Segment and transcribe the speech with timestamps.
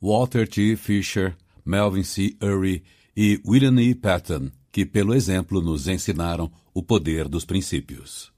[0.00, 0.76] Walter T.
[0.76, 2.36] Fisher, Melvin C.
[2.40, 2.84] Urry
[3.16, 3.94] e William E.
[3.94, 8.32] Patton, que, pelo exemplo, nos ensinaram o poder dos princípios.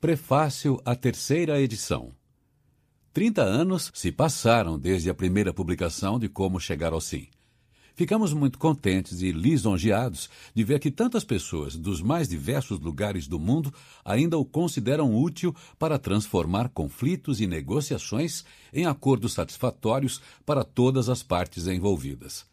[0.00, 2.14] Prefácio à terceira edição.
[3.12, 7.28] Trinta anos se passaram desde a primeira publicação de Como Chegar ao Sim.
[7.96, 13.38] Ficamos muito contentes e lisonjeados de ver que tantas pessoas dos mais diversos lugares do
[13.38, 13.72] mundo
[14.04, 21.22] ainda o consideram útil para transformar conflitos e negociações em acordos satisfatórios para todas as
[21.22, 22.44] partes envolvidas.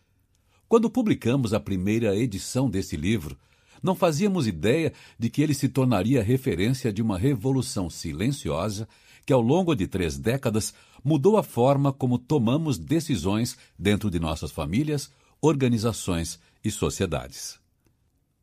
[0.69, 3.35] Quando publicamos a primeira edição desse livro,
[3.81, 8.87] não fazíamos ideia de que ele se tornaria referência de uma revolução silenciosa
[9.25, 10.71] que, ao longo de três décadas,
[11.03, 15.11] mudou a forma como tomamos decisões dentro de nossas famílias,
[15.41, 17.59] organizações e sociedades.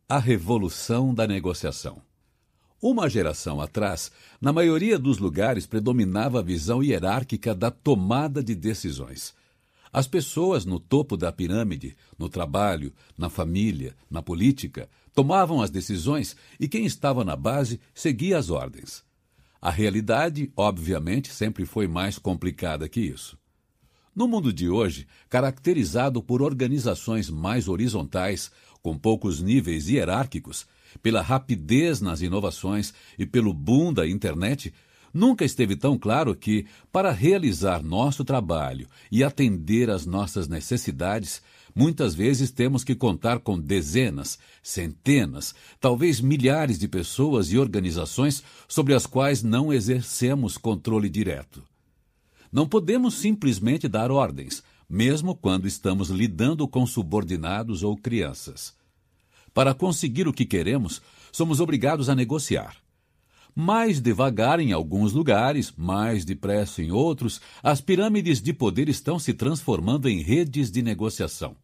[0.09, 2.03] A revolução da negociação.
[2.83, 9.33] Uma geração atrás, na maioria dos lugares predominava a visão hierárquica da tomada de decisões.
[9.93, 16.35] As pessoas no topo da pirâmide, no trabalho, na família, na política, tomavam as decisões
[16.59, 19.05] e quem estava na base seguia as ordens.
[19.63, 23.39] A realidade, obviamente, sempre foi mais complicada que isso.
[24.19, 28.51] No mundo de hoje, caracterizado por organizações mais horizontais,
[28.83, 30.67] com poucos níveis hierárquicos,
[31.01, 34.75] pela rapidez nas inovações e pelo boom da internet,
[35.15, 41.41] nunca esteve tão claro que, para realizar nosso trabalho e atender às nossas necessidades,
[41.73, 48.95] muitas vezes temos que contar com dezenas, centenas, talvez milhares de pessoas e organizações sobre
[48.95, 51.63] as quais não exercemos controle direto.
[52.51, 58.75] Não podemos simplesmente dar ordens, mesmo quando estamos lidando com subordinados ou crianças.
[59.53, 62.77] Para conseguir o que queremos, somos obrigados a negociar.
[63.55, 69.35] Mais devagar em alguns lugares, mais depressa em outros, as pirâmides de poder estão se
[69.35, 71.57] transformando em redes de negociação.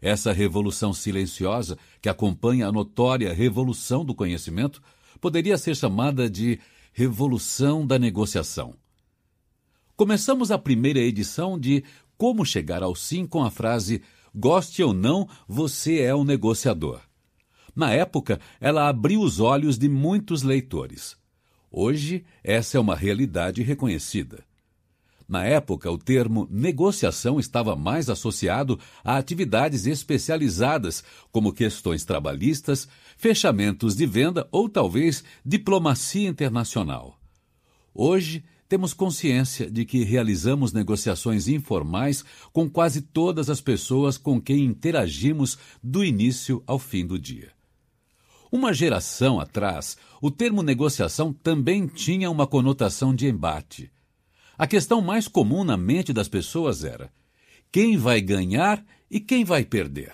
[0.00, 4.80] Essa revolução silenciosa, que acompanha a notória revolução do conhecimento,
[5.20, 6.60] poderia ser chamada de
[6.92, 8.74] revolução da negociação.
[9.98, 11.82] Começamos a primeira edição de
[12.16, 14.00] Como Chegar ao Sim com a frase
[14.32, 17.00] Goste ou não, você é um negociador.
[17.74, 21.16] Na época, ela abriu os olhos de muitos leitores.
[21.68, 24.44] Hoje, essa é uma realidade reconhecida.
[25.28, 33.96] Na época, o termo negociação estava mais associado a atividades especializadas, como questões trabalhistas, fechamentos
[33.96, 37.18] de venda ou talvez diplomacia internacional.
[37.92, 44.64] Hoje, temos consciência de que realizamos negociações informais com quase todas as pessoas com quem
[44.64, 47.50] interagimos do início ao fim do dia.
[48.52, 53.90] Uma geração atrás, o termo negociação também tinha uma conotação de embate.
[54.56, 57.10] A questão mais comum na mente das pessoas era:
[57.72, 60.12] quem vai ganhar e quem vai perder?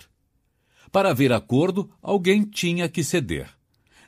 [0.91, 3.49] Para haver acordo, alguém tinha que ceder.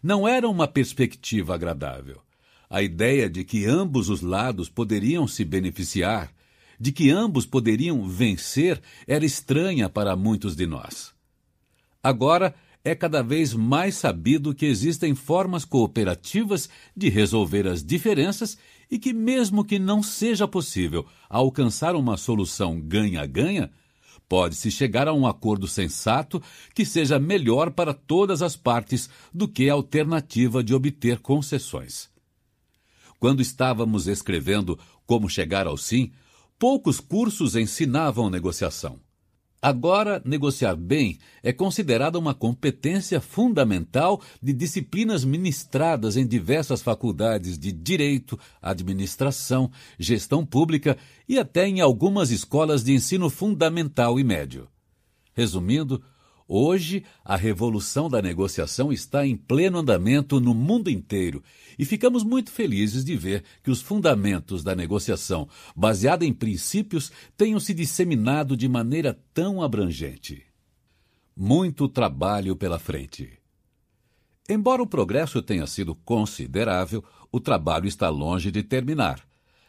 [0.02, 2.22] Não era uma perspectiva agradável
[2.69, 6.31] a ideia de que ambos os lados poderiam se beneficiar,
[6.79, 11.13] de que ambos poderiam vencer, era estranha para muitos de nós.
[12.03, 18.57] Agora, é cada vez mais sabido que existem formas cooperativas de resolver as diferenças
[18.89, 23.69] e que, mesmo que não seja possível alcançar uma solução ganha-ganha,
[24.29, 26.41] pode-se chegar a um acordo sensato
[26.73, 32.09] que seja melhor para todas as partes do que a alternativa de obter concessões.
[33.19, 36.11] Quando estávamos escrevendo Como Chegar ao Sim,
[36.59, 38.99] poucos cursos ensinavam negociação.
[39.59, 47.72] Agora, negociar bem é considerada uma competência fundamental de disciplinas ministradas em diversas faculdades de
[47.72, 50.96] direito, administração, gestão pública
[51.28, 54.67] e até em algumas escolas de ensino fundamental e médio.
[55.34, 56.03] Resumindo,
[56.47, 61.44] Hoje, a revolução da negociação está em pleno andamento no mundo inteiro
[61.78, 67.59] e ficamos muito felizes de ver que os fundamentos da negociação, baseada em princípios, tenham
[67.59, 70.41] se disseminado de maneira tão abrangente.
[71.35, 73.38] Muito trabalho pela frente.
[74.47, 79.22] Embora o progresso tenha sido considerável, o trabalho está longe de terminar.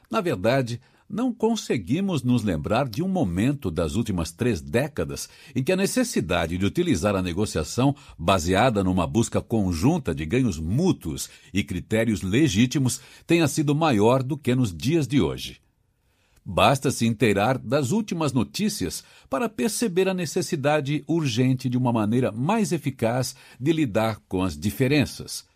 [0.09, 5.73] Na verdade, não conseguimos nos lembrar de um momento das últimas três décadas em que
[5.73, 12.21] a necessidade de utilizar a negociação baseada numa busca conjunta de ganhos mútuos e critérios
[12.21, 15.61] legítimos tenha sido maior do que nos dias de hoje.
[16.45, 22.73] Basta se inteirar das últimas notícias para perceber a necessidade urgente de uma maneira mais
[22.73, 25.48] eficaz de lidar com as diferenças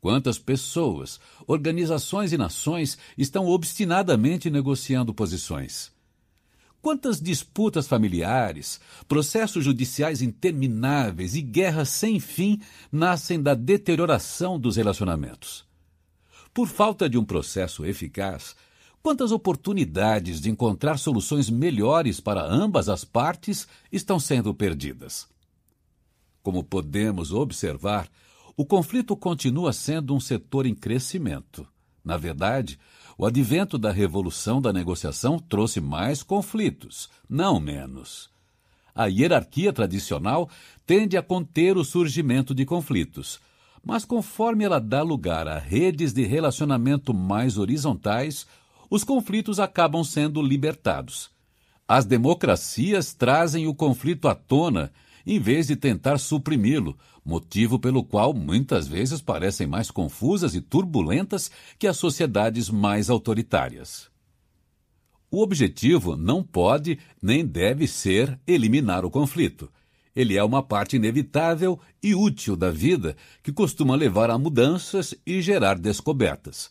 [0.00, 5.90] Quantas pessoas, organizações e nações estão obstinadamente negociando posições?
[6.80, 12.60] Quantas disputas familiares, processos judiciais intermináveis e guerras sem fim
[12.90, 15.66] nascem da deterioração dos relacionamentos?
[16.54, 18.54] Por falta de um processo eficaz,
[19.02, 25.26] quantas oportunidades de encontrar soluções melhores para ambas as partes estão sendo perdidas?
[26.44, 28.08] Como podemos observar,
[28.58, 31.64] o conflito continua sendo um setor em crescimento.
[32.04, 32.76] Na verdade,
[33.16, 38.28] o advento da revolução da negociação trouxe mais conflitos, não menos.
[38.92, 40.50] A hierarquia tradicional
[40.84, 43.38] tende a conter o surgimento de conflitos,
[43.80, 48.44] mas conforme ela dá lugar a redes de relacionamento mais horizontais,
[48.90, 51.30] os conflitos acabam sendo libertados.
[51.86, 54.90] As democracias trazem o conflito à tona
[55.28, 56.96] em vez de tentar suprimi-lo,
[57.28, 64.08] motivo pelo qual muitas vezes parecem mais confusas e turbulentas que as sociedades mais autoritárias.
[65.30, 69.70] O objetivo não pode nem deve ser eliminar o conflito.
[70.16, 75.42] Ele é uma parte inevitável e útil da vida que costuma levar a mudanças e
[75.42, 76.70] gerar descobertas.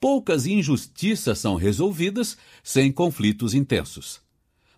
[0.00, 4.20] Poucas injustiças são resolvidas sem conflitos intensos.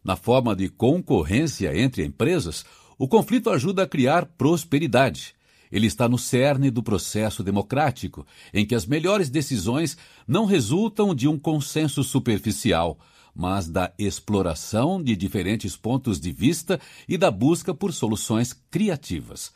[0.02, 2.64] Na forma de concorrência entre empresas,
[2.98, 5.34] o conflito ajuda a criar prosperidade.
[5.70, 9.96] Ele está no cerne do processo democrático, em que as melhores decisões
[10.26, 12.98] não resultam de um consenso superficial,
[13.34, 19.52] mas da exploração de diferentes pontos de vista e da busca por soluções criativas.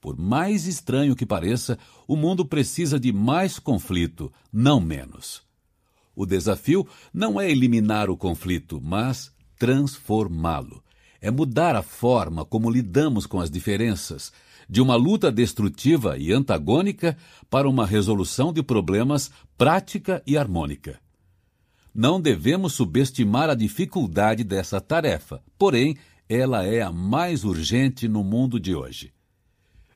[0.00, 1.78] Por mais estranho que pareça,
[2.08, 5.42] o mundo precisa de mais conflito, não menos.
[6.16, 10.82] O desafio não é eliminar o conflito, mas transformá-lo
[11.20, 14.32] é mudar a forma como lidamos com as diferenças,
[14.68, 17.16] de uma luta destrutiva e antagônica
[17.50, 21.00] para uma resolução de problemas prática e harmônica.
[21.92, 25.96] Não devemos subestimar a dificuldade dessa tarefa, porém,
[26.28, 29.12] ela é a mais urgente no mundo de hoje.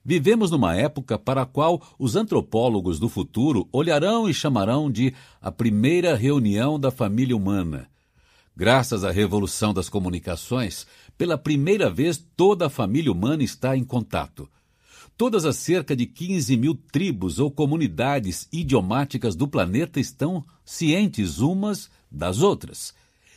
[0.04, 5.50] Vivemos numa época para a qual os antropólogos do futuro olharão e chamarão de a
[5.50, 7.88] primeira reunião da família humana.
[8.56, 14.48] Graças à revolução das comunicações, pela primeira vez, toda a família humana está em contato.
[15.16, 21.88] Todas as cerca de 15 mil tribos ou comunidades idiomáticas do planeta estão cientes umas
[22.10, 22.92] das outras.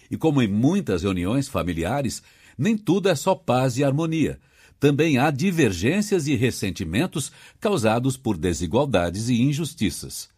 [0.10, 2.24] E como em muitas reuniões familiares,
[2.58, 4.40] nem tudo é só paz e harmonia.
[4.80, 10.30] Também há divergências e ressentimentos causados por desigualdades e injustiças.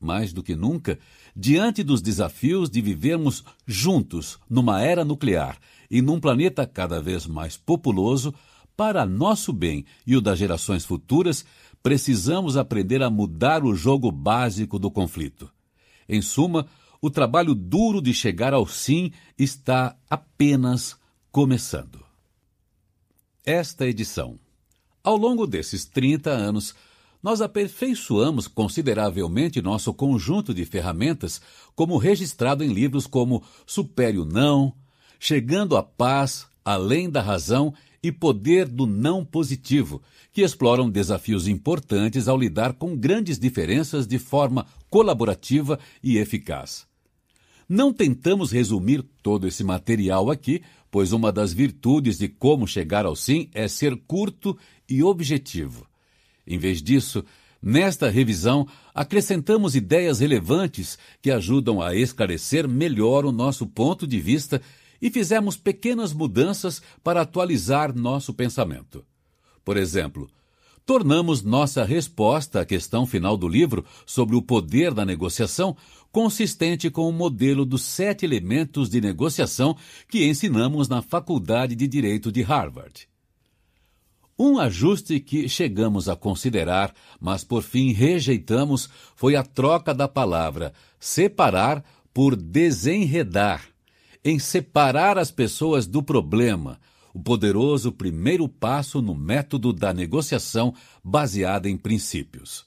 [0.00, 0.98] Mais do que nunca,
[1.34, 5.58] diante dos desafios de vivermos juntos numa era nuclear
[5.92, 8.34] e num planeta cada vez mais populoso,
[8.74, 11.44] para nosso bem e o das gerações futuras,
[11.82, 15.52] precisamos aprender a mudar o jogo básico do conflito.
[16.08, 16.66] Em suma,
[16.98, 20.96] o trabalho duro de chegar ao sim está apenas
[21.30, 22.02] começando.
[23.44, 24.38] Esta edição.
[25.04, 26.74] Ao longo desses 30 anos,
[27.22, 31.40] nós aperfeiçoamos consideravelmente nosso conjunto de ferramentas,
[31.74, 34.74] como registrado em livros como Supere o Não,
[35.22, 40.02] chegando à paz além da razão e poder do não positivo,
[40.32, 46.88] que exploram desafios importantes ao lidar com grandes diferenças de forma colaborativa e eficaz.
[47.68, 50.60] Não tentamos resumir todo esse material aqui,
[50.90, 55.86] pois uma das virtudes de como chegar ao sim é ser curto e objetivo.
[56.44, 57.24] Em vez disso,
[57.62, 64.60] nesta revisão, acrescentamos ideias relevantes que ajudam a esclarecer melhor o nosso ponto de vista
[65.02, 69.04] e fizemos pequenas mudanças para atualizar nosso pensamento.
[69.64, 70.30] Por exemplo,
[70.86, 75.76] tornamos nossa resposta à questão final do livro sobre o poder da negociação
[76.12, 79.76] consistente com o modelo dos sete elementos de negociação
[80.08, 83.08] que ensinamos na Faculdade de Direito de Harvard.
[84.38, 90.72] Um ajuste que chegamos a considerar, mas por fim rejeitamos, foi a troca da palavra
[90.98, 93.71] separar por desenredar
[94.24, 96.80] em separar as pessoas do problema,
[97.12, 102.64] o poderoso primeiro passo no método da negociação baseada em princípios.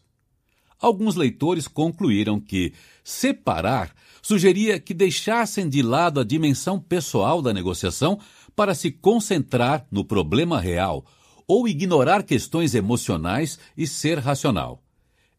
[0.79, 8.19] alguns leitores concluíram que separar sugeria que deixassem de lado a dimensão pessoal da negociação
[8.55, 11.05] para se concentrar no problema real
[11.47, 14.83] ou ignorar questões emocionais e ser racional.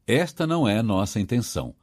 [0.06, 1.74] Esta não é nossa intenção.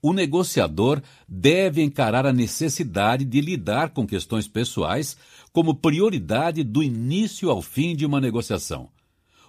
[0.00, 5.16] O negociador deve encarar a necessidade de lidar com questões pessoais
[5.52, 8.90] como prioridade do início ao fim de uma negociação.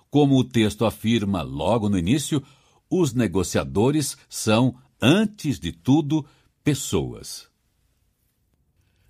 [0.09, 2.43] Como o texto afirma logo no início,
[2.89, 6.25] os negociadores são, antes de tudo,
[6.63, 7.47] pessoas.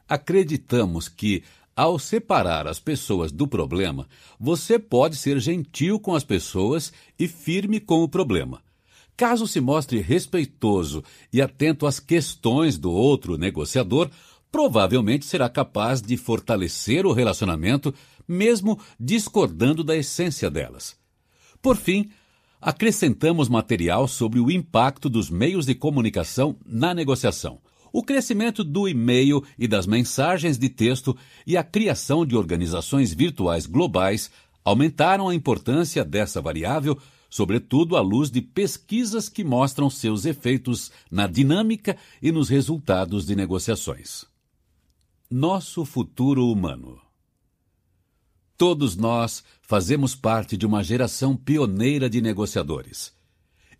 [0.07, 1.43] Acreditamos que,
[1.73, 7.79] ao separar as pessoas do problema, você pode ser gentil com as pessoas e firme
[7.79, 8.61] com o problema.
[9.19, 14.09] Caso se mostre respeitoso e atento às questões do outro negociador,
[14.49, 17.93] provavelmente será capaz de fortalecer o relacionamento,
[18.25, 20.95] mesmo discordando da essência delas.
[21.61, 22.09] Por fim,
[22.61, 27.59] acrescentamos material sobre o impacto dos meios de comunicação na negociação.
[27.91, 31.13] O crescimento do e-mail e das mensagens de texto
[31.45, 34.31] e a criação de organizações virtuais globais
[34.63, 36.97] aumentaram a importância dessa variável,
[37.29, 43.35] sobretudo à luz de pesquisas que mostram seus efeitos na dinâmica e nos resultados de
[43.35, 44.25] negociações.
[45.29, 46.99] Nosso futuro humano.
[48.57, 53.13] Todos nós fazemos parte de uma geração pioneira de negociadores.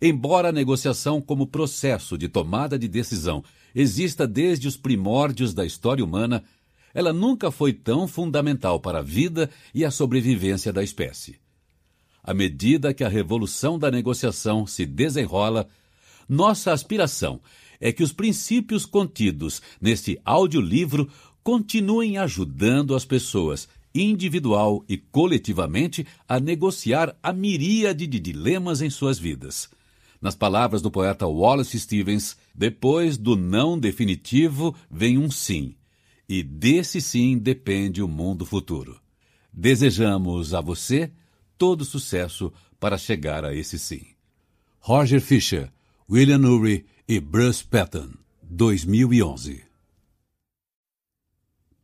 [0.00, 6.02] Embora a negociação como processo de tomada de decisão exista desde os primórdios da história
[6.02, 6.42] humana,
[6.94, 11.38] ela nunca foi tão fundamental para a vida e a sobrevivência da espécie.
[12.22, 15.68] À medida que a revolução da negociação se desenrola,
[16.28, 17.40] nossa aspiração
[17.80, 21.08] é que os princípios contidos neste audiolivro
[21.42, 29.18] continuem ajudando as pessoas individual e coletivamente, a negociar a miríade de dilemas em suas
[29.18, 29.68] vidas.
[30.20, 35.74] Nas palavras do poeta Wallace Stevens, depois do não definitivo vem um sim,
[36.28, 39.00] e desse sim depende o mundo futuro.
[39.52, 41.10] Desejamos a você
[41.60, 42.50] todo sucesso
[42.80, 44.06] para chegar a esse sim.
[44.78, 45.70] Roger Fisher,
[46.08, 49.62] William Ury e Bruce Patton, 2011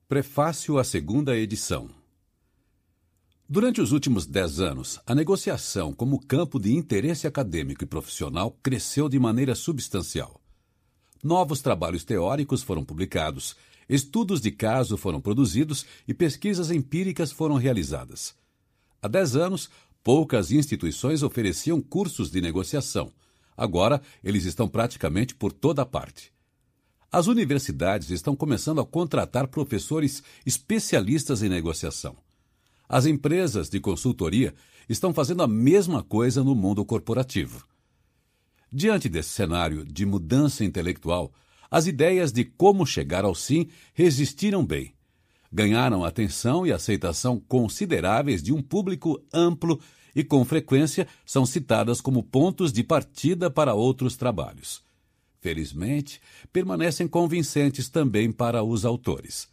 [0.08, 1.90] Prefácio à segunda edição.
[3.46, 9.10] Durante os últimos dez anos, a negociação como campo de interesse acadêmico e profissional cresceu
[9.10, 10.40] de maneira substancial.
[11.22, 13.54] Novos trabalhos teóricos foram publicados,
[13.86, 18.34] estudos de caso foram produzidos e pesquisas empíricas foram realizadas.
[19.06, 19.70] Há dez anos,
[20.02, 23.12] poucas instituições ofereciam cursos de negociação.
[23.56, 26.32] Agora, eles estão praticamente por toda parte.
[27.12, 32.16] As universidades estão começando a contratar professores especialistas em negociação.
[32.88, 34.52] As empresas de consultoria
[34.88, 37.64] estão fazendo a mesma coisa no mundo corporativo.
[38.72, 41.32] Diante desse cenário de mudança intelectual,
[41.70, 44.95] as ideias de como chegar ao sim resistiram bem.
[45.56, 49.80] Ganharam atenção e aceitação consideráveis de um público amplo
[50.14, 54.84] e, com frequência, são citadas como pontos de partida para outros trabalhos
[55.46, 56.20] felizmente,
[56.52, 59.48] permanecem convincentes também para os autores.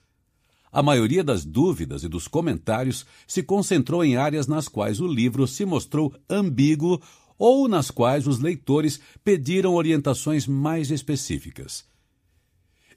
[0.71, 5.45] A maioria das dúvidas e dos comentários se concentrou em áreas nas quais o livro
[5.45, 6.99] se mostrou ambíguo
[7.37, 11.85] ou nas quais os leitores pediram orientações mais específicas.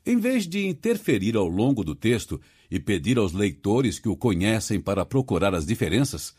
[0.06, 4.80] Em vez de interferir ao longo do texto e pedir aos leitores que o conhecem
[4.80, 6.35] para procurar as diferenças,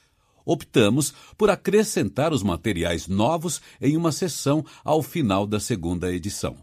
[0.46, 6.58] optamos por acrescentar os materiais novos em uma sessão ao final da segunda edição.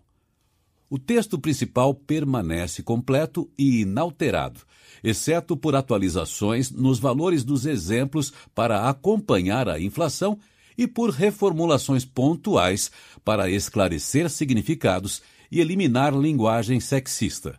[0.89, 4.61] O texto principal permanece completo e inalterado,
[5.03, 10.39] exceto por atualizações nos valores dos exemplos para acompanhar a inflação
[10.77, 12.91] e por reformulações pontuais
[13.25, 17.59] para esclarecer significados e eliminar linguagem sexista.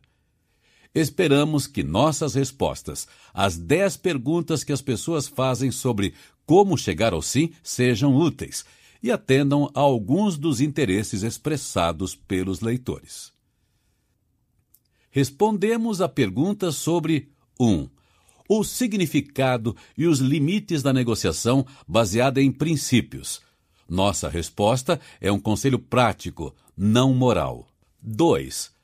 [0.95, 6.13] Esperamos que nossas respostas às 10 perguntas que as pessoas fazem sobre
[6.45, 8.63] como chegar ao sim sejam úteis
[9.03, 13.33] e atendam a alguns dos interesses expressados pelos leitores.
[15.11, 17.67] Respondemos a perguntas sobre 1.
[17.67, 17.89] Um,
[18.47, 23.41] o significado e os limites da negociação baseada em princípios.
[23.89, 27.67] Nossa resposta é um conselho prático, não moral.
[28.01, 28.74] 2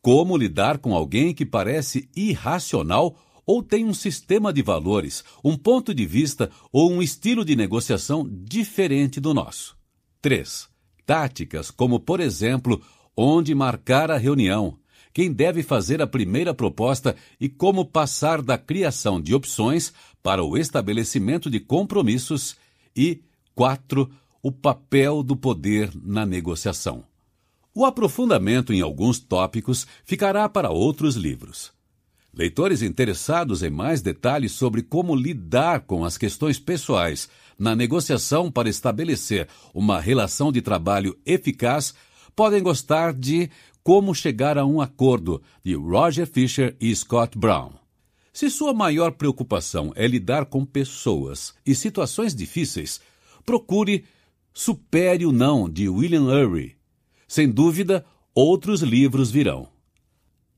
[0.00, 5.94] como lidar com alguém que parece irracional ou tem um sistema de valores, um ponto
[5.94, 9.76] de vista ou um estilo de negociação diferente do nosso.
[10.20, 10.68] 3.
[11.06, 12.82] Táticas como, por exemplo,
[13.16, 14.78] onde marcar a reunião,
[15.14, 20.56] quem deve fazer a primeira proposta e como passar da criação de opções para o
[20.56, 22.56] estabelecimento de compromissos.
[22.94, 23.22] E
[23.54, 24.10] 4.
[24.42, 27.04] o papel do poder na negociação.
[27.74, 31.72] O aprofundamento em alguns tópicos ficará para outros livros.
[32.32, 38.68] Leitores interessados em mais detalhes sobre como lidar com as questões pessoais na negociação para
[38.68, 41.94] estabelecer uma relação de trabalho eficaz
[42.36, 43.50] podem gostar de
[43.82, 47.72] Como Chegar a um Acordo, de Roger Fisher e Scott Brown.
[48.32, 53.00] Se sua maior preocupação é lidar com pessoas e situações difíceis,
[53.44, 54.04] procure
[54.54, 56.77] Supere o Não, de William Ury.
[57.28, 59.68] Sem dúvida, outros livros virão.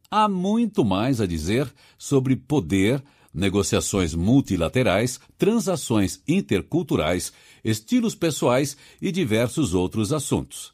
[0.09, 3.03] Há muito mais a dizer sobre poder,
[3.35, 7.33] negociações multilaterais, transações interculturais,
[7.65, 10.73] estilos pessoais e diversos outros assuntos.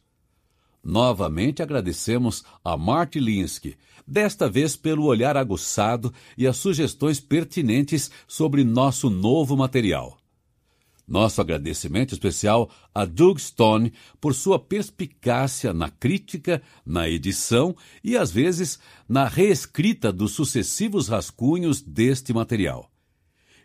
[0.85, 3.76] Novamente agradecemos a Marty Linsky,
[4.07, 10.19] desta vez pelo olhar aguçado e as sugestões pertinentes sobre nosso novo material.
[11.07, 18.33] Nosso agradecimento especial a Doug Stone por sua perspicácia na crítica, na edição e, às
[18.33, 22.91] vezes, na reescrita dos sucessivos rascunhos deste material.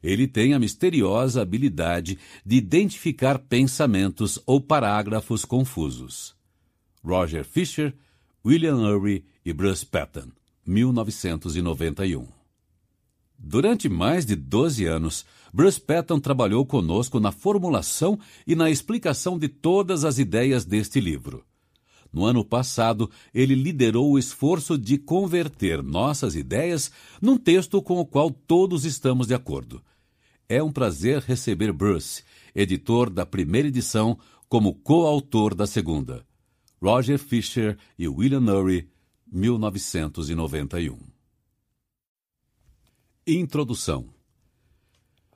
[0.04, 6.36] Ele tem a misteriosa habilidade de identificar pensamentos ou parágrafos confusos.
[7.04, 7.96] Roger Fisher,
[8.46, 10.30] William Ury e Bruce Patton,
[10.66, 12.28] 1991.
[13.38, 18.18] Durante mais de 12 anos, Bruce Patton trabalhou conosco na formulação
[18.48, 21.44] e na explicação de todas as ideias deste livro.
[22.12, 26.92] No ano passado, ele liderou o esforço de converter nossas ideias
[27.22, 29.82] num texto com o qual todos estamos de acordo.
[30.48, 34.18] É um prazer receber Bruce, editor da primeira edição,
[34.50, 36.26] como coautor da segunda.
[36.82, 38.90] Roger Fisher e William Ury,
[39.32, 40.98] 1991.
[43.26, 44.10] Introdução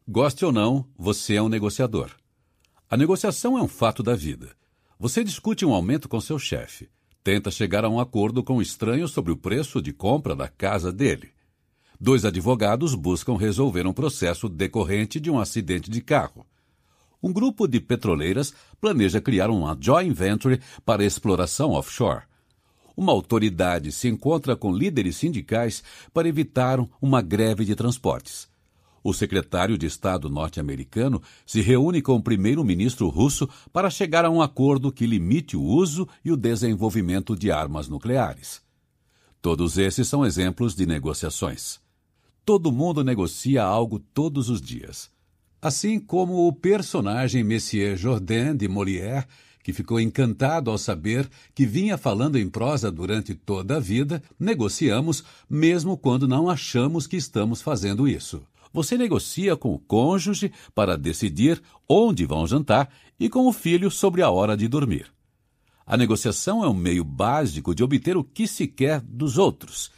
[0.08, 2.12] Goste ou não, você é um negociador.
[2.90, 4.56] A negociação é um fato da vida.
[5.00, 6.90] Você discute um aumento com seu chefe.
[7.24, 10.92] Tenta chegar a um acordo com o estranho sobre o preço de compra da casa
[10.92, 11.32] dele.
[12.00, 16.46] Dois advogados buscam resolver um processo decorrente de um acidente de carro.
[17.22, 22.26] Um grupo de petroleiras planeja criar uma joint venture para exploração offshore
[22.98, 28.48] uma autoridade se encontra com líderes sindicais para evitar uma greve de transportes.
[29.08, 34.42] O secretário de Estado norte-americano se reúne com o primeiro-ministro russo para chegar a um
[34.42, 38.64] acordo que limite o uso e o desenvolvimento de armas nucleares.
[39.44, 41.80] Todos esses são exemplos de negociações.
[42.44, 45.12] Todo mundo negocia algo todos os dias.
[45.62, 49.28] Assim como o personagem Monsieur Jourdain de Molière
[49.62, 55.24] que ficou encantado ao saber que vinha falando em prosa durante toda a vida, negociamos
[55.48, 58.42] mesmo quando não achamos que estamos fazendo isso.
[58.76, 64.22] Você negocia com o cônjuge para decidir onde vão jantar e com o filho sobre
[64.22, 65.08] a hora de dormir.
[65.88, 69.90] A negociação é um meio básico de obter o que se quer dos outros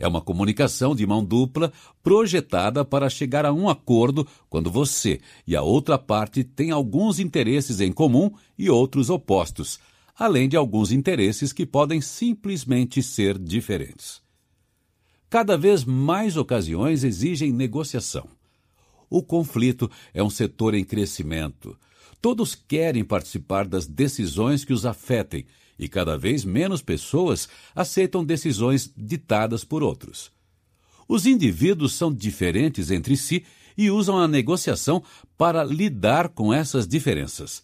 [0.00, 1.70] é uma comunicação de mão dupla
[2.02, 7.80] projetada para chegar a um acordo quando você e a outra parte têm alguns interesses
[7.80, 9.78] em comum e outros opostos,
[10.16, 14.22] além de alguns interesses que podem simplesmente ser diferentes.
[15.30, 18.28] Cada vez mais ocasiões exigem negociação.
[19.08, 21.78] O conflito é um setor em crescimento.
[22.20, 25.46] Todos querem participar das decisões que os afetem
[25.78, 30.32] e cada vez menos pessoas aceitam decisões ditadas por outros.
[31.08, 33.44] Os indivíduos são diferentes entre si
[33.78, 35.00] e usam a negociação
[35.38, 37.62] para lidar com essas diferenças.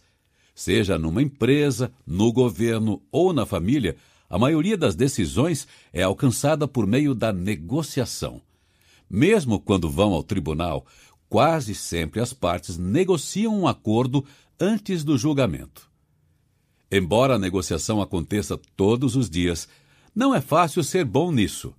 [0.55, 3.97] Seja numa empresa, no governo ou na família,
[4.29, 8.41] a maioria das decisões é alcançada por meio da negociação.
[9.09, 10.85] Mesmo quando vão ao tribunal,
[11.29, 14.25] quase sempre as partes negociam um acordo
[14.59, 15.89] antes do julgamento.
[16.91, 19.67] Embora a negociação aconteça todos os dias,
[20.15, 21.73] não é fácil ser bom nisso.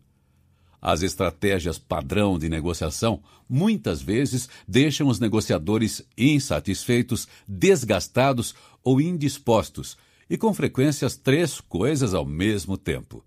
[0.80, 9.96] As estratégias padrão de negociação muitas vezes deixam os negociadores insatisfeitos, desgastados ou indispostos,
[10.28, 13.24] e com frequência as três coisas ao mesmo tempo.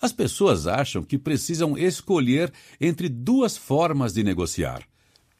[0.00, 4.86] As pessoas acham que precisam escolher entre duas formas de negociar: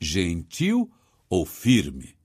[0.00, 0.90] gentil
[1.28, 2.16] ou firme.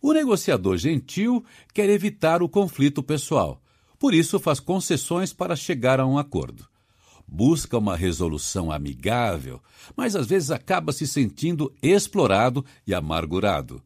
[0.00, 3.62] O negociador gentil quer evitar o conflito pessoal,
[3.98, 6.66] por isso faz concessões para chegar a um acordo.
[7.26, 9.62] Busca uma resolução amigável,
[9.96, 13.82] mas às vezes acaba se sentindo explorado e amargurado.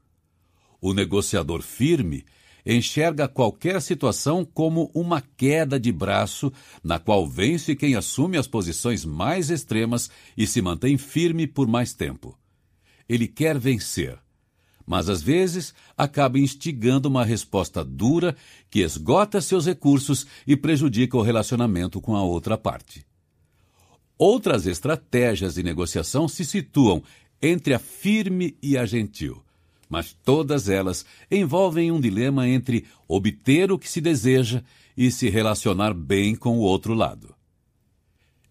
[0.80, 2.24] O negociador firme
[2.74, 6.52] enxerga qualquer situação como uma queda de braço,
[6.82, 11.94] na qual vence quem assume as posições mais extremas e se mantém firme por mais
[11.94, 12.36] tempo.
[13.08, 14.18] Ele quer vencer,
[14.84, 18.36] mas às vezes acaba instigando uma resposta dura
[18.68, 23.06] que esgota seus recursos e prejudica o relacionamento com a outra parte.
[24.18, 27.02] Outras estratégias de negociação se situam
[27.40, 29.44] entre a firme e a gentil,
[29.88, 34.62] mas todas elas envolvem um dilema entre obter o que se deseja
[34.96, 37.34] e se relacionar bem com o outro lado.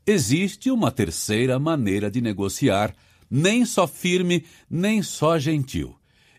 [0.05, 2.95] Existe uma terceira maneira de negociar,
[3.29, 5.95] nem só firme, nem só gentil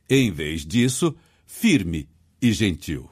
[0.08, 2.08] em vez disso, firme
[2.40, 3.10] e gentil.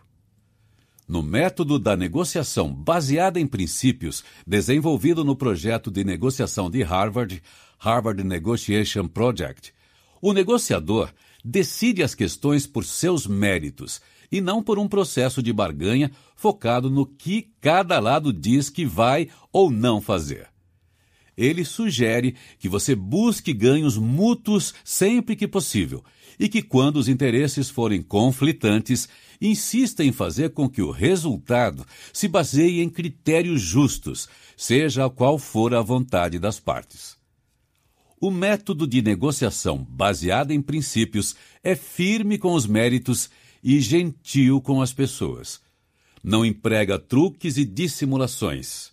[1.06, 7.42] No método da negociação baseada em princípios, desenvolvido no projeto de negociação de Harvard,
[7.78, 9.74] Harvard Negotiation Project,
[10.22, 11.12] o negociador
[11.44, 14.00] decide as questões por seus méritos
[14.32, 19.28] e não por um processo de barganha focado no que cada lado diz que vai
[19.52, 20.48] ou não fazer.
[21.36, 26.02] Ele sugere que você busque ganhos mútuos sempre que possível
[26.38, 29.08] e que, quando os interesses forem conflitantes,
[29.40, 35.74] insista em fazer com que o resultado se baseie em critérios justos, seja qual for
[35.74, 37.13] a vontade das partes.
[38.24, 43.28] O método de negociação baseado em princípios é firme com os méritos
[43.62, 45.60] e gentil com as pessoas.
[46.22, 48.92] Não emprega truques e dissimulações.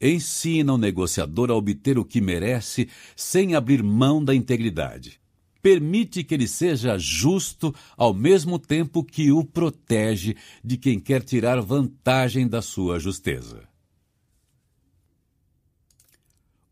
[0.00, 5.20] Ensina o negociador a obter o que merece sem abrir mão da integridade
[5.60, 11.60] permite que ele seja justo ao mesmo tempo que o protege de quem quer tirar
[11.60, 13.71] vantagem da sua justeza.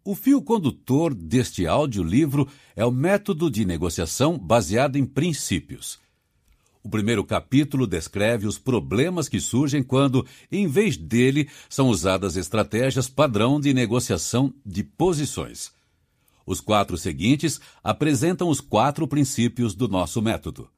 [0.02, 5.98] O fio condutor deste audiolivro é o método de negociação baseado em princípios.
[6.82, 13.08] O primeiro capítulo descreve os problemas que surgem quando, em vez dele, são usadas estratégias
[13.08, 15.70] padrão de negociação de posições.
[16.46, 20.70] Os quatro seguintes apresentam os quatro princípios do nosso método.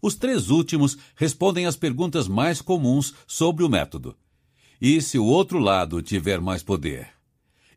[0.00, 4.16] Os três últimos respondem às perguntas mais comuns sobre o método.
[4.80, 7.21] E se o outro lado tiver mais poder?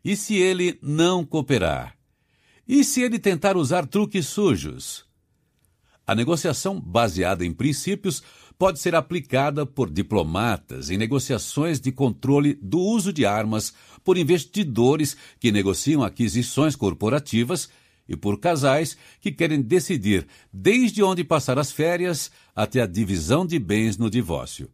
[0.08, 1.98] E se ele não cooperar?
[2.64, 5.04] E se ele tentar usar truques sujos?
[6.06, 8.22] A negociação baseada em princípios
[8.56, 15.16] pode ser aplicada por diplomatas em negociações de controle do uso de armas, por investidores
[15.40, 17.68] que negociam aquisições corporativas
[18.08, 23.58] e por casais que querem decidir desde onde passar as férias até a divisão de
[23.58, 24.70] bens no divórcio.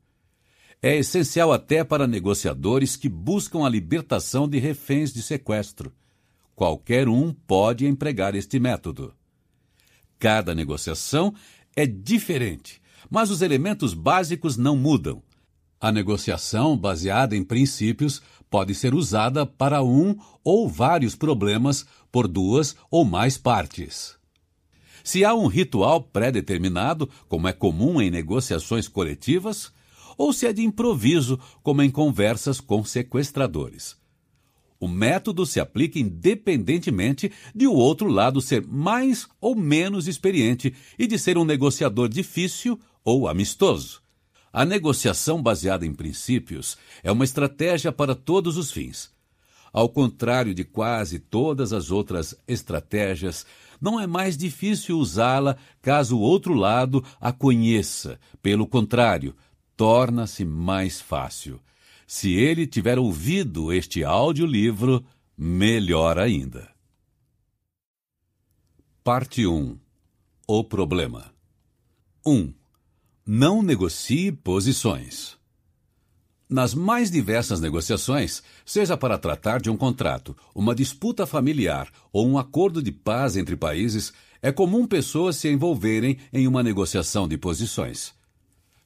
[0.84, 5.92] É essencial até para negociadores que buscam a libertação de reféns de sequestro.
[6.56, 9.14] Qualquer um pode empregar este método.
[10.18, 11.32] Cada negociação
[11.76, 15.22] é diferente, mas os elementos básicos não mudam.
[15.80, 22.74] A negociação baseada em princípios pode ser usada para um ou vários problemas por duas
[22.90, 24.16] ou mais partes.
[25.04, 29.72] Se há um ritual pré-determinado, como é comum em negociações coletivas,
[30.22, 33.96] ou se é de improviso, como em conversas com sequestradores.
[34.78, 41.08] O método se aplica independentemente de o outro lado ser mais ou menos experiente e
[41.08, 44.00] de ser um negociador difícil ou amistoso.
[44.52, 49.10] A negociação baseada em princípios é uma estratégia para todos os fins.
[49.72, 53.44] Ao contrário de quase todas as outras estratégias,
[53.80, 58.20] não é mais difícil usá-la caso o outro lado a conheça.
[58.40, 59.34] Pelo contrário,
[59.82, 61.60] torna-se mais fácil.
[62.06, 65.04] Se ele tiver ouvido este audiolivro,
[65.36, 66.70] melhor ainda.
[69.02, 69.76] Parte 1
[70.46, 71.34] O problema
[72.24, 72.54] 1.
[73.26, 75.36] Não negocie posições.
[76.48, 82.38] Nas mais diversas negociações, seja para tratar de um contrato, uma disputa familiar ou um
[82.38, 88.21] acordo de paz entre países, é comum pessoas se envolverem em uma negociação de posições.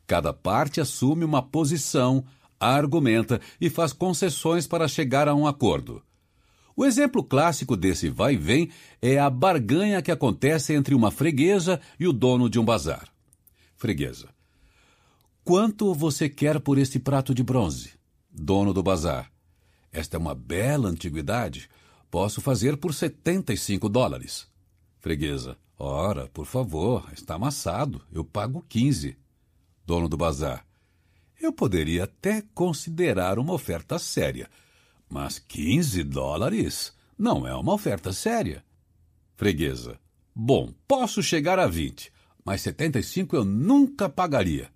[0.07, 2.25] Cada parte assume uma posição,
[2.61, 6.03] argumenta e faz concessões para chegar a um acordo.
[6.77, 11.81] O exemplo clássico desse vai e vem é a barganha que acontece entre uma freguesa
[11.99, 13.09] e o dono de um bazar.
[13.77, 14.29] Freguesa.
[15.42, 17.92] Quanto você quer por este prato de bronze?
[18.31, 19.33] Dono do bazar.
[19.90, 21.71] Esta é uma bela antiguidade.
[22.11, 24.47] Posso fazer por 75 dólares.
[24.99, 25.57] Freguesa.
[25.79, 28.03] Ora, por favor, está amassado.
[28.12, 29.16] Eu pago 15.
[29.87, 30.66] Dono do bazar.
[31.40, 34.51] Eu poderia até considerar uma oferta séria,
[35.09, 38.64] mas 15 dólares não é uma oferta séria.
[39.37, 39.99] Freguesa.
[40.35, 42.12] Bom, posso chegar a 20,
[42.44, 44.70] mas 75 eu nunca pagaria.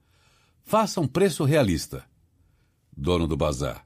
[0.62, 2.04] Faça um preço realista.
[2.96, 3.84] Dono do bazar.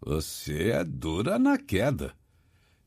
[0.00, 2.14] Você é dura na queda.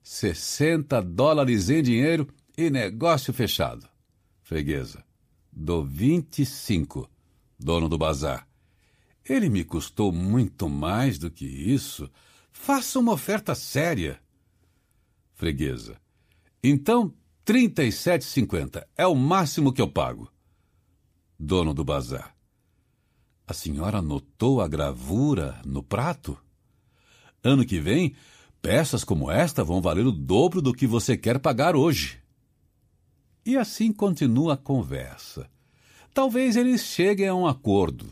[0.02, 3.88] 60 dólares em dinheiro e negócio fechado.
[4.42, 5.04] Freguesa.
[5.52, 7.10] Dou vinte e cinco,
[7.58, 8.48] dono do bazar.
[9.28, 12.10] Ele me custou muito mais do que isso.
[12.52, 14.20] Faça uma oferta séria.
[15.34, 16.00] Freguesa.
[16.64, 17.14] Então,
[17.44, 20.32] trinta e sete cinquenta é o máximo que eu pago.
[21.40, 22.36] Dono do bazar.
[23.48, 26.38] A senhora notou a gravura no prato?
[27.44, 28.16] Ano que vem,
[28.62, 32.20] peças como esta vão valer o dobro do que você quer pagar hoje.
[33.46, 35.48] E assim continua a conversa.
[36.16, 38.10] Talvez eles cheguem a um acordo,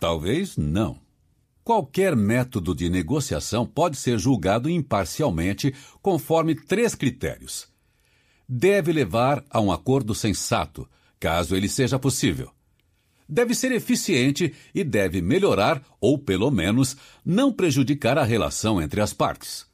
[0.00, 0.98] talvez não.
[1.62, 7.68] Qualquer método de negociação pode ser julgado imparcialmente conforme três critérios.
[8.48, 10.84] Deve levar a um acordo sensato,
[11.20, 12.50] caso ele seja possível.
[13.28, 19.12] Deve ser eficiente e deve melhorar, ou pelo menos, não prejudicar a relação entre as
[19.12, 19.64] partes.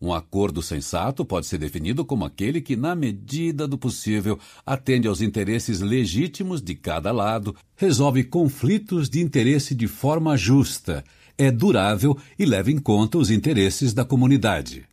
[0.00, 5.20] Um acordo sensato pode ser definido como aquele que, na medida do possível, atende aos
[5.20, 11.04] interesses legítimos de cada lado, resolve conflitos de interesse de forma justa,
[11.36, 14.86] é durável e leva em conta os interesses da comunidade.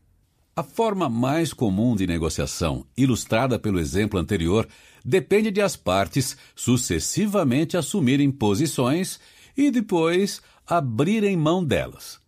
[0.55, 4.67] A forma mais comum de negociação, ilustrada pelo exemplo anterior,
[5.03, 9.19] depende de as partes sucessivamente assumirem posições
[9.57, 12.24] e depois abrirem mão delas.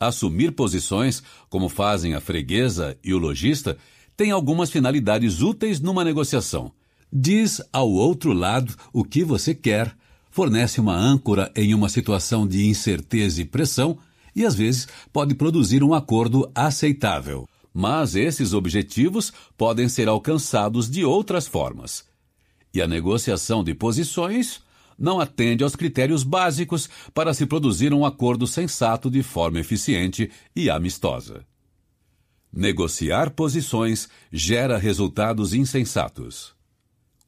[0.00, 3.76] Assumir posições, como fazem a freguesa e o lojista,
[4.16, 6.72] tem algumas finalidades úteis numa negociação.
[7.12, 9.96] Diz ao outro lado o que você quer,
[10.30, 13.98] fornece uma âncora em uma situação de incerteza e pressão
[14.36, 17.48] e, às vezes, pode produzir um acordo aceitável.
[17.72, 22.04] Mas esses objetivos podem ser alcançados de outras formas.
[22.72, 24.60] E a negociação de posições
[24.98, 30.68] não atende aos critérios básicos para se produzir um acordo sensato de forma eficiente e
[30.68, 31.44] amistosa.
[32.52, 36.54] Negociar posições gera resultados insensatos.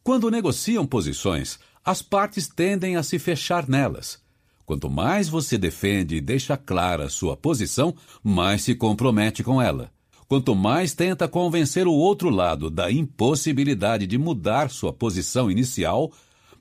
[0.02, 4.18] Quando negociam posições, as partes tendem a se fechar nelas.
[4.64, 9.90] Quanto mais você defende e deixa clara sua posição, mais se compromete com ela.
[10.28, 16.12] Quanto mais tenta convencer o outro lado da impossibilidade de mudar sua posição inicial,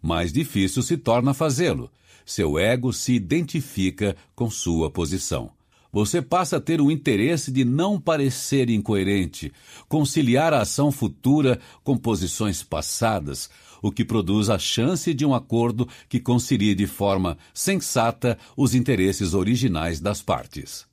[0.02, 1.92] mais difícil se torna fazê-lo.
[2.26, 5.52] Seu ego se identifica com sua posição.
[5.92, 9.52] Você passa a ter o interesse de não parecer incoerente,
[9.88, 13.50] conciliar a ação futura com posições passadas,
[13.82, 19.34] o que produz a chance de um acordo que concilie de forma sensata os interesses
[19.34, 20.89] originais das partes.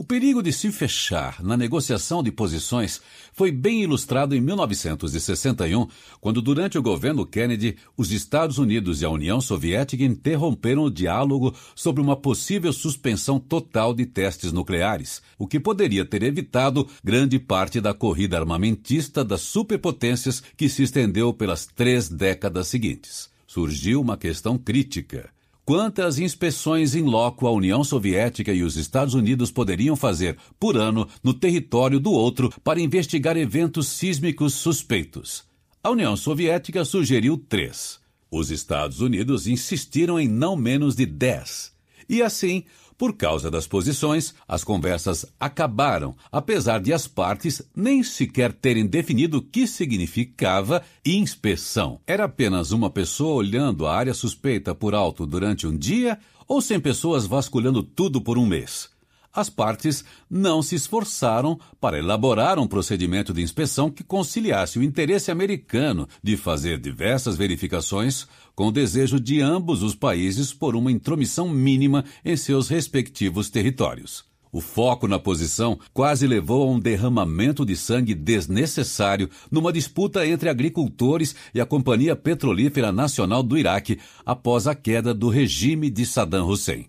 [0.00, 3.02] O perigo de se fechar na negociação de posições
[3.34, 5.86] foi bem ilustrado em 1961,
[6.22, 11.54] quando, durante o governo Kennedy, os Estados Unidos e a União Soviética interromperam o diálogo
[11.74, 17.78] sobre uma possível suspensão total de testes nucleares, o que poderia ter evitado grande parte
[17.78, 23.28] da corrida armamentista das superpotências que se estendeu pelas três décadas seguintes.
[23.46, 25.28] Surgiu uma questão crítica
[25.70, 31.06] quantas inspeções em loco a União Soviética e os Estados Unidos poderiam fazer por ano
[31.22, 35.44] no território do outro para investigar eventos sísmicos suspeitos.
[35.80, 38.00] A União Soviética sugeriu três.
[38.28, 41.72] Os Estados Unidos insistiram em não menos de dez.
[42.08, 42.64] E assim,
[43.00, 49.38] por causa das posições, as conversas acabaram, apesar de as partes nem sequer terem definido
[49.38, 51.98] o que significava inspeção.
[52.06, 56.78] Era apenas uma pessoa olhando a área suspeita por alto durante um dia ou sem
[56.78, 58.89] pessoas vasculhando tudo por um mês?
[59.32, 65.30] As partes não se esforçaram para elaborar um procedimento de inspeção que conciliasse o interesse
[65.30, 71.48] americano de fazer diversas verificações com o desejo de ambos os países por uma intromissão
[71.48, 74.28] mínima em seus respectivos territórios.
[74.52, 80.48] O foco na posição quase levou a um derramamento de sangue desnecessário numa disputa entre
[80.48, 86.48] agricultores e a Companhia Petrolífera Nacional do Iraque após a queda do regime de Saddam
[86.48, 86.86] Hussein.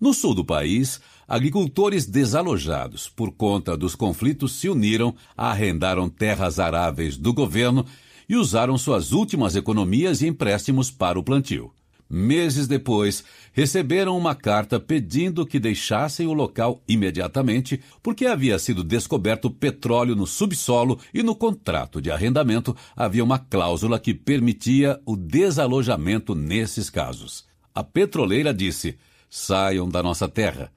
[0.00, 7.16] No sul do país, agricultores desalojados por conta dos conflitos se uniram, arrendaram terras aráveis
[7.16, 7.86] do governo
[8.28, 11.72] e usaram suas últimas economias e empréstimos para o plantio.
[12.14, 19.50] Meses depois, receberam uma carta pedindo que deixassem o local imediatamente, porque havia sido descoberto
[19.50, 26.34] petróleo no subsolo e no contrato de arrendamento havia uma cláusula que permitia o desalojamento
[26.34, 27.46] nesses casos.
[27.74, 28.98] A petroleira disse:
[29.30, 30.70] saiam da nossa terra.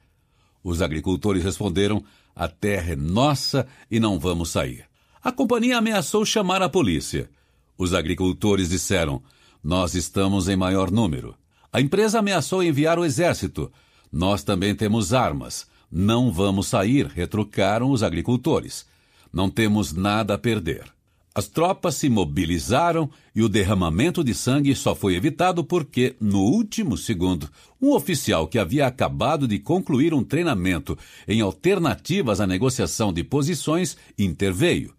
[0.66, 2.04] Os agricultores responderam:
[2.36, 4.86] a terra é nossa e não vamos sair.
[5.24, 7.30] A companhia ameaçou chamar a polícia.
[7.78, 9.22] Os agricultores disseram:
[9.64, 11.36] nós estamos em maior número.
[11.72, 13.72] A empresa ameaçou enviar o exército.
[14.12, 15.68] Nós também temos armas.
[15.92, 18.88] Não vamos sair, retrucaram os agricultores.
[19.32, 20.95] Não temos nada a perder.
[21.38, 26.98] As tropas se mobilizaram e o derramamento de sangue só foi evitado porque, no último
[26.98, 27.50] segundo,
[27.82, 33.98] um oficial que havia acabado de concluir um treinamento em alternativas à negociação de posições
[34.18, 34.96] interveio.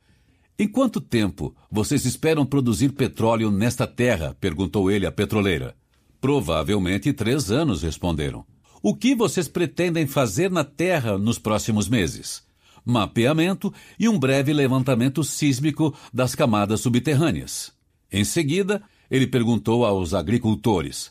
[0.59, 4.37] Em quanto tempo vocês esperam produzir petróleo nesta terra?
[4.39, 5.75] perguntou ele à petroleira.
[6.21, 8.45] Provavelmente três anos, responderam.
[8.83, 12.46] O que vocês pretendem fazer na terra nos próximos meses?
[12.87, 17.73] Mapeamento e um breve levantamento sísmico das camadas subterrâneas.
[18.11, 21.11] Em seguida, ele perguntou aos agricultores: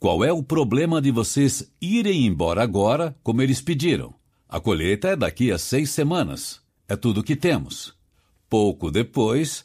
[0.00, 4.12] Qual é o problema de vocês irem embora agora, como eles pediram?
[4.48, 6.60] A colheita é daqui a seis semanas.
[6.88, 7.94] É tudo o que temos.
[8.50, 9.64] Pouco depois,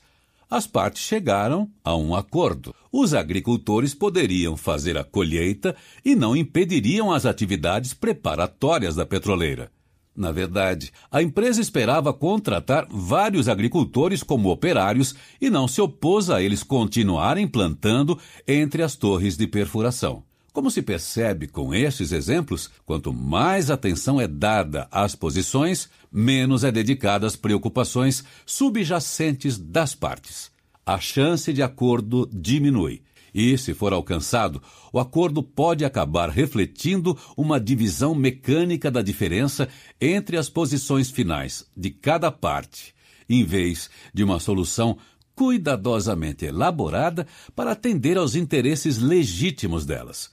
[0.50, 2.74] as partes chegaram a um acordo.
[2.90, 9.70] Os agricultores poderiam fazer a colheita e não impediriam as atividades preparatórias da petroleira.
[10.18, 16.42] Na verdade, a empresa esperava contratar vários agricultores como operários e não se opôs a
[16.42, 20.24] eles continuarem plantando entre as torres de perfuração.
[20.52, 26.72] Como se percebe com estes exemplos, quanto mais atenção é dada às posições, menos é
[26.72, 30.50] dedicada às preocupações subjacentes das partes.
[30.84, 33.04] A chance de acordo diminui
[33.38, 34.60] e, se for alcançado,
[34.92, 39.70] o acordo pode acabar refletindo uma divisão mecânica da diferença
[40.02, 42.96] entre as posições finais de cada parte,
[43.30, 44.98] em vez de uma solução
[45.36, 50.32] cuidadosamente elaborada para atender aos interesses legítimos delas.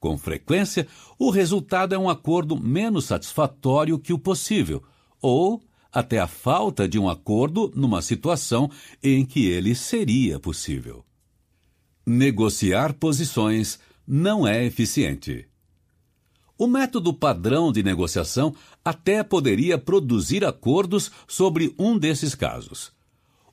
[0.00, 4.82] Com frequência, o resultado é um acordo menos satisfatório que o possível,
[5.20, 5.60] ou
[5.92, 8.70] até a falta de um acordo numa situação
[9.02, 11.04] em que ele seria possível.
[12.10, 15.46] Negociar posições não é eficiente.
[16.56, 22.94] O método padrão de negociação até poderia produzir acordos sobre um desses casos.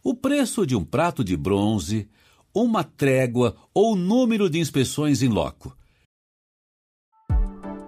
[0.02, 2.08] O preço de um prato de bronze,
[2.54, 5.76] uma trégua ou o número de inspeções em loco.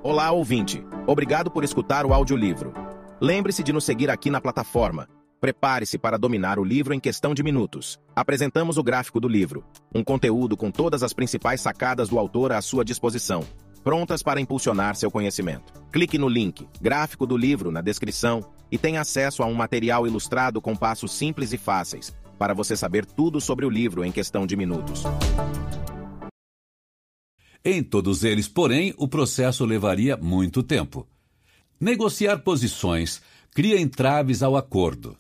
[0.04, 0.84] Olá, ouvinte.
[1.08, 2.74] Obrigado por escutar o audiolivro.
[3.22, 5.08] Lembre-se de nos seguir aqui na plataforma
[5.40, 8.00] Prepare-se para dominar o livro em questão de minutos.
[8.16, 12.60] Apresentamos o gráfico do livro, um conteúdo com todas as principais sacadas do autor à
[12.60, 13.44] sua disposição,
[13.84, 15.72] prontas para impulsionar seu conhecimento.
[15.92, 20.60] Clique no link Gráfico do livro na descrição e tenha acesso a um material ilustrado
[20.60, 24.56] com passos simples e fáceis, para você saber tudo sobre o livro em questão de
[24.56, 25.04] minutos.
[27.64, 31.08] Em todos eles, porém, o processo levaria muito tempo.
[31.80, 33.22] Negociar posições
[33.54, 35.16] cria entraves ao acordo.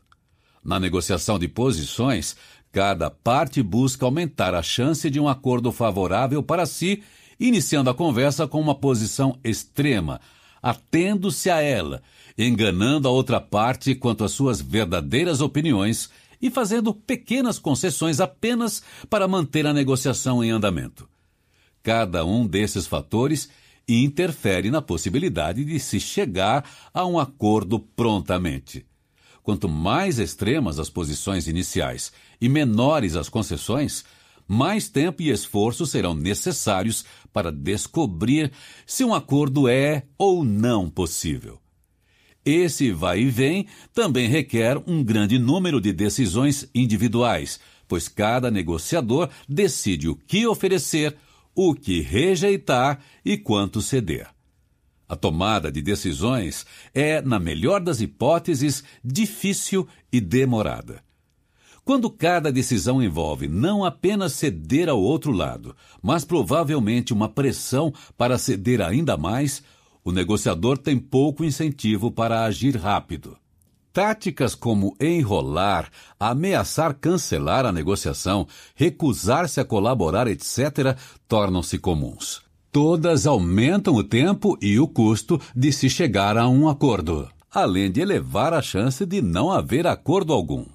[0.67, 2.35] Na negociação de posições,
[2.73, 7.01] cada parte busca aumentar a chance de um acordo favorável para si,
[7.39, 10.19] iniciando a conversa com uma posição extrema,
[10.61, 12.03] atendo-se a ela,
[12.37, 16.09] enganando a outra parte quanto às suas verdadeiras opiniões
[16.41, 21.07] e fazendo pequenas concessões apenas para manter a negociação em andamento.
[21.81, 23.47] Cada um desses fatores
[23.87, 28.85] interfere na possibilidade de se chegar a um acordo prontamente.
[29.47, 34.03] Quanto mais extremas as posições iniciais e menores as concessões,
[34.45, 38.51] mais tempo e esforço serão necessários para descobrir
[38.85, 41.61] se um acordo é ou não possível.
[42.43, 47.57] Esse vai e vem também requer um grande número de decisões individuais,
[47.87, 51.15] pois cada negociador decide o que oferecer,
[51.55, 54.27] o que rejeitar e quanto ceder.
[55.07, 61.01] A tomada de decisões é, na melhor das hipóteses, difícil e demorada.
[61.87, 68.37] Quando cada decisão envolve não apenas ceder ao outro lado, mas provavelmente uma pressão para
[68.37, 69.63] ceder ainda mais,
[70.03, 73.37] o negociador tem pouco incentivo para agir rápido.
[73.93, 75.89] Táticas como enrolar,
[76.19, 82.46] ameaçar cancelar a negociação, recusar-se a colaborar, etc., tornam-se comuns.
[82.71, 88.01] Todas aumentam o tempo e o custo de se chegar a um acordo, além de
[88.01, 90.65] elevar a chance de não haver acordo algum.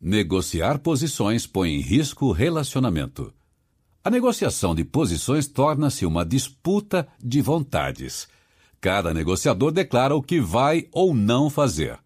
[0.00, 3.32] Negociar posições põe em risco o relacionamento.
[4.02, 8.28] A negociação de posições torna-se uma disputa de vontades.
[8.80, 11.98] Cada negociador declara o que vai ou não fazer.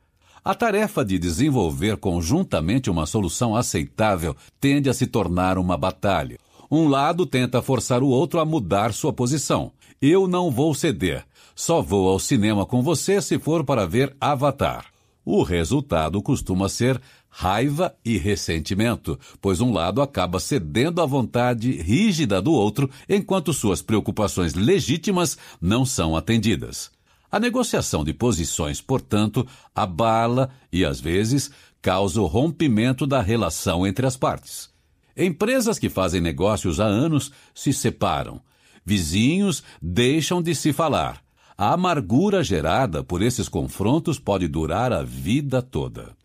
[0.44, 6.38] A tarefa de desenvolver conjuntamente uma solução aceitável tende a se tornar uma batalha.
[6.76, 9.70] Um lado tenta forçar o outro a mudar sua posição.
[10.02, 11.24] Eu não vou ceder.
[11.54, 14.86] Só vou ao cinema com você se for para ver Avatar.
[15.24, 17.00] O resultado costuma ser
[17.30, 23.80] raiva e ressentimento, pois um lado acaba cedendo à vontade rígida do outro, enquanto suas
[23.80, 26.90] preocupações legítimas não são atendidas.
[27.30, 34.04] A negociação de posições, portanto, abala e, às vezes, causa o rompimento da relação entre
[34.04, 34.73] as partes.
[35.16, 38.40] Empresas que fazem negócios há anos se separam.
[38.84, 41.22] Vizinhos deixam de se falar.
[41.56, 46.16] A amargura gerada por esses confrontos pode durar a vida toda.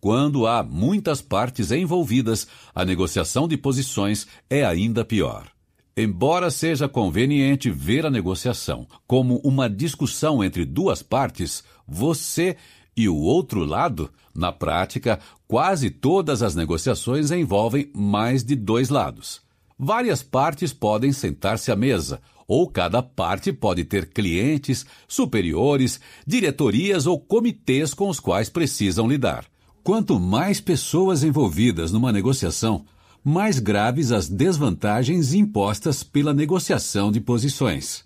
[0.00, 5.48] Quando há muitas partes envolvidas, a negociação de posições é ainda pior.
[5.96, 12.56] Embora seja conveniente ver a negociação como uma discussão entre duas partes, você
[12.96, 19.42] e o outro lado, na prática, quase todas as negociações envolvem mais de dois lados.
[19.78, 27.18] Várias partes podem sentar-se à mesa, ou cada parte pode ter clientes, superiores, diretorias ou
[27.18, 29.46] comitês com os quais precisam lidar.
[29.82, 32.84] Quanto mais pessoas envolvidas numa negociação,
[33.22, 38.04] mais graves as desvantagens impostas pela negociação de posições.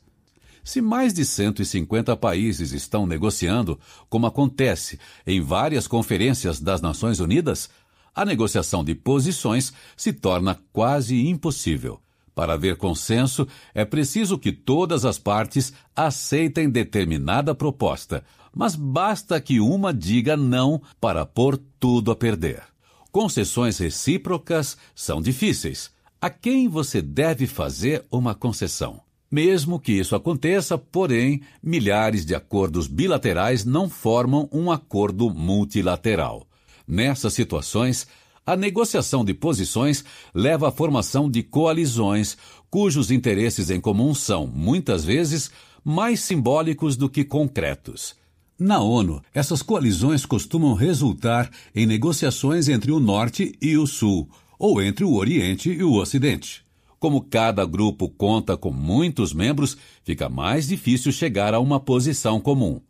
[0.69, 7.71] Se mais de 150 países estão negociando, como acontece em várias conferências das Nações Unidas,
[8.15, 12.03] a negociação de posições se torna quase impossível.
[12.35, 18.23] Para haver consenso, é preciso que todas as partes aceitem determinada proposta,
[18.55, 22.63] mas basta que uma diga não para pôr tudo a perder.
[23.11, 25.91] Concessões recíprocas são difíceis.
[26.21, 29.08] A quem você deve fazer uma concessão?
[29.31, 36.47] Mesmo que isso aconteça, porém, milhares de acordos bilaterais não formam um acordo multilateral.
[36.87, 38.07] Nessas situações,
[38.47, 40.03] a negociação de posições
[40.35, 42.39] leva à formação de coalizões,
[42.71, 45.51] cujos interesses em comum são, muitas vezes,
[45.85, 48.17] mais simbólicos do que concretos.
[48.59, 54.83] Na ONU, essas coalizões costumam resultar em negociações entre o Norte e o Sul, ou
[54.83, 56.68] entre o Oriente e o Ocidente.
[56.99, 62.81] Como cada grupo conta com muitos membros, fica mais difícil chegar a uma posição comum.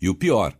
[0.00, 0.56] E o pior,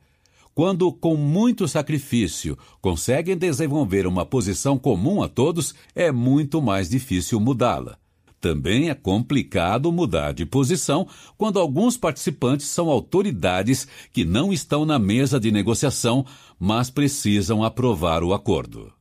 [0.55, 7.41] quando, com muito sacrifício, conseguem desenvolver uma posição comum a todos, é muito mais difícil
[7.41, 7.97] mudá-la.
[8.41, 14.99] Também é complicado mudar de posição quando alguns participantes são autoridades que não estão na
[14.99, 16.25] mesa de negociação,
[16.59, 18.93] mas precisam aprovar o acordo.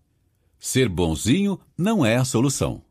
[0.60, 2.82] Ser bonzinho não é a solução.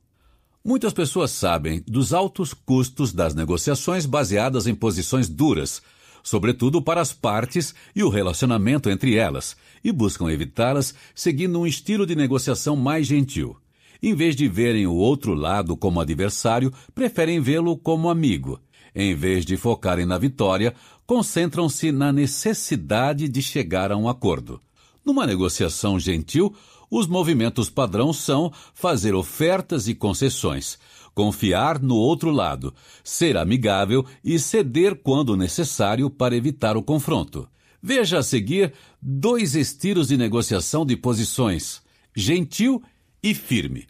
[0.68, 5.80] Muitas pessoas sabem dos altos custos das negociações baseadas em posições duras,
[6.22, 12.04] sobretudo para as partes e o relacionamento entre elas, e buscam evitá-las seguindo um estilo
[12.04, 13.56] de negociação mais gentil.
[14.02, 18.60] Em vez de verem o outro lado como adversário, preferem vê-lo como amigo.
[18.94, 20.74] Em vez de focarem na vitória,
[21.06, 24.60] concentram-se na necessidade de chegar a um acordo.
[25.02, 26.54] Numa negociação gentil,
[26.90, 30.78] os movimentos padrão são fazer ofertas e concessões,
[31.14, 37.48] confiar no outro lado, ser amigável e ceder quando necessário para evitar o confronto.
[37.82, 41.82] Veja a seguir dois estilos de negociação de posições:
[42.14, 42.82] gentil
[43.22, 43.86] e firme.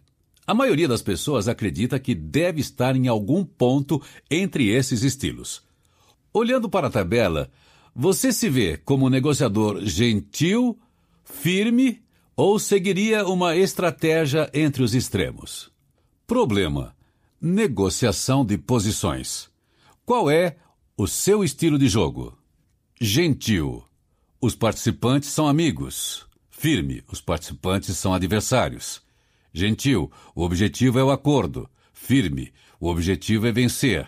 [0.46, 5.62] A maioria das pessoas acredita que deve estar em algum ponto entre esses estilos.
[6.32, 7.50] Olhando para a tabela,
[7.94, 10.78] você se vê como negociador gentil,
[11.24, 12.00] firme
[12.38, 15.72] ou seguiria uma estratégia entre os extremos?
[16.24, 16.94] Problema:
[17.40, 19.50] negociação de posições.
[20.06, 20.56] Qual é
[20.96, 22.38] o seu estilo de jogo?
[23.00, 23.84] Gentil.
[24.40, 26.28] Os participantes são amigos.
[26.48, 27.02] Firme.
[27.10, 29.02] Os participantes são adversários.
[29.52, 30.08] Gentil.
[30.32, 31.68] O objetivo é o acordo.
[31.92, 32.52] Firme.
[32.78, 34.06] O objetivo é vencer.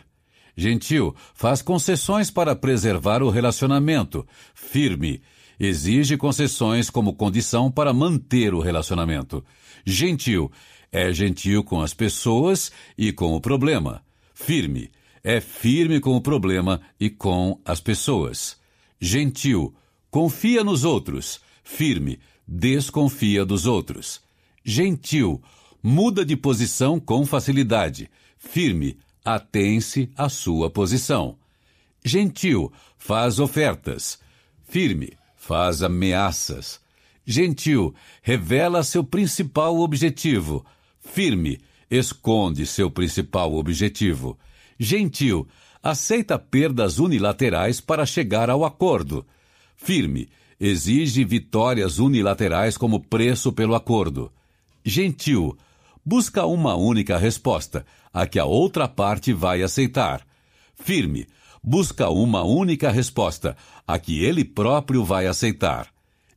[0.56, 1.16] Gentil.
[1.34, 4.24] Faz concessões para preservar o relacionamento.
[4.54, 5.20] Firme
[5.60, 9.44] exige concessões como condição para manter o relacionamento.
[9.84, 10.50] Gentil
[10.90, 14.02] é gentil com as pessoas e com o problema.
[14.34, 14.90] Firme
[15.22, 18.58] é firme com o problema e com as pessoas.
[18.98, 19.74] Gentil
[20.10, 21.40] confia nos outros.
[21.62, 24.22] Firme desconfia dos outros.
[24.64, 25.42] Gentil
[25.82, 28.10] muda de posição com facilidade.
[28.38, 31.36] Firme atém-se à sua posição.
[32.02, 34.18] Gentil faz ofertas.
[34.64, 35.19] Firme
[35.50, 36.80] faz ameaças.
[37.26, 37.92] Gentil,
[38.22, 40.64] revela seu principal objetivo.
[41.00, 41.58] Firme,
[41.90, 44.38] esconde seu principal objetivo.
[44.78, 45.48] Gentil,
[45.82, 49.26] aceita perdas unilaterais para chegar ao acordo.
[49.74, 50.28] Firme,
[50.60, 54.30] exige vitórias unilaterais como preço pelo acordo.
[54.84, 55.58] Gentil,
[56.06, 60.24] busca uma única resposta, a que a outra parte vai aceitar.
[60.76, 61.26] Firme,
[61.62, 63.56] busca uma única resposta,
[63.86, 65.92] a que ele próprio vai aceitar.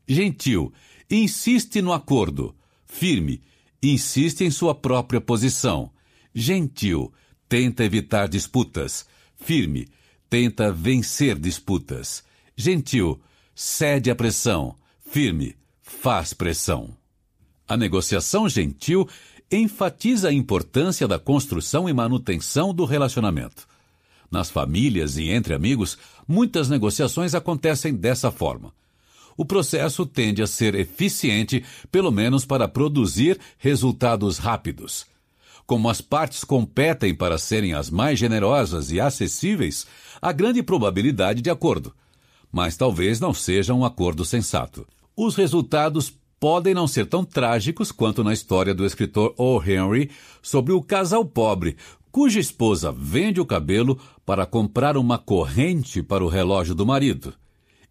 [0.07, 0.73] Gentil,
[1.09, 2.55] insiste no acordo.
[2.85, 3.41] Firme,
[3.81, 5.91] insiste em sua própria posição.
[6.33, 7.11] Gentil,
[7.47, 9.05] tenta evitar disputas.
[9.35, 9.87] Firme,
[10.29, 12.23] tenta vencer disputas.
[12.55, 13.21] Gentil,
[13.55, 14.75] cede à pressão.
[15.09, 16.95] Firme, faz pressão.
[17.67, 19.07] A negociação gentil
[19.51, 23.67] enfatiza a importância da construção e manutenção do relacionamento.
[24.33, 25.95] Nas famílias e entre amigos,
[26.27, 28.73] muitas negociações acontecem dessa forma.
[29.37, 35.05] O processo tende a ser eficiente, pelo menos para produzir resultados rápidos.
[35.67, 39.85] Como as partes competem para serem as mais generosas e acessíveis,
[40.19, 41.93] há grande probabilidade de acordo.
[42.51, 44.87] Mas talvez não seja um acordo sensato.
[45.15, 49.61] Os resultados podem não ser tão trágicos quanto na história do escritor O.
[49.63, 50.09] Henry
[50.41, 51.77] sobre o casal pobre
[52.13, 57.33] cuja esposa vende o cabelo para comprar uma corrente para o relógio do marido.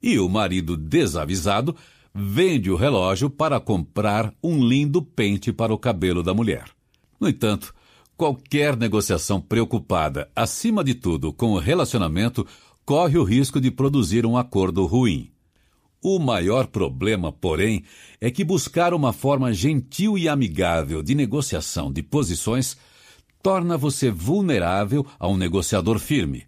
[0.01, 1.75] E o marido desavisado
[2.15, 6.67] vende o relógio para comprar um lindo pente para o cabelo da mulher.
[7.19, 7.75] No entanto,
[8.17, 12.47] qualquer negociação preocupada, acima de tudo, com o relacionamento,
[12.87, 15.33] corre o risco de produzir um acordo ruim.
[16.01, 17.83] O maior problema, porém,
[18.21, 22.77] é que buscar uma forma gentil e amigável de negociação de posições
[23.43, 26.47] torna você vulnerável a um negociador firme.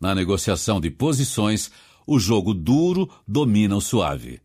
[0.00, 1.70] Na negociação de posições,
[2.06, 4.40] o jogo duro domina o suave.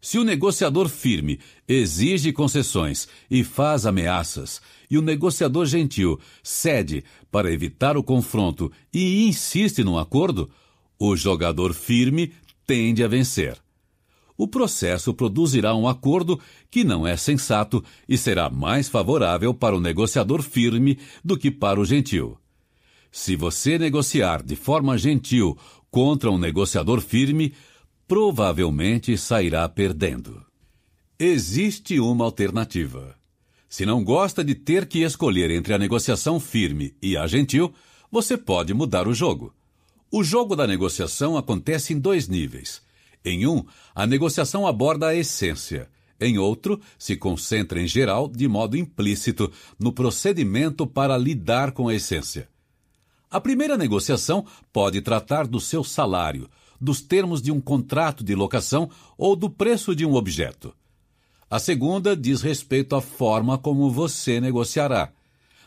[0.00, 1.38] Se o negociador firme
[1.68, 4.60] exige concessões e faz ameaças,
[4.90, 10.50] e o negociador gentil cede para evitar o confronto e insiste num acordo,
[10.98, 12.32] o jogador firme
[12.66, 13.61] tende a vencer.
[14.42, 19.80] O processo produzirá um acordo que não é sensato e será mais favorável para o
[19.80, 22.36] negociador firme do que para o gentil.
[23.12, 25.56] Se você negociar de forma gentil
[25.92, 27.54] contra um negociador firme,
[28.08, 30.44] provavelmente sairá perdendo.
[31.16, 33.14] Existe uma alternativa.
[33.68, 37.72] Se não gosta de ter que escolher entre a negociação firme e a gentil,
[38.10, 39.54] você pode mudar o jogo.
[40.10, 42.82] O jogo da negociação acontece em dois níveis.
[43.24, 43.64] Em um,
[43.94, 45.88] a negociação aborda a essência.
[46.20, 51.94] Em outro, se concentra em geral, de modo implícito, no procedimento para lidar com a
[51.94, 52.48] essência.
[53.30, 56.48] A primeira negociação pode tratar do seu salário,
[56.80, 60.74] dos termos de um contrato de locação ou do preço de um objeto.
[61.48, 65.12] A segunda diz respeito à forma como você negociará,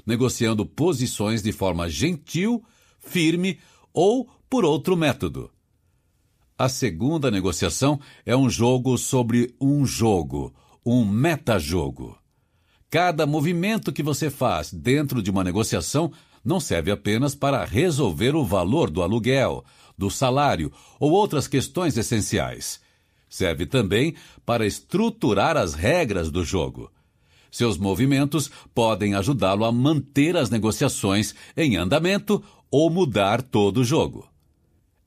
[0.05, 2.63] negociando posições de forma gentil,
[2.99, 3.59] firme
[3.93, 5.49] ou por outro método.
[6.57, 10.53] A segunda negociação é um jogo sobre um jogo,
[10.85, 12.17] um metajogo.
[12.89, 16.13] Cada movimento que você faz dentro de uma negociação
[16.45, 19.65] não serve apenas para resolver o valor do aluguel,
[19.97, 22.79] do salário ou outras questões essenciais.
[23.27, 26.89] Serve também para estruturar as regras do jogo.
[27.51, 32.41] Seus movimentos podem ajudá-lo a manter as negociações em andamento
[32.71, 34.25] ou mudar todo o jogo.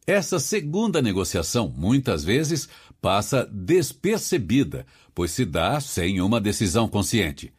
[0.09, 2.67] Essa segunda negociação, muitas vezes,
[2.99, 7.53] passa despercebida, pois se dá sem uma decisão consciente.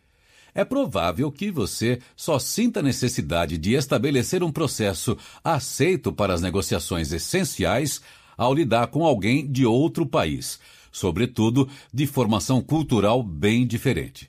[0.55, 7.11] É provável que você só sinta necessidade de estabelecer um processo aceito para as negociações
[7.11, 8.01] essenciais
[8.35, 10.59] ao lidar com alguém de outro país,
[10.91, 14.27] sobretudo de formação cultural bem diferente.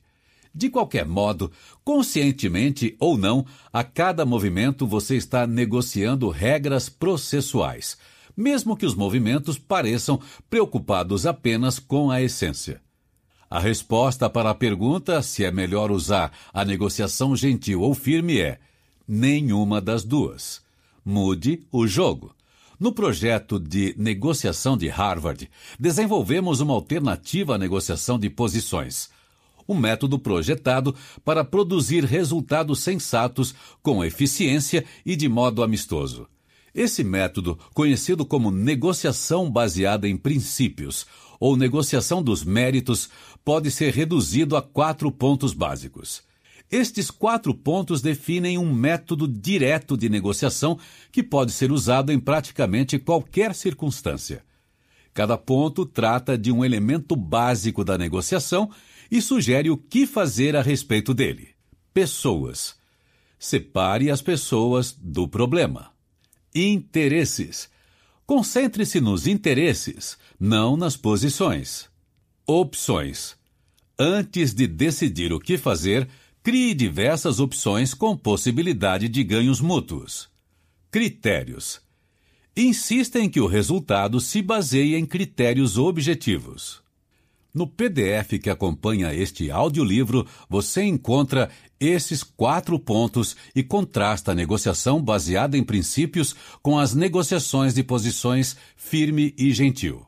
[0.55, 1.51] De qualquer modo,
[1.84, 7.96] conscientemente ou não, a cada movimento você está negociando regras processuais,
[8.36, 12.80] mesmo que os movimentos pareçam preocupados apenas com a essência.
[13.48, 18.59] A resposta para a pergunta se é melhor usar a negociação gentil ou firme é
[19.07, 20.62] nenhuma das duas.
[21.05, 22.34] Mude o jogo.
[22.78, 29.11] No projeto de negociação de Harvard, desenvolvemos uma alternativa à negociação de posições.
[29.70, 36.26] Um método projetado para produzir resultados sensatos com eficiência e de modo amistoso.
[36.74, 41.06] Esse método, conhecido como negociação baseada em princípios
[41.38, 43.10] ou negociação dos méritos,
[43.44, 46.24] pode ser reduzido a quatro pontos básicos.
[46.68, 50.80] Estes quatro pontos definem um método direto de negociação
[51.12, 54.42] que pode ser usado em praticamente qualquer circunstância.
[55.14, 58.68] Cada ponto trata de um elemento básico da negociação
[59.11, 61.50] e sugere o que fazer a respeito dele.
[61.92, 62.76] Pessoas.
[63.38, 65.92] Separe as pessoas do problema.
[66.54, 67.68] Interesses.
[68.26, 71.88] Concentre-se nos interesses, não nas posições.
[72.46, 73.36] Opções.
[73.98, 76.08] Antes de decidir o que fazer,
[76.42, 80.28] crie diversas opções com possibilidade de ganhos mútuos.
[80.90, 81.80] Critérios.
[82.56, 86.82] Insista em que o resultado se baseie em critérios objetivos.
[87.53, 95.03] No PDF que acompanha este audiolivro, você encontra esses quatro pontos e contrasta a negociação
[95.03, 100.07] baseada em princípios com as negociações de posições firme e gentil.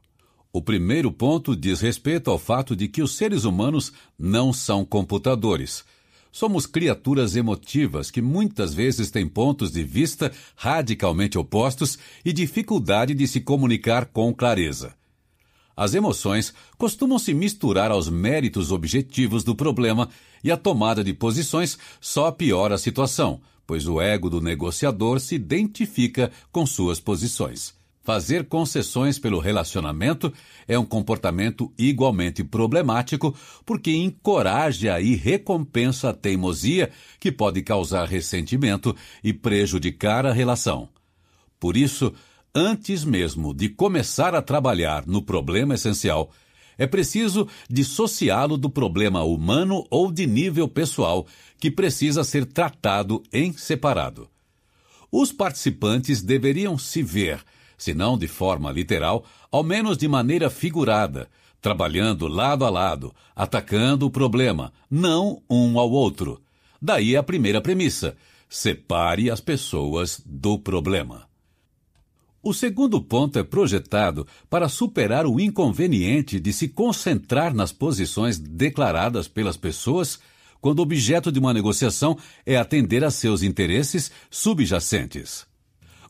[0.53, 5.83] O primeiro ponto diz respeito ao fato de que os seres humanos não são computadores.
[6.31, 13.27] Somos criaturas emotivas que muitas vezes têm pontos de vista radicalmente opostos e dificuldade de
[13.27, 14.95] se comunicar com clareza.
[15.77, 20.09] As emoções costumam se misturar aos méritos objetivos do problema
[20.45, 25.35] e a tomada de posições só piora a situação, pois o ego do negociador se
[25.35, 27.75] identifica com suas posições.
[28.05, 30.33] Fazer concessões pelo relacionamento
[30.67, 38.95] é um comportamento igualmente problemático porque encoraja e recompensa a teimosia que pode causar ressentimento
[39.23, 40.89] e prejudicar a relação.
[41.61, 42.13] Por isso,
[42.55, 46.31] antes mesmo de começar a trabalhar no problema essencial,
[46.79, 51.27] é preciso dissociá-lo do problema humano ou de nível pessoal
[51.59, 54.29] que precisa ser tratado em separado.
[55.11, 57.45] Os participantes deveriam se ver
[57.83, 61.29] se não de forma literal, ao menos de maneira figurada,
[61.61, 66.41] trabalhando lado a lado, atacando o problema, não um ao outro.
[66.81, 68.17] Daí a primeira premissa:
[68.49, 71.32] separe as pessoas do problema.
[72.43, 79.29] O segundo ponto é projetado para superar o inconveniente de se concentrar nas posições declaradas
[79.29, 80.19] pelas pessoas
[80.61, 85.47] quando o objeto de uma negociação é atender a seus interesses subjacentes.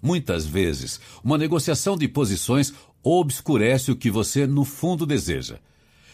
[0.02, 2.72] Muitas vezes, uma negociação de posições
[3.02, 5.58] obscurece o que você no fundo deseja.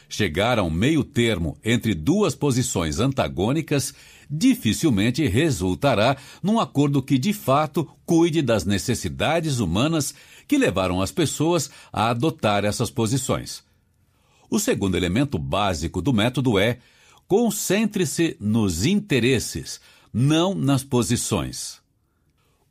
[0.09, 3.93] Chegar a um meio termo entre duas posições antagônicas
[4.31, 10.15] dificilmente resultará num acordo que de fato cuide das necessidades humanas
[10.47, 13.63] que levaram as pessoas a adotar essas posições.
[14.51, 16.79] O segundo elemento básico do método é
[17.27, 19.79] concentre-se nos interesses,
[20.11, 21.81] não nas posições.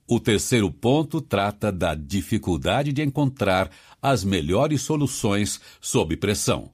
[0.08, 3.70] O terceiro ponto trata da dificuldade de encontrar
[4.02, 6.72] as melhores soluções sob pressão.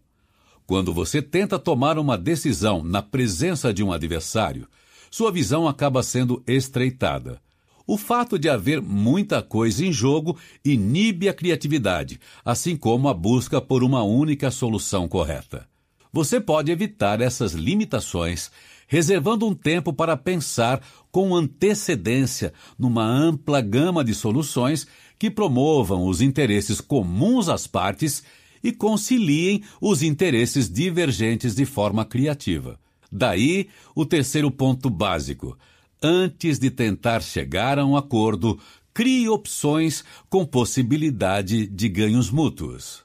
[0.66, 4.68] Quando você tenta tomar uma decisão na presença de um adversário,
[5.11, 7.41] sua visão acaba sendo estreitada.
[7.86, 13.59] O fato de haver muita coisa em jogo inibe a criatividade, assim como a busca
[13.59, 15.68] por uma única solução correta.
[16.11, 18.49] Você pode evitar essas limitações
[18.88, 24.86] reservando um tempo para pensar com antecedência numa ampla gama de soluções
[25.18, 28.24] que promovam os interesses comuns às partes
[28.64, 32.80] e conciliem os interesses divergentes de forma criativa.
[33.11, 35.57] Daí o terceiro ponto básico.
[36.01, 38.59] Antes de tentar chegar a um acordo,
[38.93, 43.03] crie opções com possibilidade de ganhos mútuos.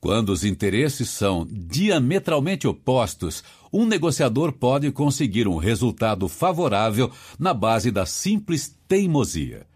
[0.00, 7.90] Quando os interesses são diametralmente opostos, um negociador pode conseguir um resultado favorável na base
[7.90, 9.66] da simples teimosia.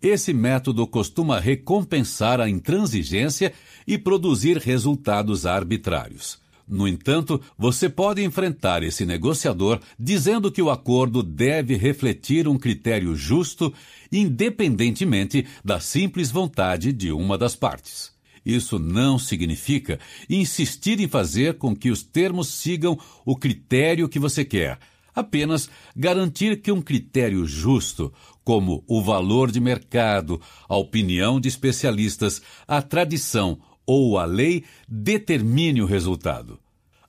[0.00, 3.52] Esse método costuma recompensar a intransigência
[3.86, 6.38] e produzir resultados arbitrários.
[6.68, 13.14] No entanto, você pode enfrentar esse negociador dizendo que o acordo deve refletir um critério
[13.14, 13.72] justo,
[14.10, 18.10] independentemente da simples vontade de uma das partes.
[18.44, 24.44] Isso não significa insistir em fazer com que os termos sigam o critério que você
[24.44, 24.78] quer.
[25.14, 28.12] Apenas garantir que um critério justo,
[28.46, 35.82] como o valor de mercado, a opinião de especialistas, a tradição ou a lei, determine
[35.82, 36.58] o resultado.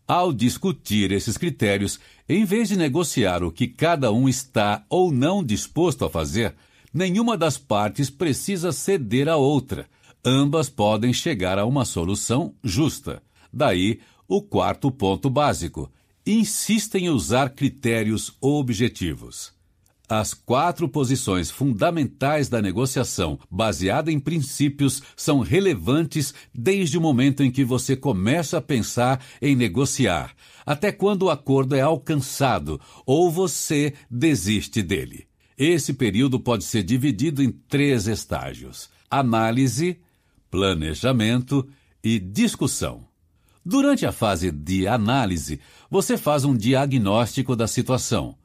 [0.05, 5.41] Ao discutir esses critérios, em vez de negociar o que cada um está ou não
[5.41, 6.55] disposto a fazer,
[6.93, 9.87] nenhuma das partes precisa ceder à outra
[10.27, 13.23] ambas podem chegar a uma solução justa.
[13.51, 15.89] Daí o quarto ponto básico:
[16.25, 19.53] insista em usar critérios objetivos.
[20.09, 27.51] As quatro posições fundamentais da negociação, baseada em princípios, são relevantes desde o momento em
[27.51, 30.33] que você começa a pensar em negociar,
[30.65, 35.27] até quando o acordo é alcançado ou você desiste dele.
[35.57, 39.99] Esse período pode ser dividido em três estágios: análise,
[40.49, 41.67] planejamento
[42.01, 43.05] e discussão.
[43.65, 45.59] Durante a fase de análise,
[45.91, 48.37] você faz um diagnóstico da situação,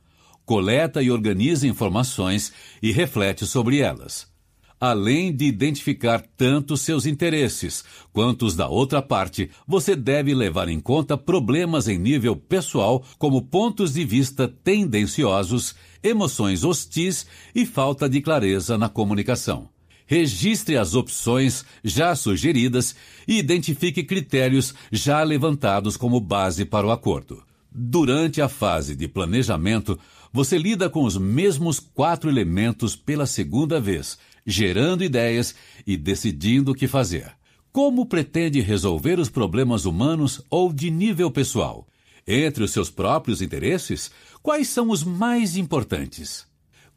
[0.52, 4.30] coleta e organiza informações e reflete sobre elas.
[4.78, 7.82] Além de identificar tanto seus interesses
[8.12, 13.40] quanto os da outra parte, você deve levar em conta problemas em nível pessoal, como
[13.40, 19.70] pontos de vista tendenciosos, emoções hostis e falta de clareza na comunicação
[20.04, 22.94] registre as opções já sugeridas
[23.26, 27.42] e identifique critérios já levantados como base para o acordo.
[27.74, 29.98] Durante a fase de planejamento,
[30.32, 35.54] você lida com os mesmos quatro elementos pela segunda vez, gerando ideias
[35.86, 37.32] e decidindo o que fazer.
[37.70, 41.86] Como pretende resolver os problemas humanos ou de nível pessoal?
[42.26, 44.10] Entre os seus próprios interesses,
[44.42, 46.46] quais são os mais importantes?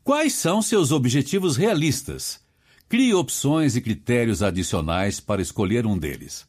[0.03, 2.39] Quais são seus objetivos realistas?
[2.87, 6.45] Crie opções e critérios adicionais para escolher um deles.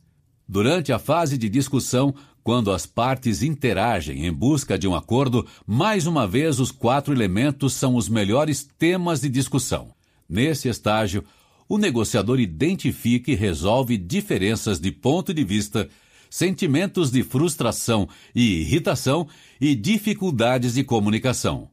[0.46, 2.14] Durante a fase de discussão,
[2.46, 7.72] quando as partes interagem em busca de um acordo, mais uma vez os quatro elementos
[7.72, 9.88] são os melhores temas de discussão.
[10.28, 11.24] Nesse estágio,
[11.68, 15.88] o negociador identifica e resolve diferenças de ponto de vista,
[16.30, 19.26] sentimentos de frustração e irritação
[19.60, 21.68] e dificuldades de comunicação.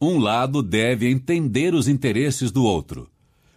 [0.00, 3.08] Um lado deve entender os interesses do outro.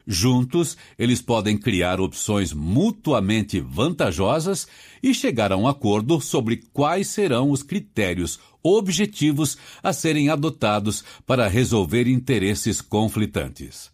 [0.08, 4.68] Juntos, eles podem criar opções mutuamente vantajosas
[5.02, 11.48] e chegar a um acordo sobre quais serão os critérios objetivos a serem adotados para
[11.48, 13.92] resolver interesses conflitantes.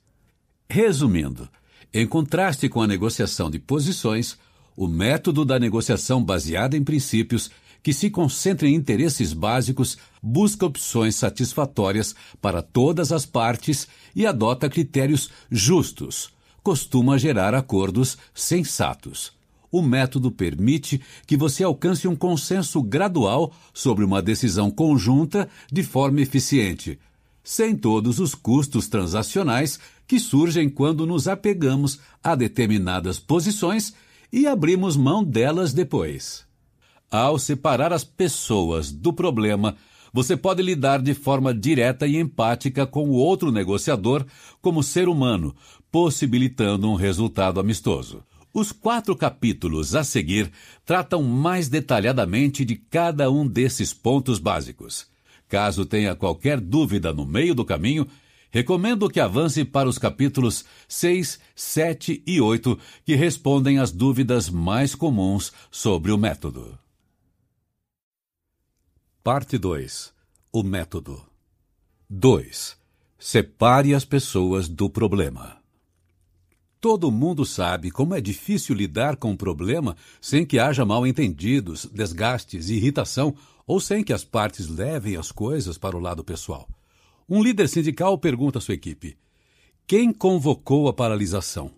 [0.69, 1.47] Resumindo,
[1.93, 4.37] em contraste com a negociação de posições,
[4.75, 7.51] o método da negociação baseada em princípios,
[7.83, 14.69] que se concentra em interesses básicos, busca opções satisfatórias para todas as partes e adota
[14.69, 19.33] critérios justos, costuma gerar acordos sensatos.
[19.71, 26.19] O método permite que você alcance um consenso gradual sobre uma decisão conjunta de forma
[26.19, 26.99] eficiente,
[27.43, 33.93] sem todos os custos transacionais que surgem quando nos apegamos a determinadas posições
[34.31, 36.50] e abrimos mão delas depois.
[37.11, 39.75] Ao separar as pessoas do problema,
[40.13, 44.25] você pode lidar de forma direta e empática com o outro negociador
[44.61, 45.53] como ser humano,
[45.91, 48.23] possibilitando um resultado amistoso.
[48.53, 50.49] Os quatro capítulos a seguir
[50.85, 55.05] tratam mais detalhadamente de cada um desses pontos básicos.
[55.49, 58.07] Caso tenha qualquer dúvida no meio do caminho,
[58.49, 64.95] recomendo que avance para os capítulos 6, 7 e 8, que respondem às dúvidas mais
[64.95, 66.80] comuns sobre o método.
[69.23, 70.11] Parte 2
[70.51, 71.23] O método
[72.09, 72.75] 2.
[73.19, 75.61] Separe as pessoas do problema.
[76.79, 82.71] Todo mundo sabe como é difícil lidar com um problema sem que haja mal-entendidos, desgastes
[82.71, 83.35] irritação,
[83.67, 86.67] ou sem que as partes levem as coisas para o lado pessoal.
[87.29, 89.15] Um líder sindical pergunta à sua equipe:
[89.85, 91.71] Quem convocou a paralisação?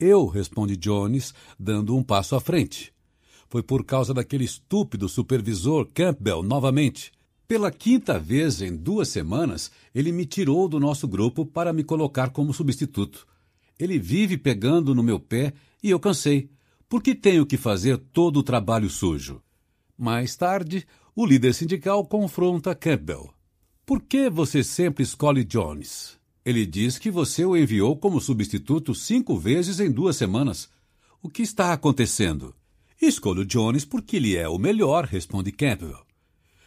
[0.00, 2.93] Eu, responde Jones, dando um passo à frente.
[3.48, 7.12] Foi por causa daquele estúpido supervisor Campbell novamente.
[7.46, 12.30] Pela quinta vez em duas semanas, ele me tirou do nosso grupo para me colocar
[12.30, 13.26] como substituto.
[13.78, 16.48] Ele vive pegando no meu pé e eu cansei.
[16.88, 19.42] Por que tenho que fazer todo o trabalho sujo?
[19.96, 23.30] Mais tarde, o líder sindical confronta Campbell.
[23.84, 26.18] Por que você sempre escolhe Jones?
[26.44, 30.68] Ele diz que você o enviou como substituto cinco vezes em duas semanas.
[31.22, 32.54] O que está acontecendo?
[33.06, 36.04] Escolho Jones porque ele é o melhor, responde Campbell.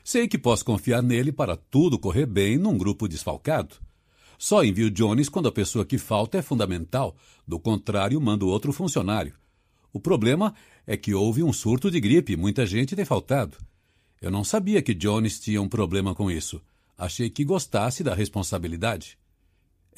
[0.04, 3.76] Sei que posso confiar nele para tudo correr bem num grupo desfalcado.
[4.38, 7.16] Só envio Jones quando a pessoa que falta é fundamental,
[7.48, 9.34] do contrário, mando outro funcionário.
[9.92, 10.54] O problema
[10.86, 13.58] é que houve um surto de gripe e muita gente tem faltado.
[14.22, 16.62] Eu não sabia que Jones tinha um problema com isso.
[16.98, 19.18] Achei que gostasse da responsabilidade.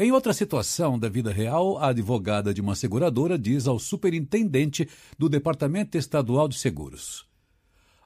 [0.02, 4.88] Em outra situação da vida real, a advogada de uma seguradora diz ao superintendente
[5.18, 7.26] do Departamento Estadual de Seguros: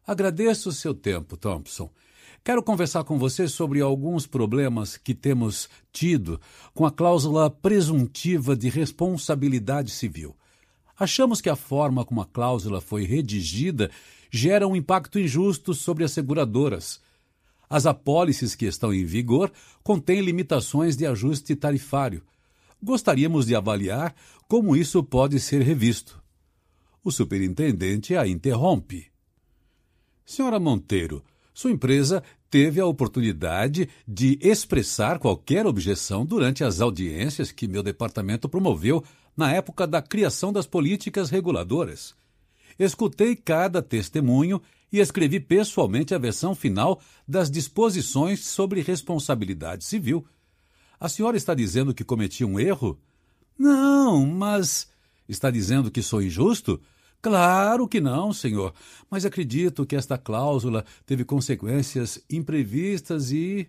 [0.03, 1.91] Agradeço o seu tempo, Thompson.
[2.43, 6.41] Quero conversar com você sobre alguns problemas que temos tido
[6.73, 10.35] com a cláusula presuntiva de responsabilidade civil.
[10.97, 13.91] Achamos que a forma como a cláusula foi redigida
[14.31, 16.99] gera um impacto injusto sobre as seguradoras
[17.73, 19.51] as apólices que estão em vigor
[19.81, 22.21] contêm limitações de ajuste tarifário.
[22.79, 24.13] Gostaríamos de avaliar
[24.47, 26.21] como isso pode ser revisto.
[27.03, 29.07] O superintendente a interrompe.
[30.23, 37.67] Senhora Monteiro, sua empresa teve a oportunidade de expressar qualquer objeção durante as audiências que
[37.67, 39.03] meu departamento promoveu
[39.35, 42.13] na época da criação das políticas reguladoras.
[42.77, 44.61] Escutei cada testemunho
[44.93, 50.23] e escrevi pessoalmente a versão final das disposições sobre responsabilidade civil.
[50.99, 52.99] A senhora está dizendo que cometi um erro?
[53.57, 54.87] Não, mas.
[55.27, 56.79] Está dizendo que sou injusto?
[57.21, 58.73] Claro que não, senhor,
[59.09, 63.67] mas acredito que esta cláusula teve consequências imprevistas e.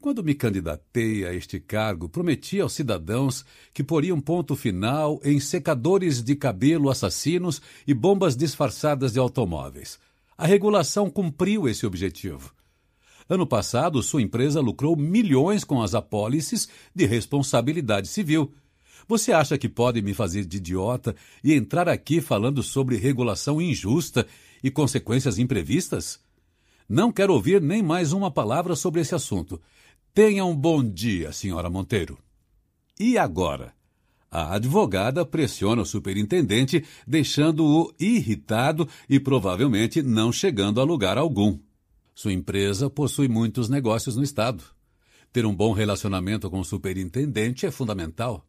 [0.00, 3.42] Quando me candidatei a este cargo, prometi aos cidadãos
[3.72, 9.98] que poria um ponto final em secadores de cabelo assassinos e bombas disfarçadas de automóveis.
[10.36, 12.52] A regulação cumpriu esse objetivo.
[13.28, 18.52] Ano passado, sua empresa lucrou milhões com as apólices de responsabilidade civil.
[19.06, 24.26] Você acha que pode me fazer de idiota e entrar aqui falando sobre regulação injusta
[24.62, 26.20] e consequências imprevistas?
[26.88, 29.60] Não quero ouvir nem mais uma palavra sobre esse assunto.
[30.12, 32.18] Tenha um bom dia, senhora Monteiro.
[32.98, 33.73] E agora?
[34.34, 41.56] A advogada pressiona o superintendente, deixando-o irritado e provavelmente não chegando a lugar algum.
[42.12, 44.64] Sua empresa possui muitos negócios no estado.
[45.32, 48.44] Ter um bom relacionamento com o superintendente é fundamental.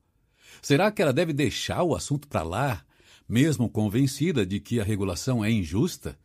[0.59, 2.83] Será que ela deve deixar o assunto para lá,
[3.29, 6.17] mesmo convencida de que a regulação é injusta?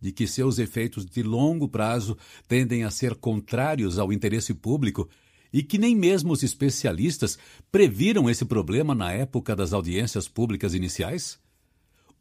[0.00, 5.08] De que seus efeitos de longo prazo tendem a ser contrários ao interesse público
[5.52, 7.38] e que nem mesmo os especialistas
[7.70, 11.38] previram esse problema na época das audiências públicas iniciais?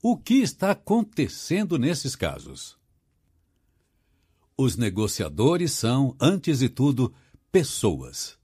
[0.01, 2.77] O que está acontecendo nesses casos?
[4.57, 7.13] Os negociadores são, antes de tudo,
[7.51, 8.37] pessoas.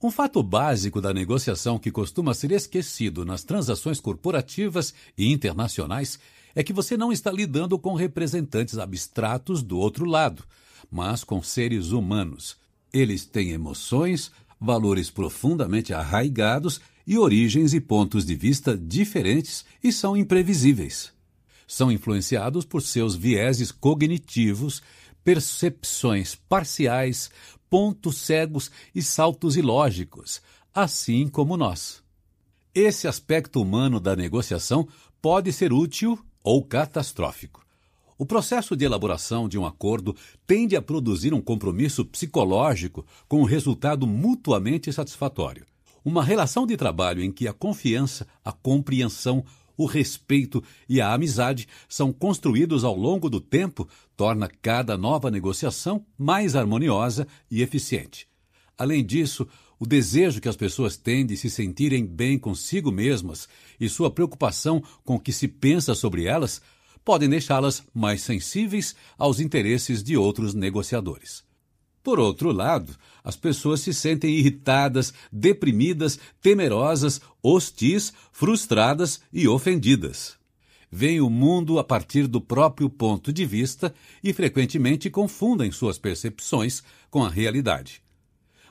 [0.00, 6.18] Um fato básico da negociação que costuma ser esquecido nas transações corporativas e internacionais
[6.54, 10.44] é que você não está lidando com representantes abstratos do outro lado,
[10.90, 12.56] mas com seres humanos.
[12.92, 14.30] Eles têm emoções,
[14.60, 21.16] valores profundamente arraigados e origens e pontos de vista diferentes e são imprevisíveis
[21.68, 24.82] são influenciados por seus vieses cognitivos,
[25.22, 27.30] percepções parciais,
[27.68, 30.40] pontos cegos e saltos ilógicos,
[30.74, 32.02] assim como nós.
[32.74, 34.88] Esse aspecto humano da negociação
[35.20, 37.62] pode ser útil ou catastrófico.
[38.20, 43.44] O processo de elaboração de um acordo tende a produzir um compromisso psicológico com um
[43.44, 45.64] resultado mutuamente satisfatório.
[46.04, 49.44] Uma relação de trabalho em que a confiança, a compreensão,
[49.76, 56.04] o respeito e a amizade são construídos ao longo do tempo torna cada nova negociação
[56.18, 58.26] mais harmoniosa e eficiente.
[58.76, 59.46] Além disso,
[59.78, 63.48] o desejo que as pessoas têm de se sentirem bem consigo mesmas
[63.78, 66.60] e sua preocupação com o que se pensa sobre elas
[67.04, 71.44] podem deixá-las mais sensíveis aos interesses de outros negociadores.
[72.02, 80.38] Por outro lado, as pessoas se sentem irritadas, deprimidas, temerosas, hostis, frustradas e ofendidas.
[80.90, 83.94] Veem o mundo a partir do próprio ponto de vista
[84.24, 88.00] e frequentemente confundem suas percepções com a realidade.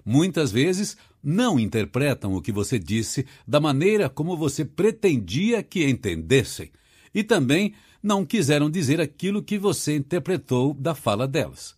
[0.04, 6.72] Muitas vezes não interpretam o que você disse da maneira como você pretendia que entendessem
[7.14, 11.78] e também não quiseram dizer aquilo que você interpretou da fala delas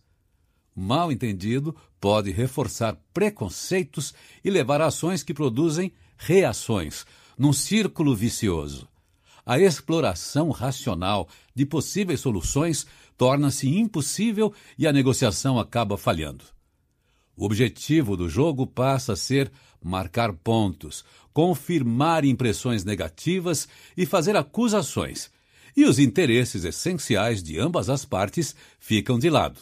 [0.80, 7.04] mal entendido, pode reforçar preconceitos e levar a ações que produzem reações,
[7.38, 8.88] num círculo vicioso.
[9.44, 16.44] A exploração racional de possíveis soluções torna-se impossível e a negociação acaba falhando.
[17.36, 19.50] O objetivo do jogo passa a ser
[19.82, 23.66] marcar pontos, confirmar impressões negativas
[23.96, 25.30] e fazer acusações,
[25.76, 29.60] e os interesses essenciais de ambas as partes ficam de lado.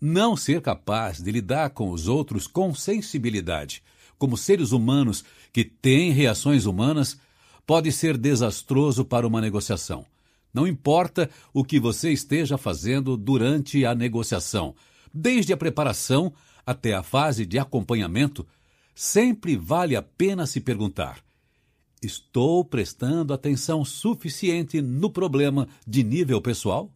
[0.00, 3.82] Não ser capaz de lidar com os outros com sensibilidade,
[4.18, 7.18] como seres humanos que têm reações humanas,
[7.66, 10.04] pode ser desastroso para uma negociação.
[10.52, 14.74] Não importa o que você esteja fazendo durante a negociação,
[15.12, 16.32] desde a preparação
[16.66, 18.46] até a fase de acompanhamento,
[18.94, 21.23] sempre vale a pena se perguntar:
[22.02, 26.92] estou prestando atenção suficiente no problema de nível pessoal?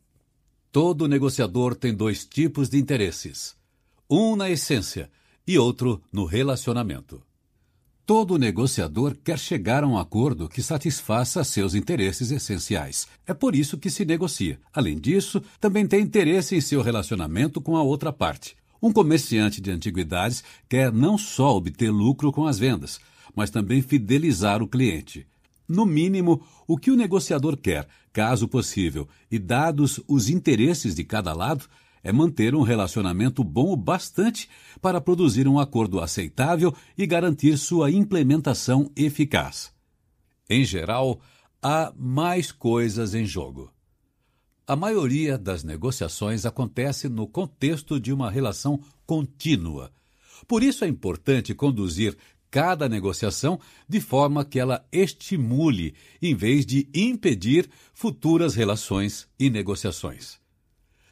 [0.70, 3.56] Todo negociador tem dois tipos de interesses:
[4.08, 5.10] um na essência
[5.46, 7.22] e outro no relacionamento.
[8.08, 13.06] Todo negociador quer chegar a um acordo que satisfaça seus interesses essenciais.
[13.26, 14.58] É por isso que se negocia.
[14.72, 18.56] Além disso, também tem interesse em seu relacionamento com a outra parte.
[18.80, 22.98] Um comerciante de antiguidades quer não só obter lucro com as vendas,
[23.38, 25.24] mas também fidelizar o cliente.
[25.68, 31.32] No mínimo, o que o negociador quer, caso possível, e dados os interesses de cada
[31.32, 31.66] lado,
[32.02, 37.92] é manter um relacionamento bom o bastante para produzir um acordo aceitável e garantir sua
[37.92, 39.72] implementação eficaz.
[40.50, 41.20] Em geral,
[41.62, 43.72] há mais coisas em jogo.
[44.66, 49.92] A maioria das negociações acontece no contexto de uma relação contínua.
[50.48, 52.16] Por isso é importante conduzir
[52.50, 60.38] cada negociação de forma que ela estimule, em vez de impedir futuras relações e negociações.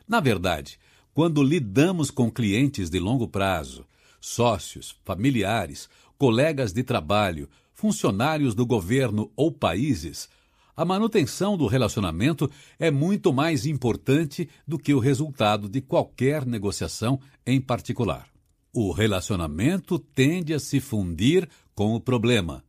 [0.09, 0.79] Na verdade,
[1.13, 3.87] quando lidamos com clientes de longo prazo,
[4.21, 10.29] sócios, familiares, colegas de trabalho, funcionários do governo ou países,
[10.77, 17.19] a manutenção do relacionamento é muito mais importante do que o resultado de qualquer negociação
[17.47, 18.36] em particular.
[18.79, 22.63] O relacionamento tende a se fundir com o problema.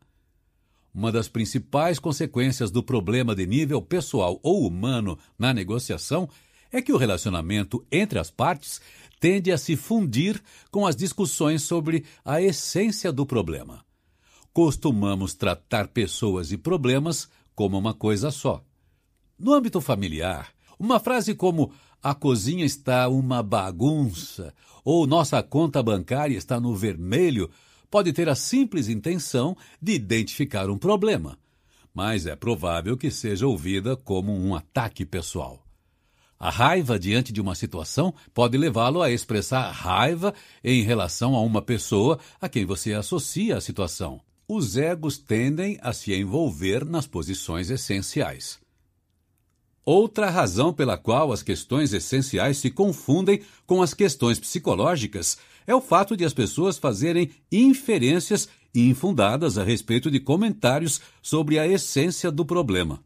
[0.94, 6.30] Uma das principais consequências do problema de nível pessoal ou humano na negociação
[6.72, 8.80] é que o relacionamento entre as partes
[9.20, 10.42] tende a se fundir
[10.72, 13.84] com as discussões sobre a essência do problema.
[14.54, 18.64] Costumamos tratar pessoas e problemas como uma coisa só.
[19.38, 24.54] No âmbito familiar, uma frase como a cozinha está uma bagunça
[24.90, 27.50] ou nossa conta bancária está no vermelho
[27.92, 31.38] pode ter a simples intenção de identificar um problema,
[31.94, 35.62] mas é provável que seja ouvida como um ataque pessoal.
[36.40, 40.34] A raiva diante de uma situação pode levá-lo a expressar raiva
[40.64, 44.22] em relação a uma pessoa a quem você associa a situação.
[44.48, 48.58] Os egos tendem a se envolver nas posições essenciais.
[49.90, 55.80] Outra razão pela qual as questões essenciais se confundem com as questões psicológicas é o
[55.80, 62.44] fato de as pessoas fazerem inferências infundadas a respeito de comentários sobre a essência do
[62.46, 63.02] problema.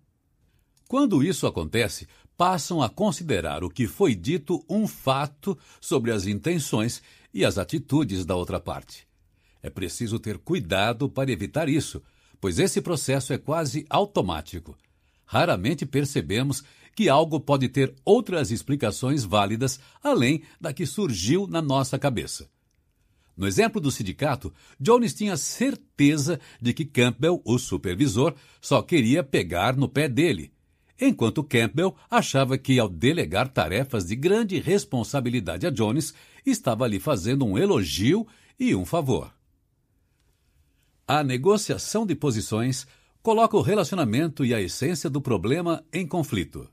[0.88, 7.04] Quando isso acontece, passam a considerar o que foi dito um fato sobre as intenções
[7.32, 9.08] e as atitudes da outra parte.
[9.62, 12.02] É preciso ter cuidado para evitar isso,
[12.40, 14.76] pois esse processo é quase automático.
[15.32, 16.62] Raramente percebemos
[16.94, 22.50] que algo pode ter outras explicações válidas além da que surgiu na nossa cabeça.
[23.38, 29.78] No exemplo do sindicato, Jones tinha certeza de que Campbell, o supervisor, só queria pegar
[29.78, 30.52] no pé dele
[31.00, 36.14] enquanto Campbell achava que, ao delegar tarefas de grande responsabilidade a Jones,
[36.46, 38.28] estava lhe fazendo um elogio
[38.60, 39.34] e um favor.
[41.08, 42.86] A negociação de posições
[43.22, 46.68] coloca o relacionamento e a essência do problema em conflito.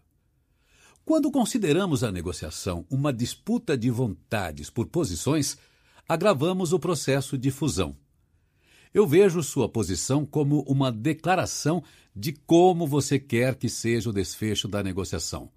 [1.05, 5.57] Quando consideramos a negociação uma disputa de vontades por posições,
[6.09, 7.97] agravamos o processo de fusão.
[8.93, 11.83] Eu vejo sua posição como uma declaração
[12.15, 15.51] de como você quer que seja o desfecho da negociação.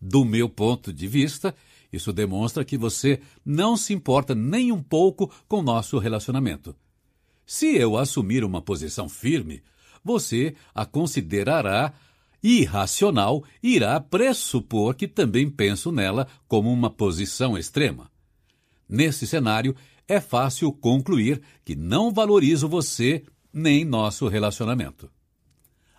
[0.00, 1.54] Do meu ponto de vista,
[1.92, 6.74] isso demonstra que você não se importa nem um pouco com nosso relacionamento.
[7.46, 9.62] Se eu assumir uma posição firme,
[10.08, 11.92] você a considerará
[12.42, 18.10] irracional e irá pressupor que também penso nela como uma posição extrema.
[18.88, 25.10] Nesse cenário, é fácil concluir que não valorizo você nem nosso relacionamento.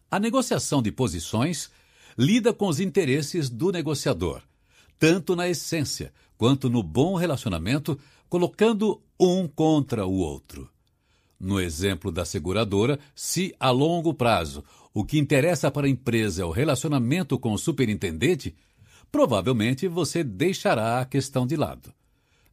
[0.10, 1.70] A negociação de posições
[2.18, 4.42] lida com os interesses do negociador,
[4.98, 10.70] tanto na essência quanto no bom relacionamento, colocando um contra o outro.
[11.40, 14.64] No exemplo da seguradora, se a longo prazo
[14.94, 18.56] o que interessa para a empresa é o relacionamento com o superintendente,
[19.12, 21.94] provavelmente você deixará a questão de lado.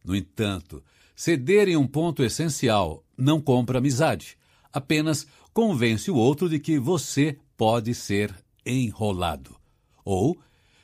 [0.04, 0.82] No entanto,
[1.16, 4.36] Ceder em um ponto essencial não compra amizade,
[4.70, 8.34] apenas convence o outro de que você pode ser
[8.66, 9.56] enrolado.
[10.04, 10.36] Ou,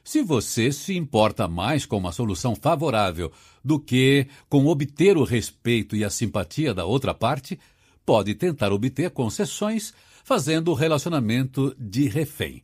[0.02, 3.30] se você se importa mais com uma solução favorável
[3.62, 7.60] do que com obter o respeito e a simpatia da outra parte,
[8.04, 9.92] pode tentar obter concessões
[10.24, 12.62] fazendo o relacionamento de refém.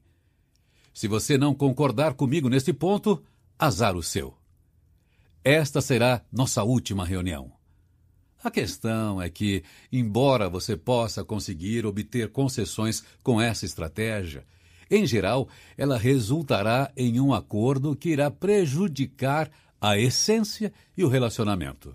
[0.92, 3.22] Se você não concordar comigo neste ponto,
[3.58, 4.34] azar o seu.
[5.44, 7.52] Esta será nossa última reunião.
[8.42, 14.46] A questão é que, embora você possa conseguir obter concessões com essa estratégia,
[14.90, 21.94] em geral, ela resultará em um acordo que irá prejudicar a essência e o relacionamento.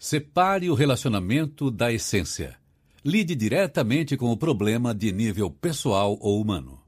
[0.00, 2.56] Separe o relacionamento da essência.
[3.04, 6.80] Lide diretamente com o problema de nível pessoal ou humano.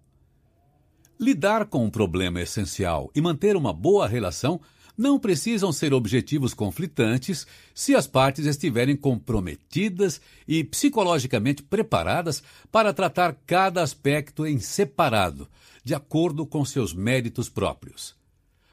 [1.19, 4.61] Lidar com um problema essencial e manter uma boa relação
[4.97, 13.37] não precisam ser objetivos conflitantes se as partes estiverem comprometidas e psicologicamente preparadas para tratar
[13.45, 15.49] cada aspecto em separado,
[15.83, 18.15] de acordo com seus méritos próprios.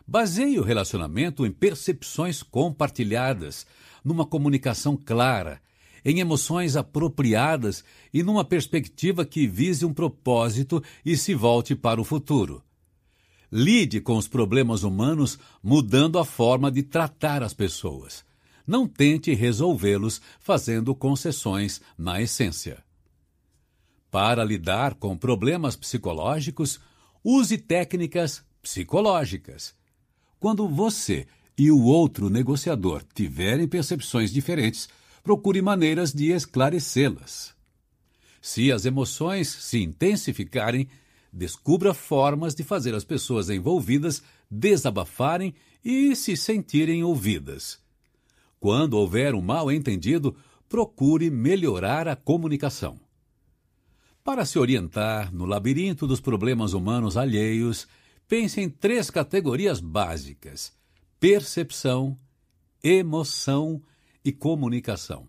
[0.10, 3.66] Baseie o relacionamento em percepções compartilhadas,
[4.08, 5.62] numa comunicação clara,
[6.06, 7.84] em emoções apropriadas
[8.14, 12.64] e numa perspectiva que vise um propósito e se volte para o futuro.
[13.52, 18.24] Lide com os problemas humanos mudando a forma de tratar as pessoas.
[18.66, 22.82] Não tente resolvê-los fazendo concessões na essência.
[24.10, 26.80] Para lidar com problemas psicológicos,
[27.24, 29.76] use técnicas psicológicas.
[30.40, 31.28] Quando você
[31.58, 34.88] e o outro negociador tiverem percepções diferentes,
[35.24, 37.56] procure maneiras de esclarecê-las.
[38.42, 40.88] Se as emoções se intensificarem,
[41.34, 45.54] descubra formas de fazer as pessoas envolvidas desabafarem
[45.84, 47.80] e se sentirem ouvidas.
[48.60, 50.36] Quando houver um mal-entendido,
[50.70, 53.00] procure melhorar a comunicação.
[54.24, 57.88] Para se orientar no labirinto dos problemas humanos alheios,
[58.28, 60.74] pense em três categorias básicas:
[61.20, 62.18] percepção,
[62.84, 63.82] emoção
[64.24, 65.28] e comunicação.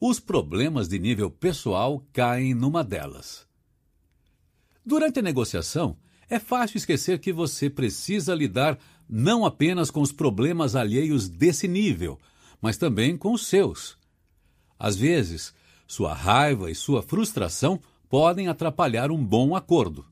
[0.00, 3.46] Os problemas de nível pessoal caem numa delas.
[4.84, 5.96] Durante a negociação,
[6.28, 8.78] é fácil esquecer que você precisa lidar
[9.08, 12.18] não apenas com os problemas alheios desse nível,
[12.60, 13.96] mas também com os seus.
[14.78, 15.54] Às vezes,
[15.86, 20.04] sua raiva e sua frustração podem atrapalhar um bom acordo.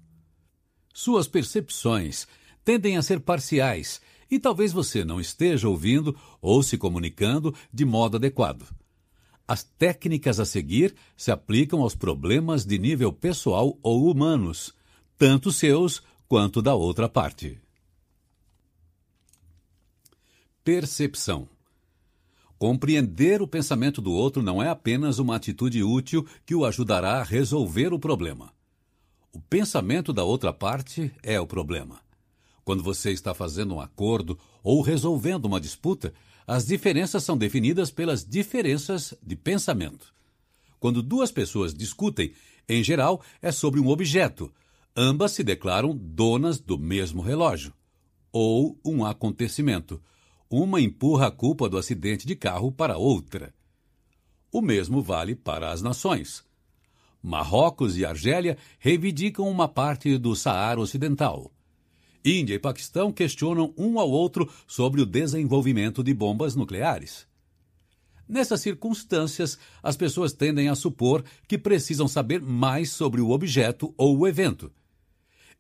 [0.95, 2.27] Suas percepções
[2.65, 8.17] tendem a ser parciais e talvez você não esteja ouvindo ou se comunicando de modo
[8.17, 8.67] adequado.
[9.49, 14.75] As técnicas a seguir se aplicam aos problemas de nível pessoal ou humanos,
[15.17, 17.59] tanto seus quanto da outra parte.
[20.65, 21.49] Percepção
[22.59, 27.23] Compreender o pensamento do outro não é apenas uma atitude útil que o ajudará a
[27.23, 28.51] resolver o problema.
[29.31, 32.06] O pensamento da outra parte é o problema.
[32.67, 36.13] Quando você está fazendo um acordo ou resolvendo uma disputa,
[36.45, 40.13] as diferenças são definidas pelas diferenças de pensamento.
[40.81, 42.33] Quando duas pessoas discutem,
[42.69, 44.53] em geral é sobre um objeto.
[44.97, 47.73] Ambas se declaram donas do mesmo relógio.
[48.33, 50.03] Ou um acontecimento
[50.51, 53.55] uma empurra a culpa do acidente de carro para outra.
[54.51, 56.45] O mesmo vale para as nações.
[57.23, 61.53] Marrocos e Argélia reivindicam uma parte do Saara Ocidental.
[62.27, 67.25] Índia e Paquistão questionam um ao outro sobre o desenvolvimento de bombas nucleares.
[68.29, 74.19] Nessas circunstâncias, as pessoas tendem a supor que precisam saber mais sobre o objeto ou
[74.19, 74.73] o evento.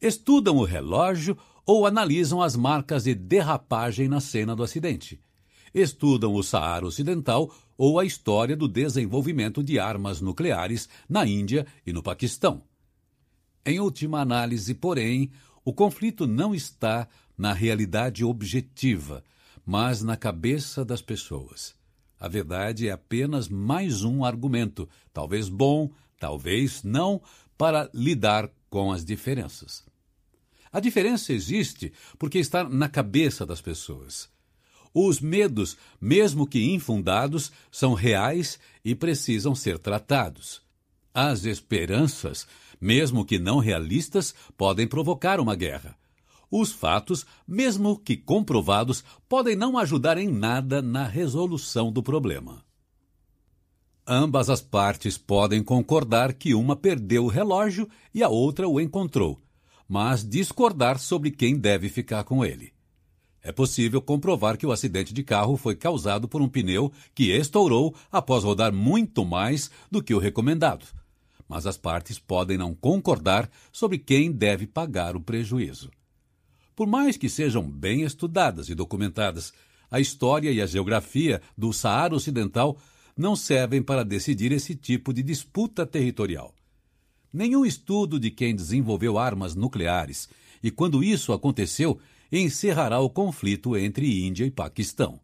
[0.02, 5.20] Estudam o relógio ou analisam as marcas de derrapagem na cena do acidente.
[5.72, 11.92] Estudam o Saara Ocidental ou a história do desenvolvimento de armas nucleares na Índia e
[11.92, 12.62] no Paquistão.
[13.64, 15.30] Em última análise, porém,
[15.66, 19.24] o conflito não está na realidade objetiva,
[19.66, 21.74] mas na cabeça das pessoas.
[22.20, 25.90] A verdade é apenas mais um argumento, talvez bom,
[26.20, 27.20] talvez não,
[27.58, 29.84] para lidar com as diferenças.
[30.70, 34.28] A diferença existe porque está na cabeça das pessoas.
[34.94, 40.62] Os medos, mesmo que infundados, são reais e precisam ser tratados.
[41.12, 42.46] As esperanças,
[42.80, 45.96] mesmo que não realistas, podem provocar uma guerra.
[46.50, 52.64] Os fatos, mesmo que comprovados, podem não ajudar em nada na resolução do problema.
[54.06, 59.40] Ambas as partes podem concordar que uma perdeu o relógio e a outra o encontrou,
[59.88, 62.72] mas discordar sobre quem deve ficar com ele.
[63.42, 67.94] É possível comprovar que o acidente de carro foi causado por um pneu que estourou
[68.10, 70.86] após rodar muito mais do que o recomendado.
[71.48, 75.90] Mas as partes podem não concordar sobre quem deve pagar o prejuízo.
[76.74, 79.52] Por mais que sejam bem estudadas e documentadas,
[79.90, 82.76] a história e a geografia do Saara Ocidental
[83.16, 86.54] não servem para decidir esse tipo de disputa territorial
[87.36, 90.26] nenhum estudo de quem desenvolveu armas nucleares,
[90.62, 92.00] e quando isso aconteceu,
[92.32, 95.20] encerrará o conflito entre Índia e Paquistão.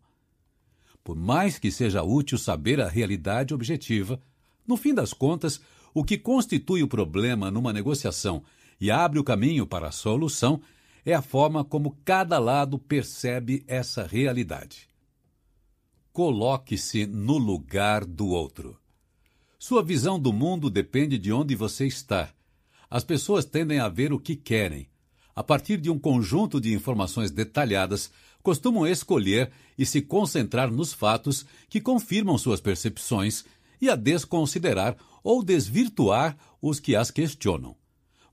[1.03, 4.20] Por mais que seja útil saber a realidade objetiva,
[4.66, 5.61] no fim das contas,
[5.95, 8.43] o que constitui o problema numa negociação
[8.80, 10.61] e abre o caminho para a solução
[11.05, 14.88] é a forma como cada lado percebe essa realidade.
[16.12, 18.78] Coloque-se no lugar do outro.
[19.59, 22.32] Sua visão do mundo depende de onde você está.
[22.90, 24.89] As pessoas tendem a ver o que querem.
[25.35, 28.10] A partir de um conjunto de informações detalhadas,
[28.43, 33.44] costumam escolher e se concentrar nos fatos que confirmam suas percepções
[33.81, 37.77] e a desconsiderar ou desvirtuar os que as questionam.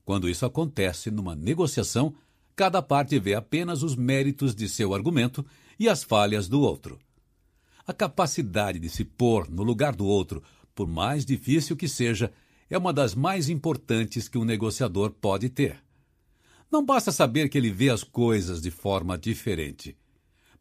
[0.04, 2.14] Quando isso acontece numa negociação,
[2.56, 5.44] cada parte vê apenas os méritos de seu argumento
[5.78, 6.98] e as falhas do outro.
[7.86, 10.42] A capacidade de se pôr no lugar do outro
[10.80, 12.32] por mais difícil que seja,
[12.70, 15.78] é uma das mais importantes que um negociador pode ter.
[16.72, 19.94] Não basta saber que ele vê as coisas de forma diferente.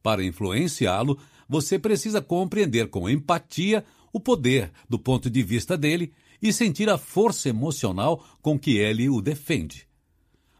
[0.03, 6.53] Para influenciá-lo, você precisa compreender com empatia o poder do ponto de vista dele e
[6.53, 9.87] sentir a força emocional com que ele o defende.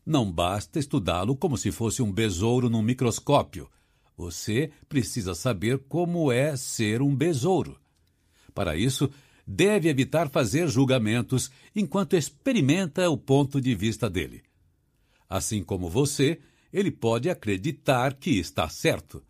[0.05, 3.69] Não basta estudá-lo como se fosse um besouro num microscópio.
[4.17, 7.79] Você precisa saber como é ser um besouro.
[8.53, 9.09] Para isso,
[9.45, 14.43] deve evitar fazer julgamentos enquanto experimenta o ponto de vista dele.
[15.29, 16.39] Assim como você,
[16.73, 19.23] ele pode acreditar que está certo.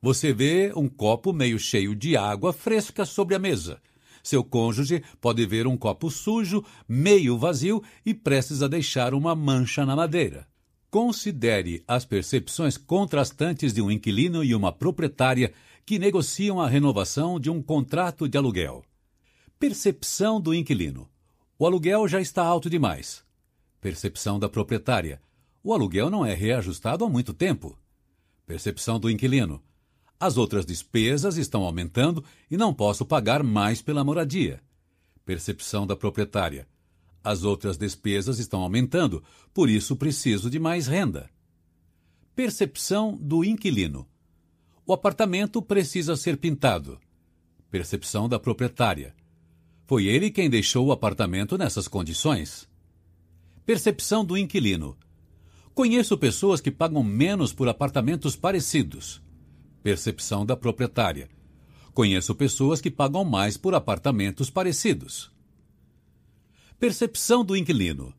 [0.00, 3.80] Você vê um copo meio cheio de água fresca sobre a mesa.
[4.22, 9.86] Seu cônjuge pode ver um copo sujo, meio vazio e prestes a deixar uma mancha
[9.86, 10.46] na madeira.
[10.90, 15.52] Considere as percepções contrastantes de um inquilino e uma proprietária
[15.84, 18.84] que negociam a renovação de um contrato de aluguel.
[19.58, 21.08] Percepção do inquilino:
[21.58, 23.24] o aluguel já está alto demais.
[23.80, 25.20] Percepção da proprietária:
[25.62, 27.78] o aluguel não é reajustado há muito tempo.
[28.44, 29.62] Percepção do inquilino:
[30.18, 34.62] as outras despesas estão aumentando e não posso pagar mais pela moradia.
[35.24, 36.66] Percepção da proprietária:
[37.22, 39.22] as outras despesas estão aumentando,
[39.52, 41.28] por isso preciso de mais renda.
[42.34, 44.06] Percepção do inquilino:
[44.86, 46.98] o apartamento precisa ser pintado.
[47.70, 49.14] Percepção da proprietária:
[49.86, 52.68] foi ele quem deixou o apartamento nessas condições.
[53.66, 54.96] Percepção do inquilino:
[55.74, 59.25] conheço pessoas que pagam menos por apartamentos parecidos.
[59.86, 61.30] Percepção da proprietária:
[61.94, 65.30] conheço pessoas que pagam mais por apartamentos parecidos.
[66.76, 68.12] Percepção do inquilino.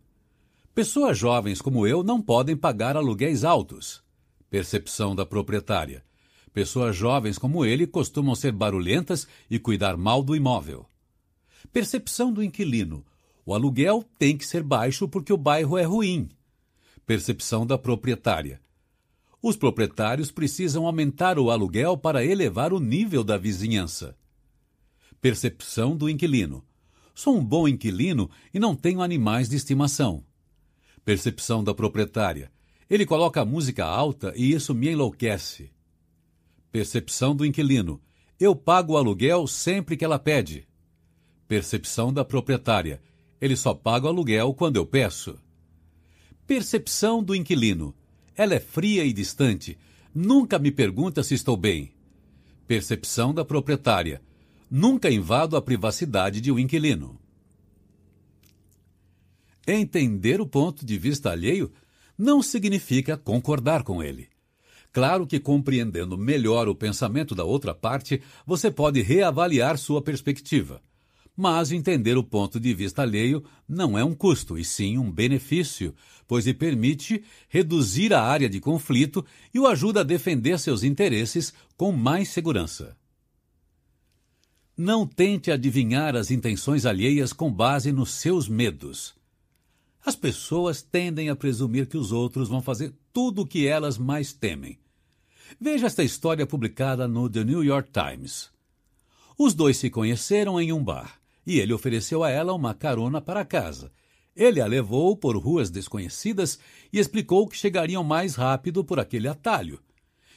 [0.73, 4.01] Pessoas jovens como eu não podem pagar aluguéis altos.
[4.49, 6.05] Percepção da proprietária.
[6.53, 10.85] Pessoas jovens como ele costumam ser barulhentas e cuidar mal do imóvel.
[11.73, 13.05] Percepção do inquilino.
[13.45, 16.29] O aluguel tem que ser baixo porque o bairro é ruim.
[17.05, 18.61] Percepção da proprietária.
[19.41, 24.17] Os proprietários precisam aumentar o aluguel para elevar o nível da vizinhança.
[25.21, 26.65] Percepção do inquilino.
[27.13, 30.23] Sou um bom inquilino e não tenho animais de estimação.
[31.05, 32.51] Percepção da proprietária.
[32.89, 35.71] Ele coloca música alta e isso me enlouquece.
[36.71, 38.01] Percepção do inquilino.
[38.39, 40.67] Eu pago o aluguel sempre que ela pede.
[41.47, 43.01] Percepção da proprietária.
[43.39, 45.39] Ele só paga o aluguel quando eu peço.
[46.45, 47.95] Percepção do inquilino.
[48.37, 49.75] Ela é fria e distante.
[50.13, 51.91] Nunca me pergunta se estou bem.
[52.67, 54.21] Percepção da proprietária.
[54.69, 57.19] Nunca invado a privacidade de um inquilino.
[59.67, 61.71] Entender o ponto de vista alheio
[62.15, 64.29] não significa concordar com ele.
[64.93, 70.81] Claro que compreendendo melhor o pensamento da outra parte, você pode reavaliar sua perspectiva.
[71.39, 75.93] Mas entender o ponto de vista alheio não é um custo, e sim um benefício,
[76.27, 79.23] pois lhe permite reduzir a área de conflito
[79.53, 82.97] e o ajuda a defender seus interesses com mais segurança.
[84.75, 89.15] Não tente adivinhar as intenções alheias com base nos seus medos.
[90.03, 94.33] As pessoas tendem a presumir que os outros vão fazer tudo o que elas mais
[94.33, 94.79] temem.
[95.61, 98.49] Veja esta história publicada no The New York Times.
[99.37, 103.45] Os dois se conheceram em um bar e ele ofereceu a ela uma carona para
[103.45, 103.89] casa.
[104.35, 106.59] Ele a levou por ruas desconhecidas
[106.91, 109.81] e explicou que chegariam mais rápido por aquele atalho.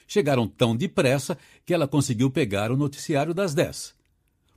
[0.06, 3.92] Chegaram tão depressa que ela conseguiu pegar o noticiário das dez.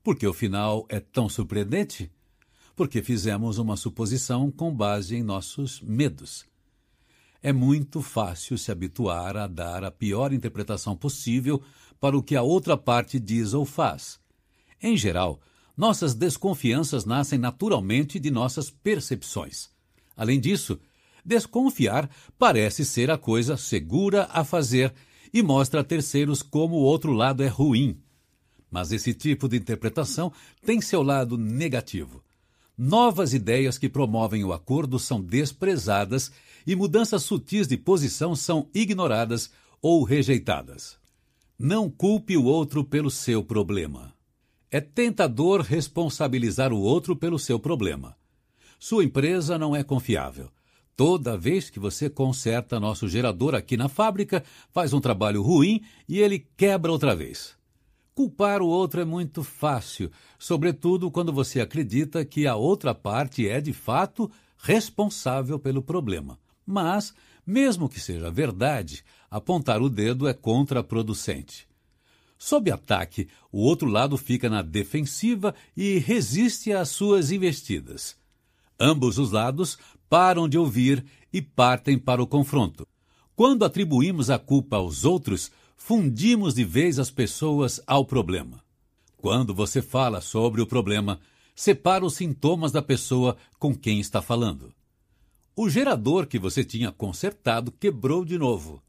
[0.03, 2.11] Porque o final é tão surpreendente?
[2.75, 6.45] Porque fizemos uma suposição com base em nossos medos.
[7.41, 11.63] É muito fácil se habituar a dar a pior interpretação possível
[11.99, 14.19] para o que a outra parte diz ou faz.
[14.81, 15.41] Em geral,
[15.75, 19.69] nossas desconfianças nascem naturalmente de nossas percepções.
[20.15, 20.79] Além disso,
[21.25, 24.93] desconfiar parece ser a coisa segura a fazer
[25.33, 27.97] e mostra a terceiros como o outro lado é ruim.
[28.69, 30.31] Mas esse tipo de interpretação
[30.65, 32.23] tem seu lado negativo.
[32.77, 36.31] Novas ideias que promovem o acordo são desprezadas
[36.65, 39.51] e mudanças sutis de posição são ignoradas
[39.81, 40.97] ou rejeitadas.
[41.57, 44.12] Não culpe o outro pelo seu problema.
[44.73, 48.17] É tentador responsabilizar o outro pelo seu problema.
[48.79, 50.49] Sua empresa não é confiável.
[50.95, 56.19] Toda vez que você conserta nosso gerador aqui na fábrica, faz um trabalho ruim e
[56.19, 57.55] ele quebra outra vez.
[58.15, 60.09] Culpar o outro é muito fácil,
[60.39, 64.27] sobretudo quando você acredita que a outra parte é, de fato,
[64.57, 66.39] responsável pelo problema.
[66.65, 67.13] Mas,
[67.45, 71.71] mesmo que seja verdade, apontar o dedo é contraproducente.
[72.45, 78.17] Sob ataque, o outro lado fica na defensiva e resiste às suas investidas.
[78.77, 79.77] Ambos os lados
[80.09, 82.85] param de ouvir e partem para o confronto.
[83.33, 88.61] Quando atribuímos a culpa aos outros, fundimos de vez as pessoas ao problema.
[89.15, 91.21] Quando você fala sobre o problema,
[91.55, 94.73] separa os sintomas da pessoa com quem está falando.
[95.55, 98.83] O gerador que você tinha consertado quebrou de novo.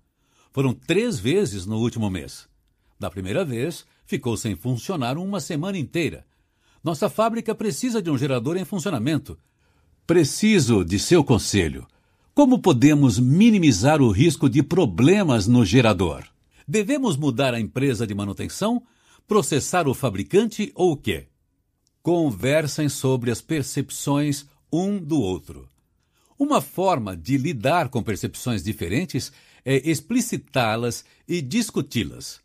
[0.51, 2.52] Foram três vezes no último mês.
[2.99, 6.25] Da primeira vez, ficou sem funcionar uma semana inteira.
[6.83, 9.39] Nossa fábrica precisa de um gerador em funcionamento.
[10.07, 11.87] Preciso de seu conselho.
[12.35, 16.25] Como podemos minimizar o risco de problemas no gerador?
[16.66, 18.83] Devemos mudar a empresa de manutenção,
[19.27, 21.29] processar o fabricante ou o quê?
[22.03, 25.69] Conversem sobre as percepções um do outro.
[26.39, 29.33] Uma forma de lidar com percepções diferentes
[29.65, 32.44] é explicitá-las e discuti-las.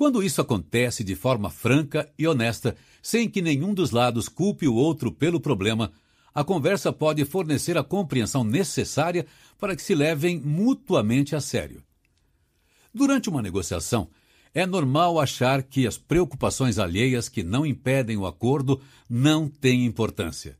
[0.00, 4.74] Quando isso acontece de forma franca e honesta, sem que nenhum dos lados culpe o
[4.74, 5.92] outro pelo problema,
[6.34, 9.26] a conversa pode fornecer a compreensão necessária
[9.58, 11.82] para que se levem mutuamente a sério.
[12.94, 14.08] Durante uma negociação,
[14.54, 20.56] é normal achar que as preocupações alheias que não impedem o acordo não têm importância.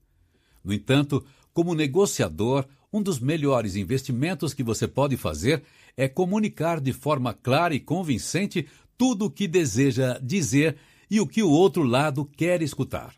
[0.62, 5.62] No entanto, como negociador, um dos melhores investimentos que você pode fazer
[5.96, 8.68] é comunicar de forma clara e convincente
[9.00, 10.76] tudo o que deseja dizer
[11.10, 13.14] e o que o outro lado quer escutar.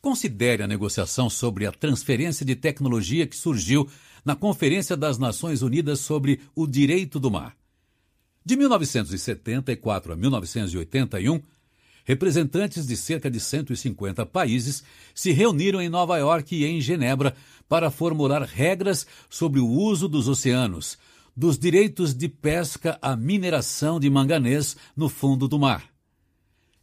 [0.00, 3.86] Considere a negociação sobre a transferência de tecnologia que surgiu
[4.24, 7.54] na Conferência das Nações Unidas sobre o Direito do Mar.
[8.42, 11.42] De 1974 a 1981,
[12.02, 14.82] representantes de cerca de 150 países
[15.14, 17.36] se reuniram em Nova York e em Genebra
[17.68, 20.96] para formular regras sobre o uso dos oceanos,
[21.36, 25.84] dos direitos de pesca à mineração de manganês no fundo do mar.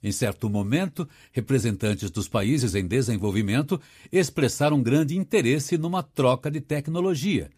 [0.03, 3.81] Em certo momento, representantes dos países em desenvolvimento
[4.11, 7.49] expressaram grande interesse numa troca de tecnologia.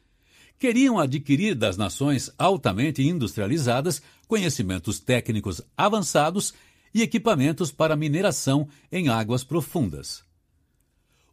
[0.57, 6.53] Queriam adquirir das nações altamente industrializadas conhecimentos técnicos avançados
[6.93, 10.23] e equipamentos para mineração em águas profundas.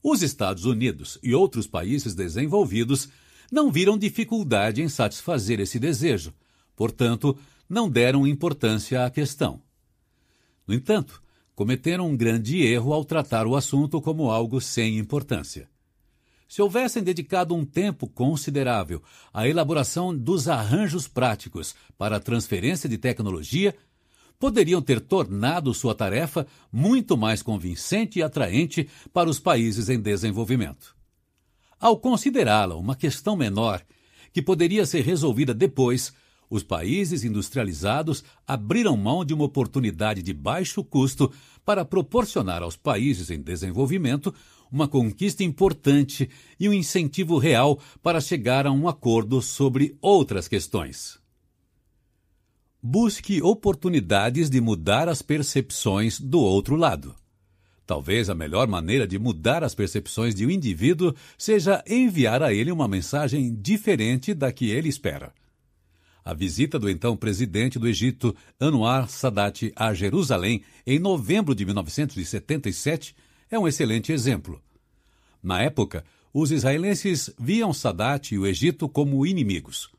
[0.03, 3.09] Os Estados Unidos e outros países desenvolvidos
[3.53, 6.33] não viram dificuldade em satisfazer esse desejo,
[6.75, 7.39] portanto,
[7.69, 9.61] não deram importância à questão.
[10.67, 11.23] No entanto,
[11.55, 15.69] cometeram um grande erro ao tratar o assunto como algo sem importância.
[16.49, 19.03] Se houvessem dedicado um tempo considerável
[19.33, 23.75] à elaboração dos arranjos práticos para a transferência de tecnologia,
[24.39, 31.02] poderiam ter tornado sua tarefa muito mais convincente e atraente para os países em desenvolvimento.
[31.83, 33.85] Ao considerá-la uma questão menor,
[34.33, 36.13] que poderia ser resolvida depois,
[36.49, 41.33] os países industrializados abriram mão de uma oportunidade de baixo custo
[41.65, 44.33] para proporcionar aos países em desenvolvimento
[44.71, 51.19] uma conquista importante e um incentivo real para chegar a um acordo sobre outras questões.
[52.81, 57.13] Busque oportunidades de mudar as percepções do outro lado.
[57.87, 62.71] Talvez a melhor maneira de mudar as percepções de um indivíduo seja enviar a ele
[62.71, 65.33] uma mensagem diferente da que ele espera.
[66.25, 73.17] A visita do então presidente do Egito, Anwar Sadat, a Jerusalém em novembro de 1977
[73.51, 74.63] é um excelente exemplo.
[75.43, 79.91] Na época, os israelenses viam Sadat e o Egito como inimigos.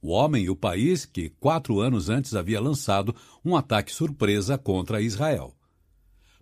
[0.00, 5.02] O homem e o país que quatro anos antes havia lançado um ataque surpresa contra
[5.02, 5.55] Israel.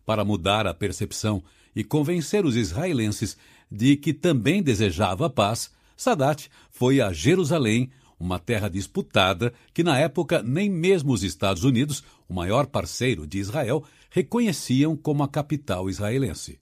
[0.05, 1.43] Para mudar a percepção
[1.75, 3.37] e convencer os israelenses
[3.71, 10.43] de que também desejava paz, Sadat foi a Jerusalém uma terra disputada que na época
[10.43, 16.59] nem mesmo os Estados Unidos, o maior parceiro de Israel, reconheciam como a capital israelense.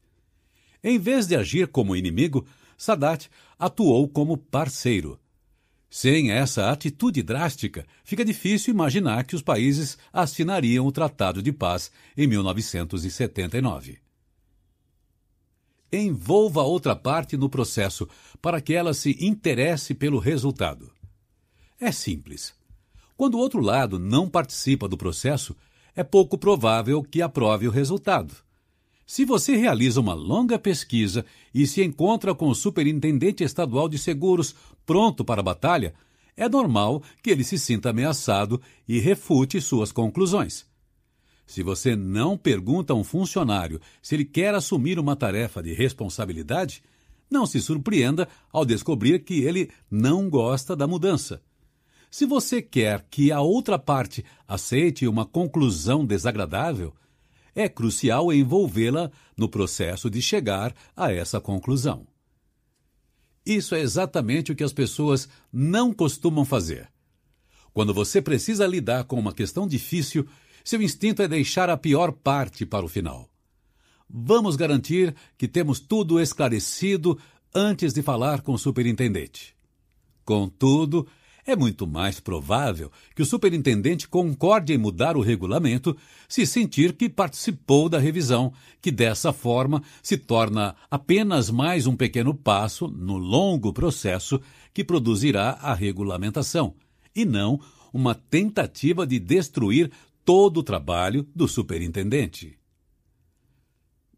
[0.82, 2.46] Em vez de agir como inimigo,
[2.76, 3.28] Sadat
[3.58, 5.20] atuou como parceiro.
[5.94, 11.92] Sem essa atitude drástica, fica difícil imaginar que os países assinariam o Tratado de Paz
[12.16, 13.98] em 1979.
[15.92, 18.08] Envolva outra parte no processo
[18.40, 20.90] para que ela se interesse pelo resultado.
[21.78, 22.54] É simples.
[23.14, 25.54] Quando o outro lado não participa do processo,
[25.94, 28.34] é pouco provável que aprove o resultado.
[29.14, 31.22] Se você realiza uma longa pesquisa
[31.52, 34.54] e se encontra com o superintendente estadual de seguros
[34.86, 35.92] pronto para a batalha,
[36.34, 38.58] é normal que ele se sinta ameaçado
[38.88, 40.64] e refute suas conclusões.
[41.46, 46.82] Se você não pergunta a um funcionário se ele quer assumir uma tarefa de responsabilidade,
[47.30, 51.42] não se surpreenda ao descobrir que ele não gosta da mudança.
[52.10, 56.94] Se você quer que a outra parte aceite uma conclusão desagradável,
[57.54, 62.06] é crucial envolvê-la no processo de chegar a essa conclusão.
[63.44, 66.88] Isso é exatamente o que as pessoas não costumam fazer.
[67.72, 70.26] Quando você precisa lidar com uma questão difícil,
[70.64, 73.28] seu instinto é deixar a pior parte para o final.
[74.08, 77.18] Vamos garantir que temos tudo esclarecido
[77.54, 79.56] antes de falar com o superintendente.
[80.24, 81.08] Contudo,
[81.44, 85.96] é muito mais provável que o superintendente concorde em mudar o regulamento
[86.28, 92.32] se sentir que participou da revisão, que dessa forma se torna apenas mais um pequeno
[92.32, 94.40] passo no longo processo
[94.72, 96.74] que produzirá a regulamentação,
[97.14, 97.60] e não
[97.92, 99.90] uma tentativa de destruir
[100.24, 102.56] todo o trabalho do superintendente.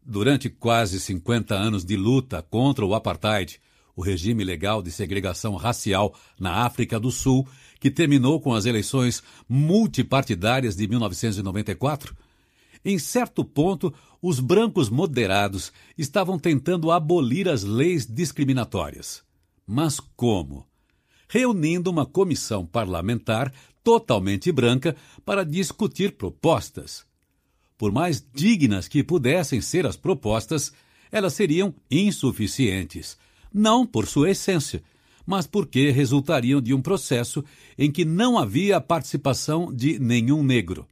[0.05, 3.59] Durante quase 50 anos de luta contra o apartheid,
[3.95, 7.47] o regime legal de segregação racial na África do Sul,
[7.79, 12.15] que terminou com as eleições multipartidárias de 1994,
[12.85, 13.91] em certo ponto,
[14.21, 19.23] os brancos moderados estavam tentando abolir as leis discriminatórias.
[19.65, 20.67] Mas como?
[21.27, 23.51] Reunindo uma comissão parlamentar
[23.83, 24.95] totalmente branca
[25.25, 27.03] para discutir propostas.
[27.75, 30.71] Por mais dignas que pudessem ser as propostas,
[31.11, 33.17] elas seriam insuficientes,
[33.55, 34.83] não por sua essência,
[35.25, 37.43] mas porque resultariam de um processo
[37.77, 40.85] em que não havia participação de nenhum negro.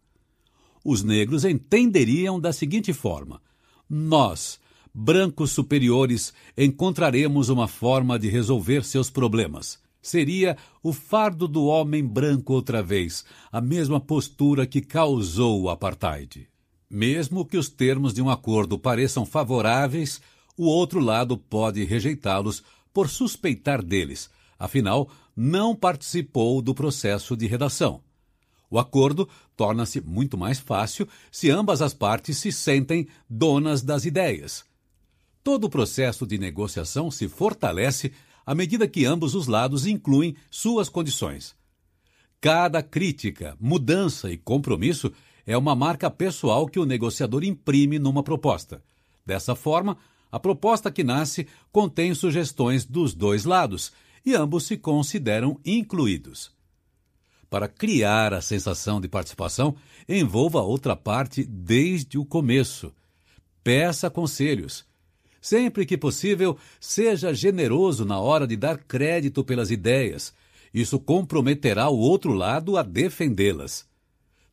[0.83, 3.41] Os negros entenderiam da seguinte forma:
[3.89, 4.59] nós,
[4.93, 9.77] brancos superiores, encontraremos uma forma de resolver seus problemas.
[10.01, 16.47] Seria o fardo do homem branco outra vez, a mesma postura que causou o apartheid.
[16.89, 20.21] Mesmo que os termos de um acordo pareçam favoráveis,
[20.57, 22.63] o outro lado pode rejeitá-los
[22.93, 28.01] por suspeitar deles, afinal, não participou do processo de redação.
[28.69, 34.65] O acordo torna-se muito mais fácil se ambas as partes se sentem donas das ideias.
[35.43, 38.11] Todo o processo de negociação se fortalece
[38.45, 41.55] à medida que ambos os lados incluem suas condições.
[42.41, 45.11] Cada crítica, mudança e compromisso
[45.45, 48.83] é uma marca pessoal que o negociador imprime numa proposta.
[49.25, 49.97] Dessa forma,
[50.33, 53.93] a proposta que nasce contém sugestões dos dois lados
[54.25, 56.51] e ambos se consideram incluídos.
[57.51, 59.75] Para criar a sensação de participação,
[60.09, 62.91] envolva a outra parte desde o começo.
[63.63, 64.83] Peça conselhos.
[65.39, 70.33] Sempre que possível, seja generoso na hora de dar crédito pelas ideias.
[70.73, 73.87] Isso comprometerá o outro lado a defendê-las.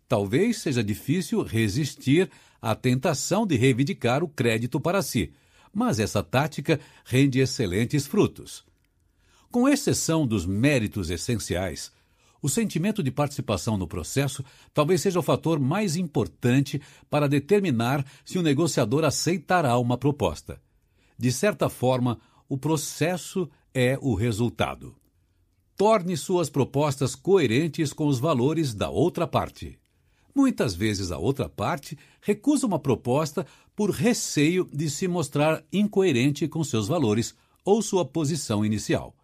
[0.06, 2.30] Talvez seja difícil resistir
[2.60, 5.32] à tentação de reivindicar o crédito para si,
[5.72, 8.64] mas essa tática rende excelentes frutos.
[9.50, 11.92] Com exceção dos méritos essenciais,
[12.42, 18.38] o sentimento de participação no processo talvez seja o fator mais importante para determinar se
[18.38, 20.60] o negociador aceitará uma proposta.
[21.18, 22.18] De certa forma,
[22.48, 24.96] o processo é o resultado.
[25.76, 29.78] Torne suas propostas coerentes com os valores da outra parte.
[30.34, 33.46] Muitas vezes a outra parte recusa uma proposta
[33.80, 37.34] por receio de se mostrar incoerente com seus valores
[37.64, 39.16] ou sua posição inicial.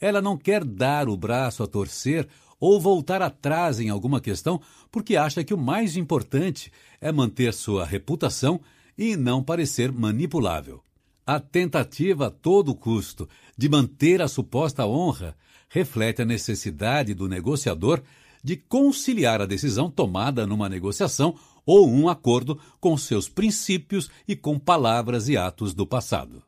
[0.00, 2.26] Ela não quer dar o braço a torcer
[2.58, 4.60] ou voltar atrás em alguma questão
[4.90, 8.60] porque acha que o mais importante é manter sua reputação
[8.98, 10.82] e não parecer manipulável.
[11.24, 15.36] A tentativa a todo custo de manter a suposta honra
[15.68, 18.02] reflete a necessidade do negociador
[18.42, 24.58] de conciliar a decisão tomada numa negociação ou um acordo com seus princípios e com
[24.58, 26.42] palavras e atos do passado.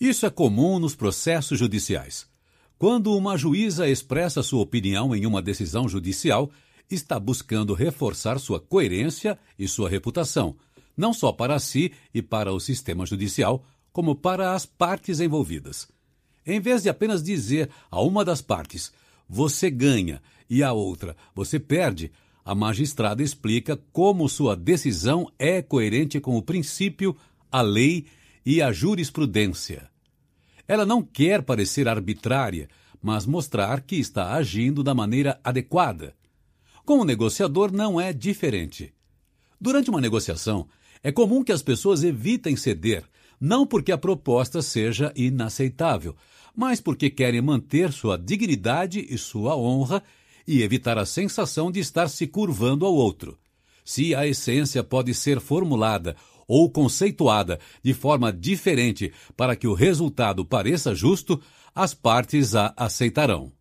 [0.00, 2.26] Isso é comum nos processos judiciais.
[2.78, 6.50] Quando uma juíza expressa sua opinião em uma decisão judicial,
[6.90, 10.56] está buscando reforçar sua coerência e sua reputação,
[10.96, 15.88] não só para si e para o sistema judicial, como para as partes envolvidas.
[16.44, 18.92] Em vez de apenas dizer a uma das partes,
[19.28, 22.12] você ganha e a outra, você perde,
[22.46, 27.16] a magistrada explica como sua decisão é coerente com o princípio,
[27.50, 28.06] a lei
[28.46, 29.90] e a jurisprudência.
[30.68, 32.68] Ela não quer parecer arbitrária,
[33.02, 36.14] mas mostrar que está agindo da maneira adequada.
[36.84, 38.94] Com o negociador não é diferente.
[39.60, 40.68] Durante uma negociação,
[41.02, 43.02] é comum que as pessoas evitem ceder,
[43.40, 46.14] não porque a proposta seja inaceitável,
[46.54, 50.00] mas porque querem manter sua dignidade e sua honra
[50.46, 53.38] e evitar a sensação de estar se curvando ao outro.
[53.84, 56.16] Se a essência pode ser formulada
[56.46, 61.40] ou conceituada de forma diferente para que o resultado pareça justo,
[61.74, 63.52] as partes a aceitarão.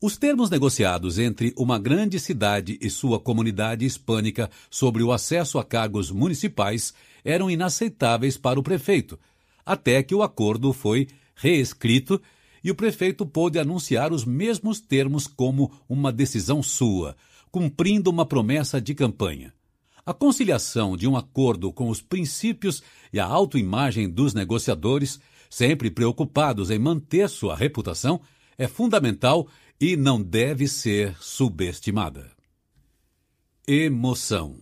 [0.00, 5.64] Os termos negociados entre uma grande cidade e sua comunidade hispânica sobre o acesso a
[5.64, 6.92] cargos municipais
[7.24, 9.18] eram inaceitáveis para o prefeito,
[9.64, 12.20] até que o acordo foi reescrito
[12.62, 17.16] e o prefeito pôde anunciar os mesmos termos como uma decisão sua,
[17.50, 19.52] cumprindo uma promessa de campanha.
[20.04, 25.18] A conciliação de um acordo com os princípios e a autoimagem dos negociadores,
[25.50, 28.20] sempre preocupados em manter sua reputação,
[28.56, 29.48] é fundamental
[29.80, 32.30] e não deve ser subestimada.
[33.66, 34.58] Emoção.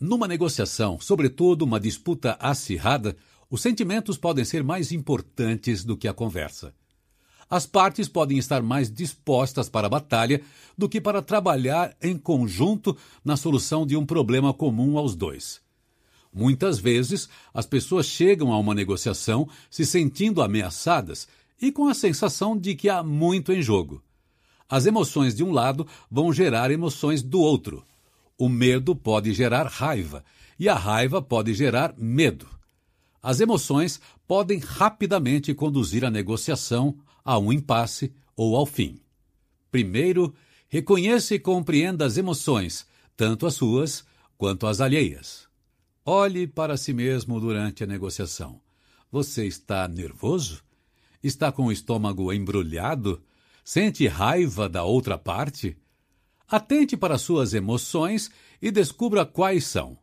[0.00, 3.16] Numa negociação, sobretudo uma disputa acirrada,
[3.50, 6.74] os sentimentos podem ser mais importantes do que a conversa.
[7.50, 10.42] As partes podem estar mais dispostas para a batalha
[10.76, 15.60] do que para trabalhar em conjunto na solução de um problema comum aos dois.
[16.32, 21.26] Muitas vezes, as pessoas chegam a uma negociação se sentindo ameaçadas
[21.60, 24.02] e com a sensação de que há muito em jogo.
[24.68, 27.82] As emoções de um lado vão gerar emoções do outro.
[28.36, 30.22] O medo pode gerar raiva
[30.58, 32.46] e a raiva pode gerar medo.
[33.22, 36.94] As emoções podem rapidamente conduzir a negociação
[37.28, 39.02] a um impasse ou ao fim.
[39.70, 40.34] Primeiro,
[40.66, 44.02] reconheça e compreenda as emoções, tanto as suas
[44.38, 45.46] quanto as alheias.
[46.06, 48.62] Olhe para si mesmo durante a negociação.
[49.12, 50.64] Você está nervoso?
[51.22, 53.22] Está com o estômago embrulhado?
[53.62, 55.76] Sente raiva da outra parte?
[56.48, 58.30] Atente para suas emoções
[58.62, 59.98] e descubra quais são.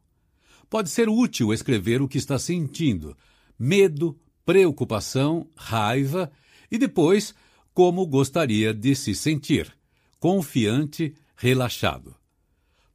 [0.70, 3.18] Pode ser útil escrever o que está sentindo:
[3.58, 4.16] medo,
[4.46, 6.32] preocupação, raiva
[6.72, 7.34] e depois
[7.74, 9.72] como gostaria de se sentir,
[10.20, 12.16] confiante, relaxado.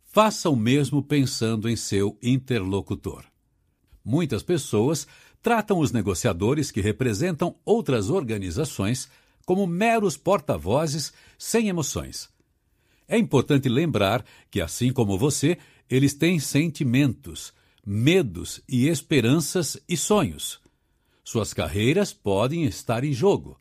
[0.04, 3.24] Faça o mesmo pensando em seu interlocutor.
[4.04, 5.06] Muitas pessoas
[5.42, 9.08] tratam os negociadores que representam outras organizações
[9.44, 12.28] como meros porta-vozes sem emoções.
[13.06, 15.58] É importante lembrar que, assim como você,
[15.90, 17.52] eles têm sentimentos,
[17.84, 20.60] medos e esperanças e sonhos.
[21.22, 23.59] Suas carreiras podem estar em jogo.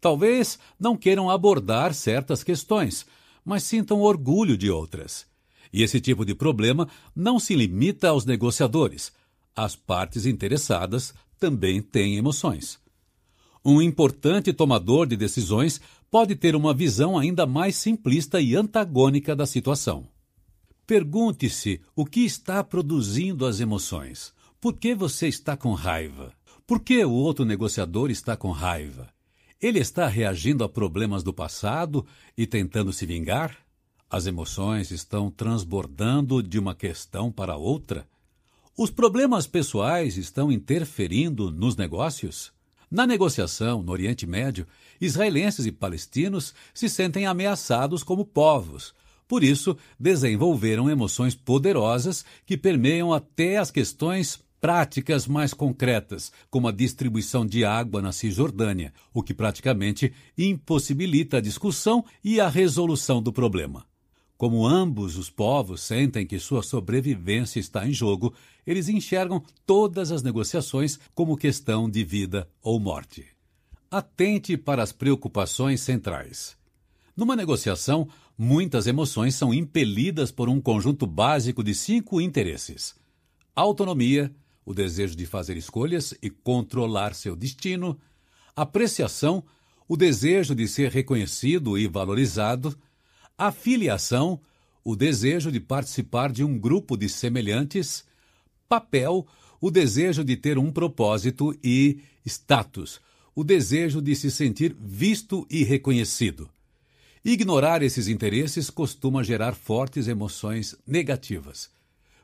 [0.00, 3.04] Talvez não queiram abordar certas questões,
[3.44, 5.26] mas sintam orgulho de outras.
[5.72, 9.12] E esse tipo de problema não se limita aos negociadores.
[9.54, 12.78] As partes interessadas também têm emoções.
[13.64, 19.44] Um importante tomador de decisões pode ter uma visão ainda mais simplista e antagônica da
[19.44, 20.08] situação.
[20.86, 24.32] Pergunte-se o que está produzindo as emoções.
[24.60, 26.32] Por que você está com raiva?
[26.66, 29.08] Por que o outro negociador está com raiva?
[29.60, 32.06] Ele está reagindo a problemas do passado
[32.36, 33.58] e tentando se vingar?
[34.08, 38.08] As emoções estão transbordando de uma questão para outra?
[38.76, 42.52] Os problemas pessoais estão interferindo nos negócios?
[42.90, 44.66] Na negociação no Oriente Médio,
[45.00, 48.94] israelenses e palestinos se sentem ameaçados como povos,
[49.30, 56.72] por isso, desenvolveram emoções poderosas que permeiam até as questões práticas mais concretas, como a
[56.72, 63.32] distribuição de água na Cisjordânia, o que praticamente impossibilita a discussão e a resolução do
[63.32, 63.86] problema.
[64.36, 68.34] Como ambos os povos sentem que sua sobrevivência está em jogo,
[68.66, 73.26] eles enxergam todas as negociações como questão de vida ou morte.
[73.90, 76.56] Atente para as preocupações centrais.
[77.14, 78.08] Numa negociação,
[78.38, 82.94] muitas emoções são impelidas por um conjunto básico de cinco interesses:
[83.54, 84.34] autonomia,
[84.70, 87.98] o desejo de fazer escolhas e controlar seu destino,
[88.54, 89.42] apreciação,
[89.88, 92.78] o desejo de ser reconhecido e valorizado,
[93.36, 94.40] afiliação,
[94.84, 98.04] o desejo de participar de um grupo de semelhantes,
[98.68, 99.26] papel,
[99.60, 103.00] o desejo de ter um propósito e status,
[103.34, 106.48] o desejo de se sentir visto e reconhecido.
[107.24, 111.79] Ignorar esses interesses costuma gerar fortes emoções negativas.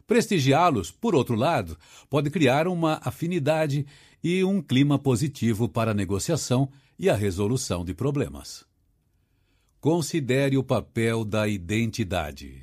[0.06, 1.76] Prestigiá-los, por outro lado,
[2.08, 3.84] pode criar uma afinidade
[4.22, 8.64] e um clima positivo para a negociação e a resolução de problemas.
[9.80, 12.62] Considere o papel da identidade.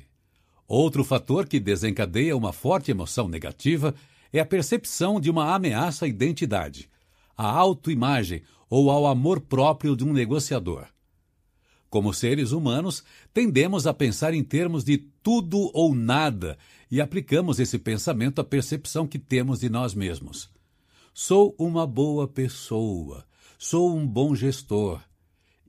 [0.66, 3.94] Outro fator que desencadeia uma forte emoção negativa
[4.32, 6.88] é a percepção de uma ameaça à identidade,
[7.36, 10.86] à autoimagem ou ao amor próprio de um negociador.
[11.90, 16.58] Como seres humanos, tendemos a pensar em termos de tudo ou nada
[16.90, 20.50] e aplicamos esse pensamento à percepção que temos de nós mesmos.
[21.12, 23.24] Sou uma boa pessoa,
[23.58, 25.00] sou um bom gestor.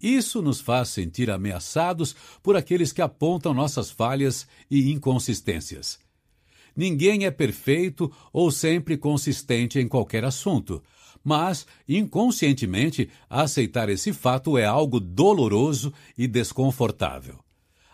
[0.02, 6.00] Isso nos faz sentir ameaçados por aqueles que apontam nossas falhas e inconsistências.
[6.76, 10.84] Ninguém é perfeito ou sempre consistente em qualquer assunto,
[11.24, 17.40] mas, inconscientemente, aceitar esse fato é algo doloroso e desconfortável.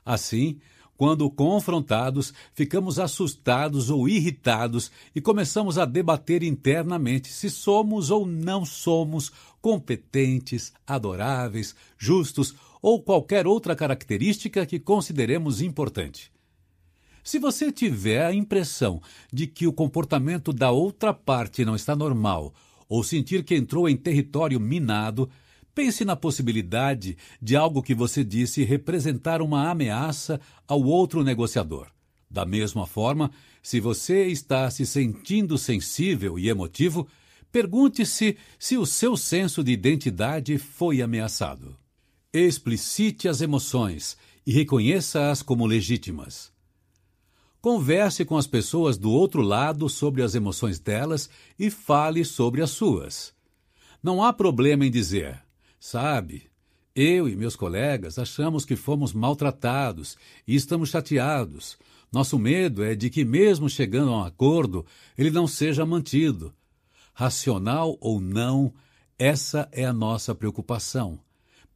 [0.03, 0.59] Assim,
[1.01, 8.63] quando confrontados, ficamos assustados ou irritados e começamos a debater internamente se somos ou não
[8.63, 12.53] somos competentes, adoráveis, justos
[12.83, 16.31] ou qualquer outra característica que consideremos importante.
[17.23, 19.01] Se você tiver a impressão
[19.33, 22.53] de que o comportamento da outra parte não está normal
[22.87, 25.27] ou sentir que entrou em território minado,
[25.73, 31.87] pense na possibilidade de algo que você disse representar uma ameaça ao outro negociador.
[32.29, 33.31] Da mesma forma,
[33.61, 37.07] se você está se sentindo sensível e emotivo,
[37.51, 41.75] Pergunte-se se o seu senso de identidade foi ameaçado.
[42.31, 44.17] Explicite as emoções
[44.47, 46.49] e reconheça-as como legítimas.
[47.59, 51.29] Converse com as pessoas do outro lado sobre as emoções delas
[51.59, 53.33] e fale sobre as suas.
[54.01, 55.43] Não há problema em dizer:
[55.83, 56.43] Sabe,
[56.95, 60.15] eu e meus colegas achamos que fomos maltratados
[60.47, 61.75] e estamos chateados.
[62.13, 64.85] Nosso medo é de que, mesmo chegando a um acordo,
[65.17, 66.53] ele não seja mantido.
[67.15, 68.71] Racional ou não,
[69.17, 71.19] essa é a nossa preocupação.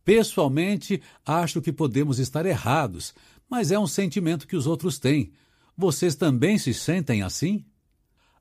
[0.04, 3.12] Pessoalmente, acho que podemos estar errados,
[3.50, 5.32] mas é um sentimento que os outros têm.
[5.76, 7.66] Vocês também se sentem assim?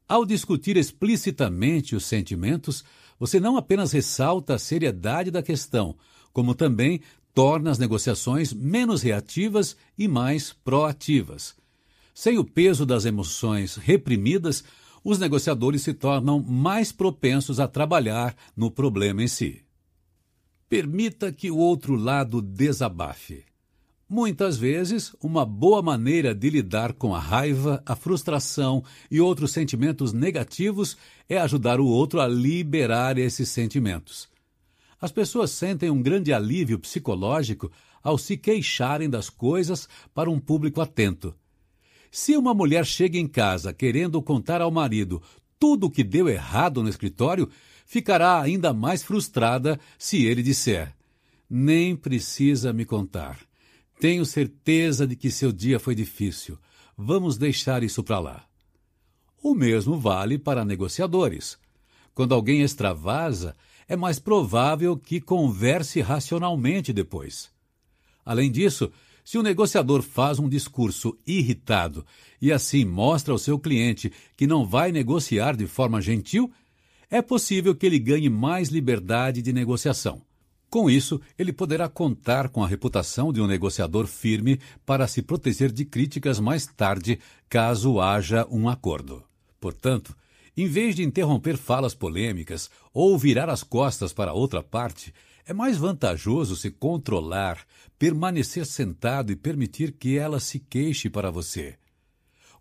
[0.06, 2.84] Ao discutir explicitamente os sentimentos,
[3.18, 5.96] você não apenas ressalta a seriedade da questão,
[6.32, 7.00] como também
[7.32, 11.56] torna as negociações menos reativas e mais proativas.
[12.14, 14.62] Sem o peso das emoções reprimidas,
[15.02, 19.62] os negociadores se tornam mais propensos a trabalhar no problema em si.
[20.68, 23.44] Permita que o outro lado desabafe.
[24.08, 30.12] Muitas vezes, uma boa maneira de lidar com a raiva, a frustração e outros sentimentos
[30.12, 34.28] negativos é ajudar o outro a liberar esses sentimentos.
[35.00, 37.72] As pessoas sentem um grande alívio psicológico
[38.02, 41.34] ao se queixarem das coisas para um público atento.
[42.10, 45.22] Se uma mulher chega em casa querendo contar ao marido
[45.58, 47.48] tudo o que deu errado no escritório,
[47.86, 50.94] ficará ainda mais frustrada se ele disser:
[51.48, 53.38] Nem precisa me contar.
[54.00, 56.58] Tenho certeza de que seu dia foi difícil.
[56.96, 58.44] Vamos deixar isso para lá.
[59.42, 61.58] O mesmo vale para negociadores.
[62.14, 63.56] Quando alguém extravasa,
[63.88, 67.50] é mais provável que converse racionalmente depois.
[68.24, 68.90] Além disso,
[69.24, 72.04] se o negociador faz um discurso irritado
[72.40, 76.52] e assim mostra ao seu cliente que não vai negociar de forma gentil,
[77.10, 80.22] é possível que ele ganhe mais liberdade de negociação.
[80.74, 85.70] Com isso, ele poderá contar com a reputação de um negociador firme para se proteger
[85.70, 89.22] de críticas mais tarde, caso haja um acordo.
[89.60, 90.16] Portanto,
[90.56, 95.14] em vez de interromper falas polêmicas ou virar as costas para outra parte,
[95.46, 97.64] é mais vantajoso se controlar,
[97.96, 101.76] permanecer sentado e permitir que ela se queixe para você.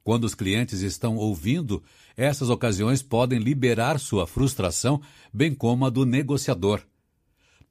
[0.04, 1.82] Quando os clientes estão ouvindo,
[2.16, 5.02] essas ocasiões podem liberar sua frustração,
[5.34, 6.84] bem como a do negociador.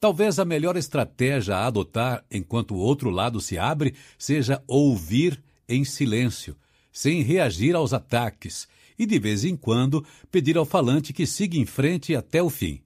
[0.03, 5.85] Talvez a melhor estratégia a adotar enquanto o outro lado se abre seja ouvir em
[5.85, 6.57] silêncio,
[6.93, 8.67] sem reagir aos ataques,
[8.99, 12.81] e de vez em quando pedir ao falante que siga em frente até o fim.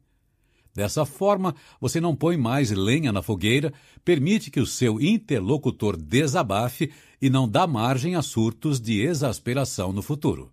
[0.75, 3.73] Dessa forma, você não põe mais lenha na fogueira,
[4.05, 10.03] permite que o seu interlocutor desabafe e não dá margem a surtos de exasperação no
[10.03, 10.53] futuro.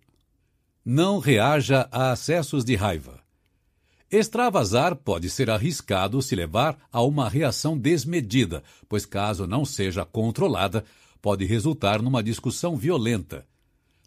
[0.82, 3.23] Não reaja a acessos de raiva.
[4.10, 10.84] Extravasar pode ser arriscado se levar a uma reação desmedida, pois, caso não seja controlada,
[11.20, 13.46] pode resultar numa discussão violenta.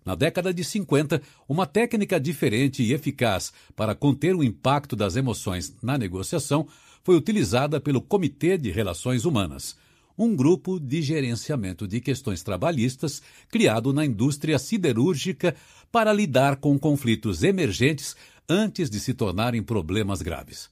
[0.06, 5.76] Na década de 50, uma técnica diferente e eficaz para conter o impacto das emoções
[5.84, 6.66] na negociação
[7.04, 9.76] foi utilizada pelo Comitê de Relações Humanas,
[10.18, 15.56] um grupo de gerenciamento de questões trabalhistas criado na indústria siderúrgica
[15.92, 18.16] para lidar com conflitos emergentes
[18.48, 20.70] antes de se tornarem problemas graves.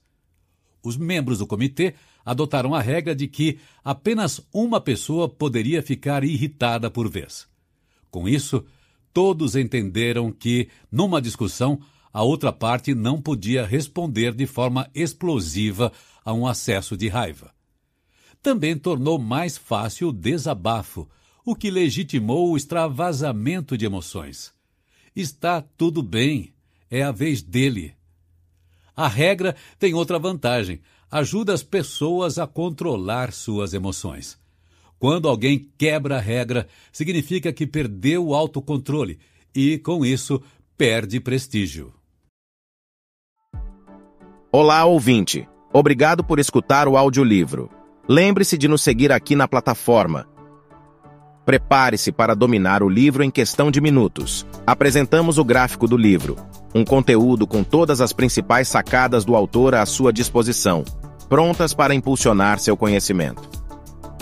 [0.82, 1.94] Os membros do comitê
[2.24, 7.46] adotaram a regra de que apenas uma pessoa poderia ficar irritada por vez.
[8.10, 8.64] Com isso,
[9.12, 11.80] todos entenderam que, numa discussão,
[12.12, 15.92] a outra parte não podia responder de forma explosiva
[16.24, 17.52] a um acesso de raiva.
[18.42, 21.08] Também tornou mais fácil o desabafo,
[21.44, 24.52] o que legitimou o extravasamento de emoções.
[25.14, 26.52] Está tudo bem,
[26.90, 27.94] é a vez dele.
[28.94, 30.80] A regra tem outra vantagem:
[31.10, 34.38] ajuda as pessoas a controlar suas emoções.
[34.98, 39.18] Quando alguém quebra a regra, significa que perdeu o autocontrole
[39.54, 40.42] e, com isso,
[40.76, 41.92] perde prestígio.
[44.50, 45.46] Olá, ouvinte.
[45.72, 47.70] Obrigado por escutar o audiolivro.
[48.08, 50.26] Lembre-se de nos seguir aqui na plataforma
[51.46, 54.44] Prepare-se para dominar o livro em questão de minutos.
[54.66, 56.36] Apresentamos o gráfico do livro,
[56.76, 60.84] um conteúdo com todas as principais sacadas do autor à sua disposição,
[61.28, 63.48] prontas para impulsionar seu conhecimento.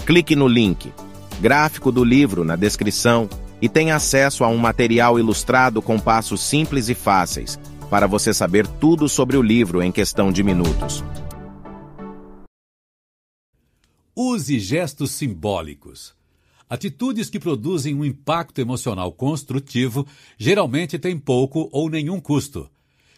[0.06, 0.93] Clique no link
[1.40, 3.28] gráfico do livro na descrição
[3.60, 7.59] e tenha acesso a um material ilustrado com passos simples e fáceis
[7.90, 11.05] para você saber tudo sobre o livro em questão de minutos.
[14.16, 16.14] Use gestos simbólicos.
[16.74, 20.05] Atitudes que produzem um impacto emocional construtivo
[20.36, 22.68] geralmente têm pouco ou nenhum custo.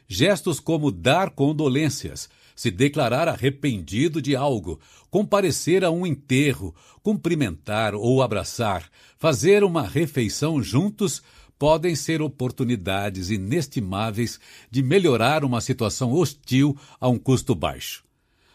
[0.07, 4.78] Gestos como dar condolências, se declarar arrependido de algo,
[5.11, 11.23] comparecer a um enterro, cumprimentar ou abraçar, fazer uma refeição juntos
[11.59, 14.39] podem ser oportunidades inestimáveis
[14.70, 18.05] de melhorar uma situação hostil a um custo baixo.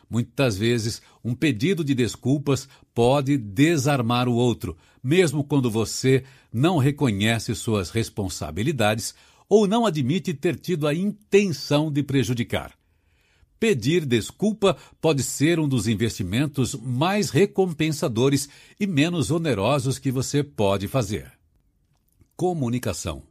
[0.08, 7.54] Muitas vezes, um pedido de desculpas pode desarmar o outro, mesmo quando você não reconhece
[7.56, 9.14] suas responsabilidades
[9.48, 12.74] ou não admite ter tido a intenção de prejudicar.
[13.60, 18.50] Pedir desculpa pode ser um dos investimentos mais recompensadores
[18.80, 21.32] e menos onerosos que você pode fazer.
[22.36, 23.22] Comunicação.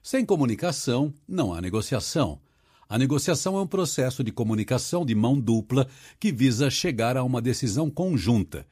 [0.00, 2.40] Sem comunicação, não há negociação.
[2.88, 5.86] A negociação é um processo de comunicação de mão dupla
[6.18, 8.66] que visa chegar a uma decisão conjunta.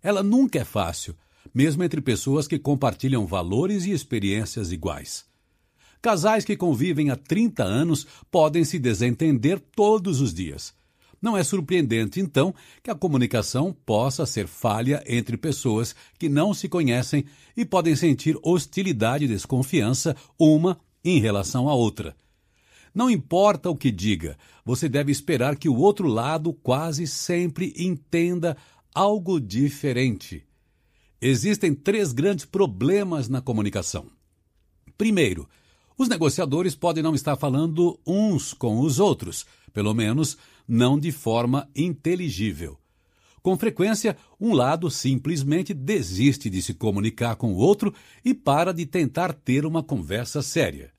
[0.00, 1.16] Ela nunca é fácil,
[1.52, 5.24] mesmo entre pessoas que compartilham valores e experiências iguais.
[6.00, 10.72] Casais que convivem há 30 anos podem se desentender todos os dias.
[11.20, 16.68] Não é surpreendente, então, que a comunicação possa ser falha entre pessoas que não se
[16.68, 17.24] conhecem
[17.56, 22.14] e podem sentir hostilidade e desconfiança uma em relação à outra.
[22.96, 28.56] Não importa o que diga, você deve esperar que o outro lado quase sempre entenda
[28.94, 30.42] algo diferente.
[31.20, 34.06] Existem três grandes problemas na comunicação.
[34.96, 35.46] Primeiro,
[35.98, 39.44] os negociadores podem não estar falando uns com os outros,
[39.74, 42.78] pelo menos não de forma inteligível.
[43.42, 47.92] Com frequência, um lado simplesmente desiste de se comunicar com o outro
[48.24, 50.95] e para de tentar ter uma conversa séria.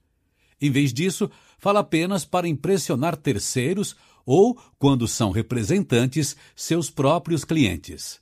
[0.60, 8.20] Em vez disso, fala apenas para impressionar terceiros ou, quando são representantes, seus próprios clientes.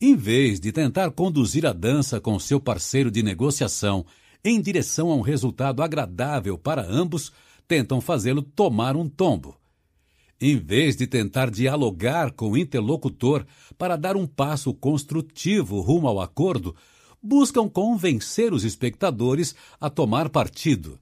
[0.00, 4.04] Em vez de tentar conduzir a dança com seu parceiro de negociação
[4.44, 7.32] em direção a um resultado agradável para ambos,
[7.66, 9.56] tentam fazê-lo tomar um tombo.
[10.40, 13.46] Em vez de tentar dialogar com o interlocutor
[13.78, 16.74] para dar um passo construtivo rumo ao acordo,
[17.22, 20.98] buscam convencer os espectadores a tomar partido.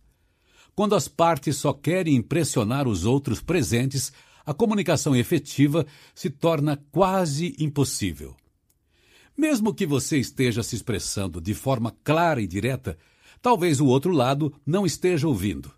[0.74, 4.12] Quando as partes só querem impressionar os outros presentes,
[4.44, 8.34] a comunicação efetiva se torna quase impossível.
[9.36, 12.98] Mesmo que você esteja se expressando de forma clara e direta,
[13.40, 15.72] talvez o outro lado não esteja ouvindo.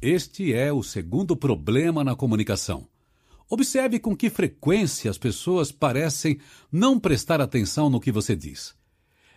[0.00, 2.86] Este é o segundo problema na comunicação.
[3.50, 6.38] Observe com que frequência as pessoas parecem
[6.70, 8.76] não prestar atenção no que você diz.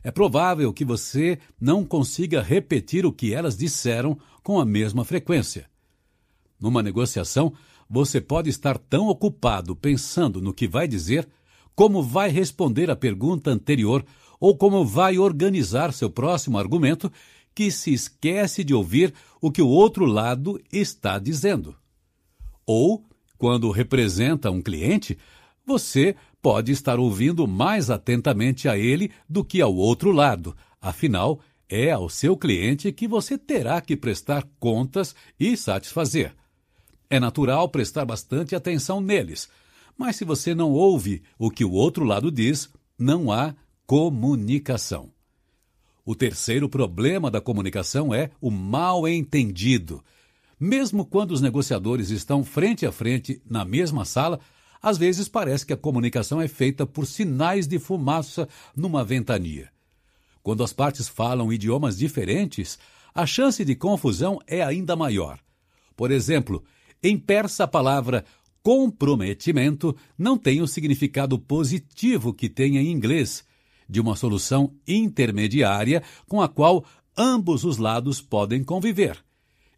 [0.04, 5.70] É provável que você não consiga repetir o que elas disseram com a mesma frequência.
[6.60, 7.54] Numa negociação,
[7.90, 11.28] você pode estar tão ocupado pensando no que vai dizer,
[11.76, 14.06] como vai responder à pergunta anterior
[14.40, 17.12] ou como vai organizar seu próximo argumento,
[17.54, 21.76] que se esquece de ouvir o que o outro lado está dizendo.
[22.66, 23.04] Ou,
[23.38, 25.18] quando representa um cliente,
[25.66, 30.56] você pode estar ouvindo mais atentamente a ele do que ao outro lado.
[30.82, 31.40] Afinal,
[31.70, 36.36] é ao seu cliente que você terá que prestar contas e satisfazer.
[37.10, 39.50] É natural prestar bastante atenção neles,
[39.98, 43.56] mas se você não ouve o que o outro lado diz, não há
[43.86, 45.12] comunicação.
[46.06, 50.04] O terceiro problema da comunicação é o mal entendido.
[50.60, 54.40] Mesmo quando os negociadores estão frente a frente na mesma sala,
[54.82, 59.70] às vezes parece que a comunicação é feita por sinais de fumaça numa ventania.
[60.42, 62.80] Quando as partes falam idiomas diferentes,
[63.14, 65.40] a chance de confusão é ainda maior.
[65.96, 66.64] Por exemplo,
[67.04, 68.26] em persa a palavra
[68.64, 73.44] comprometimento não tem o significado positivo que tem em inglês,
[73.90, 76.86] de uma solução intermediária com a qual
[77.18, 79.22] ambos os lados podem conviver.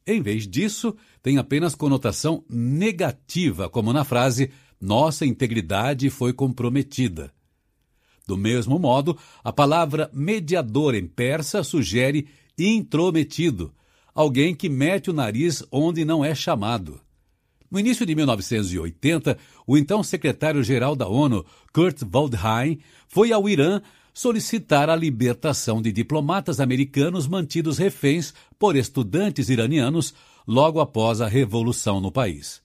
[0.05, 4.51] Em vez disso, tem apenas conotação negativa, como na frase
[4.83, 7.33] nossa integridade foi comprometida.
[8.27, 12.27] Do mesmo modo, a palavra mediador em persa sugere
[12.57, 13.73] intrometido,
[14.13, 16.99] alguém que mete o nariz onde não é chamado.
[17.71, 23.81] No início de 1980, o então secretário-geral da ONU, Kurt Waldheim, foi ao Irã
[24.13, 30.13] solicitar a libertação de diplomatas americanos mantidos reféns por estudantes iranianos
[30.45, 32.62] logo após a revolução no país.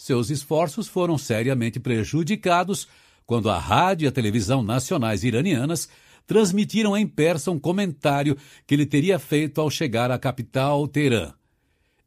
[0.00, 2.88] Seus esforços foram seriamente prejudicados
[3.26, 5.90] quando a rádio e a televisão nacionais iranianas
[6.26, 8.34] transmitiram em persa um comentário
[8.66, 11.34] que ele teria feito ao chegar à capital Teherã.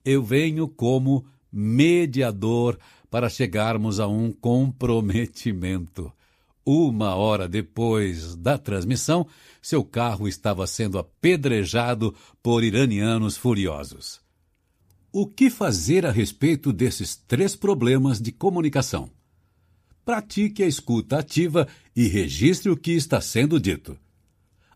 [0.03, 2.79] Eu venho como mediador
[3.11, 6.11] para chegarmos a um comprometimento.
[6.65, 9.27] Uma hora depois da transmissão,
[9.61, 12.11] seu carro estava sendo apedrejado
[12.41, 14.22] por iranianos furiosos.
[15.15, 19.11] O que fazer a respeito desses três problemas de comunicação?
[20.03, 23.95] Pratique a escuta ativa e registre o que está sendo dito.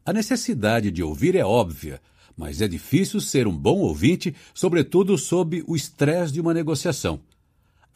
[0.06, 2.00] A necessidade de ouvir é óbvia,
[2.38, 7.20] mas é difícil ser um bom ouvinte, sobretudo sob o estresse de uma negociação.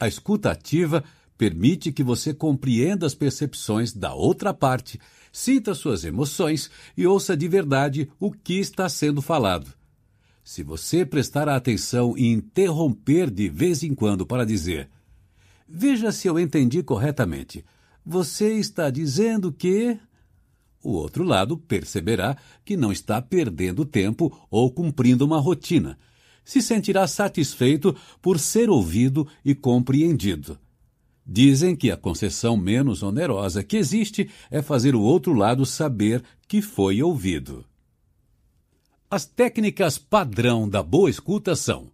[0.00, 1.04] A escuta ativa
[1.38, 4.98] permite que você compreenda as percepções da outra parte,
[5.30, 9.72] sinta suas emoções e ouça de verdade o que está sendo falado.
[10.44, 14.88] Se você prestar atenção e interromper de vez em quando para dizer:
[15.68, 17.64] Veja se eu entendi corretamente.
[18.04, 19.98] Você está dizendo que.
[20.84, 25.96] O outro lado perceberá que não está perdendo tempo ou cumprindo uma rotina.
[26.44, 30.58] Se sentirá satisfeito por ser ouvido e compreendido.
[31.24, 36.60] Dizem que a concessão menos onerosa que existe é fazer o outro lado saber que
[36.60, 37.64] foi ouvido.
[39.14, 41.92] As técnicas padrão da boa escuta são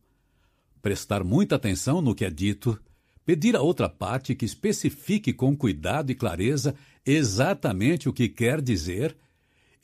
[0.81, 2.81] prestar muita atenção no que é dito,
[3.27, 9.17] pedir a outra parte que especifique com cuidado e clareza exatamente o que quer dizer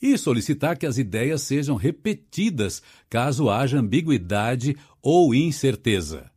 [0.00, 2.80] e solicitar que as ideias sejam repetidas
[3.10, 6.30] caso haja ambiguidade ou incerteza.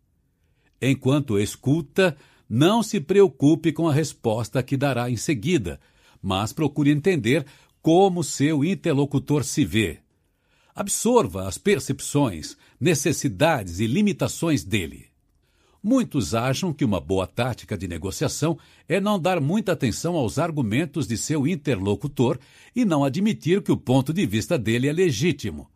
[0.81, 2.17] Enquanto escuta,
[2.49, 5.79] não se preocupe com a resposta que dará em seguida,
[6.19, 7.45] mas procure entender
[7.83, 9.99] como seu interlocutor se vê
[10.77, 15.07] Absorva as percepções, necessidades e limitações dele.
[15.81, 21.07] Muitos acham que uma boa tática de negociação é não dar muita atenção aos argumentos
[21.07, 22.37] de seu interlocutor
[22.75, 25.67] e não admitir que o ponto de vista dele é legítimo.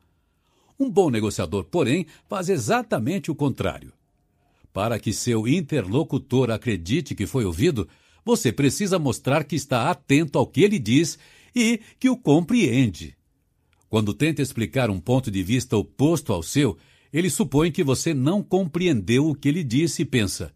[0.79, 3.91] Um bom negociador, porém, faz exatamente o contrário.
[4.71, 7.89] Para que seu interlocutor acredite que foi ouvido,
[8.23, 11.17] você precisa mostrar que está atento ao que ele diz
[11.55, 13.17] e que o compreende.
[13.91, 16.77] Quando tenta explicar um ponto de vista oposto ao seu,
[17.11, 20.53] ele supõe que você não compreendeu o que ele disse e pensa: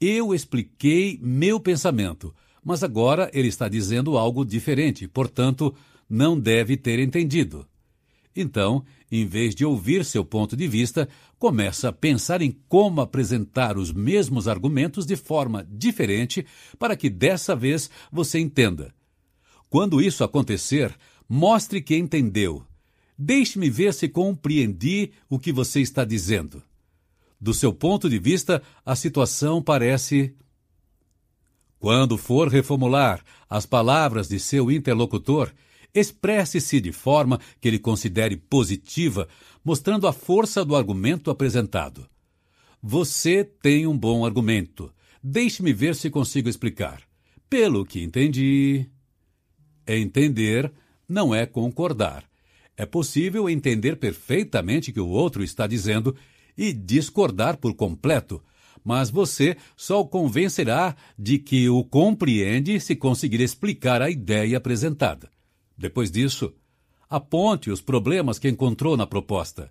[0.00, 2.32] Eu expliquei meu pensamento,
[2.62, 5.74] mas agora ele está dizendo algo diferente, portanto,
[6.08, 7.66] não deve ter entendido.
[8.36, 11.08] Então, em vez de ouvir seu ponto de vista,
[11.40, 16.46] começa a pensar em como apresentar os mesmos argumentos de forma diferente
[16.78, 18.94] para que dessa vez você entenda.
[19.68, 20.96] Quando isso acontecer,
[21.28, 22.64] Mostre que entendeu.
[23.16, 26.62] Deixe-me ver se compreendi o que você está dizendo.
[27.40, 30.34] Do seu ponto de vista, a situação parece.
[31.78, 35.52] Quando for reformular as palavras de seu interlocutor,
[35.94, 39.28] expresse-se de forma que ele considere positiva,
[39.64, 42.08] mostrando a força do argumento apresentado.
[42.82, 44.92] Você tem um bom argumento.
[45.22, 47.02] Deixe-me ver se consigo explicar.
[47.48, 48.86] Pelo que entendi.
[49.86, 50.72] Entender
[51.08, 52.24] não é concordar.
[52.76, 56.14] É possível entender perfeitamente o que o outro está dizendo
[56.56, 58.42] e discordar por completo,
[58.84, 65.30] mas você só o convencerá de que o compreende se conseguir explicar a ideia apresentada.
[65.76, 66.52] Depois disso,
[67.08, 69.70] aponte os problemas que encontrou na proposta.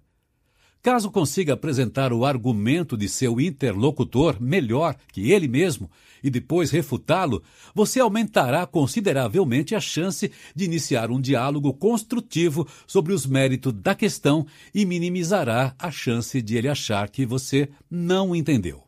[0.83, 5.89] Caso consiga apresentar o argumento de seu interlocutor melhor que ele mesmo
[6.21, 7.41] e depois refutá-lo,
[7.73, 14.45] você aumentará consideravelmente a chance de iniciar um diálogo construtivo sobre os méritos da questão
[14.75, 18.83] e minimizará a chance de ele achar que você não entendeu.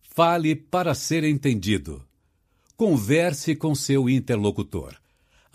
[0.00, 2.02] Fale para ser entendido.
[2.74, 4.94] Converse com seu interlocutor.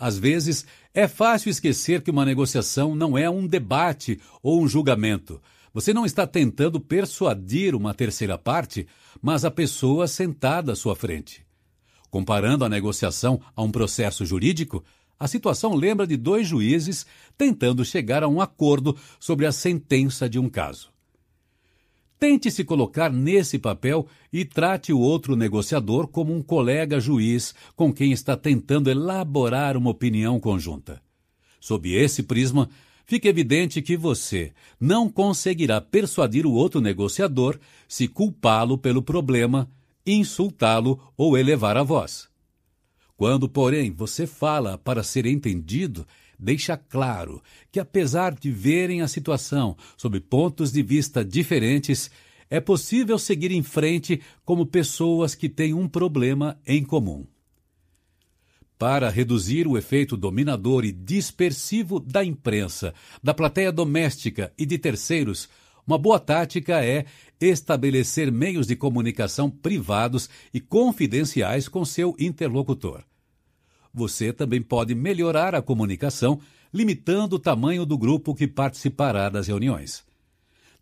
[0.02, 5.40] Às vezes, é fácil esquecer que uma negociação não é um debate ou um julgamento.
[5.72, 8.84] Você não está tentando persuadir uma terceira parte,
[9.22, 11.46] mas a pessoa sentada à sua frente.
[12.10, 14.84] Comparando a negociação a um processo jurídico,
[15.20, 17.06] a situação lembra de dois juízes
[17.38, 20.91] tentando chegar a um acordo sobre a sentença de um caso.
[22.22, 27.92] Tente se colocar nesse papel e trate o outro negociador como um colega juiz com
[27.92, 31.02] quem está tentando elaborar uma opinião conjunta.
[31.60, 32.70] Sob esse prisma,
[33.04, 37.58] fica evidente que você não conseguirá persuadir o outro negociador
[37.88, 39.68] se culpá-lo pelo problema,
[40.06, 42.28] insultá-lo ou elevar a voz.
[43.16, 46.06] Quando, porém, você fala para ser entendido,
[46.42, 47.40] deixa claro
[47.70, 52.10] que, apesar de verem a situação sob pontos de vista diferentes,
[52.50, 57.24] é possível seguir em frente como pessoas que têm um problema em comum.
[58.76, 62.92] Para reduzir o efeito dominador e dispersivo da imprensa,
[63.22, 65.48] da plateia doméstica e de terceiros,
[65.86, 67.06] uma boa tática é
[67.40, 73.04] estabelecer meios de comunicação privados e confidenciais com seu interlocutor
[73.92, 76.40] você também pode melhorar a comunicação,
[76.72, 80.04] limitando o tamanho do grupo que participará das reuniões.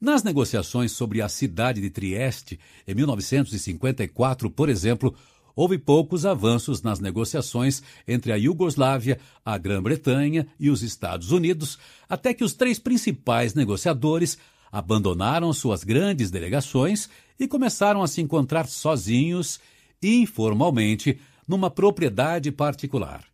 [0.01, 5.15] Nas negociações sobre a cidade de Trieste, em 1954, por exemplo,
[5.55, 11.79] houve poucos avanços nas negociações entre a Iugoslávia, a Grã-Bretanha e os Estados Unidos,
[12.09, 14.39] até que os três principais negociadores
[14.73, 19.61] abandonaram suas grandes delegações e começaram a se encontrar sozinhos,
[20.03, 21.19] informalmente,
[21.51, 23.25] numa propriedade particular.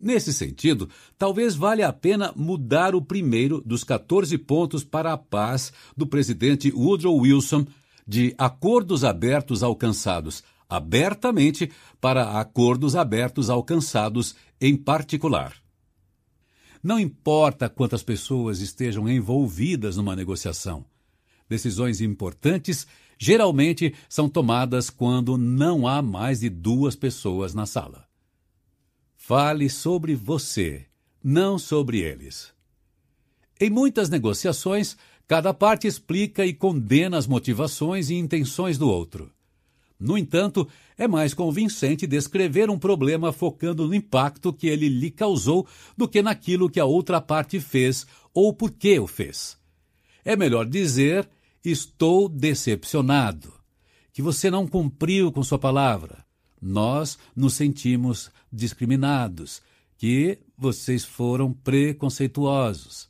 [0.00, 0.88] Nesse sentido,
[1.18, 6.70] talvez valha a pena mudar o primeiro dos 14 pontos para a paz do presidente
[6.70, 7.66] Woodrow Wilson
[8.06, 11.68] de acordos abertos alcançados abertamente
[12.00, 15.56] para acordos abertos alcançados em particular.
[16.80, 20.84] Não importa quantas pessoas estejam envolvidas numa negociação.
[21.48, 22.86] Decisões importantes
[23.24, 28.06] geralmente são tomadas quando não há mais de duas pessoas na sala.
[29.16, 30.84] Fale sobre você,
[31.22, 32.52] não sobre eles.
[33.58, 34.94] Em muitas negociações,
[35.26, 39.32] cada parte explica e condena as motivações e intenções do outro.
[39.98, 40.68] No entanto,
[40.98, 46.20] é mais convincente descrever um problema focando no impacto que ele lhe causou do que
[46.20, 49.56] naquilo que a outra parte fez ou por que o fez.
[50.22, 51.26] É melhor dizer:
[51.64, 53.50] Estou decepcionado,
[54.12, 56.22] que você não cumpriu com sua palavra.
[56.60, 59.62] Nós nos sentimos discriminados,
[59.96, 63.08] que vocês foram preconceituosos.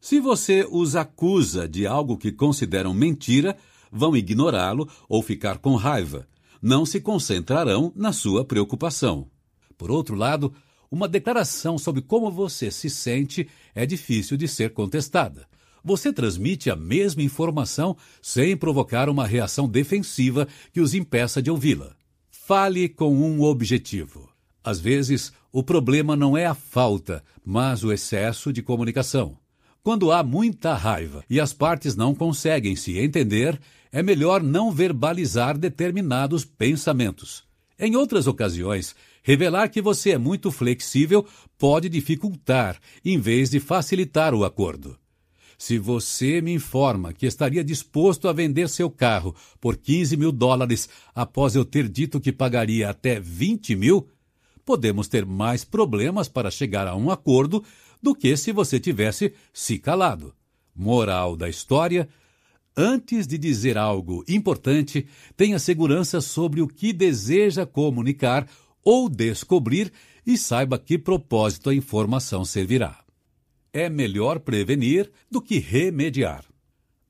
[0.00, 3.54] Se você os acusa de algo que consideram mentira,
[3.92, 6.26] vão ignorá-lo ou ficar com raiva.
[6.62, 9.30] Não se concentrarão na sua preocupação.
[9.76, 10.54] Por outro lado,
[10.90, 15.46] uma declaração sobre como você se sente é difícil de ser contestada.
[15.84, 21.94] Você transmite a mesma informação sem provocar uma reação defensiva que os impeça de ouvi-la.
[22.30, 24.30] Fale com um objetivo.
[24.62, 29.36] Às vezes, o problema não é a falta, mas o excesso de comunicação.
[29.82, 33.60] Quando há muita raiva e as partes não conseguem se entender,
[33.92, 37.44] é melhor não verbalizar determinados pensamentos.
[37.78, 41.26] Em outras ocasiões, revelar que você é muito flexível
[41.58, 44.96] pode dificultar, em vez de facilitar o acordo.
[45.64, 50.90] Se você me informa que estaria disposto a vender seu carro por 15 mil dólares
[51.14, 54.06] após eu ter dito que pagaria até 20 mil,
[54.62, 57.64] podemos ter mais problemas para chegar a um acordo
[58.02, 60.34] do que se você tivesse se calado.
[60.76, 62.10] Moral da história:
[62.76, 68.46] Antes de dizer algo importante, tenha segurança sobre o que deseja comunicar
[68.84, 69.90] ou descobrir
[70.26, 73.03] e saiba que propósito a informação servirá.
[73.76, 76.44] É melhor prevenir do que remediar.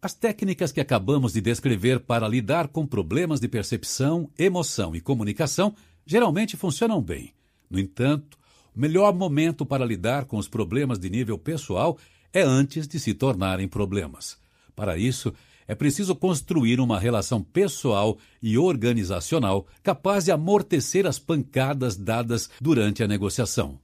[0.01, 5.75] As técnicas que acabamos de descrever para lidar com problemas de percepção, emoção e comunicação
[6.07, 7.35] geralmente funcionam bem.
[7.69, 8.39] No entanto,
[8.75, 11.99] o melhor momento para lidar com os problemas de nível pessoal
[12.33, 14.39] é antes de se tornarem problemas.
[14.75, 15.35] Para isso,
[15.69, 23.03] é preciso construir uma relação pessoal e organizacional capaz de amortecer as pancadas dadas durante
[23.03, 23.84] a negociação.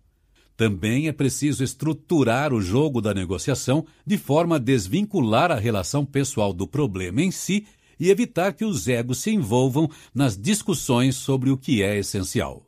[0.61, 6.53] Também é preciso estruturar o jogo da negociação de forma a desvincular a relação pessoal
[6.53, 7.67] do problema em si
[7.99, 12.67] e evitar que os egos se envolvam nas discussões sobre o que é essencial.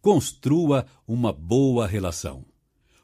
[0.00, 2.44] Construa uma boa relação.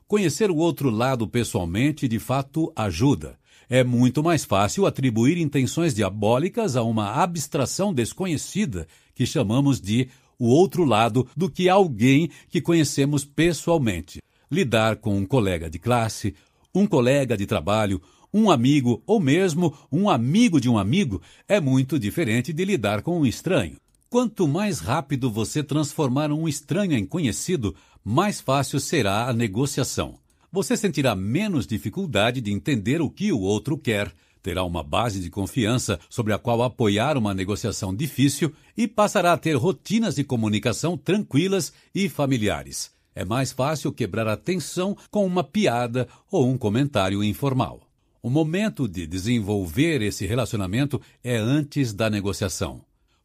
[0.06, 3.36] Conhecer o outro lado pessoalmente de fato ajuda,
[3.68, 10.08] é muito mais fácil atribuir intenções diabólicas a uma abstração desconhecida que chamamos de
[10.38, 14.20] o outro lado do que alguém que conhecemos pessoalmente.
[14.50, 16.34] Lidar com um colega de classe,
[16.74, 18.00] um colega de trabalho,
[18.32, 23.20] um amigo ou mesmo um amigo de um amigo é muito diferente de lidar com
[23.20, 23.76] um estranho.
[24.08, 27.74] Quanto mais rápido você transformar um estranho em conhecido,
[28.04, 30.18] mais fácil será a negociação
[30.50, 34.12] você sentirá menos dificuldade de entender o que o outro quer,
[34.48, 39.36] terá uma base de confiança sobre a qual apoiar uma negociação difícil e passará a
[39.36, 42.90] ter rotinas de comunicação tranquilas e familiares.
[43.14, 47.82] É mais fácil quebrar a tensão com uma piada ou um comentário informal.
[48.22, 52.80] O momento de desenvolver esse relacionamento é antes da negociação.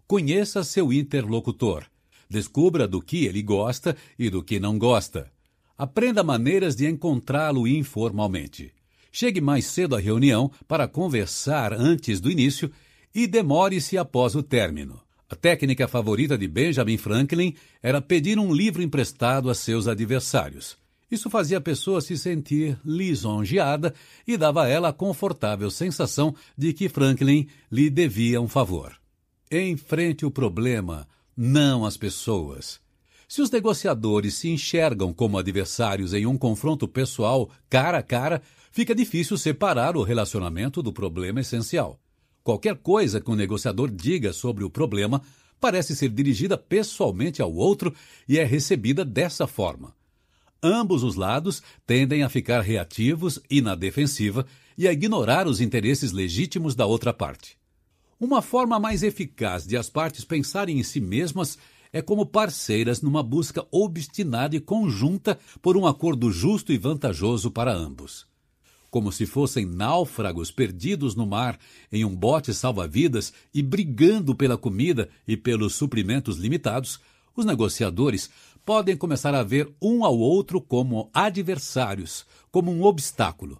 [0.05, 1.85] Conheça seu interlocutor.
[2.29, 5.31] Descubra do que ele gosta e do que não gosta.
[5.77, 8.73] Aprenda maneiras de encontrá-lo informalmente.
[9.15, 12.71] Chegue mais cedo à reunião para conversar antes do início
[13.13, 14.99] e demore-se após o término.
[15.29, 20.75] A técnica favorita de Benjamin Franklin era pedir um livro emprestado a seus adversários.
[21.11, 23.93] Isso fazia a pessoa se sentir lisonjeada
[24.27, 28.95] e dava a ela a confortável sensação de que Franklin lhe devia um favor.
[29.51, 31.07] Enfrente o problema,
[31.37, 32.81] não as pessoas.
[33.27, 38.41] Se os negociadores se enxergam como adversários em um confronto pessoal cara a cara,
[38.73, 41.99] fica difícil separar o relacionamento do problema essencial.
[42.43, 45.21] Qualquer coisa que um negociador diga sobre o problema
[45.61, 47.93] parece ser dirigida pessoalmente ao outro
[48.27, 49.95] e é recebida dessa forma.
[50.61, 54.43] Ambos os lados tendem a ficar reativos e na defensiva
[54.75, 57.55] e a ignorar os interesses legítimos da outra parte.
[58.19, 61.59] Uma forma mais eficaz de as partes pensarem em si mesmas
[61.91, 67.71] é como parceiras numa busca obstinada e conjunta por um acordo justo e vantajoso para
[67.71, 68.32] ambos.
[68.93, 71.57] Como se fossem náufragos perdidos no mar
[71.91, 76.99] em um bote salva-vidas e brigando pela comida e pelos suprimentos limitados,
[77.35, 78.29] os negociadores
[78.63, 83.59] podem começar a ver um ao outro como adversários, como um obstáculo.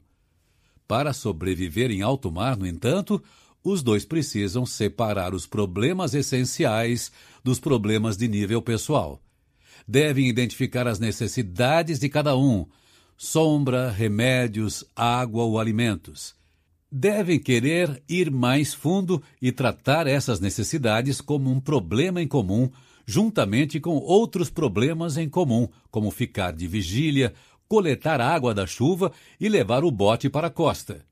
[0.88, 3.20] Para sobreviver em alto mar, no entanto,
[3.64, 7.12] os dois precisam separar os problemas essenciais
[7.44, 9.20] dos problemas de nível pessoal.
[9.88, 12.68] Devem identificar as necessidades de cada um:
[13.18, 16.36] sombra, remédios, água ou alimentos.
[16.92, 22.70] Devem querer ir mais fundo e tratar essas necessidades como um problema em comum,
[23.06, 27.34] juntamente com outros problemas em comum, como ficar de vigília,
[27.68, 31.04] coletar água da chuva e levar o bote para a costa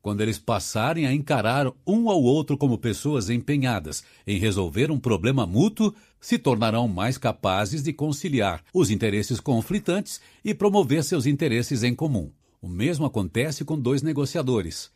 [0.00, 5.46] quando eles passarem a encarar um ao outro como pessoas empenhadas em resolver um problema
[5.46, 11.94] mútuo, se tornarão mais capazes de conciliar os interesses conflitantes e promover seus interesses em
[11.94, 12.30] comum.
[12.60, 14.90] O mesmo acontece com dois negociadores.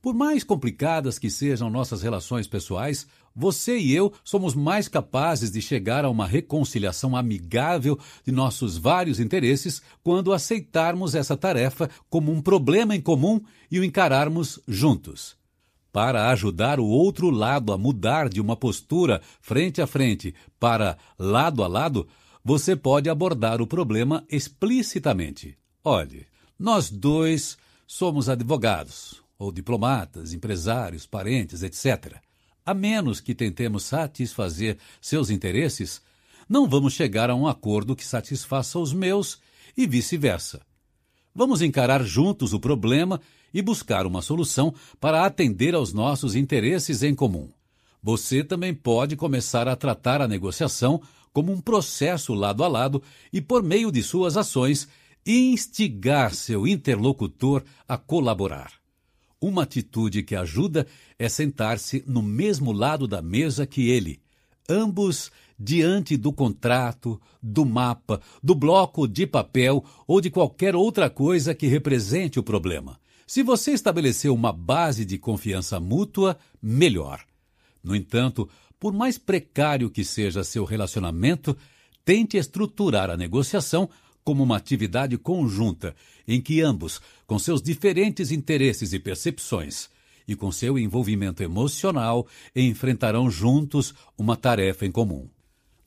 [0.00, 3.06] Por mais complicadas que sejam nossas relações pessoais,
[3.38, 9.20] você e eu somos mais capazes de chegar a uma reconciliação amigável de nossos vários
[9.20, 13.40] interesses quando aceitarmos essa tarefa como um problema em comum
[13.70, 15.36] e o encararmos juntos.
[15.92, 21.62] Para ajudar o outro lado a mudar de uma postura frente a frente para lado
[21.62, 22.08] a lado,
[22.44, 25.56] você pode abordar o problema explicitamente.
[25.84, 26.26] Olhe,
[26.58, 27.56] nós dois
[27.86, 32.18] somos advogados ou diplomatas, empresários, parentes, etc.
[32.68, 36.02] A menos que tentemos satisfazer seus interesses,
[36.46, 39.40] não vamos chegar a um acordo que satisfaça os meus
[39.74, 40.60] e vice-versa.
[41.34, 43.22] Vamos encarar juntos o problema
[43.54, 47.48] e buscar uma solução para atender aos nossos interesses em comum.
[48.02, 51.00] Você também pode começar a tratar a negociação
[51.32, 54.86] como um processo lado a lado e, por meio de suas ações,
[55.24, 58.77] instigar seu interlocutor a colaborar.
[59.40, 60.86] Uma atitude que ajuda
[61.18, 64.20] é sentar-se no mesmo lado da mesa que ele,
[64.68, 71.54] ambos diante do contrato, do mapa, do bloco de papel ou de qualquer outra coisa
[71.54, 72.98] que represente o problema.
[73.26, 77.24] Se você estabeleceu uma base de confiança mútua, melhor.
[77.82, 78.48] No entanto,
[78.78, 81.56] por mais precário que seja seu relacionamento,
[82.04, 83.88] tente estruturar a negociação
[84.24, 85.94] como uma atividade conjunta
[86.26, 89.88] em que ambos, com seus diferentes interesses e percepções,
[90.26, 95.28] e com seu envolvimento emocional, enfrentarão juntos uma tarefa em comum.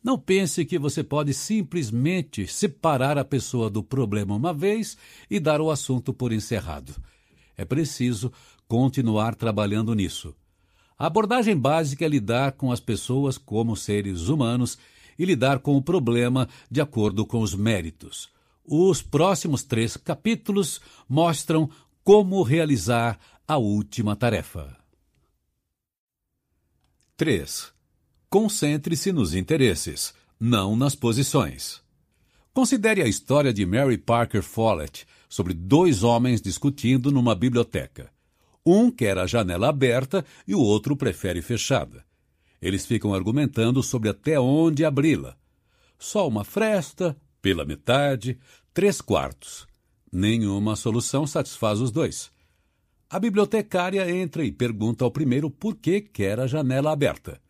[0.04, 4.98] Não pense que você pode simplesmente separar a pessoa do problema uma vez
[5.30, 6.96] e dar o assunto por encerrado.
[7.56, 8.32] É preciso
[8.68, 10.34] continuar trabalhando nisso.
[10.98, 14.78] A abordagem básica é lidar com as pessoas como seres humanos
[15.22, 18.28] e lidar com o problema de acordo com os méritos.
[18.66, 21.70] Os próximos três capítulos mostram
[22.04, 24.76] como realizar a última tarefa.
[27.16, 27.72] 3.
[28.32, 31.84] Concentre-se nos interesses, não nas posições.
[32.52, 38.12] Considere a história de Mary Parker Follett sobre dois homens discutindo numa biblioteca.
[38.66, 42.04] Um quer a janela aberta e o outro prefere fechada.
[42.62, 45.36] Eles ficam argumentando sobre até onde abri-la.
[45.98, 48.40] Só uma fresta, pela metade,
[48.74, 49.66] três quartos.
[50.12, 52.32] Nenhuma solução satisfaz os dois.
[53.10, 57.42] A bibliotecária entra e pergunta ao primeiro por que quer a janela aberta.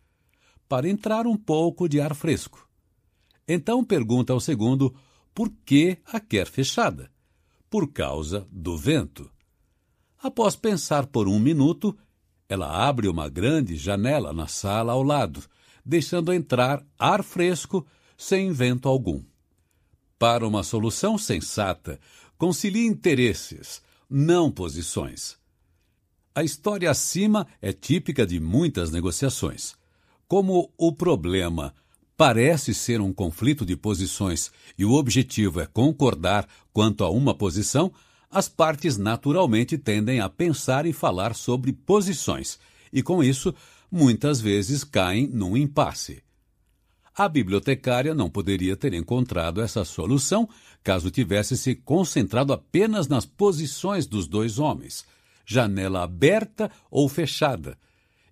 [0.68, 2.68] Para entrar um pouco de ar fresco.
[3.48, 4.96] Então pergunta ao segundo
[5.36, 7.12] por que a quer fechada.
[7.70, 9.30] Por causa do vento.
[10.18, 11.98] Após pensar por um minuto,
[12.52, 15.42] ela abre uma grande janela na sala ao lado,
[15.86, 17.88] deixando entrar ar fresco
[18.18, 19.24] sem vento algum.
[20.20, 21.98] Para uma solução sensata,
[22.38, 25.38] concilie interesses, não posições.
[26.36, 29.74] A história acima é típica de muitas negociações.
[30.28, 31.74] Como o problema
[32.18, 37.94] parece ser um conflito de posições e o objetivo é concordar quanto a uma posição,
[38.32, 42.58] as partes naturalmente tendem a pensar e falar sobre posições,
[42.92, 43.54] e com isso,
[43.92, 46.24] muitas vezes caem num impasse.
[47.14, 50.48] A bibliotecária não poderia ter encontrado essa solução
[50.82, 55.06] caso tivesse se concentrado apenas nas posições dos dois homens,
[55.46, 57.78] janela aberta ou fechada.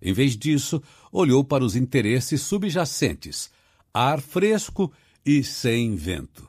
[0.00, 0.82] Em vez disso,
[1.12, 3.50] olhou para os interesses subjacentes,
[3.92, 4.90] ar fresco
[5.26, 6.48] e sem vento.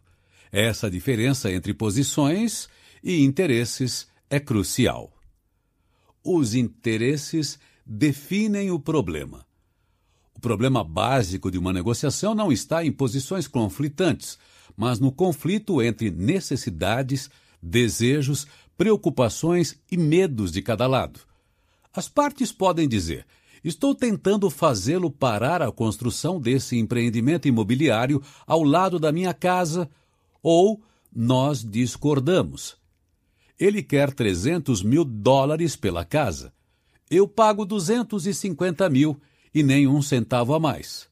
[0.53, 2.69] Essa diferença entre posições
[3.03, 5.11] e interesses é crucial.
[6.23, 9.45] Os interesses definem o problema.
[10.36, 14.38] O problema básico de uma negociação não está em posições conflitantes,
[14.76, 17.30] mas no conflito entre necessidades,
[17.61, 18.48] desejos,
[18.78, 21.19] preocupações e medos de cada lado.
[21.94, 23.26] As partes podem dizer:
[23.64, 29.90] Estou tentando fazê-lo parar a construção desse empreendimento imobiliário ao lado da minha casa,
[30.41, 30.82] ou
[31.14, 32.81] nós discordamos.
[33.62, 36.52] Ele quer 300 mil dólares pela casa.
[37.12, 39.22] Eu pago 250 mil
[39.54, 41.08] e nem um centavo a mais.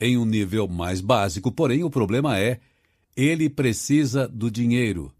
[0.00, 2.58] Em um nível mais básico, porém, o problema é:
[3.14, 5.12] ele precisa do dinheiro.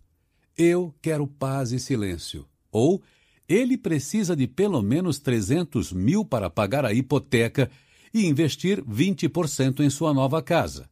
[0.57, 2.47] Eu quero paz e silêncio.
[2.73, 3.03] Ou
[3.47, 7.71] ele precisa de pelo menos 300 mil para pagar a hipoteca
[8.13, 10.89] e investir 20% em sua nova casa.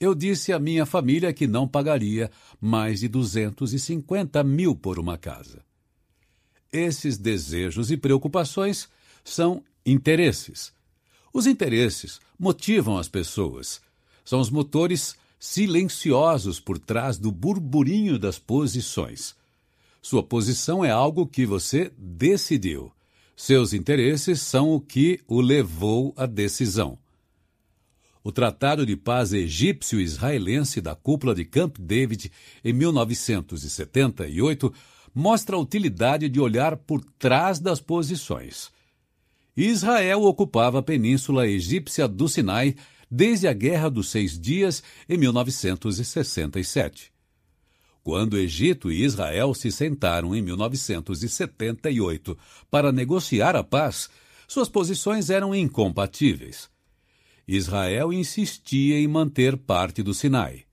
[0.00, 2.30] Eu disse à minha família que não pagaria
[2.60, 5.64] mais de 250 mil por uma casa.
[6.72, 8.88] Esses desejos e preocupações
[9.24, 10.72] são interesses.
[11.32, 13.80] Os interesses motivam as pessoas.
[14.24, 19.34] São os motores silenciosos por trás do burburinho das posições.
[20.00, 22.92] Sua posição é algo que você decidiu.
[23.36, 26.98] Seus interesses são o que o levou à decisão.
[28.28, 32.30] O Tratado de Paz Egípcio-Israelense da Cúpula de Camp David,
[32.62, 34.70] em 1978,
[35.14, 38.70] mostra a utilidade de olhar por trás das posições.
[39.56, 42.76] Israel ocupava a península egípcia do Sinai
[43.10, 47.10] desde a Guerra dos Seis Dias, em 1967.
[48.04, 52.38] Quando Egito e Israel se sentaram em 1978
[52.70, 54.10] para negociar a paz,
[54.46, 56.68] suas posições eram incompatíveis.
[57.48, 60.64] Israel insistia em manter parte do Sinai.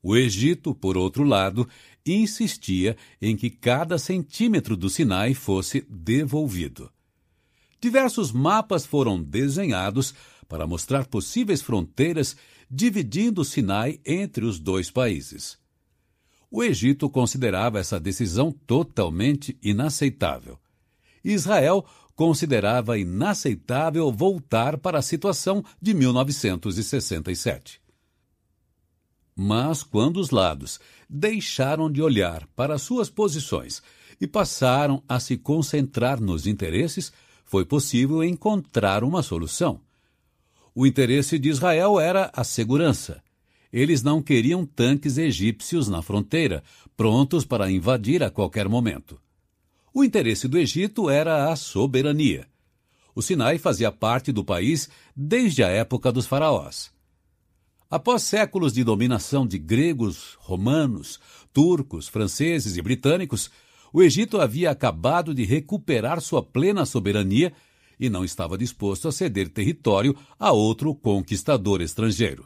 [0.00, 1.68] O Egito, por outro lado,
[2.06, 6.88] insistia em que cada centímetro do Sinai fosse devolvido.
[7.80, 10.14] Diversos mapas foram desenhados
[10.48, 12.36] para mostrar possíveis fronteiras
[12.70, 15.58] dividindo o Sinai entre os dois países.
[16.50, 20.58] O Egito considerava essa decisão totalmente inaceitável.
[21.24, 21.84] Israel
[22.14, 27.80] considerava inaceitável voltar para a situação de 1967.
[29.36, 30.78] Mas quando os lados
[31.10, 33.82] deixaram de olhar para suas posições
[34.20, 37.12] e passaram a se concentrar nos interesses,
[37.44, 39.80] foi possível encontrar uma solução.
[40.74, 43.22] O interesse de Israel era a segurança.
[43.72, 46.62] Eles não queriam tanques egípcios na fronteira,
[46.96, 49.20] prontos para invadir a qualquer momento.
[49.96, 52.48] O interesse do Egito era a soberania.
[53.14, 56.90] O Sinai fazia parte do país desde a época dos faraós.
[57.88, 61.20] Após séculos de dominação de gregos, romanos,
[61.52, 63.52] turcos, franceses e britânicos,
[63.92, 67.52] o Egito havia acabado de recuperar sua plena soberania
[68.00, 72.44] e não estava disposto a ceder território a outro conquistador estrangeiro.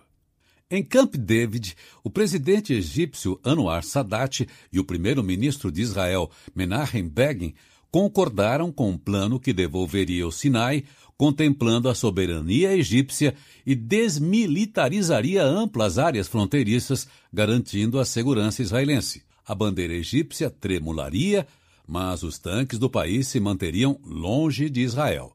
[0.70, 1.74] Em Camp David,
[2.04, 7.54] o presidente egípcio Anwar Sadat e o primeiro-ministro de Israel Menachem Begin
[7.90, 10.84] concordaram com um plano que devolveria o Sinai,
[11.16, 13.34] contemplando a soberania egípcia
[13.64, 19.22] e desmilitarizaria amplas áreas fronteiriças, garantindo a segurança israelense.
[19.46, 21.46] A bandeira egípcia tremularia,
[21.86, 25.32] mas os tanques do país se manteriam longe de Israel.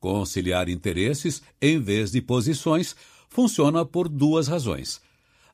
[0.00, 2.96] Conciliar interesses em vez de posições
[3.34, 5.00] funciona por duas razões.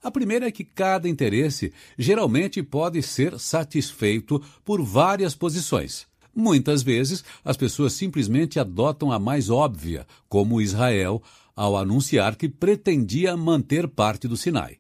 [0.03, 6.07] A primeira é que cada interesse geralmente pode ser satisfeito por várias posições.
[6.35, 11.23] Muitas vezes, as pessoas simplesmente adotam a mais óbvia, como Israel,
[11.57, 14.77] ao anunciar que pretendia manter parte do Sinai.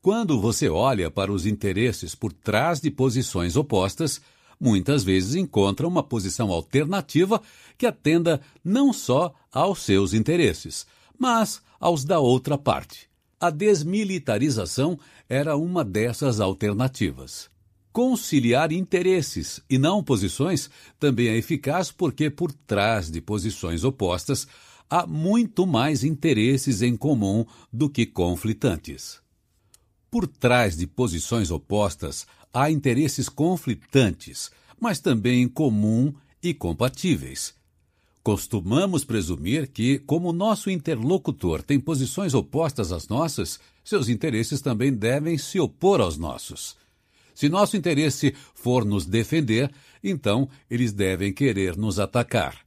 [0.00, 4.20] Quando você olha para os interesses por trás de posições opostas,
[4.60, 7.42] muitas vezes encontra uma posição alternativa
[7.76, 10.86] que atenda não só aos seus interesses,
[11.18, 13.10] mas aos da outra parte.
[13.38, 14.98] A desmilitarização
[15.28, 17.50] era uma dessas alternativas.
[17.92, 24.48] Conciliar interesses e não posições também é eficaz porque, por trás de posições opostas,
[24.88, 29.20] há muito mais interesses em comum do que conflitantes.
[30.10, 34.50] Por trás de posições opostas, há interesses conflitantes,
[34.80, 37.54] mas também em comum e compatíveis.
[38.24, 45.36] Costumamos presumir que, como nosso interlocutor tem posições opostas às nossas, seus interesses também devem
[45.36, 46.74] se opor aos nossos.
[47.34, 49.70] Se nosso interesse for nos defender,
[50.02, 52.64] então eles devem querer nos atacar.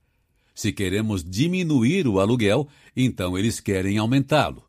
[0.54, 4.64] Se queremos diminuir o aluguel, então eles querem aumentá-lo.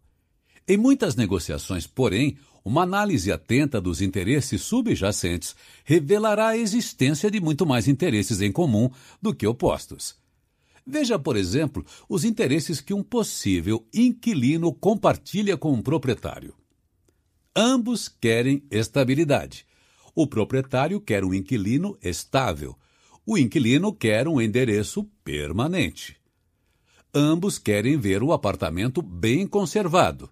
[0.66, 5.54] Em muitas negociações, porém, uma análise atenta dos interesses subjacentes
[5.84, 8.90] revelará a existência de muito mais interesses em comum
[9.20, 10.16] do que opostos.
[10.90, 16.54] Veja, por exemplo, os interesses que um possível inquilino compartilha com um proprietário.
[17.54, 19.66] Ambos querem estabilidade.
[20.14, 22.74] O proprietário quer um inquilino estável.
[23.26, 26.16] O inquilino quer um endereço permanente.
[27.14, 30.30] Ambos querem ver o apartamento bem conservado.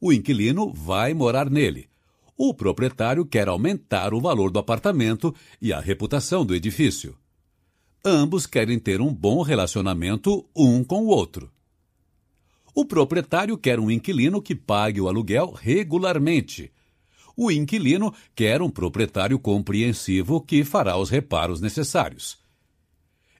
[0.00, 1.90] O inquilino vai morar nele.
[2.34, 7.14] O proprietário quer aumentar o valor do apartamento e a reputação do edifício.
[8.04, 11.52] Ambos querem ter um bom relacionamento um com o outro.
[12.74, 16.72] O proprietário quer um inquilino que pague o aluguel regularmente.
[17.36, 22.38] O inquilino quer um proprietário compreensivo que fará os reparos necessários.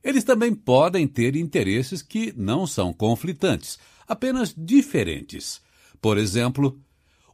[0.00, 5.60] Eles também podem ter interesses que não são conflitantes, apenas diferentes.
[6.00, 6.80] Por exemplo,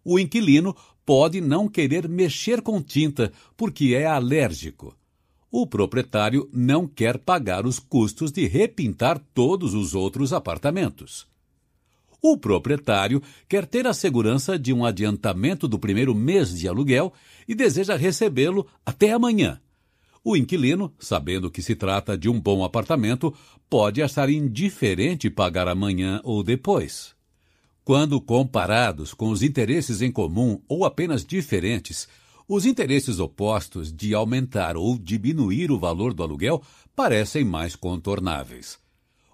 [0.02, 0.74] o inquilino
[1.04, 4.97] pode não querer mexer com tinta porque é alérgico
[5.50, 11.26] o proprietário não quer pagar os custos de repintar todos os outros apartamentos.
[12.20, 17.12] O proprietário quer ter a segurança de um adiantamento do primeiro mês de aluguel
[17.46, 19.60] e deseja recebê-lo até amanhã.
[20.24, 23.32] O inquilino, sabendo que se trata de um bom apartamento,
[23.70, 27.14] pode achar indiferente pagar amanhã ou depois.
[27.84, 32.08] Quando comparados com os interesses em comum ou apenas diferentes,
[32.48, 36.62] os interesses opostos de aumentar ou diminuir o valor do aluguel
[36.96, 38.78] parecem mais contornáveis.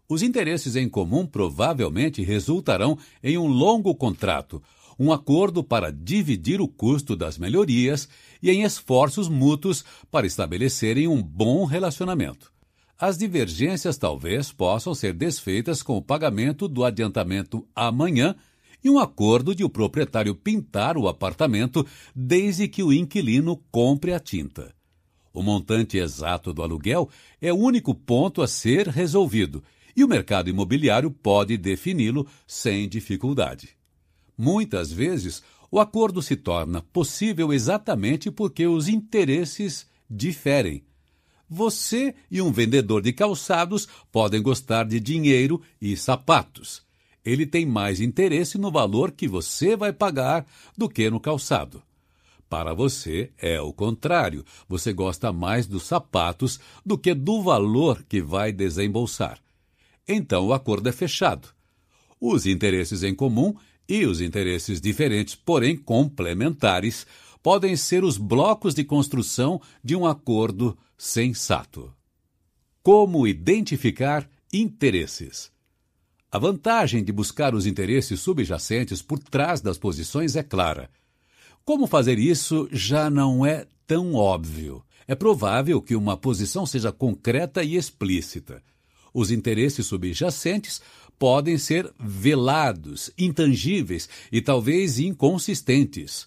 [0.09, 4.61] Os interesses em comum provavelmente resultarão em um longo contrato,
[4.99, 8.09] um acordo para dividir o custo das melhorias
[8.43, 12.53] e em esforços mútuos para estabelecerem um bom relacionamento.
[12.99, 18.36] As divergências talvez possam ser desfeitas com o pagamento do adiantamento amanhã
[18.85, 24.20] e um acordo de o proprietário pintar o apartamento desde que o inquilino compre a
[24.20, 24.74] tinta.
[25.32, 27.09] O montante exato do aluguel
[27.40, 29.65] é o único ponto a ser resolvido
[29.97, 33.70] e o mercado imobiliário pode defini-lo sem dificuldade.
[34.36, 40.85] Muitas vezes, o acordo se torna possível exatamente porque os interesses diferem.
[41.48, 46.84] Você e um vendedor de calçados podem gostar de dinheiro e sapatos
[47.24, 50.46] ele tem mais interesse no valor que você vai pagar
[50.76, 51.82] do que no calçado.
[52.48, 54.44] Para você é o contrário.
[54.68, 59.40] Você gosta mais dos sapatos do que do valor que vai desembolsar.
[60.06, 61.48] Então o acordo é fechado.
[62.20, 63.55] Os interesses em comum
[63.88, 67.06] e os interesses diferentes, porém complementares,
[67.42, 71.92] podem ser os blocos de construção de um acordo sensato.
[72.82, 75.53] Como identificar interesses?
[76.35, 80.90] A vantagem de buscar os interesses subjacentes por trás das posições é clara.
[81.65, 84.85] Como fazer isso já não é tão óbvio.
[85.06, 88.61] É provável que uma posição seja concreta e explícita.
[89.15, 90.82] Os interesses subjacentes
[91.20, 96.27] podem ser velados, intangíveis e talvez inconsistentes.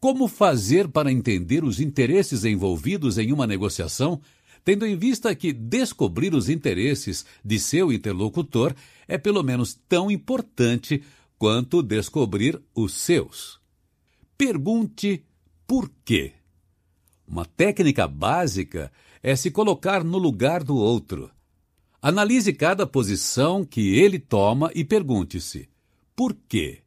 [0.00, 4.18] Como fazer para entender os interesses envolvidos em uma negociação
[4.66, 8.74] tendo em vista que descobrir os interesses de seu interlocutor
[9.06, 11.04] é pelo menos tão importante
[11.38, 13.60] quanto descobrir os seus.
[14.36, 15.24] Pergunte
[15.68, 16.32] por quê.
[17.28, 18.90] Uma técnica básica
[19.22, 21.30] é se colocar no lugar do outro.
[22.02, 25.68] Analise cada posição que ele toma e pergunte-se:
[26.16, 26.80] por quê?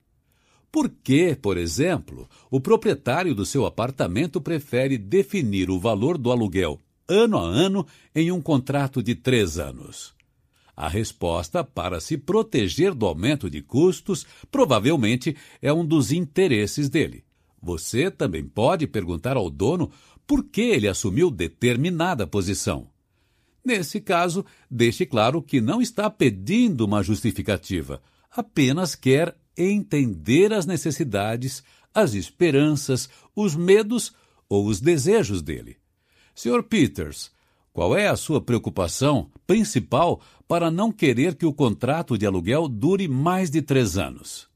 [0.69, 6.77] Por que, por exemplo, o proprietário do seu apartamento prefere definir o valor do aluguel
[7.09, 10.13] ano a ano em um contrato de três anos?
[10.77, 17.25] A resposta, para se proteger do aumento de custos, provavelmente é um dos interesses dele.
[17.61, 19.91] Você também pode perguntar ao dono
[20.25, 22.87] por que ele assumiu determinada posição.
[23.65, 31.61] Nesse caso, deixe claro que não está pedindo uma justificativa, apenas quer entender as necessidades,
[31.93, 34.13] as esperanças, os medos
[34.47, 35.78] ou os desejos dele.
[36.39, 36.63] Sr.
[36.63, 37.31] Peters,
[37.73, 43.09] qual é a sua preocupação principal para não querer que o contrato de aluguel dure
[43.09, 44.47] mais de três anos?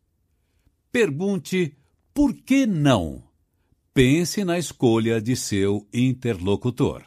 [0.93, 1.75] Pergunte
[2.13, 3.21] por que não.
[3.93, 7.03] Pense na escolha de seu interlocutor.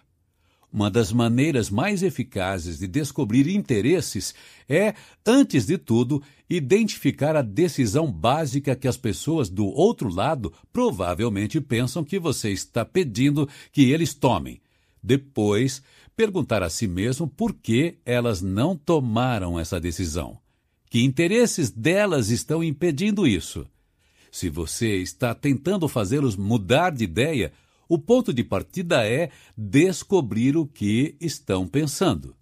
[0.71, 4.35] Uma das maneiras mais eficazes de descobrir interesses
[4.69, 4.95] é,
[5.25, 12.05] antes de tudo, identificar a decisão básica que as pessoas do outro lado provavelmente pensam
[12.05, 14.61] que você está pedindo que eles tomem.
[15.03, 15.83] Depois,
[16.17, 20.39] perguntar a si mesmo por que elas não tomaram essa decisão.
[20.89, 23.67] Que interesses delas estão impedindo isso?
[24.31, 27.53] Se você está tentando fazê-los mudar de ideia,
[27.89, 32.35] o ponto de partida é descobrir o que estão pensando.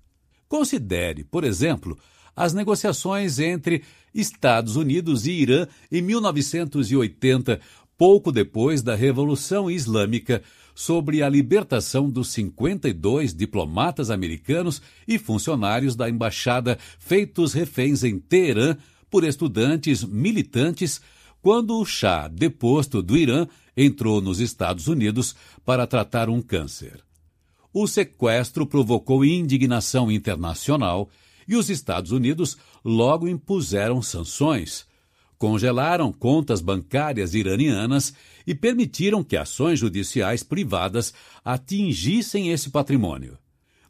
[0.49, 1.99] Considere, por exemplo,
[2.37, 3.83] as negociações entre
[4.15, 7.61] Estados Unidos e Irã em 1980,
[7.97, 10.43] pouco depois da Revolução Islâmica,
[10.75, 18.77] sobre a libertação dos 52 diplomatas americanos e funcionários da embaixada feitos reféns em Teherã
[19.11, 21.01] por estudantes militantes
[21.41, 23.47] quando o chá deposto do Irã
[23.77, 27.01] entrou nos Estados Unidos para tratar um câncer.
[27.73, 31.09] O sequestro provocou indignação internacional
[31.47, 34.87] e os Estados Unidos logo impuseram sanções,
[35.39, 38.15] congelaram contas bancárias iranianas
[38.47, 41.13] e permitiram que ações judiciais privadas
[41.45, 43.39] atingissem esse patrimônio.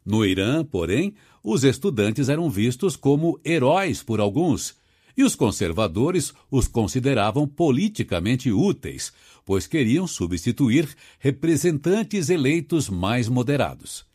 [0.05, 4.75] No Irã, porém, os estudantes eram vistos como heróis por alguns,
[5.17, 9.13] e os conservadores os consideravam politicamente úteis,
[9.45, 10.89] pois queriam substituir
[11.19, 14.05] representantes eleitos mais moderados.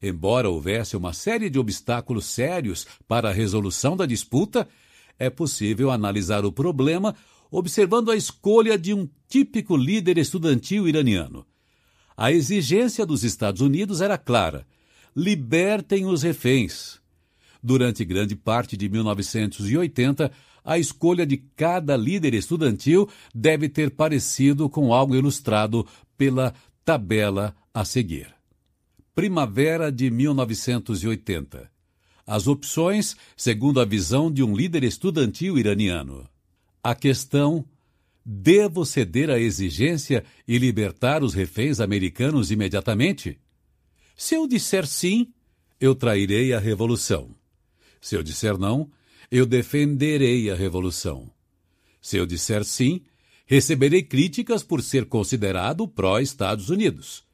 [0.00, 4.68] Embora houvesse uma série de obstáculos sérios para a resolução da disputa,
[5.18, 7.14] é possível analisar o problema
[7.50, 11.46] observando a escolha de um típico líder estudantil iraniano.
[12.16, 14.66] A exigência dos Estados Unidos era clara:
[15.14, 17.00] libertem os reféns.
[17.62, 20.30] Durante grande parte de 1980,
[20.64, 25.86] a escolha de cada líder estudantil deve ter parecido com algo ilustrado
[26.16, 26.54] pela
[26.84, 28.34] tabela a seguir.
[29.14, 31.73] Primavera de 1980.
[32.26, 36.28] As opções segundo a visão de um líder estudantil iraniano.
[36.82, 37.64] A questão:
[38.24, 43.38] devo ceder à exigência e libertar os reféns americanos imediatamente?
[44.16, 45.32] Se eu disser sim,
[45.78, 47.34] eu trairei a revolução.
[48.00, 48.90] Se eu disser não,
[49.30, 51.30] eu defenderei a revolução.
[52.00, 53.02] Se eu disser sim,
[53.46, 57.24] receberei críticas por ser considerado pró-Estados Unidos.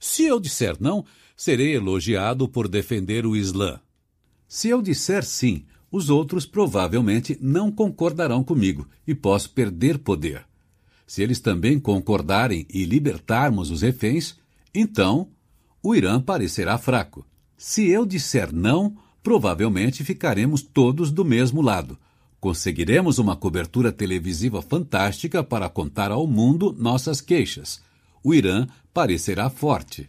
[0.00, 1.04] Se eu disser não,
[1.36, 3.80] serei elogiado por defender o Islã.
[4.54, 10.46] Se eu disser sim, os outros provavelmente não concordarão comigo e posso perder poder.
[11.04, 14.36] Se eles também concordarem e libertarmos os reféns,
[14.72, 15.28] então
[15.82, 17.26] o Irã parecerá fraco.
[17.56, 21.98] Se eu disser não, provavelmente ficaremos todos do mesmo lado.
[22.38, 27.82] Conseguiremos uma cobertura televisiva fantástica para contar ao mundo nossas queixas.
[28.22, 30.08] O Irã parecerá forte.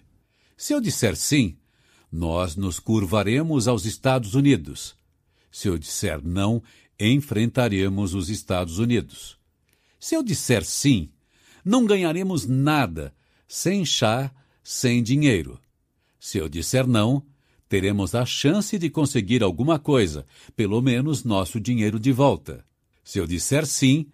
[0.56, 1.58] Se eu disser sim,
[2.16, 4.96] nós nos curvaremos aos Estados Unidos.
[5.52, 6.64] Se eu disser não,
[7.00, 9.38] enfrentaremos os Estados Unidos.
[10.00, 11.10] Se eu disser sim,
[11.64, 13.14] não ganharemos nada,
[13.48, 14.32] sem chá,
[14.64, 15.60] sem dinheiro.
[16.20, 17.22] Se eu disser não,
[17.68, 20.26] teremos a chance de conseguir alguma coisa,
[20.56, 22.66] pelo menos nosso dinheiro de volta.
[23.04, 24.08] Se eu disser sim,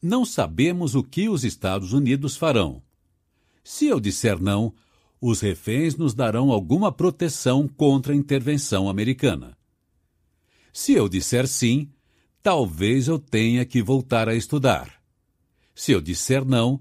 [0.00, 2.82] não sabemos o que os Estados Unidos farão.
[3.62, 4.72] Se eu disser não,
[5.20, 9.56] os reféns nos darão alguma proteção contra a intervenção americana.
[10.72, 11.90] Se eu disser sim,
[12.42, 15.02] talvez eu tenha que voltar a estudar.
[15.74, 16.80] Se eu disser não,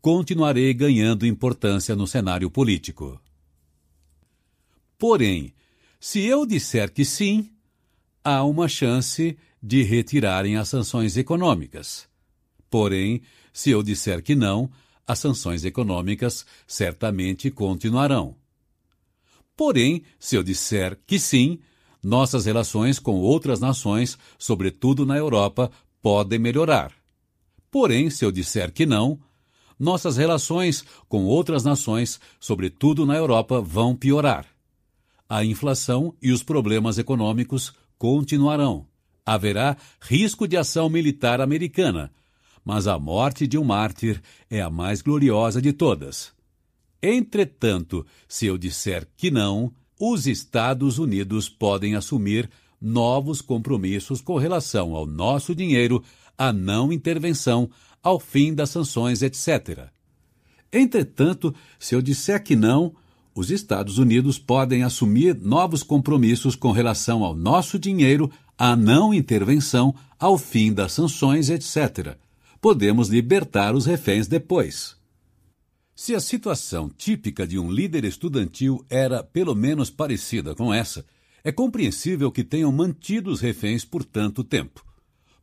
[0.00, 3.20] continuarei ganhando importância no cenário político.
[4.98, 5.54] Porém,
[6.00, 7.50] se eu disser que sim,
[8.22, 12.08] há uma chance de retirarem as sanções econômicas.
[12.68, 14.70] Porém, se eu disser que não,
[15.06, 18.36] as sanções econômicas certamente continuarão.
[19.56, 21.58] Porém, se eu disser que sim,
[22.02, 25.70] nossas relações com outras nações, sobretudo na Europa,
[26.02, 26.92] podem melhorar.
[27.70, 29.18] Porém, se eu disser que não,
[29.78, 34.54] nossas relações com outras nações, sobretudo na Europa, vão piorar
[35.28, 38.86] a inflação e os problemas econômicos continuarão.
[39.24, 42.12] Haverá risco de ação militar americana,
[42.64, 46.32] mas a morte de um mártir é a mais gloriosa de todas.
[47.02, 52.48] Entretanto, se eu disser que não, os Estados Unidos podem assumir
[52.80, 56.02] novos compromissos com relação ao nosso dinheiro,
[56.36, 57.70] à não intervenção,
[58.02, 59.88] ao fim das sanções, etc.
[60.72, 62.94] Entretanto, se eu disser que não,
[63.34, 69.94] os Estados Unidos podem assumir novos compromissos com relação ao nosso dinheiro, à não intervenção,
[70.18, 72.16] ao fim das sanções, etc.
[72.64, 74.96] Podemos libertar os reféns depois.
[75.94, 81.04] Se a situação típica de um líder estudantil era pelo menos parecida com essa,
[81.44, 84.82] é compreensível que tenham mantido os reféns por tanto tempo.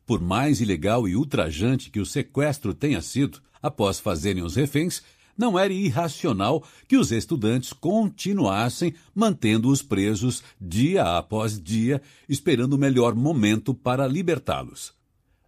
[0.04, 5.00] Por mais ilegal e ultrajante que o sequestro tenha sido, após fazerem os reféns,
[5.38, 13.14] não era irracional que os estudantes continuassem mantendo-os presos dia após dia, esperando o melhor
[13.14, 15.00] momento para libertá-los.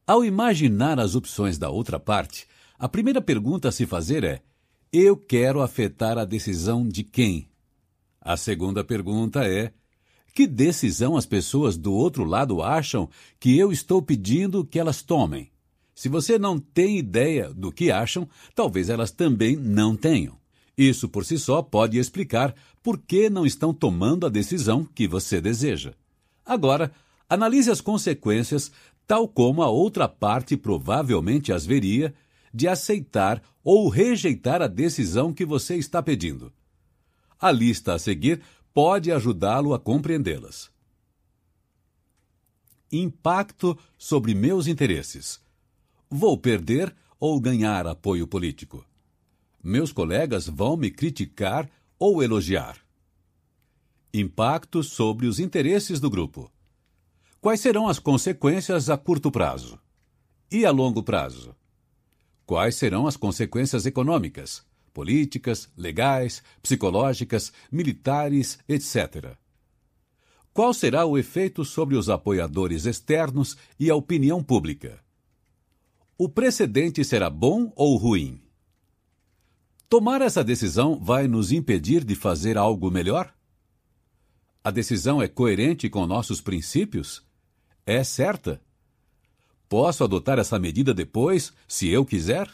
[0.06, 2.46] Ao imaginar as opções da outra parte,
[2.78, 4.42] a primeira pergunta a se fazer é:
[4.92, 7.48] eu quero afetar a decisão de quem?
[8.20, 9.72] A segunda pergunta é:
[10.34, 13.08] que decisão as pessoas do outro lado acham
[13.40, 15.50] que eu estou pedindo que elas tomem?
[15.94, 20.36] Se você não tem ideia do que acham, talvez elas também não tenham.
[20.76, 25.40] Isso por si só pode explicar por que não estão tomando a decisão que você
[25.40, 25.94] deseja.
[26.44, 26.92] Agora,
[27.28, 28.72] analise as consequências,
[29.06, 32.14] tal como a outra parte provavelmente as veria,
[32.52, 36.52] de aceitar ou rejeitar a decisão que você está pedindo.
[37.40, 38.40] A lista a seguir
[38.72, 40.70] pode ajudá-lo a compreendê-las.
[42.92, 45.40] Impacto sobre meus interesses.
[46.08, 48.86] Vou perder ou ganhar apoio político?
[49.62, 51.68] Meus colegas vão me criticar
[51.98, 52.78] ou elogiar?
[54.12, 56.52] Impacto sobre os interesses do grupo.
[57.44, 59.78] Quais serão as consequências a curto prazo?
[60.50, 61.54] E a longo prazo?
[62.46, 64.64] Quais serão as consequências econômicas?
[64.94, 69.36] políticas, legais, psicológicas, militares, etc.
[70.54, 75.04] Qual será o efeito sobre os apoiadores externos e a opinião pública?
[76.16, 78.40] O precedente será bom ou ruim?
[79.86, 83.34] Tomar essa decisão vai nos impedir de fazer algo melhor?
[84.62, 87.22] A decisão é coerente com nossos princípios?
[87.86, 88.60] É certa?
[89.68, 92.48] Posso adotar essa medida depois, se eu quiser?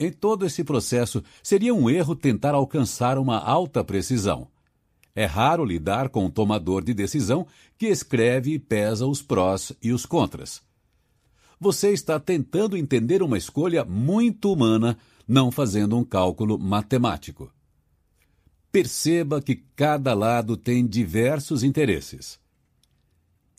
[0.00, 4.48] Em todo esse processo, seria um erro tentar alcançar uma alta precisão.
[5.14, 7.46] É raro lidar com um tomador de decisão
[7.76, 10.62] que escreve e pesa os prós e os contras.
[11.60, 14.96] Você está tentando entender uma escolha muito humana,
[15.26, 17.52] não fazendo um cálculo matemático.
[18.70, 22.38] Perceba que cada lado tem diversos interesses.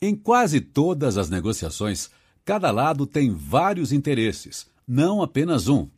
[0.02, 2.08] Em quase todas as negociações,
[2.42, 5.88] cada lado tem vários interesses, não apenas um.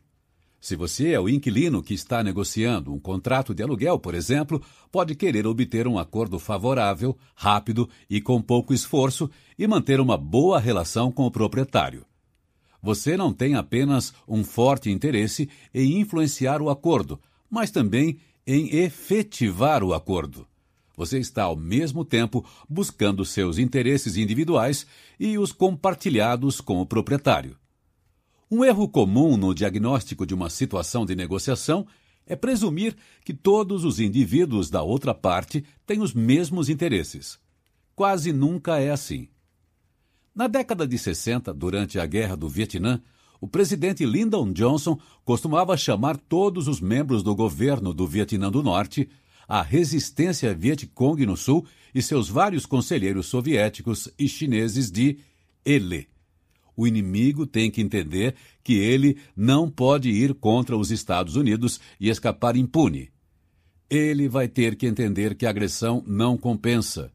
[0.61, 4.61] Se você é o inquilino que está negociando um contrato de aluguel, por exemplo,
[4.91, 10.59] pode querer obter um acordo favorável, rápido e com pouco esforço e manter uma boa
[10.59, 12.05] relação com o proprietário.
[12.83, 19.85] Você não tem apenas um forte interesse em influenciar o acordo, mas também em efetivar
[19.85, 20.45] o acordo.
[20.97, 24.87] Você está ao mesmo tempo buscando seus interesses individuais
[25.19, 27.57] e os compartilhados com o proprietário.
[28.51, 31.87] Um erro comum no diagnóstico de uma situação de negociação
[32.27, 32.95] é presumir
[33.25, 37.39] que todos os indivíduos da outra parte têm os mesmos interesses.
[37.95, 39.29] Quase nunca é assim.
[40.35, 43.03] Na década de 60, durante a Guerra do Vietnã,
[43.41, 49.09] o presidente Lyndon Johnson costumava chamar todos os membros do governo do Vietnã do Norte,
[49.53, 55.19] a resistência Vietcong no Sul e seus vários conselheiros soviéticos e chineses de
[55.65, 56.09] Ele
[56.77, 62.09] o inimigo tem que entender que ele não pode ir contra os Estados Unidos e
[62.09, 63.11] escapar impune.
[63.91, 67.13] Ele vai ter que entender que a agressão não compensa.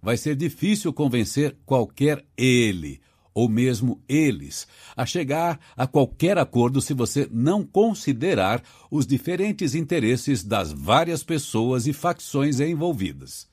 [0.00, 3.00] Vai ser difícil convencer qualquer ele,
[3.34, 10.42] ou mesmo eles, a chegar a qualquer acordo se você não considerar os diferentes interesses
[10.44, 13.50] das várias pessoas e facções envolvidas.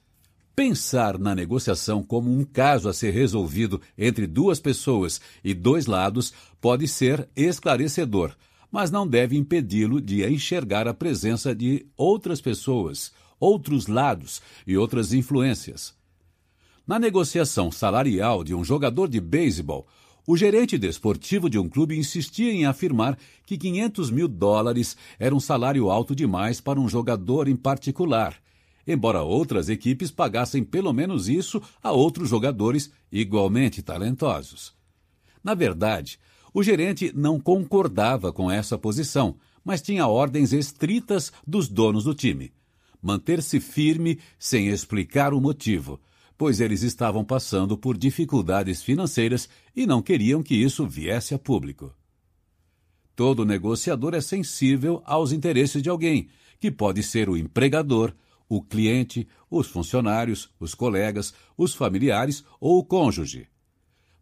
[0.55, 6.33] Pensar na negociação como um caso a ser resolvido entre duas pessoas e dois lados
[6.59, 8.35] pode ser esclarecedor,
[8.69, 15.13] mas não deve impedi-lo de enxergar a presença de outras pessoas, outros lados e outras
[15.13, 15.98] influências.
[16.89, 19.85] Na negociação salarial de um jogador de beisebol,
[20.25, 25.39] o gerente desportivo de um clube insistia em afirmar que 500 mil dólares era um
[25.39, 28.35] salário alto demais para um jogador em particular
[28.87, 34.73] embora outras equipes pagassem pelo menos isso a outros jogadores igualmente talentosos.
[35.43, 36.19] Na verdade,
[36.51, 42.51] o gerente não concordava com essa posição, mas tinha ordens estritas dos donos do time.
[42.99, 45.99] Manter-se firme sem explicar o motivo,
[46.39, 51.93] pois eles estavam passando por dificuldades financeiras e não queriam que isso viesse a público.
[53.13, 58.15] Todo negociador é sensível aos interesses de alguém, que pode ser o empregador,
[58.47, 63.49] o cliente, os funcionários, os colegas, os familiares ou o cônjuge.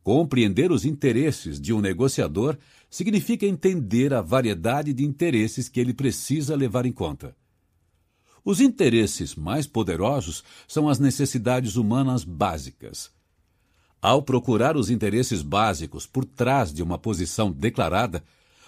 [0.02, 2.57] Compreender os interesses de um negociador
[2.89, 7.35] significa entender a variedade de interesses que ele precisa levar em conta.
[8.49, 13.11] Os interesses mais poderosos são as necessidades humanas básicas.
[14.02, 18.24] Ao procurar os interesses básicos por trás de uma posição declarada,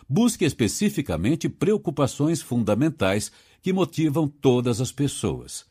[0.05, 3.31] busque especificamente preocupações fundamentais
[3.61, 5.65] que motivam todas as pessoas.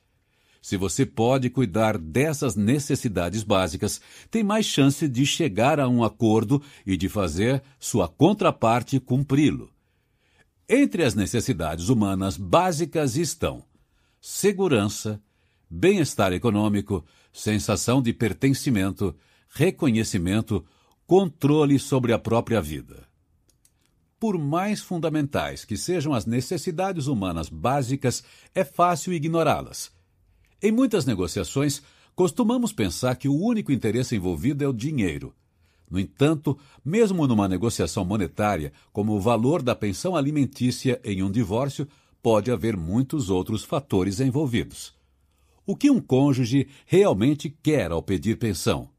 [0.63, 6.63] Se você pode cuidar dessas necessidades básicas, tem mais chance de chegar a um acordo
[6.87, 9.71] e de fazer sua contraparte cumpri-lo.
[10.67, 13.69] Entre as necessidades humanas básicas estão
[14.21, 15.21] segurança,
[15.69, 19.15] bem-estar econômico, sensação de pertencimento,
[19.49, 20.65] reconhecimento,
[21.07, 23.07] controle sobre a própria vida.
[24.21, 28.25] Por mais fundamentais que sejam as necessidades humanas básicas,
[28.55, 29.97] é fácil ignorá-las
[30.61, 31.83] em muitas negociações,
[32.17, 35.33] costumamos pensar que o único interesse envolvido é o dinheiro.
[35.89, 41.87] No entanto, mesmo numa negociação monetária, como o valor da pensão alimentícia em um divórcio,
[42.23, 44.95] pode haver muitos outros fatores envolvidos.
[45.67, 48.91] O que um cônjuge realmente quer ao pedir pensão?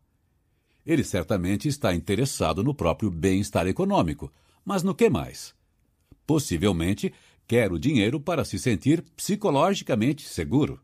[0.85, 4.31] Ele certamente está interessado no próprio bem-estar econômico,
[4.63, 5.53] mas no que mais?
[6.25, 7.13] Possivelmente
[7.47, 10.79] quer o dinheiro para se sentir psicologicamente seguro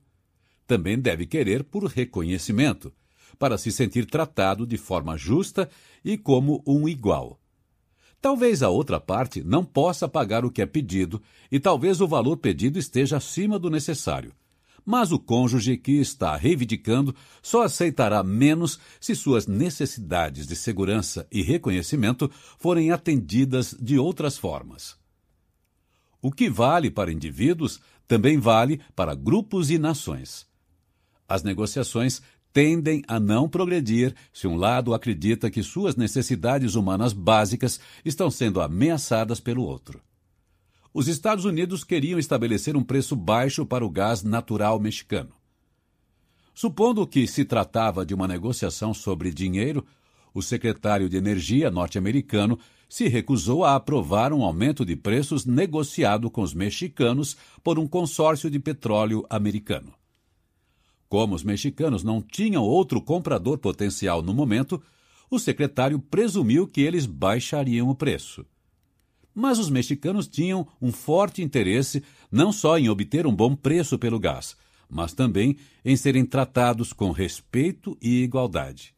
[0.68, 2.94] também deve querer por reconhecimento,
[3.38, 5.70] para se sentir tratado de forma justa
[6.03, 7.40] e como um igual.
[8.26, 11.22] Talvez a outra parte não possa pagar o que é pedido
[11.52, 14.34] e talvez o valor pedido esteja acima do necessário.
[14.84, 21.43] Mas o cônjuge que está reivindicando só aceitará menos se suas necessidades de segurança e
[21.43, 22.27] reconhecimento
[22.57, 24.97] forem atendidas de outras formas.
[26.19, 30.47] O que vale para indivíduos também vale para grupos e nações.
[31.30, 32.23] As negociações
[32.56, 38.61] tendem a não progredir se um lado acredita que suas necessidades humanas básicas estão sendo
[38.61, 39.99] ameaçadas pelo outro.
[40.94, 45.32] Os Estados Unidos queriam estabelecer um preço baixo para o gás natural mexicano.
[46.53, 49.86] Supondo que se tratava de uma negociação sobre dinheiro,
[50.34, 52.57] o secretário de Energia norte-americano
[52.88, 58.49] se recusou a aprovar um aumento de preços negociado com os mexicanos por um consórcio
[58.49, 59.94] de petróleo americano.
[61.16, 64.84] Como os mexicanos não tinham outro comprador potencial no momento,
[65.32, 68.46] o secretário presumiu que eles baixariam o preço.
[69.34, 74.20] Mas os mexicanos tinham um forte interesse não só em obter um bom preço pelo
[74.20, 74.58] gás,
[74.90, 75.56] mas também
[75.86, 78.94] em serem tratados com respeito e igualdade.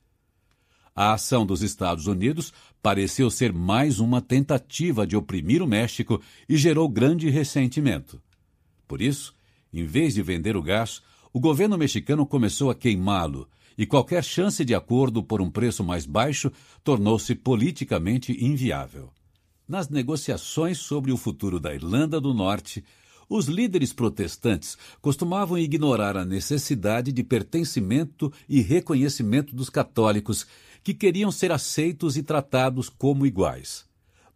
[0.95, 6.57] A ação dos Estados Unidos pareceu ser mais uma tentativa de oprimir o México e
[6.57, 8.19] gerou grande ressentimento.
[8.87, 9.35] Por isso,
[9.71, 13.47] em vez de vender o gás, o governo mexicano começou a queimá-lo
[13.77, 16.51] e qualquer chance de acordo por um preço mais baixo
[16.83, 19.11] tornou-se politicamente inviável.
[19.67, 22.83] Nas negociações sobre o futuro da Irlanda do Norte,
[23.29, 30.47] os líderes protestantes costumavam ignorar a necessidade de pertencimento e reconhecimento dos católicos,
[30.83, 33.86] que queriam ser aceitos e tratados como iguais.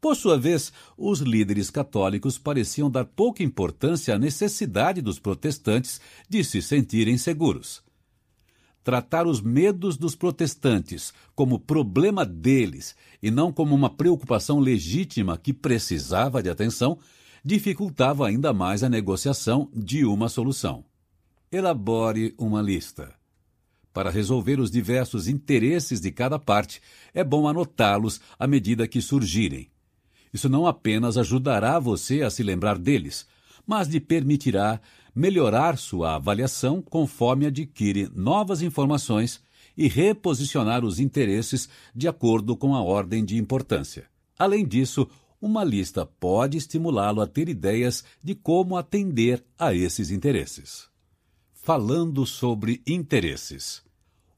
[0.01, 6.43] Por sua vez, os líderes católicos pareciam dar pouca importância à necessidade dos protestantes de
[6.43, 7.83] se sentirem seguros.
[8.83, 15.53] Tratar os medos dos protestantes como problema deles e não como uma preocupação legítima que
[15.53, 16.97] precisava de atenção
[17.45, 20.83] dificultava ainda mais a negociação de uma solução.
[21.51, 23.13] Elabore uma lista.
[23.93, 26.81] Para resolver os diversos interesses de cada parte,
[27.13, 29.70] é bom anotá-los à medida que surgirem.
[30.33, 33.25] Isso não apenas ajudará você a se lembrar deles,
[33.65, 34.79] mas lhe permitirá
[35.13, 39.41] melhorar sua avaliação conforme adquire novas informações
[39.77, 44.05] e reposicionar os interesses de acordo com a ordem de importância.
[44.37, 45.07] Além disso,
[45.41, 50.87] uma lista pode estimulá-lo a ter ideias de como atender a esses interesses.
[51.53, 53.81] Falando sobre interesses.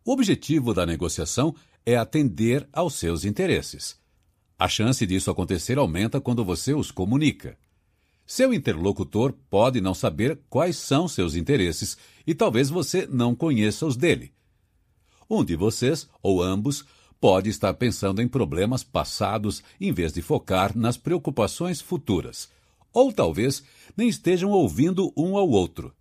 [0.06, 1.56] O objetivo da negociação
[1.86, 3.98] é atender aos seus interesses.
[4.64, 7.58] A chance disso acontecer aumenta quando você os comunica.
[8.26, 13.98] Seu interlocutor pode não saber quais são seus interesses e talvez você não conheça os
[13.98, 14.32] dele.
[15.30, 16.86] Um de vocês, ou ambos,
[17.20, 22.48] pode estar pensando em problemas passados em vez de focar nas preocupações futuras.
[22.94, 23.66] Ou talvez
[23.98, 25.94] nem estejam ouvindo um ao outro.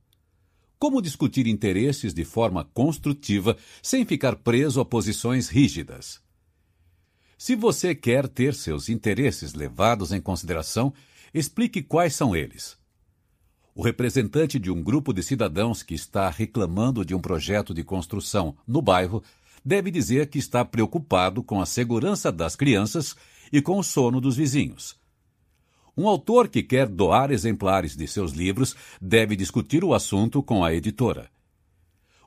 [0.78, 6.22] Como discutir interesses de forma construtiva sem ficar preso a posições rígidas?
[7.44, 10.94] Se você quer ter seus interesses levados em consideração,
[11.34, 12.78] explique quais são eles.
[13.74, 18.56] O representante de um grupo de cidadãos que está reclamando de um projeto de construção
[18.64, 19.24] no bairro
[19.64, 23.16] deve dizer que está preocupado com a segurança das crianças
[23.52, 24.94] e com o sono dos vizinhos.
[25.96, 30.72] Um autor que quer doar exemplares de seus livros deve discutir o assunto com a
[30.72, 31.28] editora.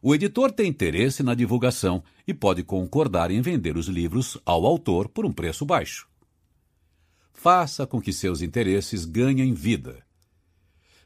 [0.08, 5.10] O editor tem interesse na divulgação e pode concordar em vender os livros ao autor
[5.10, 6.08] por um preço baixo.
[7.34, 10.06] Faça com que seus interesses ganhem vida.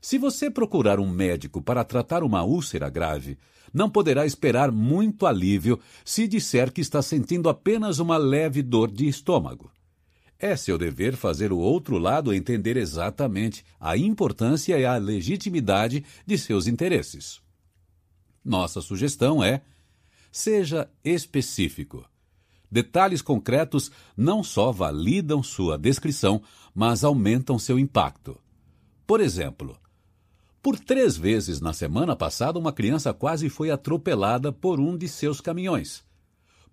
[0.01, 3.37] Se você procurar um médico para tratar uma úlcera grave,
[3.73, 9.07] não poderá esperar muito alívio se disser que está sentindo apenas uma leve dor de
[9.07, 9.71] estômago.
[10.37, 16.37] É seu dever fazer o outro lado entender exatamente a importância e a legitimidade de
[16.37, 17.39] seus interesses.
[18.49, 19.61] Nossa sugestão é:
[20.31, 22.03] seja específico.
[22.71, 26.41] Detalhes concretos não só validam sua descrição,
[26.73, 28.41] mas aumentam seu impacto.
[29.05, 29.77] Por exemplo,
[30.63, 35.39] por três vezes na semana passada, uma criança quase foi atropelada por um de seus
[35.39, 36.03] caminhões.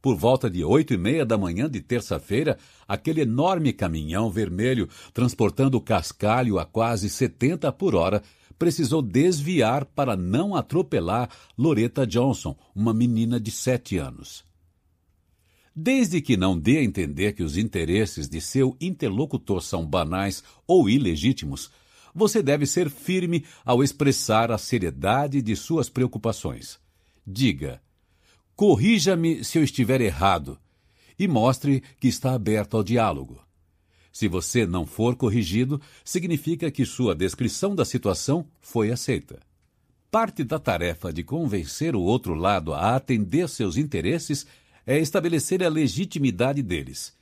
[0.00, 2.56] Por volta de oito e meia da manhã de terça-feira,
[2.88, 8.22] aquele enorme caminhão vermelho, transportando cascalho a quase 70 por hora,
[8.58, 14.44] precisou desviar para não atropelar Loretta Johnson, uma menina de sete anos.
[15.74, 20.88] Desde que não dê a entender que os interesses de seu interlocutor são banais ou
[20.88, 21.70] ilegítimos,
[22.14, 26.78] você deve ser firme ao expressar a seriedade de suas preocupações.
[27.26, 27.82] Diga:
[28.54, 30.58] Corrija-me se eu estiver errado
[31.18, 33.45] e mostre que está aberto ao diálogo.
[34.16, 39.38] Se você não for corrigido, significa que sua descrição da situação foi aceita.
[40.10, 44.46] Parte da tarefa de convencer o outro lado a atender seus interesses
[44.86, 47.14] é estabelecer a legitimidade deles.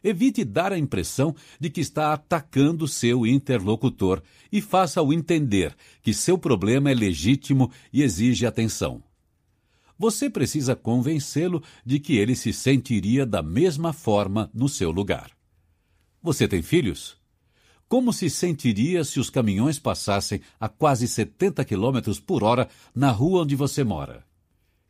[0.00, 6.38] Evite dar a impressão de que está atacando seu interlocutor e faça-o entender que seu
[6.38, 9.02] problema é legítimo e exige atenção
[9.98, 15.30] você precisa convencê-lo de que ele se sentiria da mesma forma no seu lugar.
[16.22, 17.16] Você tem filhos?
[17.88, 23.42] Como se sentiria se os caminhões passassem a quase 70 km por hora na rua
[23.42, 24.24] onde você mora?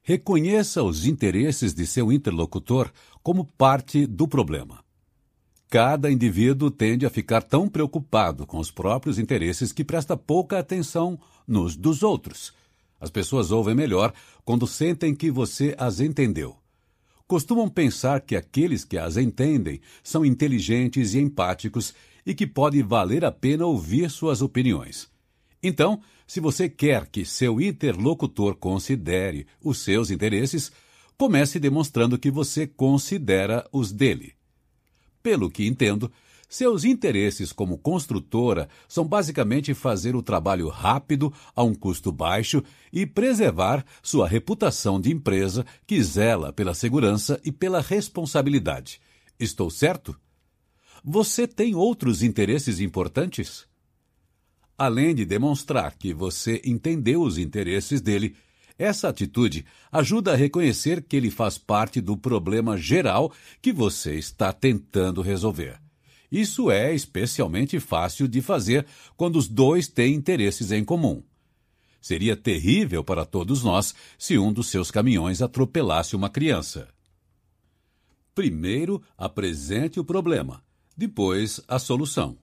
[0.03, 2.91] Reconheça os interesses de seu interlocutor
[3.23, 4.85] como parte do problema.
[5.69, 11.19] Cada indivíduo tende a ficar tão preocupado com os próprios interesses que presta pouca atenção
[11.47, 12.53] nos dos outros
[13.03, 16.62] as pessoas ouvem melhor quando sentem que você as entendeu.
[17.33, 21.95] Costumam pensar que aqueles que as entendem são inteligentes e empáticos
[22.27, 25.09] e que pode valer a pena ouvir suas opiniões.
[25.63, 30.71] Então, se você quer que seu interlocutor considere os seus interesses,
[31.17, 34.35] comece demonstrando que você considera os dele.
[35.23, 36.13] Pelo que entendo,
[36.53, 43.07] seus interesses como construtora são basicamente fazer o trabalho rápido, a um custo baixo e
[43.07, 49.01] preservar sua reputação de empresa que zela pela segurança e pela responsabilidade.
[49.41, 50.15] Estou certo?
[51.03, 53.67] Você tem outros interesses importantes?
[54.77, 58.37] Além de demonstrar que você entendeu os interesses dele,
[58.79, 63.33] essa atitude ajuda a reconhecer que ele faz parte do problema geral
[63.63, 65.82] que você está tentando resolver.
[66.33, 68.87] Isso é especialmente fácil de fazer
[69.19, 71.23] quando os dois têm interesses em comum.
[72.01, 76.89] Seria terrível para todos nós se um dos seus caminhões atropelasse uma criança.
[78.35, 80.65] Primeiro, apresente o problema,
[80.97, 82.39] depois, a solução.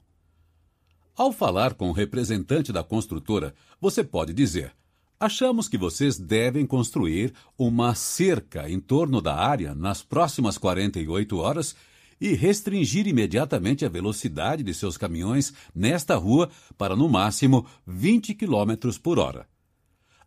[1.16, 4.72] Ao falar com o representante da construtora, você pode dizer:
[5.20, 11.76] Achamos que vocês devem construir uma cerca em torno da área nas próximas 48 horas
[12.20, 18.98] e restringir imediatamente a velocidade de seus caminhões nesta rua para no máximo 20 km
[19.02, 19.48] por hora.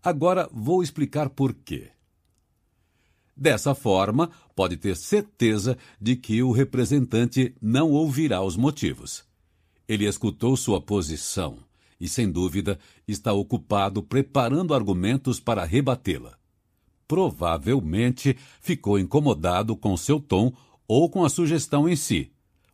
[0.03, 1.91] Agora vou explicar por quê.
[3.37, 9.25] Dessa forma, pode ter certeza de que o representante não ouvirá os motivos.
[9.89, 11.59] Ele escutou sua posição
[11.99, 16.37] e, sem dúvida, está ocupado preparando argumentos para rebatê-la.
[17.07, 20.53] Provavelmente ficou incomodado com seu tom
[20.87, 22.31] ou com a sugestão em si.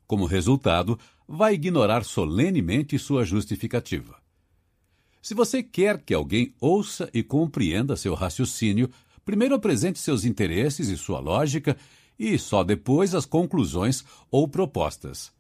[0.06, 4.16] Como resultado, vai ignorar solenemente sua justificativa.
[5.20, 8.90] Se você quer que alguém ouça e compreenda seu raciocínio,
[9.24, 11.76] primeiro apresente seus interesses e sua lógica
[12.18, 15.30] e só depois as conclusões ou propostas.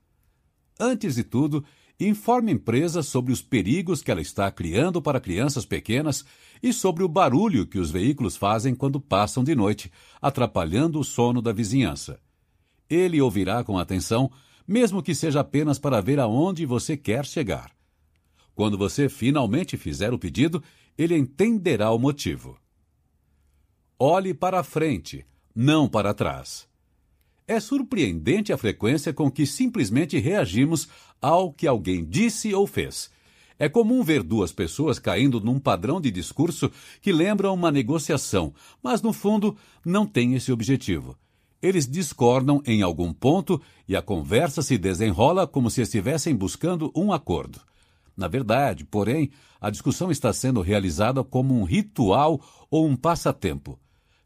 [0.78, 1.64] Antes de tudo,
[1.98, 6.24] informe a empresa sobre os perigos que ela está criando para crianças pequenas
[6.62, 9.90] e sobre o barulho que os veículos fazem quando passam de noite,
[10.20, 12.20] atrapalhando o sono da vizinhança.
[12.88, 14.30] Ele ouvirá com atenção,
[14.66, 17.70] mesmo que seja apenas para ver aonde você quer chegar.
[18.54, 20.62] Quando você finalmente fizer o pedido,
[20.96, 22.58] ele entenderá o motivo.
[23.98, 26.68] Olhe para frente, não para trás.
[27.46, 30.88] É surpreendente a frequência com que simplesmente reagimos
[31.20, 33.10] ao que alguém disse ou fez.
[33.58, 39.02] É comum ver duas pessoas caindo num padrão de discurso que lembra uma negociação, mas
[39.02, 41.18] no fundo não tem esse objetivo.
[41.60, 47.12] Eles discordam em algum ponto e a conversa se desenrola como se estivessem buscando um
[47.12, 47.60] acordo.
[48.16, 49.30] Na verdade, porém,
[49.60, 53.78] a discussão está sendo realizada como um ritual ou um passatempo.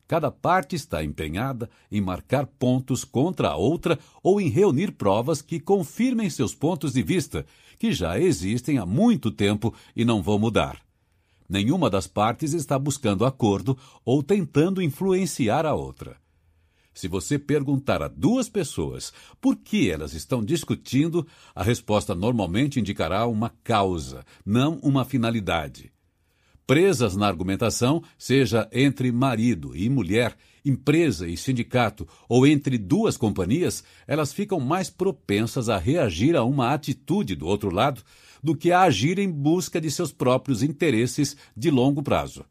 [0.07, 5.59] Cada parte está empenhada em marcar pontos contra a outra ou em reunir provas que
[5.59, 7.47] confirmem seus pontos de vista,
[7.78, 10.83] que já existem há muito tempo e não vão mudar.
[11.49, 16.17] Nenhuma das partes está buscando acordo ou tentando influenciar a outra.
[16.95, 23.27] Se você perguntar a duas pessoas por que elas estão discutindo, a resposta normalmente indicará
[23.27, 25.93] uma causa, não uma finalidade
[26.67, 33.85] presas na argumentação, seja entre marido e mulher, empresa e sindicato ou entre duas companhias,
[34.07, 38.03] elas ficam mais propensas a reagir a uma atitude do outro lado
[38.43, 42.43] do que a agir em busca de seus próprios interesses de longo prazo.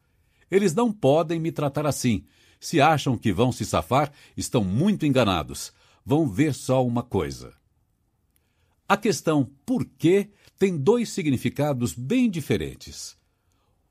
[0.52, 2.24] Eles não podem me tratar assim.
[2.62, 5.74] Se acham que vão se safar, estão muito enganados.
[6.06, 7.54] Vão ver só uma coisa.
[8.88, 13.18] A questão por quê tem dois significados bem diferentes.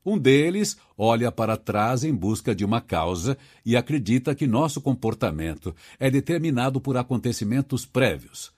[0.05, 5.75] Um deles olha para trás em busca de uma causa e acredita que nosso comportamento
[5.99, 8.53] é determinado por acontecimentos prévios.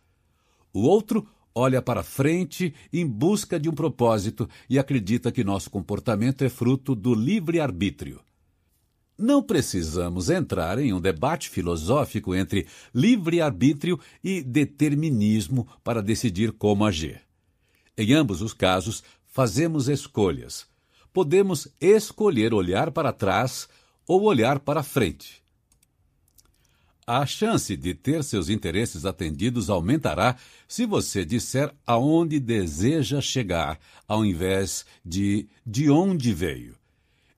[0.72, 6.44] O outro olha para frente em busca de um propósito e acredita que nosso comportamento
[6.44, 8.22] é fruto do livre-arbítrio.
[9.18, 17.22] Não precisamos entrar em um debate filosófico entre livre-arbítrio e determinismo para decidir como agir.
[17.98, 20.72] Em ambos os casos, fazemos escolhas
[21.14, 23.70] podemos escolher olhar para trás
[24.08, 25.44] ou olhar para frente.
[27.06, 34.26] A chance de ter seus interesses atendidos aumentará se você disser aonde deseja chegar, ao
[34.26, 36.76] invés de de onde veio.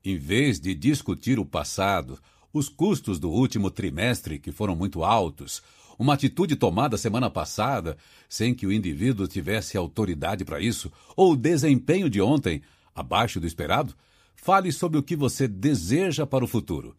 [0.05, 2.19] Em vez de discutir o passado,
[2.53, 5.63] os custos do último trimestre, que foram muito altos,
[5.97, 7.97] uma atitude tomada semana passada,
[8.29, 12.61] sem que o indivíduo tivesse autoridade para isso, ou o desempenho de ontem,
[12.93, 13.95] abaixo do esperado,
[14.35, 16.95] fale sobre o que você deseja para o futuro.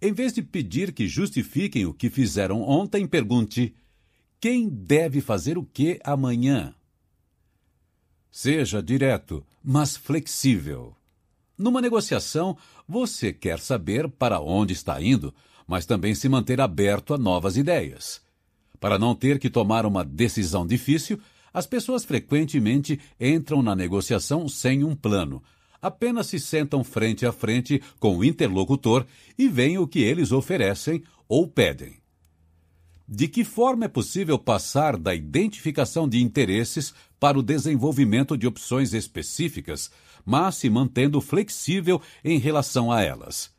[0.00, 3.74] Em vez de pedir que justifiquem o que fizeram ontem, pergunte:
[4.40, 6.74] quem deve fazer o que amanhã?
[8.30, 10.96] Seja direto, mas flexível.
[11.60, 12.56] Numa negociação,
[12.88, 15.34] você quer saber para onde está indo,
[15.66, 18.22] mas também se manter aberto a novas ideias.
[18.80, 21.20] Para não ter que tomar uma decisão difícil,
[21.52, 25.42] as pessoas frequentemente entram na negociação sem um plano.
[25.82, 29.04] Apenas se sentam frente a frente com o interlocutor
[29.36, 32.00] e veem o que eles oferecem ou pedem.
[33.06, 38.94] De que forma é possível passar da identificação de interesses para o desenvolvimento de opções
[38.94, 39.90] específicas,
[40.30, 43.50] mas se mantendo flexível em relação a elas?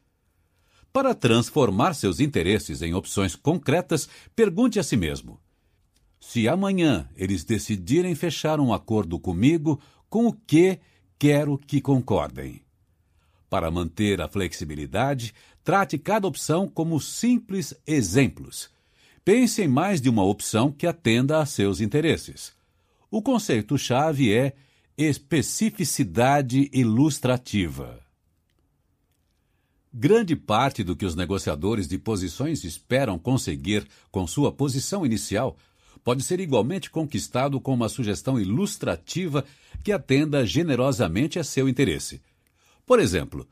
[0.93, 5.37] Para transformar seus interesses em opções concretas, pergunte a si mesmo:
[6.17, 10.79] se amanhã eles decidirem fechar um acordo comigo, com o que
[11.19, 12.61] quero que concordem.
[13.49, 15.33] Para manter a flexibilidade,
[15.65, 18.69] trate cada opção como simples exemplos.
[19.25, 22.53] Pense em mais de uma opção que atenda a seus interesses.
[23.09, 24.55] O conceito-chave é
[24.97, 27.99] especificidade ilustrativa.
[29.93, 35.57] Grande parte do que os negociadores de posições esperam conseguir com sua posição inicial
[36.03, 39.45] pode ser igualmente conquistado com uma sugestão ilustrativa
[39.83, 42.21] que atenda generosamente a seu interesse.
[42.85, 43.47] Por exemplo,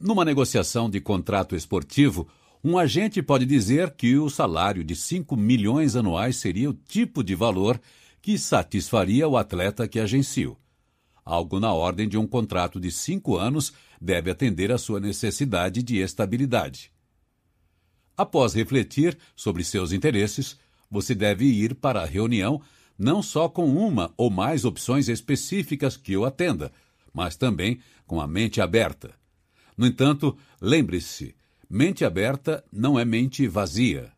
[0.00, 2.28] numa negociação de contrato esportivo,
[2.62, 7.34] um agente pode dizer que o salário de 5 milhões anuais seria o tipo de
[7.34, 7.80] valor
[8.20, 10.58] que satisfaria o atleta que agenciou.
[11.24, 15.98] Algo na ordem de um contrato de cinco anos deve atender à sua necessidade de
[15.98, 16.90] estabilidade.
[18.16, 20.58] Após refletir sobre seus interesses,
[20.90, 22.60] você deve ir para a reunião
[22.98, 26.70] não só com uma ou mais opções específicas que o atenda,
[27.14, 29.14] mas também com a mente aberta.
[29.76, 31.34] No entanto, lembre-se:
[31.68, 34.12] mente aberta não é mente vazia.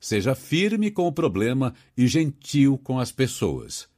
[0.00, 3.91] Seja firme com o problema e gentil com as pessoas.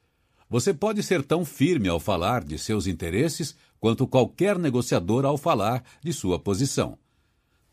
[0.55, 5.83] Você pode ser tão firme ao falar de seus interesses quanto qualquer negociador ao falar
[6.01, 6.97] de sua posição.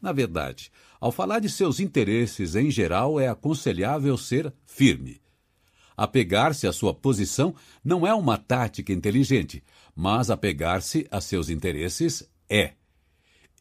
[0.02, 5.22] Na verdade, ao falar de seus interesses em geral, é aconselhável ser firme.
[5.96, 7.54] Apegar-se à sua posição
[7.86, 9.64] não é uma tática inteligente,
[9.96, 12.74] mas apegar-se a seus interesses é.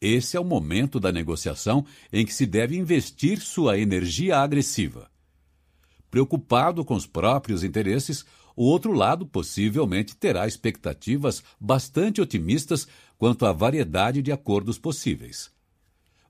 [0.01, 5.11] Esse é o momento da negociação em que se deve investir sua energia agressiva.
[6.09, 8.25] Preocupado com os próprios interesses,
[8.55, 15.51] o outro lado possivelmente terá expectativas bastante otimistas quanto à variedade de acordos possíveis.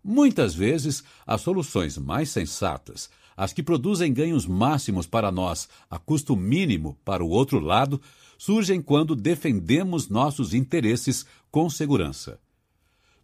[0.04, 6.36] Muitas vezes, as soluções mais sensatas, as que produzem ganhos máximos para nós a custo
[6.36, 8.02] mínimo para o outro lado,
[8.38, 12.40] surgem quando defendemos nossos interesses com segurança.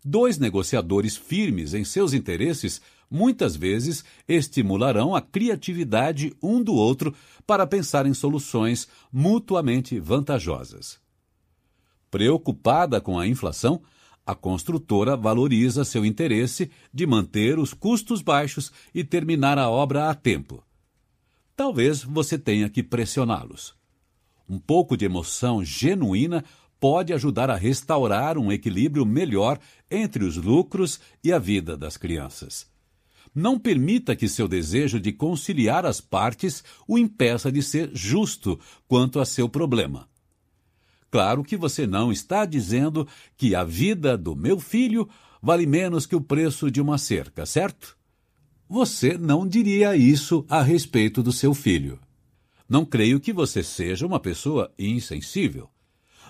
[0.06, 7.14] Dois negociadores firmes em seus interesses muitas vezes estimularão a criatividade um do outro
[7.46, 11.00] para pensar em soluções mutuamente vantajosas.
[12.10, 13.82] Preocupada com a inflação,
[14.26, 20.14] a construtora valoriza seu interesse de manter os custos baixos e terminar a obra a
[20.14, 20.64] tempo.
[21.56, 23.74] Talvez você tenha que pressioná-los.
[24.48, 26.44] Um pouco de emoção genuína
[26.80, 32.68] pode ajudar a restaurar um equilíbrio melhor entre os lucros e a vida das crianças.
[33.40, 39.20] Não permita que seu desejo de conciliar as partes o impeça de ser justo quanto
[39.20, 40.10] a seu problema.
[41.12, 43.08] Claro que você não está dizendo
[43.38, 45.08] que a vida do meu filho
[45.40, 47.96] vale menos que o preço de uma cerca, certo?
[48.68, 52.00] Você não diria isso a respeito do seu filho.
[52.68, 55.70] Não creio que você seja uma pessoa insensível.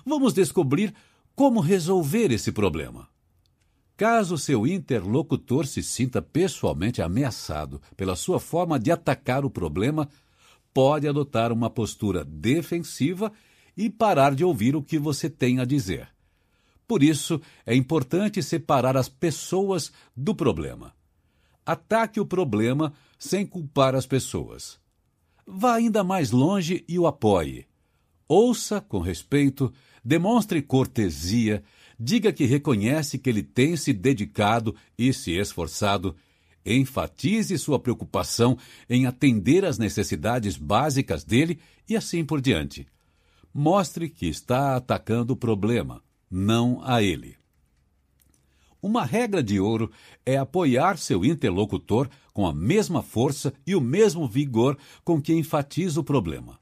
[0.04, 0.92] Vamos descobrir
[1.34, 3.08] como resolver esse problema.
[3.98, 10.08] Caso seu interlocutor se sinta pessoalmente ameaçado pela sua forma de atacar o problema,
[10.72, 13.32] pode adotar uma postura defensiva
[13.76, 16.08] e parar de ouvir o que você tem a dizer.
[16.86, 20.94] Por isso, é importante separar as pessoas do problema.
[21.66, 24.78] Ataque o problema sem culpar as pessoas.
[25.44, 27.66] Vá ainda mais longe e o apoie.
[28.28, 29.72] Ouça com respeito,
[30.04, 31.64] demonstre cortesia,
[31.98, 36.14] diga que reconhece que ele tem se dedicado e se esforçado,
[36.64, 38.56] enfatize sua preocupação
[38.88, 42.86] em atender às necessidades básicas dele e assim por diante.
[43.52, 47.36] Mostre que está atacando o problema, não a ele.
[48.80, 49.90] Uma regra de ouro
[50.24, 55.98] é apoiar seu interlocutor com a mesma força e o mesmo vigor com que enfatiza
[55.98, 56.60] o problema.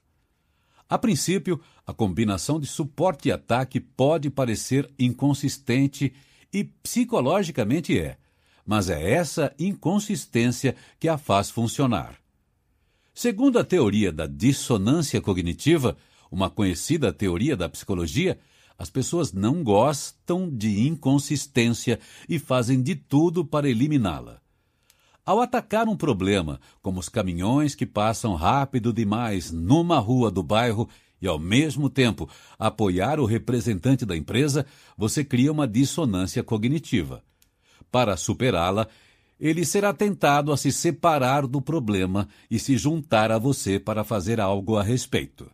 [0.89, 6.13] A princípio, a combinação de suporte e ataque pode parecer inconsistente
[6.53, 8.17] e psicologicamente é,
[8.65, 12.15] mas é essa inconsistência que a faz funcionar.
[13.13, 15.97] Segundo a teoria da dissonância cognitiva,
[16.31, 18.39] uma conhecida teoria da psicologia,
[18.77, 21.99] as pessoas não gostam de inconsistência
[22.29, 24.39] e fazem de tudo para eliminá-la.
[25.27, 30.87] Ao atacar um problema, como os caminhões que passam rápido demais numa rua do bairro,
[31.21, 34.65] e ao mesmo tempo apoiar o representante da empresa,
[34.97, 37.21] você cria uma dissonância cognitiva.
[37.91, 38.87] Para superá-la,
[39.37, 44.39] ele será tentado a se separar do problema e se juntar a você para fazer
[44.39, 45.51] algo a respeito.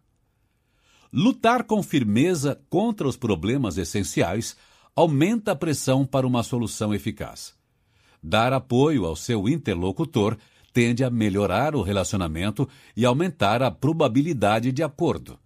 [1.12, 4.56] Lutar com firmeza contra os problemas essenciais
[4.96, 7.63] aumenta a pressão para uma solução eficaz.
[8.24, 10.38] Dar apoio ao seu interlocutor
[10.72, 15.38] tende a melhorar o relacionamento e aumentar a probabilidade de acordo.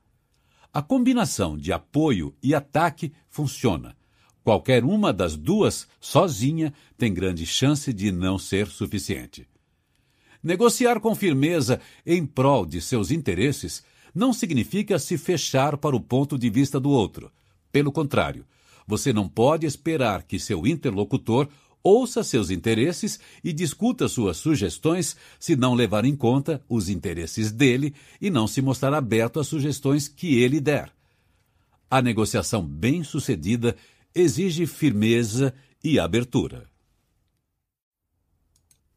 [0.72, 3.97] A combinação de apoio e ataque funciona.
[4.43, 9.47] Qualquer uma das duas, sozinha, tem grande chance de não ser suficiente.
[10.41, 13.83] Negociar com firmeza em prol de seus interesses
[14.14, 17.31] não significa se fechar para o ponto de vista do outro.
[17.72, 18.45] Pelo contrário,
[18.88, 21.49] você não pode esperar que seu interlocutor
[21.83, 27.93] ouça seus interesses e discuta suas sugestões se não levar em conta os interesses dele
[28.22, 30.91] e não se mostrar aberto às sugestões que ele der.
[31.89, 33.75] A negociação bem-sucedida
[34.14, 36.67] exige firmeza e abertura.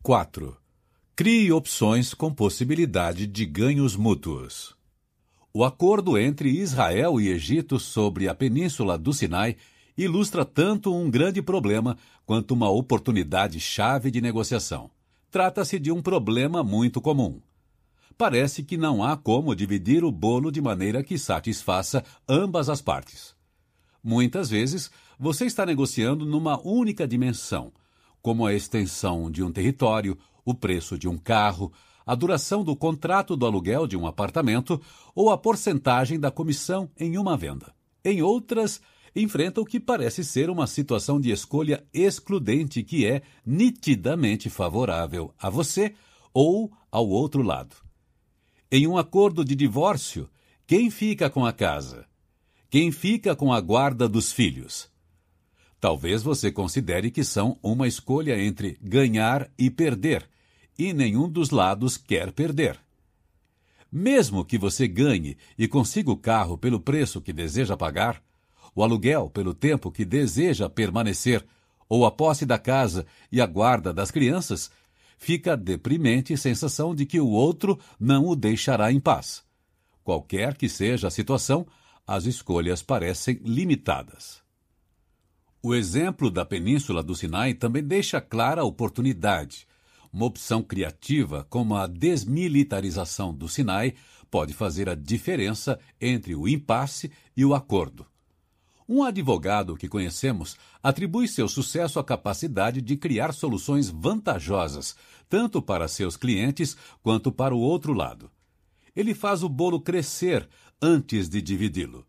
[0.03, 0.57] 4.
[1.15, 4.75] Crie opções com possibilidade de ganhos mútuos.
[5.53, 9.57] O acordo entre Israel e Egito sobre a península do Sinai
[9.97, 14.91] ilustra tanto um grande problema quanto uma oportunidade chave de negociação.
[15.31, 17.41] Trata-se de um problema muito comum.
[18.19, 23.35] Parece que não há como dividir o bolo de maneira que satisfaça ambas as partes.
[24.03, 27.73] Muitas vezes, você está negociando numa única dimensão,
[28.23, 31.73] como a extensão de um território, o preço de um carro,
[32.05, 34.81] a duração do contrato do aluguel de um apartamento
[35.15, 37.73] ou a porcentagem da comissão em uma venda.
[38.05, 38.81] Em outras,
[39.15, 45.51] enfrenta o que parece ser uma situação de escolha excludente que é nitidamente favorável a
[45.51, 45.95] você
[46.33, 47.77] ou ao outro lado.
[48.71, 50.29] Em um acordo de divórcio,
[50.67, 52.07] quem fica com a casa?
[52.69, 54.89] Quem fica com a guarda dos filhos?
[55.81, 60.29] Talvez você considere que são uma escolha entre ganhar e perder,
[60.79, 62.79] e nenhum dos lados quer perder.
[63.91, 68.23] Mesmo que você ganhe e consiga o carro pelo preço que deseja pagar,
[68.75, 71.45] o aluguel pelo tempo que deseja permanecer,
[71.89, 74.71] ou a posse da casa e a guarda das crianças,
[75.19, 79.43] fica a deprimente sensação de que o outro não o deixará em paz.
[80.03, 81.67] Qualquer que seja a situação,
[82.07, 84.43] as escolhas parecem limitadas.
[85.63, 89.67] O exemplo da Península do Sinai também deixa clara a oportunidade.
[90.11, 93.95] Uma opção criativa como a desmilitarização do Sinai
[94.31, 98.07] pode fazer a diferença entre o impasse e o acordo.
[98.93, 104.97] Um advogado que conhecemos atribui seu sucesso à capacidade de criar soluções vantajosas,
[105.29, 108.29] tanto para seus clientes quanto para o outro lado.
[108.97, 110.49] Ele faz o bolo crescer
[110.83, 112.05] antes de dividi-lo.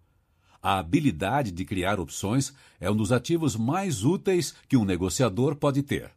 [0.59, 5.83] A habilidade de criar opções é um dos ativos mais úteis que um negociador pode
[5.83, 6.09] ter.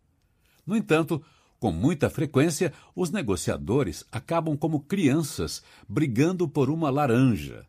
[0.66, 1.22] No entanto,
[1.60, 7.66] com muita frequência, os negociadores acabam como crianças brigando por uma laranja.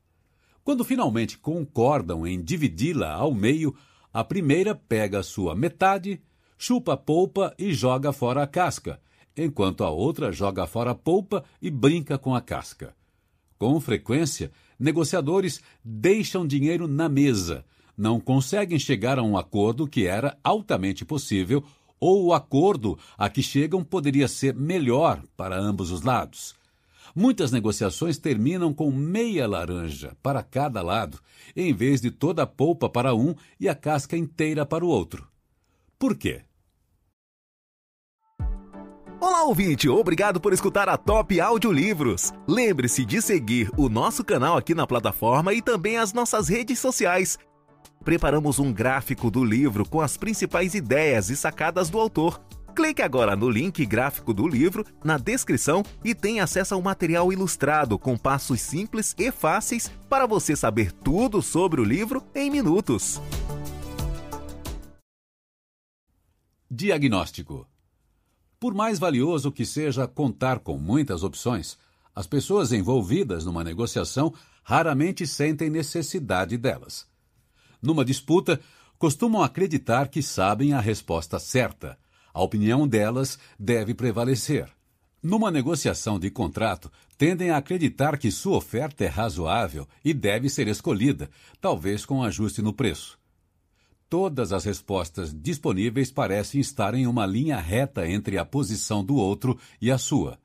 [0.66, 3.76] Quando finalmente concordam em dividi-la ao meio,
[4.12, 6.20] a primeira pega sua metade,
[6.58, 9.00] chupa a polpa e joga fora a casca,
[9.38, 12.96] enquanto a outra joga fora a polpa e brinca com a casca.
[13.60, 17.64] Com frequência, negociadores deixam dinheiro na mesa,
[17.96, 21.64] não conseguem chegar a um acordo que era altamente possível,
[22.00, 26.56] ou o acordo a que chegam poderia ser melhor para ambos os lados.
[27.16, 31.18] Muitas negociações terminam com meia laranja para cada lado,
[31.56, 35.26] em vez de toda a polpa para um e a casca inteira para o outro.
[35.98, 36.42] Por quê?
[39.22, 39.88] Olá, ouvinte!
[39.88, 42.34] Obrigado por escutar a Top Audiolivros.
[42.46, 47.40] Lembre-se de seguir o nosso canal aqui na plataforma e também as nossas redes sociais.
[48.04, 52.42] Preparamos um gráfico do livro com as principais ideias e sacadas do autor.
[52.76, 57.98] Clique agora no link gráfico do livro na descrição e tenha acesso ao material ilustrado
[57.98, 63.22] com passos simples e fáceis para você saber tudo sobre o livro em minutos.
[66.70, 67.66] Diagnóstico
[68.66, 71.78] por mais valioso que seja contar com muitas opções,
[72.16, 77.06] as pessoas envolvidas numa negociação raramente sentem necessidade delas.
[77.80, 78.60] Numa disputa,
[78.98, 81.96] costumam acreditar que sabem a resposta certa.
[82.36, 84.70] A opinião delas deve prevalecer.
[85.24, 90.68] Numa negociação de contrato, tendem a acreditar que sua oferta é razoável e deve ser
[90.68, 91.30] escolhida,
[91.62, 93.18] talvez com ajuste no preço.
[94.10, 99.58] Todas as respostas disponíveis parecem estar em uma linha reta entre a posição do outro
[99.82, 100.38] e a sua.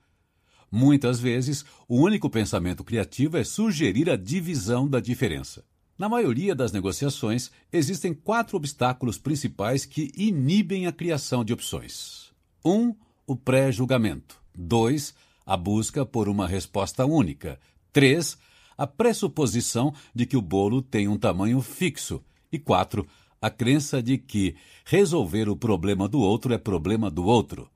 [0.70, 5.64] Muitas vezes, o único pensamento criativo é sugerir a divisão da diferença.
[6.00, 12.32] Na maioria das negociações, existem quatro obstáculos principais que inibem a criação de opções:
[12.64, 12.72] 1.
[12.72, 12.96] Um,
[13.26, 14.40] o pré-julgamento.
[14.54, 15.14] 2.
[15.44, 17.60] A busca por uma resposta única.
[17.92, 18.38] 3.
[18.78, 22.24] A pressuposição de que o bolo tem um tamanho fixo.
[22.50, 23.06] E 4
[23.42, 24.56] a crença de que
[24.86, 27.70] resolver o problema do outro é problema do outro.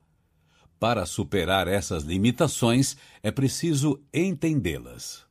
[0.79, 5.24] Para superar essas limitações, é preciso entendê-las.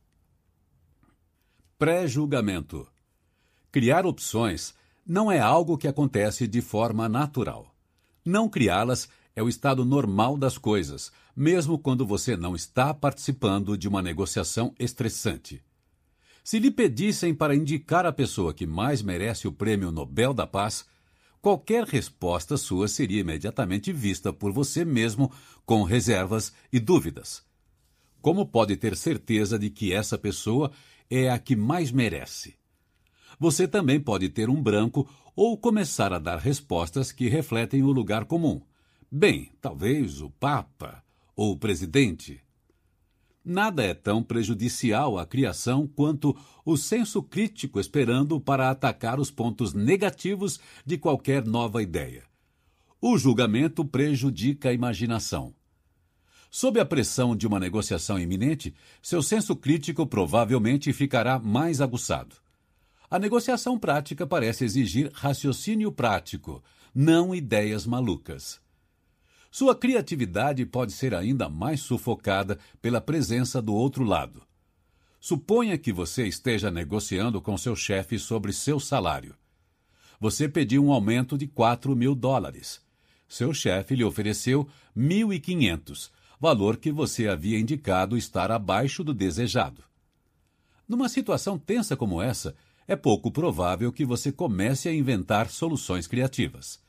[1.77, 2.87] Pré-julgamento.
[3.69, 4.73] Criar opções
[5.05, 7.75] não é algo que acontece de forma natural.
[8.23, 13.89] Não criá-las é o estado normal das coisas, mesmo quando você não está participando de
[13.89, 15.61] uma negociação estressante.
[16.45, 20.85] Se lhe pedissem para indicar a pessoa que mais merece o prêmio Nobel da Paz,
[21.41, 25.29] qualquer resposta sua seria imediatamente vista por você mesmo
[25.65, 27.43] com reservas e dúvidas.
[28.21, 30.71] Como pode ter certeza de que essa pessoa
[31.09, 32.55] é a que mais merece?
[33.39, 38.25] Você também pode ter um branco ou começar a dar respostas que refletem o lugar
[38.25, 38.61] comum.
[39.11, 41.03] Bem, talvez o Papa
[41.35, 42.41] ou o presidente.
[43.43, 46.35] Nada é tão prejudicial à criação quanto
[46.65, 52.23] o senso crítico esperando para atacar os pontos negativos de qualquer nova ideia.
[52.99, 55.53] O julgamento prejudica a imaginação.
[56.57, 62.37] Sob a pressão de uma negociação iminente, seu senso crítico provavelmente ficará mais aguçado.
[63.11, 66.63] A negociação prática parece exigir raciocínio prático,
[66.95, 68.61] não ideias malucas.
[69.51, 74.41] Sua criatividade pode ser ainda mais sufocada pela presença do outro lado.
[75.19, 79.35] Suponha que você esteja negociando com seu chefe sobre seu salário.
[80.21, 82.81] Você pediu um aumento de 4 mil dólares.
[83.27, 86.11] Seu chefe lhe ofereceu 1.500,
[86.45, 89.81] valor que você havia indicado estar abaixo do desejado.
[90.87, 92.55] Numa situação tensa como essa,
[92.87, 96.79] é pouco provável que você comece a inventar soluções criativas.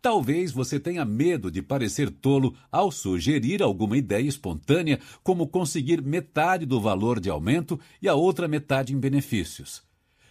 [0.00, 6.64] Talvez você tenha medo de parecer tolo ao sugerir alguma ideia espontânea, como conseguir metade
[6.64, 9.82] do valor de aumento e a outra metade em benefícios.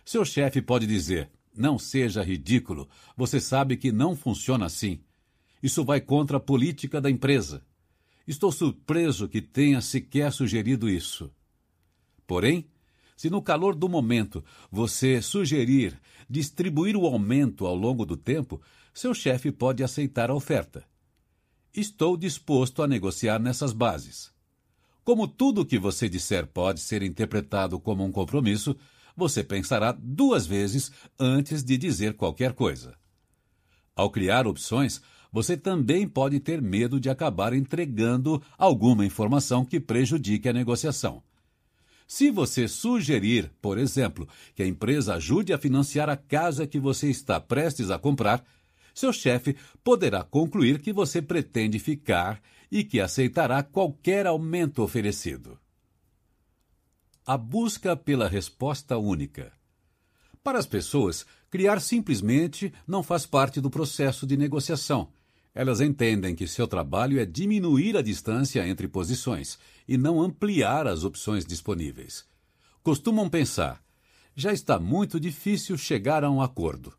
[0.04, 5.02] Seu chefe pode dizer: Não seja ridículo, você sabe que não funciona assim.
[5.62, 7.62] Isso vai contra a política da empresa.
[8.32, 11.30] Estou surpreso que tenha sequer sugerido isso.
[12.26, 12.66] Porém,
[13.18, 18.62] se no calor do momento você sugerir distribuir o aumento ao longo do tempo,
[18.94, 20.86] seu chefe pode aceitar a oferta.
[21.74, 24.32] Estou disposto a negociar nessas bases.
[25.04, 28.78] Como tudo o que você disser pode ser interpretado como um compromisso,
[29.14, 32.96] você pensará duas vezes antes de dizer qualquer coisa.
[33.94, 35.02] Ao criar opções,
[35.32, 41.24] você também pode ter medo de acabar entregando alguma informação que prejudique a negociação.
[42.06, 47.10] Se você sugerir, por exemplo, que a empresa ajude a financiar a casa que você
[47.10, 48.46] está prestes a comprar,
[48.94, 55.58] seu chefe poderá concluir que você pretende ficar e que aceitará qualquer aumento oferecido.
[57.26, 59.54] A busca pela resposta única.
[60.44, 65.10] Para as pessoas, criar simplesmente não faz parte do processo de negociação.
[65.54, 71.04] Elas entendem que seu trabalho é diminuir a distância entre posições e não ampliar as
[71.04, 72.26] opções disponíveis.
[72.82, 73.84] Costumam pensar:
[74.36, 76.94] já está muito difícil chegar a um acordo.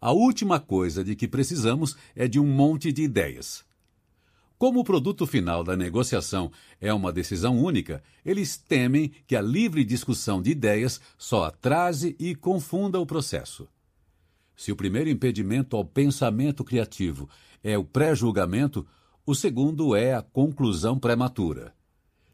[0.00, 3.64] A última coisa de que precisamos é de um monte de ideias.
[4.58, 9.84] Como o produto final da negociação é uma decisão única, eles temem que a livre
[9.84, 13.68] discussão de ideias só atrase e confunda o processo.
[14.56, 17.28] Se o primeiro impedimento ao pensamento criativo
[17.66, 18.86] é o pré-julgamento,
[19.26, 21.74] o segundo é a conclusão prematura.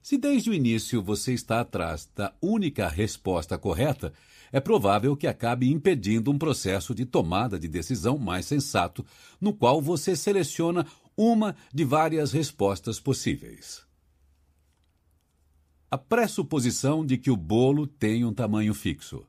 [0.02, 4.12] Se desde o início você está atrás da única resposta correta,
[4.52, 9.06] é provável que acabe impedindo um processo de tomada de decisão mais sensato,
[9.40, 10.86] no qual você seleciona
[11.16, 13.86] uma de várias respostas possíveis.
[15.90, 19.26] A pressuposição de que o bolo tem um tamanho fixo.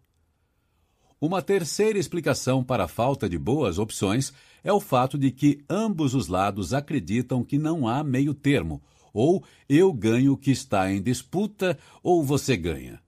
[1.21, 4.33] Uma terceira explicação para a falta de boas opções
[4.63, 8.81] é o fato de que ambos os lados acreditam que não há meio termo,
[9.13, 12.99] ou eu ganho o que está em disputa, ou você ganha.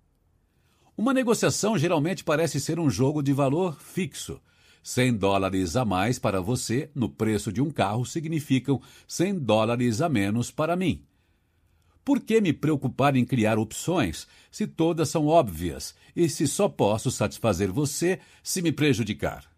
[0.98, 4.40] Uma negociação geralmente parece ser um jogo de valor fixo.
[4.84, 10.08] 100 dólares a mais para você no preço de um carro significam 100 dólares a
[10.08, 11.04] menos para mim.
[12.04, 17.10] Por que me preocupar em criar opções se todas são óbvias e se só posso
[17.10, 19.55] satisfazer você se me prejudicar?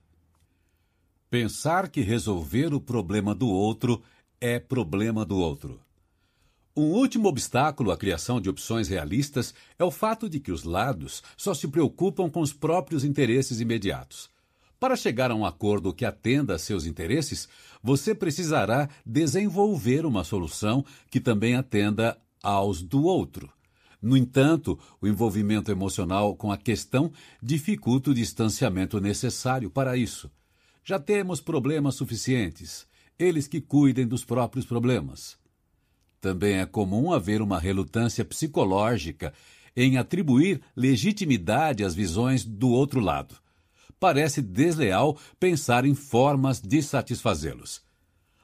[1.29, 4.01] Pensar que resolver o problema do outro
[4.39, 5.81] é problema do outro.
[6.73, 11.21] Um último obstáculo à criação de opções realistas é o fato de que os lados
[11.35, 14.29] só se preocupam com os próprios interesses imediatos.
[14.79, 17.49] Para chegar a um acordo que atenda a seus interesses,
[17.83, 23.51] você precisará desenvolver uma solução que também atenda aos do outro.
[24.01, 27.11] No entanto, o envolvimento emocional com a questão
[27.43, 30.31] dificulta o distanciamento necessário para isso.
[30.87, 32.87] Já temos problemas suficientes.
[33.19, 35.37] Eles que cuidem dos próprios problemas.
[36.21, 39.33] Também é comum haver uma relutância psicológica
[39.75, 43.35] em atribuir legitimidade às visões do outro lado.
[43.99, 47.81] Parece desleal pensar em formas de satisfazê-los.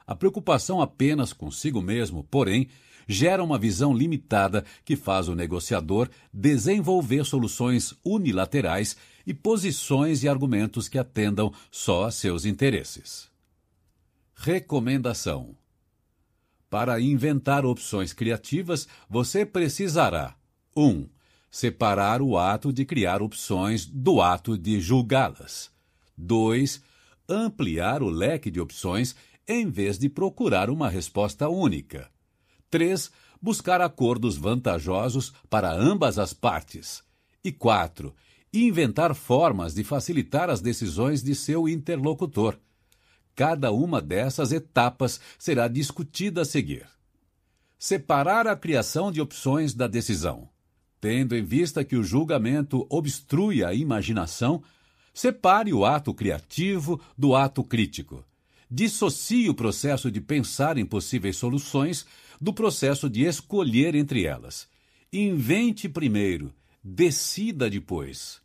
[0.06, 2.68] A preocupação apenas consigo mesmo, porém,
[3.08, 10.88] gera uma visão limitada que faz o negociador desenvolver soluções unilaterais e posições e argumentos
[10.88, 13.30] que atendam só a seus interesses.
[14.34, 15.56] Recomendação:
[16.68, 20.36] Para inventar opções criativas, você precisará
[20.76, 20.82] 1.
[20.82, 21.08] Um,
[21.50, 25.70] separar o ato de criar opções do ato de julgá-las.
[26.18, 26.82] 2.
[27.28, 29.14] Ampliar o leque de opções
[29.46, 32.10] em vez de procurar uma resposta única.
[32.70, 33.10] 3.
[33.40, 37.04] Buscar acordos vantajosos para ambas as partes.
[37.44, 38.12] E 4.
[38.56, 42.56] Inventar formas de facilitar as decisões de seu interlocutor.
[43.34, 46.86] Cada uma dessas etapas será discutida a seguir.
[47.76, 50.48] Separar a criação de opções da decisão.
[51.00, 54.62] Tendo em vista que o julgamento obstrui a imaginação,
[55.12, 58.24] separe o ato criativo do ato crítico.
[58.70, 62.06] Dissocie o processo de pensar em possíveis soluções
[62.40, 64.68] do processo de escolher entre elas.
[65.12, 68.43] Invente primeiro, decida depois.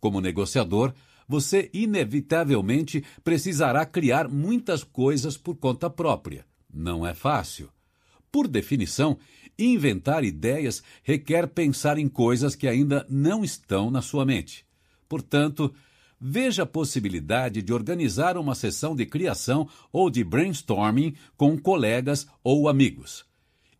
[0.00, 0.92] Como negociador,
[1.28, 6.46] você inevitavelmente precisará criar muitas coisas por conta própria.
[6.72, 7.68] Não é fácil.
[8.32, 9.18] Por definição,
[9.58, 14.64] inventar ideias requer pensar em coisas que ainda não estão na sua mente.
[15.08, 15.74] Portanto,
[16.20, 22.68] veja a possibilidade de organizar uma sessão de criação ou de brainstorming com colegas ou
[22.68, 23.26] amigos.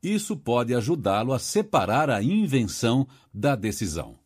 [0.03, 4.17] Isso pode ajudá-lo a separar a invenção da decisão.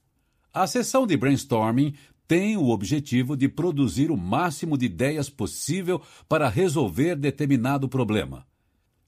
[0.54, 1.94] A sessão de brainstorming
[2.28, 8.46] tem o objetivo de produzir o máximo de ideias possível para resolver determinado problema.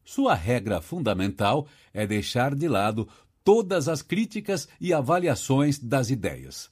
[0.02, 3.06] Sua regra fundamental é deixar de lado
[3.42, 6.70] todas as críticas e avaliações das ideias.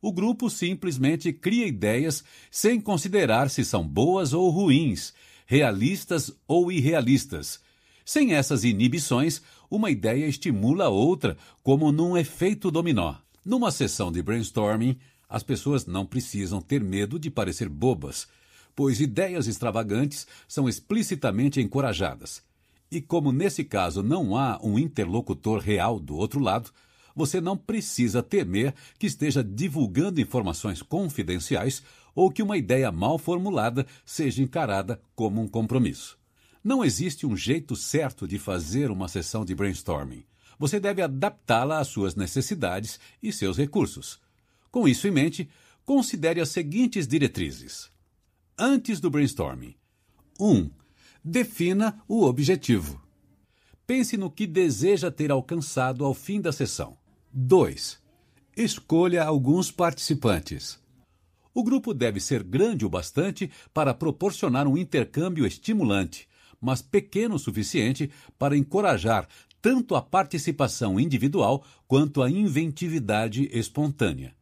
[0.00, 5.12] O grupo simplesmente cria ideias sem considerar se são boas ou ruins,
[5.44, 7.60] realistas ou irrealistas.
[8.04, 13.23] Sem essas inibições, uma ideia estimula a outra, como num efeito dominó.
[13.44, 14.96] Numa sessão de brainstorming,
[15.28, 18.26] as pessoas não precisam ter medo de parecer bobas,
[18.74, 22.42] pois ideias extravagantes são explicitamente encorajadas.
[22.90, 26.70] E como nesse caso não há um interlocutor real do outro lado,
[27.14, 31.82] você não precisa temer que esteja divulgando informações confidenciais
[32.14, 36.18] ou que uma ideia mal formulada seja encarada como um compromisso.
[36.62, 40.24] Não existe um jeito certo de fazer uma sessão de brainstorming.
[40.58, 44.20] Você deve adaptá-la às suas necessidades e seus recursos.
[44.70, 45.48] Com isso em mente,
[45.84, 47.90] considere as seguintes diretrizes.
[48.58, 49.74] Antes do brainstorming:
[50.38, 50.50] 1.
[50.50, 50.70] Um,
[51.24, 53.00] defina o objetivo.
[53.86, 56.96] Pense no que deseja ter alcançado ao fim da sessão.
[57.32, 57.98] 2.
[58.56, 60.78] Escolha alguns participantes.
[61.52, 66.28] O grupo deve ser grande o bastante para proporcionar um intercâmbio estimulante,
[66.60, 69.28] mas pequeno o suficiente para encorajar
[69.64, 74.36] tanto a participação individual quanto a inventividade espontânea.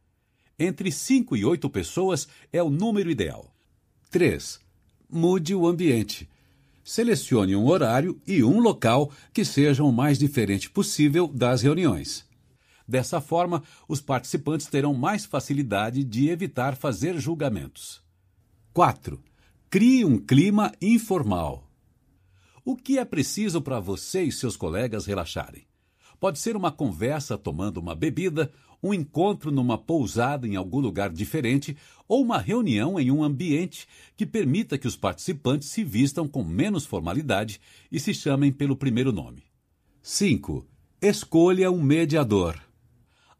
[0.59, 3.55] Entre 5 e 8 pessoas é o número ideal.
[4.11, 4.59] 3.
[5.09, 6.29] Mude o ambiente.
[6.83, 12.27] Selecione um horário e um local que sejam o mais diferente possível das reuniões.
[12.87, 18.03] Dessa forma, os participantes terão mais facilidade de evitar fazer julgamentos.
[18.73, 19.23] 4.
[19.71, 21.62] Crie um clima informal.
[22.65, 25.67] O que é preciso para você e seus colegas relaxarem?
[26.21, 31.77] Pode ser uma conversa tomando uma bebida, um encontro numa pousada em algum lugar diferente
[32.07, 36.87] ou uma reunião em um ambiente que permita que os participantes se vistam com menos
[36.87, 37.61] formalidade
[37.91, 39.43] e se chamem pelo primeiro nome.
[40.01, 40.65] 5.
[41.01, 42.61] Escolha um mediador.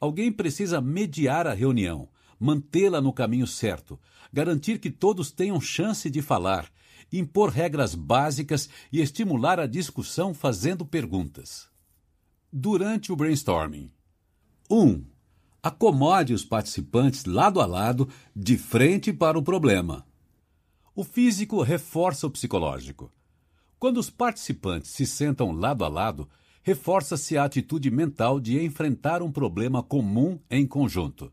[0.01, 2.09] Alguém precisa mediar a reunião,
[2.41, 4.01] mantê-la no caminho certo,
[4.33, 6.69] garantir que todos tenham chance de falar,
[7.13, 11.71] impor regras básicas e estimular a discussão fazendo perguntas
[12.53, 13.91] durante o brainstorming.
[14.71, 14.77] 1.
[14.77, 15.05] Um,
[15.63, 20.07] acomode os participantes lado a lado, de frente para o problema.
[20.95, 23.11] O físico reforça o psicológico.
[23.79, 26.29] Quando os participantes se sentam lado a lado,
[26.63, 31.33] reforça-se a atitude mental de enfrentar um problema comum em conjunto.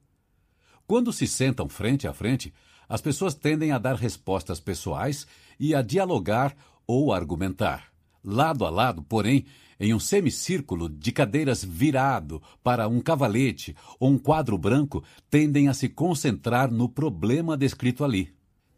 [0.88, 2.54] Quando se sentam frente a frente,
[2.88, 5.28] as pessoas tendem a dar respostas pessoais
[5.60, 6.56] e a dialogar
[6.88, 7.92] ou argumentar.
[8.24, 9.46] Lado a lado, porém,
[9.80, 15.74] em um semicírculo de cadeiras virado para um cavalete ou um quadro branco, tendem a
[15.74, 18.34] se concentrar no problema descrito ali.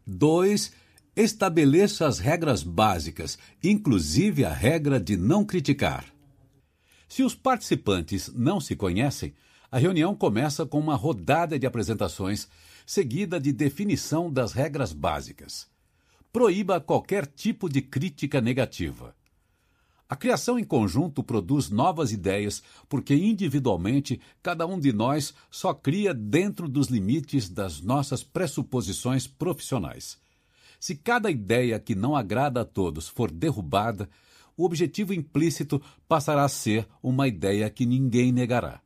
[0.06, 0.72] 2.
[1.14, 6.06] Estabeleça as regras básicas, inclusive a regra de não criticar.
[7.08, 9.34] Se os participantes não se conhecem,
[9.70, 12.48] a reunião começa com uma rodada de apresentações,
[12.86, 15.71] seguida de definição das regras básicas.
[16.32, 19.14] Proíba qualquer tipo de crítica negativa.
[20.08, 26.14] A criação em conjunto produz novas ideias, porque individualmente cada um de nós só cria
[26.14, 30.18] dentro dos limites das nossas pressuposições profissionais.
[30.80, 34.08] Se cada ideia que não agrada a todos for derrubada,
[34.56, 38.80] o objetivo implícito passará a ser uma ideia que ninguém negará.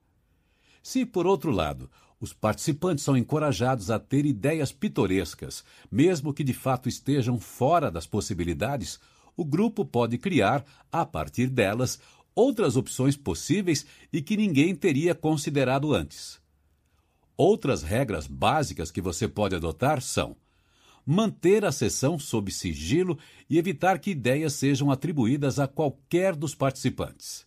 [0.82, 1.88] Se, por outro lado,
[2.20, 8.06] os participantes são encorajados a ter ideias pitorescas, mesmo que de fato estejam fora das
[8.06, 8.98] possibilidades,
[9.36, 12.00] o grupo pode criar, a partir delas,
[12.34, 16.40] outras opções possíveis e que ninguém teria considerado antes.
[17.36, 20.36] Outras regras básicas que você pode adotar são
[21.04, 23.16] manter a sessão sob sigilo
[23.48, 27.46] e evitar que ideias sejam atribuídas a qualquer dos participantes.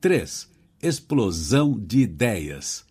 [0.00, 0.48] 3.
[0.80, 2.87] Explosão de ideias.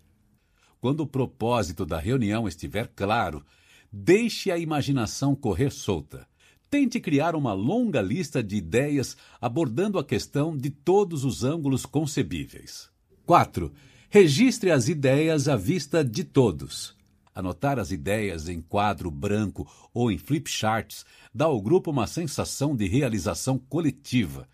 [0.80, 3.44] Quando o propósito da reunião estiver claro,
[3.92, 6.28] deixe a imaginação correr solta.
[6.70, 12.90] Tente criar uma longa lista de ideias abordando a questão de todos os ângulos concebíveis.
[13.26, 13.72] 4.
[14.10, 16.96] Registre as ideias à vista de todos.
[17.34, 22.76] Anotar as ideias em quadro branco ou em flip charts dá ao grupo uma sensação
[22.76, 24.48] de realização coletiva.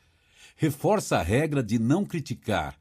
[0.56, 2.78] Reforça a regra de não criticar,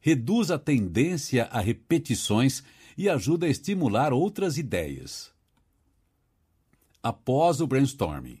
[0.00, 2.62] reduz a tendência a repetições
[2.96, 5.32] e ajuda a estimular outras ideias.
[7.02, 8.40] Após o brainstorming.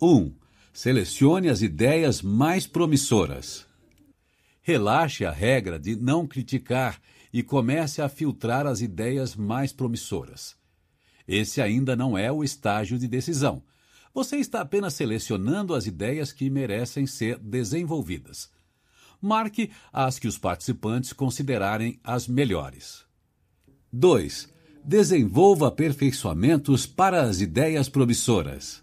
[0.00, 0.06] 1.
[0.06, 0.34] Um,
[0.72, 3.66] selecione as ideias mais promissoras.
[4.60, 7.00] Relaxe a regra de não criticar
[7.32, 10.56] e comece a filtrar as ideias mais promissoras.
[11.26, 13.62] Esse ainda não é o estágio de decisão.
[14.12, 18.48] Você está apenas selecionando as ideias que merecem ser desenvolvidas.
[19.20, 23.03] Marque as que os participantes considerarem as melhores.
[23.94, 24.48] 2.
[24.84, 28.82] Desenvolva aperfeiçoamentos para as ideias promissoras.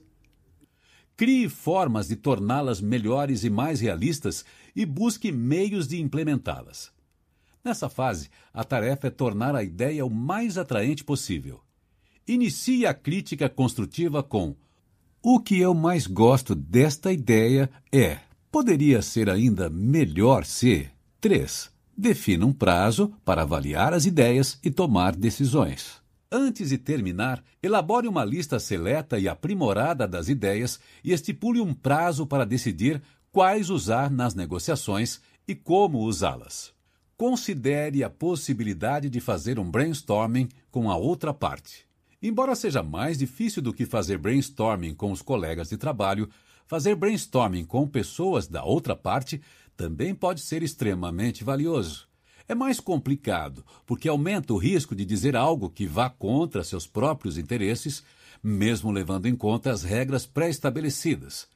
[1.17, 6.91] Crie formas de torná-las melhores e mais realistas e busque meios de implementá-las.
[7.63, 11.59] Nessa fase, a tarefa é tornar a ideia o mais atraente possível.
[12.25, 14.55] Inicie a crítica construtiva com:
[15.21, 18.17] O que eu mais gosto desta ideia é.
[18.49, 20.89] Poderia ser ainda melhor se.
[21.19, 21.69] 3.
[22.01, 26.01] Defina um prazo para avaliar as ideias e tomar decisões.
[26.31, 32.25] Antes de terminar, elabore uma lista seleta e aprimorada das ideias e estipule um prazo
[32.25, 32.99] para decidir
[33.31, 36.73] quais usar nas negociações e como usá-las.
[37.15, 41.85] Considere a possibilidade de fazer um brainstorming com a outra parte.
[42.19, 46.27] Embora seja mais difícil do que fazer brainstorming com os colegas de trabalho,
[46.65, 49.39] fazer brainstorming com pessoas da outra parte
[49.81, 52.07] também pode ser extremamente valioso.
[52.47, 57.35] É mais complicado, porque aumenta o risco de dizer algo que vá contra seus próprios
[57.35, 58.03] interesses,
[58.43, 61.47] mesmo levando em conta as regras pré-estabelecidas.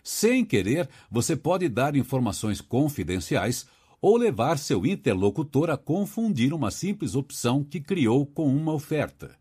[0.00, 3.66] Sem querer, você pode dar informações confidenciais
[4.00, 9.36] ou levar seu interlocutor a confundir uma simples opção que criou com uma oferta.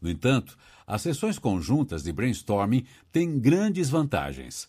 [0.00, 0.56] No entanto,
[0.86, 4.68] as sessões conjuntas de brainstorming têm grandes vantagens.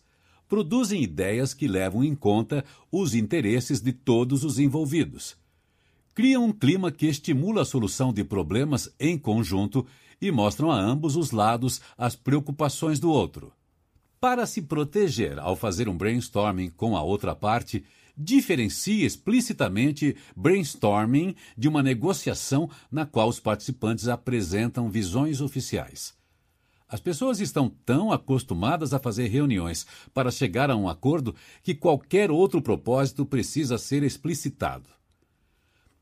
[0.52, 5.38] Produzem ideias que levam em conta os interesses de todos os envolvidos.
[6.14, 9.88] Criam um clima que estimula a solução de problemas em conjunto
[10.22, 13.54] e mostram a ambos os lados as preocupações do outro.
[14.20, 17.86] Para se proteger ao fazer um brainstorming com a outra parte,
[18.18, 26.20] diferencia explicitamente brainstorming de uma negociação na qual os participantes apresentam visões oficiais.
[26.92, 32.30] As pessoas estão tão acostumadas a fazer reuniões para chegar a um acordo que qualquer
[32.30, 34.90] outro propósito precisa ser explicitado.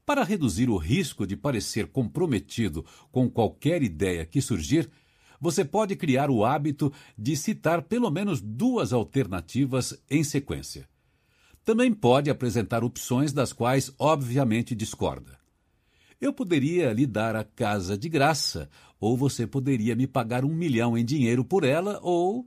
[0.04, 4.90] Para reduzir o risco de parecer comprometido com qualquer ideia que surgir,
[5.40, 10.90] você pode criar o hábito de citar pelo menos duas alternativas em sequência.
[11.64, 15.39] Também pode apresentar opções das quais obviamente discorda.
[16.20, 20.98] Eu poderia lhe dar a casa de graça, ou você poderia me pagar um milhão
[20.98, 22.46] em dinheiro por ela, ou.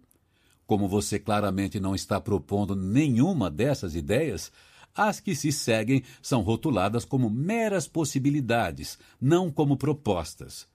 [0.67, 4.53] Como você claramente não está propondo nenhuma dessas ideias,
[4.95, 10.69] as que se seguem são rotuladas como meras possibilidades, não como propostas.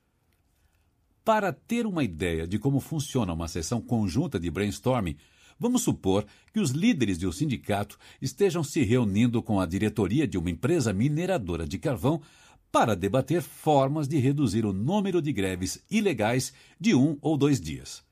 [1.24, 5.18] Para ter uma ideia de como funciona uma sessão conjunta de brainstorming,
[5.60, 10.38] Vamos supor que os líderes de um sindicato estejam se reunindo com a diretoria de
[10.38, 12.22] uma empresa mineradora de carvão
[12.72, 18.04] para debater formas de reduzir o número de greves ilegais de um ou dois dias.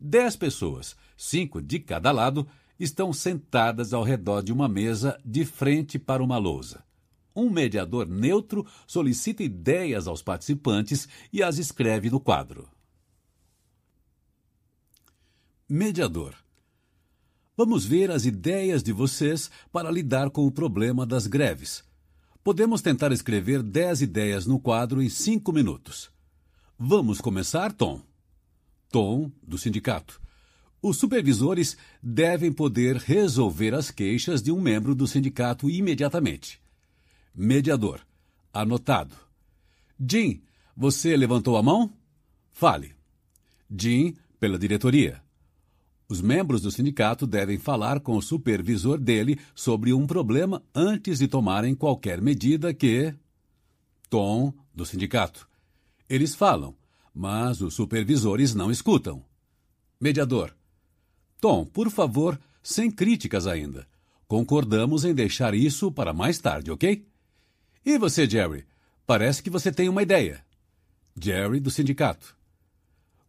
[0.00, 2.46] Dez pessoas, cinco de cada lado,
[2.78, 6.84] estão sentadas ao redor de uma mesa de frente para uma lousa.
[7.34, 12.68] Um mediador neutro solicita ideias aos participantes e as escreve no quadro.
[15.68, 16.34] Mediador
[17.56, 21.84] Vamos ver as ideias de vocês para lidar com o problema das greves.
[22.44, 26.10] Podemos tentar escrever 10 ideias no quadro em 5 minutos.
[26.78, 28.02] Vamos começar, Tom?
[28.90, 30.20] Tom, do sindicato.
[30.82, 36.60] Os supervisores devem poder resolver as queixas de um membro do sindicato imediatamente.
[37.34, 38.02] Mediador.
[38.52, 39.16] Anotado.
[39.98, 40.42] Jim,
[40.76, 41.90] você levantou a mão?
[42.52, 42.94] Fale.
[43.74, 45.23] Jim, pela diretoria.
[46.08, 51.28] Os membros do sindicato devem falar com o supervisor dele sobre um problema antes de
[51.28, 53.14] tomarem qualquer medida que.
[54.10, 55.48] Tom, do sindicato.
[56.08, 56.76] Eles falam,
[57.14, 59.24] mas os supervisores não escutam.
[59.98, 60.54] Mediador.
[61.40, 63.86] Tom, por favor, sem críticas ainda.
[64.26, 67.06] Concordamos em deixar isso para mais tarde, ok?
[67.84, 68.66] E você, Jerry?
[69.06, 70.44] Parece que você tem uma ideia.
[71.20, 72.36] Jerry, do sindicato.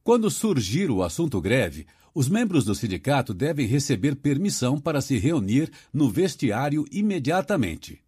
[0.04, 5.70] Quando surgir o assunto greve, os membros do sindicato devem receber permissão para se reunir
[5.94, 8.02] no vestiário imediatamente.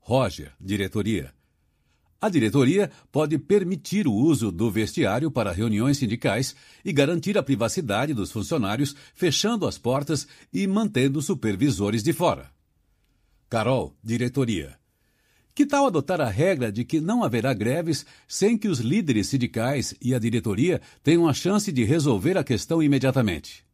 [0.00, 1.34] Roger, diretoria.
[2.18, 8.14] A diretoria pode permitir o uso do vestiário para reuniões sindicais e garantir a privacidade
[8.14, 12.50] dos funcionários, fechando as portas e mantendo supervisores de fora.
[13.50, 14.78] Carol, diretoria.
[15.54, 19.94] Que tal adotar a regra de que não haverá greves sem que os líderes sindicais
[20.02, 23.64] e a diretoria tenham a chance de resolver a questão imediatamente?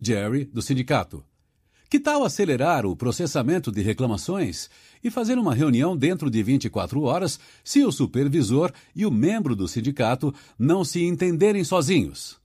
[0.00, 1.24] Jerry, do sindicato.
[1.90, 4.70] Que tal acelerar o processamento de reclamações
[5.02, 9.66] e fazer uma reunião dentro de 24 horas se o supervisor e o membro do
[9.66, 12.40] sindicato não se entenderem sozinhos?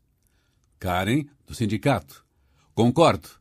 [0.79, 2.25] Karen, do sindicato.
[2.73, 3.38] Concordo.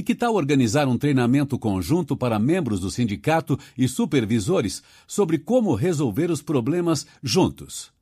[0.00, 5.74] E que tal organizar um treinamento conjunto para membros do sindicato e supervisores sobre como
[5.74, 7.92] resolver os problemas juntos?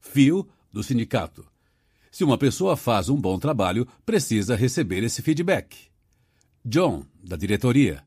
[0.00, 1.46] Fio, do sindicato.
[2.10, 5.76] Se uma pessoa faz um bom trabalho, precisa receber esse feedback.
[6.64, 8.02] John, da diretoria.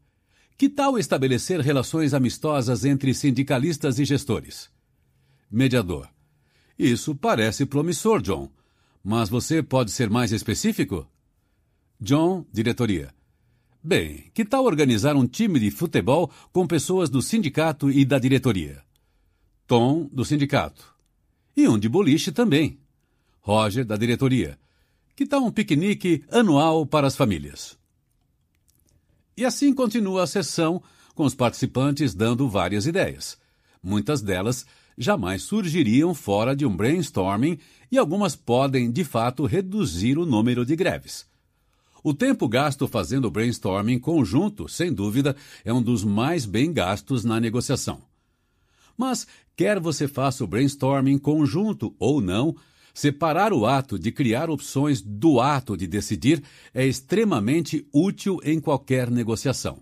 [0.58, 4.70] Que tal estabelecer relações amistosas entre sindicalistas e gestores?
[5.50, 6.10] Mediador.
[6.78, 8.52] Isso parece promissor, John.
[9.02, 11.08] Mas você pode ser mais específico?
[12.04, 13.16] John, diretoria.
[13.82, 18.84] Bem, que tal organizar um time de futebol com pessoas do sindicato e da diretoria?
[19.66, 20.94] Tom, do sindicato.
[21.56, 22.78] E um de boliche também.
[23.40, 24.60] Roger, da diretoria.
[25.16, 27.78] Que tal um piquenique anual para as famílias?
[29.38, 30.84] E assim continua a sessão,
[31.16, 33.38] com os participantes dando várias ideias.
[33.82, 34.66] Muitas delas
[34.98, 37.58] jamais surgiriam fora de um brainstorming
[37.90, 41.32] e algumas podem, de fato, reduzir o número de greves.
[42.04, 47.40] O tempo gasto fazendo brainstorming conjunto, sem dúvida, é um dos mais bem gastos na
[47.40, 48.02] negociação.
[48.98, 49.26] Mas,
[49.56, 52.56] quer você faça o brainstorming conjunto ou não,
[52.94, 59.10] separar o ato de criar opções do ato de decidir é extremamente útil em qualquer
[59.10, 59.82] negociação.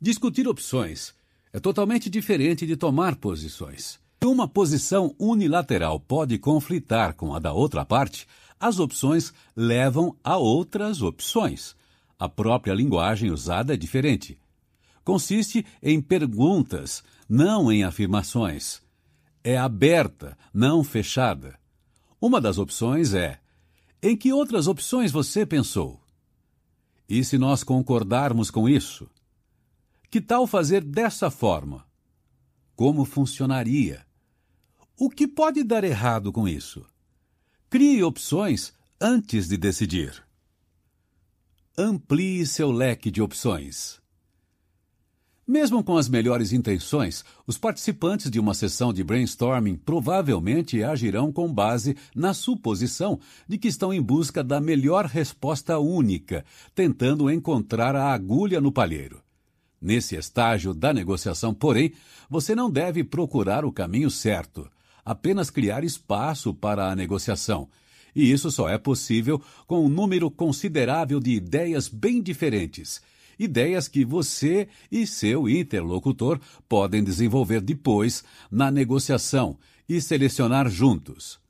[0.00, 1.12] Discutir opções
[1.52, 3.98] é totalmente diferente de tomar posições.
[4.24, 8.26] Uma posição unilateral pode conflitar com a da outra parte,
[8.60, 11.74] as opções levam a outras opções.
[12.18, 14.38] A própria linguagem usada é diferente.
[15.02, 18.82] Consiste em perguntas, não em afirmações.
[19.42, 21.58] É aberta, não fechada.
[22.20, 23.40] Uma das opções é:
[24.02, 25.98] em que outras opções você pensou?
[27.08, 29.08] E se nós concordarmos com isso?
[30.10, 31.86] Que tal fazer dessa forma?
[32.76, 34.06] Como funcionaria?
[34.98, 36.84] O que pode dar errado com isso?
[37.72, 40.24] Crie opções antes de decidir.
[41.78, 44.00] Amplie seu leque de opções.
[45.46, 51.54] Mesmo com as melhores intenções, os participantes de uma sessão de brainstorming provavelmente agirão com
[51.54, 58.12] base na suposição de que estão em busca da melhor resposta única, tentando encontrar a
[58.12, 59.22] agulha no palheiro.
[59.80, 61.92] Nesse estágio da negociação, porém,
[62.28, 64.68] você não deve procurar o caminho certo
[65.10, 67.68] apenas criar espaço para a negociação.
[68.14, 73.02] E isso só é possível com um número considerável de ideias bem diferentes.
[73.36, 79.58] Ideias que você e seu interlocutor podem desenvolver depois na negociação
[79.88, 81.40] e selecionar juntos.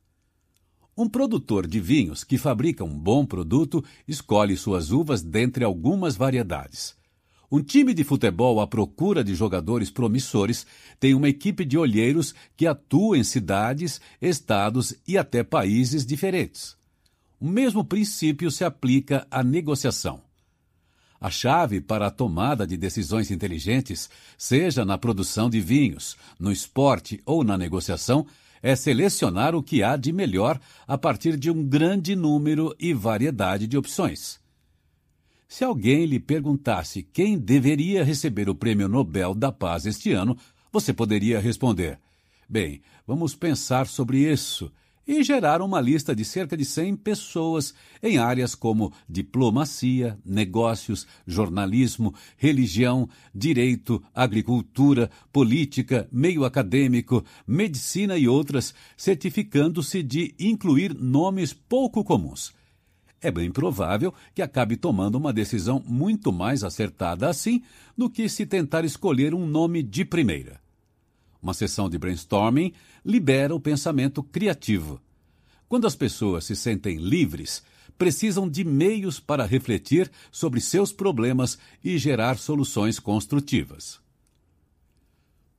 [0.97, 6.97] Um produtor de vinhos que fabrica um bom produto escolhe suas uvas dentre algumas variedades.
[7.53, 10.65] Um time de futebol à procura de jogadores promissores
[11.01, 16.77] tem uma equipe de olheiros que atua em cidades, estados e até países diferentes.
[17.41, 20.23] O mesmo princípio se aplica à negociação.
[21.21, 27.21] A chave para a tomada de decisões inteligentes, seja na produção de vinhos, no esporte
[27.27, 28.27] ou na negociação,
[28.63, 33.67] é selecionar o que há de melhor a partir de um grande número e variedade
[33.67, 34.40] de opções.
[35.51, 40.39] Se alguém lhe perguntasse quem deveria receber o Prêmio Nobel da Paz este ano,
[40.73, 41.99] você poderia responder:
[42.49, 44.71] Bem, vamos pensar sobre isso
[45.05, 52.15] e gerar uma lista de cerca de 100 pessoas em áreas como diplomacia, negócios, jornalismo,
[52.37, 62.55] religião, direito, agricultura, política, meio acadêmico, medicina e outras, certificando-se de incluir nomes pouco comuns
[63.23, 67.63] é bem provável que acabe tomando uma decisão muito mais acertada assim
[67.97, 70.61] do que se tentar escolher um nome de primeira.
[71.43, 72.73] Uma sessão de brainstorming
[73.05, 75.01] libera o pensamento criativo.
[75.69, 77.63] Quando as pessoas se sentem livres,
[77.97, 84.01] precisam de meios para refletir sobre seus problemas e gerar soluções construtivas.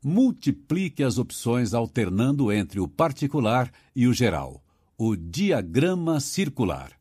[0.04, 4.64] Multiplique as opções alternando entre o particular e o geral,
[4.98, 7.01] o diagrama circular.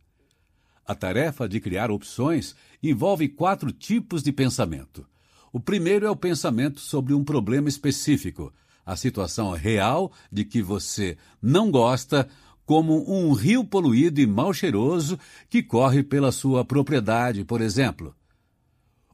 [0.91, 5.07] A tarefa de criar opções envolve quatro tipos de pensamento.
[5.52, 8.52] O primeiro é o pensamento sobre um problema específico,
[8.85, 12.28] a situação real de que você não gosta,
[12.67, 15.17] como um rio poluído e mal cheiroso
[15.49, 18.12] que corre pela sua propriedade, por exemplo.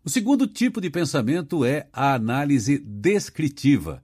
[0.03, 4.03] O segundo tipo de pensamento é a análise descritiva.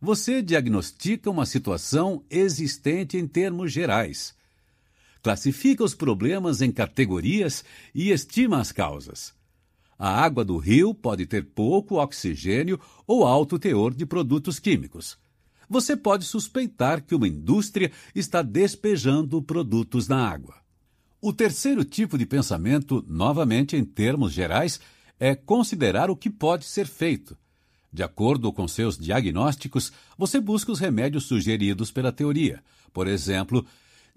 [0.00, 4.37] Você diagnostica uma situação existente em termos gerais.
[5.22, 7.64] Classifica os problemas em categorias
[7.94, 9.34] e estima as causas.
[9.98, 15.18] A água do rio pode ter pouco oxigênio ou alto teor de produtos químicos.
[15.68, 20.54] Você pode suspeitar que uma indústria está despejando produtos na água.
[21.20, 24.80] O terceiro tipo de pensamento, novamente em termos gerais,
[25.18, 27.36] é considerar o que pode ser feito.
[27.92, 32.62] De acordo com seus diagnósticos, você busca os remédios sugeridos pela teoria.
[32.92, 33.66] Por exemplo,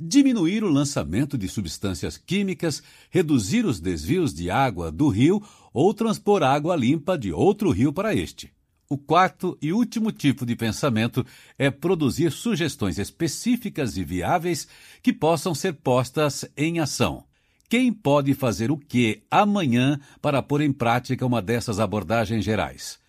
[0.03, 6.41] diminuir o lançamento de substâncias químicas, reduzir os desvios de água do rio ou transpor
[6.41, 8.51] água limpa de outro rio para este.
[8.89, 11.25] O quarto e último tipo de pensamento
[11.57, 14.67] é produzir sugestões específicas e viáveis
[15.01, 17.23] que possam ser postas em ação.
[17.69, 22.99] Quem pode fazer o que amanhã para pôr em prática uma dessas abordagens gerais?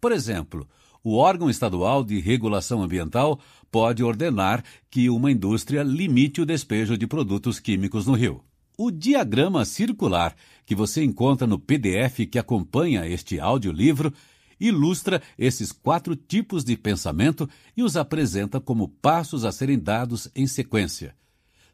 [0.00, 0.68] Por exemplo,
[1.04, 3.38] o órgão estadual de regulação ambiental
[3.70, 8.42] pode ordenar que uma indústria limite o despejo de produtos químicos no rio.
[8.76, 10.34] O diagrama circular
[10.64, 14.12] que você encontra no PDF que acompanha este audiolivro
[14.58, 20.46] ilustra esses quatro tipos de pensamento e os apresenta como passos a serem dados em
[20.46, 21.14] sequência.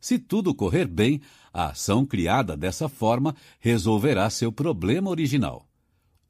[0.01, 1.21] Se tudo correr bem,
[1.53, 5.69] a ação criada dessa forma resolverá seu problema original.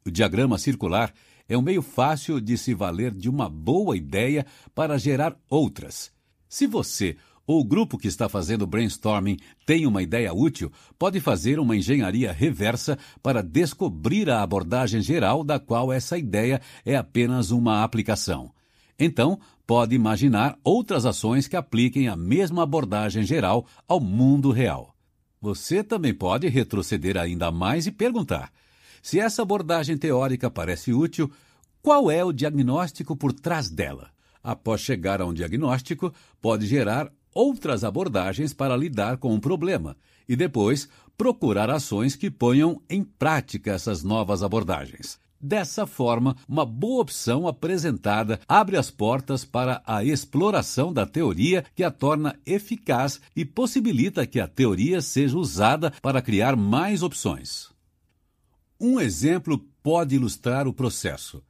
[0.04, 1.14] O diagrama circular
[1.50, 6.12] é um meio fácil de se valer de uma boa ideia para gerar outras.
[6.48, 11.58] Se você ou o grupo que está fazendo brainstorming tem uma ideia útil, pode fazer
[11.58, 17.82] uma engenharia reversa para descobrir a abordagem geral da qual essa ideia é apenas uma
[17.82, 18.52] aplicação.
[18.96, 24.94] Então, pode imaginar outras ações que apliquem a mesma abordagem geral ao mundo real.
[25.40, 28.52] Você também pode retroceder ainda mais e perguntar:
[29.02, 31.30] se essa abordagem teórica parece útil,
[31.82, 34.10] qual é o diagnóstico por trás dela?
[34.42, 39.96] Após chegar a um diagnóstico, pode gerar outras abordagens para lidar com um problema
[40.28, 45.18] e depois procurar ações que ponham em prática essas novas abordagens.
[45.40, 51.82] Dessa forma, uma boa opção apresentada abre as portas para a exploração da teoria que
[51.82, 57.69] a torna eficaz e possibilita que a teoria seja usada para criar mais opções.
[58.82, 61.42] Um exemplo pode ilustrar o processo.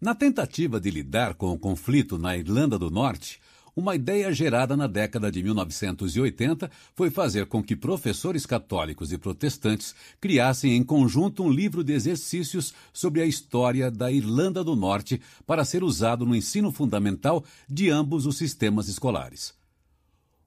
[0.00, 3.40] Na tentativa de lidar com o conflito na Irlanda do Norte,
[3.74, 9.96] uma ideia gerada na década de 1980 foi fazer com que professores católicos e protestantes
[10.20, 15.64] criassem em conjunto um livro de exercícios sobre a história da Irlanda do Norte para
[15.64, 19.56] ser usado no ensino fundamental de ambos os sistemas escolares.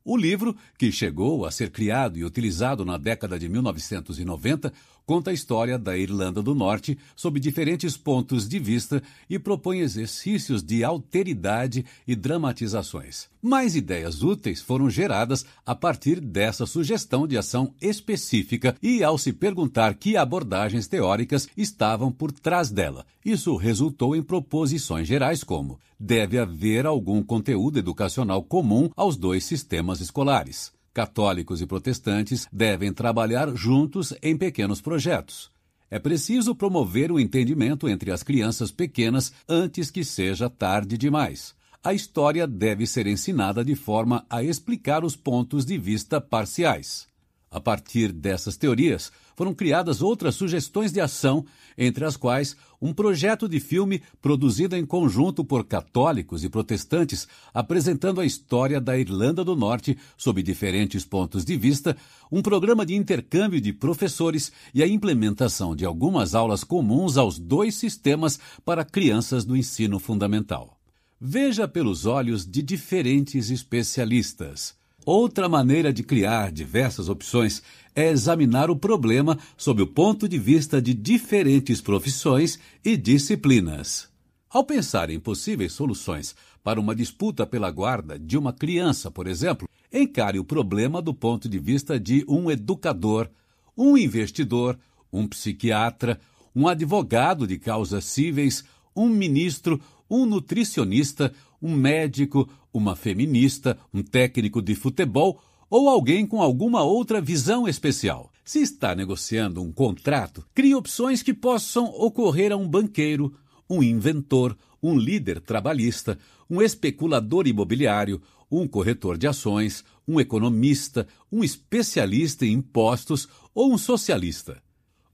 [0.04, 4.74] O livro, que chegou a ser criado e utilizado na década de 1990,
[5.10, 10.62] conta a história da Irlanda do Norte sob diferentes pontos de vista e propõe exercícios
[10.62, 13.28] de alteridade e dramatizações.
[13.42, 19.34] Mais ideias úteis foram geradas a partir dessa sugestão de ação específica e ao se
[19.34, 23.04] perguntar que abordagens teóricas estavam por trás dela.
[23.26, 30.02] Isso resultou em proposições gerais como: deve haver algum conteúdo educacional comum aos dois sistemas
[30.02, 35.50] escolares Católicos e protestantes devem trabalhar juntos em pequenos projetos.
[35.90, 41.56] É preciso promover o entendimento entre as crianças pequenas antes que seja tarde demais.
[41.82, 47.08] A história deve ser ensinada de forma a explicar os pontos de vista parciais.
[47.50, 51.46] A partir dessas teorias, foram criadas outras sugestões de ação,
[51.78, 58.22] entre as quais um projeto de filme produzido em conjunto por católicos e protestantes, apresentando
[58.22, 61.98] a história da Irlanda do Norte sob diferentes pontos de vista,
[62.32, 67.76] um programa de intercâmbio de professores e a implementação de algumas aulas comuns aos dois
[67.76, 70.80] sistemas para crianças do ensino fundamental.
[71.20, 74.79] Veja pelos olhos de diferentes especialistas.
[75.12, 77.64] Outra maneira de criar diversas opções
[77.96, 84.08] é examinar o problema sob o ponto de vista de diferentes profissões e disciplinas.
[84.48, 89.68] Ao pensar em possíveis soluções para uma disputa pela guarda de uma criança, por exemplo,
[89.92, 93.32] encare o problema do ponto de vista de um educador,
[93.76, 94.78] um investidor,
[95.12, 96.20] um psiquiatra,
[96.56, 98.64] um advogado de causas cíveis,
[98.96, 106.42] um ministro, um nutricionista, um médico, uma feminista, um técnico de futebol ou alguém com
[106.42, 108.32] alguma outra visão especial.
[108.44, 113.34] Se está negociando um contrato, crie opções que possam ocorrer a um banqueiro,
[113.70, 116.18] um inventor, um líder trabalhista,
[116.50, 123.78] um especulador imobiliário, um corretor de ações, um economista, um especialista em impostos ou um
[123.78, 124.62] socialista.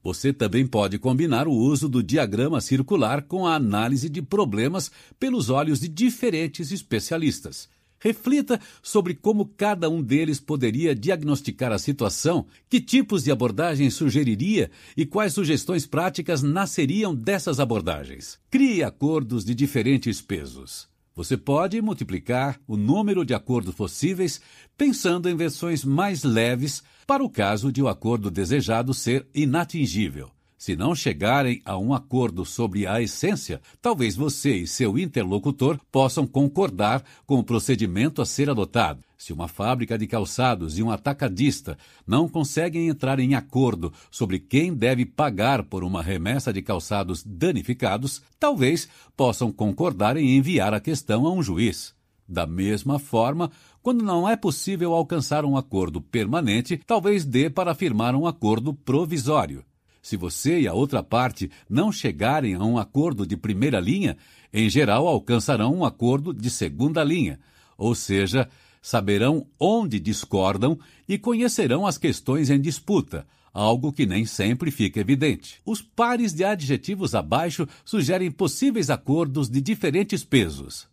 [0.06, 5.50] Você também pode combinar o uso do diagrama circular com a análise de problemas pelos
[5.50, 7.68] olhos de diferentes especialistas.
[7.98, 14.70] Reflita sobre como cada um deles poderia diagnosticar a situação, que tipos de abordagens sugeriria
[14.96, 18.38] e quais sugestões práticas nasceriam dessas abordagens.
[18.48, 20.88] Crie acordos de diferentes pesos.
[21.16, 24.38] Você pode multiplicar o número de acordos possíveis
[24.76, 30.30] pensando em versões mais leves para o caso de o acordo desejado ser inatingível.
[30.58, 36.26] Se não chegarem a um acordo sobre a essência, talvez você e seu interlocutor possam
[36.26, 39.05] concordar com o procedimento a ser adotado.
[39.18, 44.74] Se uma fábrica de calçados e um atacadista não conseguem entrar em acordo sobre quem
[44.74, 51.26] deve pagar por uma remessa de calçados danificados, talvez possam concordar em enviar a questão
[51.26, 51.94] a um juiz.
[52.28, 53.50] Da mesma forma,
[53.82, 59.64] quando não é possível alcançar um acordo permanente, talvez dê para firmar um acordo provisório.
[60.02, 64.16] Se você e a outra parte não chegarem a um acordo de primeira linha,
[64.52, 67.40] em geral alcançarão um acordo de segunda linha,
[67.78, 68.48] ou seja,
[68.86, 75.60] saberão onde discordam e conhecerão as questões em disputa, algo que nem sempre fica evidente.
[75.66, 80.86] Os pares de adjetivos abaixo sugerem possíveis acordos de diferentes pesos.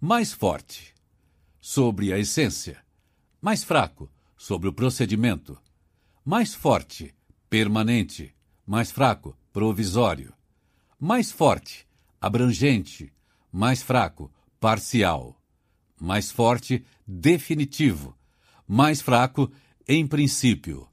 [0.00, 0.92] Mais forte,
[1.60, 2.78] sobre a essência.
[3.40, 5.56] Mais fraco, sobre o procedimento.
[6.24, 7.14] Mais forte,
[7.48, 8.34] permanente
[8.68, 10.34] mais fraco, provisório.
[11.00, 11.86] Mais forte,
[12.20, 13.10] abrangente.
[13.50, 15.40] Mais fraco, parcial.
[15.98, 18.14] Mais forte, definitivo.
[18.66, 19.50] Mais fraco,
[19.88, 20.86] em princípio.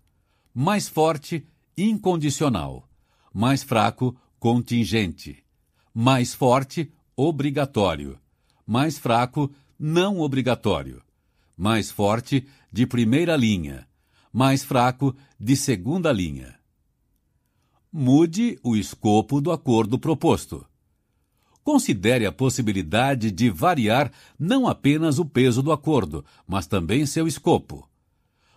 [0.54, 1.46] Mais forte,
[1.78, 2.90] incondicional.
[3.34, 5.44] Mais fraco, contingente.
[5.94, 8.18] Mais forte, obrigatório.
[8.66, 11.04] Mais fraco, não obrigatório.
[11.58, 13.86] Mais forte, de primeira linha.
[14.32, 16.56] Mais fraco, de segunda linha
[17.98, 20.68] mude o escopo do acordo proposto.
[21.66, 27.90] Considere a possibilidade de variar não apenas o peso do acordo, mas também seu escopo.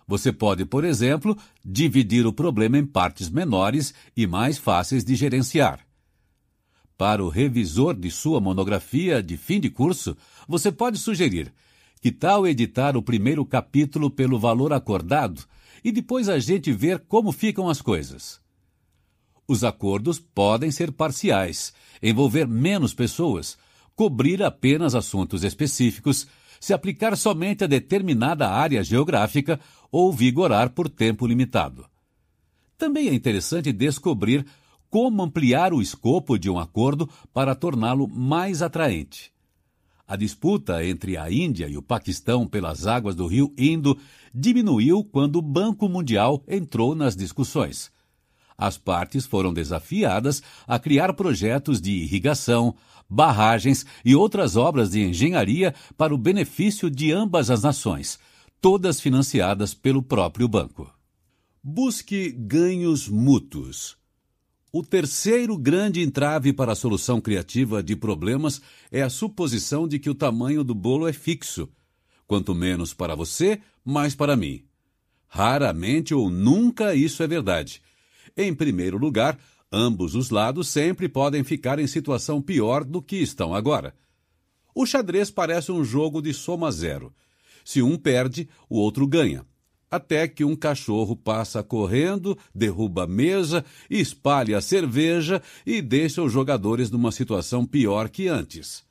[0.07, 5.79] Você pode, por exemplo, dividir o problema em partes menores e mais fáceis de gerenciar.
[6.95, 10.15] Para o revisor de sua monografia de fim de curso,
[10.47, 11.51] você pode sugerir
[11.99, 15.45] que tal editar o primeiro capítulo pelo valor acordado
[15.83, 18.39] e depois a gente ver como ficam as coisas.
[19.49, 23.57] Os acordos podem ser parciais, envolver menos pessoas,
[23.95, 26.27] cobrir apenas assuntos específicos,
[26.59, 29.59] se aplicar somente a determinada área geográfica
[29.91, 31.87] ou vigorar por tempo limitado.
[32.77, 34.45] Também é interessante descobrir
[34.87, 39.33] como ampliar o escopo de um acordo para torná-lo mais atraente.
[40.07, 43.97] A disputa entre a Índia e o Paquistão pelas águas do rio Indo
[44.31, 47.91] diminuiu quando o Banco Mundial entrou nas discussões
[48.59, 52.75] as partes foram desafiadas a criar projetos de irrigação,
[53.09, 58.19] barragens e outras obras de engenharia para o benefício de ambas as nações,
[58.59, 60.93] todas financiadas pelo próprio banco.
[61.63, 63.97] Busque ganhos mútuos.
[64.73, 70.09] O terceiro grande entrave para a solução criativa de problemas é a suposição de que
[70.09, 71.69] o tamanho do bolo é fixo.
[72.27, 74.63] Quanto menos para você, mais para mim.
[75.27, 77.81] Raramente ou nunca isso é verdade.
[78.35, 79.37] Em primeiro lugar,
[79.71, 83.93] ambos os lados sempre podem ficar em situação pior do que estão agora.
[84.73, 87.13] O xadrez parece um jogo de soma zero.
[87.65, 89.45] Se um perde, o outro ganha.
[89.91, 96.31] Até que um cachorro passa correndo, derruba a mesa, espalha a cerveja e deixa os
[96.31, 98.83] jogadores numa situação pior que antes.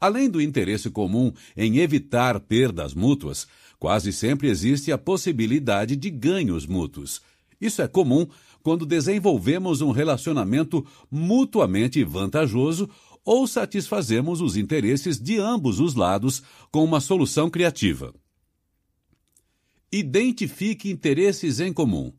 [0.00, 3.46] Além do interesse comum em evitar perdas mútuas,
[3.78, 7.22] quase sempre existe a possibilidade de ganhos mútuos.
[7.62, 8.26] Isso é comum
[8.60, 12.90] quando desenvolvemos um relacionamento mutuamente vantajoso
[13.24, 16.42] ou satisfazemos os interesses de ambos os lados
[16.72, 18.12] com uma solução criativa.
[19.92, 22.12] Identifique interesses em comum.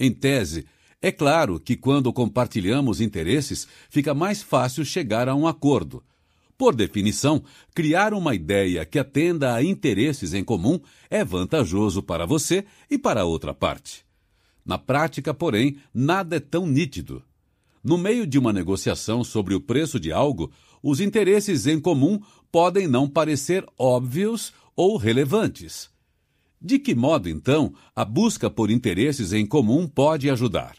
[0.00, 0.66] Em tese,
[1.00, 6.02] é claro que quando compartilhamos interesses, fica mais fácil chegar a um acordo.
[6.58, 7.40] Por definição,
[7.72, 13.20] criar uma ideia que atenda a interesses em comum é vantajoso para você e para
[13.20, 14.09] a outra parte.
[14.64, 17.22] Na prática, porém, nada é tão nítido.
[17.82, 20.50] No meio de uma negociação sobre o preço de algo,
[20.82, 22.20] os interesses em comum
[22.52, 25.90] podem não parecer óbvios ou relevantes.
[26.60, 30.76] De que modo, então, a busca por interesses em comum pode ajudar?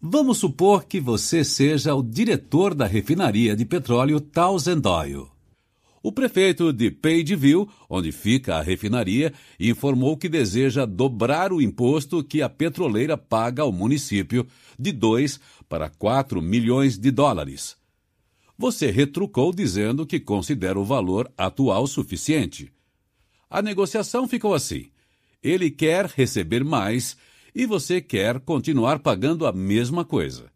[0.00, 5.37] Vamos supor que você seja o diretor da refinaria de petróleo Townsend Oil.
[6.08, 9.30] O prefeito de Padeville, onde fica a refinaria,
[9.60, 14.46] informou que deseja dobrar o imposto que a petroleira paga ao município,
[14.78, 15.38] de 2
[15.68, 17.76] para 4 milhões de dólares.
[18.56, 22.72] Você retrucou dizendo que considera o valor atual suficiente.
[23.50, 24.88] A negociação ficou assim:
[25.42, 27.18] ele quer receber mais
[27.54, 30.50] e você quer continuar pagando a mesma coisa.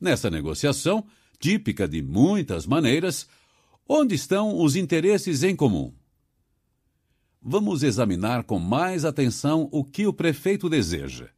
[0.00, 1.04] Nessa negociação,
[1.38, 3.28] típica de muitas maneiras,
[3.88, 5.92] onde estão os interesses em comum?
[7.40, 11.28] Vamos examinar com mais atenção o que o prefeito deseja.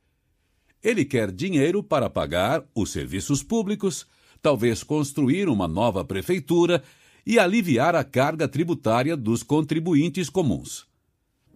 [0.83, 4.07] Ele quer dinheiro para pagar os serviços públicos,
[4.41, 6.83] talvez construir uma nova prefeitura
[7.27, 10.87] e aliviar a carga tributária dos contribuintes comuns.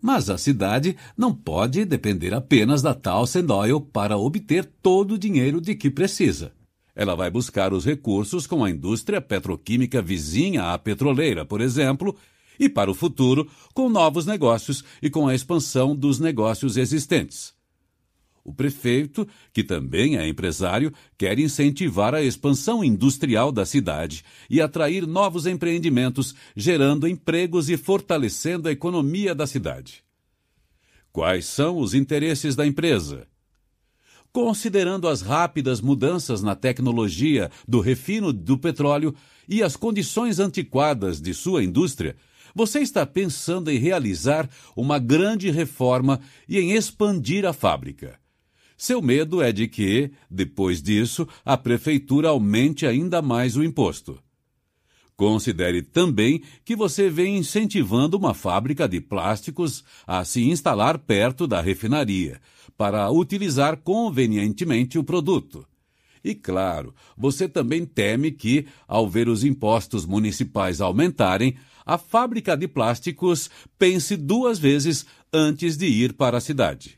[0.03, 5.61] Mas a cidade não pode depender apenas da Townsend Oil para obter todo o dinheiro
[5.61, 6.53] de que precisa.
[6.95, 12.17] Ela vai buscar os recursos com a indústria petroquímica vizinha à petroleira, por exemplo,
[12.59, 17.55] e para o futuro, com novos negócios e com a expansão dos negócios existentes.
[18.45, 25.07] O prefeito, que também é empresário, quer incentivar a expansão industrial da cidade e atrair
[25.07, 30.03] novos empreendimentos, gerando empregos e fortalecendo a economia da cidade.
[31.13, 33.29] Quais são os interesses da empresa?
[34.33, 39.15] Considerando as rápidas mudanças na tecnologia do refino do petróleo
[39.47, 42.17] e as condições antiquadas de sua indústria,
[42.55, 48.19] você está pensando em realizar uma grande reforma e em expandir a fábrica.
[48.75, 54.19] Seu medo é de que, depois disso, a prefeitura aumente ainda mais o imposto.
[55.15, 61.61] Considere também que você vem incentivando uma fábrica de plásticos a se instalar perto da
[61.61, 62.41] refinaria,
[62.77, 65.67] para utilizar convenientemente o produto.
[66.25, 72.69] E claro, você também teme que, ao ver os impostos municipais aumentarem, a fábrica de
[72.69, 76.97] plásticos pense duas vezes antes de ir para a cidade.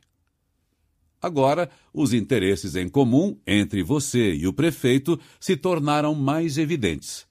[1.22, 7.26] Agora, os interesses em comum entre você e o prefeito se tornaram mais evidentes.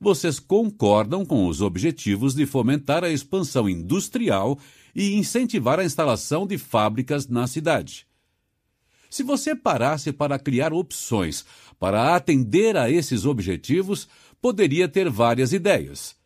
[0.00, 4.56] Vocês concordam com os objetivos de fomentar a expansão industrial
[4.94, 8.06] e incentivar a instalação de fábricas na cidade.
[9.10, 11.44] Se você parasse para criar opções
[11.78, 14.08] para atender a esses objetivos,
[14.40, 16.16] poderia ter várias ideias.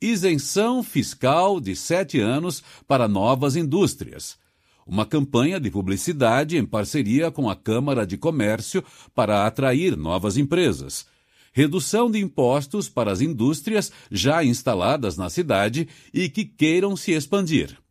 [0.00, 4.40] Isenção fiscal de sete anos para novas indústrias
[4.86, 8.84] uma campanha de publicidade em parceria com a Câmara de Comércio
[9.14, 11.06] para atrair novas empresas,
[11.52, 17.81] redução de impostos para as indústrias já instaladas na cidade e que queiram se expandir.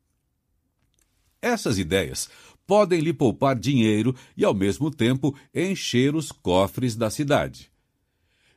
[1.42, 2.30] Essas ideias
[2.68, 7.72] podem lhe poupar dinheiro e, ao mesmo tempo, encher os cofres da cidade.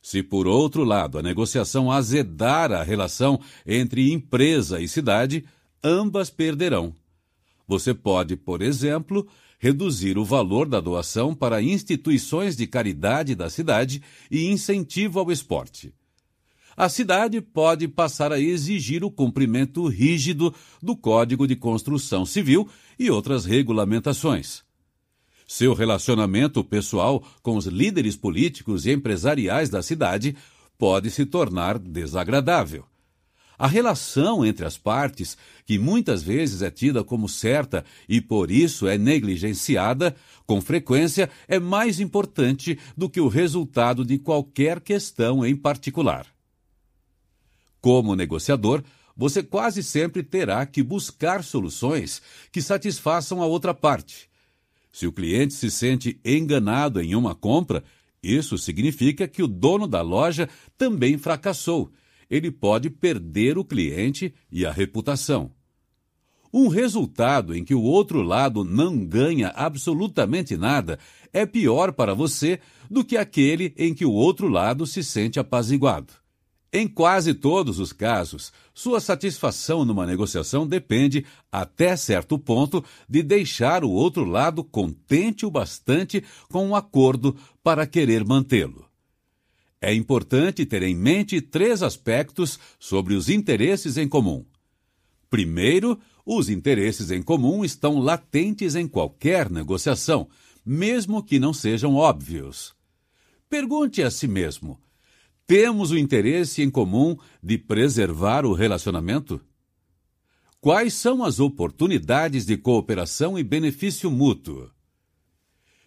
[0.03, 5.45] Se, por outro lado, a negociação azedar a relação entre empresa e cidade,
[5.83, 6.95] ambas perderão.
[7.67, 9.27] Você pode, por exemplo,
[9.59, 15.95] reduzir o valor da doação para instituições de caridade da cidade e incentivo ao esporte.
[16.77, 23.11] A cidade pode passar a exigir o cumprimento rígido do Código de Construção Civil e
[23.11, 24.63] outras regulamentações.
[25.47, 30.35] Seu relacionamento pessoal com os líderes políticos e empresariais da cidade
[30.77, 32.85] pode se tornar desagradável.
[33.57, 38.89] A relação entre as partes, que muitas vezes é tida como certa e por isso
[38.89, 45.55] é negligenciada, com frequência é mais importante do que o resultado de qualquer questão em
[45.55, 46.34] particular.
[47.85, 48.83] Como negociador,
[49.15, 54.27] você quase sempre terá que buscar soluções que satisfaçam a outra parte.
[54.91, 57.85] Se o cliente se sente enganado em uma compra,
[58.23, 60.49] isso significa que o dono da loja
[60.79, 61.93] também fracassou
[62.31, 65.53] ele pode perder o cliente e a reputação.
[66.51, 70.99] Um resultado em que o outro lado não ganha absolutamente nada
[71.35, 72.59] é pior para você
[72.91, 76.24] do que aquele em que o outro lado se sente apaziguado.
[76.77, 83.85] Em quase todos os casos, sua satisfação numa negociação depende, até certo ponto, de deixar
[83.85, 88.85] o outro lado contente o bastante com um acordo para querer mantê-lo.
[89.81, 94.45] É importante ter em mente três aspectos sobre os interesses em comum.
[95.31, 95.97] Primeiro,
[96.27, 100.29] os interesses em comum estão latentes em qualquer negociação,
[100.67, 102.75] mesmo que não sejam óbvios.
[103.49, 104.77] Pergunte a si mesmo:
[105.47, 109.41] temos o interesse em comum de preservar o relacionamento?
[110.61, 114.71] Quais são as oportunidades de cooperação e benefício mútuo?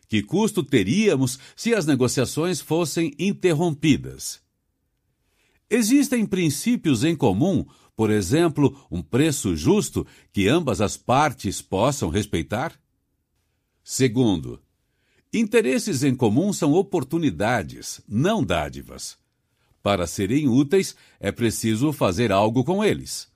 [0.07, 4.39] Que custo teríamos se as negociações fossem interrompidas?
[5.69, 7.65] Existem princípios em comum
[7.97, 12.79] Por exemplo, um preço justo que ambas as partes possam respeitar?
[13.83, 14.61] Segundo,
[15.33, 19.17] interesses em comum são oportunidades, não dádivas.
[19.87, 23.29] Para serem úteis, é preciso fazer algo com eles.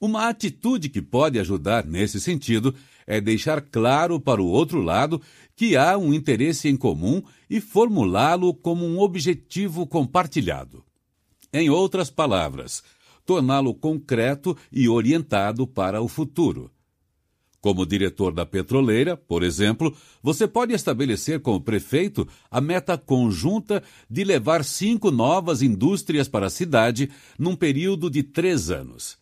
[0.00, 2.74] Uma atitude que pode ajudar nesse sentido
[3.06, 5.22] é deixar claro para o outro lado
[5.54, 10.84] que há um interesse em comum e formulá-lo como um objetivo compartilhado.
[11.52, 12.82] Em outras palavras,
[13.24, 16.68] torná-lo concreto e orientado para o futuro.
[17.60, 23.82] Como diretor da petroleira, por exemplo, você pode estabelecer com o prefeito a meta conjunta
[24.08, 29.18] de levar cinco novas indústrias para a cidade num período de três anos.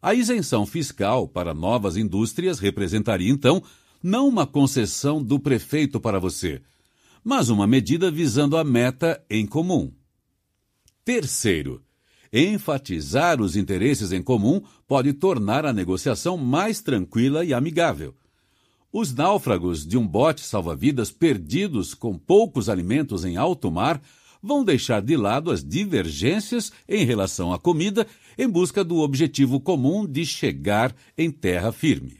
[0.00, 3.62] A isenção fiscal para novas indústrias representaria, então,
[4.02, 6.62] não uma concessão do prefeito para você,
[7.22, 9.92] mas uma medida visando a meta em comum.
[11.04, 11.82] Terceiro,
[12.32, 18.14] enfatizar os interesses em comum pode tornar a negociação mais tranquila e amigável.
[18.92, 24.00] Os náufragos de um bote salva-vidas perdidos com poucos alimentos em alto mar
[24.42, 28.06] vão deixar de lado as divergências em relação à comida
[28.38, 32.18] em busca do objetivo comum de chegar em terra firme.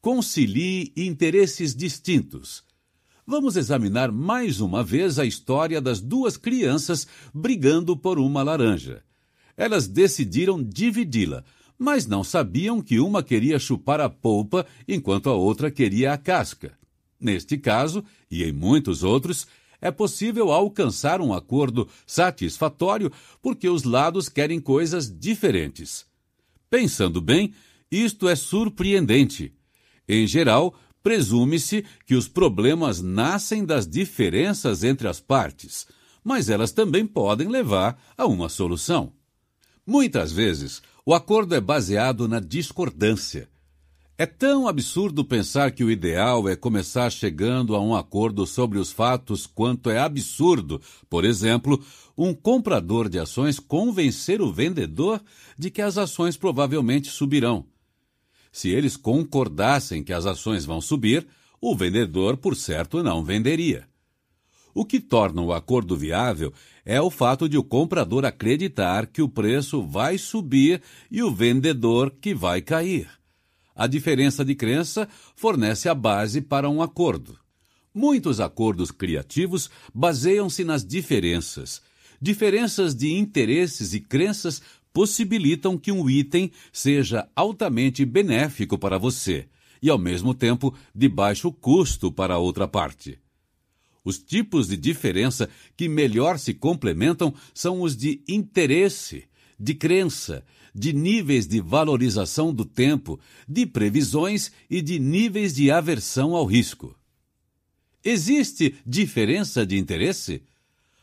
[0.00, 2.69] Concilie interesses distintos.
[3.30, 9.04] Vamos examinar mais uma vez a história das duas crianças brigando por uma laranja.
[9.56, 11.44] Elas decidiram dividi-la,
[11.78, 16.76] mas não sabiam que uma queria chupar a polpa enquanto a outra queria a casca.
[17.20, 19.46] Neste caso, e em muitos outros,
[19.80, 26.04] é possível alcançar um acordo satisfatório porque os lados querem coisas diferentes.
[26.68, 27.54] Pensando bem,
[27.92, 29.54] isto é surpreendente.
[30.08, 35.86] Em geral, presume-se que os problemas nascem das diferenças entre as partes,
[36.22, 39.12] mas elas também podem levar a uma solução.
[39.86, 43.48] Muitas vezes, o acordo é baseado na discordância.
[44.20, 48.92] É tão absurdo pensar que o ideal é começar chegando a um acordo sobre os
[48.92, 51.82] fatos quanto é absurdo, por exemplo,
[52.16, 55.22] um comprador de ações convencer o vendedor
[55.56, 57.64] de que as ações provavelmente subirão.
[58.52, 61.26] Se eles concordassem que as ações vão subir,
[61.60, 63.88] o vendedor, por certo, não venderia.
[64.72, 66.52] O que torna o acordo viável
[66.84, 70.80] é o fato de o comprador acreditar que o preço vai subir
[71.10, 73.08] e o vendedor que vai cair.
[73.74, 77.38] A diferença de crença fornece a base para um acordo.
[77.92, 81.82] Muitos acordos criativos baseiam-se nas diferenças.
[82.22, 84.62] Diferenças de interesses e crenças
[84.92, 89.48] possibilitam que um item seja altamente benéfico para você
[89.82, 93.18] e, ao mesmo tempo, de baixo custo para a outra parte.
[94.04, 99.24] Os tipos de diferença que melhor se complementam são os de interesse,
[99.58, 100.44] de crença,
[100.74, 106.96] de níveis de valorização do tempo, de previsões e de níveis de aversão ao risco.
[108.02, 110.42] Existe diferença de interesse?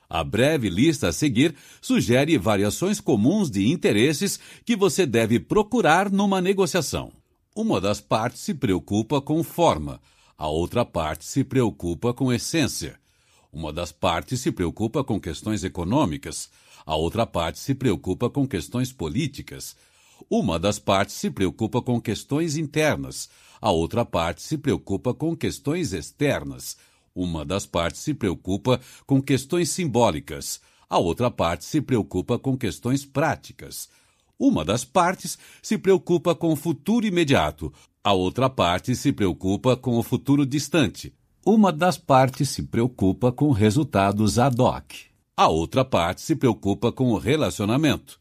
[0.10, 6.40] A breve lista a seguir sugere variações comuns de interesses que você deve procurar numa
[6.40, 7.12] negociação.
[7.56, 10.00] Uma das partes se preocupa com forma,
[10.38, 13.00] a outra parte se preocupa com essência.
[13.52, 16.50] Uma das partes se preocupa com questões econômicas,
[16.86, 19.76] a outra parte se preocupa com questões políticas.
[20.30, 23.30] Uma das partes se preocupa com questões internas,
[23.60, 26.78] a outra parte se preocupa com questões externas.
[27.18, 33.04] Uma das partes se preocupa com questões simbólicas, a outra parte se preocupa com questões
[33.04, 33.90] práticas.
[34.38, 37.74] Uma das partes se preocupa com o futuro imediato,
[38.04, 41.12] a outra parte se preocupa com o futuro distante.
[41.44, 44.94] Uma das partes se preocupa com resultados ad hoc.
[45.36, 48.20] A outra parte se preocupa com o relacionamento.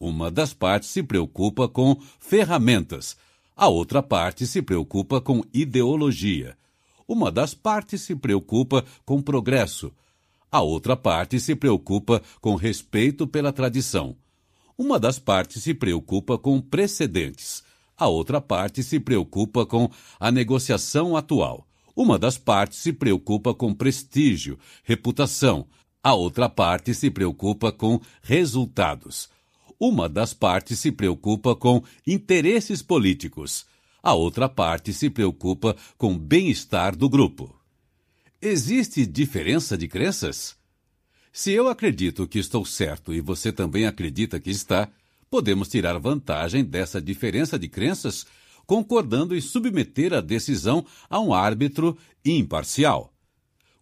[0.00, 3.18] Uma das partes se preocupa com ferramentas.
[3.54, 6.56] A outra parte se preocupa com ideologia.
[7.10, 9.90] Uma das partes se preocupa com progresso.
[10.48, 14.14] A outra parte se preocupa com respeito pela tradição.
[14.78, 17.64] Uma das partes se preocupa com precedentes.
[17.98, 19.90] A outra parte se preocupa com
[20.20, 21.66] a negociação atual.
[21.96, 25.66] Uma das partes se preocupa com prestígio, reputação,
[26.00, 29.28] a outra parte se preocupa com resultados.
[29.80, 33.68] Uma das partes se preocupa com interesses políticos.
[34.02, 37.54] A outra parte se preocupa com bem-estar do grupo.
[38.40, 40.56] Existe diferença de crenças?
[41.32, 44.88] Se eu acredito que estou certo e você também acredita que está,
[45.30, 48.26] podemos tirar vantagem dessa diferença de crenças
[48.66, 53.12] concordando em submeter a decisão a um árbitro imparcial.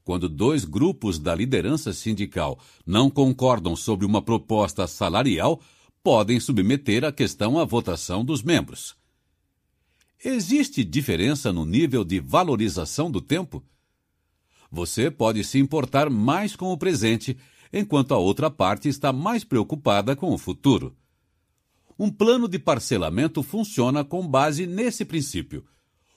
[0.02, 5.60] Quando dois grupos da liderança sindical não concordam sobre uma proposta salarial,
[6.02, 8.96] podem submeter a questão à votação dos membros.
[10.24, 13.62] Existe diferença no nível de valorização do tempo?
[14.68, 17.38] Você pode se importar mais com o presente,
[17.72, 20.96] enquanto a outra parte está mais preocupada com o futuro.
[21.96, 25.64] Um plano de parcelamento funciona com base nesse princípio.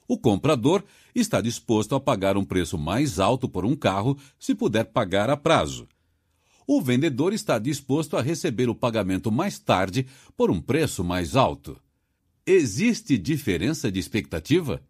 [0.07, 4.85] O comprador está disposto a pagar um preço mais alto por um carro se puder
[4.85, 5.87] pagar a prazo.
[6.65, 11.79] O vendedor está disposto a receber o pagamento mais tarde por um preço mais alto.
[12.45, 14.81] Existe diferença de expectativa?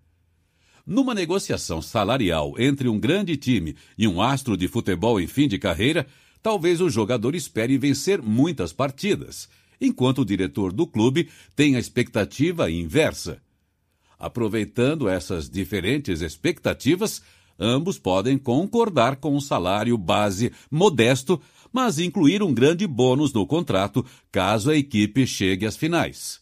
[0.85, 5.59] Numa negociação salarial entre um grande time e um astro de futebol em fim de
[5.59, 6.07] carreira,
[6.41, 9.49] talvez o jogador espere vencer muitas partidas
[9.81, 13.41] enquanto o diretor do clube tem a expectativa inversa.
[14.17, 17.21] Aproveitando essas diferentes expectativas,
[17.59, 21.41] ambos podem concordar com um salário base modesto,
[21.73, 26.39] mas incluir um grande bônus no contrato caso a equipe chegue às finais.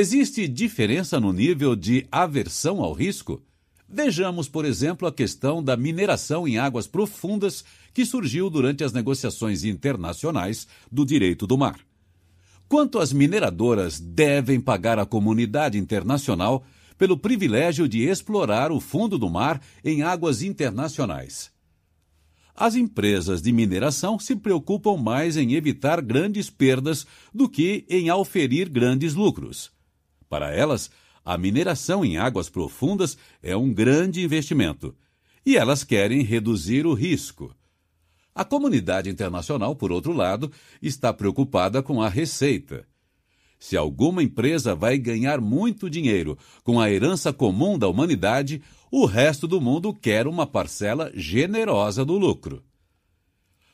[0.00, 3.42] Existe diferença no nível de aversão ao risco?
[3.88, 9.64] Vejamos, por exemplo, a questão da mineração em águas profundas que surgiu durante as negociações
[9.64, 11.80] internacionais do direito do mar.
[12.68, 16.64] Quanto as mineradoras devem pagar à comunidade internacional
[16.96, 21.50] pelo privilégio de explorar o fundo do mar em águas internacionais.
[22.54, 27.04] As empresas de mineração se preocupam mais em evitar grandes perdas
[27.34, 29.76] do que em auferir grandes lucros.
[30.28, 30.90] Para elas,
[31.24, 34.94] a mineração em águas profundas é um grande investimento
[35.44, 37.54] e elas querem reduzir o risco.
[38.34, 42.86] A comunidade internacional, por outro lado, está preocupada com a receita.
[43.58, 49.48] Se alguma empresa vai ganhar muito dinheiro com a herança comum da humanidade, o resto
[49.48, 52.62] do mundo quer uma parcela generosa do lucro.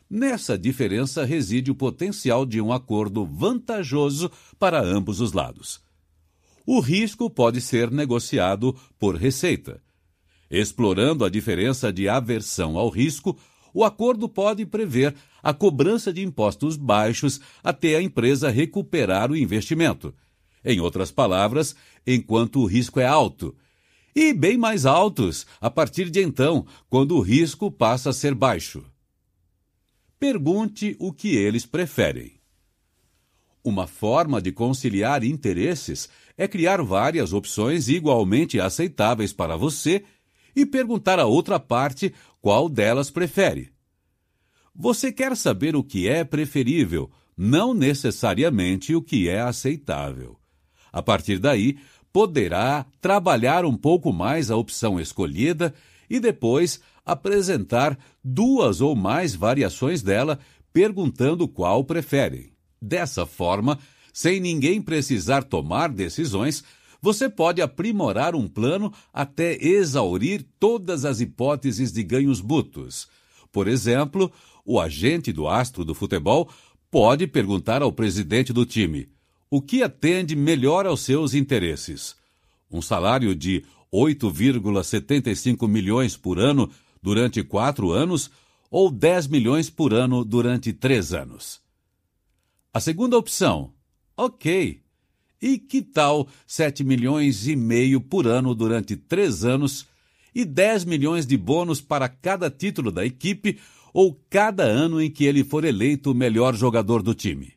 [0.08, 5.83] Nessa diferença reside o potencial de um acordo vantajoso para ambos os lados.
[6.66, 9.82] O risco pode ser negociado por receita.
[10.50, 13.38] Explorando a diferença de aversão ao risco,
[13.72, 20.14] o acordo pode prever a cobrança de impostos baixos até a empresa recuperar o investimento.
[20.64, 21.74] Em outras palavras,
[22.06, 23.54] enquanto o risco é alto.
[24.16, 28.82] E bem mais altos a partir de então, quando o risco passa a ser baixo.
[30.18, 32.40] Pergunte o que eles preferem.
[33.62, 40.04] Uma forma de conciliar interesses é criar várias opções igualmente aceitáveis para você
[40.54, 43.70] e perguntar à outra parte qual delas prefere.
[44.74, 50.38] Você quer saber o que é preferível, não necessariamente o que é aceitável.
[50.92, 51.78] A partir daí,
[52.12, 55.74] poderá trabalhar um pouco mais a opção escolhida
[56.08, 60.38] e depois apresentar duas ou mais variações dela,
[60.72, 62.52] perguntando qual preferem.
[62.80, 63.78] Dessa forma,
[64.14, 66.62] sem ninguém precisar tomar decisões,
[67.02, 73.08] você pode aprimorar um plano até exaurir todas as hipóteses de ganhos mútuos.
[73.50, 74.32] Por exemplo,
[74.64, 76.48] o agente do astro do futebol
[76.92, 79.08] pode perguntar ao presidente do time
[79.50, 82.14] o que atende melhor aos seus interesses.
[82.70, 86.70] Um salário de 8,75 milhões por ano
[87.02, 88.30] durante quatro anos
[88.70, 91.60] ou 10 milhões por ano durante três anos.
[92.72, 93.73] A segunda opção,
[94.16, 94.80] ok,
[95.40, 99.86] e que tal 7 milhões e meio por ano durante três anos
[100.34, 103.58] e 10 milhões de bônus para cada título da equipe
[103.92, 107.52] ou cada ano em que ele for eleito o melhor jogador do time?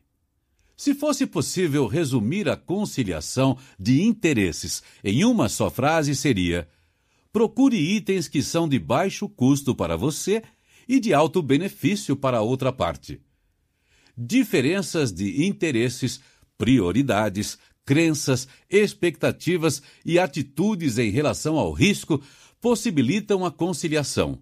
[0.76, 6.68] Se fosse possível resumir a conciliação de interesses em uma só frase, seria:
[7.32, 10.40] procure itens que são de baixo custo para você
[10.88, 13.20] e de alto benefício para a outra parte.
[14.16, 16.20] Diferenças de interesses,
[16.58, 17.56] prioridades,
[17.86, 22.20] crenças, expectativas e atitudes em relação ao risco
[22.60, 24.38] possibilitam a conciliação.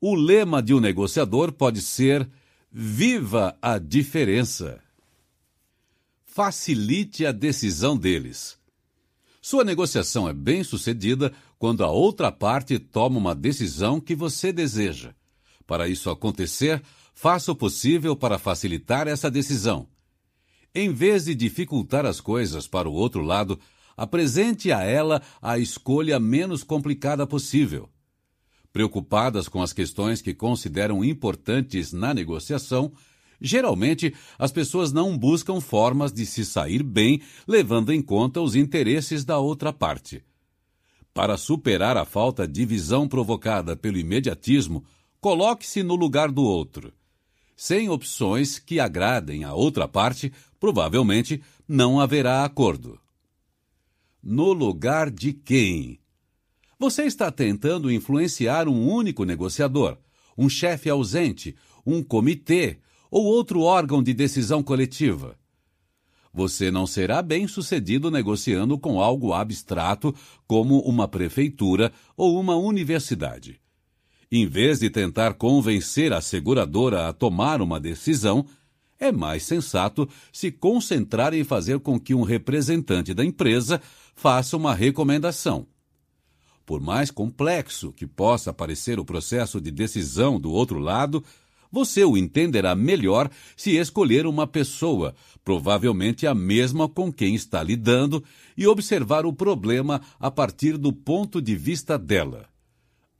[0.00, 2.30] O lema de um negociador pode ser:
[2.70, 4.80] Viva a diferença!
[6.24, 8.56] Facilite a decisão deles.
[9.42, 15.12] Sua negociação é bem sucedida quando a outra parte toma uma decisão que você deseja.
[15.66, 16.82] Para isso acontecer,
[17.14, 19.88] faça o possível para facilitar essa decisão.
[20.74, 23.58] Em vez de dificultar as coisas para o outro lado,
[23.96, 27.88] apresente a ela a escolha menos complicada possível.
[28.72, 32.92] Preocupadas com as questões que consideram importantes na negociação,
[33.40, 39.24] geralmente as pessoas não buscam formas de se sair bem levando em conta os interesses
[39.24, 40.22] da outra parte.
[41.12, 44.84] Para superar a falta de visão provocada pelo imediatismo,
[45.20, 46.92] coloque-se no lugar do outro.
[47.56, 53.00] Sem opções que agradem a outra parte, provavelmente não haverá acordo.
[54.22, 55.98] No lugar de quem?
[56.78, 59.96] Você está tentando influenciar um único negociador,
[60.36, 62.78] um chefe ausente, um comitê
[63.10, 65.38] ou outro órgão de decisão coletiva.
[66.32, 70.14] Você não será bem sucedido negociando com algo abstrato
[70.46, 73.60] como uma prefeitura ou uma universidade.
[74.30, 78.46] Em vez de tentar convencer a seguradora a tomar uma decisão,
[79.00, 83.80] é mais sensato se concentrar em fazer com que um representante da empresa
[84.14, 85.66] faça uma recomendação.
[86.66, 91.24] Por mais complexo que possa parecer o processo de decisão do outro lado,
[91.72, 95.14] você o entenderá melhor se escolher uma pessoa,
[95.44, 98.22] provavelmente a mesma com quem está lidando,
[98.56, 102.46] e observar o problema a partir do ponto de vista dela.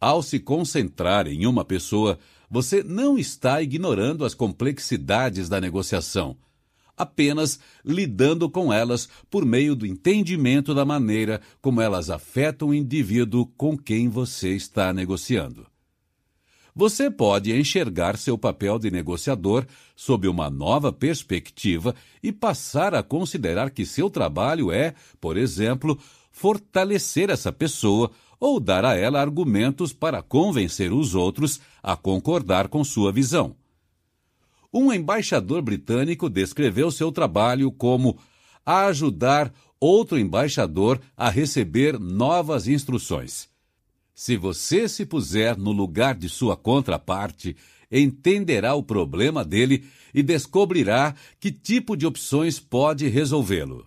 [0.00, 2.18] Ao se concentrar em uma pessoa,
[2.50, 6.36] você não está ignorando as complexidades da negociação,
[6.96, 13.46] apenas lidando com elas por meio do entendimento da maneira como elas afetam o indivíduo
[13.56, 15.66] com quem você está negociando.
[16.74, 23.70] Você pode enxergar seu papel de negociador sob uma nova perspectiva e passar a considerar
[23.70, 25.98] que seu trabalho é, por exemplo,
[26.30, 28.10] fortalecer essa pessoa
[28.40, 33.54] ou dar a ela argumentos para convencer os outros a concordar com sua visão.
[34.72, 38.18] Um embaixador britânico descreveu seu trabalho como
[38.64, 43.48] ajudar outro embaixador a receber novas instruções.
[44.14, 47.56] Se você se puser no lugar de sua contraparte,
[47.90, 53.86] entenderá o problema dele e descobrirá que tipo de opções pode resolvê-lo.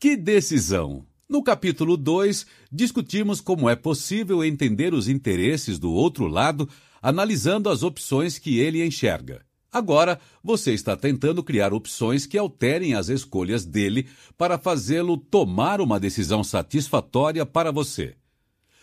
[0.00, 1.06] Que decisão!
[1.28, 6.68] No capítulo 2, discutimos como é possível entender os interesses do outro lado
[7.00, 9.44] analisando as opções que ele enxerga.
[9.72, 14.06] Agora, você está tentando criar opções que alterem as escolhas dele
[14.38, 18.14] para fazê-lo tomar uma decisão satisfatória para você.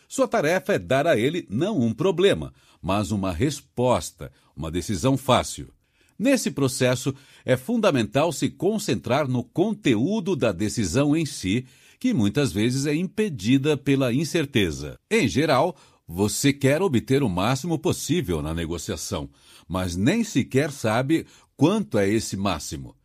[0.08, 5.72] Sua tarefa é dar a ele não um problema, mas uma resposta, uma decisão fácil.
[6.20, 11.66] Nesse processo, é fundamental se concentrar no conteúdo da decisão em si,
[12.02, 14.98] que muitas vezes é impedida pela incerteza.
[15.08, 19.30] Em geral, você quer obter o máximo possível na negociação,
[19.68, 22.96] mas nem sequer sabe quanto é esse máximo.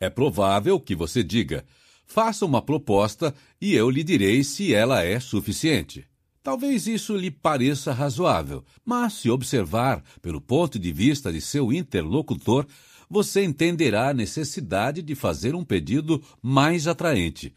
[0.00, 1.64] É provável que você diga:
[2.04, 6.04] faça uma proposta e eu lhe direi se ela é suficiente.
[6.42, 12.66] Talvez isso lhe pareça razoável, mas se observar pelo ponto de vista de seu interlocutor,
[13.08, 17.54] você entenderá a necessidade de fazer um pedido mais atraente.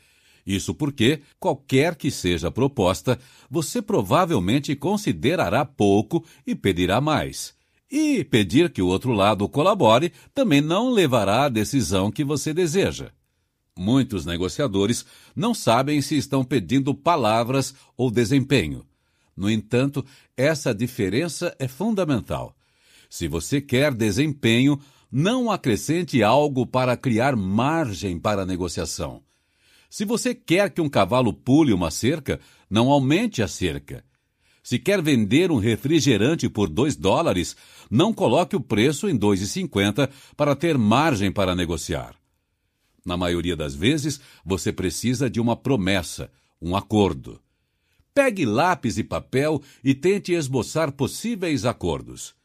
[0.49, 3.19] Isso porque, qualquer que seja a proposta,
[3.51, 7.53] você provavelmente considerará pouco e pedirá mais.
[7.87, 13.11] E pedir que o outro lado colabore também não levará à decisão que você deseja.
[13.77, 15.05] Muitos negociadores
[15.35, 18.83] não sabem se estão pedindo palavras ou desempenho.
[19.37, 20.03] No entanto,
[20.35, 22.55] essa diferença é fundamental.
[23.07, 24.79] Se você quer desempenho,
[25.11, 29.28] não acrescente algo para criar margem para a negociação.
[29.89, 34.05] Se você quer que um cavalo pule uma cerca, não aumente a cerca.
[34.61, 37.55] Se quer vender um refrigerante por 2 dólares,
[37.89, 42.15] não coloque o preço em 2,50 para ter margem para negociar.
[43.03, 46.29] Na maioria das vezes, você precisa de uma promessa,
[46.61, 47.41] um acordo.
[48.13, 52.35] Pegue lápis e papel e tente esboçar possíveis acordos.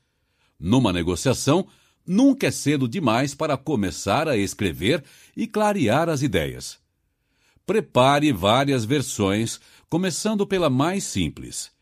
[0.58, 1.66] Numa negociação,
[2.06, 5.04] nunca é cedo demais para começar a escrever
[5.36, 6.83] e clarear as ideias.
[7.66, 11.72] Prepare várias versões, começando pela mais simples.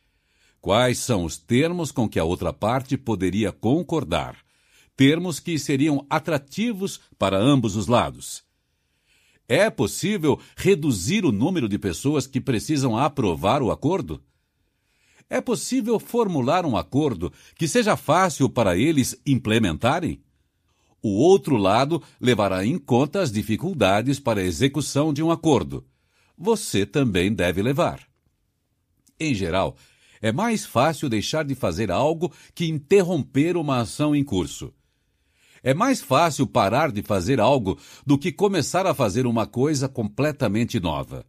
[0.60, 4.36] Quais são os termos com que a outra parte poderia concordar?
[4.96, 8.44] Termos que seriam atrativos para ambos os lados.
[9.48, 14.22] É possível reduzir o número de pessoas que precisam aprovar o acordo?
[15.28, 20.22] É possível formular um acordo que seja fácil para eles implementarem?
[21.02, 25.84] O outro lado levará em conta as dificuldades para a execução de um acordo.
[26.38, 28.06] Você também deve levar.
[29.18, 29.76] Em geral,
[30.20, 34.72] é mais fácil deixar de fazer algo que interromper uma ação em curso.
[35.64, 40.78] É mais fácil parar de fazer algo do que começar a fazer uma coisa completamente
[40.78, 41.26] nova.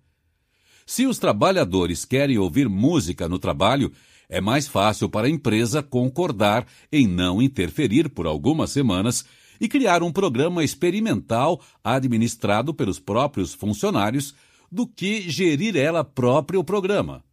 [0.85, 3.91] Se os trabalhadores querem ouvir música no trabalho,
[4.29, 9.25] é mais fácil para a empresa concordar em não interferir por algumas semanas
[9.63, 14.35] e criar um programa experimental administrado pelos próprios funcionários
[14.69, 17.23] do que gerir ela própria o programa.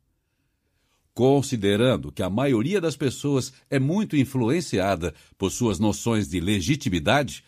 [1.13, 7.43] Considerando que a maioria das pessoas é muito influenciada por suas noções de legitimidade,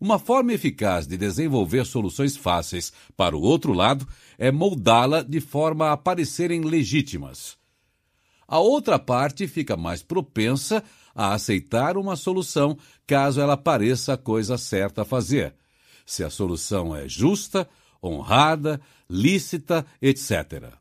[0.00, 5.92] Uma forma eficaz de desenvolver soluções fáceis para o outro lado é moldá-la de forma
[5.92, 7.56] a parecerem legítimas.
[8.46, 12.76] A outra parte fica mais propensa a aceitar uma solução
[13.06, 15.54] caso ela pareça a coisa certa a fazer,
[16.04, 17.68] se a solução é justa,
[18.02, 20.74] honrada, lícita, etc.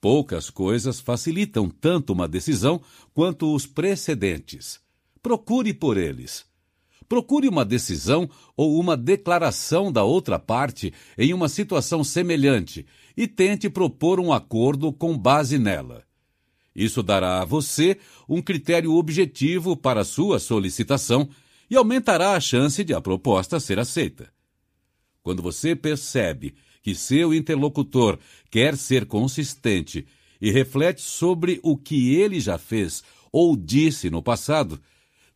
[0.00, 2.80] Poucas coisas facilitam tanto uma decisão
[3.12, 4.78] quanto os precedentes.
[5.22, 6.44] Procure por eles.
[7.08, 13.70] Procure uma decisão ou uma declaração da outra parte em uma situação semelhante e tente
[13.70, 16.04] propor um acordo com base nela.
[16.74, 21.28] Isso dará a você um critério objetivo para sua solicitação
[21.70, 24.32] e aumentará a chance de a proposta ser aceita.
[25.22, 28.18] Quando você percebe que seu interlocutor
[28.50, 30.06] quer ser consistente
[30.40, 34.80] e reflete sobre o que ele já fez ou disse no passado,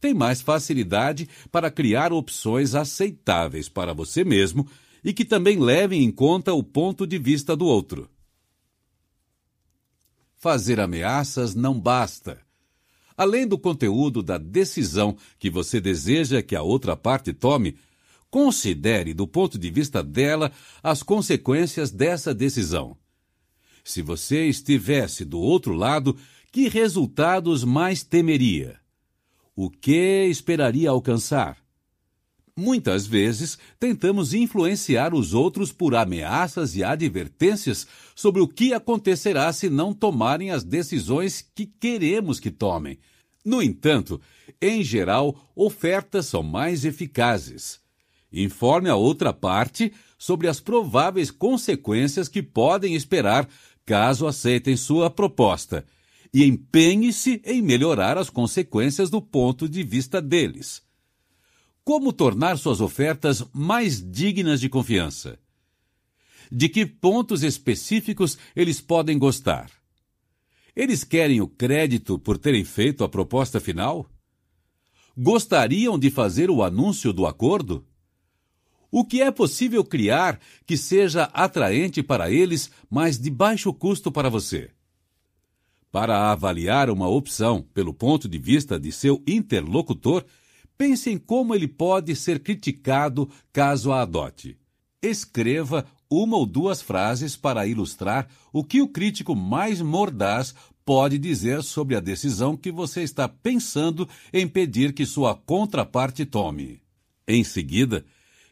[0.01, 4.69] tem mais facilidade para criar opções aceitáveis para você mesmo
[5.03, 8.09] e que também levem em conta o ponto de vista do outro.
[10.39, 12.39] Fazer ameaças não basta.
[13.17, 17.77] Além do conteúdo da decisão que você deseja que a outra parte tome,
[18.31, 22.97] considere, do ponto de vista dela, as consequências dessa decisão.
[23.83, 26.17] Se você estivesse do outro lado,
[26.53, 28.79] que resultados mais temeria?
[29.57, 31.59] O que esperaria alcançar?
[32.61, 39.71] Muitas vezes tentamos influenciar os outros por ameaças e advertências sobre o que acontecerá se
[39.71, 42.99] não tomarem as decisões que queremos que tomem.
[43.45, 44.21] No entanto,
[44.61, 47.79] em geral, ofertas são mais eficazes.
[48.33, 53.49] Informe a outra parte sobre as prováveis consequências que podem esperar
[53.87, 55.87] caso aceitem sua proposta
[56.35, 60.88] e empenhe-se em melhorar as consequências do ponto de vista deles.
[61.89, 65.39] Como tornar suas ofertas mais dignas de confiança?
[66.53, 69.71] De que pontos específicos eles podem gostar?
[70.77, 74.07] Eles querem o crédito por terem feito a proposta final?
[75.17, 77.87] Gostariam de fazer o anúncio do acordo?
[78.91, 84.29] O que é possível criar que seja atraente para eles, mas de baixo custo para
[84.29, 84.71] você?
[85.91, 90.23] Para avaliar uma opção pelo ponto de vista de seu interlocutor,
[90.79, 94.57] pense em como ele pode ser criticado caso a adote.
[95.03, 101.63] Escreva uma ou duas frases para ilustrar o que o crítico mais mordaz pode dizer
[101.63, 106.81] sobre a decisão que você está pensando em pedir que sua contraparte tome.
[107.27, 108.07] Em seguida,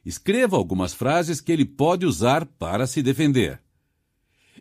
[0.05, 3.59] escreva algumas frases que ele pode usar para se defender.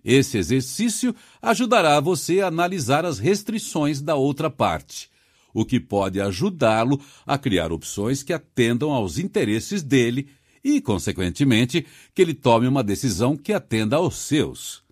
[0.05, 5.09] Esse exercício ajudará você a analisar as restrições da outra parte,
[5.55, 10.27] o que pode ajudá-lo a criar opções que atendam aos interesses dele
[10.61, 14.83] e, consequentemente, que ele tome uma decisão que atenda aos seus.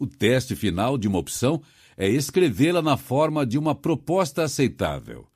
[0.00, 1.62] O teste final de uma opção
[1.96, 5.28] é escrevê-la na forma de uma proposta aceitável.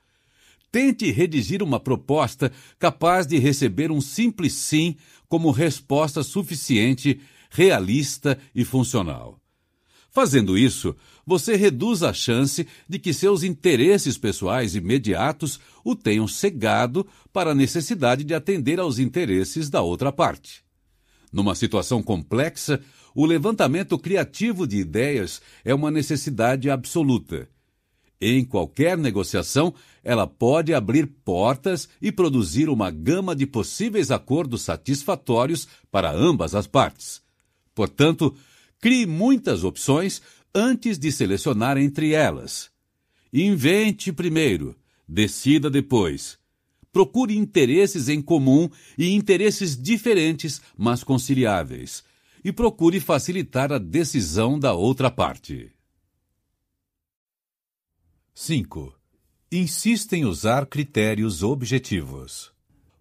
[0.73, 4.97] Tente redigir uma proposta capaz de receber um simples sim
[5.29, 9.39] como resposta suficiente realista e funcional.
[10.11, 10.97] Fazendo isso,
[11.27, 17.55] você reduz a chance de que seus interesses pessoais imediatos o tenham cegado para a
[17.55, 20.63] necessidade de atender aos interesses da outra parte.
[21.33, 22.81] Numa situação complexa,
[23.15, 27.49] o levantamento criativo de ideias é uma necessidade absoluta.
[28.21, 35.69] Em qualquer negociação, ela pode abrir portas e produzir uma gama de possíveis acordos satisfatórios
[35.91, 37.21] para ambas as partes.
[37.75, 38.35] Portanto,
[38.81, 40.23] crie muitas opções
[40.55, 42.71] antes de selecionar entre elas.
[43.33, 44.77] Invente primeiro,
[45.09, 46.39] decida depois.
[46.93, 52.05] Procure interesses em comum e interesses diferentes, mas conciliáveis.
[52.45, 55.73] E procure facilitar a decisão da outra parte.
[58.33, 58.95] 5.
[59.51, 62.53] Insista em usar critérios objetivos.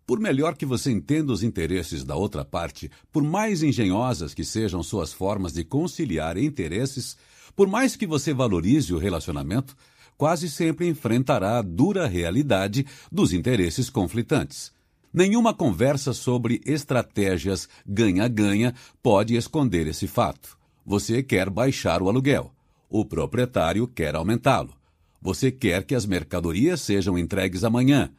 [0.05, 4.81] Por melhor que você entenda os interesses da outra parte, por mais engenhosas que sejam
[4.83, 7.17] suas formas de conciliar interesses,
[7.55, 9.75] por mais que você valorize o relacionamento,
[10.17, 14.71] quase sempre enfrentará a dura realidade dos interesses conflitantes.
[15.13, 20.57] Nenhuma conversa sobre estratégias ganha-ganha pode esconder esse fato.
[20.85, 22.51] Você quer baixar o aluguel.
[22.89, 24.73] O proprietário quer aumentá-lo.
[25.21, 28.11] Você quer que as mercadorias sejam entregues amanhã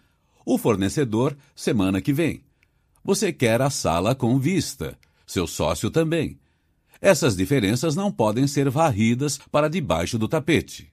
[0.45, 2.45] o fornecedor semana que vem.
[3.03, 6.39] Você quer a sala com vista, seu sócio também.
[7.05, 10.91] Essas diferenças não podem ser varridas para debaixo do tapete.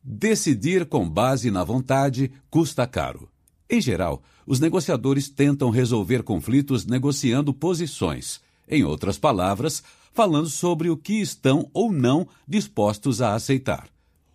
[0.00, 3.28] Decidir com base na vontade custa caro.
[3.68, 8.40] Em geral, os negociadores tentam resolver conflitos negociando posições.
[8.68, 13.88] Em outras palavras, falando sobre o que estão ou não dispostos a aceitar.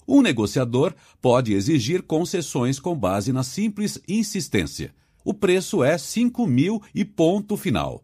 [0.05, 4.93] Um negociador pode exigir concessões com base na simples insistência.
[5.23, 8.03] O preço é 5 mil e ponto final.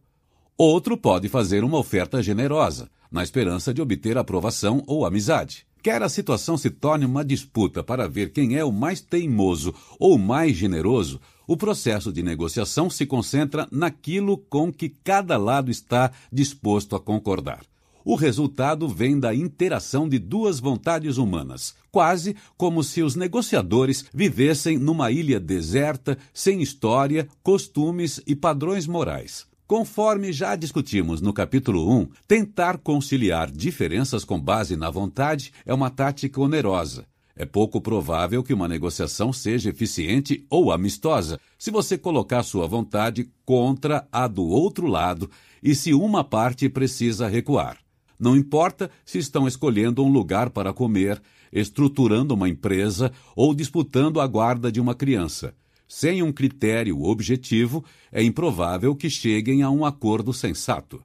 [0.57, 5.65] Outro pode fazer uma oferta generosa, na esperança de obter aprovação ou amizade.
[5.83, 10.17] Quer a situação se torne uma disputa para ver quem é o mais teimoso ou
[10.17, 16.95] mais generoso, o processo de negociação se concentra naquilo com que cada lado está disposto
[16.95, 17.61] a concordar.
[18.05, 24.77] O resultado vem da interação de duas vontades humanas, quase como se os negociadores vivessem
[24.77, 29.50] numa ilha deserta, sem história, costumes e padrões morais.
[29.71, 35.89] Conforme já discutimos no capítulo 1, tentar conciliar diferenças com base na vontade é uma
[35.89, 37.05] tática onerosa.
[37.33, 43.31] É pouco provável que uma negociação seja eficiente ou amistosa se você colocar sua vontade
[43.45, 45.31] contra a do outro lado
[45.63, 47.77] e se uma parte precisa recuar.
[48.19, 54.27] Não importa se estão escolhendo um lugar para comer, estruturando uma empresa ou disputando a
[54.27, 55.53] guarda de uma criança.
[55.93, 61.03] Sem um critério objetivo, é improvável que cheguem a um acordo sensato.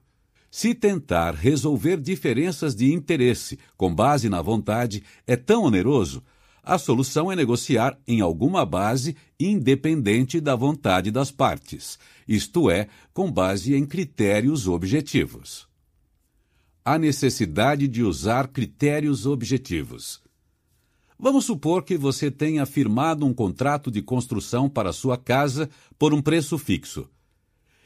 [0.49, 6.23] Se tentar resolver diferenças de interesse com base na vontade é tão oneroso,
[6.63, 13.29] a solução é negociar em alguma base independente da vontade das partes, isto é, com
[13.29, 15.67] base em critérios objetivos
[16.85, 20.21] a necessidade de usar critérios objetivos.
[21.19, 26.21] Vamos supor que você tenha firmado um contrato de construção para sua casa por um
[26.21, 27.09] preço fixo.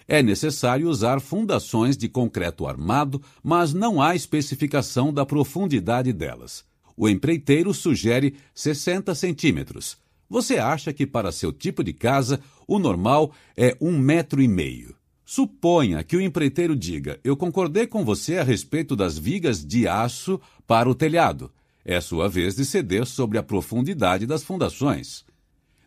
[0.06, 6.66] É necessário usar fundações de concreto armado, mas não há especificação da profundidade delas.
[6.98, 9.98] O empreiteiro sugere 60 centímetros.
[10.30, 14.94] Você acha que para seu tipo de casa o normal é um metro e meio.
[15.26, 20.42] Suponha que o empreiteiro diga: Eu concordei com você a respeito das vigas de aço
[20.68, 21.50] para o telhado.
[21.84, 25.26] É sua vez de ceder sobre a profundidade das fundações.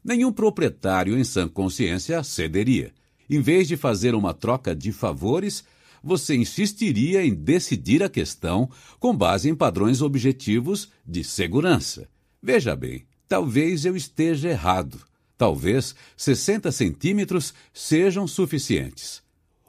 [0.05, 2.93] Nenhum proprietário em sã consciência cederia.
[3.29, 5.65] Em vez de fazer uma troca de favores,
[6.03, 8.69] você insistiria em decidir a questão
[9.01, 12.07] com base em padrões objetivos de segurança.
[12.43, 15.01] Veja bem, talvez eu esteja errado.
[15.39, 19.24] Talvez 60 centímetros sejam suficientes.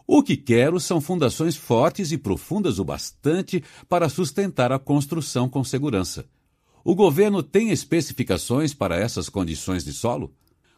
[0.07, 5.63] O que quero são fundações fortes e profundas o bastante para sustentar a construção com
[5.63, 6.25] segurança.
[6.83, 10.31] O governo tem especificações para essas condições de solo?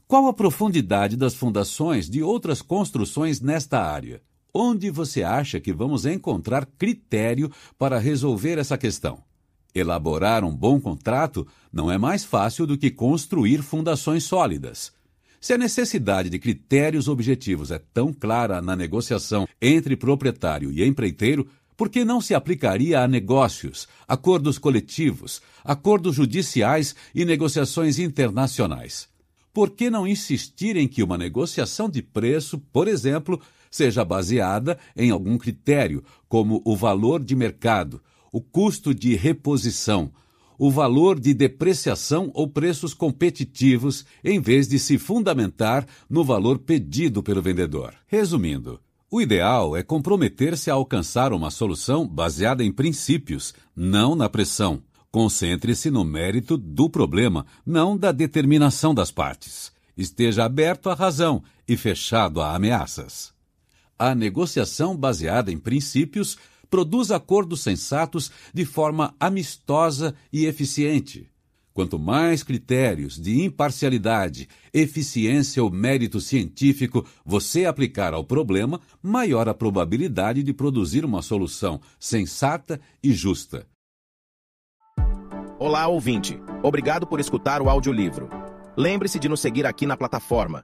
[0.07, 4.21] Qual a profundidade das fundações de outras construções nesta área?
[4.53, 9.21] Onde você acha que vamos encontrar critério para resolver essa questão?
[9.75, 14.93] Elaborar um bom contrato não é mais fácil do que construir fundações sólidas.
[15.39, 21.47] Se a necessidade de critérios objetivos é tão clara na negociação entre proprietário e empreiteiro,
[21.75, 29.07] por que não se aplicaria a negócios, acordos coletivos, acordos judiciais e negociações internacionais?
[29.53, 35.11] Por que não insistir em que uma negociação de preço, por exemplo, seja baseada em
[35.11, 38.01] algum critério, como o valor de mercado,
[38.31, 40.11] o custo de reposição,
[40.57, 47.21] o valor de depreciação ou preços competitivos, em vez de se fundamentar no valor pedido
[47.21, 47.93] pelo vendedor.
[48.07, 48.79] Resumindo,
[49.09, 54.81] o ideal é comprometer-se a alcançar uma solução baseada em princípios, não na pressão.
[55.09, 59.71] Concentre-se no mérito do problema, não da determinação das partes.
[59.97, 63.33] Esteja aberto à razão e fechado a ameaças.
[63.97, 66.37] A negociação baseada em princípios
[66.69, 71.29] produz acordos sensatos de forma amistosa e eficiente.
[71.73, 79.53] Quanto mais critérios de imparcialidade, eficiência ou mérito científico você aplicar ao problema, maior a
[79.53, 83.67] probabilidade de produzir uma solução sensata e justa.
[85.59, 86.39] Olá, ouvinte.
[86.63, 88.27] Obrigado por escutar o audiolivro.
[88.75, 90.63] Lembre-se de nos seguir aqui na plataforma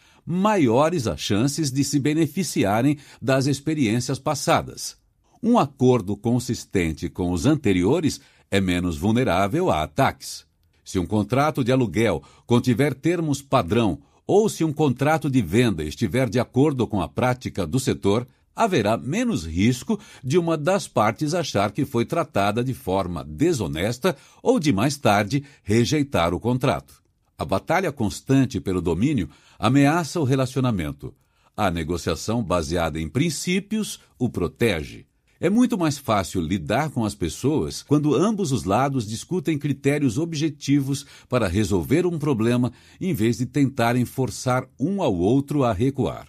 [0.25, 4.97] maiores as chances de se beneficiarem das experiências passadas.
[5.41, 10.45] Um acordo consistente com os anteriores é menos vulnerável a ataques.
[10.83, 16.29] Se um contrato de aluguel contiver termos padrão ou se um contrato de venda estiver
[16.29, 21.71] de acordo com a prática do setor, haverá menos risco de uma das partes achar
[21.71, 27.01] que foi tratada de forma desonesta ou de mais tarde rejeitar o contrato.
[27.37, 29.29] A batalha constante pelo domínio
[29.61, 31.13] ameaça o relacionamento.
[31.55, 35.05] A negociação baseada em princípios o protege.
[35.39, 41.05] É muito mais fácil lidar com as pessoas quando ambos os lados discutem critérios objetivos
[41.29, 46.27] para resolver um problema, em vez de tentarem forçar um ao outro a recuar.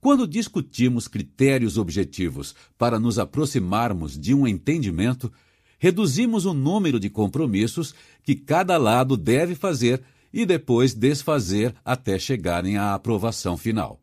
[0.00, 5.32] Quando discutimos critérios objetivos para nos aproximarmos de um entendimento,
[5.78, 7.94] reduzimos o número de compromissos
[8.24, 10.02] que cada lado deve fazer
[10.32, 14.00] e depois desfazer até chegarem à aprovação final.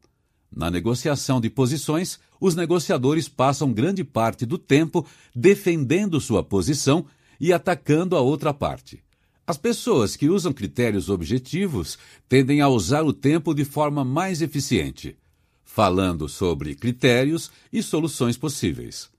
[0.55, 7.05] Na negociação de posições, os negociadores passam grande parte do tempo defendendo sua posição
[7.39, 9.03] e atacando a outra parte.
[9.45, 15.17] As pessoas que usam critérios objetivos tendem a usar o tempo de forma mais eficiente,
[15.63, 19.09] falando sobre critérios e soluções possíveis.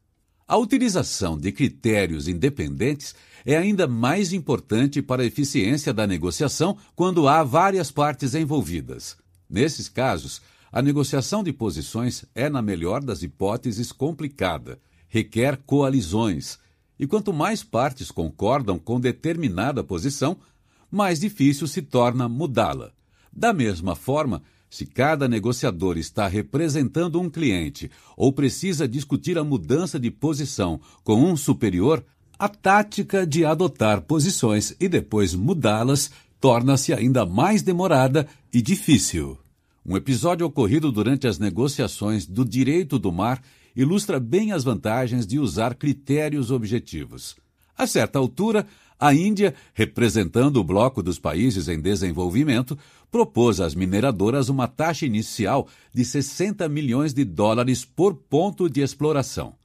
[0.47, 7.29] A utilização de critérios independentes é ainda mais importante para a eficiência da negociação quando
[7.29, 9.17] há várias partes envolvidas.
[9.49, 10.41] Nesses casos,
[10.73, 14.79] a negociação de posições é, na melhor das hipóteses, complicada,
[15.09, 16.59] requer coalizões,
[16.99, 20.37] e quanto mais partes concordam com determinada posição,
[20.91, 22.93] mais difícil se torna mudá-la.
[23.33, 29.99] Da mesma forma, se cada negociador está representando um cliente ou precisa discutir a mudança
[29.99, 32.05] de posição com um superior,
[32.41, 36.11] a tática de adotar posições e depois mudá-las
[36.41, 39.37] torna-se ainda mais demorada e difícil.
[39.85, 43.43] Um episódio ocorrido durante as negociações do direito do mar
[43.77, 47.37] ilustra bem as vantagens de usar critérios objetivos.
[47.77, 48.67] A certa altura,
[48.99, 52.79] a Índia, representando o bloco dos países em desenvolvimento,
[53.11, 59.60] propôs às mineradoras uma taxa inicial de 60 milhões de dólares por ponto de exploração.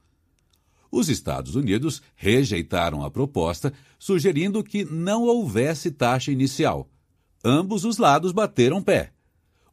[0.96, 6.88] Os Estados Unidos rejeitaram a proposta, sugerindo que não houvesse taxa inicial.
[7.44, 9.12] Ambos os lados bateram pé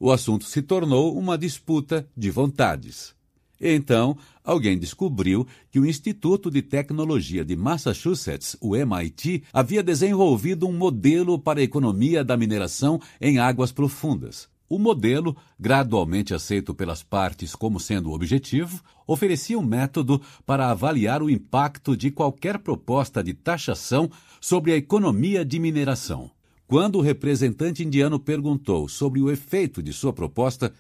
[0.04, 3.16] o assunto se tornou uma disputa de vontades.
[3.58, 10.74] Então, alguém descobriu que o Instituto de Tecnologia de Massachusetts, o MIT, havia desenvolvido um
[10.74, 14.50] modelo para a economia da mineração em águas profundas.
[14.70, 21.30] O modelo, gradualmente aceito pelas partes como sendo objetivo, oferecia um método para avaliar o
[21.30, 24.10] impacto de qualquer proposta de taxação
[24.40, 26.32] sobre a economia de mineração.
[26.66, 30.74] Quando o representante indiano perguntou sobre o efeito de sua proposta,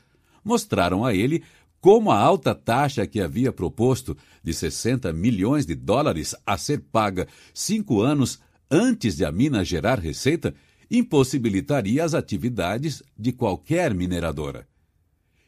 [0.43, 1.43] mostraram a ele
[1.79, 7.27] como a alta taxa que havia proposto, de 60 milhões de dólares a ser paga
[7.53, 8.39] cinco anos
[8.71, 10.55] antes de a mina gerar receita,
[10.93, 14.67] impossibilitaria as atividades de qualquer mineradora.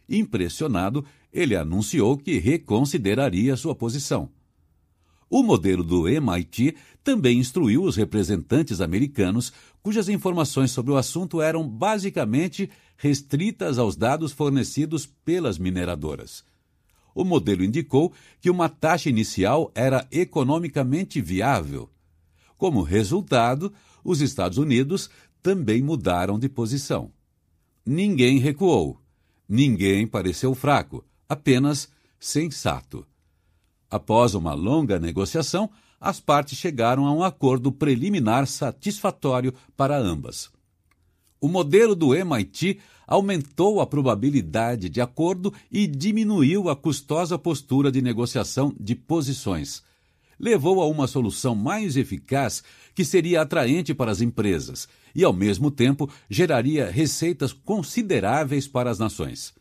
[0.10, 4.28] Impressionado, ele anunciou que reconsideraria sua posição.
[5.30, 11.68] O modelo do MIT também instruiu os representantes americanos, cujas informações sobre o assunto eram
[11.68, 12.68] basicamente
[12.98, 16.44] restritas aos dados fornecidos pelas mineradoras.
[17.14, 21.90] O modelo indicou que uma taxa inicial era economicamente viável.
[22.58, 23.72] Como resultado,
[24.06, 25.10] os Estados Unidos
[25.46, 27.12] também mudaram de posição.
[27.86, 29.00] Ninguém recuou.
[29.48, 31.88] Ninguém pareceu fraco, apenas
[32.20, 33.06] sensato.
[33.88, 35.70] Após uma longa negociação,
[36.02, 40.50] as partes chegaram a um acordo preliminar satisfatório para ambas.
[41.40, 48.02] O modelo do MIT aumentou a probabilidade de acordo e diminuiu a custosa postura de
[48.02, 49.84] negociação de posições.
[50.40, 55.72] Levou a uma solução mais eficaz que seria atraente para as empresas e, ao mesmo
[55.72, 59.54] tempo, geraria receitas consideráveis para as nações.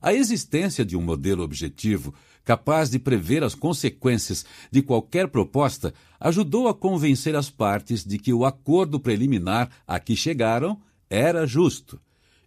[0.00, 2.14] A existência de um modelo objetivo
[2.44, 8.32] capaz de prever as consequências de qualquer proposta, ajudou a convencer as partes de que
[8.32, 12.00] o acordo preliminar a que chegaram era justo.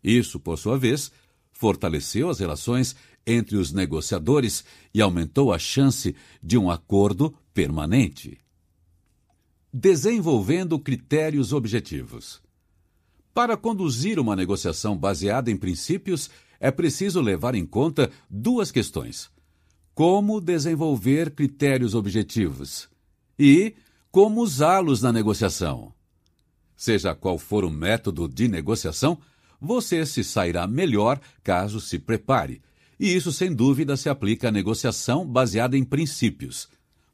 [0.04, 1.12] Isso, por sua vez,
[1.52, 8.40] fortaleceu as relações entre os negociadores e aumentou a chance de um acordo permanente.
[9.72, 12.42] Desenvolvendo critérios objetivos.
[13.34, 19.32] Para conduzir uma negociação baseada em princípios, é preciso levar em conta duas questões:
[19.94, 22.88] como desenvolver critérios objetivos
[23.38, 23.76] e
[24.12, 25.92] como usá-los na negociação.
[26.76, 29.18] Seja qual for o método de negociação,
[29.60, 32.62] você se sairá melhor caso se prepare,
[33.00, 36.68] e isso sem dúvida se aplica à negociação baseada em princípios.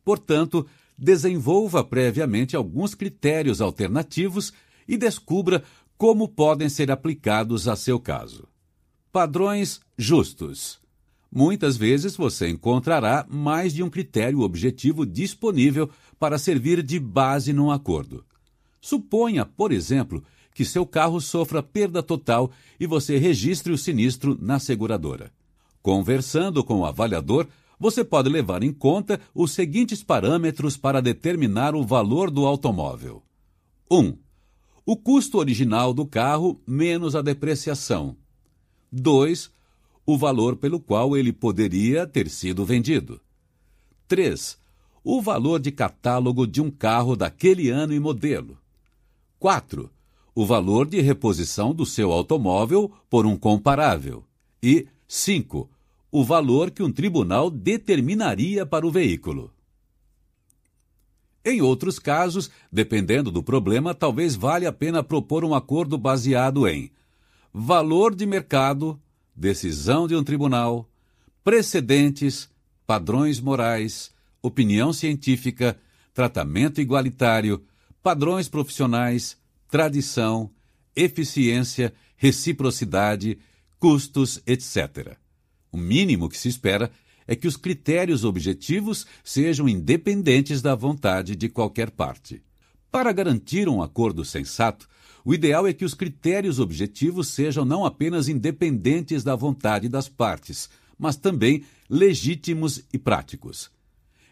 [0.03, 0.65] Portanto,
[0.97, 4.51] desenvolva previamente alguns critérios alternativos
[4.87, 5.63] e descubra
[5.97, 8.47] como podem ser aplicados a seu caso.
[9.11, 10.79] Padrões justos.
[11.31, 17.69] Muitas vezes você encontrará mais de um critério objetivo disponível para servir de base num
[17.69, 18.25] acordo.
[18.81, 24.59] Suponha, por exemplo, que seu carro sofra perda total e você registre o sinistro na
[24.59, 25.31] seguradora.
[25.81, 27.47] Conversando com o avaliador,
[27.79, 33.23] você pode levar em conta os seguintes parâmetros para determinar o valor do automóvel:
[33.89, 34.17] 1.
[34.85, 38.17] O custo original do carro menos a depreciação.
[38.91, 39.49] 2.
[40.05, 43.21] O valor pelo qual ele poderia ter sido vendido.
[44.07, 44.57] 3.
[45.03, 48.57] O valor de catálogo de um carro daquele ano e modelo.
[49.37, 49.89] 4.
[50.35, 54.25] O valor de reposição do seu automóvel por um comparável.
[54.61, 55.69] E 5
[56.11, 59.51] o valor que um tribunal determinaria para o veículo.
[61.43, 66.91] Em outros casos, dependendo do problema, talvez valha a pena propor um acordo baseado em
[67.53, 68.99] valor de mercado,
[69.35, 70.87] decisão de um tribunal,
[71.43, 72.49] precedentes,
[72.85, 75.77] padrões morais, opinião científica,
[76.13, 77.63] tratamento igualitário,
[78.03, 79.37] padrões profissionais,
[79.69, 80.51] tradição,
[80.95, 83.39] eficiência, reciprocidade,
[83.79, 85.17] custos, etc.
[85.71, 86.91] O mínimo que se espera
[87.27, 92.41] é que os critérios objetivos sejam independentes da vontade de qualquer parte.
[92.91, 94.89] Para garantir um acordo sensato,
[95.23, 100.69] o ideal é que os critérios objetivos sejam não apenas independentes da vontade das partes,
[100.97, 103.69] mas também legítimos e práticos.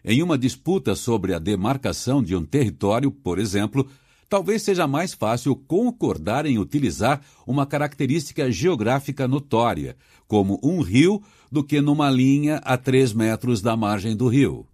[0.03, 3.87] Em uma disputa sobre a demarcação de um território, por exemplo,
[4.29, 9.95] talvez seja mais fácil concordar em utilizar uma característica geográfica notória,
[10.27, 14.67] como um rio, do que numa linha a três metros da margem do rio.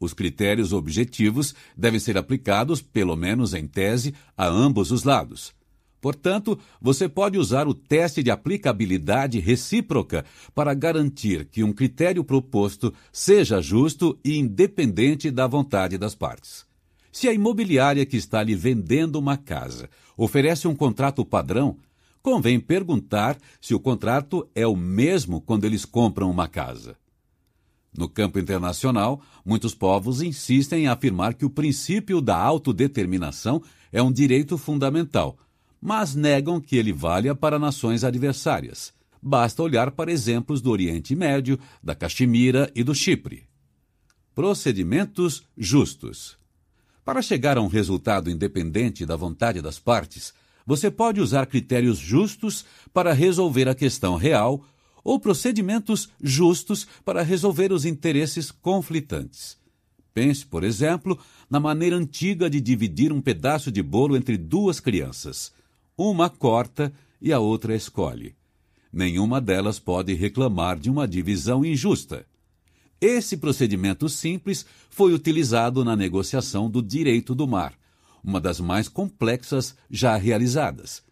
[0.00, 5.54] Os critérios objetivos devem ser aplicados, pelo menos em tese, a ambos os lados.
[6.00, 12.92] Portanto, você pode usar o teste de aplicabilidade recíproca para garantir que um critério proposto
[13.12, 16.71] seja justo e independente da vontade das partes.
[17.12, 21.76] Se a imobiliária que está lhe vendendo uma casa oferece um contrato padrão,
[22.22, 26.96] convém perguntar se o contrato é o mesmo quando eles compram uma casa.
[27.96, 34.10] No campo internacional, muitos povos insistem em afirmar que o princípio da autodeterminação é um
[34.10, 35.36] direito fundamental,
[35.78, 38.94] mas negam que ele valha para nações adversárias.
[39.20, 43.44] Basta olhar para exemplos do Oriente Médio, da Caxemira e do Chipre.
[44.34, 46.41] Procedimentos justos.
[47.04, 50.32] Para chegar a um resultado independente da vontade das partes,
[50.64, 54.64] você pode usar critérios justos para resolver a questão real
[55.02, 59.56] ou procedimentos justos para resolver os interesses conflitantes.
[60.14, 61.18] Pense, por exemplo,
[61.50, 65.52] na maneira antiga de dividir um pedaço de bolo entre duas crianças.
[65.96, 68.36] Uma corta e a outra escolhe.
[68.92, 72.26] Nenhuma delas pode reclamar de uma divisão injusta.
[73.02, 77.74] Esse procedimento simples foi utilizado na negociação do direito do mar,
[78.22, 81.02] uma das mais complexas já realizadas.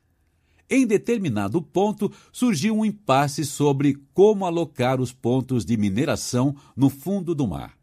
[0.71, 7.35] Em determinado ponto, surgiu um impasse sobre como alocar os pontos de mineração no fundo
[7.35, 7.77] do mar.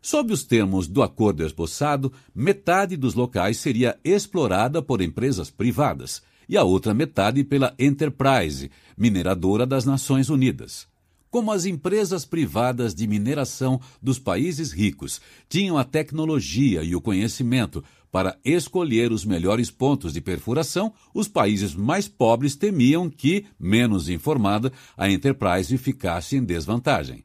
[0.00, 6.56] Sob os termos do acordo esboçado, metade dos locais seria explorada por empresas privadas e
[6.56, 10.93] a outra metade pela Enterprise, mineradora das Nações Unidas
[11.34, 17.82] como as empresas privadas de mineração dos países ricos tinham a tecnologia e o conhecimento
[18.08, 24.72] para escolher os melhores pontos de perfuração, os países mais pobres temiam que, menos informada,
[24.96, 27.24] a Enterprise ficasse em desvantagem.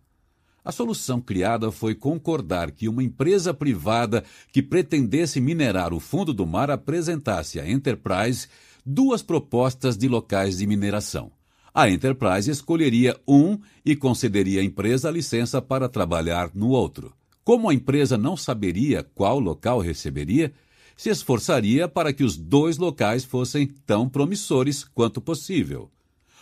[0.66, 6.48] A solução criada foi concordar que uma empresa privada que pretendesse minerar o fundo do
[6.48, 8.48] mar apresentasse à Enterprise
[8.84, 11.32] duas propostas de locais de mineração
[11.74, 17.14] a Enterprise escolheria um e concederia à empresa licença para trabalhar no outro.
[17.44, 20.54] Como a empresa não saberia qual local receberia,
[20.96, 25.90] se esforçaria para que os dois locais fossem tão promissores quanto possível.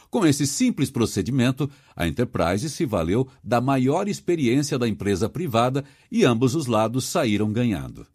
[0.10, 6.24] Com esse simples procedimento, a Enterprise se valeu da maior experiência da empresa privada e
[6.24, 8.08] ambos os lados saíram ganhando.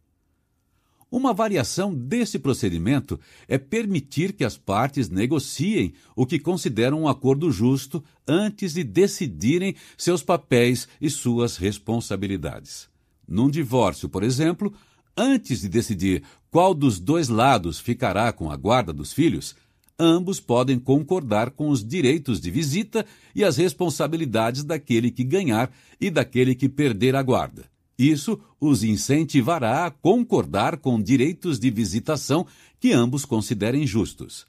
[1.12, 7.50] Uma variação desse procedimento é permitir que as partes negociem o que consideram um acordo
[7.52, 12.88] justo antes de decidirem seus papéis e suas responsabilidades.
[13.28, 14.72] Num divórcio, por exemplo,
[15.14, 19.54] antes de decidir qual dos dois lados ficará com a guarda dos filhos,
[19.98, 26.10] ambos podem concordar com os direitos de visita e as responsabilidades daquele que ganhar e
[26.10, 27.71] daquele que perder a guarda.
[28.02, 32.44] Isso os incentivará a concordar com direitos de visitação
[32.80, 34.44] que ambos considerem justos.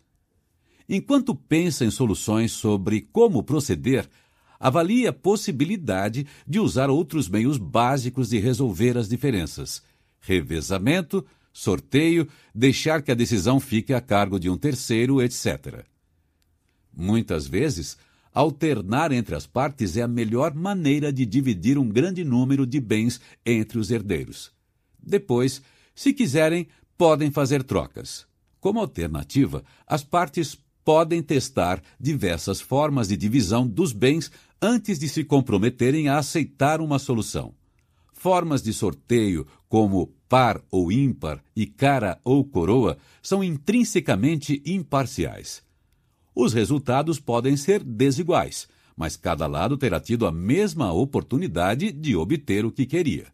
[0.89, 4.09] Enquanto pensa em soluções sobre como proceder,
[4.59, 9.83] avalie a possibilidade de usar outros meios básicos de resolver as diferenças:
[10.19, 11.23] revezamento,
[11.53, 15.85] sorteio, deixar que a decisão fique a cargo de um terceiro, etc.
[16.91, 17.99] Muitas vezes,
[18.33, 23.21] alternar entre as partes é a melhor maneira de dividir um grande número de bens
[23.45, 24.51] entre os herdeiros.
[25.01, 25.61] Depois,
[25.93, 28.25] se quiserem, podem fazer trocas.
[28.59, 34.31] Como alternativa, as partes podem testar diversas formas de divisão dos bens
[34.61, 37.53] antes de se comprometerem a aceitar uma solução.
[38.13, 45.62] Formas de sorteio, como par ou ímpar e cara ou coroa, são intrinsecamente imparciais.
[46.35, 52.65] Os resultados podem ser desiguais, mas cada lado terá tido a mesma oportunidade de obter
[52.65, 53.27] o que queria.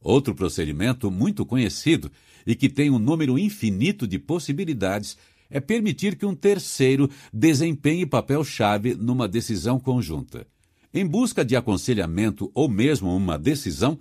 [0.00, 2.10] Outro procedimento muito conhecido
[2.46, 5.16] e que tem um número infinito de possibilidades
[5.50, 10.46] é permitir que um terceiro desempenhe papel-chave numa decisão conjunta.
[10.92, 13.98] Em busca de aconselhamento ou mesmo uma decisão,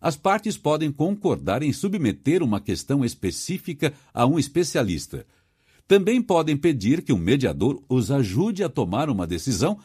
[0.00, 5.26] as partes podem concordar em submeter uma questão específica a um especialista.
[5.88, 9.78] Também podem pedir que um mediador os ajude a tomar uma decisão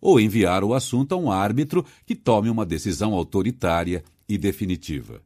[0.00, 5.20] ou enviar o assunto a um árbitro que tome uma decisão autoritária e definitiva.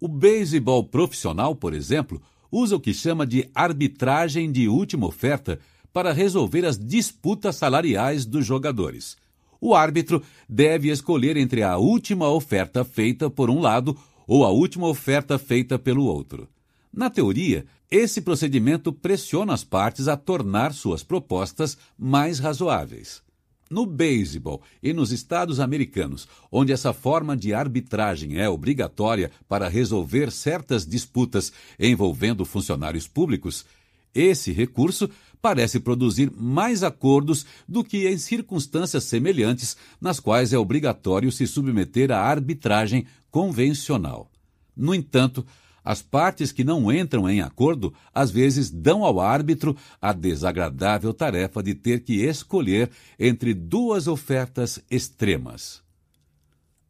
[0.00, 5.58] O beisebol profissional, por exemplo, usa o que chama de arbitragem de última oferta
[5.92, 9.16] para resolver as disputas salariais dos jogadores.
[9.60, 13.96] O árbitro deve escolher entre a última oferta feita por um lado
[14.28, 16.48] ou a última oferta feita pelo outro.
[16.92, 23.20] Na teoria, esse procedimento pressiona as partes a tornar suas propostas mais razoáveis.
[23.68, 30.32] No beisebol e nos Estados americanos, onde essa forma de arbitragem é obrigatória para resolver
[30.32, 33.66] certas disputas envolvendo funcionários públicos,
[34.14, 35.10] esse recurso
[35.42, 42.10] parece produzir mais acordos do que em circunstâncias semelhantes nas quais é obrigatório se submeter
[42.10, 44.30] à arbitragem convencional.
[44.74, 45.46] No entanto,
[45.84, 51.62] as partes que não entram em acordo às vezes dão ao árbitro a desagradável tarefa
[51.62, 55.82] de ter que escolher entre duas ofertas extremas.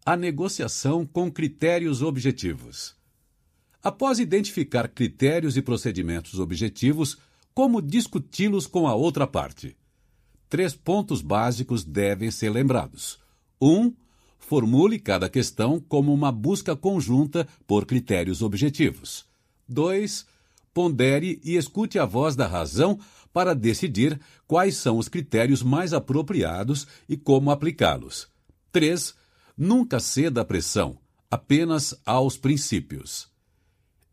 [0.04, 2.94] A negociação com critérios objetivos.
[3.82, 7.16] Após identificar critérios e procedimentos objetivos,
[7.54, 9.76] como discuti-los com a outra parte?
[10.48, 13.18] Três pontos básicos devem ser lembrados.
[13.60, 13.68] 1.
[13.68, 13.94] Um,
[14.52, 19.24] formule cada questão como uma busca conjunta por critérios objetivos.
[19.66, 20.26] 2.
[20.74, 23.00] Pondere e escute a voz da razão
[23.32, 28.28] para decidir quais são os critérios mais apropriados e como aplicá-los.
[28.70, 29.14] 3.
[29.56, 30.98] Nunca ceda à pressão,
[31.30, 33.28] apenas aos princípios.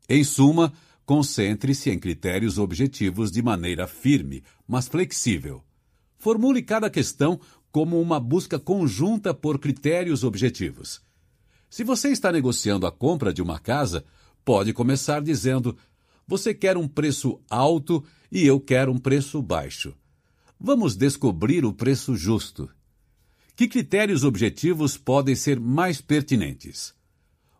[0.08, 0.72] Em suma,
[1.06, 5.62] concentre-se em critérios objetivos de maneira firme, mas flexível.
[6.18, 7.40] Formule cada questão
[7.72, 11.02] como uma busca conjunta por critérios objetivos.
[11.70, 14.04] Se você está negociando a compra de uma casa,
[14.44, 15.78] pode começar dizendo:
[16.28, 19.94] Você quer um preço alto e eu quero um preço baixo.
[20.60, 22.70] Vamos descobrir o preço justo.
[23.56, 26.94] Que critérios objetivos podem ser mais pertinentes?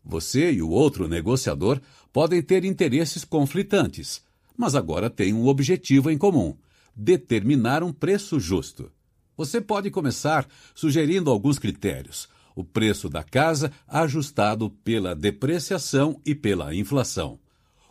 [0.04, 1.80] Você e o outro negociador
[2.12, 4.24] podem ter interesses conflitantes,
[4.58, 6.58] mas agora têm um objetivo em comum:
[6.96, 8.92] determinar um preço justo.
[9.40, 10.46] Você pode começar
[10.76, 12.28] sugerindo alguns critérios.
[12.54, 17.40] O preço da casa ajustado pela depreciação e pela inflação.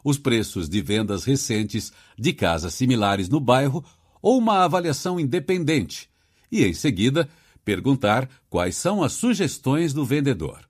[0.04, 3.82] Os preços de vendas recentes de casas similares no bairro
[4.20, 6.10] ou uma avaliação independente.
[6.52, 7.26] E, em seguida,
[7.64, 10.68] perguntar quais são as sugestões do vendedor.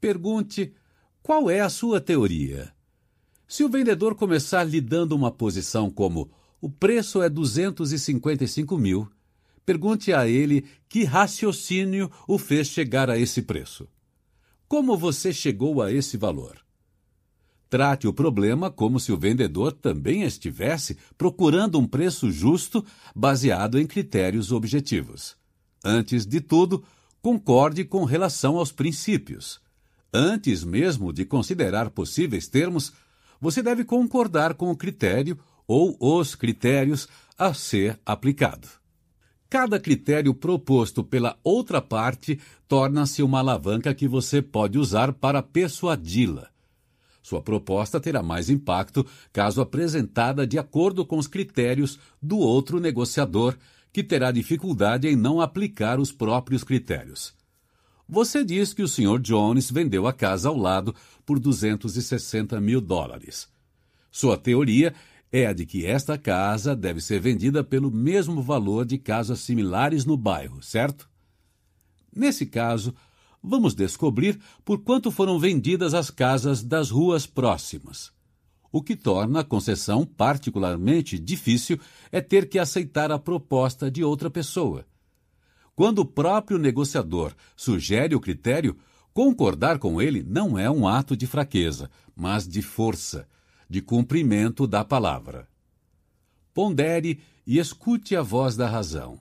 [0.00, 0.72] Pergunte
[1.22, 2.72] qual é a sua teoria.
[3.46, 6.30] Se o vendedor começar lhe dando uma posição como
[6.62, 9.06] o preço é 255 mil,
[9.68, 13.86] Pergunte a ele que raciocínio o fez chegar a esse preço.
[14.66, 16.56] Como você chegou a esse valor?
[17.68, 22.82] Trate o problema como se o vendedor também estivesse procurando um preço justo
[23.14, 25.36] baseado em critérios objetivos.
[25.84, 26.82] Antes de tudo,
[27.20, 29.60] concorde com relação aos princípios.
[30.10, 32.94] Antes mesmo de considerar possíveis termos,
[33.38, 37.06] você deve concordar com o critério ou os critérios
[37.36, 38.78] a ser aplicado.
[39.50, 46.50] Cada critério proposto pela outra parte torna-se uma alavanca que você pode usar para persuadi-la.
[47.22, 53.56] Sua proposta terá mais impacto caso apresentada de acordo com os critérios do outro negociador,
[53.90, 57.34] que terá dificuldade em não aplicar os próprios critérios.
[58.06, 59.18] Você diz que o Sr.
[59.18, 60.94] Jones vendeu a casa ao lado
[61.24, 63.48] por 260 mil dólares.
[64.10, 64.94] Sua teoria
[65.30, 70.04] é a de que esta casa deve ser vendida pelo mesmo valor de casas similares
[70.04, 71.08] no bairro, certo?
[72.14, 72.94] Nesse caso,
[73.42, 78.10] vamos descobrir por quanto foram vendidas as casas das ruas próximas.
[78.70, 81.78] O que torna a concessão particularmente difícil
[82.12, 84.86] é ter que aceitar a proposta de outra pessoa.
[85.74, 88.76] Quando o próprio negociador sugere o critério,
[89.14, 93.26] concordar com ele não é um ato de fraqueza, mas de força,
[93.68, 95.48] de cumprimento da palavra.
[96.54, 99.20] Pondere e escute a voz da razão.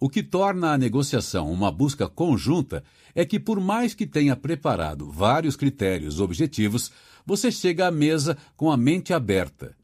[0.00, 5.10] O que torna a negociação uma busca conjunta é que, por mais que tenha preparado
[5.10, 6.90] vários critérios objetivos,
[7.24, 9.76] você chega à mesa com a mente aberta.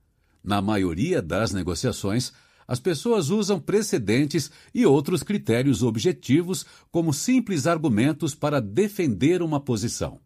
[0.43, 2.33] Na maioria das negociações,
[2.67, 10.21] as pessoas usam precedentes e outros critérios objetivos como simples argumentos para defender uma posição.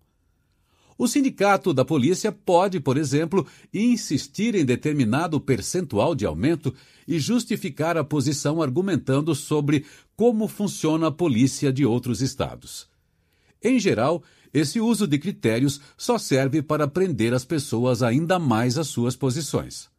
[0.97, 6.73] O sindicato da polícia pode, por exemplo, insistir em determinado percentual de aumento
[7.06, 9.84] e justificar a posição argumentando sobre
[10.16, 12.86] como funciona a polícia de outros estados.
[13.62, 18.86] Em geral, esse uso de critérios só serve para prender as pessoas ainda mais às
[18.86, 19.93] suas posições.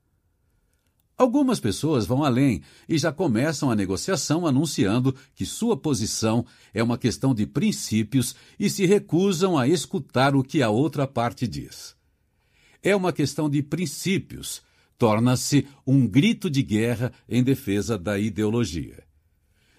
[1.17, 6.97] Algumas pessoas vão além e já começam a negociação anunciando que sua posição é uma
[6.97, 11.95] questão de princípios e se recusam a escutar o que a outra parte diz.
[12.83, 14.61] É uma questão de princípios,
[14.97, 19.01] torna-se um grito de guerra em defesa da ideologia.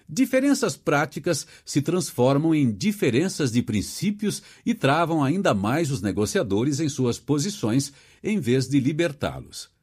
[0.09, 6.89] Diferenças práticas se transformam em diferenças de princípios e travam ainda mais os negociadores em
[6.89, 7.93] suas posições
[8.23, 9.76] em vez de libertá-los.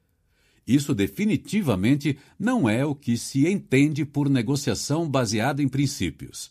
[0.66, 6.50] Isso definitivamente não é o que se entende por negociação baseada em princípios.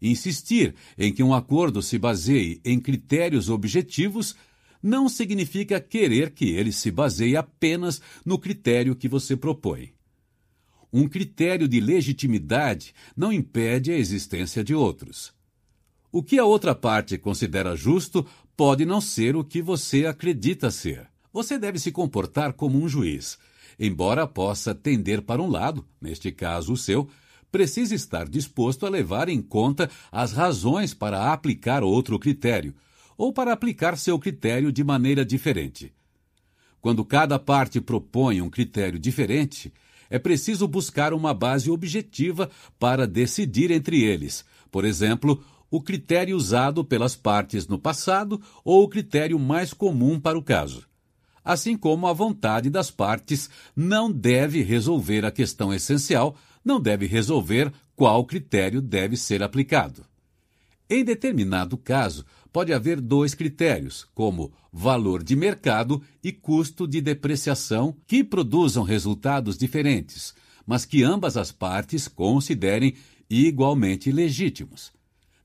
[0.00, 4.34] Insistir em que um acordo se baseie em critérios objetivos
[4.82, 9.92] não significa querer que ele se baseie apenas no critério que você propõe.
[10.92, 15.34] Um critério de legitimidade não impede a existência de outros.
[16.12, 21.08] O que a outra parte considera justo pode não ser o que você acredita ser.
[21.36, 23.38] Você deve se comportar como um juiz.
[23.78, 27.10] Embora possa tender para um lado, neste caso o seu,
[27.52, 32.74] precisa estar disposto a levar em conta as razões para aplicar outro critério,
[33.18, 35.92] ou para aplicar seu critério de maneira diferente.
[36.80, 39.70] Quando cada parte propõe um critério diferente,
[40.08, 42.48] é preciso buscar uma base objetiva
[42.78, 44.42] para decidir entre eles.
[44.70, 50.38] Por exemplo, o critério usado pelas partes no passado ou o critério mais comum para
[50.38, 50.86] o caso
[51.46, 57.72] assim como a vontade das partes não deve resolver a questão essencial, não deve resolver
[57.94, 60.04] qual critério deve ser aplicado.
[60.90, 67.96] Em determinado caso, pode haver dois critérios, como valor de mercado e custo de depreciação,
[68.08, 70.34] que produzam resultados diferentes,
[70.66, 72.96] mas que ambas as partes considerem
[73.30, 74.92] igualmente legítimos.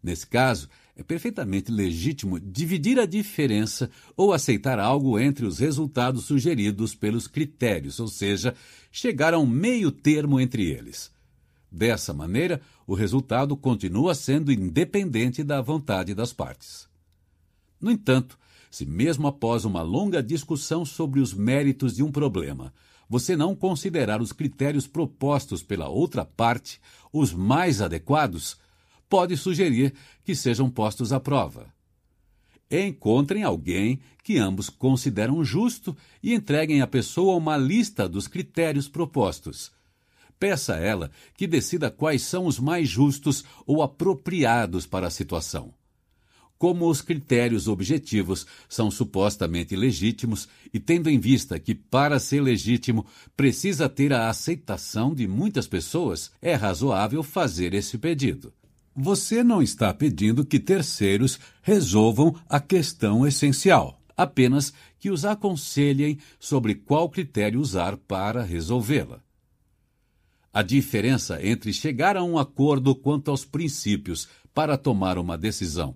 [0.02, 6.94] Nesse caso, é perfeitamente legítimo dividir a diferença ou aceitar algo entre os resultados sugeridos
[6.94, 8.54] pelos critérios, ou seja,
[8.92, 11.12] chegar a um meio termo entre eles.
[11.72, 16.90] Dessa maneira, o resultado continua sendo independente da vontade das partes.
[17.80, 18.38] No entanto,
[18.70, 22.74] se mesmo após uma longa discussão sobre os méritos de um problema,
[23.10, 26.80] você não considerar os critérios propostos pela outra parte
[27.12, 28.58] os mais adequados,
[29.12, 31.68] pode sugerir que sejam postos à prova.
[32.72, 39.70] Encontrem alguém que ambos consideram justo e entreguem à pessoa uma lista dos critérios propostos.
[40.40, 45.74] Peça a ela que decida quais são os mais justos ou apropriados para a situação.
[46.58, 53.06] Como os critérios objetivos são supostamente legítimos e tendo em vista que, para ser legítimo,
[53.36, 58.54] precisa ter a aceitação de muitas pessoas, é razoável fazer esse pedido.
[58.96, 66.76] Você não está pedindo que terceiros resolvam a questão essencial, apenas que os aconselhem sobre
[66.76, 69.22] qual critério usar para resolvê-la.
[70.54, 75.96] A diferença entre chegar a um acordo quanto aos princípios para tomar uma decisão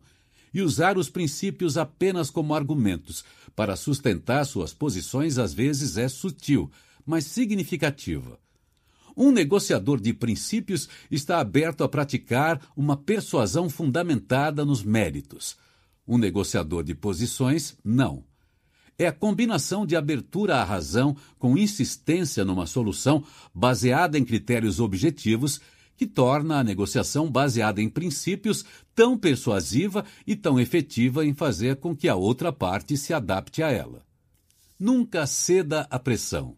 [0.54, 6.72] e usar os princípios apenas como argumentos para sustentar suas posições às vezes é sutil,
[7.06, 8.40] mas significativa.
[9.16, 15.58] Um negociador de princípios está aberto a praticar uma persuasão fundamentada nos méritos.
[16.08, 18.24] Um negociador de posições, não.
[18.98, 25.60] É a combinação de abertura à razão com insistência numa solução baseada em critérios objetivos
[25.98, 31.95] que torna a negociação baseada em princípios tão persuasiva e tão efetiva em fazer com
[31.95, 34.06] que a outra parte se adapte a ela.
[34.77, 36.58] Nunca ceda à pressão.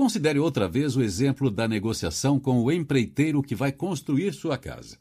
[0.00, 4.96] Considere outra vez o exemplo da negociação com o empreiteiro que vai construir sua casa.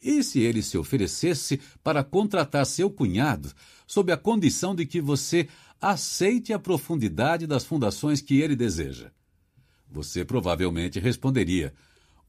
[0.00, 3.52] E se ele se oferecesse para contratar seu cunhado,
[3.88, 5.48] sob a condição de que você
[5.80, 9.10] aceite a profundidade das fundações que ele deseja?
[9.90, 11.74] Você provavelmente responderia: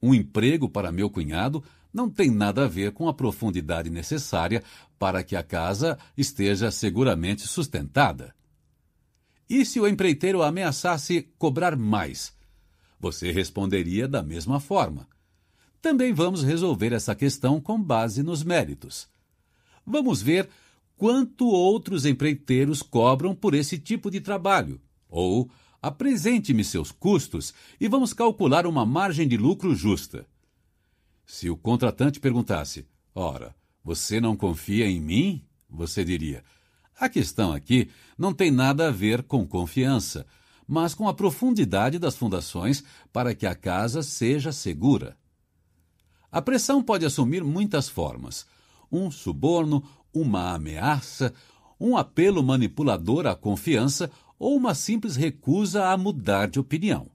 [0.02, 1.64] Um emprego para meu cunhado
[1.94, 4.64] não tem nada a ver com a profundidade necessária
[4.98, 8.34] para que a casa esteja seguramente sustentada.
[9.50, 12.34] E se o empreiteiro ameaçasse cobrar mais?
[13.00, 15.08] Você responderia da mesma forma.
[15.82, 19.08] Também vamos resolver essa questão com base nos méritos.
[19.86, 20.50] Vamos ver
[20.98, 24.82] quanto outros empreiteiros cobram por esse tipo de trabalho.
[25.08, 25.50] Ou
[25.82, 30.26] apresente-me seus custos e vamos calcular uma margem de lucro justa.
[31.26, 35.44] Se o contratante perguntasse: Ora, você não confia em mim?
[35.70, 36.44] Você diria:
[37.00, 40.26] A questão aqui não tem nada a ver com confiança,
[40.68, 45.16] mas com a profundidade das fundações para que a casa seja segura.
[46.32, 48.46] A pressão pode assumir muitas formas:
[48.92, 51.34] um suborno, uma ameaça,
[51.80, 57.10] um apelo manipulador à confiança ou uma simples recusa a mudar de opinião.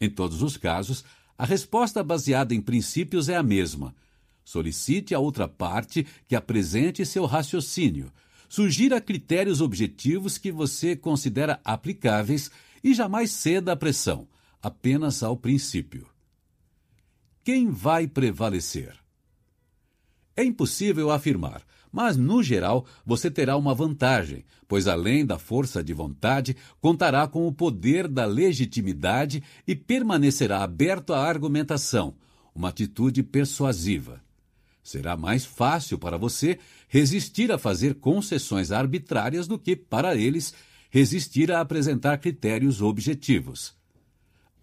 [0.00, 1.04] Em todos os casos,
[1.36, 3.94] a resposta baseada em princípios é a mesma.
[4.44, 8.12] Solicite a outra parte que apresente seu raciocínio.
[8.48, 12.50] Sugira critérios objetivos que você considera aplicáveis
[12.82, 14.28] e jamais ceda à pressão,
[14.62, 16.06] apenas ao princípio.
[17.42, 18.94] Quem vai prevalecer?
[20.36, 25.94] É impossível afirmar, mas, no geral, você terá uma vantagem, pois, além da força de
[25.94, 32.14] vontade, contará com o poder da legitimidade e permanecerá aberto à argumentação,
[32.54, 34.20] uma atitude persuasiva.
[34.82, 36.58] Será mais fácil para você
[36.88, 40.54] resistir a fazer concessões arbitrárias do que, para eles,
[40.90, 43.74] resistir a apresentar critérios objetivos.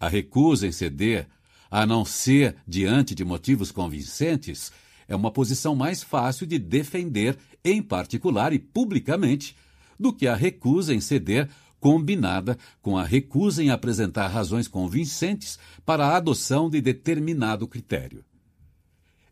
[0.00, 1.28] A recusa em ceder,
[1.70, 4.72] a não ser diante de motivos convincentes,
[5.06, 9.56] é uma posição mais fácil de defender, em particular e publicamente,
[9.98, 16.06] do que a recusa em ceder combinada com a recusa em apresentar razões convincentes para
[16.06, 18.24] a adoção de determinado critério.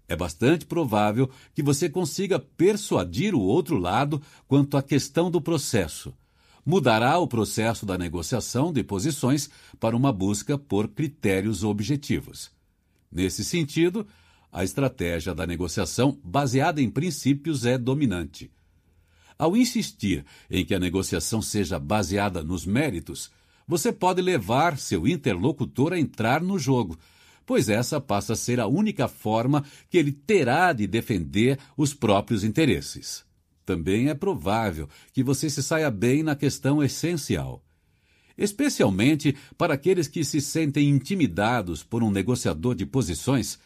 [0.08, 6.14] É bastante provável que você consiga persuadir o outro lado quanto à questão do processo.
[6.64, 9.50] Mudará o processo da negociação de posições
[9.80, 12.50] para uma busca por critérios objetivos.
[13.10, 14.06] Nesse sentido,
[14.52, 18.50] a estratégia da negociação baseada em princípios é dominante.
[19.38, 23.30] Ao insistir em que a negociação seja baseada nos méritos,
[23.66, 26.98] você pode levar seu interlocutor a entrar no jogo,
[27.44, 32.44] pois essa passa a ser a única forma que ele terá de defender os próprios
[32.44, 33.24] interesses.
[33.64, 37.64] Também é provável que você se saia bem na questão essencial.
[38.36, 43.58] Especialmente para aqueles que se sentem intimidados por um negociador de posições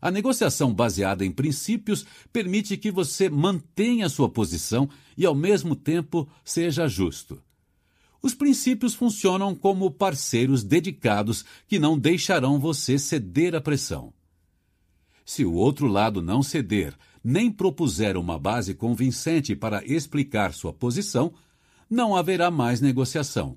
[0.00, 6.26] a negociação baseada em princípios permite que você mantenha sua posição e, ao mesmo tempo,
[6.42, 7.42] seja justo.
[8.22, 14.12] Os princípios funcionam como parceiros dedicados que não deixarão você ceder à pressão.
[15.24, 21.32] Se o outro lado não ceder, nem propuser uma base convincente para explicar sua posição,
[21.88, 23.56] não haverá mais negociação.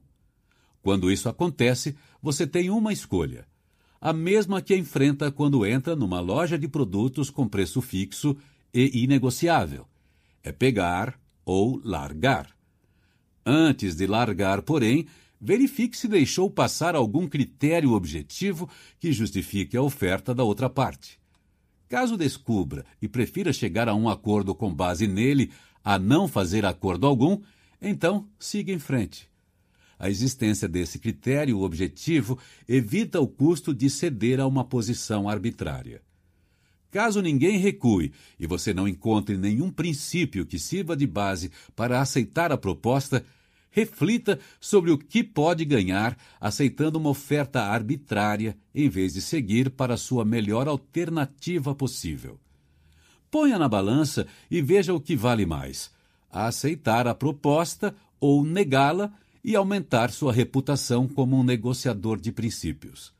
[0.81, 3.47] Quando isso acontece, você tem uma escolha
[4.05, 8.35] a mesma que enfrenta quando entra numa loja de produtos com preço fixo
[8.73, 9.87] e inegociável.
[10.43, 12.49] É pegar ou largar.
[13.45, 15.07] Antes de largar, porém,
[15.39, 21.19] verifique se deixou passar algum critério objetivo que justifique a oferta da outra parte.
[21.89, 25.51] Caso descubra e prefira chegar a um acordo com base nele
[25.83, 27.41] a não fazer acordo algum,
[27.81, 29.29] então siga em frente.
[29.99, 36.01] A existência desse critério objetivo evita o custo de ceder a uma posição arbitrária.
[36.93, 42.51] Caso ninguém recue e você não encontre nenhum princípio que sirva de base para aceitar
[42.51, 43.25] a proposta,
[43.71, 49.95] reflita sobre o que pode ganhar aceitando uma oferta arbitrária em vez de seguir para
[49.95, 52.39] a sua melhor alternativa possível.
[53.31, 55.89] Ponha na balança e veja o que vale mais:
[56.29, 59.11] aceitar a proposta ou negá-la
[59.43, 63.11] e aumentar sua reputação como um negociador de princípios.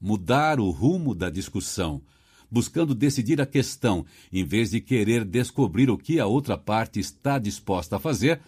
[0.00, 2.02] Mudar o rumo da discussão,
[2.50, 7.38] buscando decidir a questão em vez de querer descobrir o que a outra parte está
[7.38, 8.40] disposta a fazer,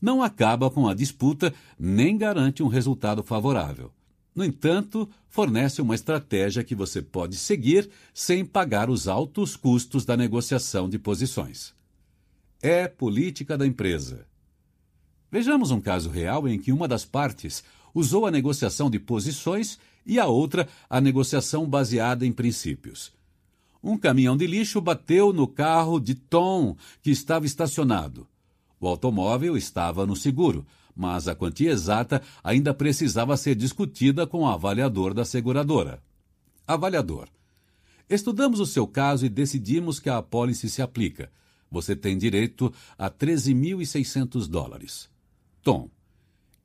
[0.00, 3.92] não acaba com a disputa nem garante um resultado favorável.
[4.34, 10.16] No entanto, fornece uma estratégia que você pode seguir sem pagar os altos custos da
[10.16, 11.74] negociação de posições.
[12.62, 14.30] É política da empresa
[15.30, 17.62] Vejamos um caso real em que uma das partes
[17.94, 23.12] usou a negociação de posições e a outra a negociação baseada em princípios.
[23.82, 28.26] Um caminhão de lixo bateu no carro de Tom, que estava estacionado.
[28.78, 34.46] O automóvel estava no seguro, mas a quantia exata ainda precisava ser discutida com o
[34.46, 36.02] avaliador da seguradora.
[36.66, 37.28] Avaliador.
[38.08, 41.30] Estudamos o seu caso e decidimos que a apólice se aplica.
[41.70, 45.08] Você tem direito a 13.600 dólares.
[45.62, 45.88] Tom.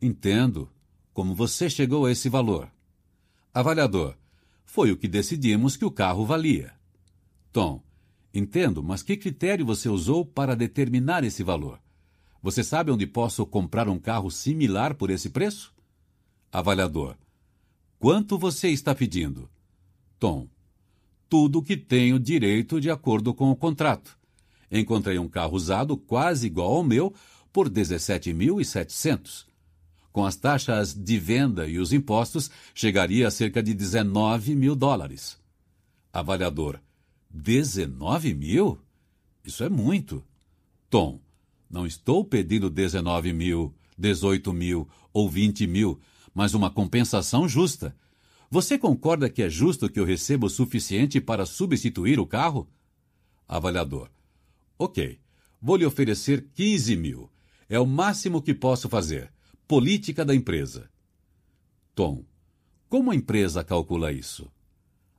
[0.02, 0.70] Entendo.
[1.14, 2.70] Como você chegou a esse valor?
[3.54, 4.16] Avaliador.
[4.66, 6.74] Foi o que decidimos que o carro valia.
[7.56, 7.82] Tom.
[8.34, 11.80] Entendo, mas que critério você usou para determinar esse valor?
[12.42, 15.74] Você sabe onde posso comprar um carro similar por esse preço?
[16.52, 17.16] Avaliador.
[17.98, 19.50] Quanto você está pedindo?
[20.20, 20.50] Tom
[21.30, 24.18] tudo que tenho direito de acordo com o contrato.
[24.70, 27.14] Encontrei um carro usado quase igual ao meu
[27.54, 29.46] por 17.700.
[30.12, 35.38] Com as taxas de venda e os impostos, chegaria a cerca de 19 mil dólares.
[36.12, 36.80] Avaliador:
[37.36, 38.80] 19 mil?
[39.44, 40.24] Isso é muito.
[40.90, 41.20] Tom:
[41.70, 46.00] Não estou pedindo 19 mil, 18 mil ou 20 mil,
[46.34, 47.94] mas uma compensação justa.
[48.50, 52.70] Você concorda que é justo que eu receba o suficiente para substituir o carro?
[53.46, 54.10] Avaliador.
[54.80, 55.20] Ok.
[55.62, 57.30] Vou lhe oferecer 15 mil.
[57.68, 59.30] É o máximo que posso fazer.
[59.68, 60.90] Política da empresa.
[61.94, 62.24] Tom.
[62.88, 64.50] Como a empresa calcula isso?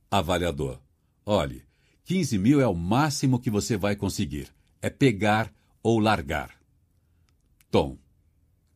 [0.09, 0.79] Avaliador.
[1.25, 1.66] Olhe,
[2.07, 4.47] 15 mil é o máximo que você vai conseguir.
[4.81, 5.53] É pegar
[5.83, 6.51] ou largar.
[7.69, 7.97] Tom.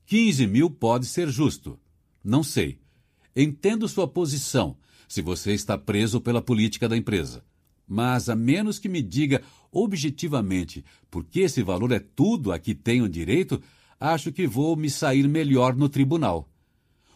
[0.06, 1.80] 15 mil pode ser justo.
[2.22, 2.82] Não sei.
[3.34, 4.76] Entendo sua posição,
[5.08, 7.42] se você está preso pela política da empresa.
[7.88, 12.76] Mas, a menos que me diga objetivamente por que esse valor é tudo a que
[12.76, 13.62] tenho direito,
[13.98, 16.50] acho que vou me sair melhor no tribunal.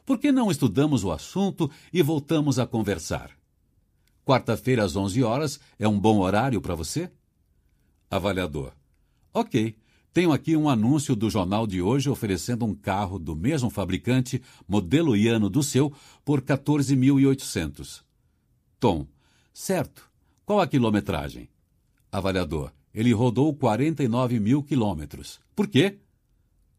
[0.05, 3.35] Por que não estudamos o assunto e voltamos a conversar?
[4.25, 7.11] Quarta-feira às 11 horas é um bom horário para você?
[8.09, 8.73] Avaliador.
[9.31, 9.77] Ok.
[10.11, 15.15] Tenho aqui um anúncio do jornal de hoje oferecendo um carro do mesmo fabricante, modelo
[15.15, 18.01] e ano do seu, por 14.800.
[18.79, 19.05] Tom.
[19.53, 20.09] Certo.
[20.43, 21.49] Qual a quilometragem?
[22.11, 22.71] Avaliador.
[22.93, 25.39] Ele rodou 49 mil quilômetros.
[25.55, 25.99] Por quê?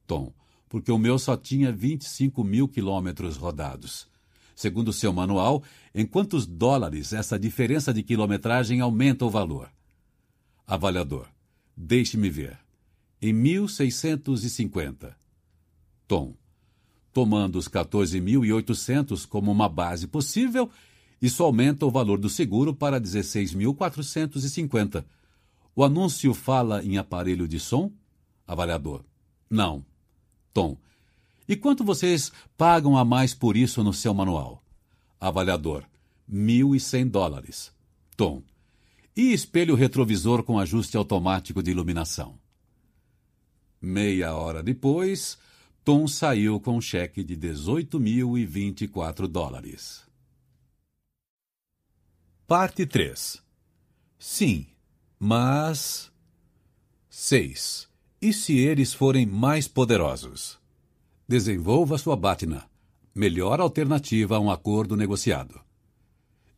[0.07, 0.33] Tom.
[0.69, 4.09] Porque o meu só tinha 25 mil quilômetros rodados.
[4.57, 5.63] Segundo seu manual,
[5.95, 9.71] em quantos dólares essa diferença de quilometragem aumenta o valor?
[10.67, 11.29] Avaliador.
[11.77, 12.59] Deixe-me ver
[13.21, 15.15] em 1650.
[16.09, 16.35] Tom.
[17.13, 20.71] Tomando os 14.800 como uma base possível,
[21.21, 25.05] isso aumenta o valor do seguro para 16.450.
[25.75, 27.93] O anúncio fala em aparelho de som?
[28.47, 29.05] Avaliador.
[29.51, 29.85] Não.
[30.55, 30.79] Tom.
[31.49, 34.63] E quanto vocês pagam a mais por isso no seu manual?
[35.21, 35.85] Avaliador.
[36.31, 37.73] 1.100 dólares.
[38.17, 38.43] Tom.
[39.17, 42.39] E espelho retrovisor com ajuste automático de iluminação?
[43.81, 45.39] Meia hora depois,
[45.85, 50.05] Tom saiu com um cheque de 18.024 dólares.
[52.47, 53.43] Parte 3
[54.19, 54.67] Sim,
[55.19, 56.11] mas.
[57.09, 57.89] 6.
[58.21, 60.59] E se eles forem mais poderosos?
[61.29, 62.71] Desenvolva sua Batna.
[63.13, 65.61] Melhor alternativa a um acordo negociado.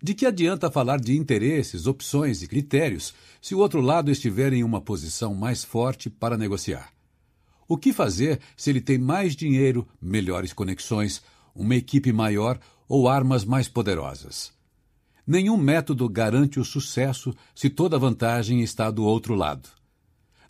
[0.03, 4.63] De que adianta falar de interesses, opções e critérios se o outro lado estiver em
[4.63, 6.93] uma posição mais forte para negociar?
[7.67, 11.23] O que fazer se ele tem mais dinheiro, melhores conexões,
[11.55, 14.53] uma equipe maior ou armas mais poderosas?
[15.27, 19.78] Nenhum método garante o sucesso se toda vantagem está do outro lado.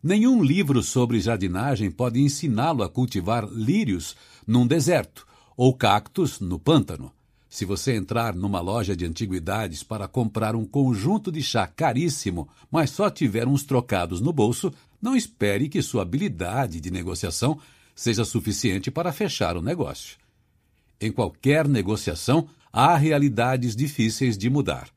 [0.02, 4.14] Nenhum livro sobre jardinagem pode ensiná-lo a cultivar lírios
[4.46, 7.12] num deserto ou cactos no pântano.
[7.50, 12.90] Se você entrar numa loja de antiguidades para comprar um conjunto de chá caríssimo, mas
[12.90, 17.58] só tiver uns trocados no bolso, não espere que sua habilidade de negociação
[17.94, 20.16] seja suficiente para fechar o negócio.
[21.00, 24.88] Em qualquer negociação, há realidades difíceis de mudar.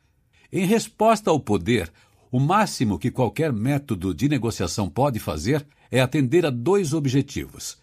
[0.52, 1.92] Em resposta ao poder,
[2.32, 7.78] o máximo que qualquer método de negociação pode fazer é atender a dois objetivos.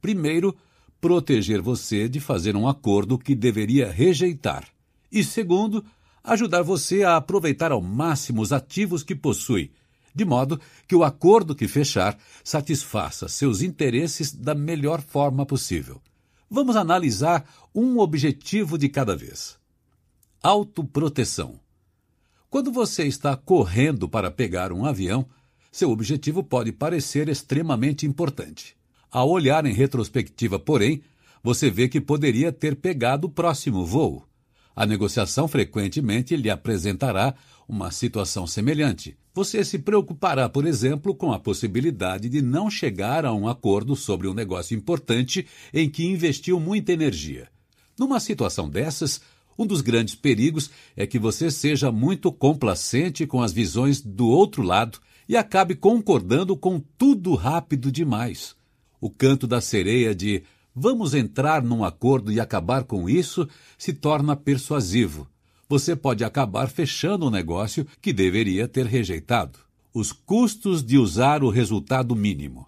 [0.00, 0.56] Primeiro,
[1.00, 4.66] proteger você de fazer um acordo que deveria rejeitar.
[5.10, 5.84] E segundo,
[6.24, 9.70] ajudar você a aproveitar ao máximo os ativos que possui,
[10.14, 16.00] de modo que o acordo que fechar satisfaça seus interesses da melhor forma possível.
[16.50, 19.56] Vamos analisar um objetivo de cada vez.
[20.42, 21.61] Autoproteção.
[22.52, 25.24] Quando você está correndo para pegar um avião,
[25.70, 28.76] seu objetivo pode parecer extremamente importante.
[29.10, 31.00] Ao olhar em retrospectiva, porém,
[31.42, 34.28] você vê que poderia ter pegado o próximo voo.
[34.76, 37.34] A negociação frequentemente lhe apresentará
[37.66, 39.16] uma situação semelhante.
[39.32, 44.28] Você se preocupará, por exemplo, com a possibilidade de não chegar a um acordo sobre
[44.28, 47.48] um negócio importante em que investiu muita energia.
[47.98, 49.22] Numa situação dessas,
[49.62, 54.62] um dos grandes perigos é que você seja muito complacente com as visões do outro
[54.62, 58.56] lado e acabe concordando com tudo rápido demais.
[59.00, 60.42] O canto da sereia de
[60.74, 65.28] vamos entrar num acordo e acabar com isso se torna persuasivo.
[65.68, 69.60] Você pode acabar fechando um negócio que deveria ter rejeitado.
[69.94, 72.66] Os custos de usar o resultado mínimo.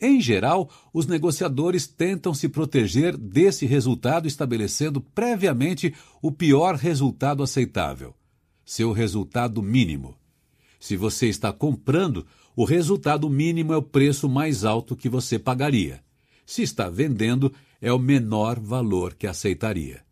[0.00, 8.14] Em geral, os negociadores tentam se proteger desse resultado estabelecendo previamente o pior resultado aceitável,
[8.64, 10.14] seu resultado mínimo.
[10.78, 16.02] Se você está comprando, o resultado mínimo é o preço mais alto que você pagaria.
[16.44, 20.04] Se está vendendo, é o menor valor que aceitaria.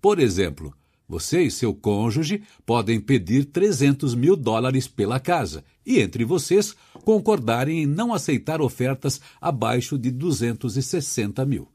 [0.00, 0.72] Por exemplo,
[1.08, 6.74] você e seu cônjuge podem pedir 300 mil dólares pela casa e, entre vocês,
[7.04, 11.68] concordarem em não aceitar ofertas abaixo de 260 mil.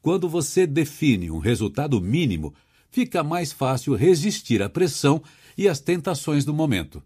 [0.00, 2.52] Quando você define um resultado mínimo,
[2.90, 5.22] fica mais fácil resistir à pressão
[5.56, 7.00] e às tentações do momento.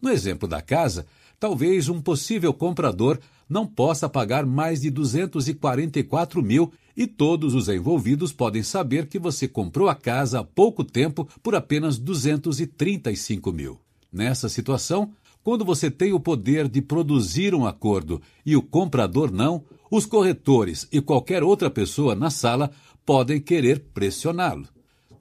[0.00, 1.06] No exemplo da casa,
[1.38, 3.20] talvez um possível comprador
[3.52, 9.46] não possa pagar mais de 244 mil e todos os envolvidos podem saber que você
[9.46, 13.78] comprou a casa há pouco tempo por apenas 235 mil.
[14.10, 15.12] Nessa situação,
[15.44, 20.88] quando você tem o poder de produzir um acordo e o comprador não, os corretores
[20.90, 22.70] e qualquer outra pessoa na sala
[23.04, 24.66] podem querer pressioná-lo.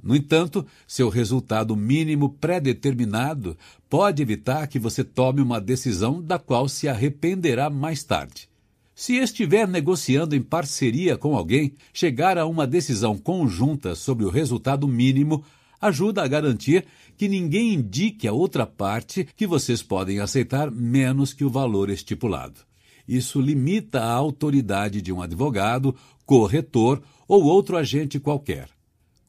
[0.04, 3.58] No entanto, seu resultado mínimo pré-determinado
[3.90, 8.50] pode evitar que você tome uma decisão da qual se arrependerá mais tarde.
[8.96, 14.88] Se estiver negociando em parceria com alguém, chegar a uma decisão conjunta sobre o resultado
[14.88, 15.44] mínimo
[15.82, 16.86] ajuda a garantir
[17.18, 22.62] que ninguém indique a outra parte que vocês podem aceitar menos que o valor estipulado.
[23.08, 28.70] Isso limita a autoridade de um advogado, corretor ou outro agente qualquer.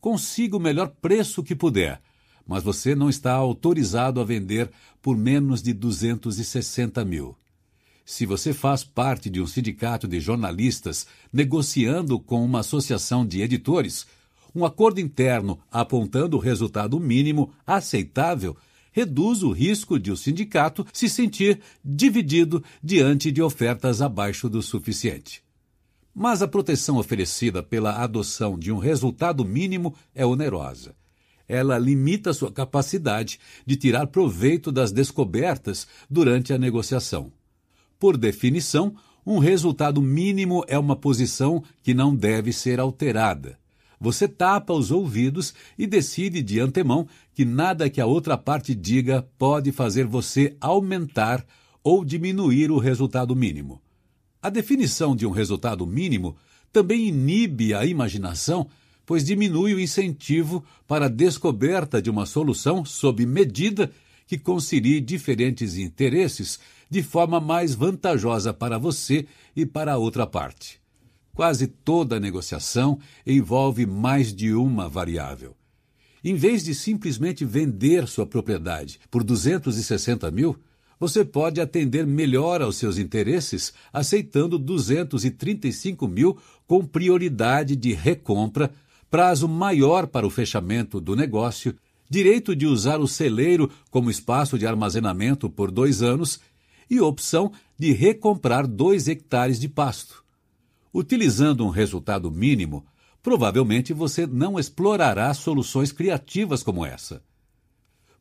[0.02, 2.02] Consiga o melhor preço que puder,
[2.44, 4.68] mas você não está autorizado a vender
[5.00, 7.36] por menos de 260 mil.
[8.05, 14.05] Se você faz parte de um sindicato de jornalistas negociando com uma associação de editores,
[14.52, 18.56] um acordo interno apontando o resultado mínimo aceitável
[18.90, 25.41] reduz o risco de o sindicato se sentir dividido diante de ofertas abaixo do suficiente.
[26.15, 30.94] Mas a proteção oferecida pela adoção de um resultado mínimo é onerosa.
[31.49, 37.32] Ela limita sua capacidade de tirar proveito das descobertas durante a negociação.
[37.99, 43.58] Por definição, um resultado mínimo é uma posição que não deve ser alterada.
[44.00, 49.26] Você tapa os ouvidos e decide de antemão que nada que a outra parte diga
[49.39, 51.47] pode fazer você aumentar
[51.84, 53.81] ou diminuir o resultado mínimo.
[54.42, 56.36] A definição de um resultado mínimo
[56.72, 58.68] também inibe a imaginação,
[59.06, 63.92] pois diminui o incentivo para a descoberta de uma solução sob medida
[64.26, 66.58] que concilie diferentes interesses
[66.90, 70.80] de forma mais vantajosa para você e para a outra parte.
[71.32, 75.54] Quase toda negociação envolve mais de uma variável.
[76.24, 80.58] Em vez de simplesmente vender sua propriedade por 260 mil,
[81.02, 88.72] você pode atender melhor aos seus interesses aceitando 235 mil com prioridade de recompra,
[89.10, 91.74] prazo maior para o fechamento do negócio,
[92.08, 96.39] direito de usar o celeiro como espaço de armazenamento por dois anos
[96.89, 100.22] e opção de recomprar dois hectares de pasto.
[100.94, 102.86] Utilizando um resultado mínimo,
[103.20, 107.20] provavelmente você não explorará soluções criativas como essa.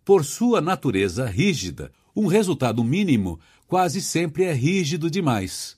[0.04, 5.78] Por sua natureza rígida, um resultado mínimo quase sempre é rígido demais.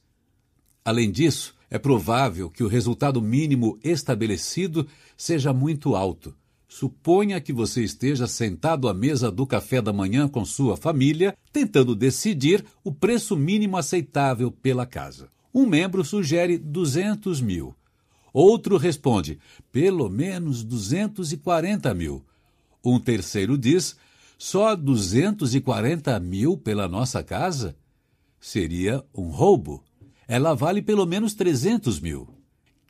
[0.84, 4.88] Além disso, é provável que o resultado mínimo estabelecido
[5.18, 6.36] seja muito alto.
[6.68, 11.96] Suponha que você esteja sentado à mesa do café da manhã com sua família, tentando
[11.96, 15.30] decidir o preço mínimo aceitável pela casa.
[15.54, 17.76] Um membro sugere 200 mil.
[18.34, 19.38] Outro responde,
[19.72, 22.26] pelo menos 240 mil.
[22.84, 23.96] Um terceiro diz,
[24.38, 27.76] só 240 mil pela nossa casa?
[28.40, 29.84] Seria um roubo.
[30.28, 32.28] Ela vale pelo menos 300 mil.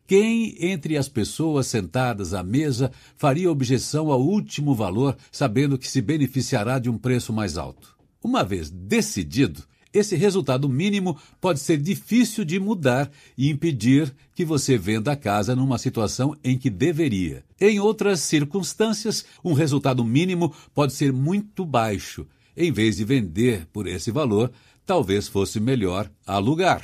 [0.06, 6.02] Quem entre as pessoas sentadas à mesa faria objeção ao último valor, sabendo que se
[6.02, 7.96] beneficiará de um preço mais alto?
[8.22, 9.64] Uma vez decidido,
[9.94, 15.56] Esse resultado mínimo pode ser difícil de mudar e impedir que você venda a casa
[15.56, 17.44] numa situação em que deveria.
[17.62, 22.26] Em outras circunstâncias, um resultado mínimo pode ser muito baixo.
[22.58, 24.52] Em vez de vender por esse valor,
[24.84, 26.84] talvez fosse melhor alugar.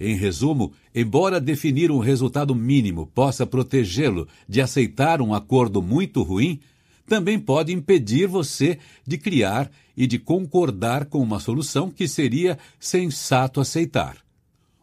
[0.00, 6.60] Em resumo, embora definir um resultado mínimo possa protegê-lo de aceitar um acordo muito ruim,
[7.08, 13.60] também pode impedir você de criar e de concordar com uma solução que seria sensato
[13.60, 14.18] aceitar.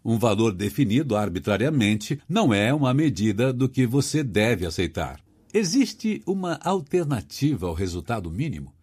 [0.04, 5.20] Um valor definido arbitrariamente não é uma medida do que você deve aceitar.
[5.54, 8.74] Existe uma alternativa ao resultado mínimo?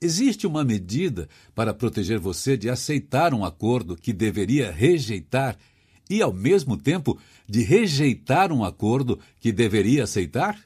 [0.00, 5.56] Existe uma medida para proteger você de aceitar um acordo que deveria rejeitar
[6.08, 7.18] e, ao mesmo tempo,
[7.48, 10.58] de rejeitar um acordo que deveria aceitar?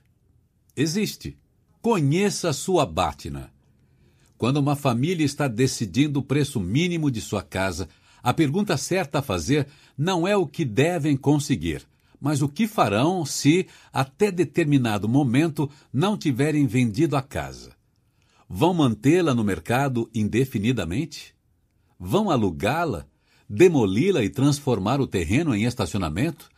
[0.76, 1.36] Existe.
[1.83, 3.52] Conheça a sua Bátina.
[4.39, 7.89] Quando uma família está decidindo o preço mínimo de sua casa,
[8.23, 9.67] a pergunta certa a fazer
[9.99, 11.85] não é o que devem conseguir,
[12.20, 17.73] mas o que farão se, até determinado momento, não tiverem vendido a casa.
[18.49, 21.35] Vão mantê-la no mercado indefinidamente?
[21.99, 23.09] Vão alugá-la?
[23.49, 26.49] Demoli-la e transformar o terreno em estacionamento?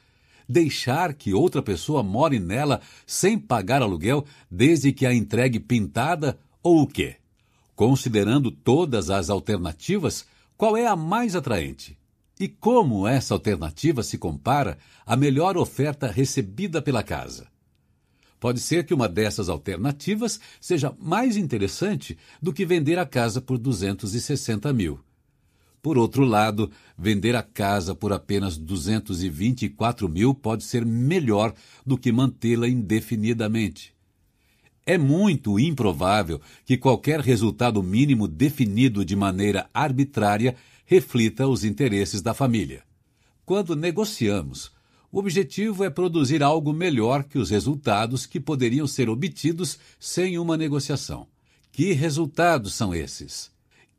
[0.48, 6.82] Deixar que outra pessoa more nela sem pagar aluguel desde que a entregue pintada ou
[6.82, 7.16] o quê?
[7.74, 11.98] Considerando todas as alternativas, qual é a mais atraente?
[12.38, 17.48] E como essa alternativa se compara à melhor oferta recebida pela casa?
[18.38, 23.56] Pode ser que uma dessas alternativas seja mais interessante do que vender a casa por
[23.56, 25.00] 260 mil.
[25.84, 31.52] Por outro lado, vender a casa por apenas 224 mil pode ser melhor
[31.84, 33.94] do que mantê-la indefinidamente.
[34.86, 40.56] É muito improvável que qualquer resultado mínimo definido de maneira arbitrária
[40.86, 42.82] reflita os interesses da família.
[43.44, 44.72] Quando negociamos,
[45.12, 50.56] o objetivo é produzir algo melhor que os resultados que poderiam ser obtidos sem uma
[50.56, 51.26] negociação.
[51.70, 53.52] Que resultados são esses?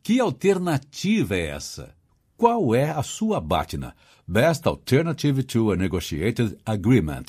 [0.06, 1.96] Que alternativa é essa?
[2.38, 3.96] Qual é a sua BATNA?
[4.28, 7.26] Best Alternative to a Negotiated Agreement.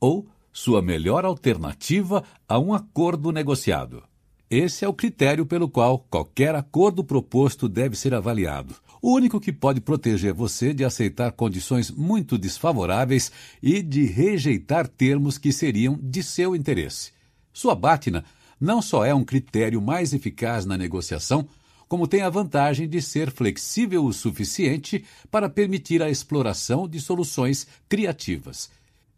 [0.00, 4.02] Ou sua melhor alternativa a um acordo negociado.
[4.48, 8.74] Esse é o critério pelo qual qualquer acordo proposto deve ser avaliado.
[9.02, 13.30] O único que pode proteger você de aceitar condições muito desfavoráveis
[13.62, 17.12] e de rejeitar termos que seriam de seu interesse.
[17.52, 18.24] Sua BATNA
[18.58, 21.46] não só é um critério mais eficaz na negociação,
[21.88, 27.66] como tem a vantagem de ser flexível o suficiente para permitir a exploração de soluções
[27.88, 28.70] criativas.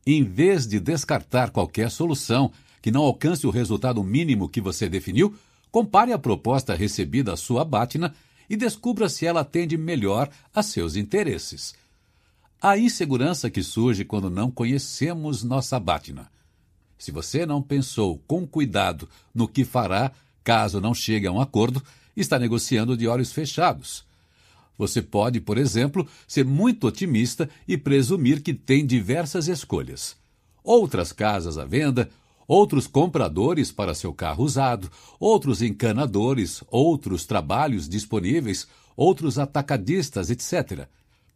[0.06, 5.34] Em vez de descartar qualquer solução que não alcance o resultado mínimo que você definiu,
[5.70, 8.14] compare a proposta recebida à sua BATNA
[8.48, 11.74] e descubra se ela atende melhor a seus interesses.
[12.60, 16.30] A insegurança que surge quando não conhecemos nossa BATNA.
[16.98, 20.10] Se você não pensou com cuidado no que fará
[20.42, 21.82] caso não chegue a um acordo,
[22.20, 24.04] está negociando de olhos fechados.
[24.76, 30.16] Você pode, por exemplo, ser muito otimista e presumir que tem diversas escolhas.
[30.62, 32.08] Outras casas à venda,
[32.46, 40.86] outros compradores para seu carro usado, outros encanadores, outros trabalhos disponíveis, outros atacadistas, etc.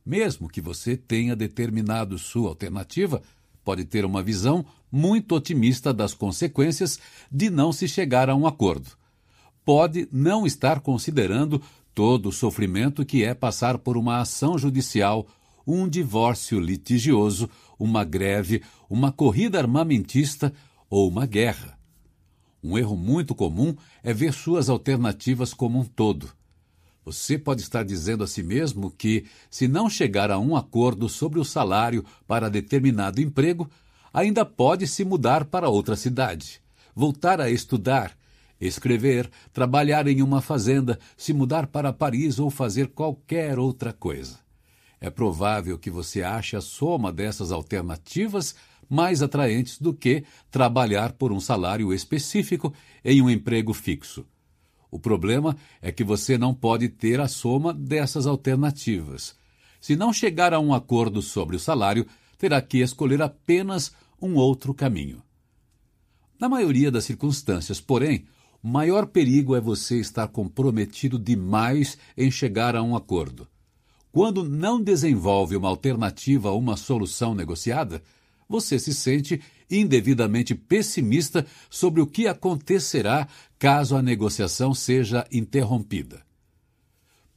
[0.07, 3.23] Mesmo que você tenha determinado sua alternativa,
[3.65, 6.99] pode ter uma visão muito otimista das consequências
[7.31, 9.02] de não se chegar a um acordo.
[9.65, 11.63] Pode não estar considerando
[11.95, 15.27] todo o sofrimento que é passar por uma ação judicial,
[15.67, 20.53] um divórcio litigioso, uma greve, uma corrida armamentista
[20.91, 21.79] ou uma guerra.
[22.63, 26.31] Um erro muito comum é ver suas alternativas como um todo.
[27.05, 31.41] Você pode estar dizendo a si mesmo que, se não chegar a um acordo sobre
[31.41, 33.69] o salário para determinado emprego,
[34.13, 36.61] ainda pode se mudar para outra cidade,
[36.95, 38.17] voltar a estudar,
[38.67, 44.39] escrever, trabalhar em uma fazenda, se mudar para Paris ou fazer qualquer outra coisa.
[45.01, 48.55] É provável que você ache a soma dessas alternativas
[48.89, 52.73] mais atraentes do que trabalhar por um salário específico
[53.05, 54.25] em um emprego fixo.
[54.91, 59.35] O problema é que você não pode ter a soma dessas alternativas.
[59.81, 62.07] Se não chegar a um acordo sobre o salário,
[62.39, 65.23] terá que escolher apenas um outro caminho.
[66.39, 68.27] Na maioria das circunstâncias, porém,
[68.63, 73.49] maior perigo é você estar comprometido demais em chegar a um acordo.
[74.13, 78.03] Quando não desenvolve uma alternativa a uma solução negociada,
[78.49, 83.27] você se sente indevidamente pessimista sobre o que acontecerá
[83.59, 86.23] caso a negociação seja interrompida.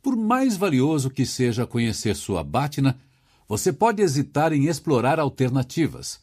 [0.04, 3.00] Por mais valioso que seja conhecer sua Batna,
[3.48, 6.20] você pode hesitar em explorar alternativas.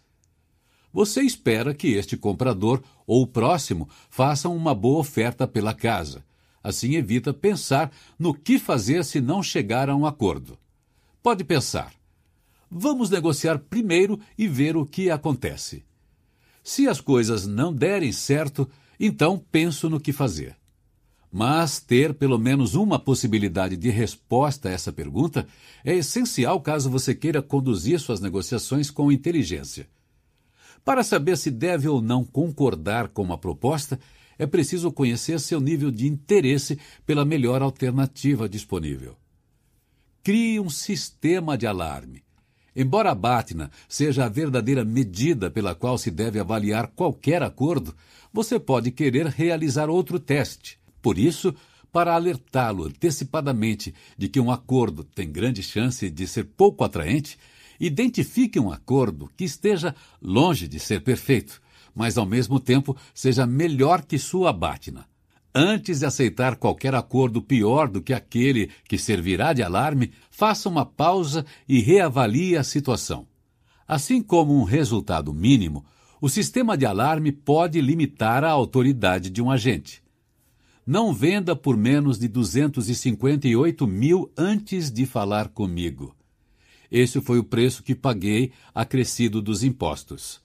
[0.93, 6.25] Você espera que este comprador ou o próximo façam uma boa oferta pela casa.
[6.63, 10.59] Assim evita pensar no que fazer se não chegar a um acordo.
[11.23, 11.93] Pode pensar:
[12.71, 15.85] vamos negociar primeiro e ver o que acontece.
[16.63, 20.57] Se as coisas não derem certo, então penso no que fazer.
[21.31, 25.47] Mas ter pelo menos uma possibilidade de resposta a essa pergunta
[25.83, 29.89] é essencial caso você queira conduzir suas negociações com inteligência.
[30.85, 33.99] Para saber se deve ou não concordar com uma proposta,
[34.39, 39.17] é preciso conhecer seu nível de interesse pela melhor alternativa disponível.
[40.23, 42.25] Crie um sistema de alarme.
[42.75, 47.94] Embora a BATNA seja a verdadeira medida pela qual se deve avaliar qualquer acordo,
[48.33, 50.78] você pode querer realizar outro teste.
[51.02, 51.55] Por isso,
[51.93, 57.39] para alertá-lo antecipadamente de que um acordo tem grande chance de ser pouco atraente,
[57.83, 61.61] Identifique um acordo que esteja longe de ser perfeito,
[61.93, 65.05] mas ao mesmo tempo seja melhor que sua Batna.
[65.52, 70.86] Antes de aceitar qualquer acordo pior do que aquele que servirá de alarme, faça uma
[70.86, 73.27] pausa e reavalie a situação.
[73.86, 75.85] Assim como um resultado mínimo,
[76.20, 80.01] o sistema de alarme pode limitar a autoridade de um agente.
[80.86, 86.15] Não venda por menos de 258 mil antes de falar comigo.
[86.93, 90.43] Esse foi o preço que paguei acrescido dos impostos.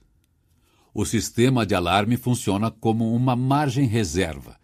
[0.94, 4.56] O sistema de alarme funciona como uma margem reserva.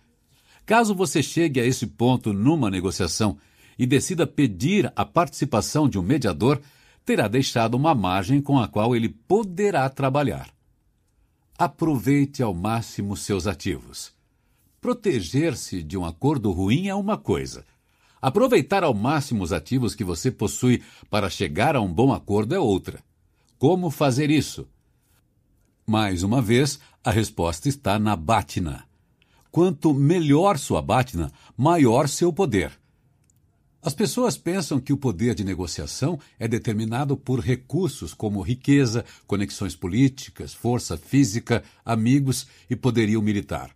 [0.66, 3.38] Caso você chegue a esse ponto numa negociação
[3.78, 6.62] e decida pedir a participação de um mediador,
[7.04, 10.50] terá deixado uma margem com a qual ele poderá trabalhar.
[11.58, 14.14] Aproveite ao máximo seus ativos.
[14.80, 17.66] Proteger-se de um acordo ruim é uma coisa,
[18.24, 22.60] Aproveitar ao máximo os ativos que você possui para chegar a um bom acordo é
[22.60, 23.04] outra.
[23.60, 24.66] Como fazer isso?
[25.86, 28.86] Mais uma vez, a resposta está na Batna.
[29.52, 32.72] Quanto melhor sua Batna, maior seu poder.
[33.82, 39.76] As pessoas pensam que o poder de negociação é determinado por recursos como riqueza, conexões
[39.76, 43.76] políticas, força física, amigos e poderio militar.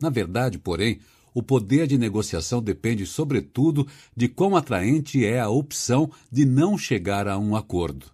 [0.00, 0.98] Na verdade, porém,
[1.34, 3.86] o poder de negociação depende, sobretudo,
[4.16, 8.06] de quão atraente é a opção de não chegar a um acordo.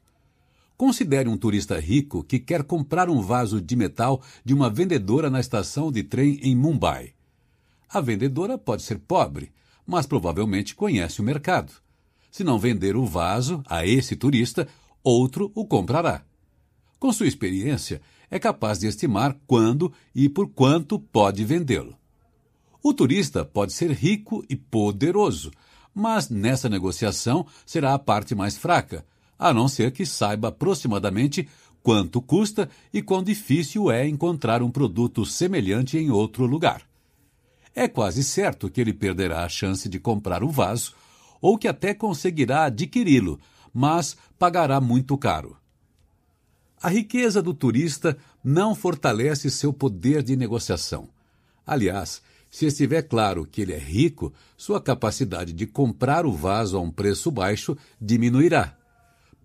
[0.77, 5.41] Considere um turista rico que quer comprar um vaso de metal de uma vendedora na
[5.41, 7.15] estação de trem em Mumbai.
[7.89, 9.51] A vendedora pode ser pobre,
[9.85, 11.73] mas provavelmente conhece o mercado.
[12.31, 14.69] Se não vender o vaso a esse turista,
[15.03, 16.23] outro o comprará.
[16.99, 21.97] Com sua experiência, é capaz de estimar quando e por quanto pode vendê-lo.
[22.83, 25.51] O turista pode ser rico e poderoso,
[25.95, 29.05] mas nessa negociação será a parte mais fraca,
[29.39, 31.49] a não ser que saiba aproximadamente
[31.83, 36.83] quanto custa e quão difícil é encontrar um produto semelhante em outro lugar.
[37.75, 40.95] É quase certo que ele perderá a chance de comprar o vaso,
[41.41, 43.39] ou que até conseguirá adquiri-lo,
[43.73, 45.57] mas pagará muito caro.
[46.83, 51.09] A riqueza do turista não fortalece seu poder de negociação.
[51.67, 56.81] Aliás, se estiver claro que ele é rico, sua capacidade de comprar o vaso a
[56.81, 58.75] um preço baixo diminuirá.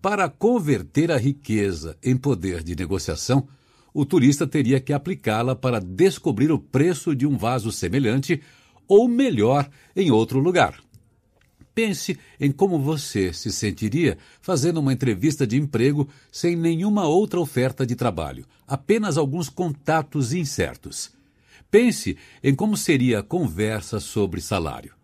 [0.00, 3.48] Para converter a riqueza em poder de negociação,
[3.92, 8.42] o turista teria que aplicá-la para descobrir o preço de um vaso semelhante
[8.88, 10.82] ou melhor em outro lugar.
[11.74, 17.86] Pense em como você se sentiria fazendo uma entrevista de emprego sem nenhuma outra oferta
[17.86, 21.12] de trabalho, apenas alguns contatos incertos.
[21.74, 24.94] Pense em como seria a conversa sobre salário.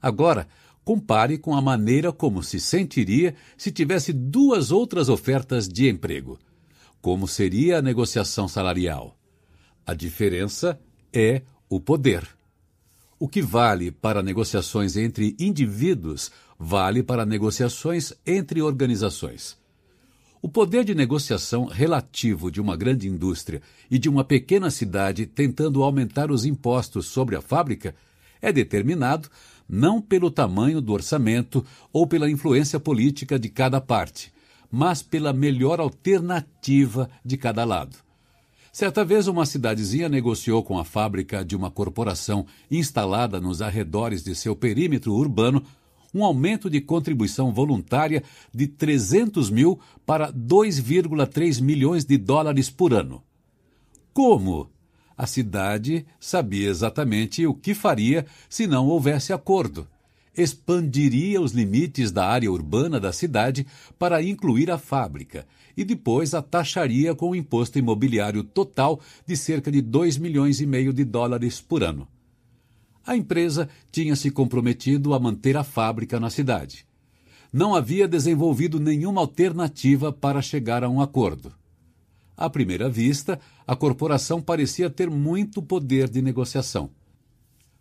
[0.00, 0.48] Agora,
[0.82, 6.38] compare com a maneira como se sentiria se tivesse duas outras ofertas de emprego.
[7.02, 9.18] Como seria a negociação salarial?
[9.86, 10.80] A diferença
[11.12, 12.26] é o poder.
[13.18, 19.58] O que vale para negociações entre indivíduos vale para negociações entre organizações.
[20.40, 23.60] O poder de negociação relativo de uma grande indústria
[23.90, 27.94] e de uma pequena cidade tentando aumentar os impostos sobre a fábrica
[28.40, 29.28] é determinado
[29.68, 34.32] não pelo tamanho do orçamento ou pela influência política de cada parte,
[34.70, 37.96] mas pela melhor alternativa de cada lado.
[38.72, 44.36] Certa vez, uma cidadezinha negociou com a fábrica de uma corporação instalada nos arredores de
[44.36, 45.64] seu perímetro urbano
[46.18, 48.22] um aumento de contribuição voluntária
[48.52, 53.22] de 300 mil para 2,3 milhões de dólares por ano.
[54.12, 54.68] Como?
[55.16, 59.86] A cidade sabia exatamente o que faria se não houvesse acordo.
[60.36, 63.66] expandiria os limites da área urbana da cidade
[63.98, 65.44] para incluir a fábrica
[65.76, 70.66] e depois a taxaria com o imposto imobiliário total de cerca de 2 milhões e
[70.66, 72.06] meio de dólares por ano.
[73.08, 76.84] A empresa tinha se comprometido a manter a fábrica na cidade.
[77.50, 81.50] Não havia desenvolvido nenhuma alternativa para chegar a um acordo.
[82.36, 86.90] À primeira vista, a corporação parecia ter muito poder de negociação.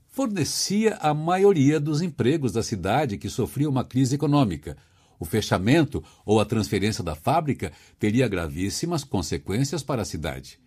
[0.07, 4.77] Fornecia a maioria dos empregos da cidade que sofria uma crise econômica.
[5.19, 10.57] O fechamento ou a transferência da fábrica teria gravíssimas consequências para a cidade.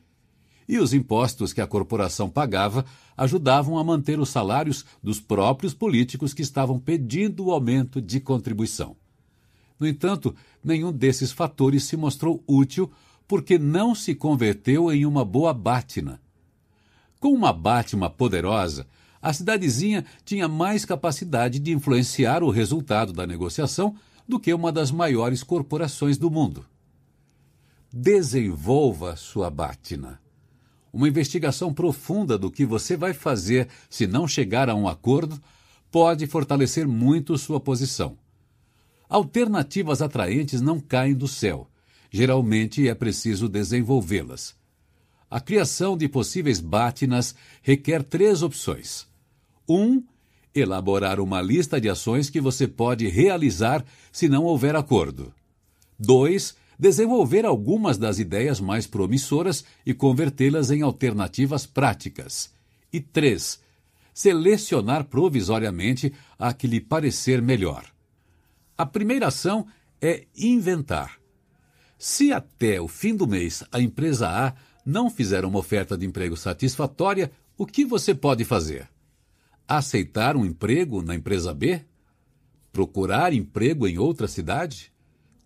[0.71, 2.85] E os impostos que a corporação pagava
[3.17, 8.95] ajudavam a manter os salários dos próprios políticos que estavam pedindo o aumento de contribuição.
[9.81, 10.33] No entanto,
[10.63, 12.89] nenhum desses fatores se mostrou útil
[13.27, 16.21] porque não se converteu em uma boa Bátina.
[17.19, 18.87] Com uma Bátima poderosa,
[19.21, 23.97] a cidadezinha tinha mais capacidade de influenciar o resultado da negociação
[24.29, 26.65] do que uma das maiores corporações do mundo.
[27.93, 30.20] Desenvolva sua Bátina.
[30.93, 35.41] Uma investigação profunda do que você vai fazer se não chegar a um acordo
[35.91, 38.17] pode fortalecer muito sua posição.
[39.09, 41.71] Alternativas atraentes não caem do céu
[42.11, 44.55] geralmente é preciso desenvolvê-las.
[45.31, 49.07] A criação de possíveis batinas requer três opções.
[49.69, 49.81] 1.
[49.81, 50.05] Um,
[50.53, 55.33] elaborar uma lista de ações que você pode realizar se não houver acordo.
[55.97, 56.57] 2.
[56.81, 62.51] Desenvolver algumas das ideias mais promissoras e convertê-las em alternativas práticas.
[62.91, 63.61] E 3.
[64.15, 67.85] Selecionar provisoriamente a que lhe parecer melhor.
[68.79, 69.67] A primeira ação
[70.01, 71.21] é inventar.
[71.99, 76.35] Se até o fim do mês a empresa A não fizer uma oferta de emprego
[76.35, 78.89] satisfatória, o que você pode fazer?
[79.69, 81.85] Aceitar um emprego na empresa B?
[82.73, 84.91] Procurar emprego em outra cidade?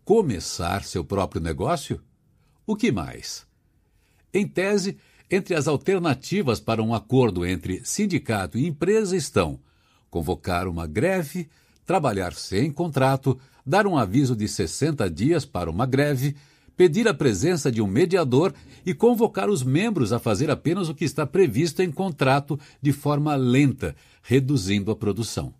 [0.05, 1.99] Começar seu próprio negócio?
[2.67, 3.47] O que mais?
[4.35, 4.99] Em tese,
[5.31, 9.59] entre as alternativas para um acordo entre sindicato e empresa estão
[10.11, 11.49] convocar uma greve,
[11.87, 16.37] trabalhar sem contrato, dar um aviso de 60 dias para uma greve,
[16.77, 18.53] pedir a presença de um mediador
[18.85, 23.35] e convocar os membros a fazer apenas o que está previsto em contrato de forma
[23.35, 25.55] lenta, reduzindo a produção.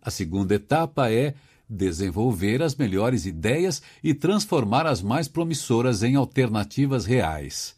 [0.00, 1.34] A segunda etapa é
[1.68, 7.74] desenvolver as melhores ideias e transformar as mais promissoras em alternativas reais.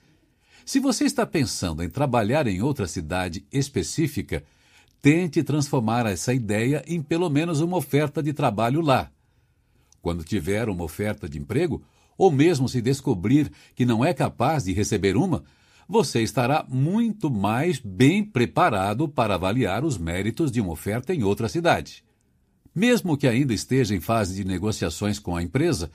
[0.64, 4.42] Se você está pensando em trabalhar em outra cidade específica,
[5.00, 9.10] tente transformar essa ideia em pelo menos uma oferta de trabalho lá.
[10.02, 11.82] Quando tiver uma oferta de emprego,
[12.18, 15.44] ou mesmo se descobrir que não é capaz de receber uma,
[15.88, 21.48] você estará muito mais bem preparado para avaliar os méritos de uma oferta em outra
[21.48, 22.05] cidade.
[22.76, 25.90] Mesmo que ainda esteja em fase de negociações com a empresa,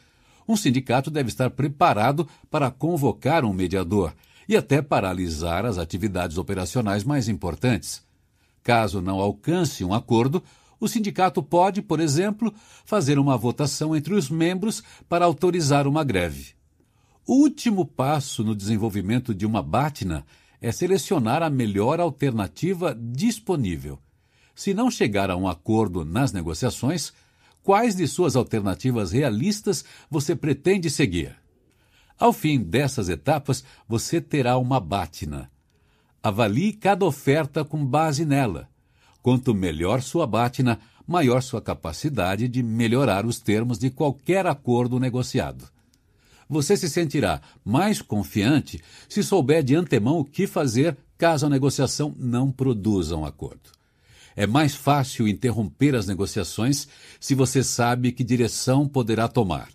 [0.47, 4.11] um sindicato deve estar preparado para convocar um mediador
[4.49, 8.01] e até paralisar as atividades operacionais mais importantes.
[8.63, 10.41] Caso não alcance um acordo,
[10.79, 12.51] o sindicato pode, por exemplo,
[12.83, 16.55] fazer uma votação entre os membros para autorizar uma greve.
[17.27, 20.25] O último passo no desenvolvimento de uma BATNA
[20.59, 23.99] é selecionar a melhor alternativa disponível.
[24.55, 27.13] Se não chegar a um acordo nas negociações,
[27.63, 31.35] quais de suas alternativas realistas você pretende seguir?
[32.19, 35.49] Ao fim dessas etapas, você terá uma BATNA.
[36.21, 38.69] Avalie cada oferta com base nela.
[39.23, 45.67] Quanto melhor sua bátina, maior sua capacidade de melhorar os termos de qualquer acordo negociado.
[46.47, 52.13] Você se sentirá mais confiante se souber de antemão o que fazer caso a negociação
[52.17, 53.80] não produza um acordo.
[54.35, 56.87] É mais fácil interromper as negociações
[57.19, 59.69] se você sabe que direção poderá tomar.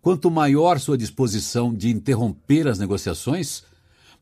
[0.00, 3.62] Quanto maior sua disposição de interromper as negociações,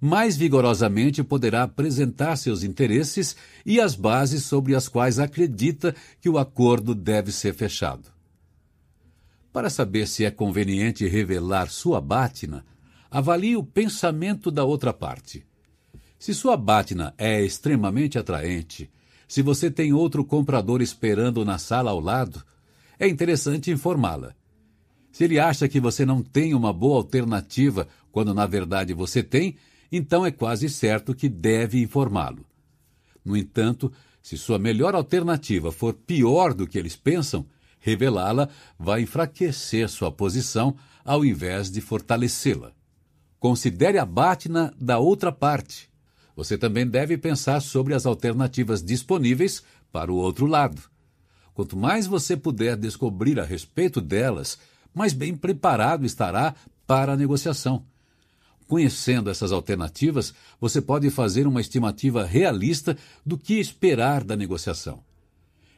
[0.01, 6.39] mais vigorosamente poderá apresentar seus interesses e as bases sobre as quais acredita que o
[6.39, 8.09] acordo deve ser fechado.
[9.53, 12.65] Para saber se é conveniente revelar sua bátina,
[13.11, 15.47] avalie o pensamento da outra parte.
[16.19, 18.91] Se sua bátina é extremamente atraente,
[19.27, 22.45] se você tem outro comprador esperando na sala ao lado,
[22.99, 24.35] é interessante informá-la.
[25.11, 29.57] Se ele acha que você não tem uma boa alternativa, quando na verdade você tem,
[29.91, 32.45] então é quase certo que deve informá-lo.
[33.25, 37.47] No entanto, se sua melhor alternativa for pior do que eles pensam,
[37.79, 38.49] revelá-la
[38.79, 42.73] vai enfraquecer sua posição ao invés de fortalecê-la.
[43.39, 45.89] Considere a Bátina da outra parte.
[46.37, 50.83] Você também deve pensar sobre as alternativas disponíveis para o outro lado.
[51.55, 54.59] Quanto mais você puder descobrir a respeito delas,
[54.95, 56.55] mais bem preparado estará
[56.87, 57.83] para a negociação.
[58.69, 65.03] Conhecendo essas alternativas, você pode fazer uma estimativa realista do que esperar da negociação.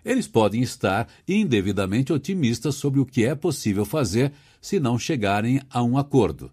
[0.05, 5.83] Eles podem estar indevidamente otimistas sobre o que é possível fazer se não chegarem a
[5.83, 6.51] um acordo.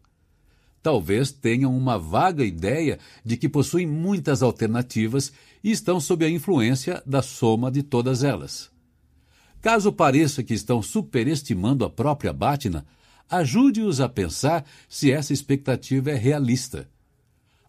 [0.86, 5.34] Talvez tenham uma vaga ideia de que possuem muitas alternativas
[5.64, 8.70] e estão sob a influência da soma de todas elas.
[9.64, 12.86] Caso pareça que estão superestimando a própria Bátina,
[13.28, 16.88] ajude-os a pensar se essa expectativa é realista.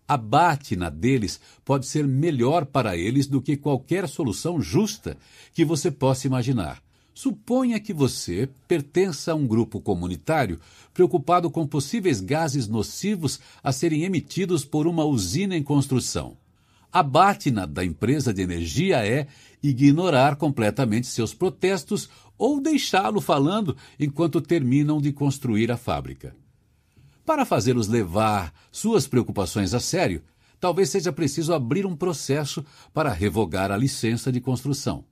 [0.07, 5.17] A bátina deles pode ser melhor para eles do que qualquer solução justa
[5.55, 6.83] que você possa imaginar.
[7.15, 10.61] Suponha que você pertença a um grupo comunitário
[10.97, 16.39] preocupado com possíveis gases nocivos a serem emitidos por uma usina em construção.
[16.91, 19.27] A bátina da empresa de energia é
[19.63, 22.09] ignorar completamente seus protestos
[22.39, 26.35] ou deixá-lo falando enquanto terminam de construir a fábrica.
[27.27, 30.23] Para fazê-los levar suas preocupações a sério,
[30.59, 35.05] talvez seja preciso abrir um processo para revogar a licença de construção.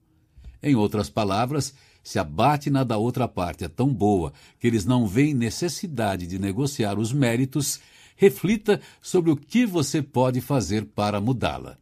[0.62, 1.74] Em outras palavras,
[2.04, 6.38] se a bátina da outra parte é tão boa que eles não veem necessidade de
[6.38, 7.80] negociar os méritos,
[8.14, 11.78] reflita sobre o que você pode fazer para mudá-la.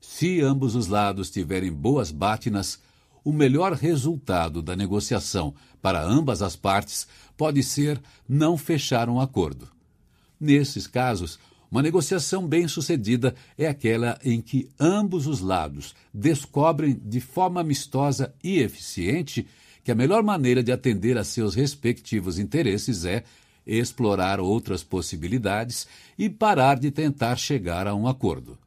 [0.00, 2.80] Se ambos os lados tiverem boas bátinas,
[3.24, 9.68] o melhor resultado da negociação para ambas as partes pode ser não fechar um acordo.
[10.40, 11.38] Nesses casos,
[11.70, 18.58] uma negociação bem-sucedida é aquela em que ambos os lados descobrem de forma amistosa e
[18.58, 19.46] eficiente
[19.84, 23.22] que a melhor maneira de atender a seus respectivos interesses é
[23.66, 25.86] explorar outras possibilidades
[26.18, 28.58] e parar de tentar chegar a um acordo.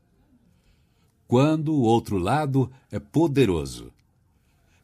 [1.28, 3.92] Quando o outro lado é poderoso.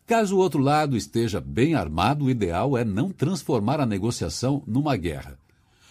[0.08, 4.96] Caso o outro lado esteja bem armado, o ideal é não transformar a negociação numa
[4.96, 5.38] guerra.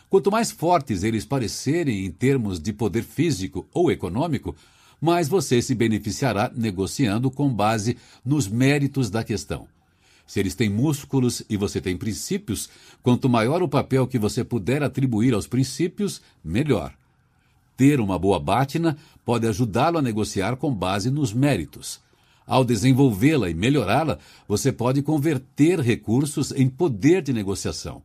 [0.08, 4.54] Quanto mais fortes eles parecerem em termos de poder físico ou econômico,
[5.00, 9.66] mais você se beneficiará negociando com base nos méritos da questão.
[10.26, 12.68] Se eles têm músculos e você tem princípios,
[13.02, 16.92] quanto maior o papel que você puder atribuir aos princípios, melhor.
[17.76, 22.00] Ter uma boa bátina pode ajudá-lo a negociar com base nos méritos.
[22.46, 24.18] Ao desenvolvê-la e melhorá-la,
[24.48, 28.02] você pode converter recursos em poder de negociação.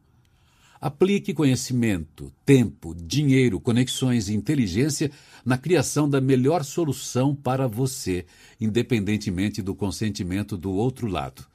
[0.81, 5.11] Aplique conhecimento, tempo, dinheiro, conexões e inteligência
[5.45, 8.25] na criação da melhor solução para você,
[8.59, 11.45] independentemente do consentimento do outro lado.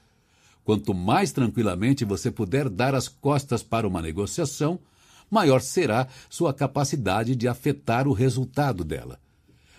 [0.65, 4.79] Quanto mais tranquilamente você puder dar as costas para uma negociação,
[5.29, 9.19] maior será sua capacidade de afetar o resultado dela.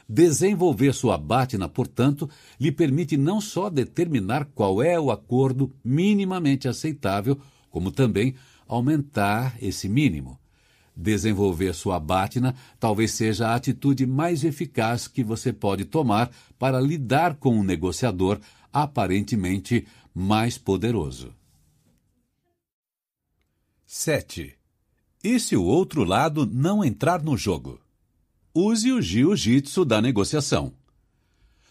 [0.10, 7.40] Desenvolver sua bátina, portanto, lhe permite não só determinar qual é o acordo minimamente aceitável,
[7.70, 8.36] como também
[8.68, 10.40] aumentar esse mínimo.
[10.96, 17.36] Desenvolver sua bátina talvez seja a atitude mais eficaz que você pode tomar para lidar
[17.36, 18.40] com um negociador
[18.74, 21.34] aparentemente mais poderoso.
[23.86, 24.54] 7.
[25.24, 27.80] E se o outro lado não entrar no jogo?
[28.54, 30.74] Use o jiu-jitsu da negociação.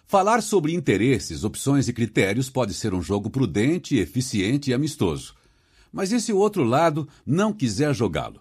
[0.06, 5.35] Falar sobre interesses, opções e critérios pode ser um jogo prudente, eficiente e amistoso.
[5.92, 8.40] Mas e se o outro lado não quiser jogá-lo?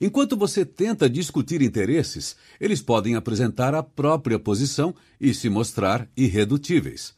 [0.00, 7.14] Enquanto você tenta discutir interesses, eles podem apresentar a própria posição e se mostrar irredutíveis.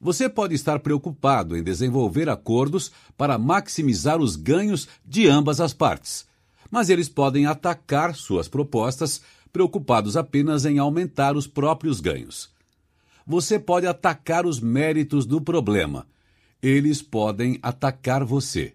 [0.00, 6.26] Você pode estar preocupado em desenvolver acordos para maximizar os ganhos de ambas as partes,
[6.70, 9.20] mas eles podem atacar suas propostas
[9.52, 12.50] preocupados apenas em aumentar os próprios ganhos.
[13.26, 16.06] Você pode atacar os méritos do problema.
[16.62, 18.74] Eles podem atacar você.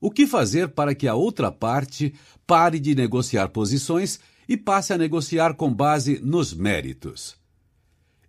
[0.00, 2.14] O que fazer para que a outra parte
[2.46, 7.36] pare de negociar posições e passe a negociar com base nos méritos?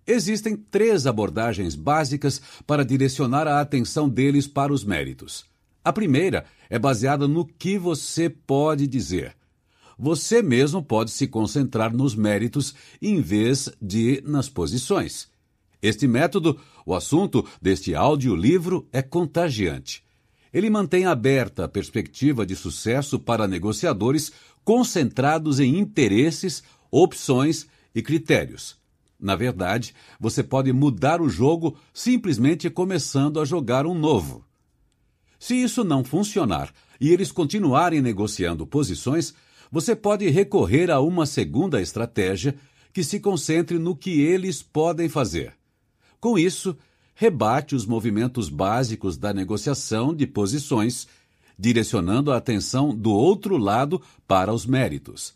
[0.05, 5.45] Existem três abordagens básicas para direcionar a atenção deles para os méritos.
[5.83, 9.35] A primeira é baseada no que você pode dizer
[10.01, 15.29] você mesmo pode se concentrar nos méritos em vez de nas posições.
[15.79, 20.03] Este método, o assunto deste audiolivro, é contagiante.
[20.53, 24.31] Ele mantém aberta a perspectiva de sucesso para negociadores
[24.63, 28.77] concentrados em interesses, opções e critérios.
[29.19, 34.43] Na verdade, você pode mudar o jogo simplesmente começando a jogar um novo.
[35.39, 39.33] Se isso não funcionar e eles continuarem negociando posições,
[39.71, 42.55] você pode recorrer a uma segunda estratégia
[42.91, 45.53] que se concentre no que eles podem fazer.
[46.19, 46.77] Com isso,
[47.21, 51.07] rebate os movimentos básicos da negociação de posições,
[51.55, 55.35] direcionando a atenção do outro lado para os méritos.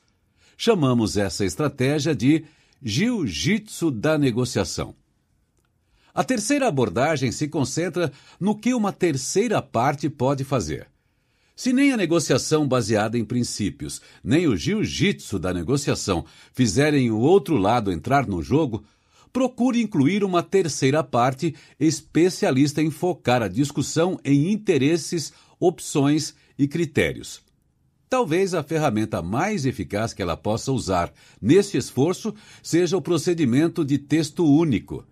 [0.57, 2.43] Chamamos essa estratégia de
[2.81, 4.95] jiu-jitsu da negociação.
[6.11, 10.87] A terceira abordagem se concentra no que uma terceira parte pode fazer.
[11.55, 17.57] Se nem a negociação baseada em princípios, nem o jiu-jitsu da negociação fizerem o outro
[17.57, 18.83] lado entrar no jogo,
[19.35, 27.41] procure incluir uma terceira parte especialista em focar a discussão em interesses, opções e critérios.
[28.09, 33.97] Talvez a ferramenta mais eficaz que ela possa usar nesse esforço seja o procedimento de
[33.97, 35.05] texto único.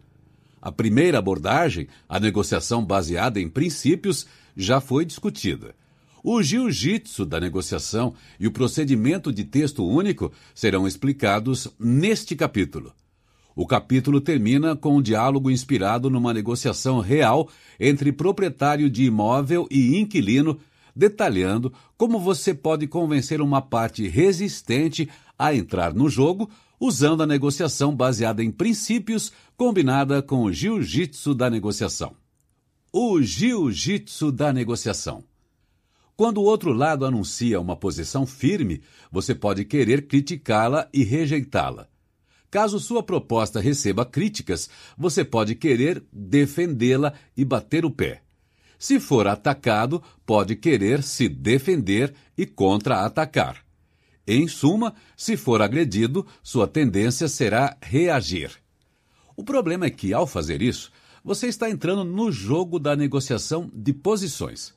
[0.61, 4.25] A primeira abordagem, a negociação baseada em princípios,
[4.55, 5.75] já foi discutida.
[6.23, 12.93] O jiu-jitsu da negociação e o procedimento de texto único serão explicados neste capítulo.
[13.55, 19.97] O capítulo termina com um diálogo inspirado numa negociação real entre proprietário de imóvel e
[19.97, 20.59] inquilino,
[20.95, 27.95] detalhando como você pode convencer uma parte resistente a entrar no jogo usando a negociação
[27.95, 32.15] baseada em princípios combinada com o jiu-jitsu da negociação.
[32.91, 35.23] O jiu-jitsu da negociação.
[36.15, 41.87] Quando o outro lado anuncia uma posição firme, você pode querer criticá-la e rejeitá-la.
[42.53, 48.21] Caso sua proposta receba críticas, você pode querer defendê-la e bater o pé.
[48.77, 53.65] Se for atacado, pode querer se defender e contra-atacar.
[54.27, 58.51] Em suma, se for agredido, sua tendência será reagir.
[59.35, 60.91] O problema é que, ao fazer isso,
[61.23, 64.75] você está entrando no jogo da negociação de posições.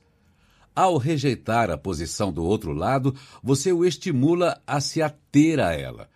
[0.75, 6.09] Ao rejeitar a posição do outro lado, você o estimula a se ater a ela.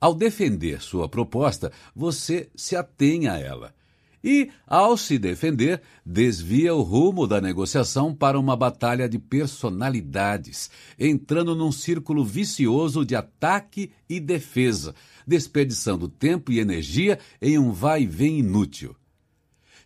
[0.00, 3.74] Ao defender sua proposta, você se atém a ela.
[4.22, 11.54] E, ao se defender, desvia o rumo da negociação para uma batalha de personalidades, entrando
[11.54, 18.96] num círculo vicioso de ataque e defesa, desperdiçando tempo e energia em um vai-vem inútil.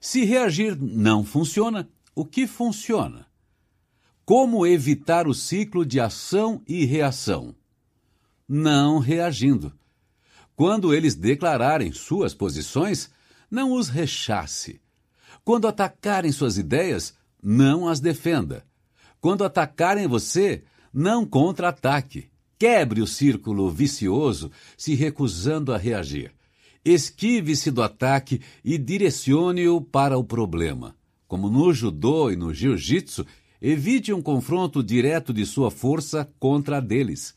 [0.00, 3.26] Se reagir não funciona, o que funciona?
[4.24, 7.54] Como evitar o ciclo de ação e reação?
[8.48, 9.70] Não reagindo.
[10.60, 13.08] Quando eles declararem suas posições,
[13.50, 14.78] não os rechace.
[15.42, 18.62] Quando atacarem suas ideias, não as defenda.
[19.22, 20.62] Quando atacarem você,
[20.92, 22.28] não contra-ataque.
[22.58, 26.30] Quebre o círculo vicioso se recusando a reagir.
[26.84, 30.94] Esquive-se do ataque e direcione-o para o problema.
[31.26, 33.24] Como no judô e no jiu-jitsu,
[33.62, 37.34] Evite um confronto direto de sua força contra a deles.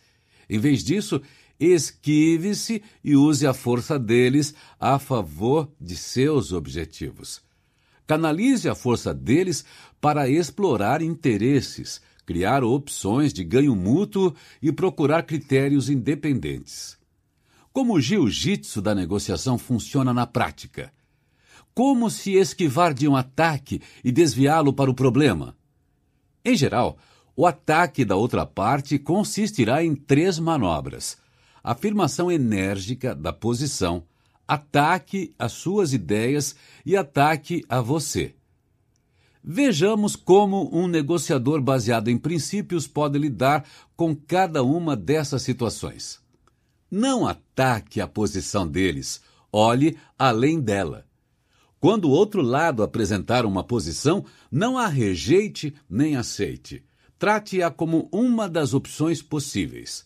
[0.49, 1.21] Em vez disso,
[1.63, 7.41] esquive-se e use a força deles a favor de seus objetivos.
[8.05, 9.63] Canalize a força deles
[10.01, 16.97] para explorar interesses, criar opções de ganho mútuo e procurar critérios independentes.
[17.71, 20.93] Como o jiu-jitsu da negociação funciona na prática?
[21.73, 25.55] Como se esquivar de um ataque e desviá-lo para o problema?
[26.45, 26.97] Em geral,
[27.35, 31.17] o ataque da outra parte consistirá em três manobras:
[31.63, 34.03] afirmação enérgica da posição,
[34.47, 38.35] ataque às suas ideias e ataque a você.
[39.41, 43.65] Vejamos como um negociador baseado em princípios pode lidar
[43.95, 46.19] com cada uma dessas situações.
[46.89, 51.05] Não ataque a posição deles, olhe além dela.
[51.79, 56.85] Quando o outro lado apresentar uma posição, não a rejeite nem aceite.
[57.19, 60.05] Trate-a como uma das opções possíveis.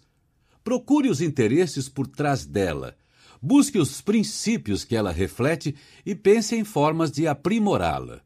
[0.67, 2.93] Procure os interesses por trás dela.
[3.41, 5.73] Busque os princípios que ela reflete
[6.05, 8.19] e pense em formas de aprimorá-la.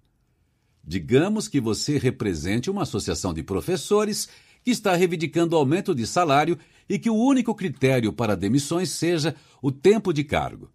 [0.83, 4.27] Digamos que você represente uma associação de professores
[4.63, 6.57] que está reivindicando aumento de salário
[6.89, 10.67] e que o único critério para demissões seja o tempo de cargo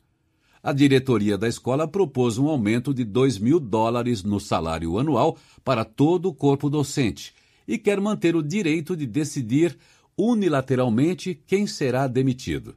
[0.62, 5.84] a diretoria da escola propôs um aumento de 2 mil dólares no salário anual para
[5.84, 7.32] todo o corpo docente
[7.68, 9.76] e quer manter o direito de decidir
[10.16, 12.76] unilateralmente quem será demitido.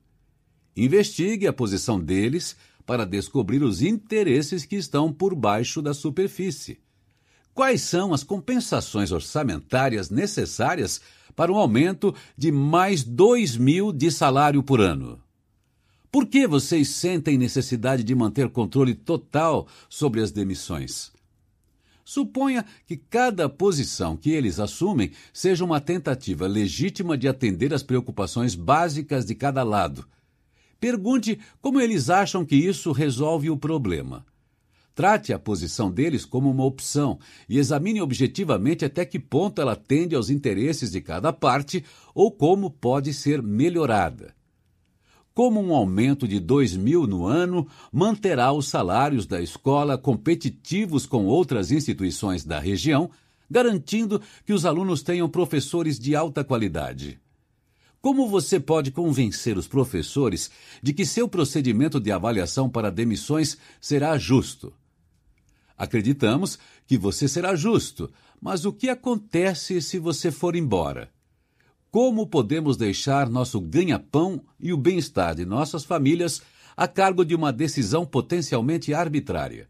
[0.75, 2.55] Investigue a posição deles
[2.85, 6.79] para descobrir os interesses que estão por baixo da superfície.
[7.53, 11.01] Quais são as compensações orçamentárias necessárias
[11.35, 15.22] para um aumento de mais 2 mil de salário por ano?
[16.11, 21.11] Por que vocês sentem necessidade de manter controle total sobre as demissões?
[22.09, 28.56] Suponha que cada posição que eles assumem seja uma tentativa legítima de atender às preocupações
[28.56, 30.08] básicas de cada lado.
[30.79, 34.25] Pergunte como eles acham que isso resolve o problema.
[34.95, 40.15] Trate a posição deles como uma opção e examine objetivamente até que ponto ela atende
[40.15, 44.33] aos interesses de cada parte ou como pode ser melhorada.
[45.33, 51.26] Como um aumento de 2 mil no ano manterá os salários da escola competitivos com
[51.26, 53.10] outras instituições da região,
[53.49, 57.19] garantindo que os alunos tenham professores de alta qualidade.
[58.01, 60.49] Como você pode convencer os professores
[60.81, 64.74] de que seu procedimento de avaliação para demissões será justo?
[65.78, 68.10] Acreditamos que você será justo,
[68.42, 71.12] mas o que acontece se você for embora?
[71.91, 76.39] Como podemos deixar nosso ganha-pão e o bem-estar de nossas famílias
[76.77, 79.67] a cargo de uma decisão potencialmente arbitrária?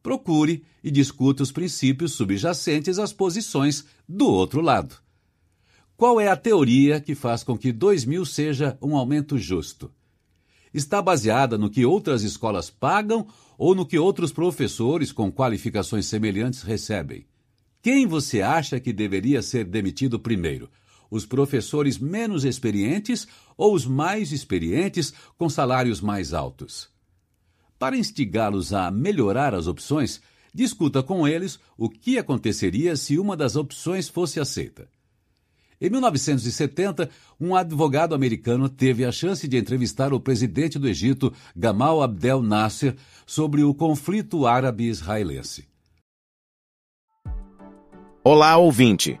[0.00, 4.96] Procure e discuta os princípios subjacentes às posições do outro lado.
[5.96, 9.90] Qual é a teoria que faz com que 2 mil seja um aumento justo?
[10.72, 13.26] Está baseada no que outras escolas pagam
[13.58, 17.26] ou no que outros professores com qualificações semelhantes recebem?
[17.82, 20.70] Quem você acha que deveria ser demitido primeiro?
[21.10, 26.88] Os professores menos experientes ou os mais experientes com salários mais altos?
[27.78, 30.20] Para instigá-los a melhorar as opções,
[30.54, 34.88] discuta com eles o que aconteceria se uma das opções fosse aceita.
[35.80, 42.00] Em 1970, um advogado americano teve a chance de entrevistar o presidente do Egito, Gamal
[42.00, 45.66] Abdel Nasser, sobre o conflito árabe-israelense.
[48.22, 49.20] Olá, ouvinte.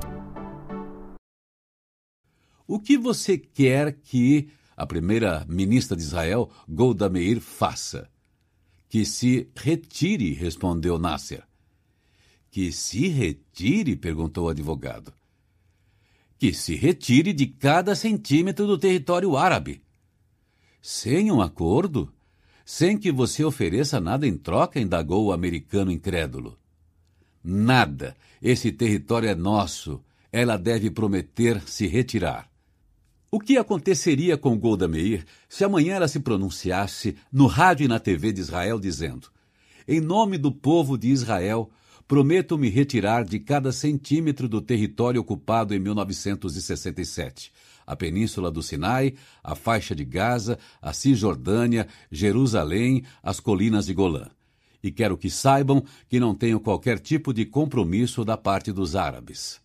[2.67, 8.09] O que você quer que a primeira ministra de Israel, Golda Meir, faça?
[8.89, 11.43] Que se retire, respondeu Nasser.
[12.49, 13.95] Que se retire?
[13.95, 15.13] perguntou o advogado
[16.41, 19.83] que se retire de cada centímetro do território árabe.
[20.81, 22.11] Sem um acordo?
[22.65, 26.57] Sem que você ofereça nada em troca, indagou o americano incrédulo.
[27.43, 28.17] Nada.
[28.41, 30.03] Esse território é nosso.
[30.31, 32.50] Ela deve prometer se retirar.
[33.31, 37.97] O que aconteceria com Golda Meir se amanhã ela se pronunciasse no rádio e na
[37.97, 39.29] TV de Israel dizendo:
[39.87, 41.71] Em nome do povo de Israel,
[42.11, 47.53] Prometo me retirar de cada centímetro do território ocupado em 1967.
[47.87, 54.27] A Península do Sinai, a faixa de Gaza, a Cisjordânia, Jerusalém, as colinas de Golã.
[54.83, 59.61] E quero que saibam que não tenho qualquer tipo de compromisso da parte dos árabes.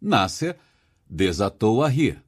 [0.00, 0.56] Nasser
[1.06, 2.18] desatou a rir.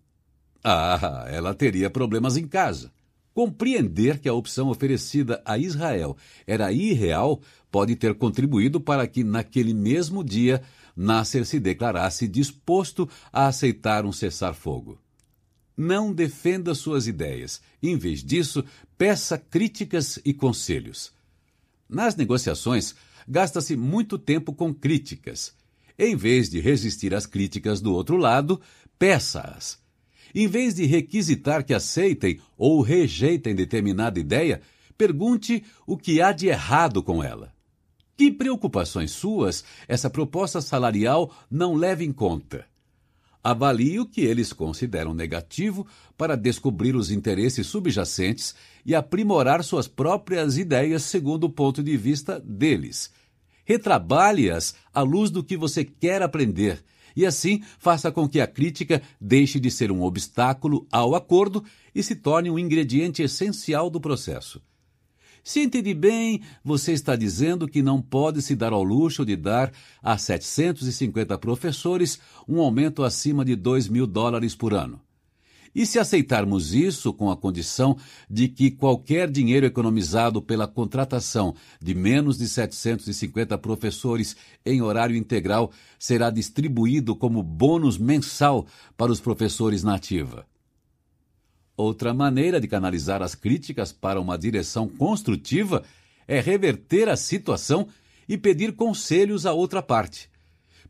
[0.69, 2.91] Ah, ela teria problemas em casa.
[3.33, 9.73] Compreender que a opção oferecida a Israel era irreal pode ter contribuído para que, naquele
[9.73, 10.61] mesmo dia,
[10.97, 15.01] Nasser se declarasse disposto a aceitar um cessar-fogo.
[15.77, 17.63] Não defenda suas ideias.
[17.81, 18.65] Em vez disso,
[18.99, 21.13] peça críticas e conselhos.
[21.89, 22.93] Nas negociações,
[23.29, 25.55] gasta-se muito tempo com críticas.
[25.97, 28.61] Em vez de resistir às críticas do outro lado,
[28.99, 29.86] peça-as.
[30.39, 34.61] Em vez de requisitar que aceitem ou rejeitem determinada ideia,
[34.99, 37.55] pergunte o que há de errado com ela.
[38.15, 42.67] Que preocupações suas essa proposta salarial não leva em conta?
[43.43, 45.87] Avalie o que eles consideram negativo
[46.19, 48.55] para descobrir os interesses subjacentes
[48.85, 53.11] e aprimorar suas próprias ideias segundo o ponto de vista deles.
[53.65, 56.85] Retrabalhe-as à luz do que você quer aprender
[57.17, 62.03] e assim faça com que a crítica deixe de ser um obstáculo ao acordo e
[62.03, 64.61] se torne um ingrediente essencial do processo.
[65.43, 69.73] Se entendi bem, você está dizendo que não pode se dar ao luxo de dar
[70.03, 72.19] a 750 professores
[72.49, 75.06] um aumento acima de 2 mil dólares por ano.
[75.77, 77.99] E se aceitarmos isso com a condição
[78.31, 85.71] de que qualquer dinheiro economizado pela contratação de menos de 750 professores em horário integral
[85.99, 90.47] será distribuído como bônus mensal para os professores na ativa?
[91.77, 95.85] Outra maneira de canalizar as críticas para uma direção construtiva
[96.27, 97.87] é reverter a situação
[98.27, 100.31] e pedir conselhos à outra parte.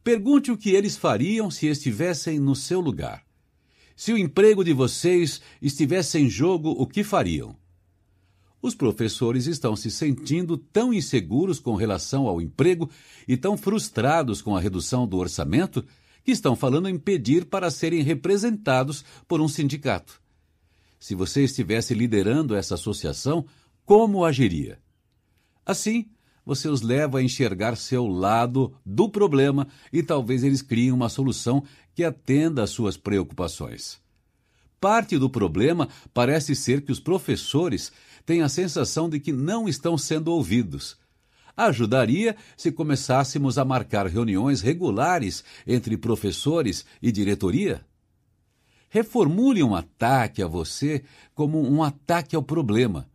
[0.04, 3.25] Pergunte o que eles fariam se estivessem no seu lugar.
[3.96, 7.56] Se o emprego de vocês estivesse em jogo, o que fariam?
[8.60, 12.90] Os professores estão se sentindo tão inseguros com relação ao emprego
[13.26, 15.82] e tão frustrados com a redução do orçamento
[16.22, 20.20] que estão falando em pedir para serem representados por um sindicato.
[20.98, 23.46] Se você estivesse liderando essa associação,
[23.84, 24.78] como agiria?
[25.64, 26.10] Assim,
[26.46, 31.64] você os leva a enxergar seu lado do problema e talvez eles criem uma solução
[31.92, 33.98] que atenda às suas preocupações.
[34.80, 37.90] Parte do problema parece ser que os professores
[38.24, 40.96] têm a sensação de que não estão sendo ouvidos.
[41.56, 47.84] Ajudaria se começássemos a marcar reuniões regulares entre professores e diretoria?
[48.88, 51.02] Reformule um ataque a você
[51.34, 53.08] como um ataque ao problema.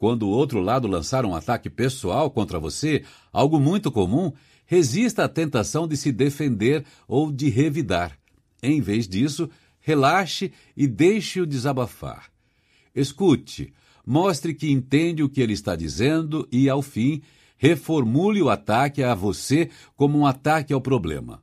[0.00, 4.32] Quando o outro lado lançar um ataque pessoal contra você, algo muito comum,
[4.64, 8.18] resista à tentação de se defender ou de revidar.
[8.62, 12.30] Em vez disso, relaxe e deixe-o desabafar.
[12.96, 13.74] Escute,
[14.06, 17.20] mostre que entende o que ele está dizendo e, ao fim,
[17.58, 19.68] reformule o ataque a você
[19.98, 21.42] como um ataque ao problema.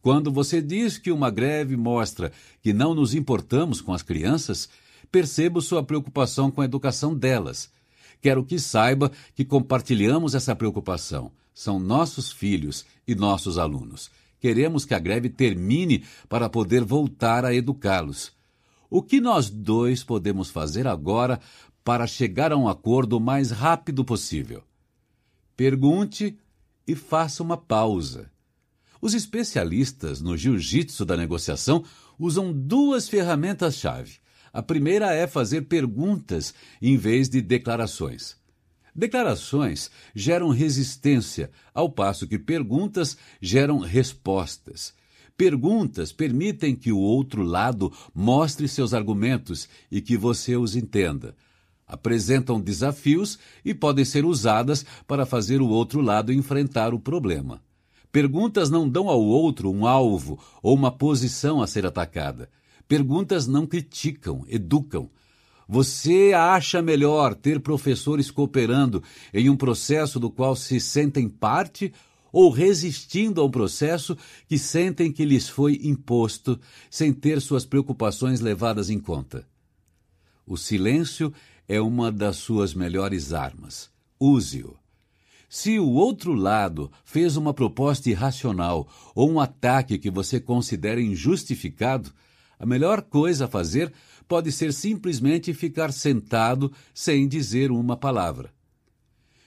[0.00, 4.66] Quando você diz que uma greve mostra que não nos importamos com as crianças,
[5.10, 7.70] percebo sua preocupação com a educação delas.
[8.20, 11.30] Quero que saiba que compartilhamos essa preocupação.
[11.54, 14.10] São nossos filhos e nossos alunos.
[14.40, 18.32] Queremos que a greve termine para poder voltar a educá-los.
[18.90, 21.40] O que nós dois podemos fazer agora
[21.82, 24.62] para chegar a um acordo o mais rápido possível?
[25.56, 26.38] Pergunte
[26.86, 28.30] e faça uma pausa.
[29.00, 31.84] Os especialistas no jiu-jitsu da negociação
[32.18, 34.18] usam duas ferramentas-chave.
[34.56, 38.38] A primeira é fazer perguntas em vez de declarações.
[38.94, 44.94] Declarações geram resistência, ao passo que perguntas geram respostas.
[45.36, 51.36] Perguntas permitem que o outro lado mostre seus argumentos e que você os entenda.
[51.86, 57.62] Apresentam desafios e podem ser usadas para fazer o outro lado enfrentar o problema.
[58.10, 62.48] Perguntas não dão ao outro um alvo ou uma posição a ser atacada.
[62.88, 65.10] Perguntas não criticam, educam.
[65.68, 69.02] Você acha melhor ter professores cooperando
[69.34, 71.92] em um processo do qual se sentem parte
[72.32, 78.40] ou resistindo a um processo que sentem que lhes foi imposto sem ter suas preocupações
[78.40, 79.44] levadas em conta?
[80.46, 81.32] O silêncio
[81.66, 83.90] é uma das suas melhores armas.
[84.20, 84.76] Use-o.
[85.48, 92.12] Se o outro lado fez uma proposta irracional ou um ataque que você considera injustificado,
[92.58, 93.92] a melhor coisa a fazer
[94.26, 98.52] pode ser simplesmente ficar sentado sem dizer uma palavra.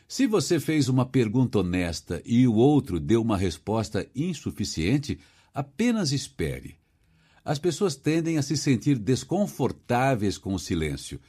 [0.07, 5.19] Se você fez uma pergunta honesta e o outro deu uma resposta insuficiente,
[5.53, 6.77] apenas espere.
[7.43, 11.19] As pessoas tendem a se sentir desconfortáveis com o silêncio,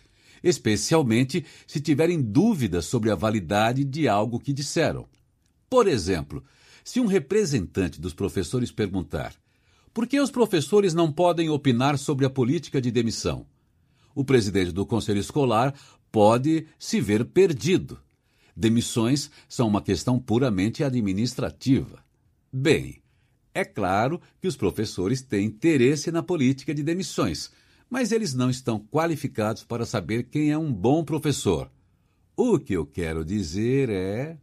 [0.42, 5.06] especialmente se tiverem dúvidas sobre a validade de algo que disseram.
[5.68, 6.42] Por exemplo,
[6.82, 9.34] se um representante dos professores perguntar
[9.92, 13.46] por que os professores não podem opinar sobre a política de demissão?
[14.14, 15.74] O presidente do conselho escolar
[16.10, 17.98] pode se ver perdido.
[18.56, 22.04] Demissões são uma questão puramente administrativa.
[22.52, 23.00] Bem,
[23.54, 27.50] é claro que os professores têm interesse na política de demissões,
[27.88, 31.70] mas eles não estão qualificados para saber quem é um bom professor.
[32.36, 34.38] O que eu quero dizer é.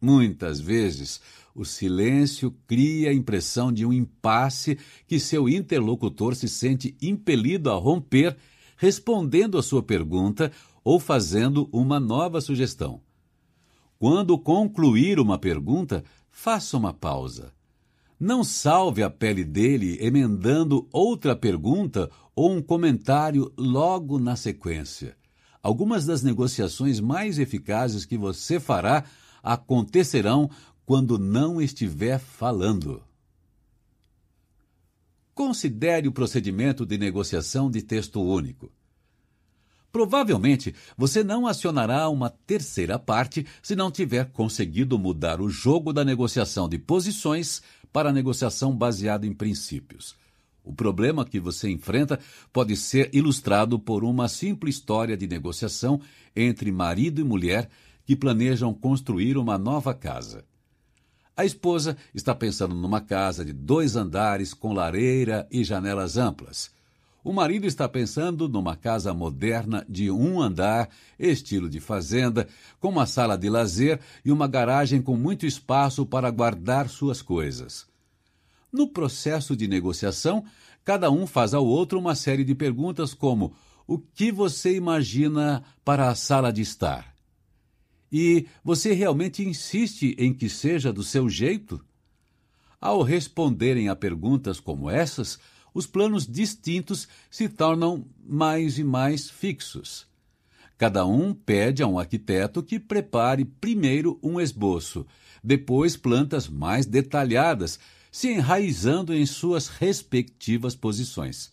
[0.00, 1.20] Muitas vezes,
[1.54, 7.74] o silêncio cria a impressão de um impasse que seu interlocutor se sente impelido a
[7.74, 8.36] romper,
[8.76, 10.52] respondendo à sua pergunta
[10.84, 13.00] ou fazendo uma nova sugestão.
[13.98, 17.52] Quando concluir uma pergunta, faça uma pausa.
[18.20, 25.16] Não salve a pele dele emendando outra pergunta ou um comentário logo na sequência.
[25.62, 29.04] Algumas das negociações mais eficazes que você fará
[29.46, 30.50] acontecerão
[30.84, 33.00] quando não estiver falando.
[35.32, 38.72] Considere o procedimento de negociação de texto único.
[39.92, 46.04] Provavelmente você não acionará uma terceira parte se não tiver conseguido mudar o jogo da
[46.04, 47.62] negociação de posições
[47.92, 50.16] para a negociação baseada em princípios.
[50.64, 52.18] O problema que você enfrenta
[52.52, 56.00] pode ser ilustrado por uma simples história de negociação
[56.34, 57.70] entre marido e mulher
[58.06, 60.44] que planejam construir uma nova casa.
[61.36, 66.70] A esposa está pensando numa casa de dois andares com lareira e janelas amplas.
[67.22, 72.46] O marido está pensando numa casa moderna de um andar, estilo de fazenda,
[72.78, 77.84] com uma sala de lazer e uma garagem com muito espaço para guardar suas coisas.
[78.72, 80.44] No processo de negociação,
[80.84, 83.52] cada um faz ao outro uma série de perguntas como:
[83.88, 87.15] o que você imagina para a sala de estar?
[88.10, 91.84] E você realmente insiste em que seja do seu jeito?
[92.80, 95.38] Ao responderem a perguntas como essas,
[95.74, 100.06] os planos distintos se tornam mais e mais fixos.
[100.78, 105.06] Cada um pede a um arquiteto que prepare primeiro um esboço,
[105.42, 107.78] depois plantas mais detalhadas,
[108.12, 111.50] se enraizando em suas respectivas posições.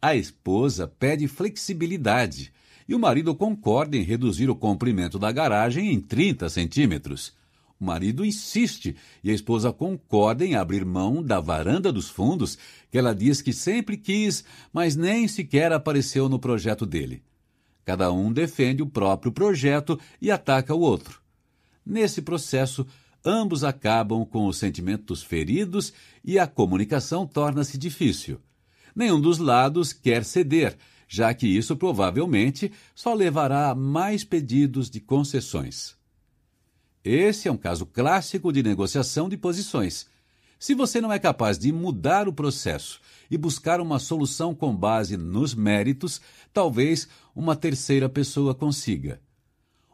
[0.00, 2.52] A esposa pede flexibilidade
[2.88, 7.34] e o marido concorda em reduzir o comprimento da garagem em 30 centímetros.
[7.78, 12.56] O marido insiste e a esposa concorda em abrir mão da varanda dos fundos,
[12.90, 17.22] que ela diz que sempre quis, mas nem sequer apareceu no projeto dele.
[17.84, 21.20] Cada um defende o próprio projeto e ataca o outro.
[21.84, 22.86] Nesse processo,
[23.24, 25.92] ambos acabam com os sentimentos feridos
[26.24, 28.40] e a comunicação torna-se difícil.
[28.94, 30.76] Nenhum dos lados quer ceder,
[31.08, 35.96] já que isso provavelmente só levará a mais pedidos de concessões.
[37.04, 40.06] Esse é um caso clássico de negociação de posições.
[40.58, 45.16] Se você não é capaz de mudar o processo e buscar uma solução com base
[45.16, 46.20] nos méritos,
[46.52, 49.20] talvez uma terceira pessoa consiga.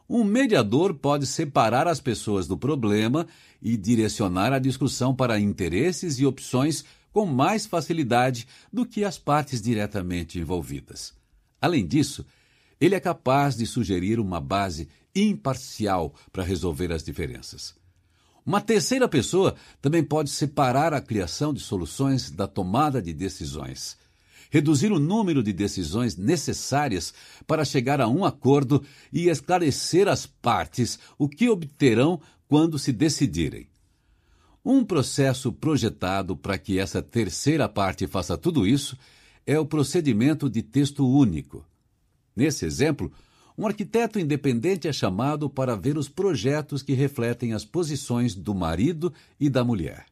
[0.09, 3.27] Um mediador pode separar as pessoas do problema
[3.61, 9.61] e direcionar a discussão para interesses e opções com mais facilidade do que as partes
[9.61, 11.13] diretamente envolvidas.
[11.61, 12.25] Além disso,
[12.81, 17.75] ele é capaz de sugerir uma base imparcial para resolver as diferenças.
[18.45, 23.95] Uma terceira pessoa também pode separar a criação de soluções da tomada de decisões,
[24.51, 27.13] reduzir o número de decisões necessárias
[27.47, 33.67] para chegar a um acordo e esclarecer às partes o que obterão quando se decidirem.
[34.65, 38.97] Um processo projetado para que essa terceira parte faça tudo isso
[39.45, 41.65] é o procedimento de texto único.
[42.33, 43.11] Nesse exemplo,
[43.57, 49.13] um arquiteto independente é chamado para ver os projetos que refletem as posições do marido
[49.37, 50.05] e da mulher.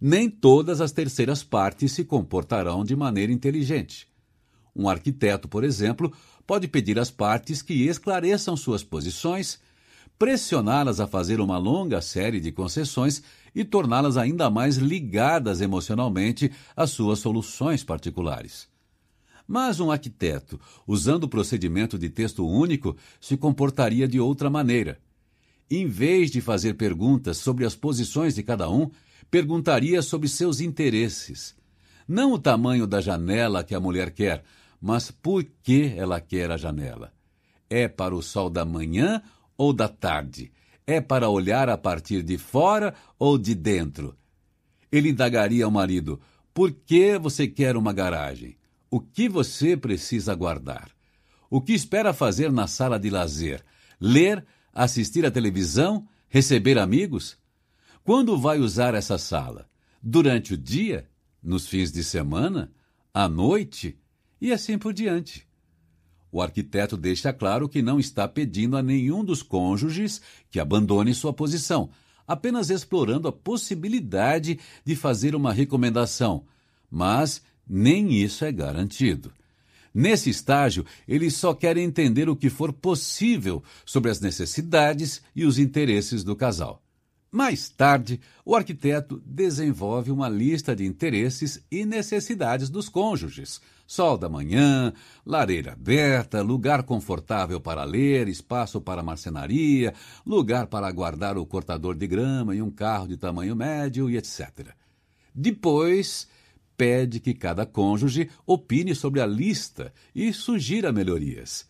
[0.00, 4.08] Nem todas as terceiras partes se comportarão de maneira inteligente.
[4.74, 6.12] Um arquiteto, por exemplo,
[6.44, 9.60] pode pedir às partes que esclareçam suas posições,
[10.18, 13.22] pressioná-las a fazer uma longa série de concessões
[13.54, 18.68] e torná-las ainda mais ligadas emocionalmente às suas soluções particulares.
[19.46, 25.00] Mas um arquiteto, usando o procedimento de texto único, se comportaria de outra maneira.
[25.70, 28.90] Em vez de fazer perguntas sobre as posições de cada um,
[29.30, 31.54] perguntaria sobre seus interesses.
[32.06, 34.44] Não o tamanho da janela que a mulher quer,
[34.80, 37.12] mas por que ela quer a janela.
[37.70, 39.22] É para o sol da manhã
[39.56, 40.52] ou da tarde?
[40.86, 44.16] É para olhar a partir de fora ou de dentro?
[44.90, 46.20] Ele indagaria ao marido:
[46.52, 48.56] por que você quer uma garagem?
[48.90, 50.90] O que você precisa guardar?
[51.48, 53.64] O que espera fazer na sala de lazer?
[54.00, 57.38] Ler, assistir à televisão, receber amigos?
[58.04, 59.68] Quando vai usar essa sala?
[60.02, 61.08] Durante o dia?
[61.42, 62.72] Nos fins de semana?
[63.14, 63.98] À noite?
[64.40, 65.46] E assim por diante.
[66.32, 71.30] O arquiteto deixa claro que não está pedindo a nenhum dos cônjuges que abandone sua
[71.30, 71.90] posição,
[72.26, 76.46] apenas explorando a possibilidade de fazer uma recomendação,
[76.90, 79.30] mas nem isso é garantido.
[79.94, 85.58] Nesse estágio, eles só querem entender o que for possível sobre as necessidades e os
[85.58, 86.82] interesses do casal.
[87.30, 93.60] Mais tarde, o arquiteto desenvolve uma lista de interesses e necessidades dos cônjuges:
[93.92, 94.90] sol da manhã,
[95.24, 99.92] lareira aberta, lugar confortável para ler, espaço para marcenaria,
[100.24, 104.68] lugar para guardar o cortador de grama e um carro de tamanho médio e etc.
[105.34, 106.26] Depois,
[106.74, 111.66] pede que cada cônjuge opine sobre a lista e sugira melhorias.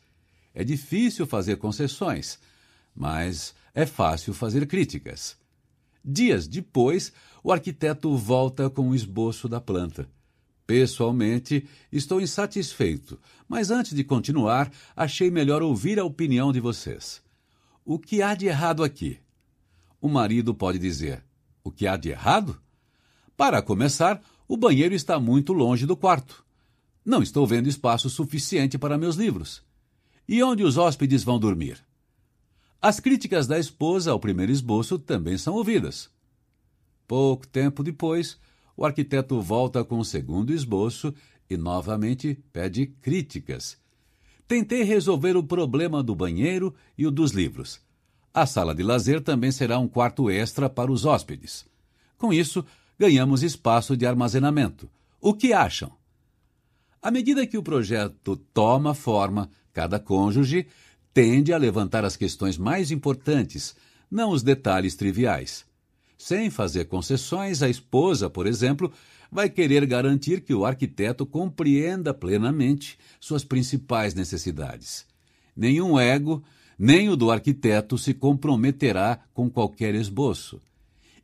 [0.55, 2.39] É difícil fazer concessões,
[2.95, 5.37] mas é fácil fazer críticas.
[6.05, 10.09] Dias depois, o arquiteto volta com o esboço da planta.
[10.67, 17.21] Pessoalmente, estou insatisfeito, mas antes de continuar, achei melhor ouvir a opinião de vocês.
[17.85, 19.19] O que há de errado aqui?
[20.01, 21.25] O marido pode dizer:
[21.65, 22.61] O que há de errado?
[23.37, 26.45] Para começar, o banheiro está muito longe do quarto.
[27.05, 29.63] Não estou vendo espaço suficiente para meus livros.
[30.29, 31.85] E onde os hóspedes vão dormir?
[32.81, 36.11] As críticas da esposa ao primeiro esboço também são ouvidas.
[37.07, 38.39] Pouco tempo depois,
[38.77, 41.15] o arquiteto volta com o segundo esboço
[41.49, 43.77] e novamente pede críticas.
[44.47, 47.81] Tentei resolver o problema do banheiro e o dos livros.
[48.35, 51.67] A sala de lazer também será um quarto extra para os hóspedes.
[52.17, 52.65] Com isso,
[52.99, 54.89] ganhamos espaço de armazenamento.
[55.21, 55.93] O que acham?
[57.01, 60.67] À medida que o projeto toma forma, cada cônjuge
[61.13, 63.77] tende a levantar as questões mais importantes,
[64.11, 65.65] não os detalhes triviais.
[66.25, 68.93] Sem fazer concessões, a esposa, por exemplo,
[69.29, 75.05] vai querer garantir que o arquiteto compreenda plenamente suas principais necessidades.
[75.57, 76.41] Nenhum ego,
[76.79, 80.63] nem o do arquiteto, se comprometerá com qualquer esboço.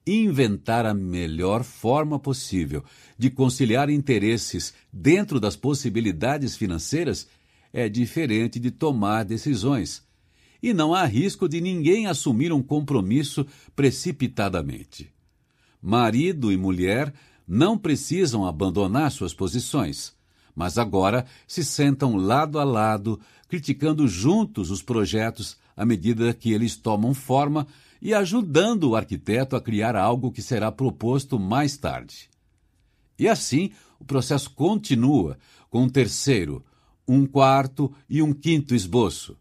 [0.05, 2.83] Inventar a melhor forma possível
[3.17, 7.29] de conciliar interesses dentro das possibilidades financeiras
[7.73, 10.08] é diferente de tomar decisões.
[10.63, 15.13] E não há risco de ninguém assumir um compromisso precipitadamente.
[15.81, 17.13] Marido e mulher
[17.47, 20.13] não precisam abandonar suas posições,
[20.55, 26.77] mas agora se sentam lado a lado, criticando juntos os projetos à medida que eles
[26.77, 27.67] tomam forma
[28.03, 32.29] e ajudando o arquiteto a criar algo que será proposto mais tarde.
[33.19, 35.39] E assim o processo continua
[35.71, 36.65] com um terceiro,
[37.07, 39.37] um quarto e um quinto esboço.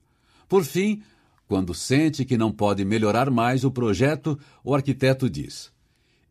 [0.47, 1.01] Por fim,
[1.47, 5.71] quando sente que não pode melhorar mais o projeto, o arquiteto diz: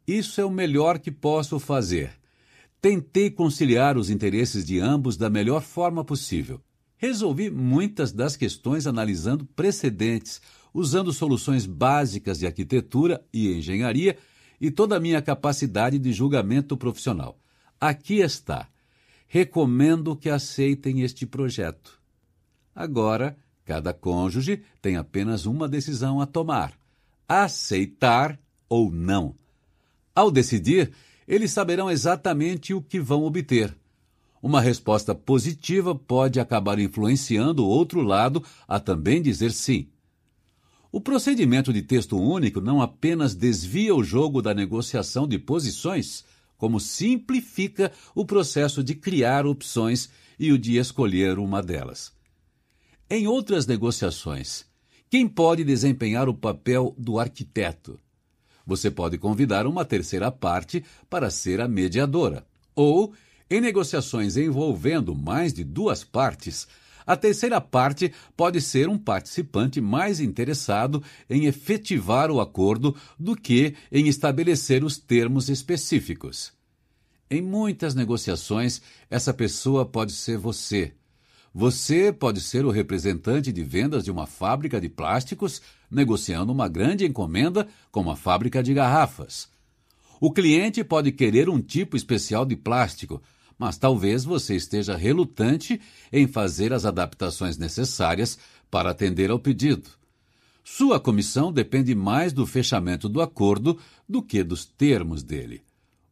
[0.06, 2.12] isso é o melhor que posso fazer.
[2.80, 6.60] Tentei conciliar os interesses de ambos da melhor forma possível.
[6.96, 10.40] Resolvi muitas das questões analisando precedentes,
[10.72, 14.16] usando soluções básicas de arquitetura e engenharia
[14.60, 17.36] e toda a minha capacidade de julgamento profissional.
[17.80, 18.68] Aqui está.
[19.26, 22.00] Recomendo que aceitem este projeto.
[22.72, 26.72] Agora, cada cônjuge tem apenas uma decisão a tomar:
[27.28, 29.34] aceitar ou não.
[30.14, 30.92] Ao decidir,
[31.28, 33.76] eles saberão exatamente o que vão obter.
[34.40, 39.88] Uma resposta positiva pode acabar influenciando o outro lado a também dizer sim.
[40.92, 46.24] O procedimento de texto único não apenas desvia o jogo da negociação de posições,
[46.56, 52.15] como simplifica o processo de criar opções e o de escolher uma delas.
[53.08, 54.64] Em outras negociações,
[55.08, 57.98] quem pode desempenhar o papel do arquiteto?
[58.66, 62.44] você pode convidar uma terceira parte para ser a mediadora.
[62.74, 63.14] Ou,
[63.48, 66.66] em negociações envolvendo mais de duas partes,
[67.06, 73.76] a terceira parte pode ser um participante mais interessado em efetivar o acordo do que
[73.92, 76.52] em estabelecer os termos específicos.
[77.30, 80.92] Em muitas negociações, essa pessoa pode ser você,
[81.58, 87.06] você pode ser o representante de vendas de uma fábrica de plásticos negociando uma grande
[87.06, 89.48] encomenda com uma fábrica de garrafas.
[90.20, 93.22] O cliente pode querer um tipo especial de plástico,
[93.58, 95.80] mas talvez você esteja relutante
[96.12, 98.38] em fazer as adaptações necessárias
[98.70, 99.88] para atender ao pedido.
[100.62, 105.62] Sua comissão depende mais do fechamento do acordo do que dos termos dele.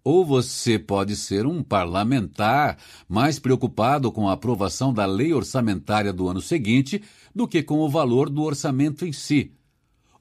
[0.05, 2.77] Ou você pode ser um parlamentar
[3.09, 7.03] mais preocupado com a aprovação da lei orçamentária do ano seguinte
[7.35, 9.53] do que com o valor do orçamento em si.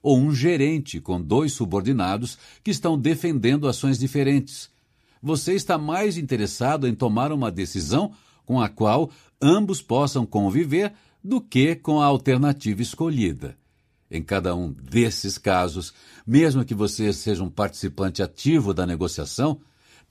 [0.02, 4.70] Ou um gerente com dois subordinados que estão defendendo ações diferentes.
[5.22, 8.14] Você está mais interessado em tomar uma decisão
[8.46, 13.58] com a qual ambos possam conviver do que com a alternativa escolhida.
[14.10, 15.94] Em cada um desses casos,
[16.26, 19.60] mesmo que você seja um participante ativo da negociação,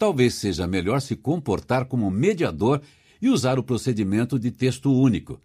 [0.03, 2.83] talvez seja melhor se comportar como mediador
[3.21, 5.41] e usar o procedimento de texto único.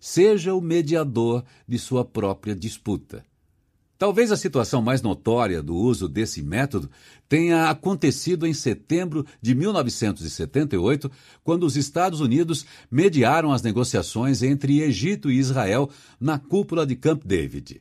[0.00, 3.24] Seja o mediador de sua própria disputa.
[3.96, 6.90] Talvez a situação mais notória do uso desse método
[7.28, 11.08] tenha acontecido em setembro de 1978,
[11.44, 17.22] quando os Estados Unidos mediaram as negociações entre Egito e Israel na cúpula de Camp
[17.24, 17.80] David.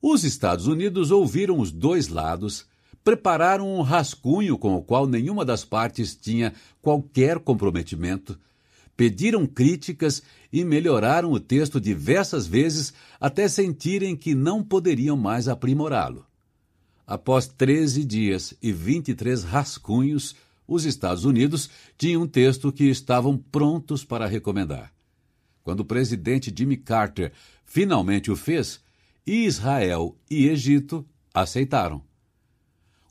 [0.00, 2.69] Os Estados Unidos ouviram os dois lados,
[3.04, 6.52] prepararam um rascunho com o qual nenhuma das partes tinha
[6.82, 8.38] qualquer comprometimento,
[8.96, 16.26] pediram críticas e melhoraram o texto diversas vezes até sentirem que não poderiam mais aprimorá-lo.
[17.06, 20.36] Após 13 dias e 23 rascunhos,
[20.68, 24.92] os Estados Unidos tinham um texto que estavam prontos para recomendar.
[25.64, 27.32] Quando o presidente Jimmy Carter
[27.64, 28.80] finalmente o fez,
[29.26, 32.09] Israel e Egito aceitaram.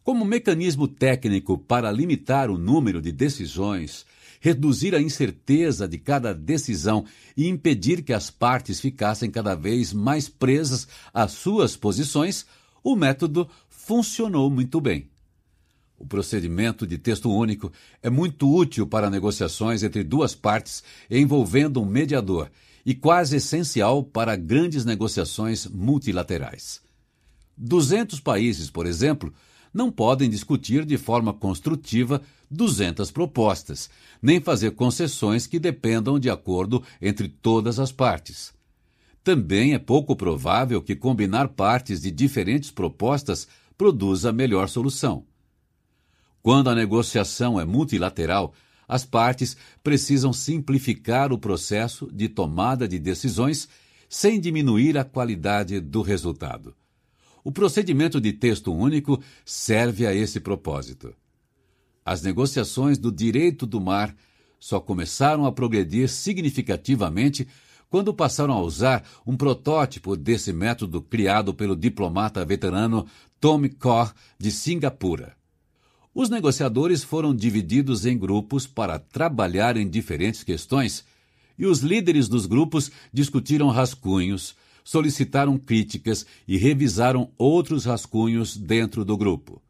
[0.09, 4.07] Como mecanismo técnico para limitar o número de decisões,
[4.41, 7.05] reduzir a incerteza de cada decisão
[7.37, 12.47] e impedir que as partes ficassem cada vez mais presas às suas posições,
[12.83, 15.07] o método funcionou muito bem.
[15.95, 21.85] O procedimento de texto único é muito útil para negociações entre duas partes envolvendo um
[21.85, 22.49] mediador
[22.83, 26.81] e quase essencial para grandes negociações multilaterais.
[27.55, 29.31] 200 países, por exemplo,
[29.79, 33.89] não podem discutir de forma construtiva 200 propostas,
[34.21, 38.53] nem fazer concessões que dependam de acordo entre todas as partes.
[39.23, 43.47] Também é pouco provável que combinar partes de diferentes propostas
[43.77, 45.23] produza melhor solução.
[46.41, 48.53] Quando a negociação é multilateral,
[48.85, 53.69] as partes precisam simplificar o processo de tomada de decisões
[54.09, 56.75] sem diminuir a qualidade do resultado.
[57.49, 61.15] O procedimento de texto único serve a esse propósito.
[62.05, 64.15] As negociações do direito do mar
[64.59, 67.47] só começaram a progredir significativamente
[67.89, 73.07] quando passaram a usar um protótipo desse método criado pelo diplomata veterano
[73.41, 75.35] Tom Kaur de Singapura.
[76.13, 81.03] Os negociadores foram divididos em grupos para trabalhar em diferentes questões
[81.57, 84.55] e os líderes dos grupos discutiram rascunhos,
[84.89, 89.61] solicitaram críticas e revisaram outros rascunhos dentro do grupo.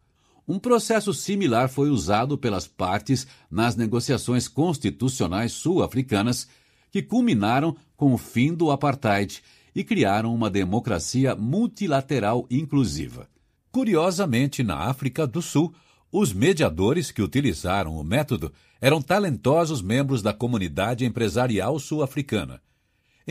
[0.48, 6.48] Um processo similar foi usado pelas partes nas negociações constitucionais sul-africanas,
[6.90, 9.44] que culminaram com o fim do apartheid
[9.76, 13.28] e criaram uma democracia multilateral inclusiva.
[13.74, 15.74] Curiosamente, na África do Sul,
[16.10, 22.62] os mediadores que utilizaram o método eram talentosos membros da comunidade empresarial sul-africana.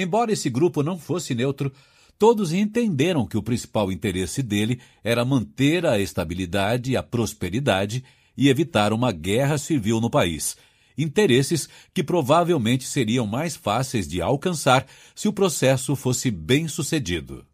[0.01, 1.73] Embora esse grupo não fosse neutro,
[2.17, 8.05] todos entenderam que o principal interesse dele era manter a estabilidade e a prosperidade
[8.37, 10.57] e evitar uma guerra civil no país.
[10.97, 17.45] Interesses que provavelmente seriam mais fáceis de alcançar se o processo fosse bem sucedido.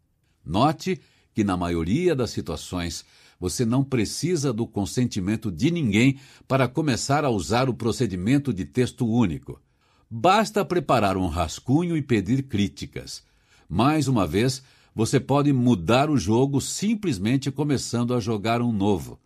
[0.45, 1.01] Note
[1.33, 3.03] que, na maioria das situações,
[3.39, 9.07] você não precisa do consentimento de ninguém para começar a usar o procedimento de texto
[9.07, 9.59] único.
[10.09, 13.23] Basta preparar um rascunho e pedir críticas.
[13.67, 19.19] Mais uma vez, você pode mudar o jogo simplesmente começando a jogar um novo.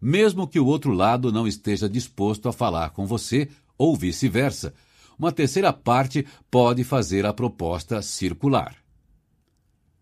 [0.00, 4.74] Mesmo que o outro lado não esteja disposto a falar com você, ou vice-versa,
[5.18, 8.76] uma terceira parte pode fazer a proposta circular.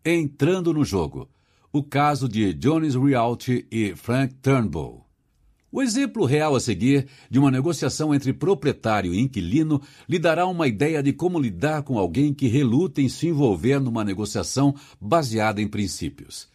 [0.05, 1.29] Entrando no jogo
[1.73, 5.06] o caso de Jones Realty e Frank Turnbull.
[5.77, 9.79] O exemplo real a seguir de uma negociação entre proprietário e inquilino
[10.09, 14.03] lhe dará uma ideia de como lidar com alguém que reluta em se envolver numa
[14.03, 16.49] negociação baseada em princípios.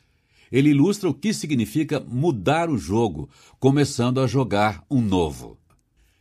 [0.51, 5.55] Ele ilustra o que significa mudar o jogo, começando a jogar um novo.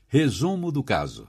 [0.07, 1.27] Resumo do caso.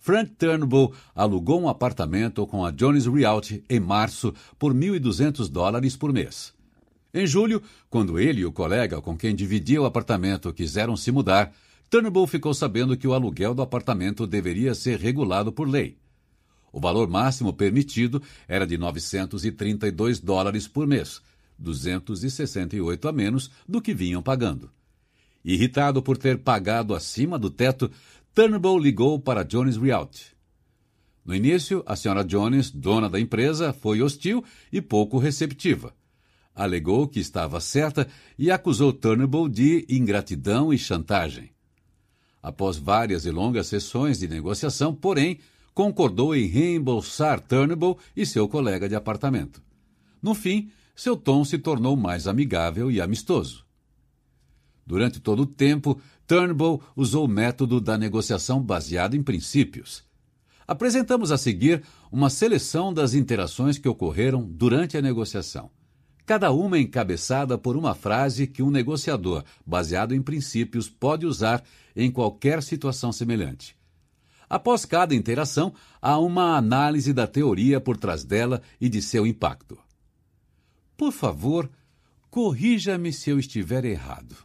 [0.00, 6.12] Frank Turnbull alugou um apartamento com a Jones Realty em março por 1.200 dólares por
[6.12, 6.59] mês.
[7.12, 11.52] Em julho, quando ele e o colega com quem dividia o apartamento quiseram se mudar,
[11.88, 15.98] Turnbull ficou sabendo que o aluguel do apartamento deveria ser regulado por lei.
[16.72, 21.20] O valor máximo permitido era de 932 dólares por mês,
[21.58, 24.70] 268 a menos do que vinham pagando.
[25.44, 27.90] Irritado por ter pagado acima do teto,
[28.32, 30.26] Turnbull ligou para Jones Realty.
[31.24, 35.92] No início, a senhora Jones, dona da empresa, foi hostil e pouco receptiva
[36.60, 38.06] alegou que estava certa
[38.38, 41.50] e acusou Turnbull de ingratidão e chantagem.
[42.42, 45.38] Após várias e longas sessões de negociação, porém,
[45.72, 49.62] concordou em reembolsar Turnbull e seu colega de apartamento.
[50.22, 53.64] No fim, seu tom se tornou mais amigável e amistoso.
[54.86, 60.04] Durante todo o tempo, Turnbull usou o método da negociação baseado em princípios.
[60.68, 65.70] Apresentamos a seguir uma seleção das interações que ocorreram durante a negociação
[66.26, 71.62] cada uma encabeçada por uma frase que um negociador, baseado em princípios, pode usar
[71.94, 73.76] em qualquer situação semelhante.
[74.48, 75.72] Após cada interação,
[76.02, 79.78] há uma análise da teoria por trás dela e de seu impacto.
[80.96, 81.70] Por favor,
[82.30, 84.36] corrija-me se eu estiver errado.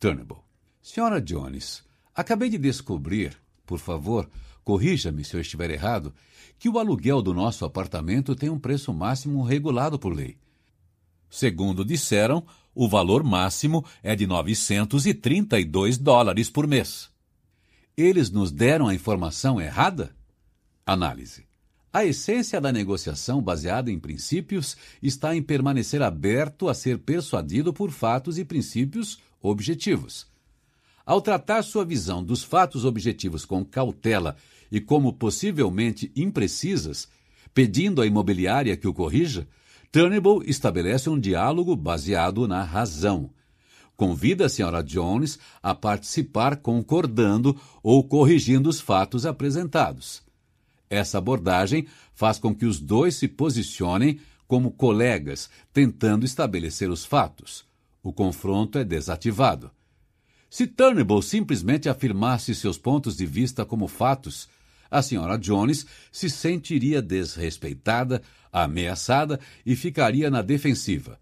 [0.00, 0.42] Turnbull.
[0.82, 1.82] Senhora Jones,
[2.14, 4.28] acabei de descobrir, por favor,
[4.62, 6.14] corrija-me se eu estiver errado,
[6.58, 10.38] que o aluguel do nosso apartamento tem um preço máximo regulado por lei.
[11.34, 17.10] Segundo disseram, o valor máximo é de 932 dólares por mês.
[17.96, 20.14] Eles nos deram a informação errada?
[20.86, 21.44] Análise.
[21.92, 27.90] A essência da negociação baseada em princípios está em permanecer aberto a ser persuadido por
[27.90, 30.28] fatos e princípios objetivos.
[31.04, 34.36] Ao tratar sua visão dos fatos objetivos com cautela
[34.70, 37.08] e como possivelmente imprecisas,
[37.52, 39.48] pedindo à imobiliária que o corrija,
[39.94, 43.30] Turnbull estabelece um diálogo baseado na razão.
[43.96, 44.82] Convida a Sra.
[44.82, 50.20] Jones a participar concordando ou corrigindo os fatos apresentados.
[50.90, 57.64] Essa abordagem faz com que os dois se posicionem como colegas, tentando estabelecer os fatos.
[58.02, 59.70] O confronto é desativado.
[60.50, 64.48] Se Turnbull simplesmente afirmasse seus pontos de vista como fatos,
[64.94, 71.18] a senhora Jones se sentiria desrespeitada, ameaçada e ficaria na defensiva.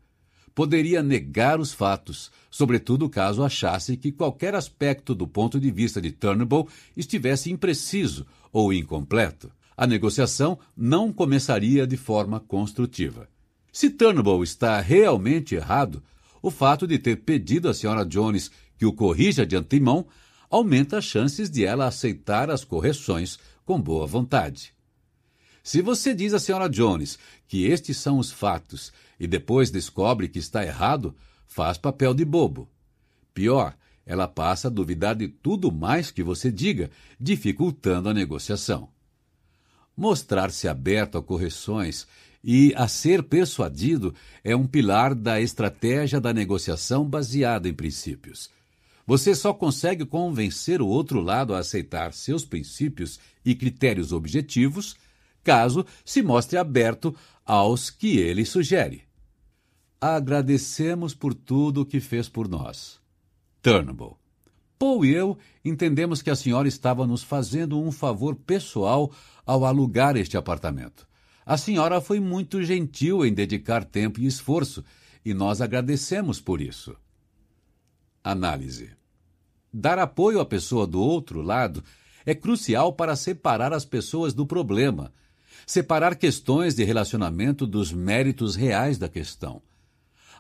[0.55, 6.13] Poderia negar os fatos, sobretudo caso achasse que qualquer aspecto do ponto de vista de
[6.13, 9.51] Turnbull estivesse impreciso ou incompleto.
[9.75, 13.27] A negociação não começaria de forma construtiva.
[13.73, 16.03] Se Turnbull está realmente errado,
[16.43, 20.07] o fato de ter pedido à senhora Jones que o corrija de antemão
[20.51, 24.75] aumenta as chances de ela aceitar as correções com boa vontade.
[25.63, 30.39] Se você diz à senhora Jones que estes são os fatos e depois descobre que
[30.39, 31.15] está errado,
[31.47, 32.69] faz papel de bobo.
[33.33, 38.89] Pior, ela passa a duvidar de tudo mais que você diga, dificultando a negociação.
[39.97, 42.07] Mostrar-se aberto a correções
[42.43, 44.13] e a ser persuadido
[44.43, 48.51] é um pilar da estratégia da negociação baseada em princípios.
[49.07, 54.97] Você só consegue convencer o outro lado a aceitar seus princípios e critérios objetivos
[55.43, 59.03] caso se mostre aberto aos que ele sugere.
[60.01, 63.01] Agradecemos por tudo o que fez por nós.
[63.61, 64.19] Turnbull.
[64.79, 69.13] Paul e eu entendemos que a senhora estava nos fazendo um favor pessoal
[69.47, 71.07] ao alugar este apartamento.
[71.47, 74.85] A senhora foi muito gentil em dedicar tempo e esforço,
[75.25, 76.97] e nós agradecemos por isso.
[78.23, 78.91] Análise:
[79.73, 81.83] Dar apoio à pessoa do outro lado
[82.25, 85.13] é crucial para separar as pessoas do problema,
[85.67, 89.61] separar questões de relacionamento dos méritos reais da questão.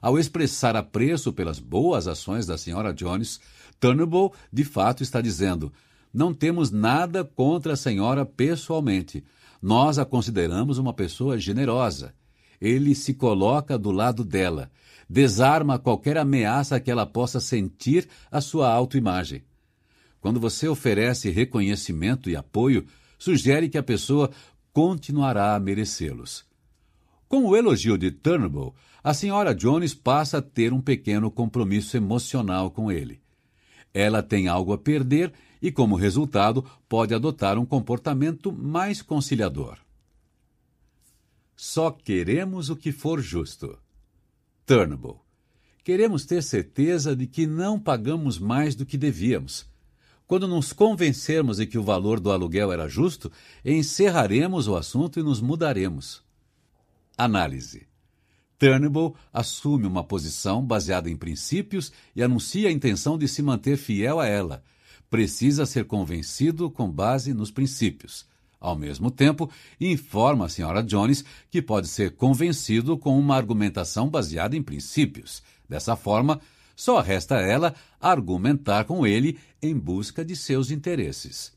[0.01, 3.41] Ao expressar apreço pelas boas ações da senhora Jones,
[3.79, 5.73] Turnbull de fato está dizendo:
[6.13, 9.25] não temos nada contra a senhora pessoalmente.
[9.63, 12.13] Nós a consideramos uma pessoa generosa.
[12.61, 14.71] Ele se coloca do lado dela,
[15.12, 19.45] desarma qualquer ameaça que ela possa sentir à sua autoimagem.
[20.23, 22.87] Quando você oferece reconhecimento e apoio,
[23.19, 24.31] sugere que a pessoa
[24.73, 26.47] continuará a merecê-los.
[27.28, 32.71] Com o elogio de Turnbull, a senhora Jones passa a ter um pequeno compromisso emocional
[32.71, 33.21] com ele.
[33.93, 35.31] Ela tem algo a perder
[35.61, 39.77] e, como resultado, pode adotar um comportamento mais conciliador.
[41.55, 43.82] Só queremos o que for justo.
[44.65, 45.21] Turnbull.
[45.85, 49.67] Queremos ter certeza de que não pagamos mais do que devíamos.
[50.27, 53.31] Quando nos convencermos de que o valor do aluguel era justo,
[53.65, 56.23] encerraremos o assunto e nos mudaremos.
[57.19, 57.87] Análise.
[58.59, 64.21] Turnbull assume uma posição baseada em princípios e anuncia a intenção de se manter fiel
[64.21, 64.62] a ela.
[65.11, 68.25] Precisa ser convencido com base nos princípios.
[68.62, 70.85] Ao mesmo tempo, informa a Sra.
[70.85, 75.43] Jones que pode ser convencido com uma argumentação baseada em princípios.
[75.69, 76.41] Dessa forma,
[76.77, 81.53] só resta a ela argumentar com ele em busca de seus interesses.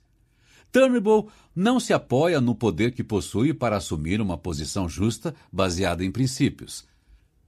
[0.71, 6.09] Turnbull não se apoia no poder que possui para assumir uma posição justa baseada em
[6.11, 6.87] princípios.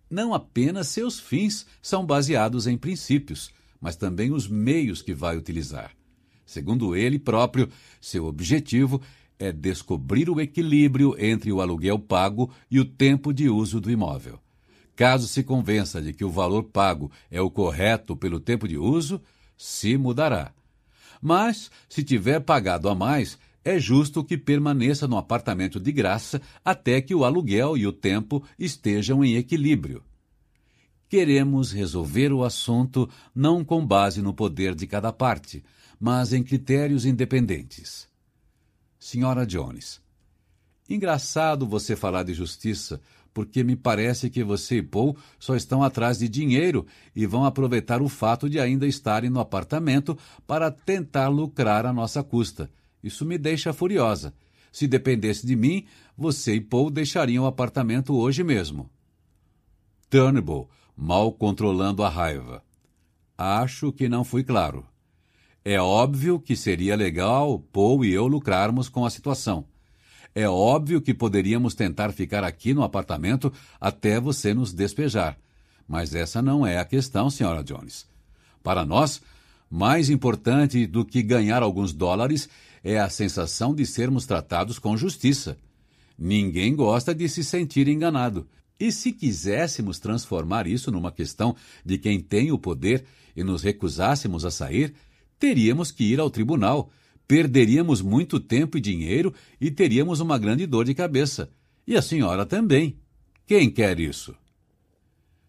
[0.07, 3.49] Não apenas seus fins são baseados em princípios,
[3.81, 5.97] mas também os meios que vai utilizar.
[6.45, 7.67] Segundo ele próprio,
[7.99, 9.01] seu objetivo
[9.39, 14.39] é descobrir o equilíbrio entre o aluguel pago e o tempo de uso do imóvel.
[14.95, 19.21] Caso se convença de que o valor pago é o correto pelo tempo de uso,
[19.55, 20.51] se mudará.
[21.21, 27.01] Mas, se tiver pagado a mais, é justo que permaneça no apartamento de graça até
[27.01, 30.03] que o aluguel e o tempo estejam em equilíbrio.
[31.09, 35.63] Queremos resolver o assunto não com base no poder de cada parte,
[35.99, 38.07] mas em critérios independentes.
[39.07, 40.01] Senhora Jones.
[40.89, 42.99] Engraçado você falar de justiça,
[43.33, 48.01] porque me parece que você e Paul só estão atrás de dinheiro e vão aproveitar
[48.01, 52.69] o fato de ainda estarem no apartamento para tentar lucrar à nossa custa.
[53.01, 54.33] Isso me deixa furiosa.
[54.73, 55.85] Se dependesse de mim,
[56.17, 58.89] você e Paul deixariam o apartamento hoje mesmo.
[60.09, 62.61] Turnbull, mal controlando a raiva.
[63.37, 64.85] Acho que não fui claro.
[65.69, 69.65] É óbvio que seria legal Paul e eu lucrarmos com a situação.
[70.33, 75.37] É óbvio que poderíamos tentar ficar aqui no apartamento até você nos despejar.
[75.85, 78.07] Mas essa não é a questão, senhora Jones.
[78.63, 79.21] Para nós,
[79.69, 82.47] mais importante do que ganhar alguns dólares
[82.81, 85.57] é a sensação de sermos tratados com justiça.
[86.17, 88.47] Ninguém gosta de se sentir enganado.
[88.79, 93.03] E se quiséssemos transformar isso numa questão de quem tem o poder
[93.35, 94.95] e nos recusássemos a sair,
[95.39, 96.89] teríamos que ir ao tribunal,
[97.27, 101.49] perderíamos muito tempo e dinheiro e teríamos uma grande dor de cabeça.
[101.85, 102.97] E a senhora também.
[103.45, 104.35] Quem quer isso?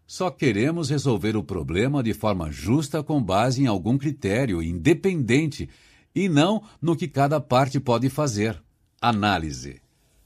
[0.07, 5.69] Só queremos resolver o problema de forma justa com base em algum critério independente
[6.15, 8.59] e não no que cada parte pode fazer.
[8.99, 9.81] Análise.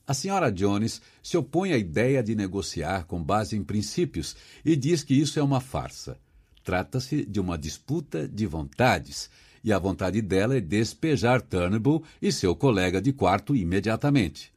[0.06, 5.03] A senhora Jones se opõe à ideia de negociar com base em princípios e diz
[5.03, 6.17] que isso é uma farsa.
[6.63, 9.29] Trata-se de uma disputa de vontades,
[9.63, 14.51] e a vontade dela é despejar Turnbull e seu colega de quarto imediatamente.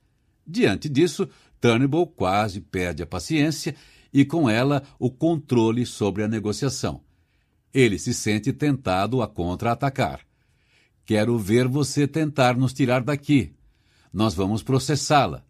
[0.46, 1.28] Diante disso,
[1.60, 3.74] Turnbull quase perde a paciência
[4.12, 7.00] e, com ela, o controle sobre a negociação.
[7.72, 10.20] Ele se sente tentado a contra-atacar.
[11.04, 13.52] Quero ver você tentar nos tirar daqui.
[14.12, 15.44] Nós vamos processá-la.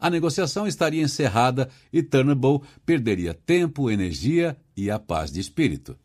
[0.00, 5.96] A negociação estaria encerrada e Turnbull perderia tempo, energia e a paz de espírito.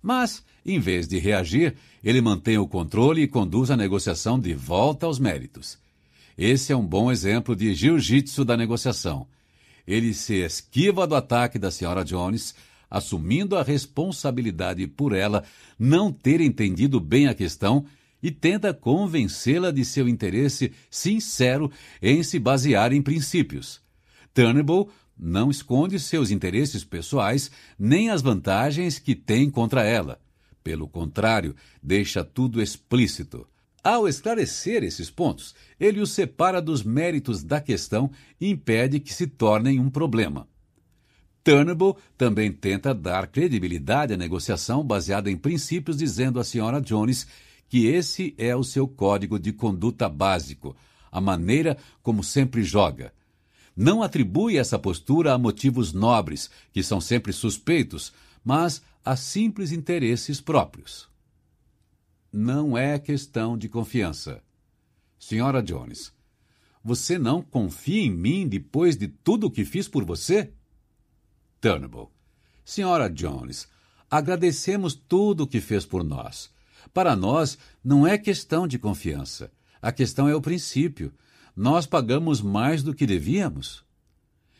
[0.00, 5.06] Mas, em vez de reagir, ele mantém o controle e conduz a negociação de volta
[5.06, 5.78] aos méritos.
[6.36, 9.26] Esse é um bom exemplo de jiu-jitsu da negociação.
[9.86, 12.04] Ele se esquiva do ataque da Sra.
[12.04, 12.54] Jones,
[12.90, 15.42] assumindo a responsabilidade por ela
[15.78, 17.86] não ter entendido bem a questão
[18.22, 23.80] e tenta convencê-la de seu interesse sincero em se basear em princípios.
[24.34, 30.20] Turnbull não esconde seus interesses pessoais nem as vantagens que tem contra ela.
[30.68, 33.48] Pelo contrário, deixa tudo explícito.
[33.82, 39.26] Ao esclarecer esses pontos, ele os separa dos méritos da questão e impede que se
[39.26, 40.46] tornem um problema.
[41.42, 46.82] Turnbull também tenta dar credibilidade à negociação baseada em princípios, dizendo à Sra.
[46.82, 47.26] Jones
[47.66, 50.76] que esse é o seu código de conduta básico,
[51.10, 53.10] a maneira como sempre joga,
[53.74, 58.12] não atribui essa postura a motivos nobres, que são sempre suspeitos,
[58.48, 61.06] mas a simples interesses próprios.
[62.32, 64.42] Não é questão de confiança.
[65.18, 66.14] Senhora Jones,
[66.82, 70.50] você não confia em mim depois de tudo o que fiz por você?
[71.60, 72.10] Turnbull.
[72.64, 73.68] Senhora Jones,
[74.10, 76.50] agradecemos tudo o que fez por nós.
[76.94, 79.52] Para nós, não é questão de confiança.
[79.82, 81.12] A questão é o princípio
[81.54, 83.84] nós pagamos mais do que devíamos?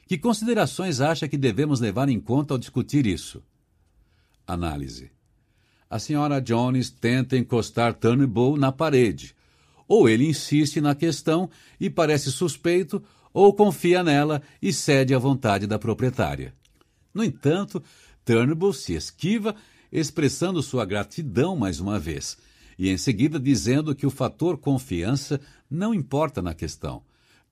[0.07, 3.43] Que considerações acha que devemos levar em conta ao discutir isso?
[4.49, 5.11] Análise.
[5.91, 9.37] A senhora Jones tenta encostar Turnbull na parede.
[9.87, 11.49] Ou ele insiste na questão
[11.79, 16.55] e parece suspeito, ou confia nela e cede à vontade da proprietária.
[17.13, 17.83] No entanto,
[18.25, 19.55] Turnbull se esquiva,
[19.93, 22.37] expressando sua gratidão mais uma vez,
[22.79, 27.03] e em seguida dizendo que o fator confiança não importa na questão.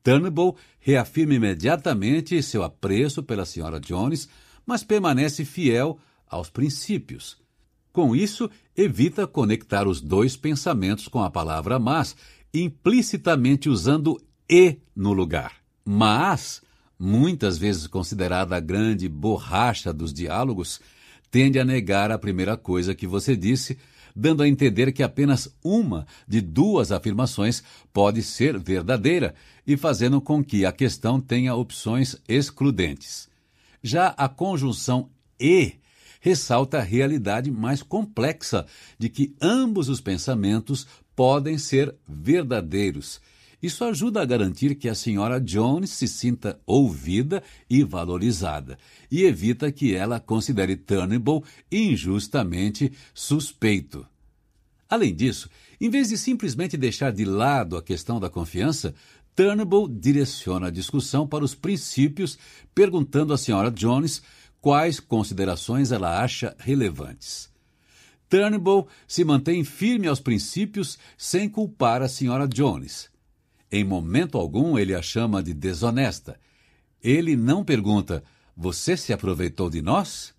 [0.02, 3.80] Turnbull reafirma imediatamente seu apreço pela Sra.
[3.80, 4.28] Jones,
[4.64, 5.98] mas permanece fiel
[6.28, 7.36] aos princípios.
[7.92, 12.14] Com isso, evita conectar os dois pensamentos com a palavra mas,
[12.52, 15.52] implicitamente usando e no lugar.
[15.84, 16.60] Mas,
[16.98, 20.80] muitas vezes considerada a grande borracha dos diálogos,
[21.30, 23.78] tende a negar a primeira coisa que você disse,
[24.14, 29.34] dando a entender que apenas uma de duas afirmações pode ser verdadeira
[29.66, 33.28] e fazendo com que a questão tenha opções excludentes.
[33.82, 35.74] Já a conjunção e
[36.20, 38.66] ressalta a realidade mais complexa
[38.98, 43.20] de que ambos os pensamentos podem ser verdadeiros
[43.62, 48.78] isso ajuda a garantir que a senhora Jones se sinta ouvida e valorizada,
[49.10, 54.06] e evita que ela considere Turnbull injustamente suspeito.
[54.88, 55.48] Além disso,
[55.80, 58.94] em vez de simplesmente deixar de lado a questão da confiança,
[59.34, 62.38] Turnbull direciona a discussão para os princípios,
[62.74, 64.22] perguntando à senhora Jones
[64.66, 67.48] quais considerações ela acha relevantes.
[68.28, 73.08] Turnbull se mantém firme aos princípios sem culpar a senhora Jones.
[73.70, 76.36] Em momento algum ele a chama de desonesta.
[77.00, 78.24] Ele não pergunta:
[78.56, 80.34] Você se aproveitou de nós?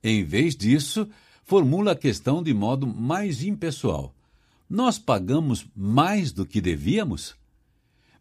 [0.00, 1.08] Em vez disso,
[1.42, 4.14] formula a questão de modo mais impessoal:
[4.70, 7.34] Nós pagamos mais do que devíamos?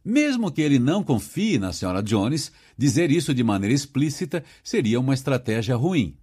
[0.06, 2.04] Mesmo que ele não confie na Sra.
[2.04, 6.16] Jones, dizer isso de maneira explícita seria uma estratégia ruim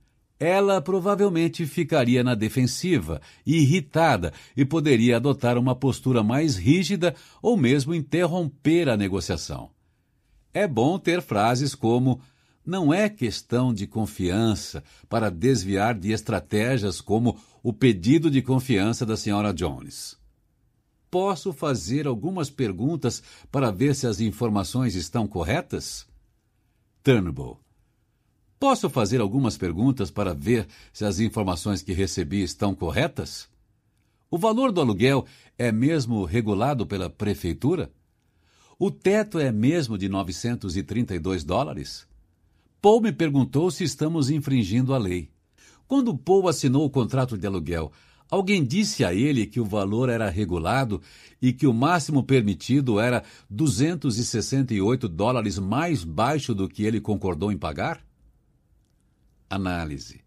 [0.42, 7.94] ela provavelmente ficaria na defensiva, irritada e poderia adotar uma postura mais rígida ou mesmo
[7.94, 9.70] interromper a negociação.
[10.52, 12.20] É bom ter frases como
[12.66, 19.14] não é questão de confiança para desviar de estratégias como o pedido de confiança da
[19.14, 19.52] Sra.
[19.52, 20.21] Jones.
[21.12, 26.06] Posso fazer algumas perguntas para ver se as informações estão corretas?
[27.02, 27.60] Turnbull.
[28.58, 33.46] Posso fazer algumas perguntas para ver se as informações que recebi estão corretas?
[34.30, 35.26] O valor do aluguel
[35.58, 37.92] é mesmo regulado pela prefeitura?
[38.78, 42.08] O teto é mesmo de 932 dólares?
[42.80, 45.28] Paul me perguntou se estamos infringindo a lei.
[45.86, 47.92] Quando Paul assinou o contrato de aluguel,
[48.32, 51.02] alguém disse a ele que o valor era regulado
[51.40, 57.58] e que o máximo permitido era 268 dólares mais baixo do que ele concordou em
[57.58, 58.02] pagar?
[59.50, 60.22] Análise.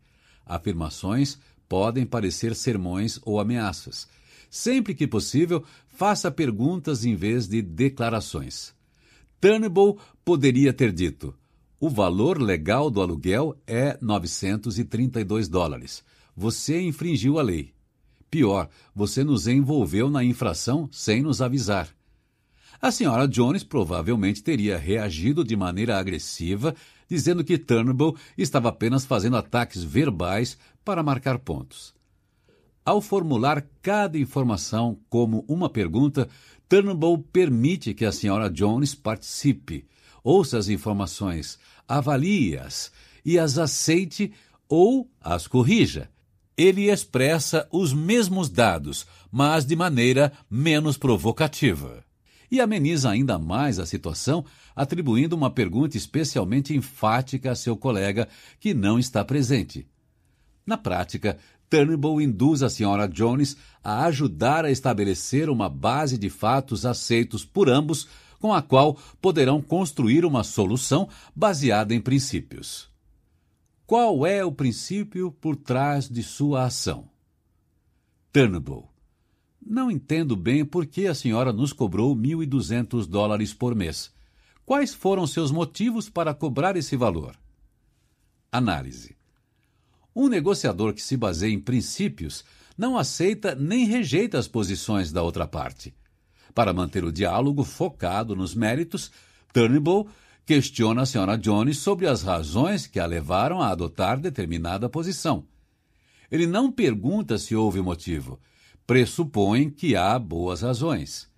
[0.45, 4.07] Afirmações podem parecer sermões ou ameaças.
[4.51, 8.71] Sempre que possível, faça perguntas em vez de declarações.
[9.41, 11.33] Turnbull poderia ter dito:
[11.79, 16.03] o valor legal do aluguel é 932 dólares.
[16.37, 17.74] Você infringiu a lei.
[18.35, 21.87] Pior, você nos envolveu na infração sem nos avisar.
[22.81, 26.75] A senhora Jones provavelmente teria reagido de maneira agressiva,
[27.09, 31.95] dizendo que Turnbull estava apenas fazendo ataques verbais para marcar pontos.
[32.83, 36.27] Ao formular cada informação como uma pergunta,
[36.67, 39.87] Turnbull permite que a senhora Jones participe,
[40.21, 42.91] ouça as informações, avalie-as
[43.23, 44.33] e as aceite
[44.67, 46.09] ou as corrija.
[46.57, 52.03] Ele expressa os mesmos dados, mas de maneira menos provocativa.
[52.49, 58.27] E ameniza ainda mais a situação, atribuindo uma pergunta especialmente enfática a seu colega
[58.59, 59.87] que não está presente.
[60.65, 61.37] Na prática,
[61.69, 63.07] Turnbull induz a Sra.
[63.07, 68.07] Jones a ajudar a estabelecer uma base de fatos aceitos por ambos
[68.39, 72.94] com a qual poderão construir uma solução baseada em princípios.
[73.85, 77.07] Qual é o princípio por trás de sua ação?
[78.33, 78.89] Turnbull.
[79.63, 84.11] Não entendo bem por que a senhora nos cobrou 1.200 dólares por mês.
[84.65, 87.37] Quais foram seus motivos para cobrar esse valor?
[88.51, 89.15] Análise.
[90.15, 92.43] Um negociador que se baseia em princípios
[92.75, 95.93] não aceita nem rejeita as posições da outra parte.
[96.55, 99.11] Para manter o diálogo focado nos méritos,
[99.53, 100.09] Turnbull
[100.45, 101.37] questiona a Sra.
[101.37, 105.45] Jones sobre as razões que a levaram a adotar determinada posição.
[106.31, 108.39] Ele não pergunta se houve motivo,
[108.85, 111.29] pressupõe que há boas razões.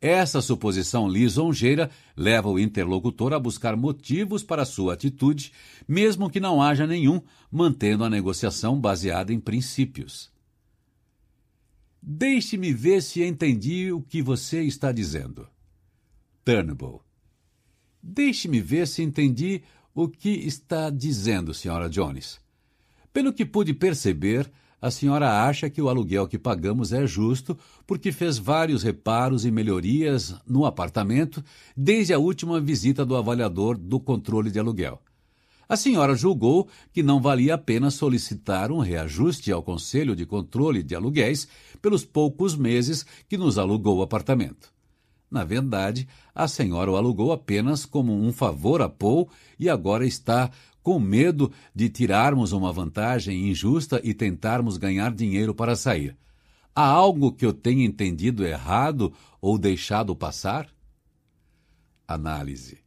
[0.00, 5.52] Essa suposição lisonjeira leva o interlocutor a buscar motivos para sua atitude,
[5.86, 7.20] mesmo que não haja nenhum,
[7.52, 10.30] mantendo a negociação baseada em princípios.
[12.02, 15.46] Deixe-me ver se entendi o que você está dizendo.
[16.42, 17.09] Turnbull.
[18.02, 19.62] Deixe-me ver se entendi
[19.94, 21.88] o que está dizendo, Sra.
[21.88, 22.40] Jones.
[23.12, 24.50] Pelo que pude perceber,
[24.80, 29.50] a senhora acha que o aluguel que pagamos é justo porque fez vários reparos e
[29.50, 31.44] melhorias no apartamento
[31.76, 35.00] desde a última visita do avaliador do controle de aluguel.
[35.68, 40.82] A senhora julgou que não valia a pena solicitar um reajuste ao Conselho de Controle
[40.82, 41.46] de Aluguéis
[41.80, 44.72] pelos poucos meses que nos alugou o apartamento.
[45.30, 50.50] Na verdade, a senhora o alugou apenas como um favor a Paul e agora está
[50.82, 56.16] com medo de tirarmos uma vantagem injusta e tentarmos ganhar dinheiro para sair.
[56.74, 60.68] Há algo que eu tenha entendido errado ou deixado passar?
[62.08, 62.78] Análise.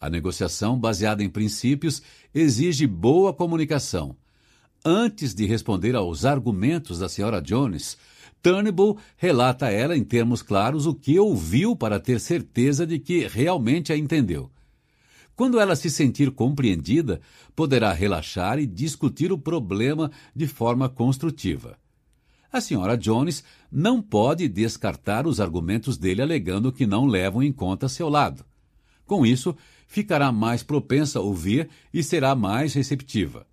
[0.00, 2.02] A negociação baseada em princípios
[2.34, 4.16] exige boa comunicação.
[4.84, 7.40] Antes de responder aos argumentos da Sra.
[7.40, 7.96] Jones,
[8.42, 13.26] Turnbull relata a ela em termos claros o que ouviu para ter certeza de que
[13.26, 14.50] realmente a entendeu.
[15.36, 17.20] Quando ela se sentir compreendida,
[17.54, 21.78] poderá relaxar e discutir o problema de forma construtiva.
[22.52, 22.96] A Sra.
[22.98, 28.44] Jones não pode descartar os argumentos dele alegando que não levam em conta seu lado.
[29.06, 33.46] Com isso, ficará mais propensa a ouvir e será mais receptiva.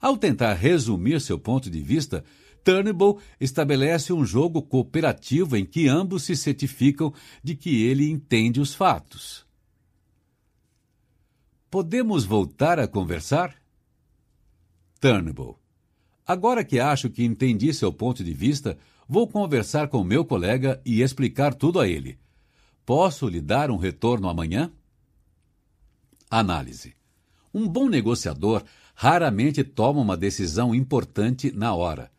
[0.00, 2.24] Ao tentar resumir seu ponto de vista,
[2.64, 7.12] Turnbull estabelece um jogo cooperativo em que ambos se certificam
[7.42, 9.46] de que ele entende os fatos.
[11.70, 13.54] Podemos voltar a conversar?
[15.00, 15.58] Turnbull.
[16.26, 18.78] Agora que acho que entendi seu ponto de vista,
[19.08, 22.18] vou conversar com meu colega e explicar tudo a ele.
[22.84, 24.70] Posso lhe dar um retorno amanhã?
[26.28, 26.94] Análise.
[27.52, 28.62] Um bom negociador
[28.94, 32.10] raramente toma uma decisão importante na hora.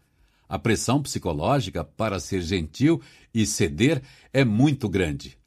[0.51, 3.01] A pressão psicológica para ser gentil
[3.34, 4.01] e ceder
[4.34, 5.38] é muito grande.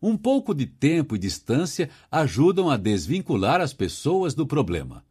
[0.00, 5.04] Um pouco de tempo e distância ajudam a desvincular as pessoas do problema.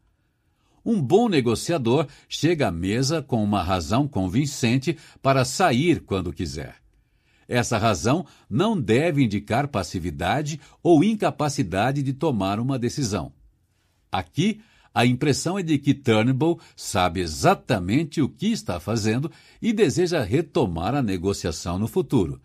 [0.83, 6.77] Um bom negociador chega à mesa com uma razão convincente para sair quando quiser.
[7.47, 13.31] Essa razão não deve indicar passividade ou incapacidade de tomar uma decisão.
[14.11, 14.61] Aqui,
[14.97, 19.31] a impressão é de que Turnbull sabe exatamente o que está fazendo
[19.61, 22.41] e deseja retomar a negociação no futuro.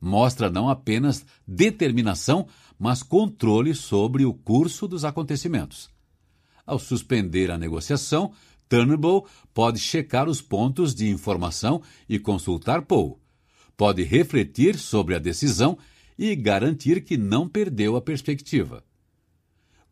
[0.00, 2.46] Mostra não apenas determinação,
[2.78, 5.90] mas controle sobre o curso dos acontecimentos.
[6.64, 8.30] Ao suspender a negociação,
[8.68, 13.18] Turnbull pode checar os pontos de informação e consultar Paul.
[13.76, 15.76] Pode refletir sobre a decisão
[16.16, 18.84] e garantir que não perdeu a perspectiva.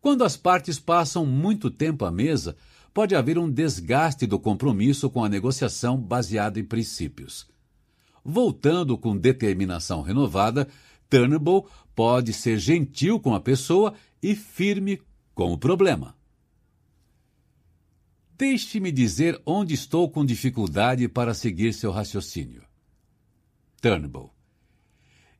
[0.01, 2.55] Quando as partes passam muito tempo à mesa,
[2.93, 7.47] pode haver um desgaste do compromisso com a negociação baseada em princípios.
[8.23, 10.67] Voltando com determinação renovada,
[11.09, 15.01] Turnbull pode ser gentil com a pessoa e firme
[15.33, 16.15] com o problema.
[18.37, 22.63] Deixe-me dizer onde estou com dificuldade para seguir seu raciocínio.
[23.81, 24.36] Turnbull.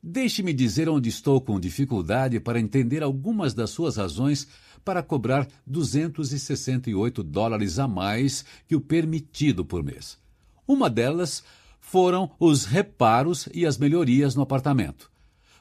[0.02, 4.48] Deixe-me dizer onde estou com dificuldade para entender algumas das suas razões
[4.86, 10.18] para cobrar 268 dólares a mais que o permitido por mês.
[10.68, 11.44] Uma delas
[11.80, 15.10] foram os reparos e as melhorias no apartamento.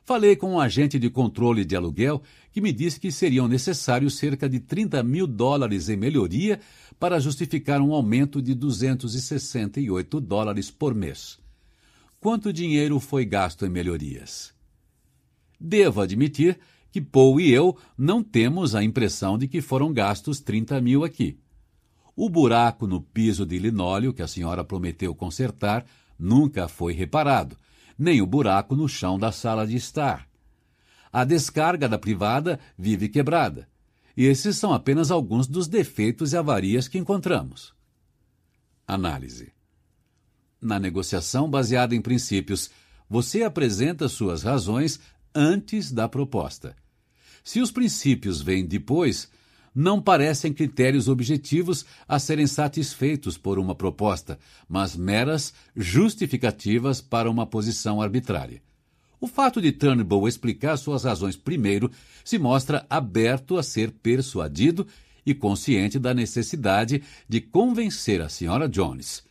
[0.04, 4.49] Falei com um agente de controle de aluguel que me disse que seriam necessários cerca
[4.49, 6.60] de 30 mil dólares em melhoria
[6.99, 11.38] para justificar um aumento de 268 dólares por mês.
[12.26, 14.53] Quanto dinheiro foi gasto em melhorias?
[15.60, 16.59] Devo admitir
[16.91, 21.39] que Paul e eu não temos a impressão de que foram gastos 30 mil aqui.
[22.17, 25.87] O buraco no piso de linóleo que a senhora prometeu consertar
[26.19, 27.57] nunca foi reparado
[27.97, 30.28] nem o buraco no chão da sala de estar.
[31.12, 33.69] A descarga da privada vive quebrada.
[34.17, 37.73] E esses são apenas alguns dos defeitos e avarias que encontramos.
[38.85, 39.55] Análise.
[40.60, 42.71] Na negociação baseada em princípios,
[43.08, 44.99] você apresenta suas razões
[45.35, 46.74] antes da proposta.
[47.44, 49.31] Se os princípios vêm depois,
[49.74, 57.47] não parecem critérios objetivos a serem satisfeitos por uma proposta, mas meras justificativas para uma
[57.47, 58.62] posição arbitrária.
[59.21, 61.90] O fato de Turnbull explicar suas razões primeiro
[62.24, 64.87] se mostra aberto a ser persuadido
[65.26, 68.69] e consciente da necessidade de convencer a Sra.
[68.69, 69.26] Jones.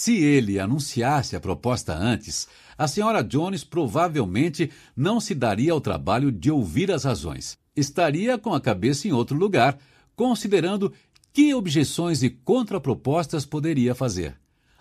[0.00, 3.22] Se ele anunciasse a proposta antes, a Sra.
[3.22, 9.06] Jones provavelmente não se daria ao trabalho de ouvir as razões estaria com a cabeça
[9.08, 9.78] em outro lugar,
[10.16, 10.90] considerando
[11.34, 14.36] que objeções e contrapropostas poderia fazer.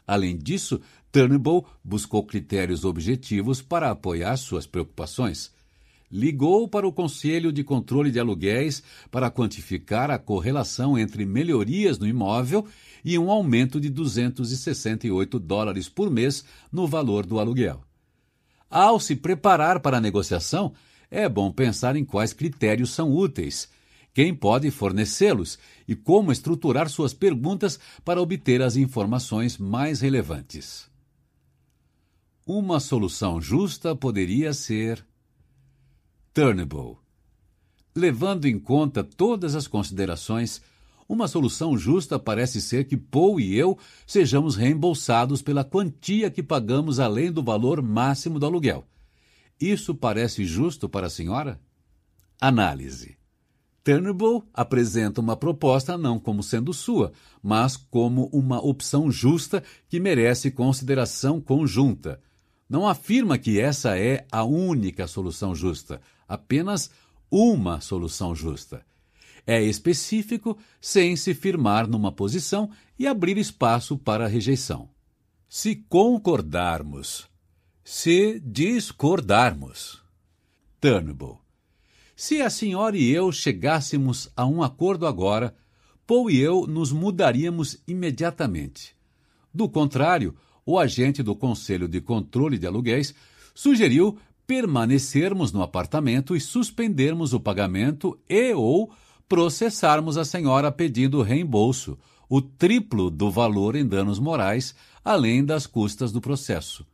[0.07, 0.79] Além disso,
[1.11, 5.51] Turnbull buscou critérios objetivos para apoiar suas preocupações.
[6.11, 12.07] Ligou para o Conselho de Controle de Aluguéis para quantificar a correlação entre melhorias no
[12.07, 12.65] imóvel
[13.03, 17.81] e um aumento de 268 dólares por mês no valor do aluguel.
[18.69, 20.73] Ao se preparar para a negociação,
[21.09, 23.67] é bom pensar em quais critérios são úteis,
[24.13, 30.89] quem pode fornecê-los e como estruturar suas perguntas para obter as informações mais relevantes.
[32.45, 35.05] Uma solução justa poderia ser
[36.33, 36.99] Turnbull.
[37.95, 40.61] Levando em conta todas as considerações,
[41.09, 43.75] uma solução justa parece ser que Paul e eu
[44.05, 48.85] sejamos reembolsados pela quantia que pagamos além do valor máximo do aluguel.
[49.59, 51.59] Isso parece justo para a senhora?
[52.39, 53.17] Análise.
[53.83, 57.11] Turnbull apresenta uma proposta não como sendo sua,
[57.41, 62.21] mas como uma opção justa que merece consideração conjunta.
[62.69, 66.91] Não afirma que essa é a única solução justa, apenas
[67.31, 68.85] uma solução justa.
[69.49, 74.89] É específico sem se firmar numa posição e abrir espaço para rejeição.
[75.47, 77.29] Se concordarmos
[77.91, 79.99] se discordarmos.
[80.79, 81.41] Turnbull.
[82.15, 85.55] Se a senhora e eu chegássemos a um acordo agora,
[86.05, 88.95] Paul e eu nos mudaríamos imediatamente.
[89.51, 93.15] Do contrário, o agente do Conselho de Controle de Aluguéis
[93.55, 98.93] sugeriu permanecermos no apartamento e suspendermos o pagamento e ou
[99.29, 101.97] processarmos a senhora pedindo reembolso,
[102.27, 104.73] o triplo do valor em danos morais,
[105.05, 106.85] além das custas do processo.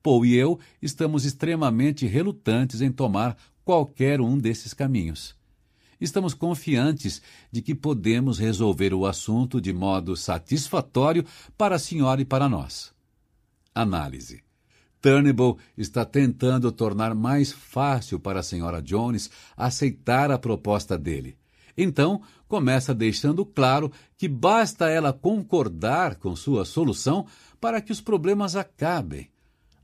[0.00, 5.34] Paul e eu estamos extremamente relutantes em tomar qualquer um desses caminhos.
[6.00, 11.24] Estamos confiantes de que podemos resolver o assunto de modo satisfatório
[11.56, 12.92] para a senhora e para nós.
[13.74, 14.42] Análise.
[15.00, 21.36] Turnbull está tentando tornar mais fácil para a senhora Jones aceitar a proposta dele.
[21.76, 27.26] Então, começa deixando claro que basta ela concordar com sua solução
[27.60, 29.28] para que os problemas acabem.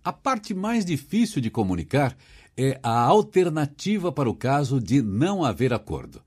[0.02, 2.16] A parte mais difícil de comunicar
[2.56, 6.22] é a alternativa para o caso de não haver acordo.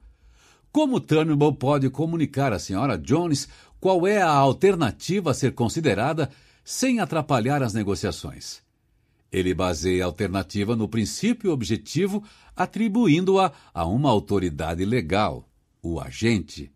[0.72, 2.97] Como Turnbull pode comunicar à Sra.
[2.97, 3.47] Jones
[3.79, 6.29] qual é a alternativa a ser considerada
[6.63, 8.62] sem atrapalhar as negociações?
[9.31, 12.24] Ele baseia a alternativa no princípio objetivo,
[12.56, 15.49] atribuindo-a a uma autoridade legal,
[15.83, 16.72] o agente.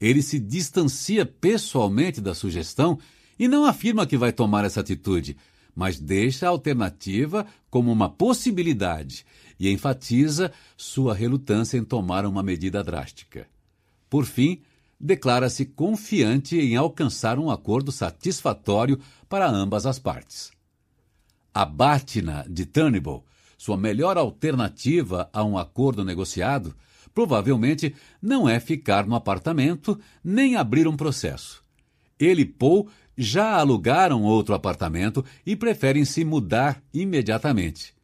[0.00, 2.98] Ele se distancia pessoalmente da sugestão
[3.38, 5.36] e não afirma que vai tomar essa atitude,
[5.74, 9.26] mas deixa a alternativa como uma possibilidade
[9.58, 13.48] e enfatiza sua relutância em tomar uma medida drástica.
[14.08, 14.62] Por fim,
[15.00, 20.52] declara-se confiante em alcançar um acordo satisfatório para ambas as partes.
[21.52, 23.24] A Bátina de Turnbull,
[23.56, 26.74] sua melhor alternativa a um acordo negociado,
[27.14, 31.62] provavelmente não é ficar no apartamento nem abrir um processo.
[32.18, 37.94] Ele e Paul já alugaram outro apartamento e preferem se mudar imediatamente.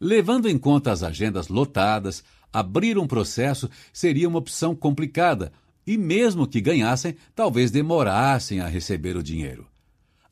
[0.00, 5.52] Levando em conta as agendas lotadas, abrir um processo seria uma opção complicada
[5.86, 9.66] e, mesmo que ganhassem, talvez demorassem a receber o dinheiro.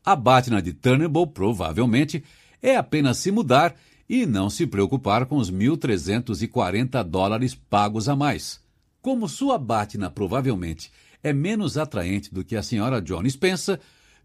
[0.04, 2.24] A Batna de Turnbull provavelmente
[2.62, 3.74] é apenas se mudar
[4.08, 8.60] e não se preocupar com os 1.340 dólares pagos a mais.
[9.02, 10.90] Como sua Batna provavelmente
[11.22, 13.78] é menos atraente do que a senhora Jones pensa,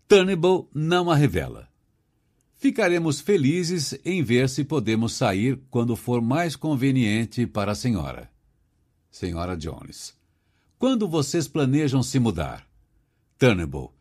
[0.07, 1.67] Turnbull não a revela.
[2.55, 8.29] Ficaremos felizes em ver se podemos sair quando for mais conveniente para a senhora.
[9.11, 10.15] Senhora Jones.
[10.79, 12.65] Quando vocês planejam se mudar?
[13.37, 13.93] Turnbull.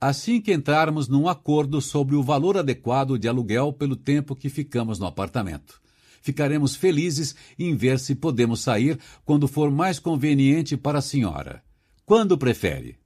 [0.00, 4.98] Assim que entrarmos num acordo sobre o valor adequado de aluguel pelo tempo que ficamos
[4.98, 5.78] no apartamento.
[6.22, 11.62] Ficaremos felizes em ver se podemos sair quando for mais conveniente para a senhora.
[12.06, 12.96] Quando prefere?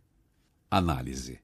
[0.70, 1.40] Análise.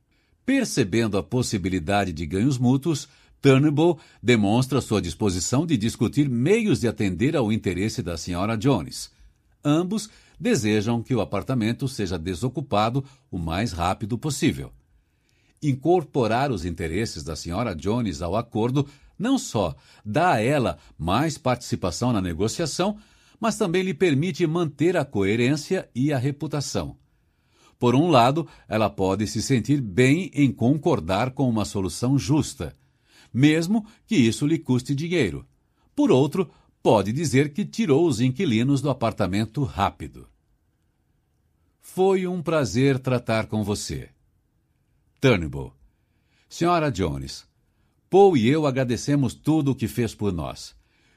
[0.47, 3.09] Percebendo a possibilidade de ganhos mútuos,
[3.43, 8.57] Turnbull demonstra sua disposição de discutir meios de atender ao interesse da Sra.
[8.57, 9.11] Jones.
[9.65, 14.73] Ambos desejam que o apartamento seja desocupado o mais rápido possível.
[15.63, 17.75] Incorporar os interesses da Sra.
[17.75, 22.97] Jones ao acordo não só dá a ela mais participação na negociação,
[23.39, 26.97] mas também lhe permite manter a coerência e a reputação.
[27.79, 32.77] Por um lado, ela pode se sentir bem em concordar com uma solução justa,
[33.33, 35.47] mesmo que isso lhe custe dinheiro.
[35.95, 36.51] Por outro,
[36.83, 40.29] pode dizer que tirou os inquilinos do apartamento rápido.
[41.81, 44.11] Foi um prazer tratar com você.
[45.21, 45.75] Turnbull.
[46.49, 47.45] Senhora Jones,
[48.09, 50.75] Paul e eu agradecemos tudo o que fez por nós.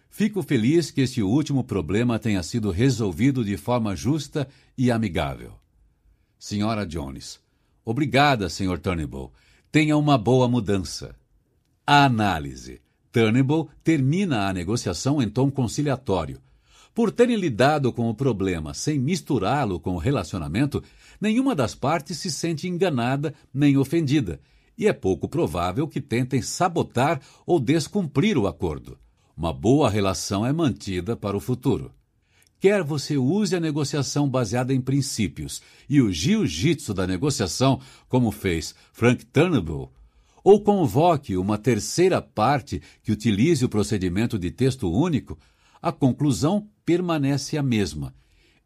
[0.09, 4.45] Fico feliz que este último problema tenha sido resolvido de forma justa
[4.77, 5.53] e amigável.
[6.37, 7.39] Senhora Jones.
[7.85, 8.77] Obrigada, Sr.
[8.77, 9.31] Turnbull.
[9.71, 11.15] Tenha uma boa mudança.
[11.87, 12.81] A análise.
[13.09, 16.41] Turnbull termina a negociação em tom conciliatório.
[16.93, 20.83] Por terem lidado com o problema sem misturá-lo com o relacionamento,
[21.23, 24.39] nenhuma das partes se sente enganada nem ofendida,
[24.77, 28.97] e é pouco provável que tentem sabotar ou descumprir o acordo.
[29.35, 31.91] Uma boa relação é mantida para o futuro
[32.63, 38.73] quer você use a negociação baseada em princípios e o jiu-jitsu da negociação, como fez
[38.93, 39.91] Frank Turnbull,
[40.41, 45.37] ou convoque uma terceira parte que utilize o procedimento de texto único,
[45.81, 48.15] a conclusão permanece a mesma.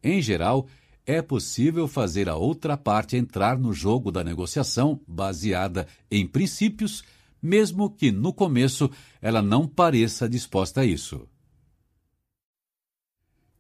[0.04, 0.68] Em geral,
[1.08, 7.02] é possível fazer a outra parte entrar no jogo da negociação baseada em princípios,
[7.42, 8.92] mesmo que no começo
[9.22, 11.26] ela não pareça disposta a isso.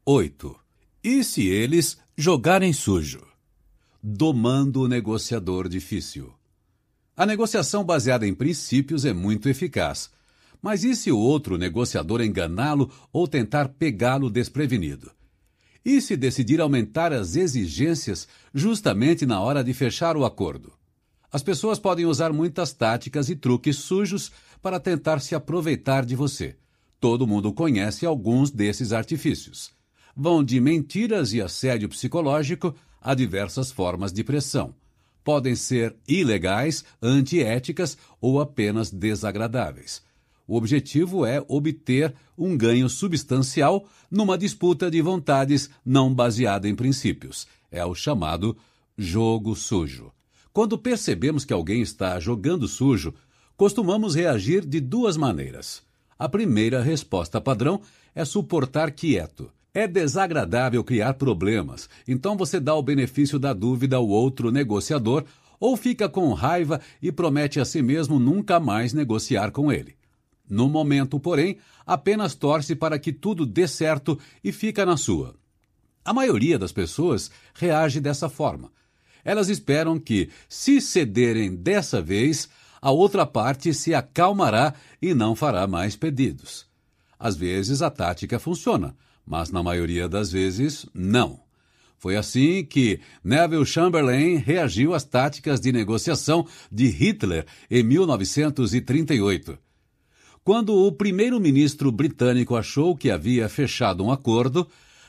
[0.06, 0.60] 8.
[1.02, 3.26] E se eles jogarem sujo?
[4.04, 6.34] Domando o negociador difícil.
[7.16, 10.12] A negociação baseada em princípios é muito eficaz.
[10.62, 15.17] Mas e se o outro negociador enganá-lo ou tentar pegá-lo desprevenido?
[15.88, 20.74] E se decidir aumentar as exigências justamente na hora de fechar o acordo?
[21.32, 26.56] As pessoas podem usar muitas táticas e truques sujos para tentar se aproveitar de você.
[27.00, 29.76] Todo mundo conhece alguns desses artifícios
[30.18, 34.74] vão de mentiras e assédio psicológico a diversas formas de pressão.
[35.24, 40.02] Podem ser ilegais, antiéticas ou apenas desagradáveis.
[40.48, 47.46] O objetivo é obter um ganho substancial numa disputa de vontades não baseada em princípios.
[47.70, 48.56] É o chamado
[48.98, 50.12] jogo sujo.
[50.54, 53.14] Quando percebemos que alguém está jogando sujo,
[53.58, 55.84] costumamos reagir de duas maneiras.
[56.18, 57.82] A primeira resposta padrão
[58.16, 59.52] é suportar quieto.
[59.74, 65.24] É desagradável criar problemas, então você dá o benefício da dúvida ao outro negociador
[65.60, 69.97] ou fica com raiva e promete a si mesmo nunca mais negociar com ele.
[70.50, 75.36] No momento, porém, apenas torce para que tudo dê certo e fica na sua.
[76.04, 78.72] A maioria das pessoas reage dessa forma.
[79.26, 82.48] Elas esperam que, se cederem dessa vez,
[82.82, 86.66] a outra parte se acalmará e não fará mais pedidos.
[87.20, 91.42] Às vezes a tática funciona, mas na maioria das vezes não.
[91.98, 99.58] Foi assim que Neville Chamberlain reagiu às táticas de negociação de Hitler em 1938.
[100.48, 104.66] Quando o primeiro-ministro britânico achou que havia fechado um acordo,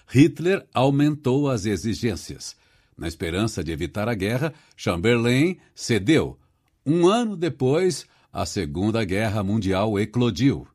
[0.08, 2.56] Hitler aumentou as exigências.
[2.96, 6.36] Na esperança de evitar a guerra, Chamberlain cedeu.
[6.84, 10.66] Um ano depois, a Segunda Guerra Mundial eclodiu.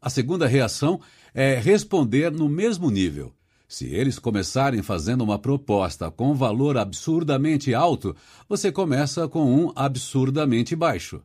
[0.00, 1.00] A segunda reação
[1.34, 3.34] é responder no mesmo nível.
[3.66, 8.14] Se eles começarem fazendo uma proposta com valor absurdamente alto,
[8.48, 11.20] você começa com um absurdamente baixo.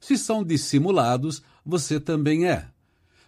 [0.00, 2.66] Se são dissimulados, você também é.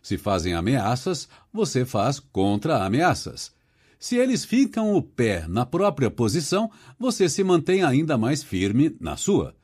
[0.03, 3.53] Se fazem ameaças, você faz contra-ameaças.
[3.99, 9.17] Se eles ficam o pé na própria posição, você se mantém ainda mais firme na
[9.17, 9.55] sua.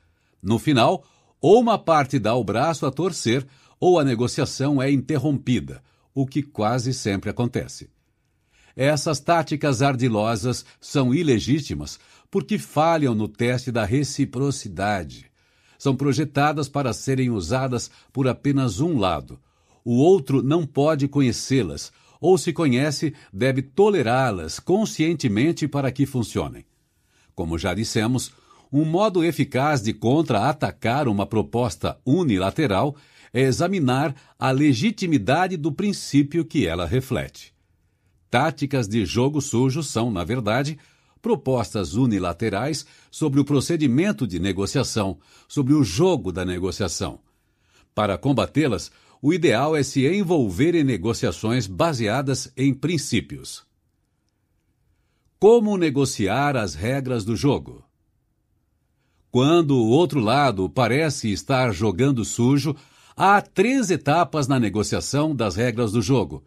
[0.41, 1.05] No final,
[1.41, 3.45] ou uma parte dá o braço a torcer,
[3.81, 5.83] ou a negociação é interrompida,
[6.15, 7.91] o que quase sempre acontece.
[8.77, 11.99] Essas táticas ardilosas são ilegítimas
[12.31, 15.28] porque falham no teste da reciprocidade
[15.79, 19.39] são projetadas para serem usadas por apenas um lado.
[19.85, 26.65] O outro não pode conhecê-las, ou se conhece, deve tolerá-las conscientemente para que funcionem.
[27.35, 28.33] Como já dissemos,
[28.73, 32.97] um modo eficaz de contra-atacar uma proposta unilateral
[33.33, 37.55] é examinar a legitimidade do princípio que ela reflete.
[38.31, 40.79] Táticas de jogo sujo são, na verdade,
[41.23, 47.21] propostas unilaterais sobre o procedimento de negociação, sobre o jogo da negociação.
[47.95, 53.67] Para combatê-las, o ideal é se envolver em negociações baseadas em princípios.
[55.39, 57.85] Como negociar as regras do jogo?
[59.31, 62.75] Quando o outro lado parece estar jogando sujo,
[63.17, 66.45] há três etapas na negociação das regras do jogo: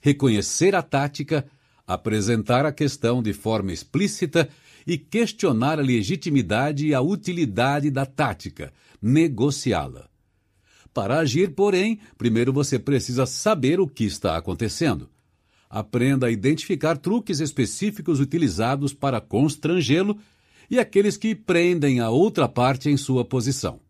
[0.00, 1.46] reconhecer a tática,
[1.86, 4.48] apresentar a questão de forma explícita
[4.86, 10.08] e questionar a legitimidade e a utilidade da tática, negociá-la.
[10.94, 15.10] Para agir, porém, primeiro você precisa saber o que está acontecendo.
[15.68, 20.18] Aprenda a identificar truques específicos utilizados para constrangê-lo
[20.70, 23.80] e aqueles que prendem a outra parte em sua posição.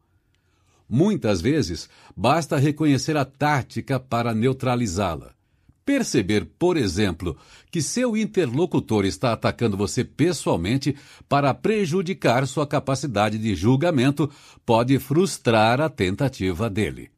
[0.89, 5.36] Muitas vezes, basta reconhecer a tática para neutralizá-la.
[5.87, 7.37] Perceber, por exemplo,
[7.71, 10.97] que seu interlocutor está atacando você pessoalmente
[11.29, 14.29] para prejudicar sua capacidade de julgamento
[14.67, 17.09] pode frustrar a tentativa dele.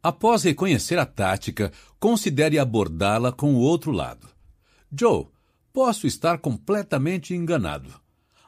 [0.00, 4.28] Após reconhecer a tática, considere abordá-la com o outro lado.
[4.96, 5.26] Joe,
[5.72, 7.90] posso estar completamente enganado,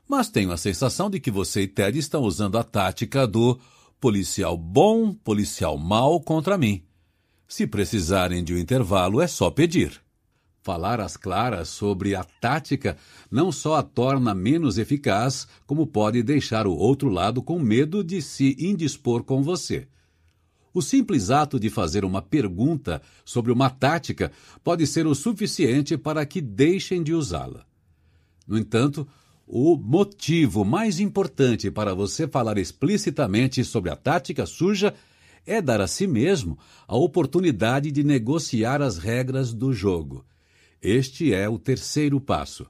[0.09, 3.59] mas tenho a sensação de que você e Ted estão usando a tática do
[4.01, 6.85] policial bom, policial mau contra mim.
[7.57, 10.03] Se precisarem de um intervalo, é só pedir.
[10.61, 12.97] Falar às claras sobre a tática
[13.31, 18.21] não só a torna menos eficaz, como pode deixar o outro lado com medo de
[18.21, 19.87] se indispor com você.
[20.73, 24.33] O simples ato de fazer uma pergunta sobre uma tática
[24.65, 27.65] pode ser o suficiente para que deixem de usá-la.
[28.49, 29.07] No entanto,
[29.47, 34.93] o motivo mais importante para você falar explicitamente sobre a tática suja
[35.47, 40.25] é dar a si mesmo a oportunidade de negociar as regras do jogo.
[40.81, 42.67] Este é o terceiro passo.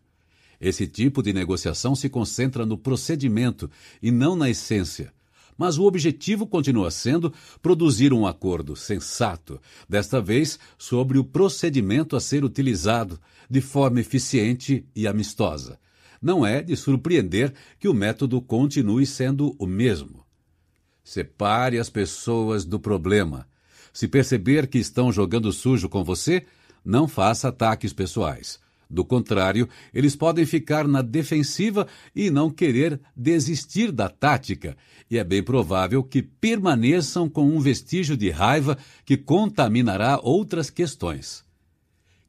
[0.61, 3.71] Esse tipo de negociação se concentra no procedimento
[4.03, 5.13] e não na essência.
[5.57, 12.21] Mas o objetivo continua sendo produzir um acordo sensato, desta vez sobre o procedimento a
[12.21, 15.79] ser utilizado, de forma eficiente e amistosa.
[16.21, 20.24] Não é de surpreender que o método continue sendo o mesmo.
[21.05, 23.47] Separe as pessoas do problema.
[23.93, 26.47] Se perceber que estão jogando sujo com você,
[26.85, 28.59] não faça ataques pessoais.
[28.89, 34.77] Do contrário, eles podem ficar na defensiva e não querer desistir da tática,
[35.11, 41.45] e é bem provável que permaneçam com um vestígio de raiva que contaminará outras questões.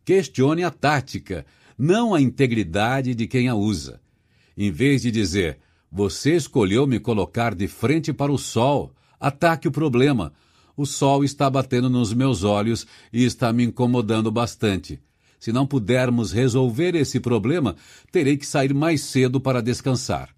[0.03, 1.45] Questione a tática,
[1.77, 3.99] não a integridade de quem a usa.
[4.57, 5.59] Em vez de dizer,
[5.91, 8.93] você escolheu me colocar de frente para o sol.
[9.19, 10.33] Ataque o problema.
[10.75, 14.99] O sol está batendo nos meus olhos e está me incomodando bastante.
[15.39, 17.75] Se não pudermos resolver esse problema,
[18.11, 20.29] terei que sair mais cedo para descansar.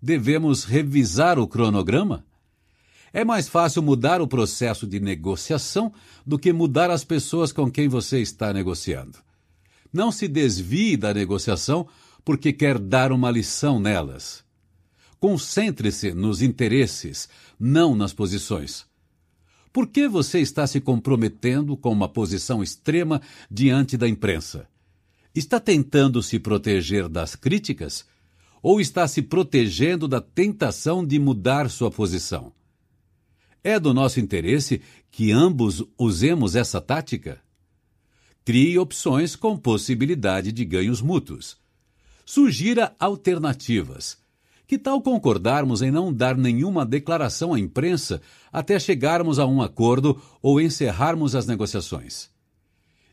[0.00, 2.24] Devemos revisar o cronograma?
[3.12, 5.92] É mais fácil mudar o processo de negociação
[6.26, 9.18] do que mudar as pessoas com quem você está negociando.
[9.92, 11.88] Não se desvie da negociação
[12.24, 14.44] porque quer dar uma lição nelas.
[15.20, 18.86] Concentre-se nos interesses, não nas posições.
[19.72, 23.20] Por que você está se comprometendo com uma posição extrema
[23.50, 24.68] diante da imprensa?
[25.34, 28.06] Está tentando se proteger das críticas?
[28.62, 32.52] Ou está se protegendo da tentação de mudar sua posição?
[33.62, 37.40] É do nosso interesse que ambos usemos essa tática?
[38.44, 41.56] Crie opções com possibilidade de ganhos mútuos.
[42.24, 44.18] Sugira alternativas.
[44.68, 48.20] Que tal concordarmos em não dar nenhuma declaração à imprensa
[48.52, 52.28] até chegarmos a um acordo ou encerrarmos as negociações?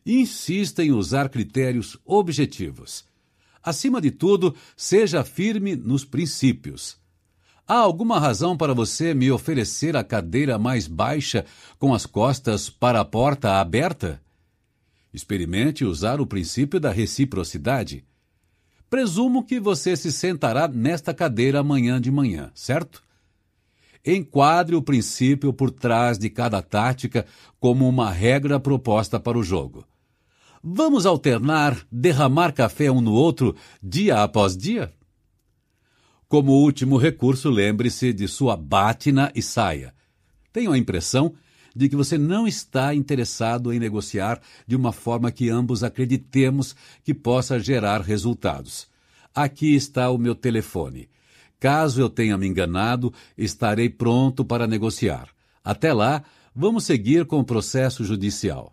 [0.04, 3.06] Insista em usar critérios objetivos.
[3.62, 6.98] Acima de tudo, seja firme nos princípios.
[7.66, 11.46] Há alguma razão para você me oferecer a cadeira mais baixa
[11.78, 14.20] com as costas para a porta aberta?
[15.12, 18.04] Experimente usar o princípio da reciprocidade.
[18.88, 23.02] Presumo que você se sentará nesta cadeira amanhã de manhã, certo?
[24.04, 27.26] Enquadre o princípio por trás de cada tática
[27.58, 29.84] como uma regra proposta para o jogo.
[30.62, 34.92] Vamos alternar derramar café um no outro dia após dia?
[36.28, 39.94] Como último recurso, lembre-se de sua bátina e saia.
[40.52, 41.34] Tenho a impressão
[41.76, 47.12] de que você não está interessado em negociar de uma forma que ambos acreditemos que
[47.12, 48.88] possa gerar resultados.
[49.34, 51.08] Aqui está o meu telefone.
[51.60, 55.28] Caso eu tenha me enganado, estarei pronto para negociar.
[55.62, 58.72] Até lá, vamos seguir com o processo judicial.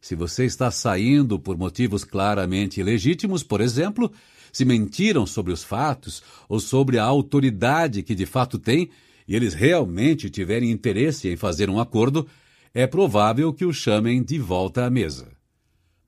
[0.00, 4.10] Se você está saindo por motivos claramente legítimos, por exemplo,
[4.52, 8.90] se mentiram sobre os fatos ou sobre a autoridade que de fato tem,
[9.26, 12.26] e eles realmente tiverem interesse em fazer um acordo,
[12.74, 15.32] é provável que o chamem de volta à mesa.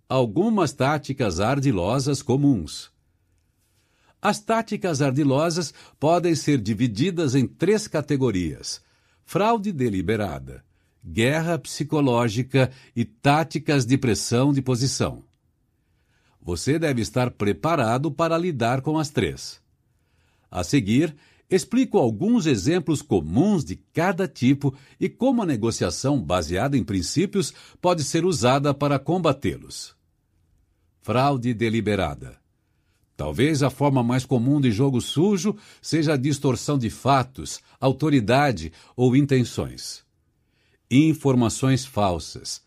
[0.08, 2.90] Algumas táticas ardilosas comuns.
[4.20, 8.82] As táticas ardilosas podem ser divididas em três categorias:
[9.24, 10.64] fraude deliberada,
[11.04, 15.22] guerra psicológica e táticas de pressão de posição.
[16.40, 19.60] Você deve estar preparado para lidar com as três.
[20.50, 21.14] A seguir,
[21.54, 28.02] explico alguns exemplos comuns de cada tipo e como a negociação baseada em princípios pode
[28.04, 29.94] ser usada para combatê-los.
[31.00, 32.36] Fraude deliberada.
[33.16, 39.14] Talvez a forma mais comum de jogo sujo seja a distorção de fatos, autoridade ou
[39.14, 40.04] intenções
[40.90, 42.62] informações falsas.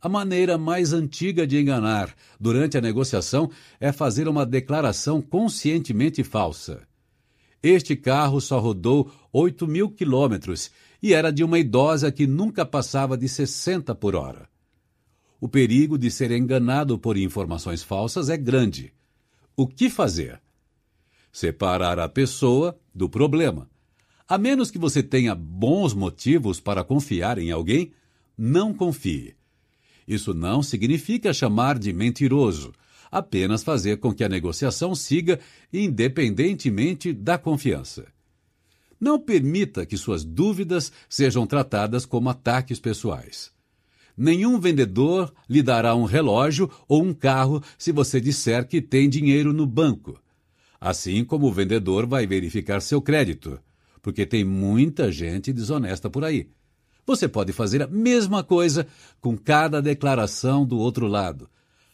[0.00, 6.82] A maneira mais antiga de enganar durante a negociação é fazer uma declaração conscientemente falsa.
[7.62, 13.16] Este carro só rodou 8 mil quilômetros e era de uma idosa que nunca passava
[13.16, 14.48] de 60 por hora.
[15.40, 18.92] O perigo de ser enganado por informações falsas é grande.
[19.56, 20.40] O que fazer?
[21.32, 23.68] Separar a pessoa do problema.
[24.28, 27.92] A menos que você tenha bons motivos para confiar em alguém,
[28.36, 29.34] não confie.
[30.06, 32.72] Isso não significa chamar de mentiroso,
[33.12, 35.38] apenas fazer com que a negociação siga
[35.70, 38.06] independentemente da confiança.
[38.98, 43.52] Não permita que suas dúvidas sejam tratadas como ataques pessoais.
[44.16, 49.52] Nenhum vendedor lhe dará um relógio ou um carro se você disser que tem dinheiro
[49.52, 50.18] no banco.
[50.80, 53.60] Assim como o vendedor vai verificar seu crédito
[54.02, 56.48] porque tem muita gente desonesta por aí.
[57.06, 58.86] Você pode fazer a mesma coisa
[59.20, 61.48] com cada declaração do outro lado.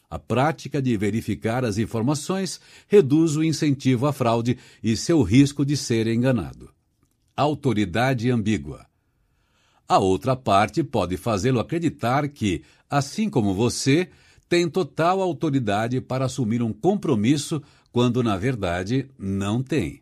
[0.09, 5.77] A prática de verificar as informações reduz o incentivo à fraude e seu risco de
[5.77, 6.71] ser enganado.
[7.37, 8.87] Autoridade ambígua.
[9.87, 14.09] A outra parte pode fazê-lo acreditar que, assim como você,
[14.47, 17.61] tem total autoridade para assumir um compromisso
[17.91, 20.01] quando, na verdade, não tem.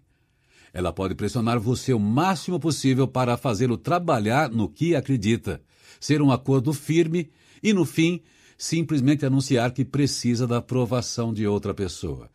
[0.74, 5.62] Ela pode pressionar você o máximo possível para fazê-lo trabalhar no que acredita,
[6.00, 7.30] ser um acordo firme
[7.62, 8.22] e, no fim,
[8.58, 12.30] simplesmente anunciar que precisa da aprovação de outra pessoa.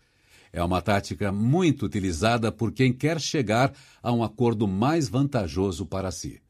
[0.53, 3.73] É uma tática muito utilizada por quem quer chegar
[4.03, 6.41] a um acordo mais vantajoso para si.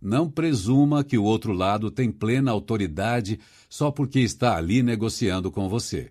[0.00, 5.68] Não presuma que o outro lado tem plena autoridade só porque está ali negociando com
[5.68, 6.10] você.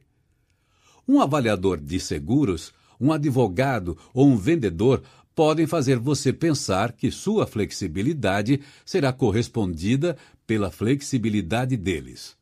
[1.07, 5.01] Um avaliador de seguros um advogado ou um vendedor
[5.33, 12.38] podem fazer você pensar que sua flexibilidade será correspondida pela flexibilidade deles.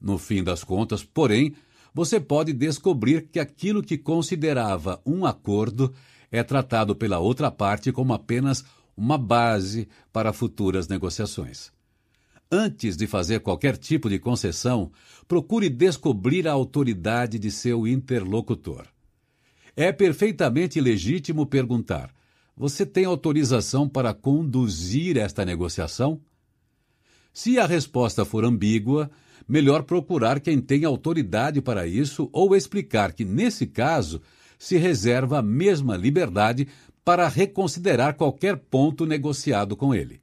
[0.00, 1.54] No fim das contas, porém,
[1.92, 5.92] você pode descobrir que aquilo que considerava um acordo
[6.30, 8.64] é tratado pela outra parte como apenas
[8.96, 11.72] uma base para futuras negociações.
[12.50, 14.90] Antes de fazer qualquer tipo de concessão,
[15.28, 18.86] procure descobrir a autoridade de seu interlocutor.
[19.76, 22.12] É perfeitamente legítimo perguntar:
[22.56, 26.20] você tem autorização para conduzir esta negociação?
[27.32, 29.10] Se a resposta for ambígua,
[29.50, 34.22] melhor procurar quem tem autoridade para isso ou explicar que, nesse caso,
[34.56, 36.68] se reserva a mesma liberdade
[37.04, 40.20] para reconsiderar qualquer ponto negociado com ele.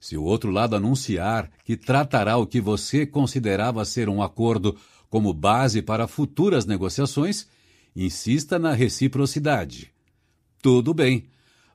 [0.00, 4.76] Se o outro lado anunciar que tratará o que você considerava ser um acordo
[5.08, 7.46] como base para futuras negociações,
[7.94, 9.92] insista na reciprocidade.
[10.60, 11.26] Tudo bem,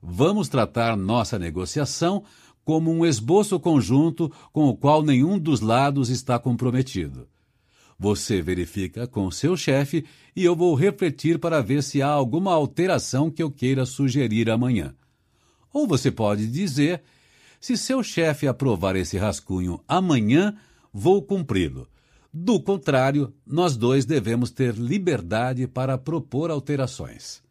[0.03, 2.25] vamos tratar nossa negociação
[2.63, 7.27] como um esboço conjunto com o qual nenhum dos lados está comprometido.
[7.97, 13.29] Você verifica com seu chefe e eu vou refletir para ver se há alguma alteração
[13.29, 14.95] que eu queira sugerir amanhã.
[15.71, 17.03] Ou você pode dizer:
[17.59, 20.55] se seu chefe aprovar esse rascunho amanhã,
[20.91, 21.87] vou cumpri-lo.
[22.33, 27.43] Do contrário, nós dois devemos ter liberdade para propor alterações.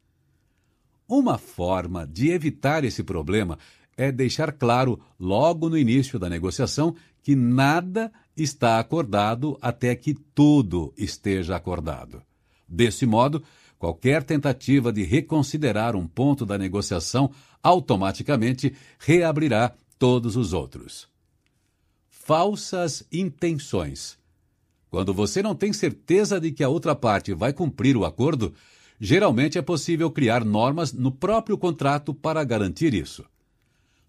[1.06, 3.58] Uma forma de evitar esse problema
[4.00, 10.94] é deixar claro, logo no início da negociação, que nada está acordado até que tudo
[10.96, 12.22] esteja acordado.
[12.66, 13.42] Desse modo,
[13.78, 17.30] qualquer tentativa de reconsiderar um ponto da negociação
[17.62, 21.06] automaticamente reabrirá todos os outros.
[22.08, 24.16] Falsas intenções.
[24.88, 28.54] Quando você não tem certeza de que a outra parte vai cumprir o acordo,
[28.98, 33.26] geralmente é possível criar normas no próprio contrato para garantir isso.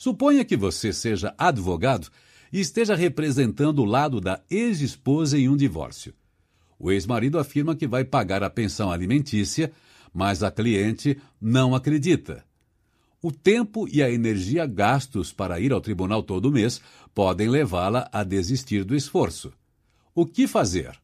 [0.01, 2.09] Suponha que você seja advogado
[2.51, 6.11] e esteja representando o lado da ex-esposa em um divórcio.
[6.79, 9.71] O ex-marido afirma que vai pagar a pensão alimentícia,
[10.11, 12.43] mas a cliente não acredita.
[13.21, 16.81] O tempo e a energia gastos para ir ao tribunal todo mês
[17.13, 19.53] podem levá-la a desistir do esforço.
[20.15, 20.99] O que fazer?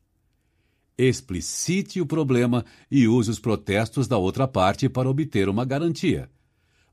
[0.97, 6.28] Explicite o problema e use os protestos da outra parte para obter uma garantia.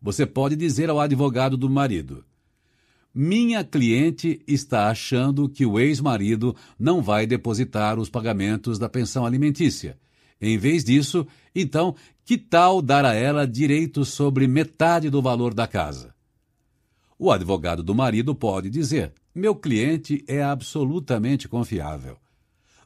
[0.05, 2.23] Você pode dizer ao advogado do marido:
[3.15, 9.99] Minha cliente está achando que o ex-marido não vai depositar os pagamentos da pensão alimentícia.
[10.39, 15.67] Em vez disso, então, que tal dar a ela direitos sobre metade do valor da
[15.67, 16.15] casa?
[17.19, 22.19] O advogado do marido pode dizer: Meu cliente é absolutamente confiável.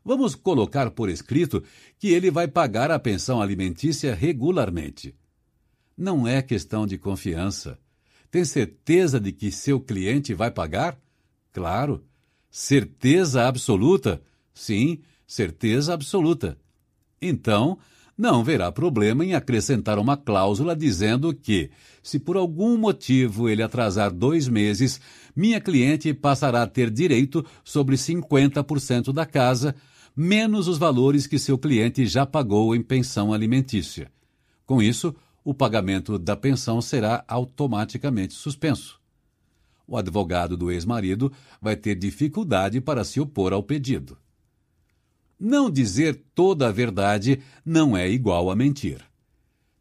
[0.04, 1.64] Vamos colocar por escrito
[1.98, 5.16] que ele vai pagar a pensão alimentícia regularmente.
[5.98, 7.76] Não é questão de confiança.
[8.30, 10.96] Tem certeza de que seu cliente vai pagar?
[11.52, 12.04] Claro.
[12.48, 14.22] Certeza absoluta?
[14.54, 16.56] Sim, certeza absoluta.
[17.20, 17.78] Então,
[18.16, 21.68] não haverá problema em acrescentar uma cláusula dizendo que,
[22.00, 25.00] se por algum motivo ele atrasar dois meses,
[25.34, 29.74] minha cliente passará a ter direito sobre 50% da casa,
[30.14, 34.12] menos os valores que seu cliente já pagou em pensão alimentícia.
[34.64, 35.12] Com isso,
[35.44, 39.00] o pagamento da pensão será automaticamente suspenso.
[39.86, 44.18] O advogado do ex-marido vai ter dificuldade para se opor ao pedido.
[45.40, 49.00] Não dizer toda a verdade não é igual a mentir.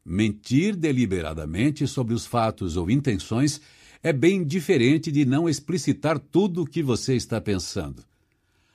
[0.05, 3.59] Mentir deliberadamente sobre os fatos ou intenções
[4.01, 8.03] é bem diferente de não explicitar tudo o que você está pensando.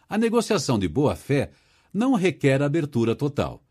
[0.06, 1.52] A negociação de boa-fé
[1.94, 3.62] não requer abertura total.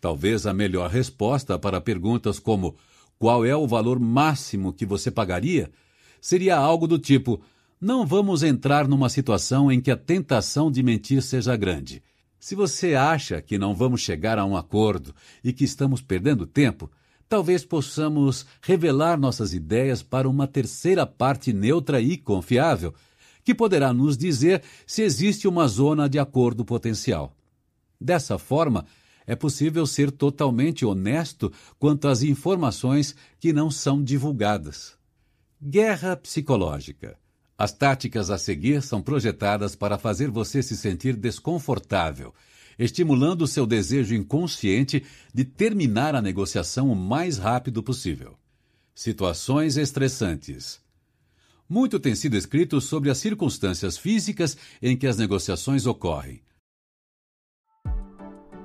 [0.00, 2.76] Talvez a melhor resposta para perguntas como
[3.18, 5.70] qual é o valor máximo que você pagaria
[6.20, 7.40] seria algo do tipo:
[7.80, 12.02] não vamos entrar numa situação em que a tentação de mentir seja grande.
[12.38, 16.90] Se você acha que não vamos chegar a um acordo e que estamos perdendo tempo,
[17.28, 22.94] talvez possamos revelar nossas ideias para uma terceira parte neutra e confiável,
[23.44, 27.36] que poderá nos dizer se existe uma zona de acordo potencial.
[28.00, 28.86] Dessa forma,
[29.30, 34.94] é possível ser totalmente honesto quanto às informações que não são divulgadas.
[35.62, 37.16] Guerra psicológica.
[37.56, 42.34] As táticas a seguir são projetadas para fazer você se sentir desconfortável,
[42.76, 48.36] estimulando seu desejo inconsciente de terminar a negociação o mais rápido possível.
[48.92, 50.80] Situações estressantes.
[51.68, 56.42] Muito tem sido escrito sobre as circunstâncias físicas em que as negociações ocorrem.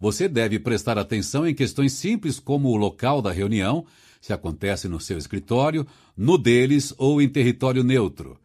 [0.00, 3.84] Você deve prestar atenção em questões simples como o local da reunião,
[4.18, 8.38] se acontece no seu escritório, no deles ou em território neutro.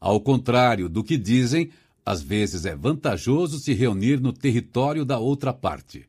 [0.00, 1.70] Ao contrário do que dizem,
[2.06, 6.06] às vezes é vantajoso se reunir no território da outra parte.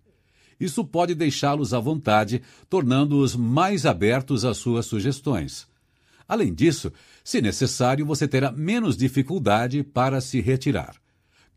[0.57, 5.67] Isso pode deixá-los à vontade, tornando-os mais abertos às suas sugestões.
[6.27, 6.91] Além disso,
[7.23, 10.95] se necessário, você terá menos dificuldade para se retirar.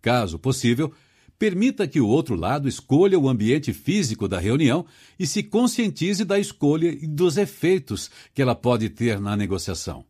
[0.02, 0.92] Caso possível,
[1.38, 4.84] permita que o outro lado escolha o ambiente físico da reunião
[5.18, 10.04] e se conscientize da escolha e dos efeitos que ela pode ter na negociação.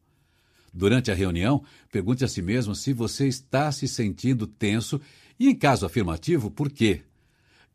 [0.72, 5.00] Durante a reunião, pergunte a si mesmo se você está se sentindo tenso
[5.38, 7.02] e, em caso afirmativo, por quê.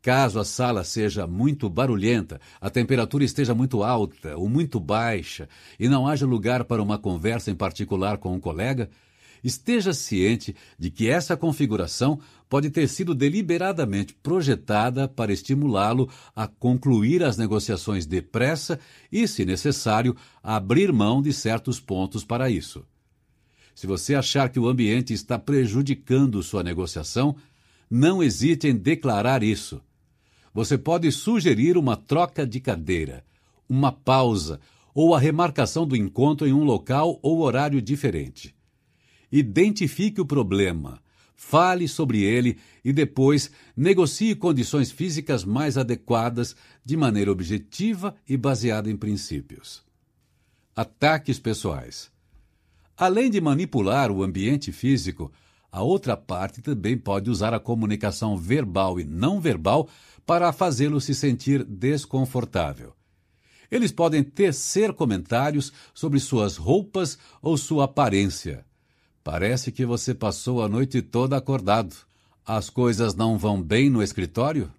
[0.02, 5.48] Caso a sala seja muito barulhenta, a temperatura esteja muito alta ou muito baixa
[5.80, 8.90] e não haja lugar para uma conversa em particular com um colega,
[9.42, 12.20] esteja ciente de que essa configuração
[12.54, 18.78] pode ter sido deliberadamente projetada para estimulá-lo a concluir as negociações depressa
[19.10, 22.86] e, se necessário, abrir mão de certos pontos para isso.
[23.74, 27.34] Se você achar que o ambiente está prejudicando sua negociação,
[27.90, 29.82] não hesite em declarar isso
[30.54, 33.24] você pode sugerir uma troca de cadeira,
[33.68, 34.60] uma pausa
[34.94, 38.54] ou a remarcação do encontro em um local ou horário diferente.
[39.32, 41.02] Identifique o problema,
[41.36, 48.90] fale sobre ele e depois negocie condições físicas mais adequadas de maneira objetiva e baseada
[48.90, 49.82] em princípios.
[50.74, 52.10] Ataques pessoais.
[52.96, 55.32] Além de manipular o ambiente físico,
[55.70, 59.88] a outra parte também pode usar a comunicação verbal e não verbal
[60.24, 62.94] para fazê-lo se sentir desconfortável.
[63.70, 68.64] Eles podem tecer comentários sobre suas roupas ou sua aparência.
[69.24, 71.96] Parece que você passou a noite toda acordado.
[72.44, 74.70] As coisas não vão bem no escritório?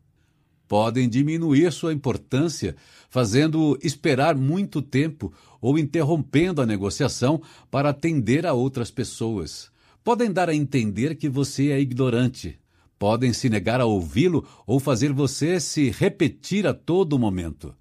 [0.67, 2.76] Podem diminuir sua importância,
[3.10, 9.72] fazendo-o esperar muito tempo ou interrompendo a negociação para atender a outras pessoas.
[10.03, 12.60] Podem dar a entender que você é ignorante,
[12.99, 17.74] podem se negar a ouvi-lo ou fazer você se repetir a todo momento.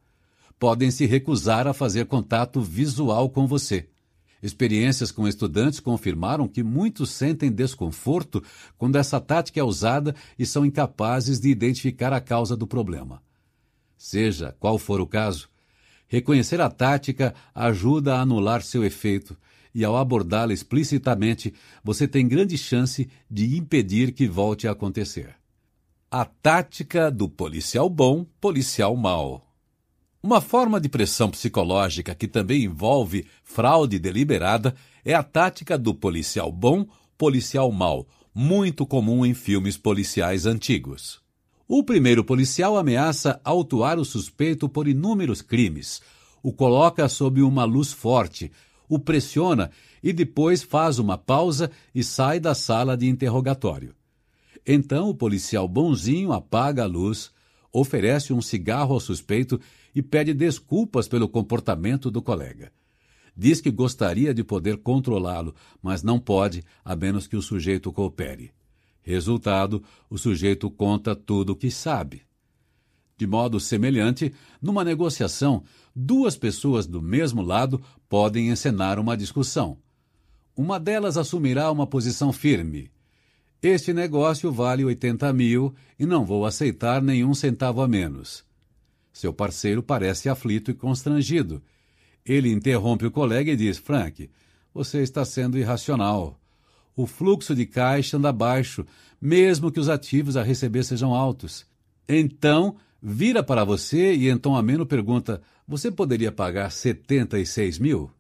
[0.58, 3.86] Podem se recusar a fazer contato visual com você.
[4.44, 8.44] Experiências com estudantes confirmaram que muitos sentem desconforto
[8.76, 13.22] quando essa tática é usada e são incapazes de identificar a causa do problema.
[13.96, 15.48] Seja qual for o caso,
[16.06, 19.34] reconhecer a tática ajuda a anular seu efeito
[19.74, 25.36] e ao abordá-la explicitamente, você tem grande chance de impedir que volte a acontecer.
[26.10, 29.53] A tática do policial bom, policial mau.
[30.24, 34.74] Uma forma de pressão psicológica que também envolve fraude deliberada
[35.04, 36.86] é a tática do policial bom,
[37.18, 41.20] policial mau, muito comum em filmes policiais antigos.
[41.68, 46.00] O primeiro policial ameaça autuar o suspeito por inúmeros crimes,
[46.42, 48.50] o coloca sob uma luz forte,
[48.88, 49.70] o pressiona
[50.02, 53.94] e depois faz uma pausa e sai da sala de interrogatório.
[54.66, 57.30] Então o policial bonzinho apaga a luz,
[57.70, 59.60] oferece um cigarro ao suspeito
[59.94, 62.72] e pede desculpas pelo comportamento do colega.
[63.36, 68.52] Diz que gostaria de poder controlá-lo, mas não pode, a menos que o sujeito coopere.
[69.02, 72.22] Resultado: o sujeito conta tudo o que sabe.
[73.16, 75.62] De modo semelhante, numa negociação,
[75.94, 79.78] duas pessoas do mesmo lado podem encenar uma discussão.
[80.56, 82.90] Uma delas assumirá uma posição firme.
[83.62, 88.44] Este negócio vale 80 mil e não vou aceitar nenhum centavo a menos.
[89.14, 91.62] Seu parceiro parece aflito e constrangido.
[92.26, 94.28] Ele interrompe o colega e diz: Frank,
[94.74, 96.36] você está sendo irracional.
[96.96, 98.84] O fluxo de caixa anda baixo,
[99.20, 101.64] mesmo que os ativos a receber sejam altos.
[102.08, 108.10] Então, vira para você e em tom ameno pergunta: Você poderia pagar 76 mil?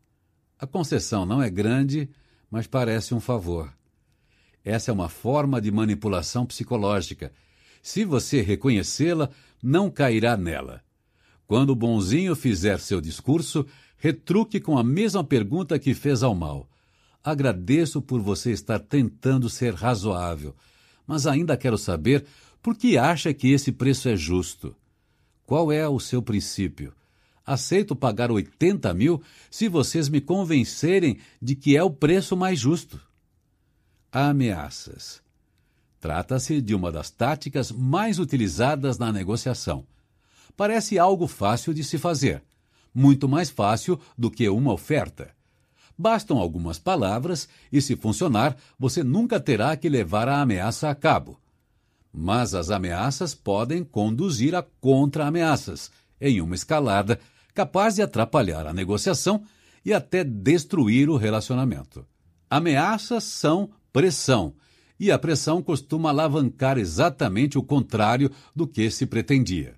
[0.56, 2.08] A concessão não é grande,
[2.48, 3.68] mas parece um favor.
[4.64, 7.32] Essa é uma forma de manipulação psicológica.
[7.82, 9.28] Se você reconhecê-la,
[9.60, 10.83] não cairá nela.
[11.46, 16.68] Quando o bonzinho fizer seu discurso, retruque com a mesma pergunta que fez ao mal.
[17.22, 20.54] Agradeço por você estar tentando ser razoável,
[21.06, 22.24] mas ainda quero saber
[22.62, 24.74] por que acha que esse preço é justo?
[25.46, 26.94] Qual é o seu princípio?
[27.46, 32.98] Aceito pagar 80 mil se vocês me convencerem de que é o preço mais justo.
[34.10, 35.22] Ameaças.
[36.00, 39.86] Trata-se de uma das táticas mais utilizadas na negociação.
[40.56, 42.42] Parece algo fácil de se fazer,
[42.94, 45.34] muito mais fácil do que uma oferta.
[45.96, 51.40] Bastam algumas palavras e, se funcionar, você nunca terá que levar a ameaça a cabo.
[52.12, 57.18] Mas as ameaças podem conduzir a contra-ameaças, em uma escalada
[57.52, 59.42] capaz de atrapalhar a negociação
[59.84, 62.06] e até destruir o relacionamento.
[62.48, 64.54] Ameaças são pressão,
[64.98, 69.76] e a pressão costuma alavancar exatamente o contrário do que se pretendia.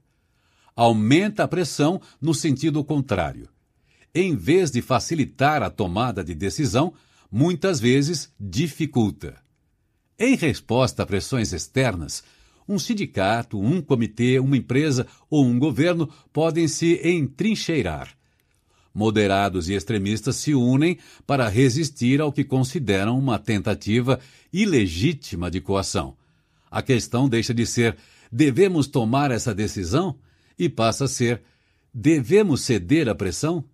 [0.76, 3.48] Aumenta a pressão no sentido contrário.
[4.14, 6.92] Em vez de facilitar a tomada de decisão,
[7.32, 9.36] muitas vezes dificulta.
[10.18, 12.22] Em resposta a pressões externas,
[12.68, 18.16] um sindicato, um comitê, uma empresa ou um governo podem se entrincheirar.
[18.92, 24.18] Moderados e extremistas se unem para resistir ao que consideram uma tentativa
[24.52, 26.16] ilegítima de coação.
[26.70, 27.96] A questão deixa de ser
[28.32, 30.16] devemos tomar essa decisão
[30.58, 31.42] e passa a ser
[31.92, 33.64] devemos ceder à pressão?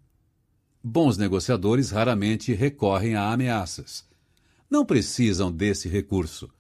[0.83, 4.05] Bons negociadores raramente recorrem a ameaças.
[4.69, 6.51] Não precisam desse recurso.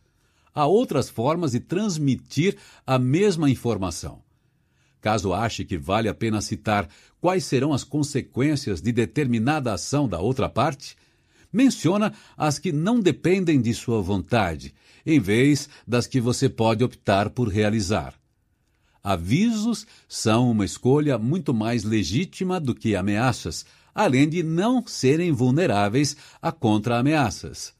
[0.54, 2.56] Há outras formas de transmitir
[2.86, 4.22] a mesma informação.
[5.00, 6.88] Caso ache que vale a pena citar
[7.20, 10.96] quais serão as consequências de determinada ação da outra parte,
[11.52, 14.72] menciona as que não dependem de sua vontade,
[15.04, 18.14] em vez das que você pode optar por realizar.
[19.02, 26.16] Avisos são uma escolha muito mais legítima do que ameaças, além de não serem vulneráveis
[26.40, 27.74] a contra-ameaças.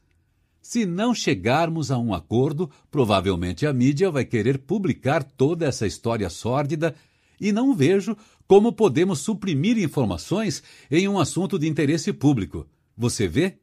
[0.61, 6.29] Se não chegarmos a um acordo, provavelmente a mídia vai querer publicar toda essa história
[6.29, 6.95] sórdida
[7.39, 12.67] e não vejo como podemos suprimir informações em um assunto de interesse público.
[12.97, 13.57] Você vê?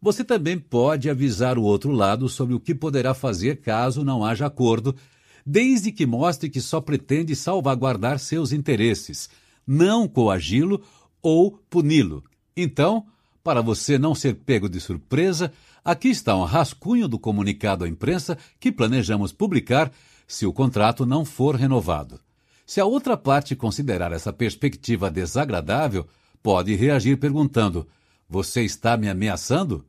[0.00, 4.46] Você também pode avisar o outro lado sobre o que poderá fazer caso não haja
[4.46, 4.96] acordo,
[5.44, 9.28] desde que mostre que só pretende salvaguardar seus interesses,
[9.66, 10.82] não coagi-lo
[11.20, 12.24] ou puni-lo.
[12.56, 13.06] Então,
[13.42, 15.52] para você não ser pego de surpresa,
[15.84, 19.90] aqui está um rascunho do comunicado à imprensa que planejamos publicar
[20.26, 22.20] se o contrato não for renovado.
[22.64, 26.06] Se a outra parte considerar essa perspectiva desagradável,
[26.42, 27.86] pode reagir perguntando:
[28.28, 29.84] Você está me ameaçando?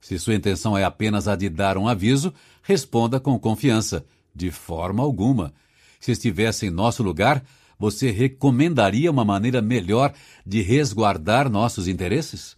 [0.00, 5.02] Se sua intenção é apenas a de dar um aviso, responda com confiança: De forma
[5.02, 5.52] alguma.
[6.00, 7.44] Se estivesse em nosso lugar,
[7.78, 10.12] você recomendaria uma maneira melhor
[10.44, 12.56] de resguardar nossos interesses?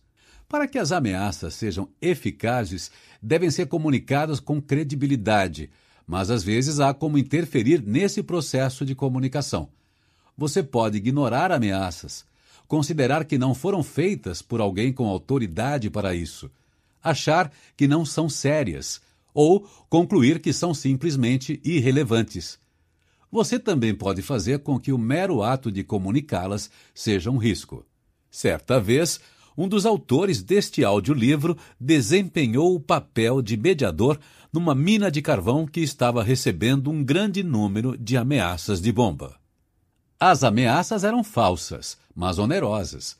[0.48, 5.70] Para que as ameaças sejam eficazes, devem ser comunicadas com credibilidade,
[6.06, 9.68] mas às vezes há como interferir nesse processo de comunicação.
[10.38, 12.24] Você pode ignorar ameaças,
[12.68, 16.50] considerar que não foram feitas por alguém com autoridade para isso,
[17.02, 19.00] achar que não são sérias
[19.36, 22.58] ou concluir que são simplesmente irrelevantes.
[23.30, 27.84] Você também pode fazer com que o mero ato de comunicá-las seja um risco.
[28.30, 29.20] Certa vez,
[29.54, 34.18] um dos autores deste audiolivro desempenhou o papel de mediador
[34.50, 39.36] numa mina de carvão que estava recebendo um grande número de ameaças de bomba.
[40.18, 43.18] As ameaças eram falsas, mas onerosas.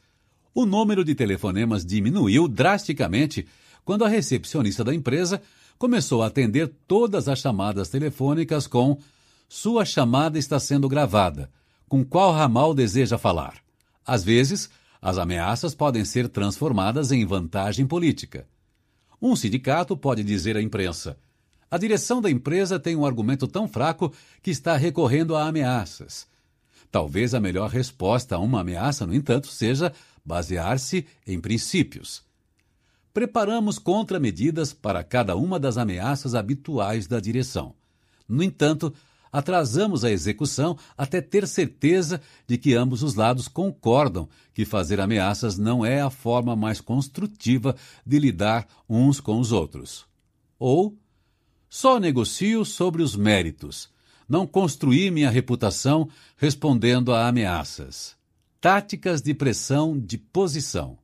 [0.54, 3.46] O número de telefonemas diminuiu drasticamente
[3.84, 5.40] quando a recepcionista da empresa
[5.78, 8.98] começou a atender todas as chamadas telefônicas com
[9.48, 11.50] Sua chamada está sendo gravada.
[11.88, 13.62] Com qual ramal deseja falar?
[14.04, 14.68] Às vezes,
[15.00, 18.46] as ameaças podem ser transformadas em vantagem política.
[19.22, 21.16] Um sindicato pode dizer à imprensa:
[21.70, 26.26] a direção da empresa tem um argumento tão fraco que está recorrendo a ameaças.
[26.90, 29.92] Talvez a melhor resposta a uma ameaça, no entanto, seja
[30.24, 32.25] basear-se em princípios.
[33.16, 37.74] Preparamos contramedidas para cada uma das ameaças habituais da direção.
[38.28, 38.92] No entanto,
[39.32, 45.56] atrasamos a execução até ter certeza de que ambos os lados concordam que fazer ameaças
[45.56, 50.04] não é a forma mais construtiva de lidar uns com os outros.
[50.58, 50.94] Ou,
[51.70, 53.88] só negocio sobre os méritos.
[54.28, 58.14] Não construí minha reputação respondendo a ameaças.
[58.60, 60.98] Táticas de pressão de posição.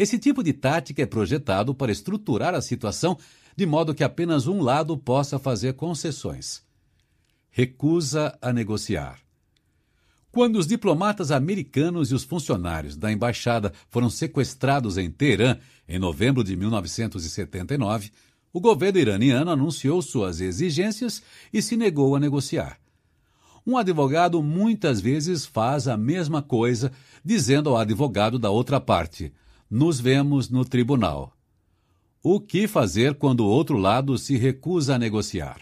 [0.00, 3.18] Esse tipo de tática é projetado para estruturar a situação
[3.54, 6.62] de modo que apenas um lado possa fazer concessões
[7.50, 9.18] recusa a negociar.
[10.32, 16.42] Quando os diplomatas americanos e os funcionários da embaixada foram sequestrados em Teherã em novembro
[16.42, 18.10] de 1979,
[18.54, 22.78] o governo iraniano anunciou suas exigências e se negou a negociar.
[23.66, 26.90] Um advogado muitas vezes faz a mesma coisa,
[27.22, 29.30] dizendo ao advogado da outra parte:
[29.70, 31.32] Nos vemos no tribunal.
[32.22, 35.60] O que fazer quando o outro lado se recusa a negociar?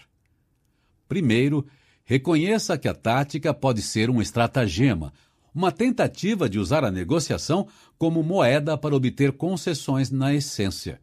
[1.07, 1.65] Primeiro,
[2.09, 5.13] Reconheça que a tática pode ser um estratagema,
[5.53, 7.67] uma tentativa de usar a negociação
[7.99, 10.99] como moeda para obter concessões na essência.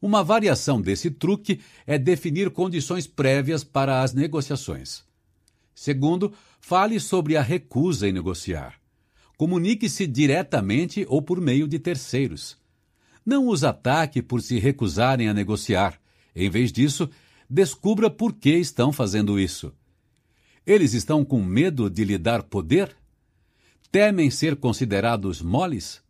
[0.00, 5.04] Uma variação desse truque é definir condições prévias para as negociações.
[5.74, 8.80] Segundo, fale sobre a recusa em negociar.
[9.36, 12.56] Comunique-se diretamente ou por meio de terceiros.
[13.24, 15.98] Não os ataque por se recusarem a negociar.
[16.36, 17.08] Em vez disso,
[17.48, 19.72] descubra por que estão fazendo isso
[20.66, 22.96] Eles estão com medo de lhe dar poder?
[23.90, 26.02] Temem ser considerados moles?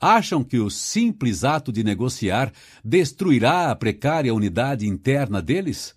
[0.00, 2.52] Acham que o simples ato de negociar
[2.84, 5.94] destruirá a precária unidade interna deles?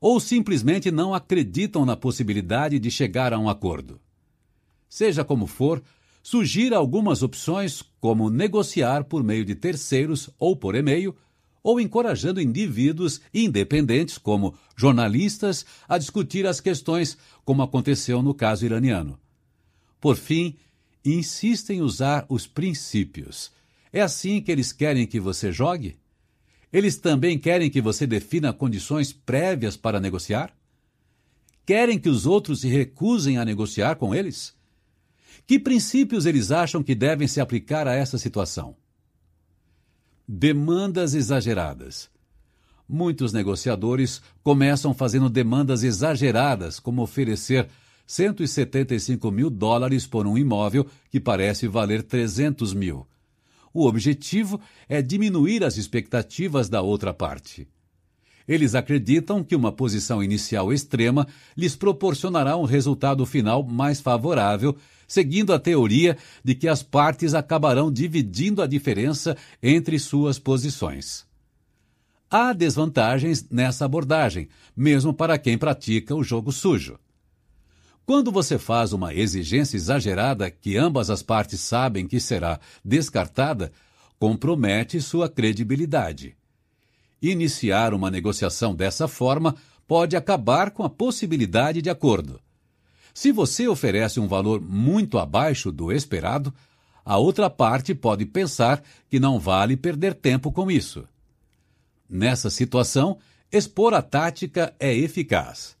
[0.00, 4.00] Ou simplesmente não acreditam na possibilidade de chegar a um acordo?
[4.90, 5.80] Seja como for,
[6.20, 11.14] sugira algumas opções, como negociar por meio de terceiros ou por e-mail,
[11.62, 19.16] ou encorajando indivíduos independentes, como jornalistas, a discutir as questões, como aconteceu no caso iraniano.
[20.00, 20.56] Por fim,
[21.04, 23.52] insistem em usar os princípios.
[23.92, 25.96] É assim que eles querem que você jogue?
[26.72, 30.52] Eles também querem que você defina condições prévias para negociar?
[31.64, 34.58] Querem que os outros se recusem a negociar com eles?
[35.50, 38.76] Que princípios eles acham que devem se aplicar a essa situação?
[40.28, 42.08] Demandas exageradas.
[42.88, 47.68] Muitos negociadores começam fazendo demandas exageradas, como oferecer
[48.06, 53.04] 175 mil dólares por um imóvel que parece valer 300 mil.
[53.74, 57.66] O objetivo é diminuir as expectativas da outra parte.
[58.46, 64.76] Eles acreditam que uma posição inicial extrema lhes proporcionará um resultado final mais favorável
[65.10, 71.26] seguindo a teoria de que as partes acabarão dividindo a diferença entre suas posições.
[72.30, 76.96] Há desvantagens nessa abordagem, mesmo para quem pratica o jogo sujo.
[78.06, 83.72] Quando você faz uma exigência exagerada que ambas as partes sabem que será descartada,
[84.16, 86.36] compromete sua credibilidade.
[87.20, 89.56] Iniciar uma negociação dessa forma
[89.88, 92.40] pode acabar com a possibilidade de acordo.
[93.14, 96.52] Se você oferece um valor muito abaixo do esperado,
[97.04, 101.06] a outra parte pode pensar que não vale perder tempo com isso.
[102.08, 103.18] Nessa situação,
[103.50, 105.76] expor a tática é eficaz.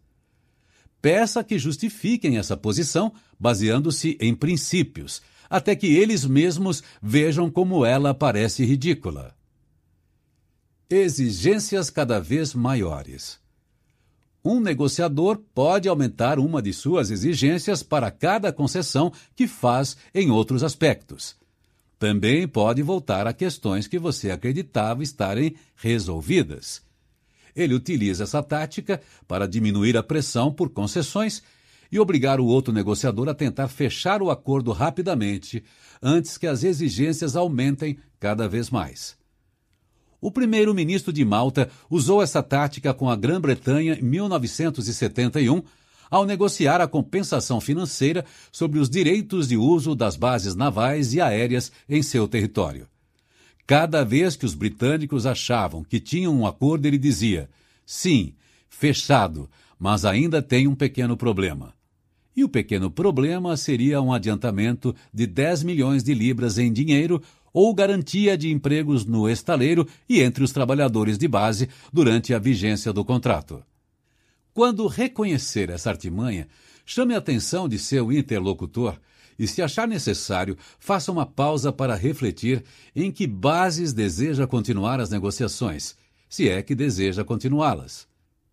[1.00, 8.12] Peça que justifiquem essa posição baseando-se em princípios, até que eles mesmos vejam como ela
[8.12, 9.34] parece ridícula.
[10.88, 13.39] Exigências cada vez maiores
[14.44, 20.62] um negociador pode aumentar uma de suas exigências para cada concessão que faz em outros
[20.62, 21.36] aspectos.
[21.98, 26.82] Também pode voltar a questões que você acreditava estarem resolvidas.
[27.54, 31.42] Ele utiliza essa tática para diminuir a pressão por concessões
[31.92, 35.62] e obrigar o outro negociador a tentar fechar o acordo rapidamente,
[36.00, 39.19] antes que as exigências aumentem cada vez mais.
[40.20, 45.62] O primeiro-ministro de Malta usou essa tática com a Grã-Bretanha em 1971
[46.10, 51.70] ao negociar a compensação financeira sobre os direitos de uso das bases navais e aéreas
[51.88, 52.86] em seu território.
[53.66, 57.48] Cada vez que os britânicos achavam que tinham um acordo, ele dizia:
[57.86, 58.34] sim,
[58.68, 61.72] fechado, mas ainda tem um pequeno problema.
[62.36, 67.74] E o pequeno problema seria um adiantamento de 10 milhões de libras em dinheiro ou
[67.74, 73.04] garantia de empregos no estaleiro e entre os trabalhadores de base durante a vigência do
[73.04, 73.62] contrato.
[74.52, 76.48] Quando reconhecer essa artimanha,
[76.84, 78.98] chame a atenção de seu interlocutor
[79.38, 82.62] e, se achar necessário, faça uma pausa para refletir
[82.94, 85.96] em que bases deseja continuar as negociações,
[86.28, 88.06] se é que deseja continuá-las.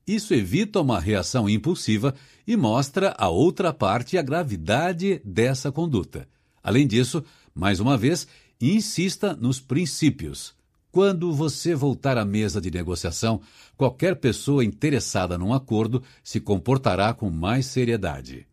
[0.08, 2.16] Isso evita uma reação impulsiva
[2.48, 6.26] e mostra à outra parte a gravidade dessa conduta.
[6.64, 7.22] Além disso,
[7.54, 8.26] mais uma vez,
[8.60, 10.56] insista nos princípios.
[10.92, 13.42] Quando você voltar à mesa de negociação,
[13.76, 18.48] qualquer pessoa interessada num acordo se comportará com mais seriedade.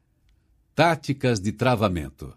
[0.74, 2.34] Táticas de travamento.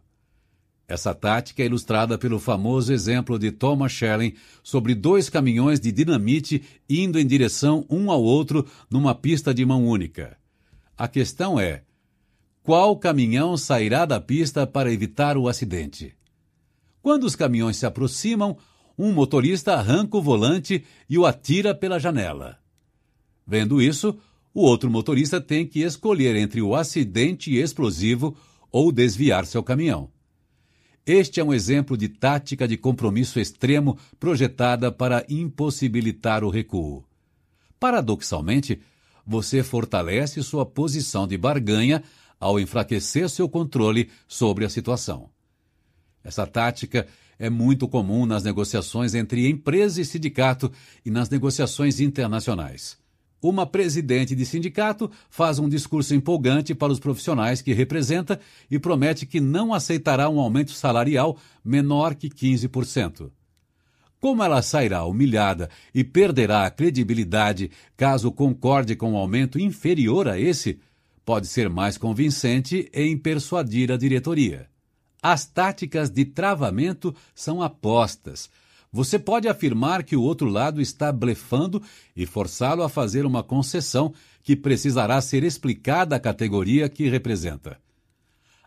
[0.88, 6.64] Essa tática é ilustrada pelo famoso exemplo de Thomas Schelling sobre dois caminhões de dinamite
[6.90, 10.38] indo em direção um ao outro numa pista de mão única.
[10.98, 11.84] A questão é:
[12.64, 16.17] qual caminhão sairá da pista para evitar o acidente?
[17.08, 18.58] Quando os caminhões se aproximam,
[18.98, 22.58] um motorista arranca o volante e o atira pela janela.
[23.48, 24.18] Vendo isso,
[24.54, 28.36] o outro motorista tem que escolher entre o acidente explosivo
[28.70, 30.12] ou desviar seu caminhão.
[31.06, 37.06] Este é um exemplo de tática de compromisso extremo projetada para impossibilitar o recuo.
[37.80, 38.82] Paradoxalmente,
[39.26, 42.04] você fortalece sua posição de barganha
[42.38, 45.30] ao enfraquecer seu controle sobre a situação.
[46.28, 47.08] Essa tática
[47.40, 50.70] é muito comum nas negociações entre empresa e sindicato
[51.06, 52.98] e nas negociações internacionais.
[53.42, 59.26] Uma presidente de sindicato faz um discurso empolgante para os profissionais que representa e promete
[59.26, 63.32] que não aceitará um aumento salarial menor que 15%.
[64.20, 70.38] Como ela sairá humilhada e perderá a credibilidade caso concorde com um aumento inferior a
[70.38, 70.78] esse,
[71.24, 74.68] pode ser mais convincente em persuadir a diretoria.
[75.22, 78.50] As táticas de travamento são apostas.
[78.92, 81.82] Você pode afirmar que o outro lado está blefando
[82.16, 87.78] e forçá-lo a fazer uma concessão que precisará ser explicada à categoria que representa.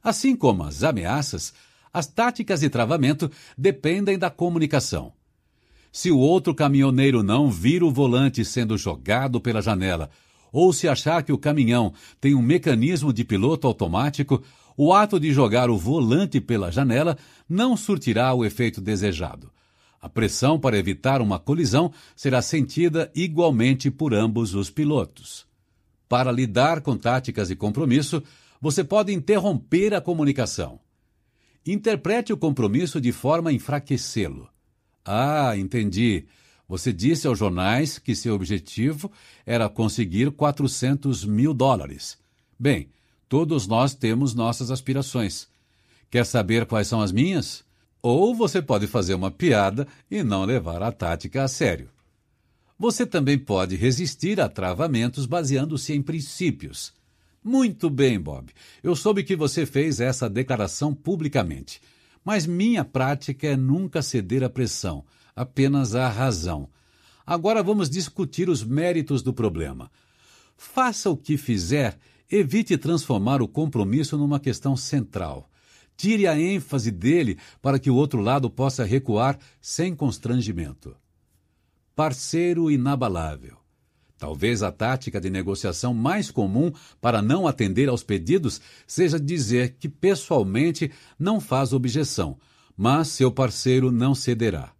[0.02, 1.54] Assim como as ameaças,
[1.92, 5.12] as táticas de travamento dependem da comunicação.
[5.92, 10.10] Se o outro caminhoneiro não vir o volante sendo jogado pela janela,
[10.52, 14.42] ou se achar que o caminhão tem um mecanismo de piloto automático,
[14.82, 17.14] o ato de jogar o volante pela janela
[17.46, 19.52] não surtirá o efeito desejado.
[20.00, 25.46] A pressão para evitar uma colisão será sentida igualmente por ambos os pilotos.
[26.08, 28.22] Para lidar com táticas de compromisso,
[28.58, 30.80] você pode interromper a comunicação.
[31.66, 34.48] Interprete o compromisso de forma a enfraquecê-lo.
[35.04, 36.24] Ah, entendi.
[36.66, 39.12] Você disse aos jornais que seu objetivo
[39.44, 42.16] era conseguir 400 mil dólares.
[42.58, 42.88] Bem,
[43.30, 45.46] todos nós temos nossas aspirações.
[46.10, 47.64] Quer saber quais são as minhas?
[48.02, 51.88] Ou você pode fazer uma piada e não levar a tática a sério.
[52.76, 56.92] Você também pode resistir a travamentos baseando-se em princípios.
[57.42, 58.50] Muito bem, Bob.
[58.82, 61.80] Eu soube que você fez essa declaração publicamente.
[62.24, 65.04] Mas minha prática é nunca ceder à pressão,
[65.36, 66.68] apenas à razão.
[67.24, 69.88] Agora vamos discutir os méritos do problema.
[70.56, 71.96] Faça o que fizer,
[72.30, 75.50] evite transformar o compromisso numa questão central.
[75.96, 80.96] Tire a ênfase dele para que o outro lado possa recuar sem constrangimento
[82.00, 83.58] parceiro inabalável.
[84.16, 89.86] Talvez a tática de negociação mais comum para não atender aos pedidos seja dizer que
[89.86, 92.38] pessoalmente não faz objeção,
[92.74, 94.72] mas seu parceiro não cederá.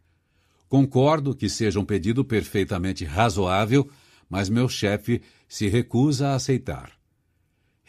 [0.66, 3.86] Concordo que seja um pedido perfeitamente razoável,
[4.26, 6.99] mas meu chefe se recusa a aceitar.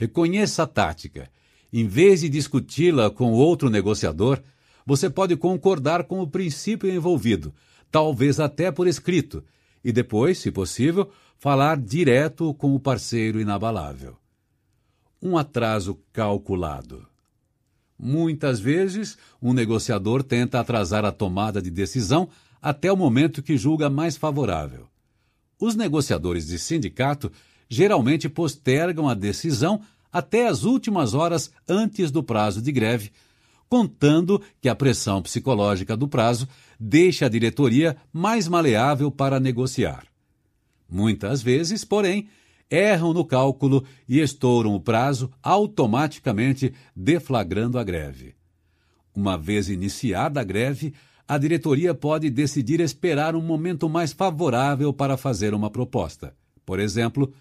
[0.02, 1.30] Reconheça a tática.
[1.72, 4.42] Em vez de discuti-la com outro negociador,
[4.84, 7.54] você pode concordar com o princípio envolvido,
[7.92, 9.44] talvez até por escrito,
[9.84, 14.18] e depois, se possível, falar direto com o parceiro inabalável.
[15.22, 17.06] Um atraso calculado.
[17.96, 22.28] Muitas vezes, um negociador tenta atrasar a tomada de decisão
[22.60, 24.88] até o momento que julga mais favorável.
[25.60, 27.32] Os negociadores de sindicato
[27.72, 33.12] geralmente postergam a decisão até as últimas horas antes do prazo de greve,
[33.70, 40.06] contando que a pressão psicológica do prazo deixa a diretoria mais maleável para negociar.
[40.90, 42.28] Muitas vezes, porém,
[42.70, 48.36] erram no cálculo e estouram o prazo automaticamente, deflagrando a greve.
[49.16, 50.94] Uma vez iniciada a greve,
[51.26, 56.36] a diretoria pode decidir esperar um momento mais favorável para fazer uma proposta.
[56.66, 57.34] Por exemplo,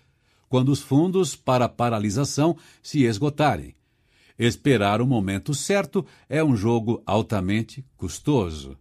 [0.51, 3.75] quando os fundos para paralisação se esgotarem
[4.43, 8.75] Esperar o momento certo é um jogo altamente custoso.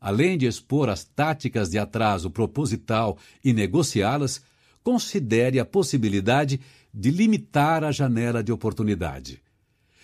[0.00, 4.42] Além de expor as táticas de atraso proposital e negociá-las,
[4.82, 6.60] considere a possibilidade
[6.92, 9.40] de limitar a janela de oportunidade.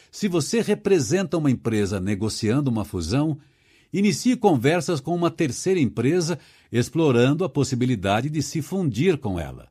[0.09, 3.37] Se você representa uma empresa negociando uma fusão,
[3.93, 6.39] inicie conversas com uma terceira empresa
[6.71, 9.69] explorando a possibilidade de se fundir com ela.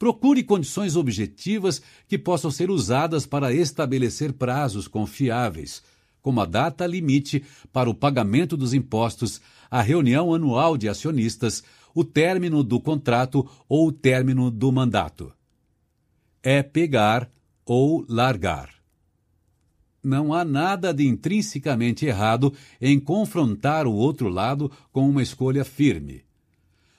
[0.00, 5.82] Procure condições objetivas que possam ser usadas para estabelecer prazos confiáveis,
[6.22, 11.62] como a data limite para o pagamento dos impostos, a reunião anual de acionistas,
[11.94, 15.34] o término do contrato ou o término do mandato.
[16.42, 17.30] É pegar
[17.66, 18.70] ou largar.
[20.02, 26.24] Não há nada de intrinsecamente errado em confrontar o outro lado com uma escolha firme.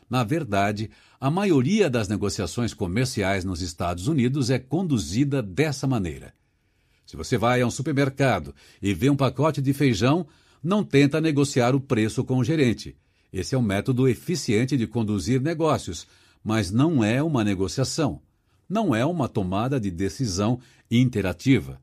[0.08, 6.34] Na verdade, a maioria das negociações comerciais nos Estados Unidos é conduzida dessa maneira.
[7.06, 10.26] Se você vai a um supermercado e vê um pacote de feijão,
[10.64, 12.96] não tenta negociar o preço com o gerente.
[13.32, 16.08] Esse é um método eficiente de conduzir negócios,
[16.44, 18.20] mas não é uma negociação.
[18.68, 21.80] Não é uma tomada de decisão interativa.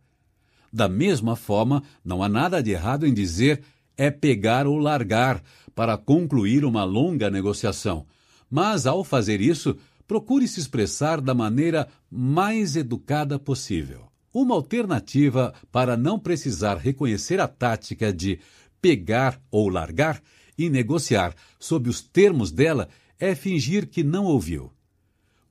[0.73, 3.63] Da mesma forma, não há nada de errado em dizer
[3.97, 5.41] é pegar ou largar
[5.77, 8.05] para concluir uma longa negociação
[8.51, 14.07] mas, ao fazer isso, procure se expressar da maneira mais educada possível.
[14.33, 18.39] Uma alternativa para não precisar reconhecer a tática de
[18.81, 20.23] pegar ou largar
[20.57, 24.73] e negociar sob os termos dela é fingir que não ouviu.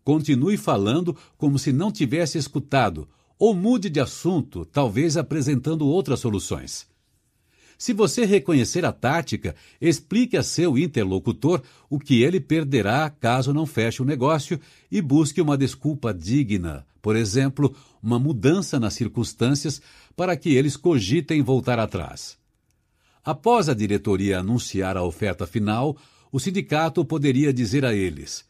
[0.04, 6.88] Continue falando como se não tivesse escutado, ou mude de assunto, talvez apresentando outras soluções.
[7.78, 13.68] Se você reconhecer a tática, explique a seu interlocutor o que ele perderá caso não
[13.68, 14.60] feche o negócio
[14.92, 19.80] e busque uma desculpa digna, por exemplo, uma mudança nas circunstâncias
[20.16, 22.38] para que eles cogitem voltar atrás.
[23.24, 25.96] Após a diretoria anunciar a oferta final,
[26.32, 28.44] o sindicato poderia dizer a eles: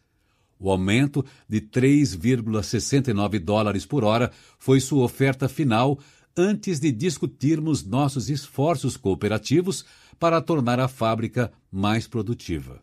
[0.60, 6.00] o aumento de 3,69 dólares por hora foi sua oferta final
[6.38, 9.84] antes de discutirmos nossos esforços cooperativos
[10.20, 12.82] para tornar a fábrica mais produtiva.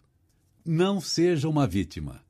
[0.64, 2.20] Não seja uma vítima.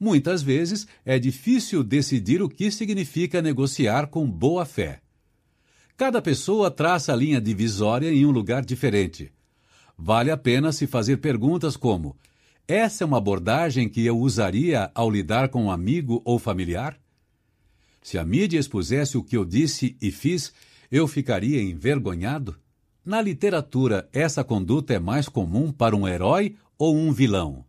[0.00, 5.00] Muitas vezes é difícil decidir o que significa negociar com boa fé.
[5.96, 9.32] Cada pessoa traça a linha divisória em um lugar diferente.
[9.96, 12.16] Vale a pena se fazer perguntas como:
[12.68, 16.96] essa é uma abordagem que eu usaria ao lidar com um amigo ou familiar?
[18.08, 20.50] Se a mídia expusesse o que eu disse e fiz,
[20.90, 22.56] eu ficaria envergonhado?
[23.04, 27.66] Na literatura, essa conduta é mais comum para um herói ou um vilão?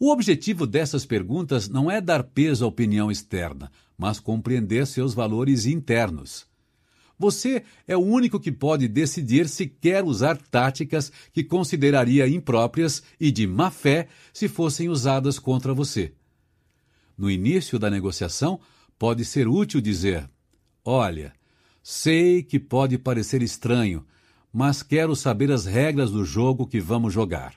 [0.00, 5.66] O objetivo dessas perguntas não é dar peso à opinião externa, mas compreender seus valores
[5.66, 6.46] internos.
[7.18, 13.30] Você é o único que pode decidir se quer usar táticas que consideraria impróprias e
[13.30, 16.14] de má fé se fossem usadas contra você.
[17.18, 18.58] No início da negociação,
[18.98, 20.28] pode ser útil dizer:
[20.84, 21.32] Olha,
[21.82, 24.04] sei que pode parecer estranho,
[24.52, 27.54] mas quero saber as regras do jogo que vamos jogar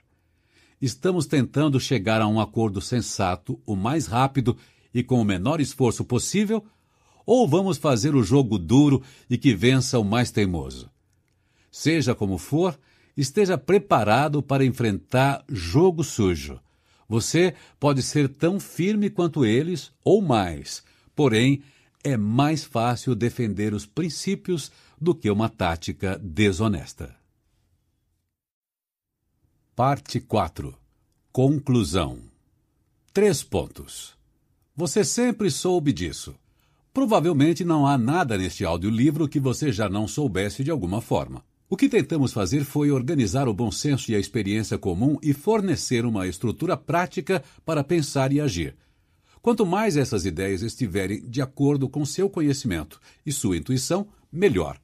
[0.82, 4.58] estamos tentando chegar a um acordo sensato o mais rápido
[4.94, 6.64] e com o menor esforço possível,
[7.26, 10.90] ou vamos fazer o jogo duro e que vença o mais teimoso?
[11.72, 12.80] Seja como for,
[13.16, 16.60] esteja preparado para enfrentar jogo sujo.
[17.08, 20.84] Você pode ser tão firme quanto eles ou mais,
[21.20, 21.62] porém,
[22.02, 27.14] é mais fácil defender os princípios do que uma tática desonesta.
[29.76, 30.74] Parte 4
[31.30, 32.20] Conclusão
[33.12, 34.16] Três pontos.
[34.74, 36.34] Você sempre soube disso.
[36.94, 41.44] Provavelmente não há nada neste audiolivro que você já não soubesse de alguma forma.
[41.70, 46.06] O que tentamos fazer foi organizar o bom senso e a experiência comum e fornecer
[46.06, 48.74] uma estrutura prática para pensar e agir.
[49.42, 54.80] Quanto mais essas ideias estiverem de acordo com seu conhecimento e sua intuição, melhor.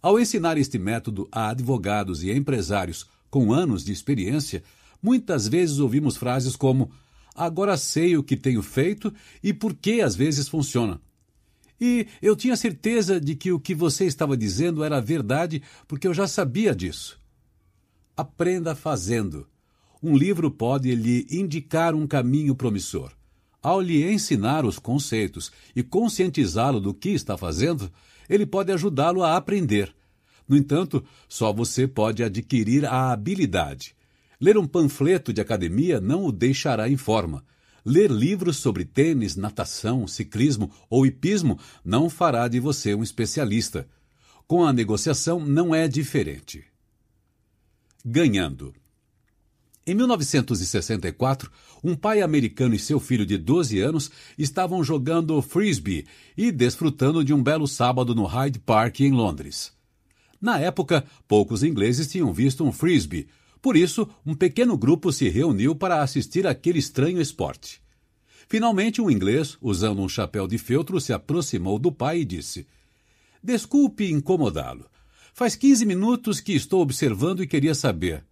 [0.00, 4.62] Ao ensinar este método a advogados e empresários com anos de experiência,
[5.02, 6.90] muitas vezes ouvimos frases como:
[7.34, 11.00] Agora sei o que tenho feito e por que às vezes funciona.
[11.80, 16.14] E eu tinha certeza de que o que você estava dizendo era verdade porque eu
[16.14, 17.20] já sabia disso.
[18.16, 19.46] Aprenda fazendo.
[20.02, 23.12] Um livro pode lhe indicar um caminho promissor.
[23.64, 27.90] Ao lhe ensinar os conceitos e conscientizá-lo do que está fazendo,
[28.28, 29.92] ele pode ajudá-lo a aprender
[30.46, 33.96] no entanto, só você pode adquirir a habilidade.
[34.40, 37.44] Ler um panfleto de academia não o deixará em forma.
[37.84, 43.88] Ler livros sobre tênis, natação, ciclismo ou hipismo não fará de você um especialista.
[44.46, 46.64] Com a negociação não é diferente.
[48.04, 48.74] Ganhando.
[49.86, 51.50] Em 1964,
[51.82, 57.34] um pai americano e seu filho de 12 anos estavam jogando frisbee e desfrutando de
[57.34, 59.72] um belo sábado no Hyde Park, em Londres.
[60.40, 63.28] Na época, poucos ingleses tinham visto um frisbee,
[63.60, 67.82] por isso, um pequeno grupo se reuniu para assistir àquele estranho esporte.
[68.46, 72.66] Finalmente, um inglês, usando um chapéu de feltro, se aproximou do pai e disse:
[73.42, 74.86] Desculpe incomodá-lo.
[75.32, 78.22] Faz 15 minutos que estou observando e queria saber: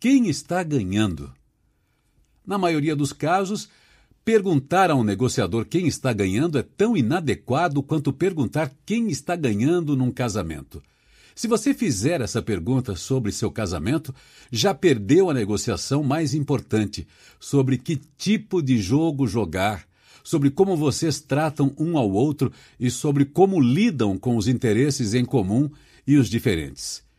[0.00, 1.30] quem está ganhando?
[2.46, 3.68] Na maioria dos casos,
[4.24, 9.94] perguntar a um negociador quem está ganhando é tão inadequado quanto perguntar quem está ganhando
[9.94, 10.82] num casamento.
[11.34, 14.14] Se você fizer essa pergunta sobre seu casamento,
[14.50, 17.06] já perdeu a negociação mais importante
[17.38, 19.86] sobre que tipo de jogo jogar,
[20.24, 25.26] sobre como vocês tratam um ao outro e sobre como lidam com os interesses em
[25.26, 25.70] comum
[26.06, 27.09] e os diferentes.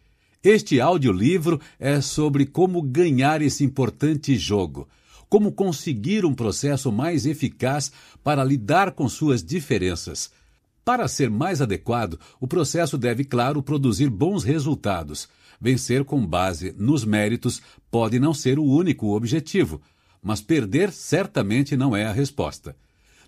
[0.44, 4.88] Este audiolivro é sobre como ganhar esse importante jogo,
[5.30, 7.92] como conseguir um processo mais eficaz
[8.24, 10.32] para lidar com suas diferenças
[10.84, 15.30] para ser mais adequado, o processo deve, claro, produzir bons resultados.
[15.60, 19.82] Vencer com base nos méritos pode não ser o único objetivo,
[20.22, 22.76] mas perder certamente não é a resposta.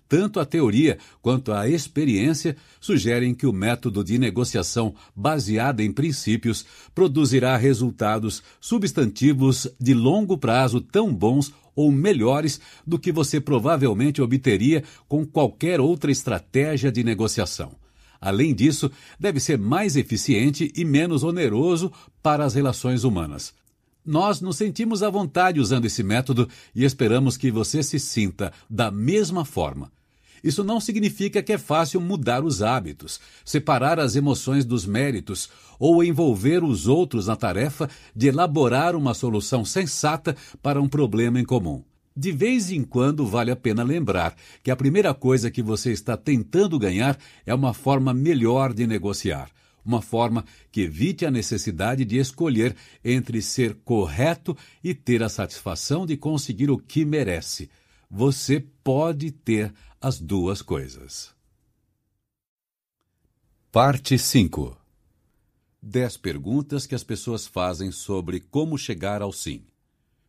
[0.08, 6.64] Tanto a teoria quanto a experiência sugerem que o método de negociação baseado em princípios
[6.94, 14.84] produzirá resultados substantivos de longo prazo tão bons ou melhores do que você provavelmente obteria
[15.08, 17.72] com qualquer outra estratégia de negociação.
[18.20, 23.52] Além disso, deve ser mais eficiente e menos oneroso para as relações humanas.
[24.04, 28.90] Nós nos sentimos à vontade usando esse método e esperamos que você se sinta da
[28.90, 29.90] mesma forma.
[30.42, 36.04] Isso não significa que é fácil mudar os hábitos, separar as emoções dos méritos ou
[36.04, 41.82] envolver os outros na tarefa de elaborar uma solução sensata para um problema em comum.
[42.14, 46.14] De vez em quando vale a pena lembrar que a primeira coisa que você está
[46.14, 49.48] tentando ganhar é uma forma melhor de negociar,
[49.84, 56.06] uma forma que evite a necessidade de escolher entre ser correto e ter a satisfação
[56.06, 57.68] de conseguir o que merece.
[58.10, 61.34] Você pode ter as duas coisas.
[63.70, 64.84] Parte 5
[65.84, 69.66] 10 perguntas que as pessoas fazem sobre como chegar ao sim.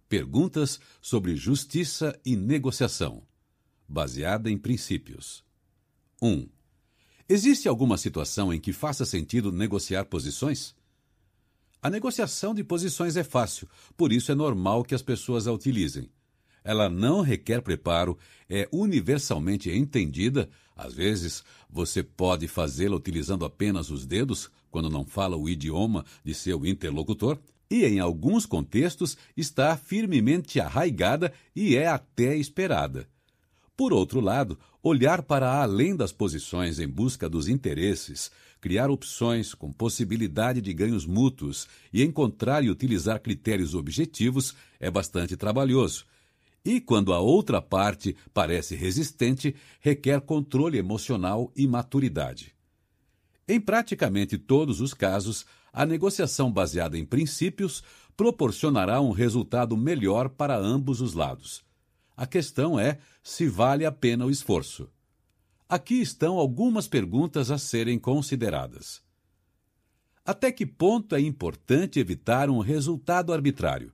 [0.09, 3.23] Perguntas sobre justiça e negociação,
[3.87, 5.45] baseada em princípios.
[6.21, 6.54] 1.
[7.27, 10.75] Existe alguma situação em que faça sentido negociar posições?
[11.81, 16.07] A negociação de posições é fácil, por isso é normal que as pessoas a utilizem.
[16.63, 18.15] Ela não requer preparo,
[18.47, 20.47] é universalmente entendida.
[20.75, 26.33] Às vezes, você pode fazê-la utilizando apenas os dedos, quando não fala o idioma de
[26.33, 27.39] seu interlocutor
[27.71, 33.07] e, em alguns contextos, está firmemente arraigada e é até esperada.
[33.77, 39.71] Por outro lado, olhar para além das posições em busca dos interesses, criar opções com
[39.71, 46.05] possibilidade de ganhos mútuos e encontrar e utilizar critérios objetivos é bastante trabalhoso.
[46.63, 52.55] E quando a outra parte parece resistente, requer controle emocional e maturidade.
[53.47, 57.83] Em praticamente todos os casos, a negociação baseada em princípios
[58.15, 61.64] proporcionará um resultado melhor para ambos os lados.
[62.15, 64.89] A questão é se vale a pena o esforço.
[65.67, 69.01] Aqui estão algumas perguntas a serem consideradas.
[70.23, 73.91] Até que ponto é importante evitar um resultado arbitrário?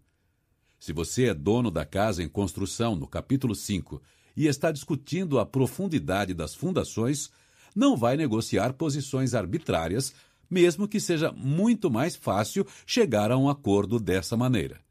[0.79, 4.01] Se você é dono da casa em construção, no capítulo 5,
[4.35, 7.29] e está discutindo a profundidade das fundações,
[7.75, 10.13] não vai negociar posições arbitrárias
[10.51, 14.81] mesmo que seja muito mais fácil chegar a um acordo dessa maneira.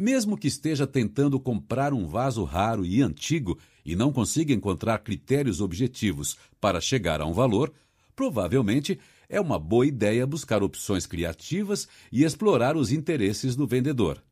[0.00, 5.60] Mesmo que esteja tentando comprar um vaso raro e antigo e não consiga encontrar critérios
[5.60, 7.70] objetivos para chegar a um valor,
[8.16, 14.24] provavelmente é uma boa ideia buscar opções criativas e explorar os interesses do vendedor.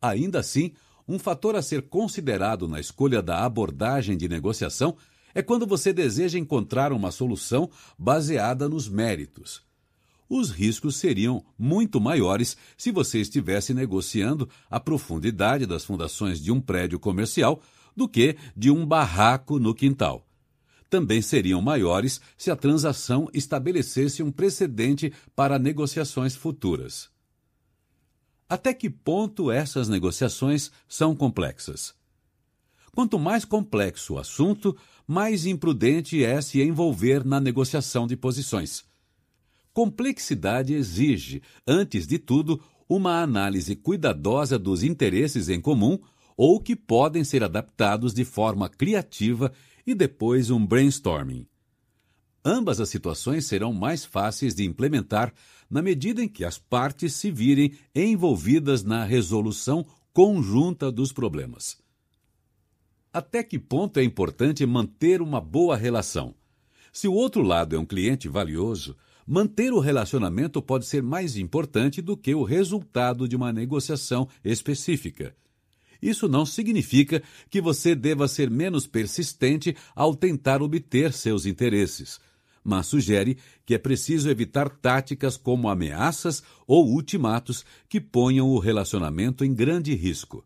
[0.00, 0.72] Ainda assim,
[1.06, 4.96] um fator a ser considerado na escolha da abordagem de negociação
[5.34, 9.67] é quando você deseja encontrar uma solução baseada nos méritos.
[10.28, 16.60] Os riscos seriam muito maiores se você estivesse negociando a profundidade das fundações de um
[16.60, 17.62] prédio comercial
[17.96, 20.26] do que de um barraco no quintal.
[20.90, 27.10] Também seriam maiores se a transação estabelecesse um precedente para negociações futuras.
[28.48, 31.94] Até que ponto essas negociações são complexas?
[32.94, 38.87] Quanto mais complexo o assunto, mais imprudente é se envolver na negociação de posições.
[39.78, 46.00] Complexidade exige, antes de tudo, uma análise cuidadosa dos interesses em comum
[46.36, 49.52] ou que podem ser adaptados de forma criativa
[49.86, 51.46] e depois um brainstorming.
[52.44, 55.32] Ambas as situações serão mais fáceis de implementar
[55.70, 61.78] na medida em que as partes se virem envolvidas na resolução conjunta dos problemas.
[63.12, 66.34] Até que ponto é importante manter uma boa relação?
[66.92, 68.96] Se o outro lado é um cliente valioso,
[69.28, 75.36] manter o relacionamento pode ser mais importante do que o resultado de uma negociação específica.
[76.00, 82.18] Isso não significa que você deva ser menos persistente ao tentar obter seus interesses,
[82.64, 89.44] mas sugere que é preciso evitar táticas como ameaças ou ultimatos que ponham o relacionamento
[89.44, 90.42] em grande risco.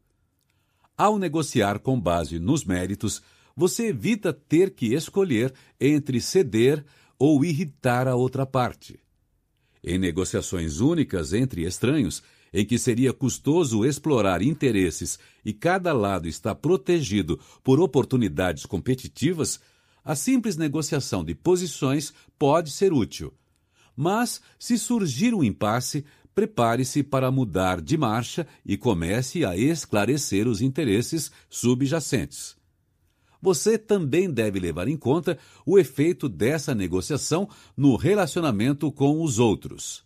[0.99, 3.23] Ao negociar com base nos méritos,
[3.55, 6.85] você evita ter que escolher entre ceder
[7.25, 8.99] ou irritar a outra parte.
[9.81, 12.21] Em negociações únicas entre estranhos,
[12.53, 19.61] em que seria custoso explorar interesses e cada lado está protegido por oportunidades competitivas,
[20.05, 23.33] a simples negociação de posições pode ser útil.
[23.97, 30.61] Mas, se surgir um impasse, prepare-se para mudar de marcha e comece a esclarecer os
[30.61, 32.61] interesses subjacentes.
[33.43, 40.05] Você também deve levar em conta o efeito dessa negociação no relacionamento com os outros.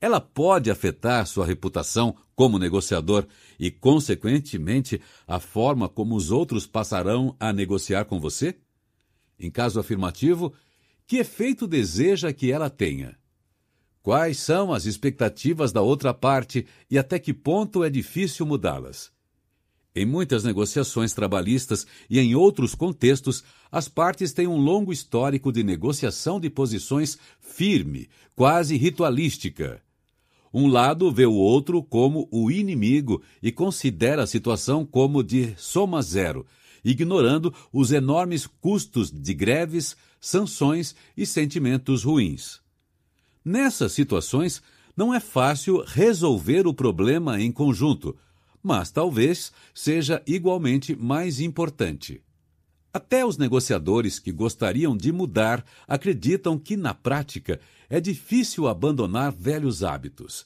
[0.00, 3.26] Ela pode afetar sua reputação como negociador
[3.58, 4.98] e, consequentemente,
[5.28, 8.56] a forma como os outros passarão a negociar com você?
[9.38, 10.54] Em caso afirmativo,
[11.06, 13.14] que efeito deseja que ela tenha?
[14.02, 19.12] Quais são as expectativas da outra parte e até que ponto é difícil mudá-las?
[19.94, 23.42] Em muitas negociações trabalhistas e em outros contextos,
[23.72, 29.82] as partes têm um longo histórico de negociação de posições firme, quase ritualística.
[30.54, 36.02] Um lado vê o outro como o inimigo e considera a situação como de soma
[36.02, 36.46] zero,
[36.84, 42.60] ignorando os enormes custos de greves, sanções e sentimentos ruins.
[43.44, 44.62] Nessas situações,
[44.96, 48.16] não é fácil resolver o problema em conjunto,
[48.62, 52.22] mas talvez seja igualmente mais importante.
[52.92, 59.84] Até os negociadores que gostariam de mudar acreditam que, na prática, é difícil abandonar velhos
[59.84, 60.44] hábitos.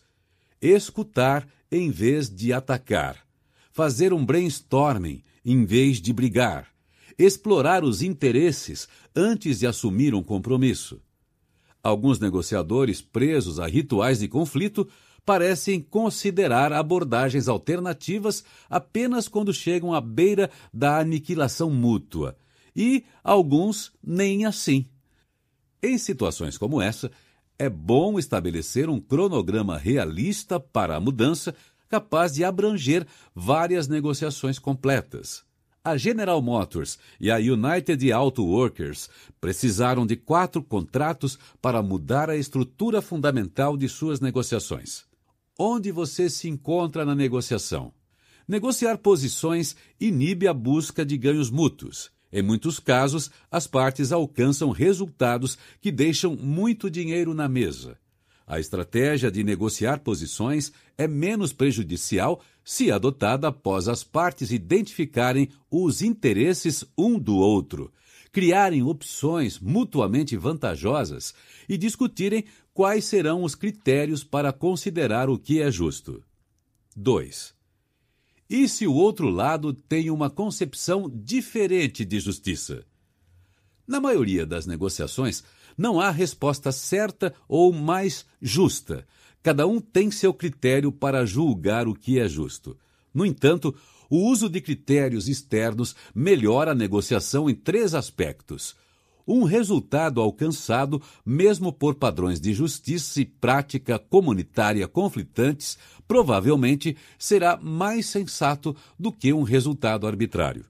[0.61, 3.25] Escutar em vez de atacar.
[3.73, 6.69] Fazer um brainstorming em vez de brigar.
[7.19, 11.01] Explorar os interesses antes de assumir um compromisso.
[11.83, 14.89] Alguns negociadores presos a rituais de conflito
[15.25, 22.37] parecem considerar abordagens alternativas apenas quando chegam à beira da aniquilação mútua,
[22.75, 24.87] e alguns nem assim.
[25.83, 27.11] Em situações como essa,
[27.59, 31.55] é bom estabelecer um cronograma realista para a mudança
[31.89, 35.45] capaz de abranger várias negociações completas.
[35.85, 42.37] A General Motors e a United Auto Workers precisaram de quatro contratos para mudar a
[42.37, 45.05] estrutura fundamental de suas negociações.
[45.59, 47.93] Onde você se encontra na negociação?
[48.47, 52.11] Negociar posições inibe a busca de ganhos mútuos.
[52.33, 57.97] Em muitos casos, as partes alcançam resultados que deixam muito dinheiro na mesa.
[58.45, 66.03] A estratégia de negociar posições é menos prejudicial se adotada após as partes identificarem os
[66.03, 67.93] interesses um do outro,
[68.33, 71.33] criarem opções mutuamente vantajosas
[71.69, 76.23] e discutirem quais serão os critérios para considerar o que é justo.
[76.97, 77.55] 2.
[78.51, 82.85] E se o outro lado tem uma concepção diferente de justiça?
[83.87, 85.45] Na maioria das negociações,
[85.79, 89.07] não há resposta certa ou mais justa.
[89.43, 92.77] Cada um tem seu critério para julgar o que é justo.
[93.13, 93.75] No entanto,
[94.11, 98.75] o uso de critérios externos melhora a negociação em três aspectos:
[99.27, 108.07] um resultado alcançado, mesmo por padrões de justiça e prática comunitária conflitantes, provavelmente será mais
[108.07, 110.67] sensato do que um resultado arbitrário.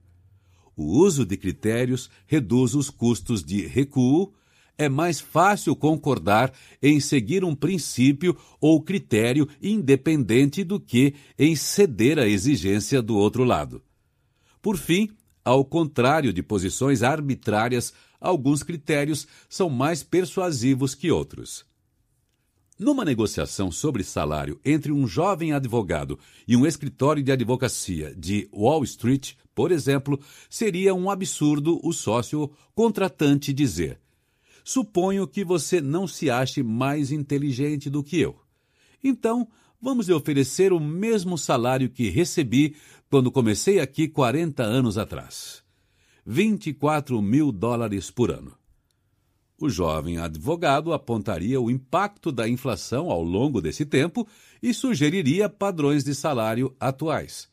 [0.77, 4.33] O uso de critérios reduz os custos de recuo,
[4.77, 12.19] é mais fácil concordar em seguir um princípio ou critério independente do que em ceder
[12.19, 13.81] à exigência do outro lado.
[14.61, 15.11] Por fim,
[15.45, 17.93] ao contrário de posições arbitrárias,
[18.25, 21.65] alguns critérios são mais persuasivos que outros.
[22.79, 28.83] Numa negociação sobre salário entre um jovem advogado e um escritório de advocacia de Wall
[28.83, 30.19] Street, por exemplo,
[30.51, 34.01] seria um absurdo o sócio contratante dizer:
[34.65, 38.41] Suponho que você não se ache mais inteligente do que eu.
[39.05, 39.47] Então,
[39.81, 42.75] vamos lhe oferecer o mesmo salário que recebi
[43.09, 45.64] quando comecei aqui 40 anos atrás.
[46.27, 48.57] 24 mil dólares por ano.
[49.61, 54.27] O jovem advogado apontaria o impacto da inflação ao longo desse tempo
[54.63, 57.49] e sugeriria padrões de salário atuais.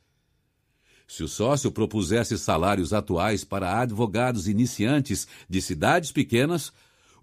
[1.08, 6.72] Se o sócio propusesse salários atuais para advogados iniciantes de cidades pequenas,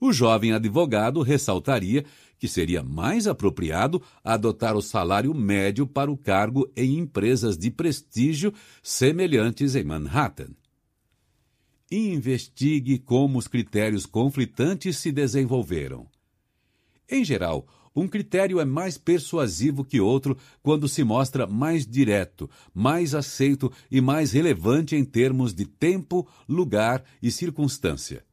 [0.00, 2.04] o jovem advogado ressaltaria
[2.38, 8.52] que seria mais apropriado adotar o salário médio para o cargo em empresas de prestígio
[8.82, 10.50] semelhantes em Manhattan.
[11.90, 16.06] Investigue como os critérios conflitantes se desenvolveram.
[17.08, 23.14] Em geral, um critério é mais persuasivo que outro quando se mostra mais direto, mais
[23.14, 28.24] aceito e mais relevante em termos de tempo, lugar e circunstância.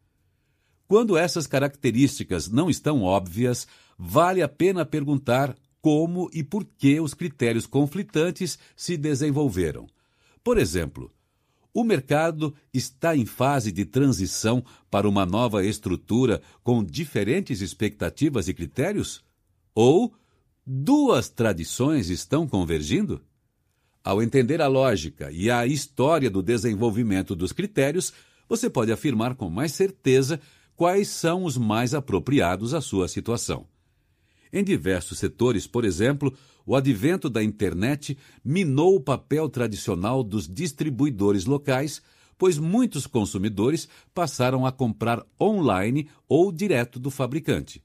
[0.87, 7.13] Quando essas características não estão óbvias, vale a pena perguntar como e por que os
[7.13, 9.87] critérios conflitantes se desenvolveram.
[10.43, 11.11] Por exemplo,
[11.75, 18.53] o mercado está em fase de transição para uma nova estrutura com diferentes expectativas e
[18.53, 19.21] critérios?
[19.75, 20.13] Ou
[20.65, 23.21] duas tradições estão convergindo?
[24.01, 28.13] Ao entender a lógica e a história do desenvolvimento dos critérios,
[28.47, 30.39] você pode afirmar com mais certeza
[30.77, 33.67] quais são os mais apropriados à sua situação.
[34.53, 36.33] Em diversos setores, por exemplo,
[36.65, 42.01] o advento da internet minou o papel tradicional dos distribuidores locais,
[42.37, 47.83] pois muitos consumidores passaram a comprar online ou direto do fabricante.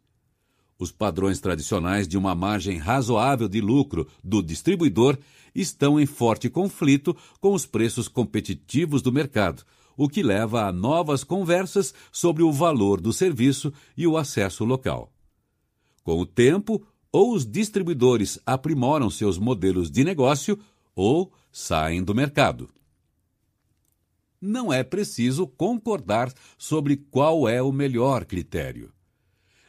[0.78, 5.18] Os padrões tradicionais de uma margem razoável de lucro do distribuidor
[5.54, 9.62] estão em forte conflito com os preços competitivos do mercado,
[9.94, 15.12] o que leva a novas conversas sobre o valor do serviço e o acesso local.
[16.02, 16.82] Com o tempo,
[17.12, 20.58] ou os distribuidores aprimoram seus modelos de negócio
[20.94, 22.68] ou saem do mercado.
[24.40, 28.92] Não é preciso concordar sobre qual é o melhor critério.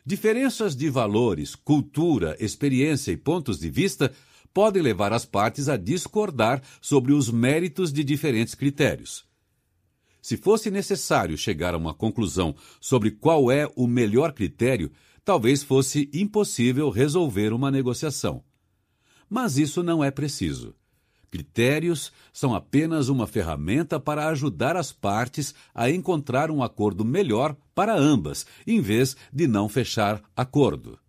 [0.05, 4.11] Diferenças de valores, cultura, experiência e pontos de vista
[4.53, 9.25] podem levar as partes a discordar sobre os méritos de diferentes critérios.
[10.21, 14.91] Se fosse necessário chegar a uma conclusão sobre qual é o melhor critério,
[15.23, 18.43] talvez fosse impossível resolver uma negociação.
[19.29, 20.75] Mas isso não é preciso.
[21.29, 27.95] Critérios são apenas uma ferramenta para ajudar as partes a encontrar um acordo melhor para
[27.97, 30.99] ambas, em vez de não fechar acordo.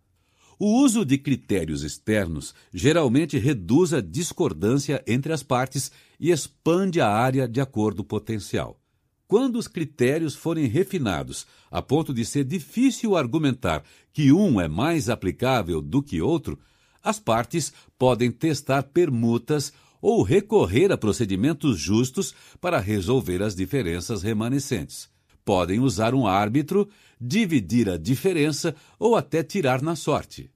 [0.57, 7.09] O uso de critérios externos geralmente reduz a discordância entre as partes e expande a
[7.09, 8.79] área de acordo potencial.
[9.27, 15.09] Quando os critérios forem refinados a ponto de ser difícil argumentar que um é mais
[15.09, 16.59] aplicável do que outro,
[17.01, 25.09] as partes podem testar permutas ou recorrer a procedimentos justos para resolver as diferenças remanescentes.
[25.45, 26.89] Podem usar um árbitro,
[27.19, 30.51] dividir a diferença ou até tirar na sorte.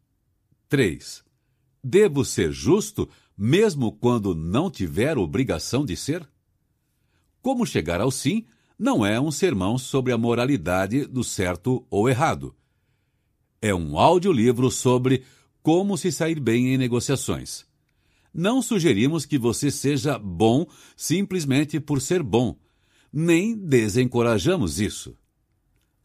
[0.70, 1.24] 3.
[1.84, 6.28] Devo ser justo mesmo quando não tiver obrigação de ser?
[7.42, 8.46] Como chegar ao sim
[8.78, 12.56] não é um sermão sobre a moralidade do certo ou errado.
[13.62, 15.24] É um audiolivro sobre
[15.64, 17.66] como se sair bem em negociações.
[18.34, 22.56] Não sugerimos que você seja bom simplesmente por ser bom,
[23.12, 25.18] nem desencorajamos isso.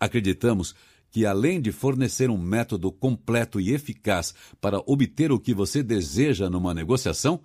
[0.00, 0.74] Acreditamos
[1.10, 6.48] que, além de fornecer um método completo e eficaz para obter o que você deseja
[6.48, 7.42] numa negociação,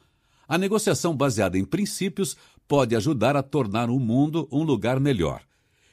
[0.47, 5.41] a negociação baseada em princípios pode ajudar a tornar o mundo um lugar melhor.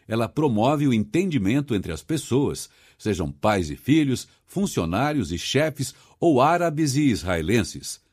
[0.06, 6.40] Ela promove o entendimento entre as pessoas, sejam pais e filhos, funcionários e chefes ou
[6.40, 8.04] árabes e israelenses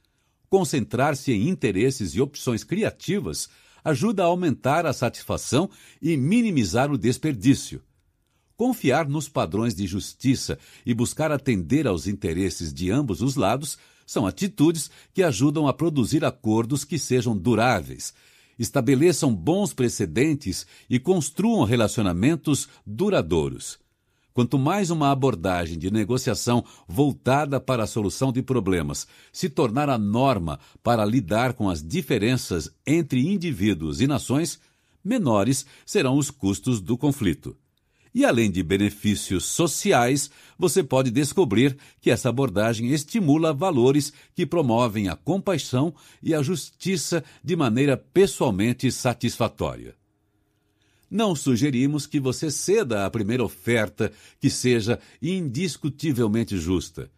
[0.51, 3.47] concentrar-se em interesses e opções criativas
[3.85, 5.69] ajuda a aumentar a satisfação
[6.01, 7.81] e minimizar o desperdício.
[8.57, 14.27] Confiar nos padrões de justiça e buscar atender aos interesses de ambos os lados são
[14.27, 18.13] atitudes que ajudam a produzir acordos que sejam duráveis,
[18.61, 23.79] estabeleçam bons precedentes e construam relacionamentos duradouros.
[24.33, 29.97] Quanto mais uma abordagem de negociação voltada para a solução de problemas se tornar a
[29.97, 34.59] norma para lidar com as diferenças entre indivíduos e nações,
[35.03, 37.57] menores serão os custos do conflito.
[38.13, 45.07] E além de benefícios sociais, você pode descobrir que essa abordagem estimula valores que promovem
[45.07, 49.95] a compaixão e a justiça de maneira pessoalmente satisfatória
[51.11, 57.11] não sugerimos que você ceda à primeira oferta que seja indiscutivelmente justa.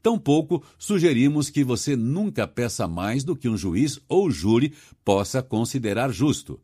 [0.00, 4.72] Tampouco sugerimos que você nunca peça mais do que um juiz ou júri
[5.04, 6.60] possa considerar justo.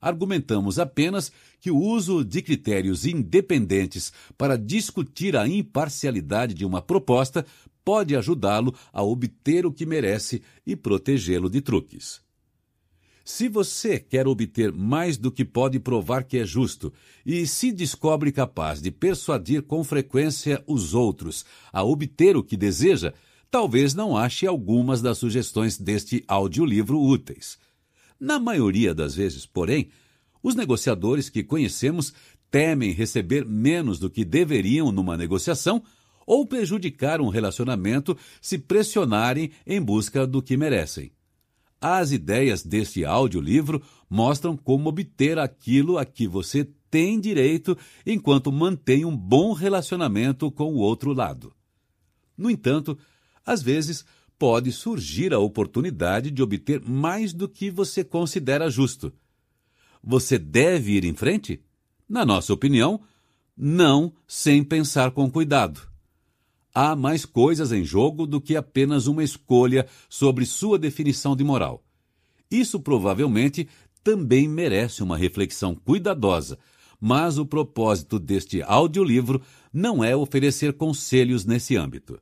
[0.00, 7.44] Argumentamos apenas que o uso de critérios independentes para discutir a imparcialidade de uma proposta
[7.84, 12.20] pode ajudá-lo a obter o que merece e protegê-lo de truques.
[13.24, 16.92] Se você quer obter mais do que pode provar que é justo
[17.24, 23.12] e se descobre capaz de persuadir com frequência os outros a obter o que deseja,
[23.50, 27.58] talvez não ache algumas das sugestões deste audiolivro úteis.
[28.18, 29.90] Na maioria das vezes, porém,
[30.42, 32.12] os negociadores que conhecemos
[32.50, 35.82] temem receber menos do que deveriam numa negociação
[36.26, 41.12] ou prejudicar um relacionamento se pressionarem em busca do que merecem.
[41.80, 49.04] As ideias deste audiolivro mostram como obter aquilo a que você tem direito enquanto mantém
[49.04, 51.52] um bom relacionamento com o outro lado.
[52.36, 52.98] No entanto,
[53.44, 54.04] às vezes
[54.38, 59.12] pode surgir a oportunidade de obter mais do que você considera justo.
[60.02, 61.60] Você deve ir em frente?
[62.08, 63.00] Na nossa opinião,
[63.56, 65.96] não sem pensar com cuidado
[66.76, 71.82] há mais coisas em jogo do que apenas uma escolha sobre sua definição de moral.
[72.50, 73.66] Isso provavelmente
[74.04, 76.58] também merece uma reflexão cuidadosa,
[77.00, 79.40] mas o propósito deste audiolivro
[79.72, 82.20] não é oferecer conselhos nesse âmbito.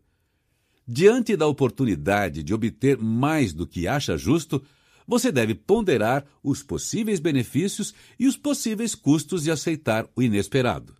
[0.86, 4.62] Diante da oportunidade de obter mais do que acha justo,
[5.06, 10.94] você deve ponderar os possíveis benefícios e os possíveis custos de aceitar o inesperado.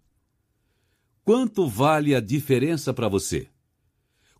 [1.22, 3.48] Quanto vale a diferença para você?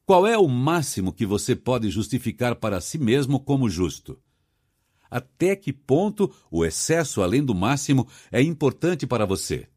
[0.07, 4.19] Qual é o máximo que você pode justificar para si mesmo como justo?
[5.11, 9.69] Até que ponto o excesso além do máximo é importante para você?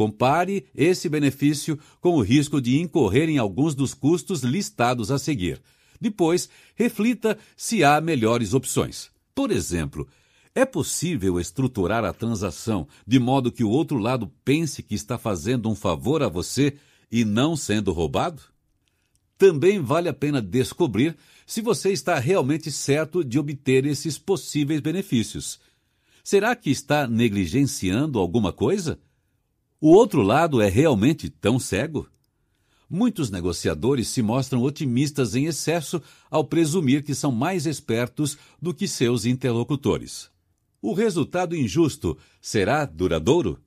[0.00, 5.60] Compare esse benefício com o risco de incorrer em alguns dos custos listados a seguir.
[6.00, 9.10] Depois, reflita se há melhores opções.
[9.34, 10.08] Por exemplo,
[10.54, 15.68] é possível estruturar a transação de modo que o outro lado pense que está fazendo
[15.68, 16.78] um favor a você
[17.12, 18.40] e não sendo roubado?
[19.36, 21.14] Também vale a pena descobrir
[21.46, 25.60] se você está realmente certo de obter esses possíveis benefícios.
[26.24, 28.98] Será que está negligenciando alguma coisa?
[29.82, 32.06] O outro lado é realmente tão cego?
[32.88, 38.86] Muitos negociadores se mostram otimistas em excesso ao presumir que são mais espertos do que
[38.86, 40.30] seus interlocutores.
[40.82, 43.58] O resultado injusto será duradouro?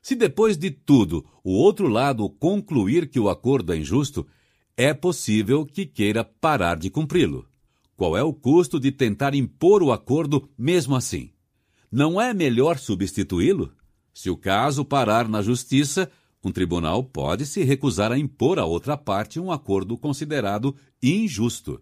[0.00, 4.26] Se depois de tudo o outro lado concluir que o acordo é injusto,
[4.74, 7.46] é possível que queira parar de cumpri-lo.
[7.94, 11.30] Qual é o custo de tentar impor o acordo mesmo assim?
[11.90, 13.70] Não é melhor substituí-lo?
[14.12, 16.10] Se o caso parar na justiça,
[16.44, 21.80] um tribunal pode se recusar a impor à outra parte um acordo considerado injusto.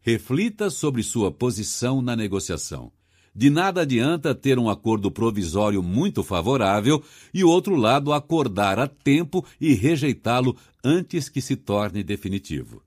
[0.00, 2.92] Reflita sobre sua posição na negociação.
[3.34, 8.86] De nada adianta ter um acordo provisório muito favorável e o outro lado acordar a
[8.86, 12.82] tempo e rejeitá-lo antes que se torne definitivo.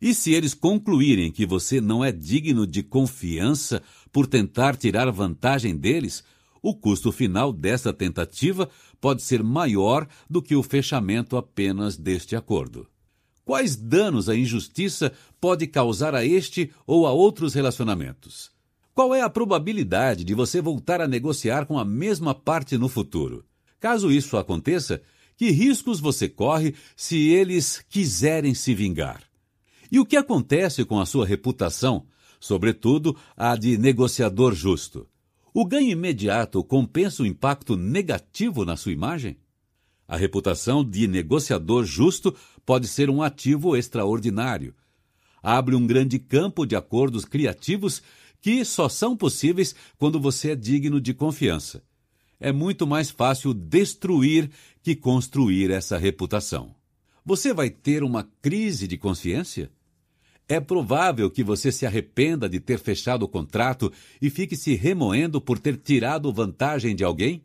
[0.00, 5.76] E se eles concluírem que você não é digno de confiança por tentar tirar vantagem
[5.76, 6.24] deles,
[6.62, 12.86] o custo final dessa tentativa pode ser maior do que o fechamento apenas deste acordo.
[13.44, 18.52] Quais danos a injustiça pode causar a este ou a outros relacionamentos?
[18.94, 23.44] Qual é a probabilidade de você voltar a negociar com a mesma parte no futuro?
[23.80, 25.02] Caso isso aconteça,
[25.36, 29.22] que riscos você corre se eles quiserem se vingar?
[29.90, 32.06] E o que acontece com a sua reputação,
[32.38, 35.08] sobretudo a de negociador justo?
[35.54, 39.36] O ganho imediato compensa o impacto negativo na sua imagem?
[40.08, 44.74] A reputação de negociador justo pode ser um ativo extraordinário.
[45.42, 48.02] Abre um grande campo de acordos criativos
[48.40, 51.82] que só são possíveis quando você é digno de confiança.
[52.40, 54.50] É muito mais fácil destruir
[54.82, 56.74] que construir essa reputação.
[57.24, 59.70] Você vai ter uma crise de consciência?
[60.48, 65.40] É provável que você se arrependa de ter fechado o contrato e fique se remoendo
[65.40, 67.42] por ter tirado vantagem de alguém?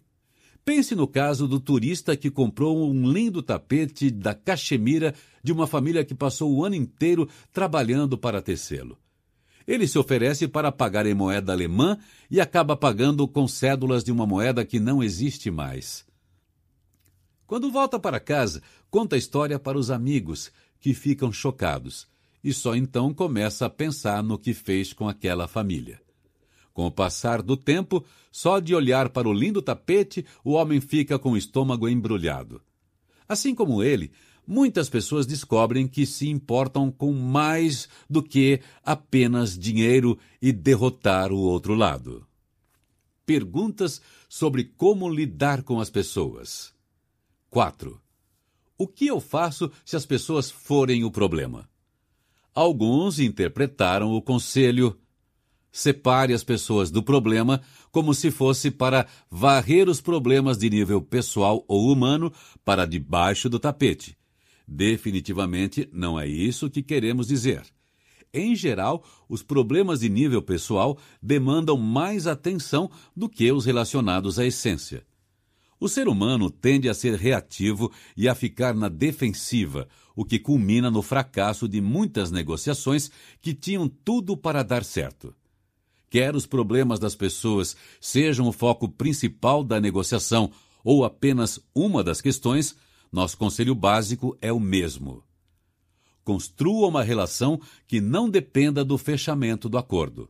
[0.66, 6.04] Pense no caso do turista que comprou um lindo tapete da cachemira de uma família
[6.04, 8.98] que passou o ano inteiro trabalhando para tecê-lo.
[9.66, 11.98] Ele se oferece para pagar em moeda alemã
[12.30, 16.06] e acaba pagando com cédulas de uma moeda que não existe mais.
[17.46, 22.08] Quando volta para casa, conta a história para os amigos, que ficam chocados
[22.44, 26.02] e só então começa a pensar no que fez com aquela família.
[26.74, 31.18] Com o passar do tempo, só de olhar para o lindo tapete, o homem fica
[31.18, 32.62] com o estômago embrulhado.
[33.28, 34.12] Assim como ele,
[34.46, 41.38] muitas pessoas descobrem que se importam com mais do que apenas dinheiro e derrotar o
[41.38, 42.26] outro lado.
[43.26, 46.74] Perguntas sobre como lidar com as pessoas.
[47.50, 48.00] 4.
[48.78, 51.68] O que eu faço se as pessoas forem o problema?
[52.58, 54.98] Alguns interpretaram o conselho
[55.72, 61.64] separe as pessoas do problema como se fosse para varrer os problemas de nível pessoal
[61.68, 62.34] ou humano
[62.66, 64.18] para debaixo do tapete.
[64.68, 67.62] Definitivamente não é isso que queremos dizer.
[68.34, 74.48] Em geral, os problemas de nível pessoal demandam mais atenção do que os relacionados à
[74.48, 75.06] essência.
[75.80, 80.90] O ser humano tende a ser reativo e a ficar na defensiva, o que culmina
[80.90, 85.32] no fracasso de muitas negociações que tinham tudo para dar certo.
[86.10, 90.50] Quer os problemas das pessoas sejam o foco principal da negociação
[90.84, 92.76] ou apenas uma das questões,
[93.12, 95.24] nosso conselho básico é o mesmo.
[96.24, 100.28] Construa uma relação que não dependa do fechamento do acordo.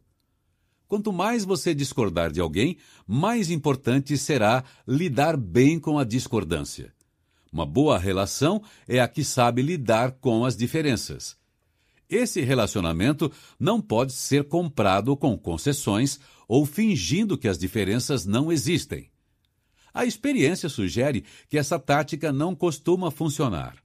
[0.86, 6.94] Quanto mais você discordar de alguém, mais importante será lidar bem com a discordância.
[7.58, 11.36] Uma boa relação é a que sabe lidar com as diferenças.
[12.08, 19.10] Esse relacionamento não pode ser comprado com concessões ou fingindo que as diferenças não existem.
[19.92, 23.78] A experiência sugere que essa tática não costuma funcionar.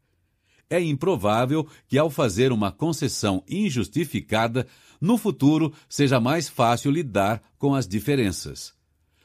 [0.69, 4.67] É improvável que, ao fazer uma concessão injustificada,
[5.01, 8.75] no futuro seja mais fácil lidar com as diferenças.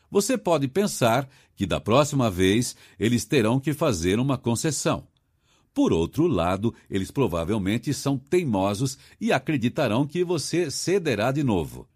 [0.09, 5.07] Você pode pensar que da próxima vez eles terão que fazer uma concessão.
[5.73, 11.87] Por outro lado, eles provavelmente são teimosos e acreditarão que você cederá de novo.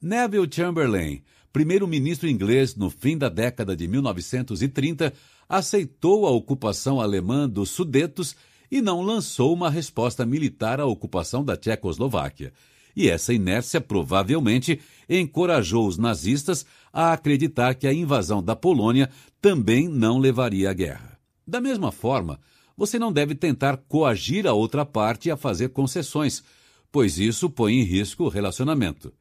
[0.00, 5.12] Neville Chamberlain, primeiro-ministro inglês no fim da década de 1930,
[5.48, 8.36] aceitou a ocupação alemã dos Sudetos
[8.70, 12.52] e não lançou uma resposta militar à ocupação da Tchecoslováquia.
[12.98, 19.08] E essa inércia provavelmente encorajou os nazistas a acreditar que a invasão da Polônia
[19.40, 21.16] também não levaria à guerra.
[21.46, 22.40] Da mesma forma,
[22.76, 26.42] você não deve tentar coagir a outra parte a fazer concessões,
[26.90, 29.14] pois isso põe em risco o relacionamento.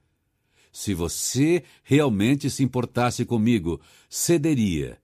[0.72, 3.80] Se você realmente se importasse comigo,
[4.10, 4.98] cederia.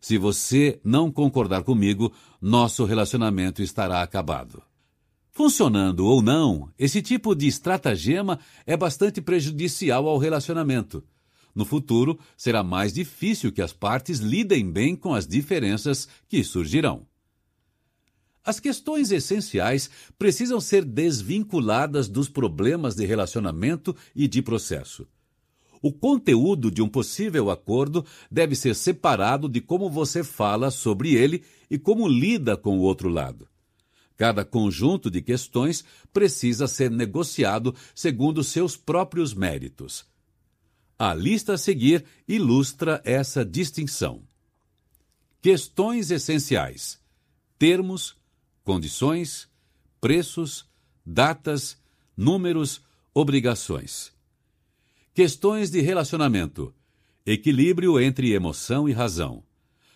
[0.00, 4.60] Se você não concordar comigo, nosso relacionamento estará acabado.
[5.36, 11.04] Funcionando ou não, esse tipo de estratagema é bastante prejudicial ao relacionamento.
[11.54, 17.06] No futuro, será mais difícil que as partes lidem bem com as diferenças que surgirão.
[18.42, 25.06] As questões essenciais precisam ser desvinculadas dos problemas de relacionamento e de processo.
[25.82, 31.44] O conteúdo de um possível acordo deve ser separado de como você fala sobre ele
[31.70, 33.46] e como lida com o outro lado.
[34.16, 40.06] Cada conjunto de questões precisa ser negociado segundo seus próprios méritos.
[40.98, 44.26] A lista a seguir ilustra essa distinção.
[45.42, 46.98] Questões essenciais:
[47.58, 48.16] termos,
[48.64, 49.48] condições,
[50.00, 50.66] preços,
[51.04, 51.78] datas,
[52.16, 52.80] números,
[53.12, 54.12] obrigações.
[55.12, 56.74] Questões de relacionamento:
[57.26, 59.44] equilíbrio entre emoção e razão,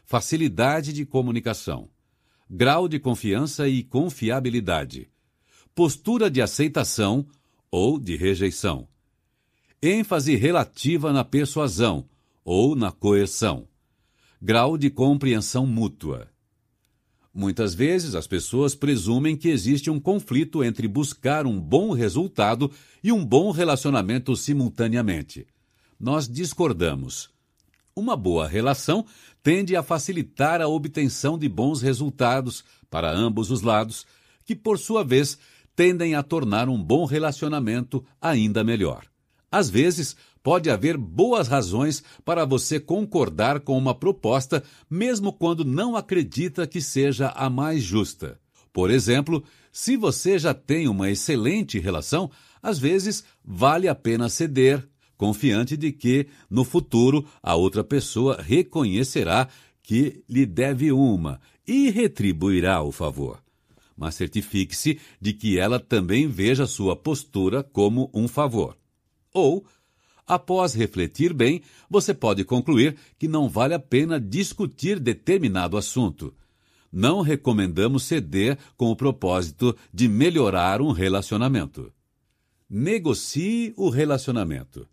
[0.04, 1.90] facilidade de comunicação,
[2.52, 5.08] grau de confiança e confiabilidade,
[5.72, 7.24] postura de aceitação
[7.70, 8.88] ou de rejeição,
[9.80, 12.08] ênfase relativa na persuasão
[12.44, 13.68] ou na coerção,
[14.42, 16.28] grau de compreensão mútua.
[17.32, 22.68] Muitas vezes as pessoas presumem que existe um conflito entre buscar um bom resultado
[23.00, 25.46] e um bom relacionamento simultaneamente.
[26.00, 27.30] Nós discordamos.
[27.94, 29.06] Uma boa relação
[29.42, 34.06] tende a facilitar a obtenção de bons resultados para ambos os lados,
[34.44, 35.38] que, por sua vez,
[35.74, 39.04] tendem a tornar um bom relacionamento ainda melhor.
[39.50, 45.96] Às vezes, pode haver boas razões para você concordar com uma proposta, mesmo quando não
[45.96, 48.38] acredita que seja a mais justa.
[48.72, 49.42] Por exemplo,
[49.72, 52.30] se você já tem uma excelente relação,
[52.62, 54.86] às vezes vale a pena ceder,
[55.20, 59.48] confiante de que, no futuro, a outra pessoa reconhecerá
[59.82, 61.38] que lhe deve uma
[61.68, 63.38] e retribuirá o favor.
[63.94, 68.78] Mas certifique-se de que ela também veja sua postura como um favor.
[69.34, 69.62] Ou,
[70.26, 76.34] após refletir bem, você pode concluir que não vale a pena discutir determinado assunto.
[76.90, 81.92] Não recomendamos ceder com o propósito de melhorar um relacionamento.
[82.70, 84.88] Negocie o relacionamento.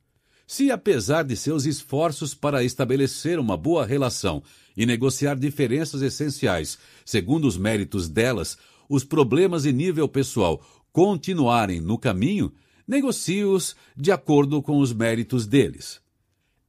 [0.48, 4.42] Se, apesar de seus esforços para estabelecer uma boa relação
[4.78, 11.98] e negociar diferenças essenciais segundo os méritos delas, os problemas em nível pessoal continuarem no
[11.98, 12.54] caminho,
[12.88, 16.00] negocie-os de acordo com os méritos deles.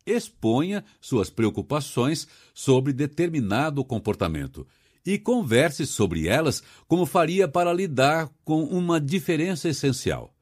[0.04, 4.66] Exponha suas preocupações sobre determinado comportamento
[5.06, 10.34] e converse sobre elas como faria para lidar com uma diferença essencial.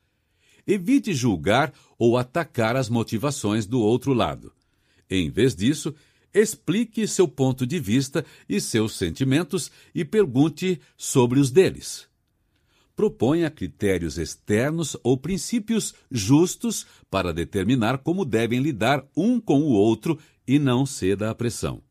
[0.67, 4.53] Evite julgar ou atacar as motivações do outro lado.
[5.09, 5.95] Em vez disso,
[6.35, 12.09] explique seu ponto de vista e seus sentimentos e pergunte sobre os deles
[12.97, 20.19] proponha critérios externos ou princípios justos para determinar como devem lidar um com o outro
[20.49, 21.83] e não ceda à pressão.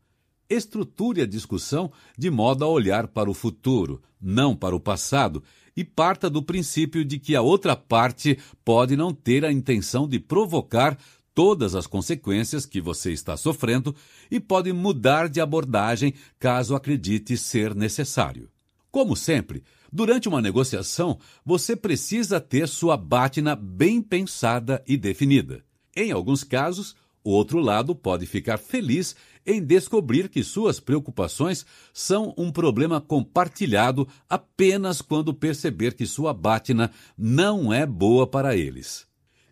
[0.49, 5.43] Estruture a discussão de modo a olhar para o futuro, não para o passado,
[5.75, 10.19] e parta do princípio de que a outra parte pode não ter a intenção de
[10.19, 10.97] provocar
[11.33, 13.93] todas as consequências que você está sofrendo
[14.31, 18.49] e pode mudar de abordagem caso acredite ser necessário.
[18.89, 19.63] Como sempre,
[19.95, 25.63] Durante uma negociação, você precisa ter sua bátina bem pensada e definida.
[25.95, 32.33] Em alguns casos, o outro lado pode ficar feliz em descobrir que suas preocupações são
[32.37, 39.05] um problema compartilhado apenas quando perceber que sua bátina não é boa para eles.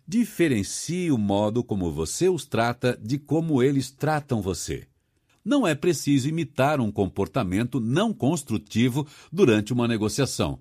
[0.06, 4.86] Diferencie o modo como você os trata de como eles tratam você
[5.44, 10.58] não é preciso imitar um comportamento não construtivo durante uma negociação.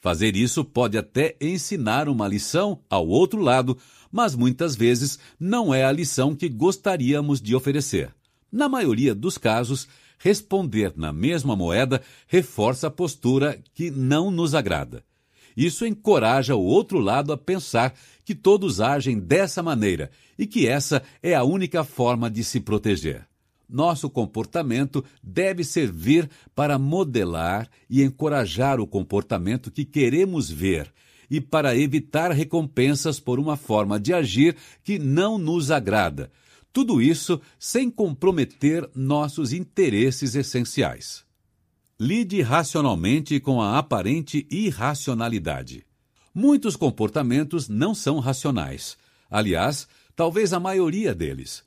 [0.00, 3.76] Fazer isso pode até ensinar uma lição ao outro lado,
[4.12, 8.14] mas muitas vezes não é a lição que gostaríamos de oferecer.
[8.50, 15.04] Na maioria dos casos, responder na mesma moeda reforça a postura que não nos agrada.
[15.56, 21.02] Isso encoraja o outro lado a pensar que todos agem dessa maneira e que essa
[21.22, 23.26] é a única forma de se proteger.
[23.68, 30.90] Nosso comportamento deve servir para modelar e encorajar o comportamento que queremos ver
[31.30, 36.30] e para evitar recompensas por uma forma de agir que não nos agrada.
[36.72, 41.24] Tudo isso sem comprometer nossos interesses essenciais.
[41.98, 45.84] Lide racionalmente com a aparente irracionalidade.
[46.34, 48.96] Muitos comportamentos não são racionais.
[49.28, 51.64] Aliás, talvez a maioria deles.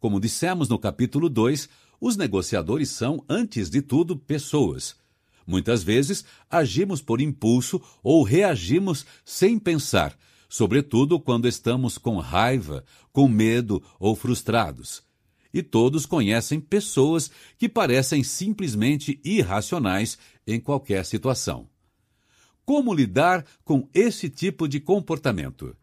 [0.00, 1.68] Como dissemos no capítulo 2,
[2.00, 4.96] os negociadores são, antes de tudo, pessoas.
[5.46, 10.16] Muitas vezes agimos por impulso ou reagimos sem pensar,
[10.54, 15.02] sobretudo quando estamos com raiva, com medo ou frustrados.
[15.52, 21.68] E todos conhecem pessoas que parecem simplesmente irracionais em qualquer situação.
[22.64, 25.76] Como lidar com esse tipo de comportamento?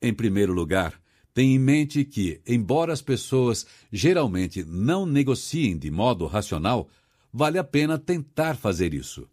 [0.00, 1.02] Em primeiro lugar,
[1.34, 6.88] Tenha em mente que, embora as pessoas geralmente não negociem de modo racional,
[7.32, 9.28] vale a pena tentar fazer isso.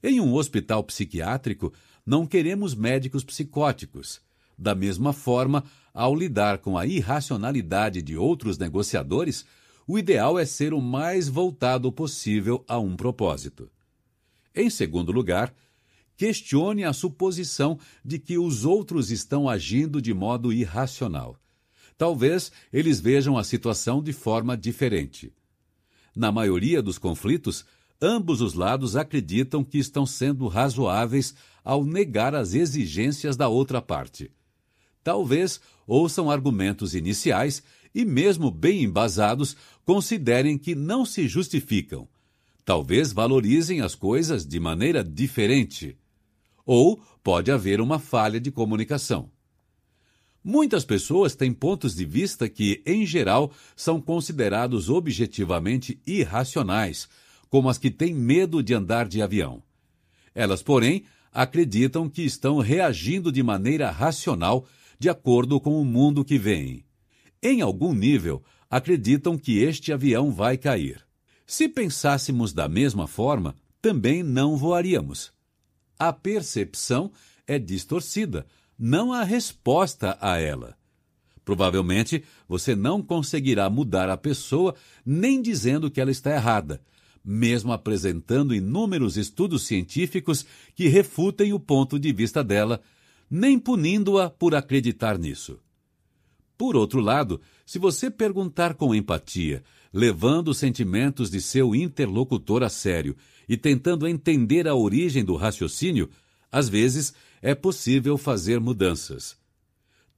[0.00, 1.72] Em um hospital psiquiátrico,
[2.04, 4.20] não queremos médicos psicóticos.
[4.56, 9.44] Da mesma forma, ao lidar com a irracionalidade de outros negociadores,
[9.86, 13.70] o ideal é ser o mais voltado possível a um propósito.
[14.54, 15.54] Em segundo lugar,
[16.16, 21.36] questione a suposição de que os outros estão agindo de modo irracional.
[21.98, 25.32] Talvez eles vejam a situação de forma diferente.
[26.14, 27.64] Na maioria dos conflitos,
[28.04, 34.30] ambos os lados acreditam que estão sendo razoáveis ao negar as exigências da outra parte.
[35.02, 37.62] Talvez ouçam argumentos iniciais
[37.94, 42.06] e, mesmo bem embasados, considerem que não se justificam.
[42.64, 45.96] Talvez valorizem as coisas de maneira diferente
[46.66, 49.30] ou pode haver uma falha de comunicação.
[50.42, 57.08] Muitas pessoas têm pontos de vista que, em geral, são considerados objetivamente irracionais,
[57.54, 59.62] como as que têm medo de andar de avião.
[60.34, 64.66] Elas, porém, acreditam que estão reagindo de maneira racional
[64.98, 66.84] de acordo com o mundo que veem.
[67.40, 71.06] Em algum nível, acreditam que este avião vai cair.
[71.46, 75.32] Se pensássemos da mesma forma, também não voaríamos
[75.96, 77.12] a percepção
[77.46, 78.44] é distorcida,
[78.76, 80.76] não a resposta a ela.
[81.44, 84.74] Provavelmente você não conseguirá mudar a pessoa
[85.06, 86.82] nem dizendo que ela está errada,
[87.24, 92.80] mesmo apresentando inúmeros estudos científicos que refutem o ponto de vista dela,
[93.30, 95.58] nem punindo-a por acreditar nisso.
[96.56, 102.68] Por outro lado, se você perguntar com empatia, levando os sentimentos de seu interlocutor a
[102.68, 103.16] sério
[103.48, 106.10] e tentando entender a origem do raciocínio,
[106.52, 109.36] às vezes é possível fazer mudanças.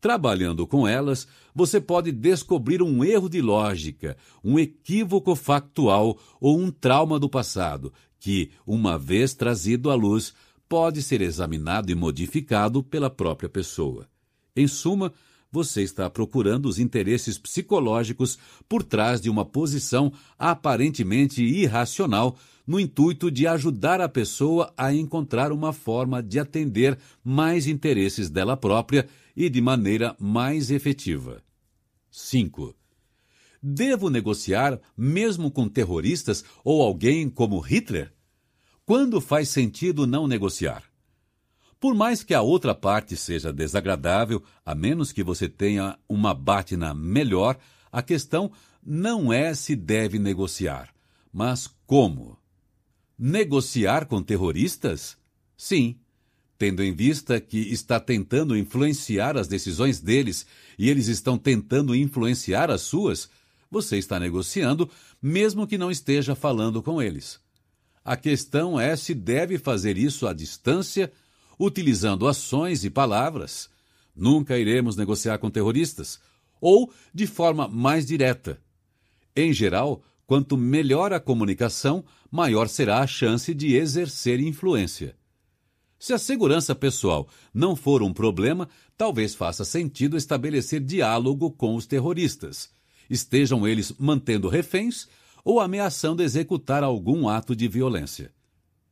[0.01, 6.71] Trabalhando com elas, você pode descobrir um erro de lógica, um equívoco factual ou um
[6.71, 10.35] trauma do passado, que, uma vez trazido à luz,
[10.69, 14.07] pode ser examinado e modificado pela própria pessoa.
[14.55, 15.13] Em suma,
[15.51, 23.31] você está procurando os interesses psicológicos por trás de uma posição aparentemente irracional no intuito
[23.31, 29.51] de ajudar a pessoa a encontrar uma forma de atender mais interesses dela própria e
[29.51, 31.43] de maneira mais efetiva.
[32.11, 32.75] 5.
[33.63, 38.13] Devo negociar mesmo com terroristas ou alguém como Hitler?
[38.85, 40.85] Quando faz sentido não negociar?
[41.79, 46.95] Por mais que a outra parte seja desagradável, a menos que você tenha uma bátina
[46.95, 47.59] melhor,
[47.93, 48.51] a questão
[48.83, 50.95] não é se deve negociar,
[51.33, 52.39] mas como.
[53.19, 55.19] Negociar com terroristas?
[55.57, 55.99] Sim.
[56.59, 60.47] Tendo em vista que está tentando influenciar as decisões deles
[60.79, 63.29] e eles estão tentando influenciar as suas,
[63.71, 64.89] você está negociando,
[65.21, 67.39] mesmo que não esteja falando com eles.
[68.05, 71.13] A questão é se deve fazer isso à distância,
[71.59, 73.69] utilizando ações e palavras.
[74.15, 76.19] Nunca iremos negociar com terroristas.
[76.61, 78.59] Ou de forma mais direta.
[79.35, 85.15] Em geral, Quanto melhor a comunicação, maior será a chance de exercer influência.
[86.07, 91.85] Se a segurança pessoal não for um problema, talvez faça sentido estabelecer diálogo com os
[91.85, 92.71] terroristas,
[93.11, 95.09] estejam eles mantendo reféns
[95.45, 98.33] ou ameaçando executar algum ato de violência.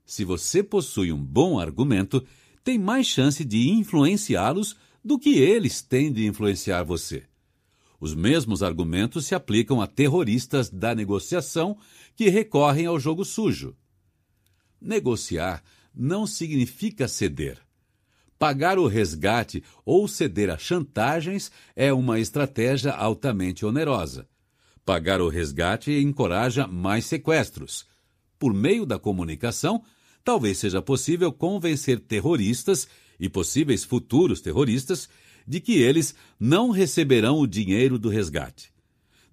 [0.04, 2.20] Se você possui um bom argumento,
[2.64, 7.22] tem mais chance de influenciá-los do que eles têm de influenciar você.
[8.00, 11.78] Os mesmos argumentos se aplicam a terroristas da negociação
[12.16, 13.76] que recorrem ao jogo sujo.
[14.80, 15.62] Negociar
[15.94, 17.58] não significa ceder.
[18.38, 24.28] Pagar o resgate ou ceder a chantagens é uma estratégia altamente onerosa.
[24.84, 27.86] Pagar o resgate encoraja mais sequestros.
[28.38, 29.82] Por meio da comunicação,
[30.22, 35.08] talvez seja possível convencer terroristas e possíveis futuros terroristas
[35.46, 38.72] de que eles não receberão o dinheiro do resgate.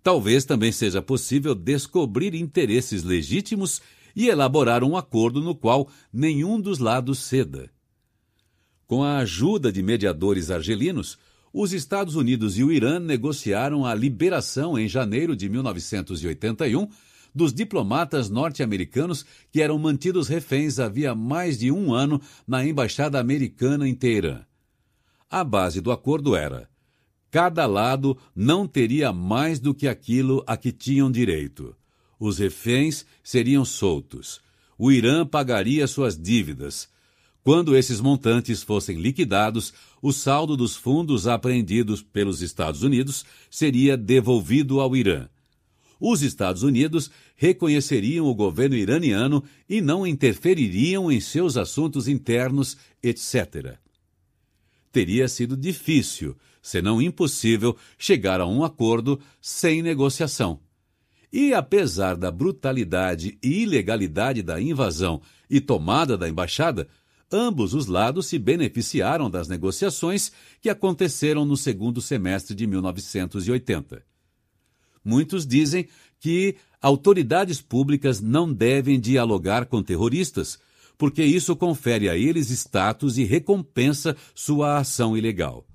[0.04, 3.82] Talvez também seja possível descobrir interesses legítimos
[4.16, 7.70] e elaborar um acordo no qual nenhum dos lados ceda.
[8.88, 11.18] Com a ajuda de mediadores argelinos,
[11.54, 16.88] os Estados Unidos e o Irã negociaram a liberação em janeiro de 1981
[17.34, 23.88] dos diplomatas norte-americanos que eram mantidos reféns havia mais de um ano na embaixada americana
[23.88, 24.42] em Teherã.
[25.30, 26.70] A base do acordo era:
[27.30, 31.76] cada lado não teria mais do que aquilo a que tinham direito.
[32.22, 34.42] Os reféns seriam soltos.
[34.78, 36.88] O Irã pagaria suas dívidas.
[37.44, 44.80] Quando esses montantes fossem liquidados, o saldo dos fundos apreendidos pelos Estados Unidos seria devolvido
[44.80, 45.28] ao Irã.
[46.00, 53.80] Os Estados Unidos reconheceriam o governo iraniano e não interfeririam em seus assuntos internos, etc.
[54.92, 60.60] Teria sido difícil, se não impossível, chegar a um acordo sem negociação.
[61.32, 66.88] E apesar da brutalidade e ilegalidade da invasão e tomada da embaixada,
[67.32, 74.04] ambos os lados se beneficiaram das negociações que aconteceram no segundo semestre de 1980.
[75.04, 75.88] Muitos dizem
[76.20, 80.60] que autoridades públicas não devem dialogar com terroristas,
[80.98, 85.66] porque isso confere a eles status e recompensa sua ação ilegal.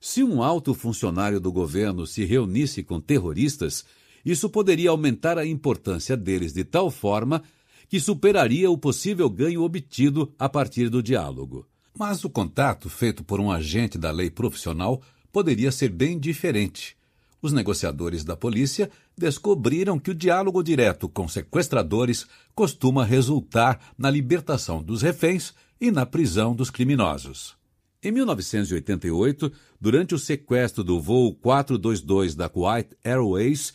[0.00, 3.84] Se um alto funcionário do governo se reunisse com terroristas,
[4.30, 7.42] isso poderia aumentar a importância deles de tal forma
[7.88, 11.66] que superaria o possível ganho obtido a partir do diálogo.
[11.98, 15.00] Mas o contato feito por um agente da lei profissional
[15.32, 16.96] poderia ser bem diferente.
[17.40, 24.82] Os negociadores da polícia descobriram que o diálogo direto com sequestradores costuma resultar na libertação
[24.82, 27.56] dos reféns e na prisão dos criminosos.
[28.02, 33.72] Em 1988, durante o sequestro do voo 422 da Kuwait Airways,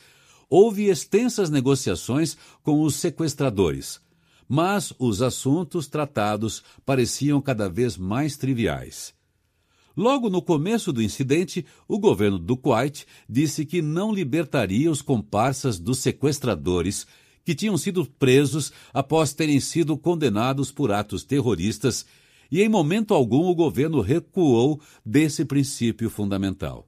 [0.49, 3.99] houve extensas negociações com os sequestradores,
[4.47, 9.13] mas os assuntos tratados pareciam cada vez mais triviais.
[9.95, 15.77] Logo no começo do incidente, o governo do Kuwait disse que não libertaria os comparsas
[15.77, 17.05] dos sequestradores
[17.45, 22.05] que tinham sido presos após terem sido condenados por atos terroristas,
[22.49, 26.87] e em momento algum o governo recuou desse princípio fundamental.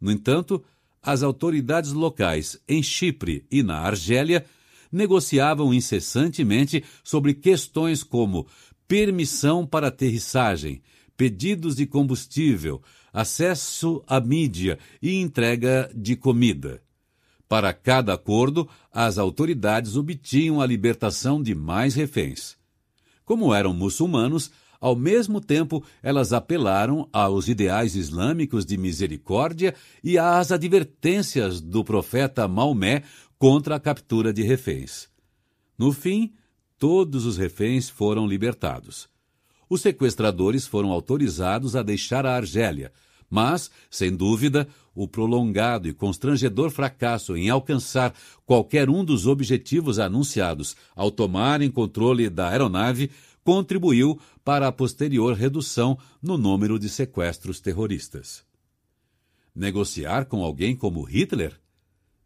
[0.00, 0.62] No entanto,
[1.02, 4.44] as autoridades locais em Chipre e na Argélia
[4.90, 8.46] negociavam incessantemente sobre questões como
[8.86, 10.82] permissão para aterrissagem,
[11.16, 12.82] pedidos de combustível,
[13.12, 16.82] acesso à mídia e entrega de comida.
[17.48, 22.56] Para cada acordo, as autoridades obtinham a libertação de mais reféns.
[23.24, 24.50] Como eram muçulmanos,
[24.80, 32.46] ao mesmo tempo, elas apelaram aos ideais islâmicos de misericórdia e às advertências do profeta
[32.46, 33.02] Maomé
[33.38, 35.08] contra a captura de reféns.
[35.76, 36.32] No fim,
[36.78, 39.08] todos os reféns foram libertados.
[39.68, 42.92] Os sequestradores foram autorizados a deixar a Argélia,
[43.28, 48.14] mas, sem dúvida, o prolongado e constrangedor fracasso em alcançar
[48.46, 53.10] qualquer um dos objetivos anunciados ao tomarem controle da aeronave
[53.48, 58.44] contribuiu para a posterior redução no número de sequestros terroristas.
[59.54, 61.58] Negociar com alguém como Hitler?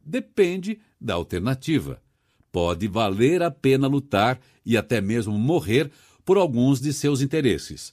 [0.05, 2.03] Depende da alternativa.
[2.51, 5.93] Pode valer a pena lutar e até mesmo morrer
[6.25, 7.93] por alguns de seus interesses.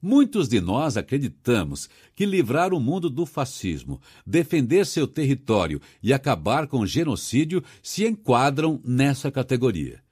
[0.00, 6.66] Muitos de nós acreditamos que livrar o mundo do fascismo, defender seu território e acabar
[6.66, 10.03] com o genocídio se enquadram nessa categoria.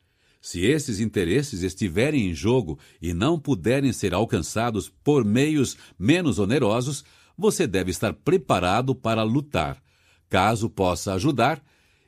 [0.43, 7.05] Se esses interesses estiverem em jogo e não puderem ser alcançados por meios menos onerosos,
[7.39, 9.81] você deve estar preparado para lutar,
[10.29, 11.63] caso possa ajudar,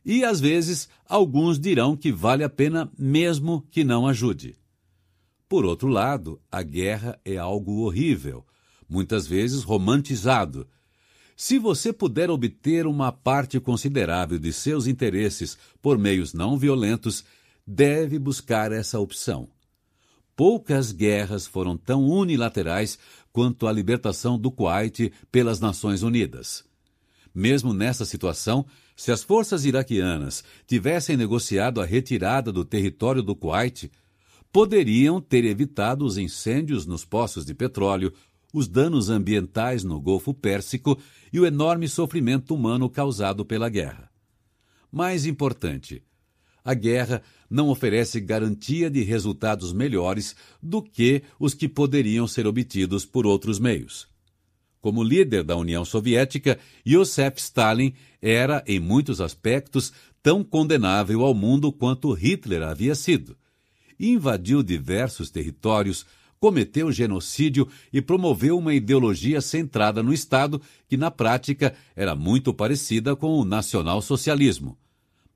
[0.04, 4.56] e às vezes alguns dirão que vale a pena mesmo que não ajude.
[5.48, 8.44] Por outro lado, a guerra é algo horrível,
[8.88, 10.66] muitas vezes romantizado.
[11.36, 17.24] Se você puder obter uma parte considerável de seus interesses por meios não violentos,
[17.66, 19.48] deve buscar essa opção.
[20.36, 22.98] Poucas guerras foram tão unilaterais
[23.32, 26.64] quanto a libertação do Kuwait pelas Nações Unidas.
[27.34, 28.66] Mesmo nessa situação,
[28.96, 33.90] se as forças iraquianas tivessem negociado a retirada do território do Kuwait,
[34.52, 38.12] poderiam ter evitado os incêndios nos poços de petróleo,
[38.52, 40.96] os danos ambientais no Golfo Pérsico
[41.32, 44.08] e o enorme sofrimento humano causado pela guerra.
[44.92, 46.04] Mais importante,
[46.64, 53.04] a guerra não oferece garantia de resultados melhores do que os que poderiam ser obtidos
[53.04, 54.08] por outros meios.
[54.80, 61.70] Como líder da União Soviética, Joseph Stalin era, em muitos aspectos, tão condenável ao mundo
[61.70, 63.36] quanto Hitler havia sido.
[64.00, 66.04] Invadiu diversos territórios,
[66.40, 73.14] cometeu genocídio e promoveu uma ideologia centrada no Estado que, na prática, era muito parecida
[73.14, 74.76] com o nacionalsocialismo.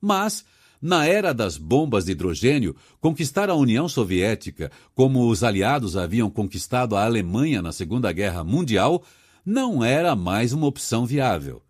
[0.01, 0.45] Mas,
[0.81, 6.97] na era das bombas de hidrogênio, conquistar a União Soviética, como os aliados haviam conquistado
[6.97, 9.03] a Alemanha na Segunda Guerra Mundial,
[9.45, 11.63] não era mais uma opção viável.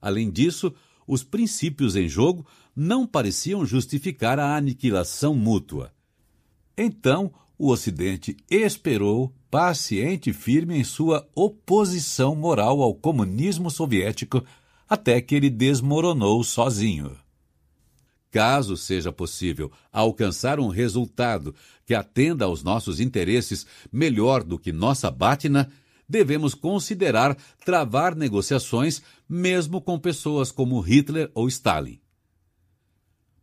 [0.00, 0.72] Além disso,
[1.06, 5.92] os princípios em jogo não pareciam justificar a aniquilação mútua.
[6.76, 14.44] Então, o Ocidente esperou, paciente e firme em sua oposição moral ao comunismo soviético,
[14.88, 17.16] até que ele desmoronou sozinho.
[18.34, 21.54] Caso seja possível alcançar um resultado
[21.86, 25.70] que atenda aos nossos interesses melhor do que nossa bátina,
[26.08, 32.00] devemos considerar travar negociações mesmo com pessoas como Hitler ou Stalin.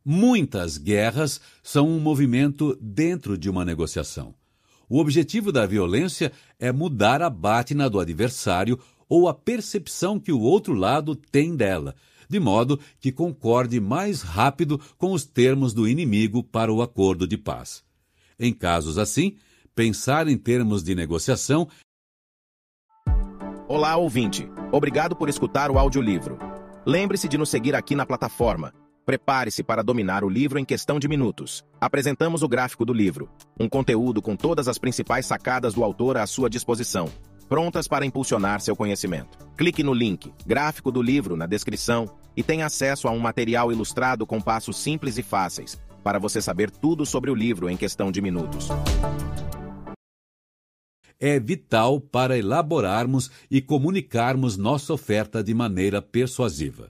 [0.04, 4.36] Muitas guerras são um movimento dentro de uma negociação.
[4.90, 10.42] O objetivo da violência é mudar a bátina do adversário ou a percepção que o
[10.42, 11.96] outro lado tem dela,
[12.32, 17.38] de modo que concorde mais rápido com os termos do inimigo para o acordo de
[17.38, 17.84] paz.
[18.40, 19.36] Em casos assim,
[19.76, 21.68] pensar em termos de negociação.
[23.68, 24.50] Olá, ouvinte.
[24.72, 26.40] Obrigado por escutar o audiolivro.
[26.86, 28.74] Lembre-se de nos seguir aqui na plataforma
[29.06, 31.66] Prepare-se para dominar o livro em questão de minutos.
[31.80, 36.28] Apresentamos o gráfico do livro, um conteúdo com todas as principais sacadas do autor à
[36.28, 37.10] sua disposição,
[37.52, 39.38] prontas para impulsionar seu conhecimento.
[39.58, 44.26] Clique no link Gráfico do livro na descrição e tenha acesso a um material ilustrado
[44.26, 48.22] com passos simples e fáceis, para você saber tudo sobre o livro em questão de
[48.22, 48.70] minutos.
[51.20, 56.90] É vital para elaborarmos e comunicarmos nossa oferta de maneira persuasiva.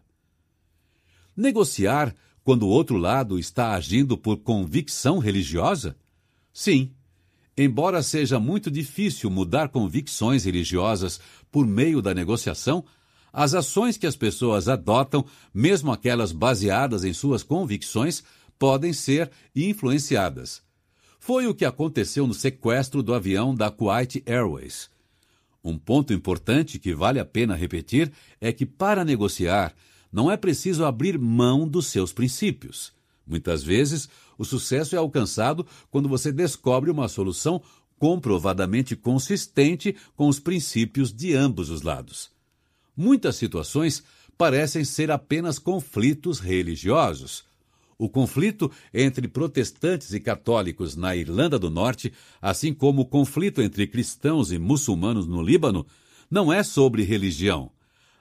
[1.36, 5.96] Negociar quando o outro lado está agindo por convicção religiosa?
[6.54, 6.92] Sim.
[7.64, 12.84] Embora seja muito difícil mudar convicções religiosas por meio da negociação,
[13.32, 18.24] as ações que as pessoas adotam, mesmo aquelas baseadas em suas convicções,
[18.58, 20.64] podem ser influenciadas.
[21.20, 24.90] Foi o que aconteceu no sequestro do avião da Kuwait Airways.
[25.64, 28.12] Um ponto importante que vale a pena repetir
[28.42, 29.76] é que, para negociar,
[30.12, 32.92] não é preciso abrir mão dos seus princípios.
[33.24, 34.10] Muitas vezes,
[34.42, 37.62] o sucesso é alcançado quando você descobre uma solução
[38.00, 42.32] comprovadamente consistente com os princípios de ambos os lados.
[42.98, 44.04] Muitas situações
[44.36, 47.44] parecem ser apenas conflitos religiosos.
[48.00, 53.86] O conflito entre protestantes e católicos na Irlanda do Norte, assim como o conflito entre
[53.86, 55.86] cristãos e muçulmanos no Líbano,
[56.32, 57.72] não é sobre religião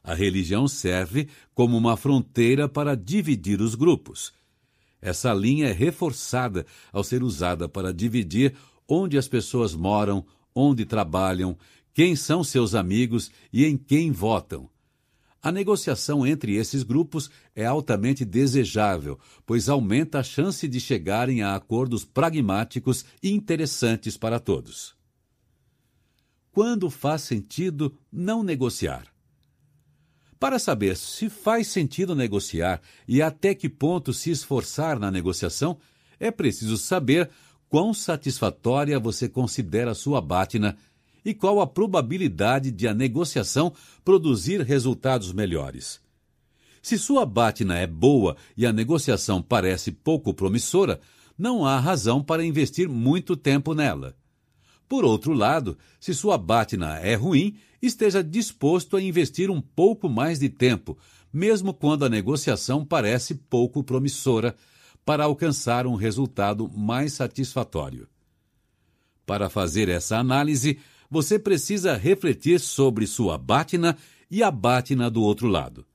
[0.02, 4.32] a religião serve como uma fronteira para dividir os grupos.
[5.00, 8.54] Essa linha é reforçada ao ser usada para dividir
[8.86, 11.56] onde as pessoas moram, onde trabalham,
[11.94, 14.68] quem são seus amigos e em quem votam.
[15.42, 21.54] A negociação entre esses grupos é altamente desejável, pois aumenta a chance de chegarem a
[21.54, 24.94] acordos pragmáticos e interessantes para todos.
[26.52, 29.06] Quando faz sentido não negociar?
[30.40, 35.76] Para saber se faz sentido negociar e até que ponto se esforçar na negociação,
[36.18, 37.28] é preciso saber
[37.68, 40.78] quão satisfatória você considera sua bátina
[41.22, 46.00] e qual a probabilidade de a negociação produzir resultados melhores.
[46.80, 50.98] Se sua bátina é boa e a negociação parece pouco promissora,
[51.36, 54.16] não há razão para investir muito tempo nela.
[54.88, 60.38] Por outro lado, se sua bátina é ruim, esteja disposto a investir um pouco mais
[60.38, 60.98] de tempo,
[61.32, 64.54] mesmo quando a negociação parece pouco promissora,
[65.04, 68.08] para alcançar um resultado mais satisfatório.
[69.24, 70.78] Para fazer essa análise,
[71.10, 73.96] você precisa refletir sobre sua bátina
[74.30, 75.86] e a bátina do outro lado.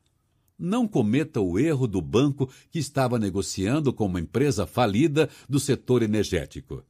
[0.57, 6.01] Não cometa o erro do banco que estava negociando com uma empresa falida do setor
[6.01, 6.83] energético.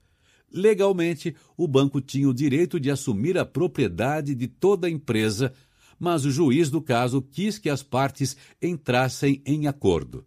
[0.56, 5.52] Legalmente, o banco tinha o direito de assumir a propriedade de toda a empresa,
[6.00, 10.26] mas o juiz do caso quis que as partes entrassem em acordo.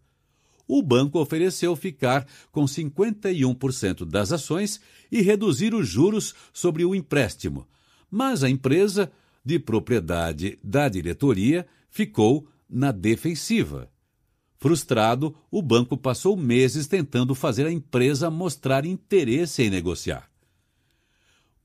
[0.66, 4.78] O banco ofereceu ficar com 51% das ações
[5.10, 7.66] e reduzir os juros sobre o empréstimo,
[8.10, 9.10] mas a empresa,
[9.42, 13.90] de propriedade da diretoria, ficou na defensiva.
[14.58, 20.28] Frustrado, o banco passou meses tentando fazer a empresa mostrar interesse em negociar.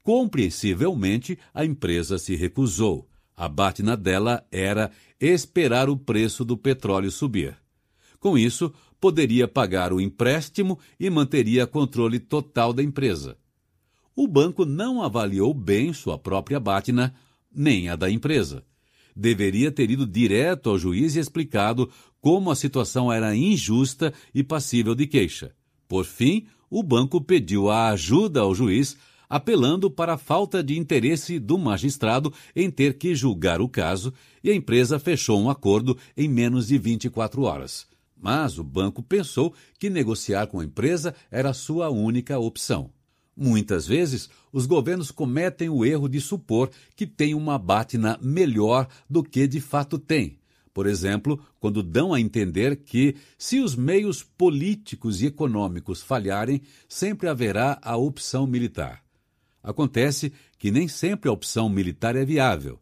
[0.04, 3.10] Compreensivelmente, a empresa se recusou.
[3.36, 7.58] A batina dela era esperar o preço do petróleo subir.
[8.20, 13.38] Com isso, poderia pagar o empréstimo e manteria controle total da empresa.
[14.16, 17.16] O banco não avaliou bem sua própria batina,
[17.52, 18.64] nem a da empresa
[19.16, 21.90] deveria ter ido direto ao juiz e explicado
[22.24, 25.52] como a situação era injusta e passível de queixa.
[25.90, 28.96] Por fim, o banco pediu a ajuda ao juiz,
[29.30, 34.50] apelando para a falta de interesse do magistrado em ter que julgar o caso, e
[34.50, 37.86] a empresa fechou um acordo em menos de 24 horas.
[38.16, 42.90] Mas o banco pensou que negociar com a empresa era sua única opção.
[43.36, 49.22] Muitas vezes, os governos cometem o erro de supor que têm uma batina melhor do
[49.22, 50.38] que de fato têm.
[50.74, 57.30] Por exemplo, quando dão a entender que, se os meios políticos e econômicos falharem, sempre
[57.30, 59.04] haverá a opção militar.
[59.62, 62.80] Acontece que nem sempre a opção militar é viável.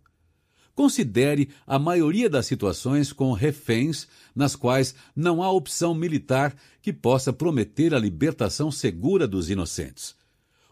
[0.74, 7.34] Considere a maioria das situações com reféns nas quais não há opção militar que possa
[7.34, 10.16] prometer a libertação segura dos inocentes.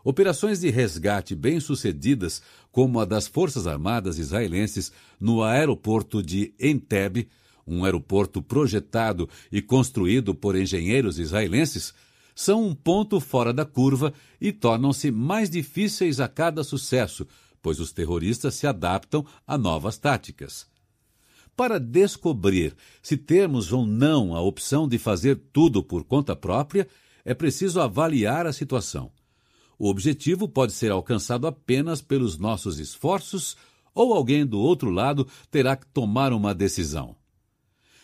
[0.04, 7.30] Operações de resgate bem-sucedidas, como a das Forças Armadas israelenses no aeroporto de Entebbe,
[7.66, 11.94] um aeroporto projetado e construído por engenheiros israelenses,
[12.34, 17.28] são um ponto fora da curva e tornam-se mais difíceis a cada sucesso,
[17.62, 20.66] pois os terroristas se adaptam a novas táticas.
[21.56, 26.88] Para descobrir se termos ou não a opção de fazer tudo por conta própria,
[27.26, 29.12] é preciso avaliar a situação.
[29.80, 33.56] O objetivo pode ser alcançado apenas pelos nossos esforços
[33.96, 37.16] ou alguém do outro lado terá que tomar uma decisão.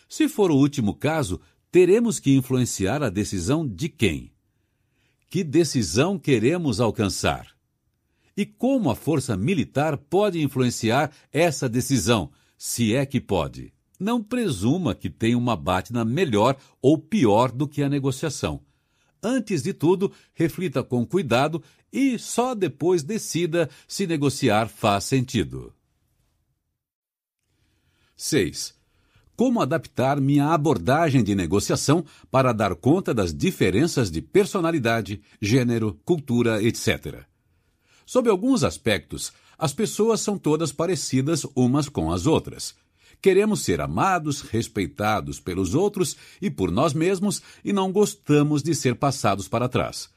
[0.08, 1.38] Se for o último caso,
[1.70, 4.32] teremos que influenciar a decisão de quem?
[5.28, 7.54] Que decisão queremos alcançar?
[8.34, 13.72] E como a força militar pode influenciar essa decisão, se é que pode?
[13.98, 18.62] Não presuma que tem uma batina melhor ou pior do que a negociação.
[19.22, 25.72] Antes de tudo, reflita com cuidado e só depois decida se negociar faz sentido.
[28.16, 28.74] 6.
[29.36, 36.62] Como adaptar minha abordagem de negociação para dar conta das diferenças de personalidade, gênero, cultura,
[36.62, 37.24] etc.
[38.06, 42.74] Sob alguns aspectos, as pessoas são todas parecidas umas com as outras.
[43.20, 48.94] Queremos ser amados, respeitados pelos outros e por nós mesmos e não gostamos de ser
[48.96, 50.08] passados para trás.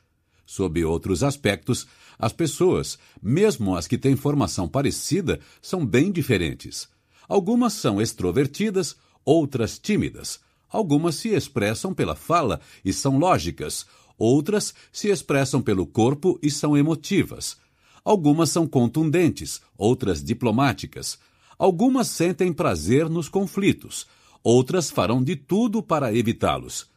[0.45, 6.89] Sob outros aspectos, as pessoas, mesmo as que têm formação parecida, são bem diferentes.
[7.27, 10.39] Algumas são extrovertidas, outras tímidas.
[10.67, 13.85] Algumas se expressam pela fala e são lógicas,
[14.17, 17.57] outras se expressam pelo corpo e são emotivas.
[18.03, 21.19] Algumas são contundentes, outras diplomáticas.
[21.59, 24.07] Algumas sentem prazer nos conflitos,
[24.41, 26.87] outras farão de tudo para evitá-los.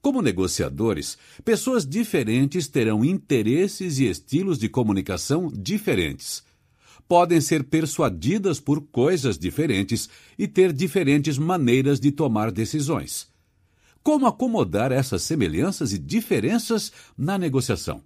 [0.00, 6.44] Como negociadores, pessoas diferentes terão interesses e estilos de comunicação diferentes.
[7.08, 13.26] Podem ser persuadidas por coisas diferentes e ter diferentes maneiras de tomar decisões.
[14.00, 18.00] Como acomodar essas semelhanças e diferenças na negociação?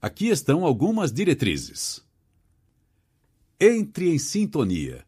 [0.00, 2.02] Aqui estão algumas diretrizes.
[3.60, 5.07] Entre em sintonia.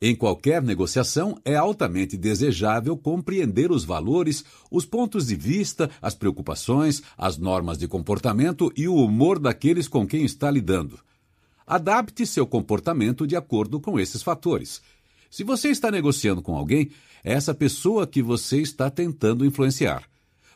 [0.00, 7.02] Em qualquer negociação, é altamente desejável compreender os valores, os pontos de vista, as preocupações,
[7.16, 11.00] as normas de comportamento e o humor daqueles com quem está lidando.
[11.66, 14.80] Adapte seu comportamento de acordo com esses fatores.
[15.28, 16.90] Se você está negociando com alguém,
[17.24, 20.04] é essa pessoa que você está tentando influenciar.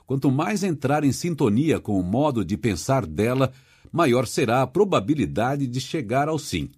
[0.06, 3.52] Quanto mais entrar em sintonia com o modo de pensar dela,
[3.90, 6.70] maior será a probabilidade de chegar ao sim.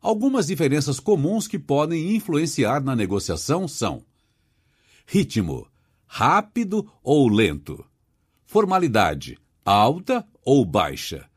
[0.00, 4.02] Algumas diferenças comuns que podem influenciar na negociação são:
[5.06, 5.66] ritmo,
[6.06, 7.84] rápido ou lento,
[8.46, 11.28] formalidade, alta ou baixa,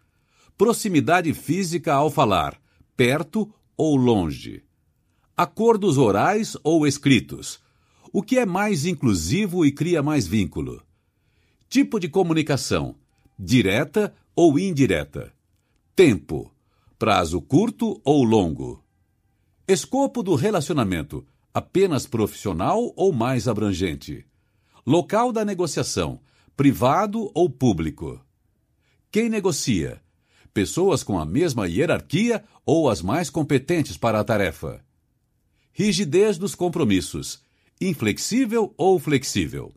[0.58, 2.58] proximidade física ao falar,
[2.96, 4.64] perto ou longe,
[5.36, 7.60] acordos orais ou escritos,
[8.14, 10.82] o que é mais inclusivo e cria mais vínculo,
[11.68, 12.96] tipo de comunicação,
[13.38, 15.34] direta ou indireta,
[15.96, 16.53] tempo
[17.04, 18.82] prazo curto ou longo.
[19.68, 24.26] Escopo do relacionamento: apenas profissional ou mais abrangente?
[24.88, 26.22] Local da negociação:
[26.56, 28.26] privado ou público?
[29.12, 30.02] Quem negocia?
[30.54, 34.82] Pessoas com a mesma hierarquia ou as mais competentes para a tarefa?
[35.74, 37.42] Rigidez dos compromissos:
[37.82, 39.76] inflexível ou flexível?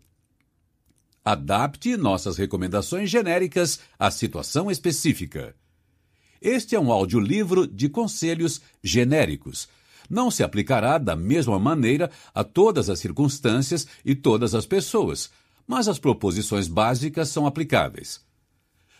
[1.24, 5.56] Adapte nossas recomendações genéricas à situação específica.
[6.46, 9.68] Este é um audiolivro de conselhos genéricos.
[10.08, 15.28] Não se aplicará da mesma maneira a todas as circunstâncias e todas as pessoas,
[15.66, 18.20] mas as proposições básicas são aplicáveis.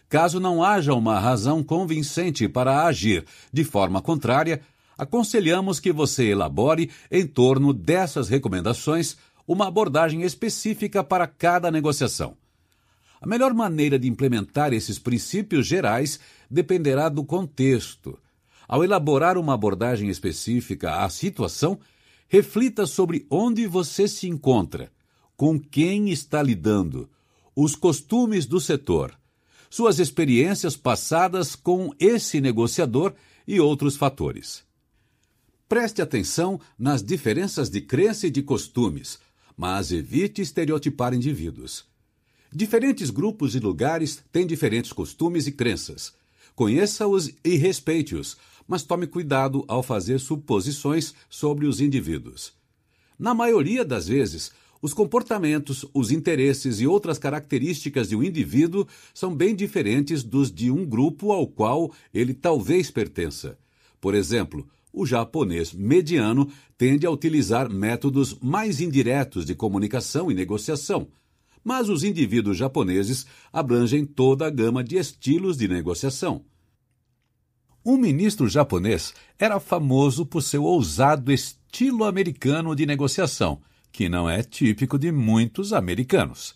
[0.09, 4.61] Caso não haja uma razão convincente para agir de forma contrária,
[4.99, 12.37] aconselhamos que você elabore, em torno dessas recomendações, uma abordagem específica para cada negociação.
[13.21, 18.19] A melhor maneira de implementar esses princípios gerais dependerá do contexto.
[18.69, 21.79] Ao elaborar uma abordagem específica à situação,
[22.29, 24.91] reflita sobre onde você se encontra,
[25.37, 27.09] com quem está lidando,
[27.55, 29.17] os costumes do setor,
[29.71, 33.15] suas experiências passadas com esse negociador
[33.47, 34.65] e outros fatores.
[35.69, 39.19] Preste atenção nas diferenças de crença e de costumes,
[39.57, 41.85] mas evite estereotipar indivíduos.
[42.59, 46.15] Diferentes grupos e lugares têm diferentes costumes e crenças.
[46.55, 48.35] Conheça-os e respeite-os,
[48.67, 52.55] mas tome cuidado ao fazer suposições sobre os indivíduos.
[53.19, 59.37] Na maioria das vezes, os comportamentos, os interesses e outras características de um indivíduo são
[59.37, 63.59] bem diferentes dos de um grupo ao qual ele talvez pertença.
[64.01, 71.07] Por exemplo, o japonês mediano tende a utilizar métodos mais indiretos de comunicação e negociação,
[71.67, 76.45] mas os indivíduos japoneses abrangem toda a gama de estilos de negociação.
[77.85, 84.45] Um ministro japonês era famoso por seu ousado estilo americano de negociação, que não é
[84.45, 86.55] típico de muitos americanos.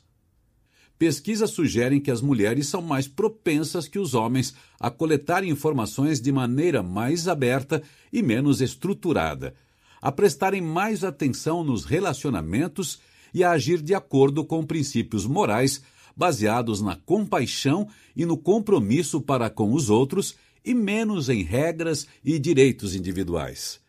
[0.96, 6.30] Pesquisas sugerem que as mulheres são mais propensas que os homens a coletar informações de
[6.30, 9.56] maneira mais aberta e menos estruturada,
[10.00, 13.00] a prestarem mais atenção nos relacionamentos
[13.32, 15.82] e a agir de acordo com princípios morais
[16.16, 22.38] baseados na compaixão e no compromisso para com os outros e menos em regras e
[22.38, 23.80] direitos individuais.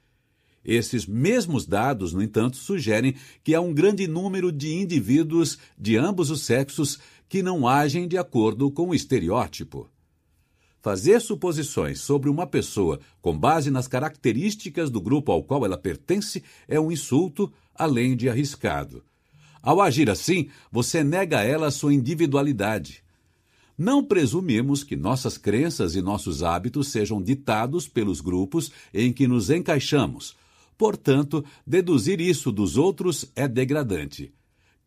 [0.64, 6.30] Esses mesmos dados, no entanto, sugerem que há um grande número de indivíduos de ambos
[6.30, 9.90] os sexos que não agem de acordo com o estereótipo.
[10.80, 16.44] Fazer suposições sobre uma pessoa com base nas características do grupo ao qual ela pertence
[16.68, 19.04] é um insulto, além de arriscado.
[19.62, 23.04] Ao agir assim, você nega a ela sua individualidade.
[23.78, 29.50] Não presumimos que nossas crenças e nossos hábitos sejam ditados pelos grupos em que nos
[29.50, 30.36] encaixamos,
[30.82, 34.34] Portanto, deduzir isso dos outros é degradante.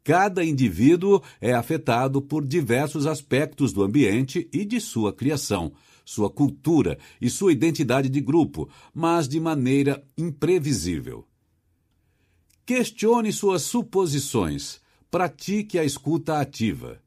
[0.03, 5.73] Cada indivíduo é afetado por diversos aspectos do ambiente e de sua criação,
[6.05, 11.25] sua cultura e sua identidade de grupo, mas de maneira imprevisível.
[12.67, 14.81] Questione suas suposições.
[15.11, 16.99] Pratique a escuta ativa.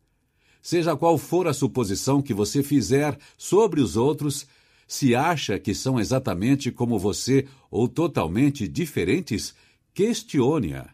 [0.62, 4.46] Seja qual for a suposição que você fizer sobre os outros,
[4.88, 9.56] se acha que são exatamente como você ou totalmente diferentes,
[9.96, 10.90] questione-a.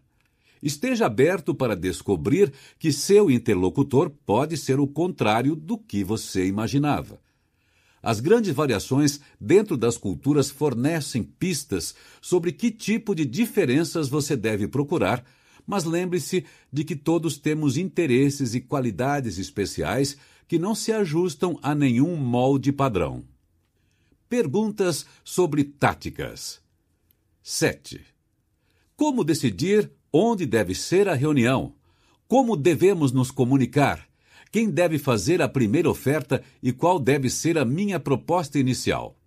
[0.61, 7.19] Esteja aberto para descobrir que seu interlocutor pode ser o contrário do que você imaginava.
[8.03, 14.67] As grandes variações dentro das culturas fornecem pistas sobre que tipo de diferenças você deve
[14.67, 15.23] procurar,
[15.65, 20.17] mas lembre-se de que todos temos interesses e qualidades especiais
[20.49, 23.23] que não se ajustam a nenhum molde padrão.
[24.27, 26.61] Perguntas sobre táticas.
[27.41, 28.01] 7.
[28.97, 31.73] Como decidir onde deve ser a reunião?
[32.27, 34.05] Como devemos nos comunicar?
[34.53, 39.17] Quem deve fazer a primeira oferta e qual deve ser a minha proposta inicial?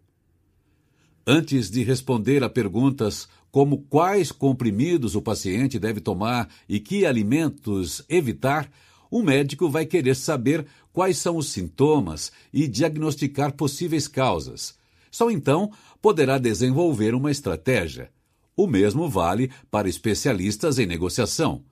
[1.27, 8.05] Antes de responder a perguntas como quais comprimidos o paciente deve tomar e que alimentos
[8.09, 8.71] evitar,
[9.11, 14.79] o médico vai querer saber quais são os sintomas e diagnosticar possíveis causas.
[15.11, 18.13] Só então poderá desenvolver uma estratégia.
[18.57, 21.65] O mesmo vale para especialistas em negociação.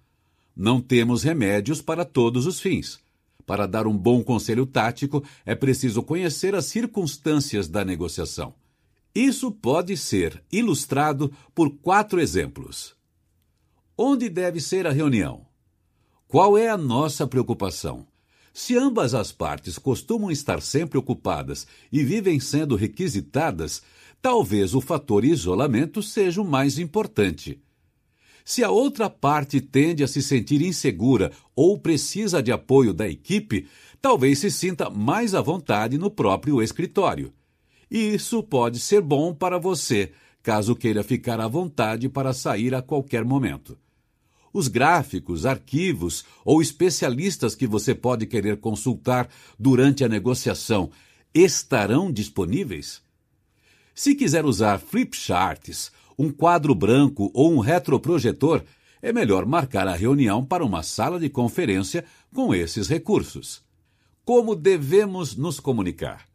[0.56, 3.03] Não temos remédios para todos os fins.
[3.46, 8.54] Para dar um bom conselho tático, é preciso conhecer as circunstâncias da negociação.
[9.14, 12.96] Isso pode ser ilustrado por quatro exemplos.
[13.96, 15.46] Onde deve ser a reunião?
[16.26, 18.06] Qual é a nossa preocupação?
[18.52, 23.82] Se ambas as partes costumam estar sempre ocupadas e vivem sendo requisitadas,
[24.22, 27.60] talvez o fator isolamento seja o mais importante.
[28.44, 33.66] Se a outra parte tende a se sentir insegura ou precisa de apoio da equipe,
[34.02, 37.32] talvez se sinta mais à vontade no próprio escritório.
[37.90, 40.12] E isso pode ser bom para você,
[40.42, 43.78] caso queira ficar à vontade para sair a qualquer momento.
[44.52, 49.28] Os gráficos, arquivos ou especialistas que você pode querer consultar
[49.58, 50.90] durante a negociação
[51.34, 53.02] estarão disponíveis?
[53.94, 58.62] Se quiser usar flip charts um quadro branco ou um retroprojetor,
[59.02, 63.62] é melhor marcar a reunião para uma sala de conferência com esses recursos.
[64.24, 66.26] Como devemos nos comunicar?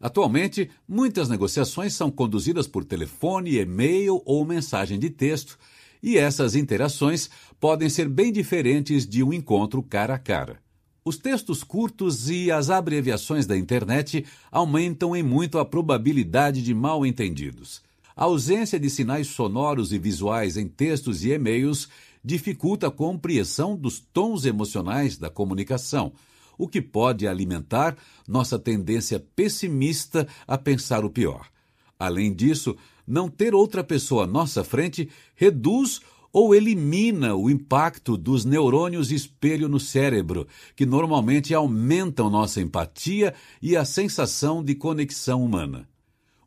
[0.00, 5.58] Atualmente, muitas negociações são conduzidas por telefone, e-mail ou mensagem de texto,
[6.02, 10.58] e essas interações podem ser bem diferentes de um encontro cara a cara.
[11.04, 17.82] Os textos curtos e as abreviações da internet aumentam em muito a probabilidade de mal-entendidos.
[18.16, 21.88] A ausência de sinais sonoros e visuais em textos e e-mails
[22.24, 26.12] dificulta a compreensão dos tons emocionais da comunicação,
[26.56, 27.96] o que pode alimentar
[28.28, 31.48] nossa tendência pessimista a pensar o pior.
[31.98, 36.00] Além disso, não ter outra pessoa à nossa frente reduz
[36.32, 43.76] ou elimina o impacto dos neurônios espelho no cérebro, que normalmente aumentam nossa empatia e
[43.76, 45.88] a sensação de conexão humana.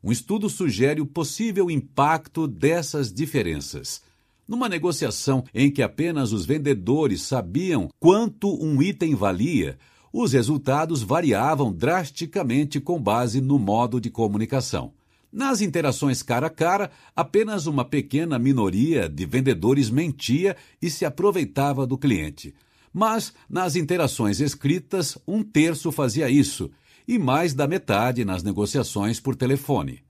[0.08, 4.00] Um estudo sugere o possível impacto dessas diferenças.
[4.48, 9.78] Numa negociação em que apenas os vendedores sabiam quanto um item valia,
[10.10, 14.94] os resultados variavam drasticamente com base no modo de comunicação.
[15.30, 21.86] Nas interações cara a cara, apenas uma pequena minoria de vendedores mentia e se aproveitava
[21.86, 22.54] do cliente.
[22.90, 26.70] Mas nas interações escritas, um terço fazia isso,
[27.08, 30.04] e mais da metade nas negociações por telefone.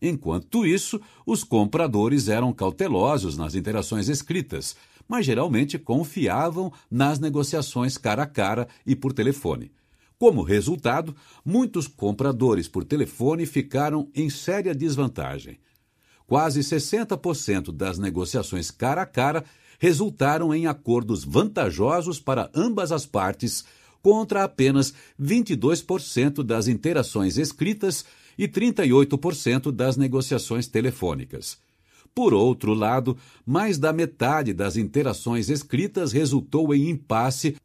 [0.00, 4.76] Enquanto isso, os compradores eram cautelosos nas interações escritas,
[5.08, 9.72] mas geralmente confiavam nas negociações cara a cara e por telefone.
[10.18, 15.58] Como resultado, muitos compradores por telefone ficaram em séria desvantagem.
[16.26, 19.44] Quase 60% das negociações cara a cara
[19.78, 23.64] resultaram em acordos vantajosos para ambas as partes
[24.02, 28.04] contra apenas 22% das interações escritas
[28.36, 31.58] e 38% das negociações telefônicas.
[32.14, 37.56] Por outro lado, mais da metade das interações escritas resultou em impasse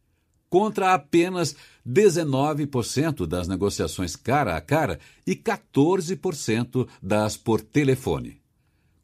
[0.49, 1.55] contra apenas
[1.87, 8.39] 19% das negociações cara a cara e 14% das por telefone.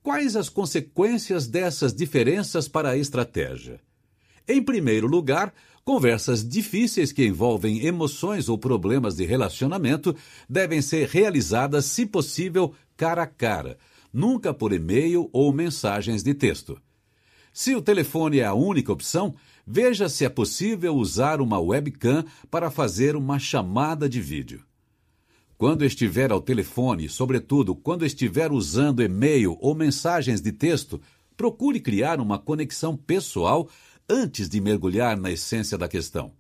[0.04, 3.82] Quais as consequências dessas diferenças para a estratégia?
[4.48, 10.16] Em primeiro lugar, Conversas difíceis que envolvem emoções ou problemas de relacionamento
[10.48, 13.78] devem ser realizadas, se possível, cara a cara,
[14.14, 16.80] nunca por e-mail ou mensagens de texto.
[17.52, 22.70] Se o telefone é a única opção, veja se é possível usar uma webcam para
[22.70, 24.64] fazer uma chamada de vídeo.
[25.58, 31.02] Quando estiver ao telefone, sobretudo quando estiver usando e-mail ou mensagens de texto,
[31.36, 33.68] procure criar uma conexão pessoal
[34.10, 36.32] antes de mergulhar na essência da questão.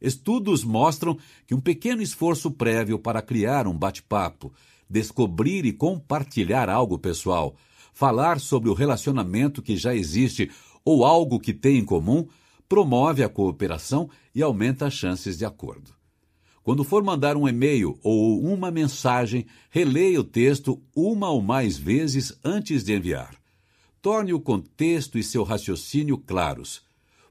[0.00, 4.52] Estudos mostram que um pequeno esforço prévio para criar um bate-papo,
[4.88, 7.54] descobrir e compartilhar algo pessoal,
[7.92, 10.50] falar sobre o relacionamento que já existe
[10.84, 12.26] ou algo que tem em comum,
[12.68, 15.92] promove a cooperação e aumenta as chances de acordo.
[16.64, 22.36] Quando for mandar um e-mail ou uma mensagem, releia o texto uma ou mais vezes
[22.44, 23.36] antes de enviar.
[24.00, 26.82] Torne o contexto e seu raciocínio claros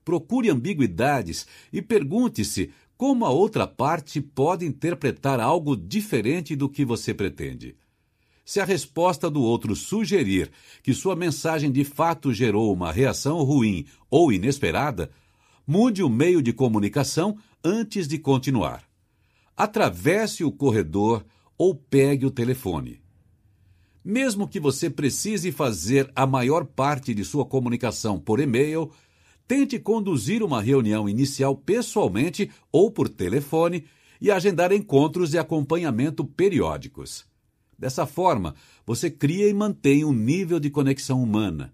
[0.04, 7.14] procure ambiguidades e pergunte-se como a outra parte pode interpretar algo diferente do que você
[7.14, 7.76] pretende.
[8.46, 10.52] Se a resposta do outro sugerir
[10.84, 15.10] que sua mensagem de fato gerou uma reação ruim ou inesperada,
[15.66, 18.84] mude o meio de comunicação antes de continuar.
[19.56, 21.26] Atravesse o corredor
[21.58, 23.02] ou pegue o telefone.
[24.04, 28.92] Mesmo que você precise fazer a maior parte de sua comunicação por e-mail,
[29.52, 33.84] tente conduzir uma reunião inicial pessoalmente ou por telefone
[34.22, 37.26] e agendar encontros de acompanhamento periódicos.
[37.78, 41.74] Dessa forma, você cria e mantém um nível de conexão humana.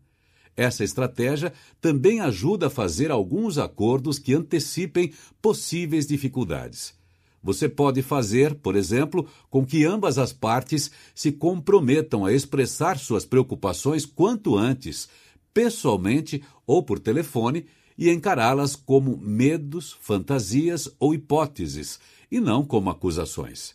[0.56, 6.96] Essa estratégia também ajuda a fazer alguns acordos que antecipem possíveis dificuldades.
[7.44, 13.24] Você pode fazer, por exemplo, com que ambas as partes se comprometam a expressar suas
[13.24, 15.08] preocupações quanto antes
[15.58, 17.66] pessoalmente ou por telefone
[17.98, 23.74] e encará-las como medos, fantasias ou hipóteses, e não como acusações.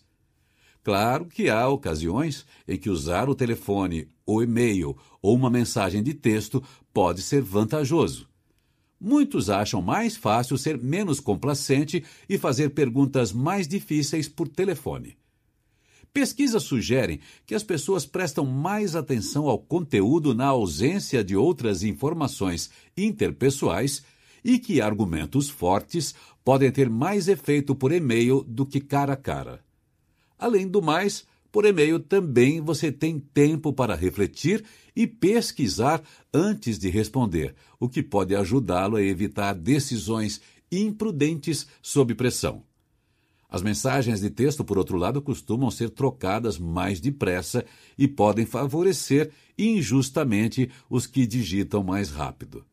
[0.85, 6.15] Claro que há ocasiões em que usar o telefone, o e-mail ou uma mensagem de
[6.15, 6.63] texto
[6.95, 8.29] pode ser vantajoso.
[9.01, 15.17] Muitos acham mais fácil ser menos complacente e fazer perguntas mais difíceis por telefone.
[16.13, 22.71] Pesquisas sugerem que as pessoas prestam mais atenção ao conteúdo na ausência de outras informações
[22.95, 24.03] interpessoais
[24.45, 26.15] e que argumentos fortes
[26.45, 29.65] podem ter mais efeito por e-mail do que cara a cara.
[30.39, 34.63] Além do mais, por e-mail também você tem tempo para refletir
[34.95, 42.65] e pesquisar antes de responder, o que pode ajudá-lo a evitar decisões imprudentes sob pressão.
[43.53, 47.67] As mensagens de texto, por outro lado, costumam ser trocadas mais depressa
[47.99, 52.65] e podem favorecer injustamente os que digitam mais rápido.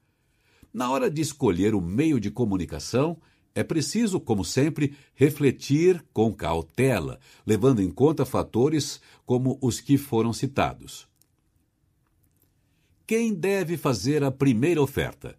[0.74, 3.18] Na hora de escolher o meio de comunicação,
[3.54, 10.32] é preciso, como sempre, refletir com cautela, levando em conta fatores como os que foram
[10.32, 11.10] citados.
[13.06, 15.39] Quem deve fazer a primeira oferta?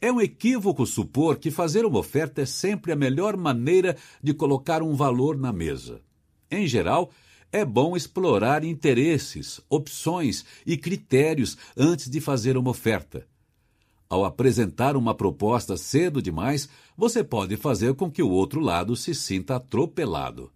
[0.00, 4.80] É um equívoco supor que fazer uma oferta é sempre a melhor maneira de colocar
[4.80, 6.00] um valor na mesa.
[6.48, 7.10] Em geral,
[7.50, 13.26] é bom explorar interesses, opções e critérios antes de fazer uma oferta.
[14.08, 19.14] Ao apresentar uma proposta cedo demais, você pode fazer com que o outro lado se
[19.14, 20.50] sinta atropelado.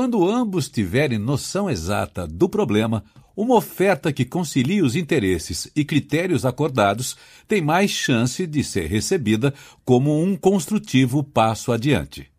[0.00, 3.04] Quando ambos tiverem noção exata do problema,
[3.36, 9.52] uma oferta que concilie os interesses e critérios acordados tem mais chance de ser recebida
[9.84, 12.30] como um construtivo passo adiante.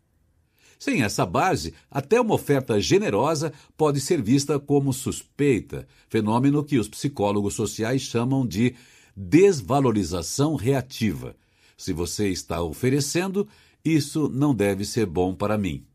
[0.76, 6.88] Sem essa base, até uma oferta generosa pode ser vista como suspeita, fenômeno que os
[6.88, 8.74] psicólogos sociais chamam de
[9.16, 11.36] desvalorização reativa.
[11.76, 13.46] Se você está oferecendo,
[13.84, 15.86] isso não deve ser bom para mim.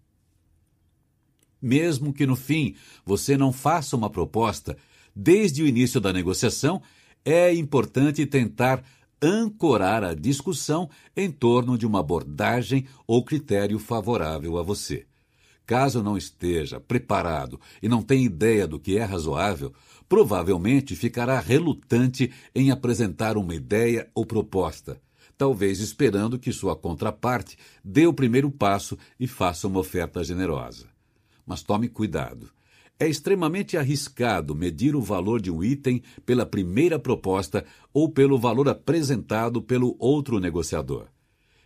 [1.61, 2.75] Mesmo que no fim
[3.05, 4.77] você não faça uma proposta,
[5.15, 6.81] desde o início da negociação,
[7.25, 8.83] é importante tentar
[9.21, 15.05] ancorar a discussão em torno de uma abordagem ou critério favorável a você.
[15.65, 19.73] Caso não esteja preparado e não tenha ideia do que é razoável,
[20.07, 25.01] provavelmente ficará relutante em apresentar uma ideia ou proposta,
[25.37, 30.96] talvez esperando que sua contraparte dê o primeiro passo e faça uma oferta generosa.
[31.47, 32.51] Mas tome cuidado.
[32.99, 37.63] É extremamente arriscado medir o valor de um item pela primeira proposta
[37.93, 41.07] ou pelo valor apresentado pelo outro negociador.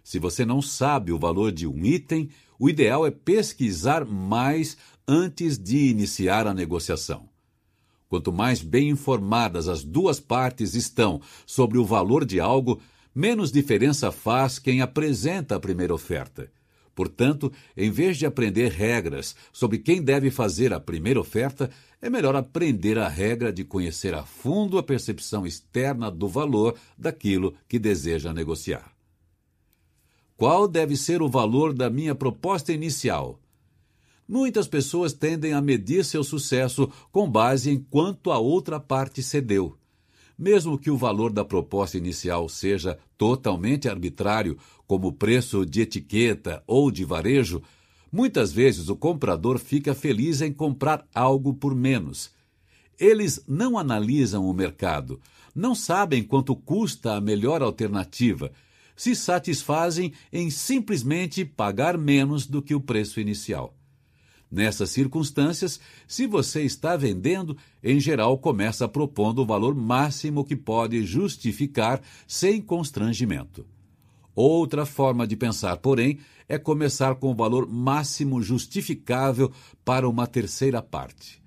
[0.04, 5.58] Se você não sabe o valor de um item, o ideal é pesquisar mais antes
[5.58, 7.30] de iniciar a negociação.
[8.10, 12.82] Quanto mais bem informadas as duas partes estão sobre o valor de algo,
[13.16, 16.52] menos diferença faz quem apresenta a primeira oferta.
[16.94, 21.70] Portanto, em vez de aprender regras sobre quem deve fazer a primeira oferta,
[22.02, 27.54] é melhor aprender a regra de conhecer a fundo a percepção externa do valor daquilo
[27.68, 28.92] que deseja negociar.
[30.36, 33.40] Qual deve ser o valor da minha proposta inicial?
[34.28, 39.78] Muitas pessoas tendem a medir seu sucesso com base em quanto a outra parte cedeu.
[40.38, 44.58] Mesmo que o valor da proposta inicial seja totalmente arbitrário,
[44.92, 47.62] como preço de etiqueta ou de varejo,
[48.12, 52.30] muitas vezes o comprador fica feliz em comprar algo por menos.
[53.00, 55.22] Eles não analisam o mercado,
[55.56, 58.52] não sabem quanto custa a melhor alternativa,
[58.94, 63.74] se satisfazem em simplesmente pagar menos do que o preço inicial.
[64.52, 71.02] Nessas circunstâncias, se você está vendendo, em geral começa propondo o valor máximo que pode
[71.06, 73.66] justificar sem constrangimento.
[74.36, 79.52] Outra forma de pensar, porém, é começar com o valor máximo justificável
[79.84, 81.42] para uma terceira parte.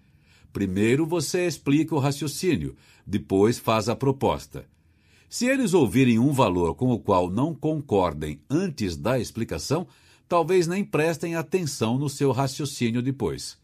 [0.53, 4.67] Primeiro você explica o raciocínio, depois faz a proposta.
[5.29, 9.87] Se eles ouvirem um valor com o qual não concordem antes da explicação,
[10.29, 13.59] talvez nem prestem atenção no seu raciocínio depois.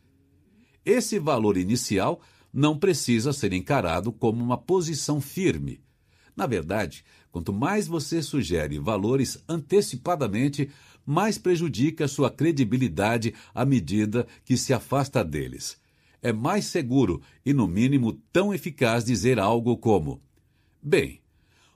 [0.85, 2.21] Esse valor inicial
[2.53, 5.81] não precisa ser encarado como uma posição firme.
[6.37, 10.71] Na verdade, quanto mais você sugere valores antecipadamente,
[11.05, 15.79] mais prejudica sua credibilidade à medida que se afasta deles.
[16.23, 20.21] É mais seguro e, no mínimo, tão eficaz dizer algo como:
[20.83, 21.21] Bem,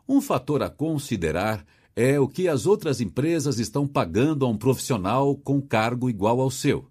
[0.07, 1.65] um fator a considerar
[1.97, 6.51] é o que as outras empresas estão pagando a um profissional com cargo igual ao
[6.51, 6.89] seu.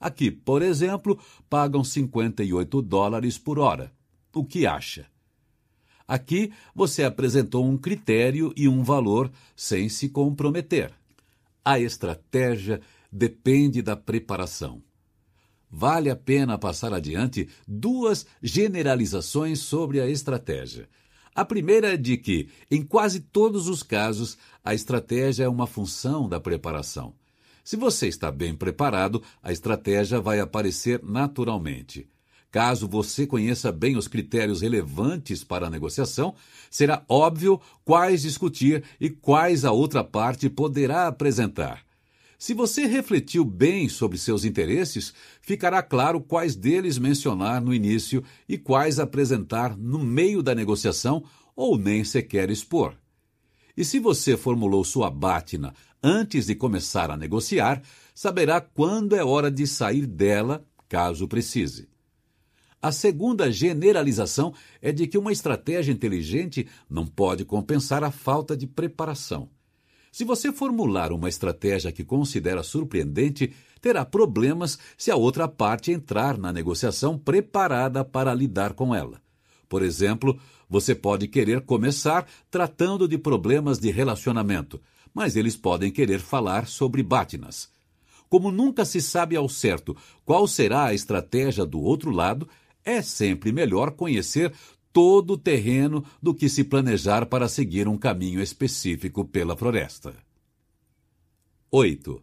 [0.00, 1.18] Aqui, por exemplo,
[1.48, 3.92] pagam 58 dólares por hora.
[4.34, 5.06] O que acha?
[6.06, 10.92] Aqui você apresentou um critério e um valor sem se comprometer.
[11.64, 14.82] A estratégia depende da preparação.
[15.70, 20.88] vale a pena passar adiante duas generalizações sobre a estratégia.
[21.34, 26.28] A primeira é de que, em quase todos os casos, a estratégia é uma função
[26.28, 27.14] da preparação.
[27.62, 32.08] Se você está bem preparado, a estratégia vai aparecer naturalmente.
[32.56, 36.34] Caso você conheça bem os critérios relevantes para a negociação,
[36.70, 41.82] será óbvio quais discutir e quais a outra parte poderá apresentar.
[42.38, 48.56] Se você refletiu bem sobre seus interesses, ficará claro quais deles mencionar no início e
[48.56, 51.24] quais apresentar no meio da negociação
[51.54, 52.94] ou nem sequer expor.
[53.76, 57.82] E se você formulou sua bátina antes de começar a negociar,
[58.14, 61.94] saberá quando é hora de sair dela, caso precise.
[62.80, 68.66] A segunda generalização é de que uma estratégia inteligente não pode compensar a falta de
[68.66, 69.48] preparação.
[70.12, 76.38] Se você formular uma estratégia que considera surpreendente, terá problemas se a outra parte entrar
[76.38, 79.20] na negociação preparada para lidar com ela.
[79.68, 84.80] Por exemplo, você pode querer começar tratando de problemas de relacionamento,
[85.12, 87.68] mas eles podem querer falar sobre batinas.
[88.28, 92.48] Como nunca se sabe ao certo qual será a estratégia do outro lado,
[92.86, 94.54] é sempre melhor conhecer
[94.92, 100.14] todo o terreno do que se planejar para seguir um caminho específico pela floresta.
[101.70, 102.22] 8.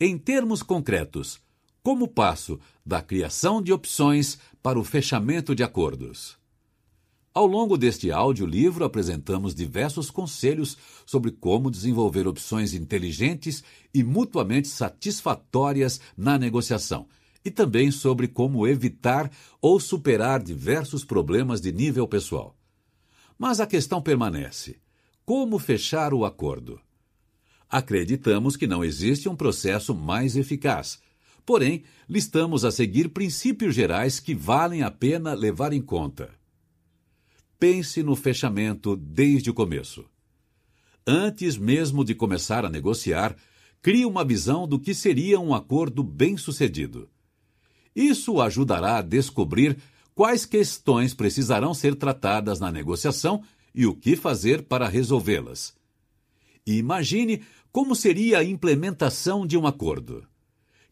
[0.00, 1.40] Em termos concretos,
[1.82, 6.36] como passo da criação de opções para o fechamento de acordos?
[7.32, 15.98] Ao longo deste audiolivro, apresentamos diversos conselhos sobre como desenvolver opções inteligentes e mutuamente satisfatórias
[16.14, 17.06] na negociação
[17.44, 22.56] e também sobre como evitar ou superar diversos problemas de nível pessoal.
[23.38, 24.78] Mas a questão permanece:
[25.24, 26.80] como fechar o acordo?
[27.68, 31.00] Acreditamos que não existe um processo mais eficaz.
[31.44, 36.30] Porém, listamos a seguir princípios gerais que valem a pena levar em conta.
[37.58, 40.04] Pense no fechamento desde o começo.
[41.06, 43.36] Antes mesmo de começar a negociar,
[43.80, 47.08] crie uma visão do que seria um acordo bem-sucedido.
[47.94, 49.76] Isso ajudará a descobrir
[50.14, 53.42] quais questões precisarão ser tratadas na negociação
[53.74, 55.74] e o que fazer para resolvê-las.
[56.66, 60.24] Imagine como seria a implementação de um acordo.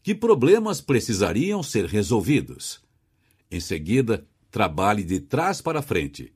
[0.02, 2.80] Que problemas precisariam ser resolvidos?
[3.50, 6.32] Em seguida, trabalhe de trás para frente.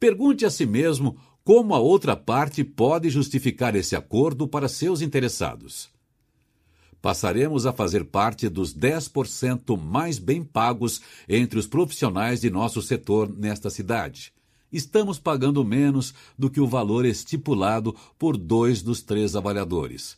[0.00, 5.91] Pergunte a si mesmo como a outra parte pode justificar esse acordo para seus interessados
[7.02, 13.28] passaremos a fazer parte dos 10% mais bem pagos entre os profissionais de nosso setor
[13.28, 14.32] nesta cidade.
[14.72, 20.16] Estamos pagando menos do que o valor estipulado por dois dos três avaliadores.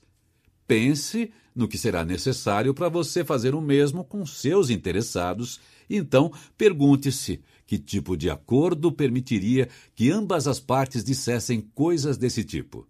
[0.69, 7.41] Pense no que será necessário para você fazer o mesmo com seus interessados, então pergunte-se
[7.67, 12.87] que tipo de acordo permitiria que ambas as partes dissessem coisas desse tipo.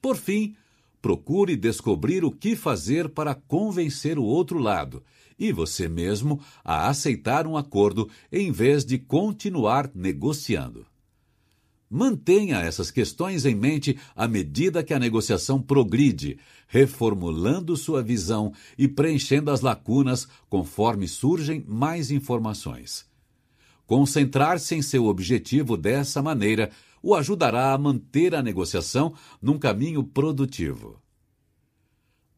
[0.00, 0.54] Por fim,
[1.00, 5.02] Procure descobrir o que fazer para convencer o outro lado
[5.38, 10.84] e você mesmo a aceitar um acordo em vez de continuar negociando.
[11.90, 18.86] Mantenha essas questões em mente à medida que a negociação progride, reformulando sua visão e
[18.86, 23.06] preenchendo as lacunas conforme surgem mais informações.
[23.86, 26.70] Concentrar-se em seu objetivo dessa maneira
[27.02, 31.00] o ajudará a manter a negociação num caminho produtivo.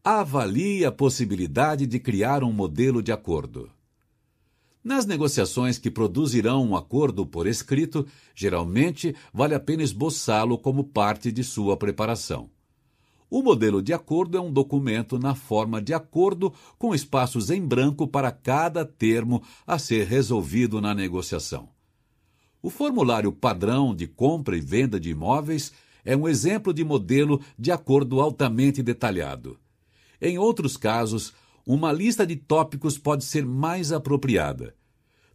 [0.03, 3.69] Avalie a possibilidade de criar um modelo de acordo.
[4.83, 11.31] Nas negociações que produzirão um acordo por escrito, geralmente vale a pena esboçá-lo como parte
[11.31, 12.49] de sua preparação.
[13.29, 18.05] O modelo de acordo é um documento na forma de acordo com espaços em branco
[18.05, 21.69] para cada termo a ser resolvido na negociação.
[22.61, 25.71] O formulário padrão de compra e venda de imóveis
[26.05, 29.57] é um exemplo de modelo de acordo altamente detalhado.
[30.21, 31.33] Em outros casos,
[31.65, 34.75] uma lista de tópicos pode ser mais apropriada.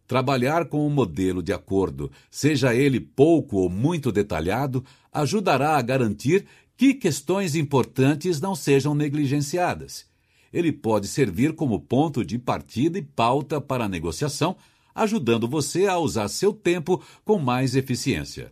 [0.07, 6.45] Trabalhar com um modelo de acordo, seja ele pouco ou muito detalhado, ajudará a garantir
[6.77, 10.05] que questões importantes não sejam negligenciadas.
[10.53, 14.55] Ele pode servir como ponto de partida e pauta para a negociação
[14.97, 18.51] ajudando você a usar seu tempo com mais eficiência.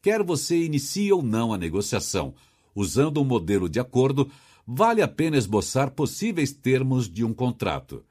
[0.00, 2.34] Quer você inicie ou não a negociação,
[2.74, 4.30] usando um modelo de acordo,
[4.66, 8.02] vale a pena esboçar possíveis termos de um contrato.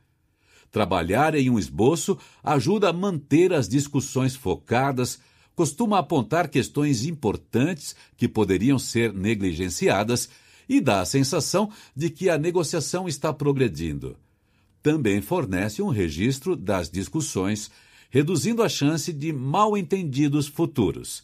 [0.72, 5.19] Trabalhar em um esboço ajuda a manter as discussões focadas,
[5.56, 10.30] costuma apontar questões importantes que poderiam ser negligenciadas
[10.69, 14.17] e dá a sensação de que a negociação está progredindo.
[14.85, 17.71] Também fornece um registro das discussões,
[18.07, 21.23] reduzindo a chance de mal-entendidos futuros.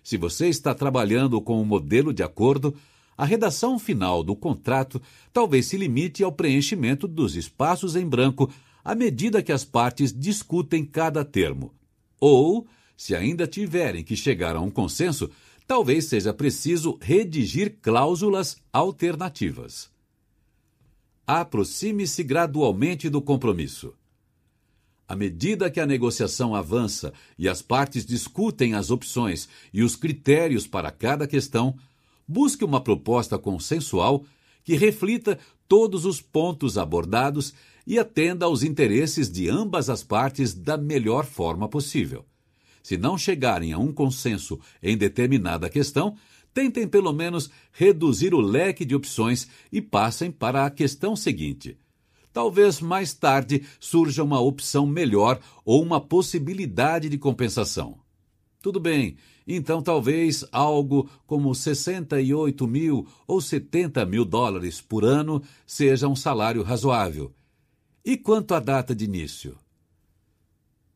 [0.00, 2.72] Se você está trabalhando com um modelo de acordo,
[3.18, 8.48] a redação final do contrato talvez se limite ao preenchimento dos espaços em branco
[8.84, 11.74] à medida que as partes discutem cada termo.
[12.20, 12.64] Ou,
[12.96, 15.28] se ainda tiverem que chegar a um consenso,
[15.66, 19.92] talvez seja preciso redigir cláusulas alternativas.
[21.26, 23.94] Aproxime-se gradualmente do compromisso.
[25.08, 30.66] À medida que a negociação avança e as partes discutem as opções e os critérios
[30.66, 31.76] para cada questão,
[32.26, 34.24] busque uma proposta consensual
[34.62, 37.54] que reflita todos os pontos abordados
[37.86, 42.24] e atenda aos interesses de ambas as partes da melhor forma possível.
[42.82, 46.16] Se não chegarem a um consenso em determinada questão,
[46.54, 51.76] tentem pelo menos reduzir o leque de opções e passem para a questão seguinte.
[52.32, 57.98] Talvez mais tarde surja uma opção melhor ou uma possibilidade de compensação.
[58.62, 66.08] Tudo bem, então talvez algo como 68 mil ou 70 mil dólares por ano seja
[66.08, 67.32] um salário razoável.
[68.04, 69.56] E quanto à data de início?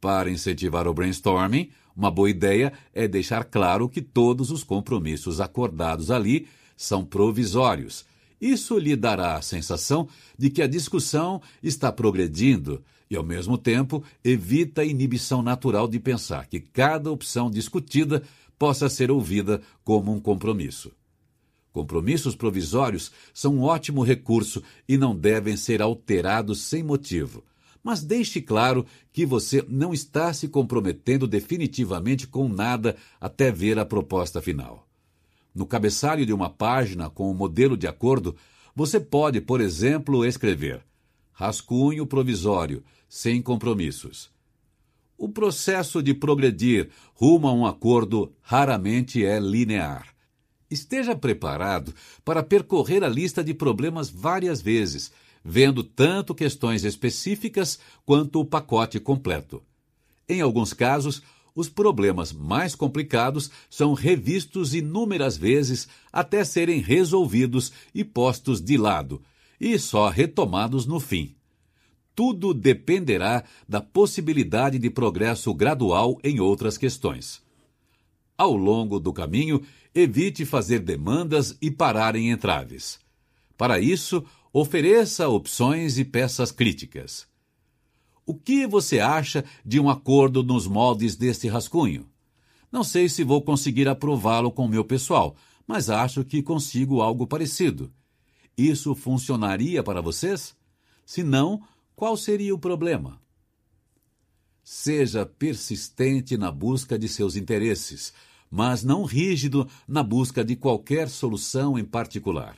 [0.00, 6.12] Para incentivar o brainstorming, uma boa ideia é deixar claro que todos os compromissos acordados
[6.12, 8.04] ali são provisórios.
[8.40, 14.04] Isso lhe dará a sensação de que a discussão está progredindo e, ao mesmo tempo,
[14.22, 18.22] evita a inibição natural de pensar que cada opção discutida
[18.56, 20.92] possa ser ouvida como um compromisso.
[21.72, 27.42] Compromissos provisórios são um ótimo recurso e não devem ser alterados sem motivo
[27.88, 33.86] mas deixe claro que você não está se comprometendo definitivamente com nada até ver a
[33.86, 34.86] proposta final.
[35.54, 38.36] No cabeçalho de uma página com o modelo de acordo,
[38.76, 40.82] você pode, por exemplo, escrever
[41.32, 44.30] rascunho provisório, sem compromissos.
[45.16, 50.08] O processo de progredir rumo a um acordo raramente é linear.
[50.70, 55.10] Esteja preparado para percorrer a lista de problemas várias vezes
[55.50, 59.62] vendo tanto questões específicas quanto o pacote completo.
[60.28, 61.22] Em alguns casos,
[61.54, 69.22] os problemas mais complicados são revistos inúmeras vezes até serem resolvidos e postos de lado,
[69.58, 71.34] e só retomados no fim.
[72.14, 77.40] Tudo dependerá da possibilidade de progresso gradual em outras questões.
[78.36, 79.62] Ao longo do caminho,
[79.94, 83.00] evite fazer demandas e parar em entraves.
[83.56, 84.24] Para isso,
[84.60, 87.28] Ofereça opções e peças críticas.
[88.26, 92.10] O que você acha de um acordo nos moldes deste rascunho?
[92.72, 97.92] Não sei se vou conseguir aprová-lo com meu pessoal, mas acho que consigo algo parecido.
[98.56, 100.56] Isso funcionaria para vocês?
[101.06, 101.62] Se não,
[101.94, 103.22] qual seria o problema?
[104.64, 108.12] Seja persistente na busca de seus interesses,
[108.50, 112.56] mas não rígido na busca de qualquer solução em particular.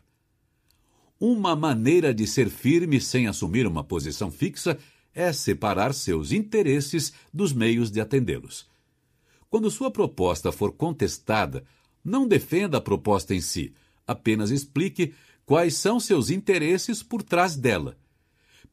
[1.21, 4.79] Uma maneira de ser firme sem assumir uma posição fixa
[5.15, 8.67] é separar seus interesses dos meios de atendê-los.
[9.51, 11.63] Quando sua proposta for contestada,
[12.03, 13.75] não defenda a proposta em si,
[14.07, 15.13] apenas explique
[15.45, 17.99] quais são seus interesses por trás dela.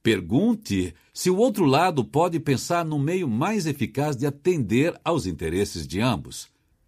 [0.01, 5.85] Pergunte se o outro lado pode pensar no meio mais eficaz de atender aos interesses
[5.85, 6.47] de ambos.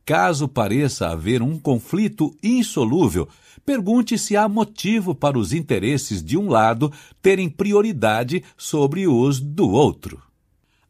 [0.09, 3.29] Caso pareça haver um conflito insolúvel,
[3.63, 9.69] pergunte se há motivo para os interesses de um lado terem prioridade sobre os do
[9.69, 10.19] outro.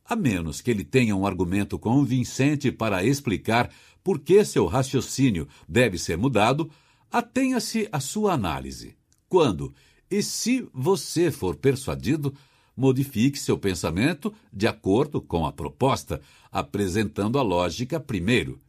[0.06, 3.70] A menos que ele tenha um argumento convincente para explicar
[4.02, 6.72] por que seu raciocínio deve ser mudado,
[7.12, 8.96] atenha-se à sua análise.
[9.28, 9.74] Quando
[10.10, 12.34] e se você for persuadido,
[12.74, 18.62] modifique seu pensamento de acordo com a proposta, apresentando a lógica primeiro.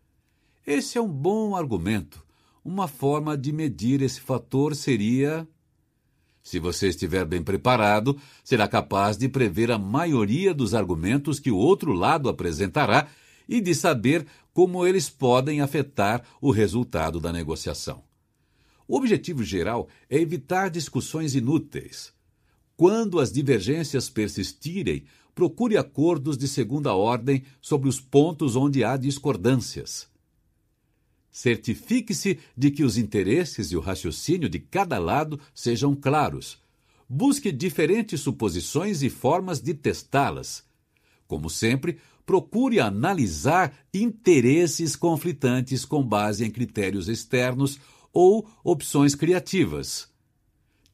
[0.73, 2.25] Esse é um bom argumento.
[2.65, 5.45] Uma forma de medir esse fator seria.
[6.45, 11.57] Se você estiver bem preparado, será capaz de prever a maioria dos argumentos que o
[11.57, 13.09] outro lado apresentará
[13.49, 18.05] e de saber como eles podem afetar o resultado da negociação.
[18.87, 22.13] O objetivo geral é evitar discussões inúteis.
[22.77, 25.03] Quando as divergências persistirem,
[25.35, 30.10] procure acordos de segunda ordem sobre os pontos onde há discordâncias.
[31.33, 36.59] Certifique-se de que os interesses e o raciocínio de cada lado sejam claros.
[37.09, 40.65] Busque diferentes suposições e formas de testá-las.
[41.27, 47.79] Como sempre, procure analisar interesses conflitantes com base em critérios externos
[48.13, 50.09] ou opções criativas.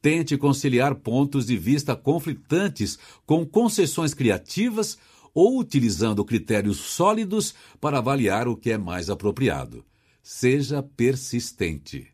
[0.00, 4.96] tente conciliar pontos de vista conflitantes com concessões criativas
[5.34, 9.84] ou utilizando critérios sólidos para avaliar o que é mais apropriado.
[10.28, 12.08] Seja persistente.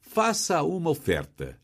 [0.00, 1.58] Faça uma oferta.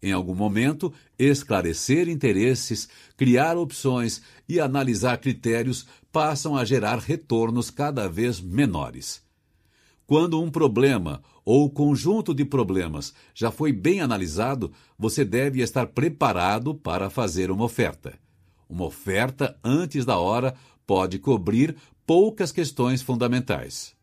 [0.00, 8.08] Em algum momento, esclarecer interesses, criar opções e analisar critérios passam a gerar retornos cada
[8.08, 9.20] vez menores.
[10.06, 16.72] Quando um problema ou conjunto de problemas já foi bem analisado, você deve estar preparado
[16.72, 18.16] para fazer uma oferta.
[18.68, 20.54] Uma oferta antes da hora
[20.86, 21.74] pode cobrir
[22.06, 23.98] poucas questões fundamentais.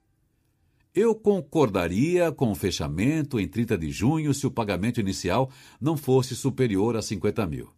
[1.00, 5.48] Eu concordaria com o fechamento em 30 de junho se o pagamento inicial
[5.80, 7.70] não fosse superior a 50 mil.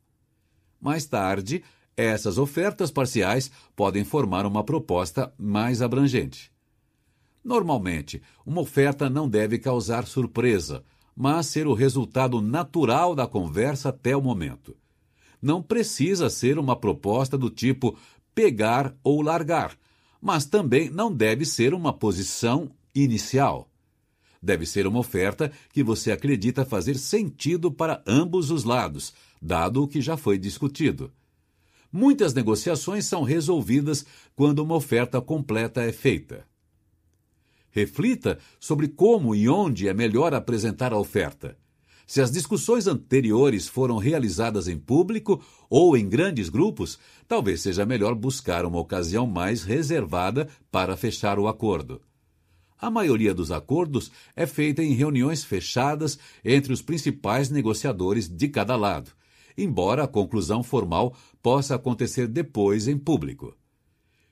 [0.80, 1.62] Mais tarde,
[1.98, 6.50] essas ofertas parciais podem formar uma proposta mais abrangente.
[7.44, 10.82] Normalmente, uma oferta não deve causar surpresa,
[11.14, 14.78] mas ser o resultado natural da conversa até o momento.
[15.42, 17.98] Não precisa ser uma proposta do tipo
[18.34, 19.78] pegar ou largar,
[20.22, 23.70] mas também não deve ser uma posição inicial.
[24.42, 29.88] Deve ser uma oferta que você acredita fazer sentido para ambos os lados, dado o
[29.88, 31.12] que já foi discutido.
[31.92, 34.06] Muitas negociações são resolvidas
[34.36, 36.46] quando uma oferta completa é feita.
[37.72, 41.58] Reflita sobre como e onde é melhor apresentar a oferta.
[42.06, 48.16] Se as discussões anteriores foram realizadas em público ou em grandes grupos, talvez seja melhor
[48.16, 52.02] buscar uma ocasião mais reservada para fechar o acordo.
[52.82, 58.78] A maioria dos acordos é feita em reuniões fechadas entre os principais negociadores de cada
[58.78, 59.12] lado,
[59.58, 61.14] embora a conclusão formal
[61.44, 63.54] possa acontecer depois em público.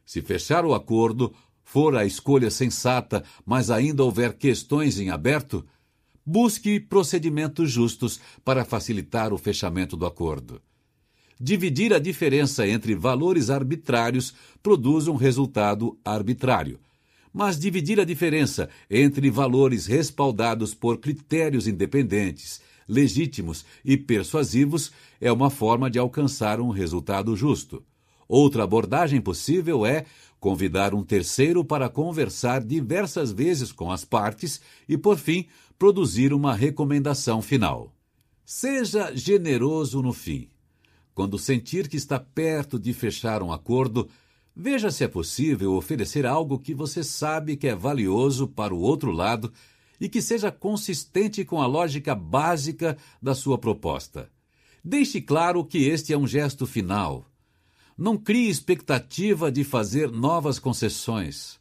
[0.06, 5.66] Se fechar o acordo for a escolha sensata, mas ainda houver questões em aberto,
[6.26, 10.62] busque procedimentos justos para facilitar o fechamento do acordo.
[11.40, 16.80] Dividir a diferença entre valores arbitrários produz um resultado arbitrário,
[17.38, 25.52] mas dividir a diferença entre valores respaldados por critérios independentes, legítimos e persuasivos é uma
[25.52, 27.84] forma de alcançar um resultado justo.
[28.28, 30.06] Outra abordagem possível é
[30.40, 35.46] convidar um terceiro para conversar diversas vezes com as partes e, por fim,
[35.78, 37.94] produzir uma recomendação final.
[38.44, 40.50] Seja generoso no fim.
[41.14, 44.10] Quando sentir que está perto de fechar um acordo,
[44.60, 49.12] Veja se é possível oferecer algo que você sabe que é valioso para o outro
[49.12, 49.54] lado
[50.02, 54.32] e que seja consistente com a lógica básica da sua proposta.
[54.84, 57.30] Deixe claro que este é um gesto final.
[57.96, 61.60] Não crie expectativa de fazer novas concessões.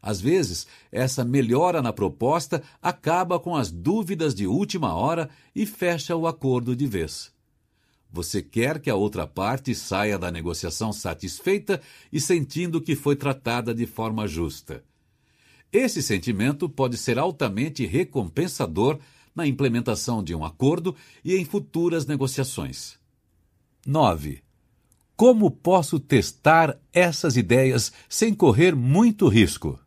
[0.00, 6.14] Às vezes, essa melhora na proposta acaba com as dúvidas de última hora e fecha
[6.14, 7.32] o acordo de vez.
[8.12, 11.80] Você quer que a outra parte saia da negociação satisfeita
[12.12, 14.82] e sentindo que foi tratada de forma justa.
[15.72, 18.98] Esse sentimento pode ser altamente recompensador
[19.34, 22.98] na implementação de um acordo e em futuras negociações.
[23.86, 24.42] 9.
[25.16, 29.78] Como posso testar essas ideias sem correr muito risco?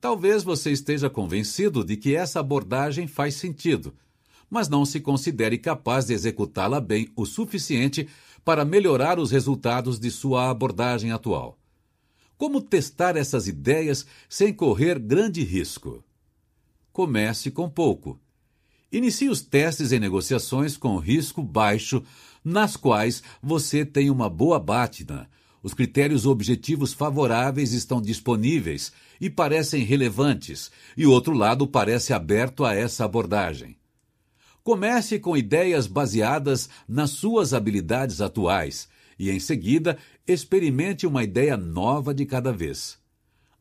[0.00, 3.92] Talvez você esteja convencido de que essa abordagem faz sentido
[4.50, 8.08] mas não se considere capaz de executá-la bem o suficiente
[8.44, 11.58] para melhorar os resultados de sua abordagem atual.
[12.36, 16.04] Como testar essas ideias sem correr grande risco?
[16.92, 18.18] Comece com pouco.
[18.90, 22.02] Inicie os testes em negociações com risco baixo,
[22.42, 25.28] nas quais você tem uma boa bátida.
[25.62, 32.64] Os critérios objetivos favoráveis estão disponíveis e parecem relevantes, e o outro lado parece aberto
[32.64, 33.77] a essa abordagem.
[34.62, 42.14] Comece com ideias baseadas nas suas habilidades atuais e, em seguida, experimente uma ideia nova
[42.14, 42.98] de cada vez.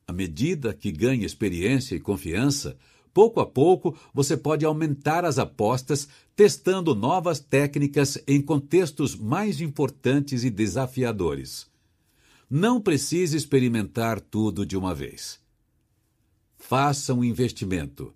[0.06, 2.78] À medida que ganhe experiência e confiança,
[3.14, 10.44] pouco a pouco você pode aumentar as apostas, testando novas técnicas em contextos mais importantes
[10.44, 11.68] e desafiadores.
[12.50, 15.40] Não precise experimentar tudo de uma vez.
[16.58, 18.14] Faça um investimento.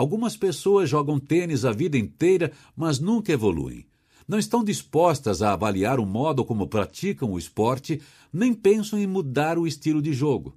[0.00, 3.84] Algumas pessoas jogam tênis a vida inteira, mas nunca evoluem.
[4.26, 8.00] Não estão dispostas a avaliar o modo como praticam o esporte,
[8.32, 10.56] nem pensam em mudar o estilo de jogo.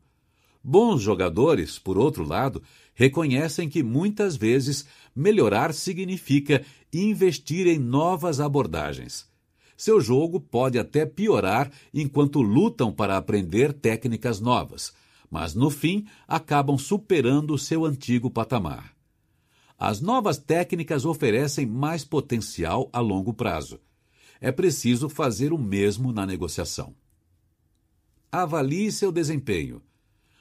[0.64, 2.64] Bons jogadores, por outro lado,
[2.96, 9.28] reconhecem que muitas vezes melhorar significa investir em novas abordagens.
[9.76, 14.94] Seu jogo pode até piorar enquanto lutam para aprender técnicas novas,
[15.30, 18.93] mas no fim acabam superando seu antigo patamar.
[19.86, 23.82] As novas técnicas oferecem mais potencial a longo prazo.
[24.40, 26.96] É preciso fazer o mesmo na negociação.
[28.32, 29.82] Avalie seu desempenho.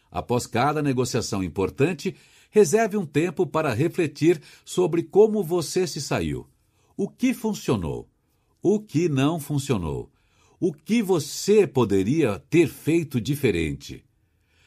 [0.08, 2.14] Após cada negociação importante,
[2.52, 6.46] reserve um tempo para refletir sobre como você se saiu.
[6.96, 8.08] O que funcionou?
[8.62, 10.08] O que não funcionou?
[10.60, 14.04] O que você poderia ter feito diferente?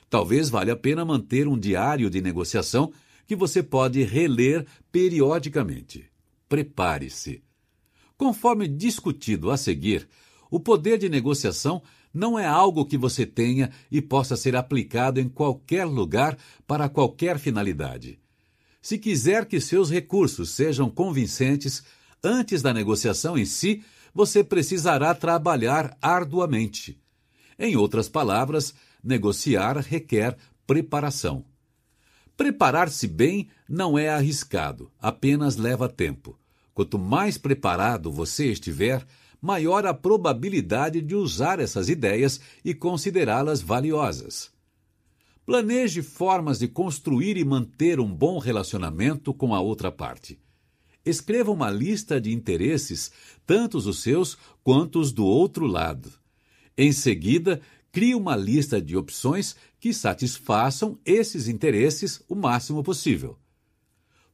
[0.10, 2.92] Talvez valha a pena manter um diário de negociação
[3.26, 6.10] que você pode reler periodicamente.
[6.48, 7.44] Prepare-se.
[8.18, 10.08] Conforme discutido a seguir,
[10.50, 11.82] o poder de negociação
[12.14, 17.38] não é algo que você tenha e possa ser aplicado em qualquer lugar para qualquer
[17.38, 18.20] finalidade.
[18.82, 21.84] Se quiser que seus recursos sejam convincentes
[22.24, 26.98] antes da negociação em si, você precisará trabalhar arduamente.
[27.60, 31.46] Em outras palavras, negociar requer preparação.
[32.38, 36.38] Preparar-se bem não é arriscado, apenas leva tempo.
[36.74, 39.06] Quanto mais preparado você estiver,
[39.42, 44.52] maior a probabilidade de usar essas ideias e considerá-las valiosas.
[45.46, 50.40] Planeje formas de construir e manter um bom relacionamento com a outra parte.
[51.06, 53.12] Escreva uma lista de interesses,
[53.46, 56.12] tanto os seus quanto os do outro lado.
[56.76, 57.62] Em seguida,
[57.96, 63.38] crie uma lista de opções que satisfaçam esses interesses o máximo possível.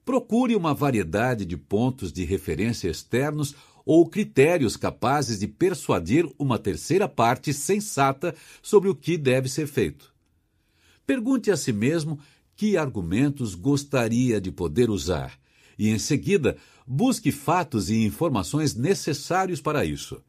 [0.03, 3.53] Procure uma variedade de pontos de referência externos
[3.85, 10.11] ou critérios capazes de persuadir uma terceira parte sensata sobre o que deve ser feito.
[11.05, 12.17] Pergunte a si mesmo
[12.55, 15.39] que argumentos gostaria de poder usar
[15.77, 20.19] e, em seguida, busque fatos e informações necessários para isso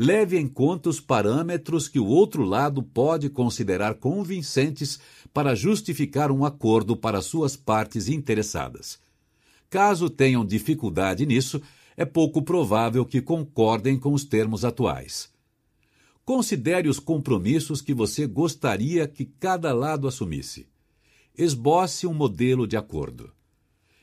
[0.00, 5.00] leve em conta os parâmetros que o outro lado pode considerar convincentes
[5.34, 9.00] para justificar um acordo para suas partes interessadas.
[9.68, 11.60] Caso tenham dificuldade nisso,
[11.96, 15.30] é pouco provável que concordem com os termos atuais.
[16.24, 20.68] Considere os compromissos que você gostaria que cada lado assumisse.
[21.36, 23.32] Esboce um modelo de acordo.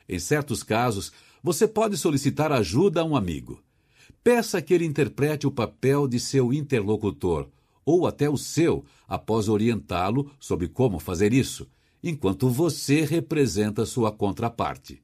[0.10, 3.64] Em certos casos, você pode solicitar ajuda a um amigo.
[4.26, 7.48] Peça que ele interprete o papel de seu interlocutor,
[7.86, 11.70] ou até o seu, após orientá-lo sobre como fazer isso,
[12.04, 15.00] enquanto você representa sua contraparte.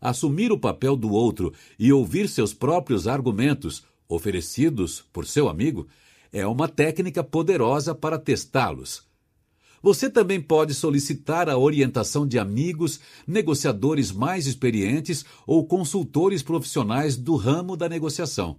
[0.00, 5.86] Assumir o papel do outro e ouvir seus próprios argumentos, oferecidos por seu amigo,
[6.32, 9.11] é uma técnica poderosa para testá-los
[9.82, 17.34] você também pode solicitar a orientação de amigos, negociadores mais experientes ou consultores profissionais do
[17.34, 18.56] ramo da negociação.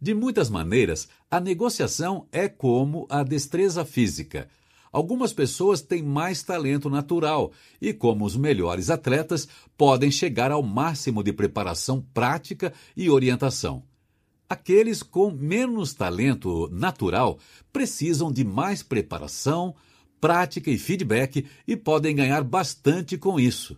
[0.00, 4.46] De muitas maneiras, a negociação é como a destreza física.
[4.92, 11.22] Algumas pessoas têm mais talento natural e, como os melhores atletas, podem chegar ao máximo
[11.22, 13.82] de preparação prática e orientação.
[14.48, 17.38] Aqueles com menos talento natural
[17.72, 19.74] precisam de mais preparação,
[20.20, 23.76] prática e feedback e podem ganhar bastante com isso.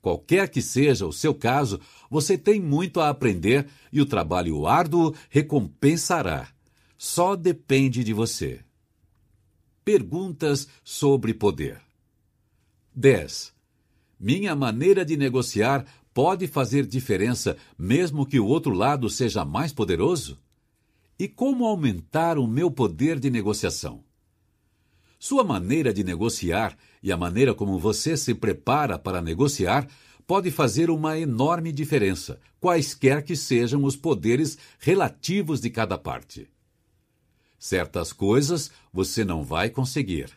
[0.00, 5.14] Qualquer que seja o seu caso, você tem muito a aprender e o trabalho árduo
[5.30, 6.48] recompensará.
[6.98, 8.60] Só depende de você.
[9.84, 11.80] Perguntas sobre poder.
[12.94, 13.52] 10.
[14.18, 20.38] Minha maneira de negociar pode fazer diferença mesmo que o outro lado seja mais poderoso?
[21.18, 24.04] E como aumentar o meu poder de negociação?
[25.24, 29.86] Sua maneira de negociar e a maneira como você se prepara para negociar
[30.26, 36.50] pode fazer uma enorme diferença, quaisquer que sejam os poderes relativos de cada parte.
[37.56, 40.28] Certas coisas você não vai conseguir.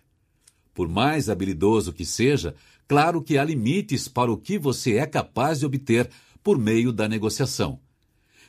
[0.72, 2.54] Por mais habilidoso que seja,
[2.88, 6.08] claro que há limites para o que você é capaz de obter
[6.44, 7.80] por meio da negociação.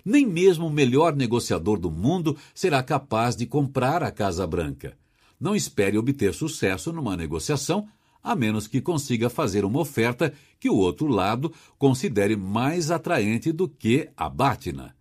[0.04, 4.98] Nem mesmo o melhor negociador do mundo será capaz de comprar a Casa Branca
[5.40, 7.88] não espere obter sucesso numa negociação
[8.26, 13.68] a menos que consiga fazer uma oferta que o outro lado considere mais atraente do
[13.68, 14.96] que a Bátina.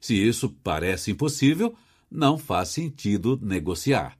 [0.00, 1.72] Se isso parece impossível,
[2.10, 4.18] não faz sentido negociar.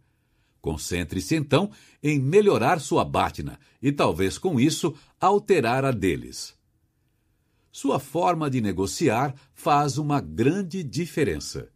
[0.61, 1.69] Concentre-se então
[2.01, 6.55] em melhorar sua Bátina e talvez com isso alterar a deles.
[7.73, 11.69] Sua forma de negociar faz uma grande diferença.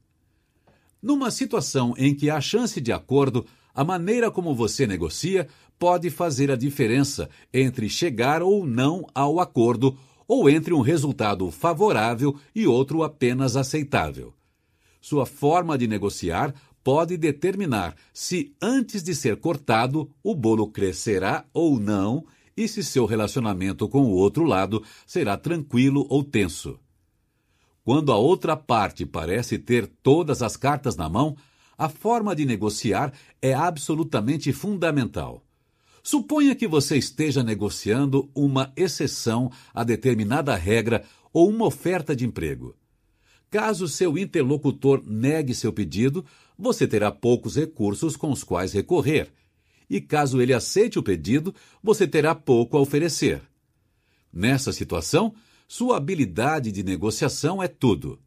[1.02, 3.44] Numa situação em que há chance de acordo,
[3.78, 5.46] a maneira como você negocia
[5.78, 9.96] pode fazer a diferença entre chegar ou não ao acordo
[10.26, 14.34] ou entre um resultado favorável e outro apenas aceitável.
[15.00, 21.78] Sua forma de negociar pode determinar se, antes de ser cortado, o bolo crescerá ou
[21.78, 26.80] não e se seu relacionamento com o outro lado será tranquilo ou tenso.
[27.84, 31.36] Quando a outra parte parece ter todas as cartas na mão,
[31.78, 35.44] a forma de negociar é absolutamente fundamental.
[36.02, 42.74] Suponha que você esteja negociando uma exceção a determinada regra ou uma oferta de emprego.
[43.50, 46.24] Caso seu interlocutor negue seu pedido,
[46.58, 49.32] você terá poucos recursos com os quais recorrer.
[49.88, 53.40] E caso ele aceite o pedido, você terá pouco a oferecer.
[54.32, 55.34] Nessa situação,
[55.66, 58.18] sua habilidade de negociação é tudo.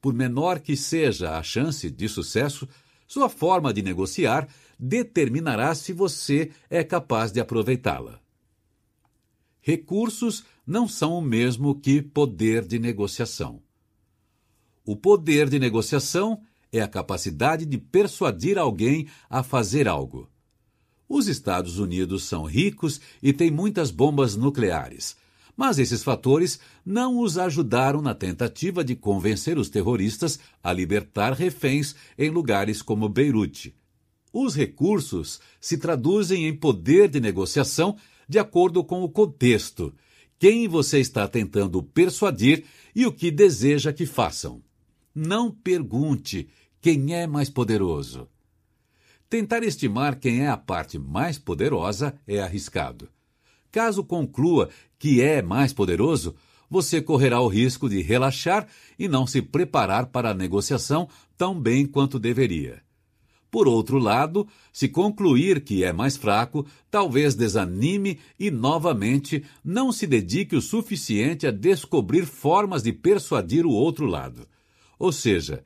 [0.00, 2.68] Por menor que seja a chance de sucesso,
[3.12, 8.18] sua forma de negociar determinará se você é capaz de aproveitá-la.
[9.60, 13.60] Recursos não são o mesmo que poder de negociação.
[14.82, 16.40] O poder de negociação
[16.72, 20.30] é a capacidade de persuadir alguém a fazer algo.
[21.06, 25.18] Os Estados Unidos são ricos e têm muitas bombas nucleares,
[25.56, 31.94] mas esses fatores não os ajudaram na tentativa de convencer os terroristas a libertar reféns
[32.18, 33.74] em lugares como Beirute.
[34.32, 37.96] Os recursos se traduzem em poder de negociação
[38.28, 39.92] de acordo com o contexto,
[40.38, 44.62] quem você está tentando persuadir e o que deseja que façam.
[45.14, 46.48] Não pergunte
[46.80, 48.28] quem é mais poderoso.
[49.28, 53.08] Tentar estimar quem é a parte mais poderosa é arriscado.
[53.72, 56.34] Caso conclua que é mais poderoso,
[56.68, 61.86] você correrá o risco de relaxar e não se preparar para a negociação tão bem
[61.86, 62.82] quanto deveria.
[63.50, 70.06] Por outro lado, se concluir que é mais fraco, talvez desanime e novamente não se
[70.06, 74.46] dedique o suficiente a descobrir formas de persuadir o outro lado.
[74.98, 75.64] Ou seja,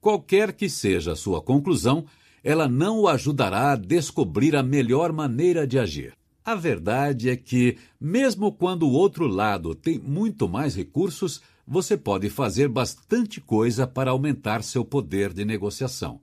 [0.00, 2.04] qualquer que seja a sua conclusão,
[2.42, 6.14] ela não o ajudará a descobrir a melhor maneira de agir.
[6.44, 12.28] A verdade é que, mesmo quando o outro lado tem muito mais recursos, você pode
[12.28, 16.20] fazer bastante coisa para aumentar seu poder de negociação.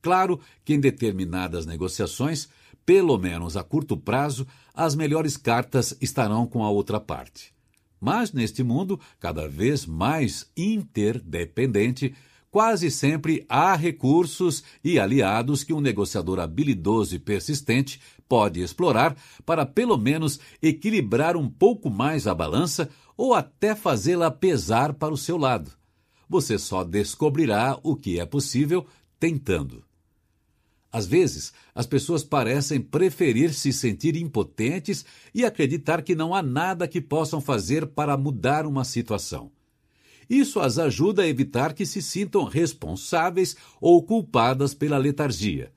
[0.00, 2.48] Claro que em determinadas negociações,
[2.86, 7.52] pelo menos a curto prazo, as melhores cartas estarão com a outra parte.
[8.00, 12.14] Mas neste mundo cada vez mais interdependente,
[12.50, 18.00] quase sempre há recursos e aliados que um negociador habilidoso e persistente
[18.32, 24.94] pode explorar para pelo menos equilibrar um pouco mais a balança ou até fazê-la pesar
[24.94, 25.70] para o seu lado.
[26.30, 28.86] Você só descobrirá o que é possível
[29.20, 29.84] tentando.
[30.90, 36.88] Às vezes, as pessoas parecem preferir se sentir impotentes e acreditar que não há nada
[36.88, 39.52] que possam fazer para mudar uma situação.
[40.26, 45.70] Isso as ajuda a evitar que se sintam responsáveis ou culpadas pela letargia.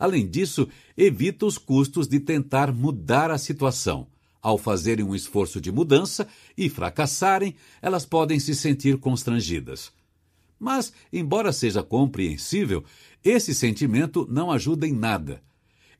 [0.00, 0.66] Além disso,
[0.96, 4.06] evita os custos de tentar mudar a situação.
[4.40, 9.92] Ao fazerem um esforço de mudança e fracassarem, elas podem se sentir constrangidas.
[10.58, 12.82] Mas, embora seja compreensível,
[13.22, 15.42] esse sentimento não ajuda em nada.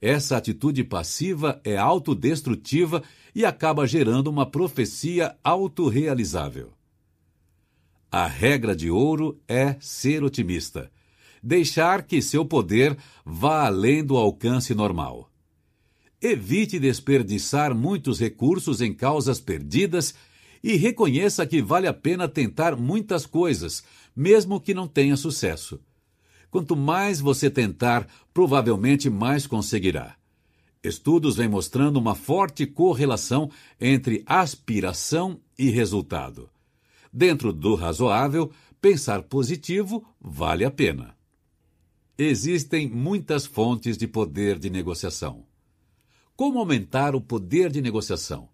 [0.00, 3.02] Essa atitude passiva é autodestrutiva
[3.34, 6.72] e acaba gerando uma profecia autorrealizável.
[8.10, 10.90] A regra de ouro é ser otimista.
[11.42, 15.30] Deixar que seu poder vá além do alcance normal.
[16.20, 20.14] Evite desperdiçar muitos recursos em causas perdidas
[20.62, 23.82] e reconheça que vale a pena tentar muitas coisas,
[24.14, 25.80] mesmo que não tenha sucesso.
[26.50, 30.16] Quanto mais você tentar, provavelmente mais conseguirá.
[30.82, 36.50] Estudos vêm mostrando uma forte correlação entre aspiração e resultado.
[37.12, 41.19] Dentro do razoável, pensar positivo vale a pena.
[42.22, 45.46] Existem muitas fontes de poder de negociação.
[46.36, 48.46] Como aumentar o poder de negociação?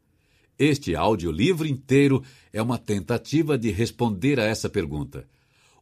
[0.56, 5.28] Este audiolivro inteiro é uma tentativa de responder a essa pergunta.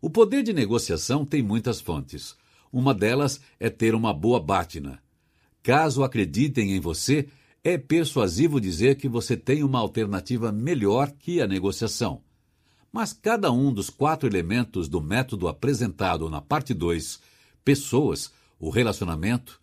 [0.01, 2.35] O poder de negociação tem muitas fontes.
[2.73, 4.99] Uma delas é ter uma boa bátina.
[5.63, 7.29] Caso acreditem em você,
[7.63, 12.23] é persuasivo dizer que você tem uma alternativa melhor que a negociação.
[12.91, 17.34] Mas cada um dos quatro elementos do método apresentado na parte 2,
[17.65, 19.61] pessoas, o relacionamento,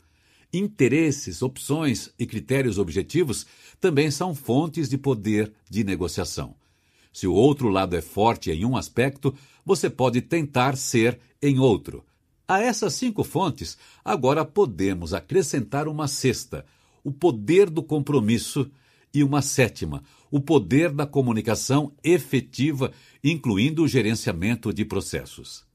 [0.53, 3.45] interesses, opções e critérios objetivos,
[3.79, 6.55] também são fontes de poder de negociação.
[7.13, 9.33] Se o outro lado é forte em um aspecto,
[9.65, 12.03] você pode tentar ser em outro.
[12.47, 16.65] A essas cinco fontes, agora podemos acrescentar uma sexta,
[17.03, 18.69] o poder do compromisso,
[19.13, 22.91] e uma sétima, o poder da comunicação efetiva,
[23.23, 25.65] incluindo o gerenciamento de processos.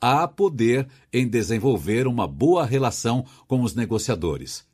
[0.00, 4.64] Há poder em desenvolver uma boa relação com os negociadores.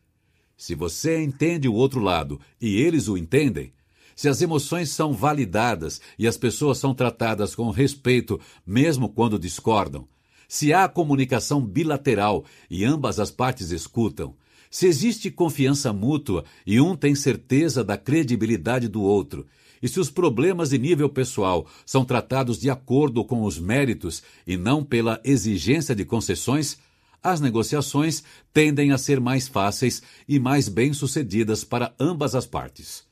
[0.56, 3.72] Se você entende o outro lado e eles o entendem,
[4.14, 10.06] se as emoções são validadas e as pessoas são tratadas com respeito, mesmo quando discordam,
[10.48, 14.34] se há comunicação bilateral e ambas as partes escutam,
[14.70, 19.46] se existe confiança mútua e um tem certeza da credibilidade do outro,
[19.82, 24.56] e se os problemas de nível pessoal são tratados de acordo com os méritos e
[24.56, 26.78] não pela exigência de concessões,
[27.22, 33.04] as negociações tendem a ser mais fáceis e mais bem-sucedidas para ambas as partes.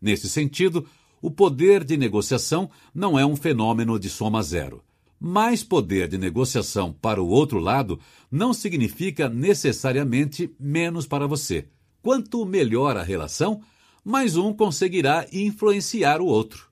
[0.00, 0.86] Nesse sentido,
[1.20, 4.82] o poder de negociação não é um fenômeno de soma zero.
[5.18, 7.98] Mais poder de negociação para o outro lado
[8.30, 11.66] não significa necessariamente menos para você.
[12.02, 13.62] Quanto melhor a relação,
[14.04, 16.68] mais um conseguirá influenciar o outro.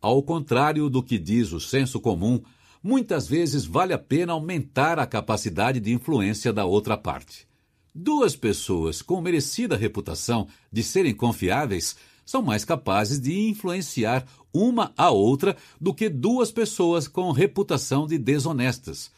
[0.00, 2.40] Ao contrário do que diz o senso comum,
[2.82, 7.46] muitas vezes vale a pena aumentar a capacidade de influência da outra parte.
[7.94, 15.10] Duas pessoas com merecida reputação de serem confiáveis são mais capazes de influenciar uma a
[15.10, 19.10] outra do que duas pessoas com reputação de desonestas.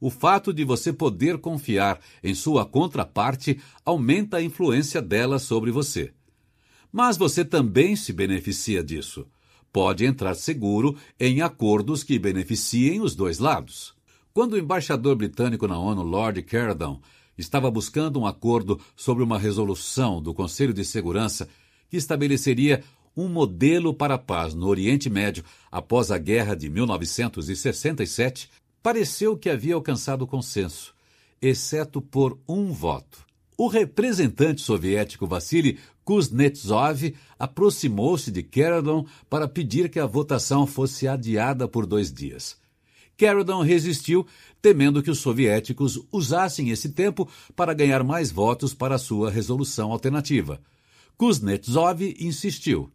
[0.00, 6.12] O fato de você poder confiar em sua contraparte aumenta a influência dela sobre você.
[6.92, 9.26] Mas você também se beneficia disso.
[9.72, 13.94] Pode entrar seguro em acordos que beneficiem os dois lados.
[14.34, 17.00] Quando o embaixador britânico na ONU, Lord Caradon,
[17.38, 21.48] estava buscando um acordo sobre uma resolução do Conselho de Segurança
[21.88, 22.84] que estabeleceria
[23.16, 28.50] um modelo para a paz no Oriente Médio após a guerra de 1967,
[28.82, 30.94] pareceu que havia alcançado consenso,
[31.40, 33.26] exceto por um voto.
[33.56, 41.68] O representante soviético Vassili Kuznetsov aproximou-se de Caradon para pedir que a votação fosse adiada
[41.68, 42.56] por dois dias.
[43.16, 44.26] Caradon resistiu,
[44.60, 50.60] temendo que os soviéticos usassem esse tempo para ganhar mais votos para sua resolução alternativa.
[51.16, 52.90] Kuznetsov insistiu.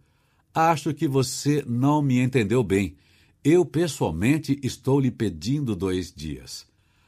[0.54, 2.98] Acho que você não me entendeu bem.
[3.44, 6.66] Eu, pessoalmente, estou lhe pedindo dois dias.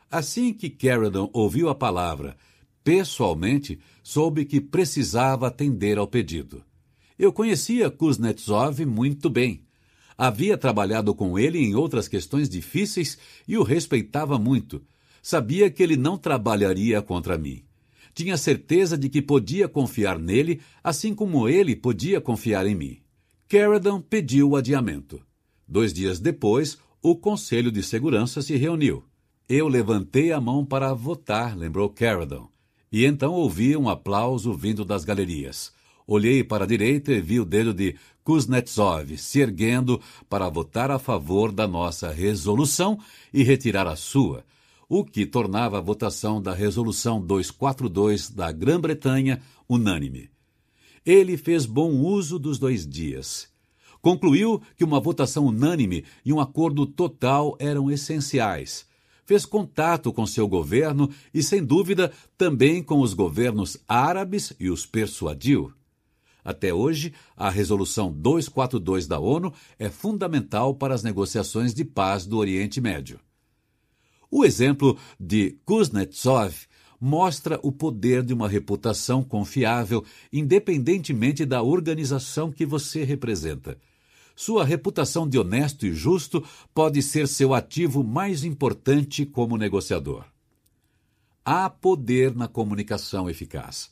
[0.10, 2.38] Assim que Caradon ouviu a palavra
[2.90, 6.64] pessoalmente, soube que precisava atender ao pedido.
[7.20, 9.62] Eu conhecia Kuznetsov muito bem.
[10.18, 13.16] Havia trabalhado com ele em outras questões difíceis
[13.48, 14.82] e o respeitava muito.
[15.22, 17.64] Sabia que ele não trabalharia contra mim.
[18.16, 22.98] Tinha certeza de que podia confiar nele, assim como ele podia confiar em mim.
[23.48, 25.22] Caradon pediu o adiamento.
[25.68, 29.04] Dois dias depois, o Conselho de Segurança se reuniu.
[29.48, 32.49] Eu levantei a mão para votar, lembrou Caradon,
[32.92, 35.72] e então ouvi um aplauso vindo das galerias.
[36.08, 40.98] Olhei para a direita e vi o dedo de Kuznetsov se erguendo para votar a
[40.98, 43.00] favor da nossa resolução
[43.34, 44.44] e retirar a sua,
[44.88, 50.32] o que tornava a votação da Resolução 242 da Grã-Bretanha unânime.
[51.06, 53.48] Ele fez bom uso dos dois dias.
[54.02, 58.89] Concluiu que uma votação unânime e um acordo total eram essenciais.
[59.29, 64.88] Fez contato com seu governo e, sem dúvida, também com os governos árabes e os
[64.88, 65.72] persuadiu.
[66.44, 72.40] Até hoje, a Resolução 242 da ONU é fundamental para as negociações de paz do
[72.40, 73.19] Oriente Médio.
[74.31, 76.56] O exemplo de Kuznetsov
[76.99, 83.78] mostra o poder de uma reputação confiável, independentemente da organização que você representa.
[84.42, 86.42] Sua reputação de honesto e justo
[86.74, 90.24] pode ser seu ativo mais importante como negociador.
[91.44, 93.92] Há poder na comunicação eficaz.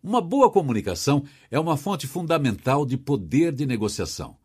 [0.00, 4.36] Uma boa comunicação é uma fonte fundamental de poder de negociação.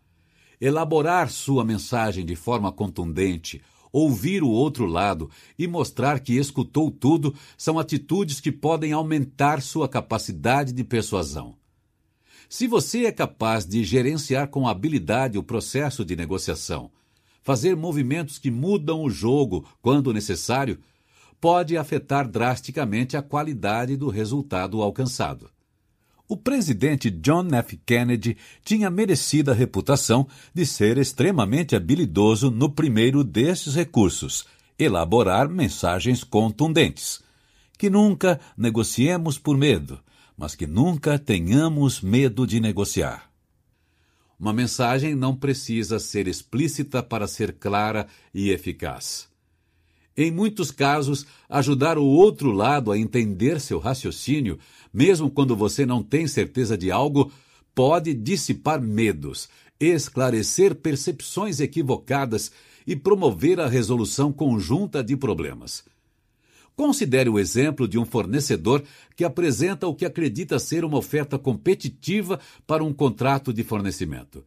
[0.59, 3.61] Elaborar sua mensagem de forma contundente,
[3.93, 5.29] ouvir o outro lado
[5.59, 11.59] e mostrar que escutou tudo são atitudes que podem aumentar sua capacidade de persuasão.
[12.49, 16.89] Se você é capaz de gerenciar com habilidade o processo de negociação,
[17.43, 20.79] fazer movimentos que mudam o jogo quando necessário,
[21.39, 25.47] pode afetar drasticamente a qualidade do resultado alcançado.
[26.27, 27.79] O presidente John F.
[27.85, 34.45] Kennedy tinha merecida reputação de ser extremamente habilidoso no primeiro desses recursos,
[34.77, 37.21] elaborar mensagens contundentes.
[37.77, 39.99] Que nunca negociemos por medo,
[40.39, 43.29] mas que nunca tenhamos medo de negociar.
[44.39, 49.27] Uma mensagem não precisa ser explícita para ser clara e eficaz.
[50.15, 54.57] Em muitos casos, ajudar o outro lado a entender seu raciocínio,
[54.93, 57.29] mesmo quando você não tem certeza de algo,
[57.75, 62.49] pode dissipar medos, esclarecer percepções equivocadas
[62.87, 65.83] e promover a resolução conjunta de problemas.
[66.79, 68.81] Considere o exemplo de um fornecedor
[69.13, 74.45] que apresenta o que acredita ser uma oferta competitiva para um contrato de fornecimento.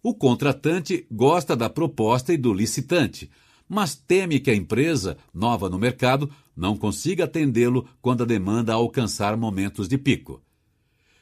[0.00, 3.28] O contratante gosta da proposta e do licitante,
[3.68, 9.36] mas teme que a empresa, nova no mercado, não consiga atendê-lo quando a demanda alcançar
[9.36, 10.40] momentos de pico.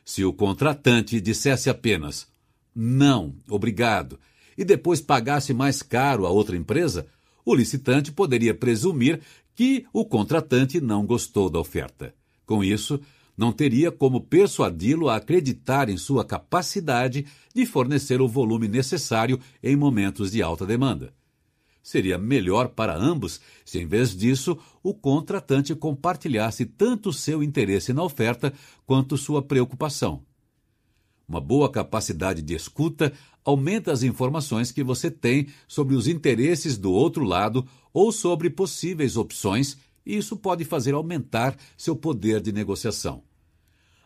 [0.05, 2.29] Se o contratante dissesse apenas
[2.75, 4.21] não, obrigado,
[4.59, 7.07] e depois pagasse mais caro a outra empresa,
[7.47, 9.23] o licitante poderia presumir
[9.61, 12.15] que o contratante não gostou da oferta.
[12.47, 12.99] Com isso,
[13.37, 19.77] não teria como persuadi-lo a acreditar em sua capacidade de fornecer o volume necessário em
[19.77, 21.13] momentos de alta demanda.
[21.83, 28.03] Seria melhor para ambos se, em vez disso, o contratante compartilhasse tanto seu interesse na
[28.03, 28.55] oferta
[28.87, 30.23] quanto sua preocupação.
[31.29, 33.13] Uma boa capacidade de escuta
[33.45, 39.17] aumenta as informações que você tem sobre os interesses do outro lado ou sobre possíveis
[39.17, 43.23] opções, e isso pode fazer aumentar seu poder de negociação.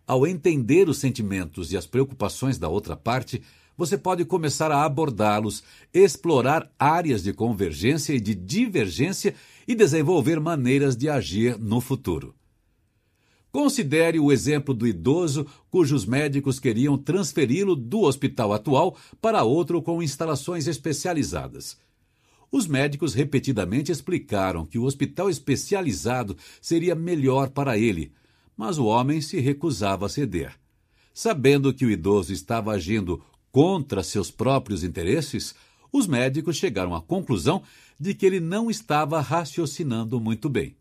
[0.07, 3.43] Ao entender os sentimentos e as preocupações da outra parte,
[3.77, 9.35] você pode começar a abordá-los, explorar áreas de convergência e de divergência
[9.67, 12.35] e desenvolver maneiras de agir no futuro.
[13.51, 20.03] Considere o exemplo do idoso cujos médicos queriam transferi-lo do hospital atual para outro com
[20.03, 21.77] instalações especializadas.
[22.57, 28.13] Os médicos repetidamente explicaram que o hospital especializado seria melhor para ele,
[28.57, 30.55] mas o homem se recusava a ceder.
[31.13, 33.21] Sabendo que o idoso estava agindo
[33.51, 35.53] contra seus próprios interesses,
[35.93, 37.61] os médicos chegaram à conclusão
[37.99, 40.77] de que ele não estava raciocinando muito bem.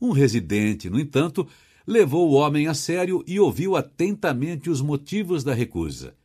[0.00, 1.46] Um residente, no entanto,
[1.86, 6.16] levou o homem a sério e ouviu atentamente os motivos da recusa.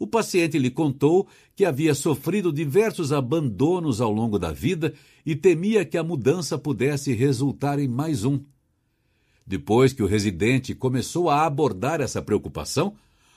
[0.00, 4.94] O paciente lhe contou que havia sofrido diversos abandonos ao longo da vida
[5.26, 8.42] e temia que a mudança pudesse resultar em mais um.
[9.46, 12.94] Depois que o residente começou a abordar essa preocupação,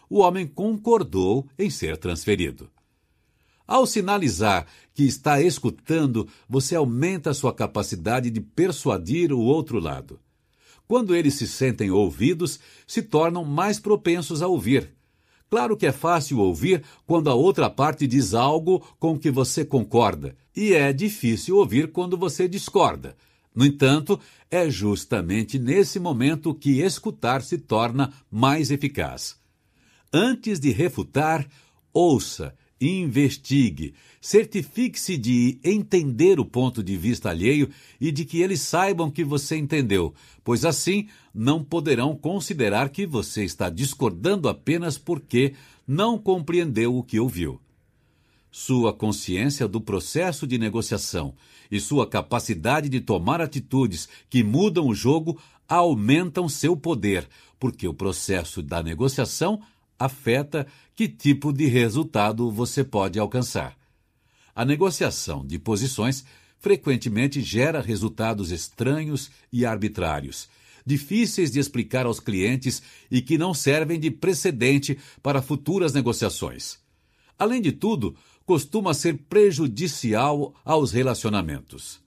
[0.09, 2.71] o homem concordou em ser transferido.
[3.67, 10.17] Ao sinalizar que está escutando, você aumenta sua capacidade de persuadir o outro lado.
[10.87, 14.92] Quando eles se sentem ouvidos, se tornam mais propensos a ouvir.
[15.53, 20.35] Claro que é fácil ouvir quando a outra parte diz algo com que você concorda,
[20.55, 23.15] e é difícil ouvir quando você discorda.
[23.53, 24.19] No entanto,
[24.49, 29.35] é justamente nesse momento que escutar se torna mais eficaz.
[30.11, 31.47] Antes de refutar,
[31.93, 39.09] ouça, investigue, certifique-se de entender o ponto de vista alheio e de que eles saibam
[39.09, 45.53] que você entendeu, pois assim não poderão considerar que você está discordando apenas porque
[45.87, 47.59] não compreendeu o que ouviu.
[48.51, 51.33] Sua consciência do processo de negociação
[51.71, 57.27] e sua capacidade de tomar atitudes que mudam o jogo aumentam seu poder,
[57.59, 59.59] porque o processo da negociação
[59.97, 63.77] afeta que tipo de resultado você pode alcançar.
[64.55, 66.23] A negociação de posições
[66.59, 70.47] frequentemente gera resultados estranhos e arbitrários,
[70.85, 76.77] difíceis de explicar aos clientes e que não servem de precedente para futuras negociações.
[77.37, 81.99] Além de tudo, costuma ser prejudicial aos relacionamentos.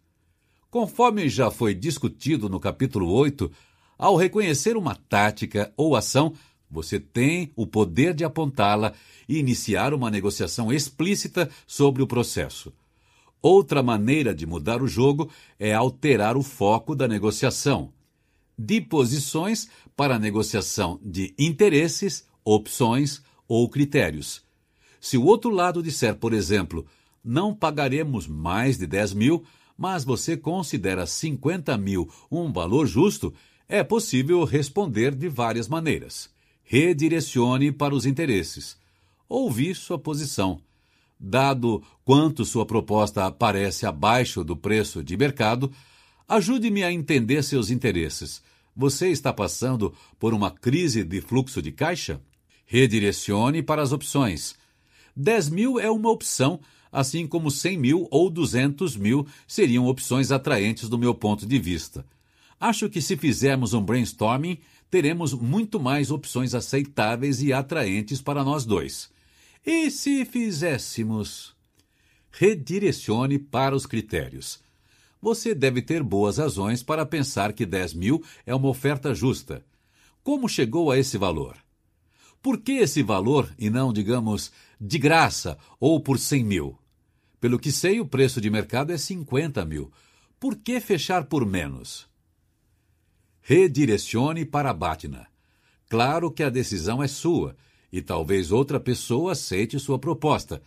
[0.70, 3.50] Conforme já foi discutido no capítulo 8,
[3.98, 6.34] ao reconhecer uma tática ou ação,
[6.70, 8.92] você tem o poder de apontá-la
[9.28, 12.72] e iniciar uma negociação explícita sobre o processo.
[13.40, 17.92] Outra maneira de mudar o jogo é alterar o foco da negociação.
[18.58, 24.42] De posições para negociação de interesses, opções ou critérios.
[25.00, 26.84] Se o outro lado disser, por exemplo,
[27.22, 29.44] não pagaremos mais de 10 mil,
[29.78, 33.32] mas você considera 50 mil um valor justo,
[33.68, 36.34] é possível responder de várias maneiras
[36.66, 38.76] redirecione para os interesses.
[39.28, 40.60] Ouvir sua posição.
[41.18, 45.72] Dado quanto sua proposta aparece abaixo do preço de mercado,
[46.28, 48.42] ajude-me a entender seus interesses.
[48.74, 52.20] Você está passando por uma crise de fluxo de caixa?
[52.66, 54.54] Redirecione para as opções.
[55.16, 56.60] 10 mil é uma opção,
[56.92, 62.04] assim como 100 mil ou 200 mil seriam opções atraentes do meu ponto de vista.
[62.58, 64.58] Acho que se fizermos um brainstorming,
[64.96, 69.10] teremos muito mais opções aceitáveis e atraentes para nós dois.
[69.62, 71.54] E se fizéssemos?
[72.30, 74.58] Redirecione para os critérios.
[75.20, 79.62] Você deve ter boas razões para pensar que 10 mil é uma oferta justa.
[80.24, 81.58] Como chegou a esse valor?
[82.40, 86.78] Por que esse valor e não, digamos, de graça ou por 100 mil?
[87.38, 89.92] Pelo que sei, o preço de mercado é 50 mil.
[90.40, 92.08] Por que fechar por menos?
[93.48, 95.28] Redirecione para Batna.
[95.88, 97.54] Claro que a decisão é sua
[97.92, 100.60] e talvez outra pessoa aceite sua proposta,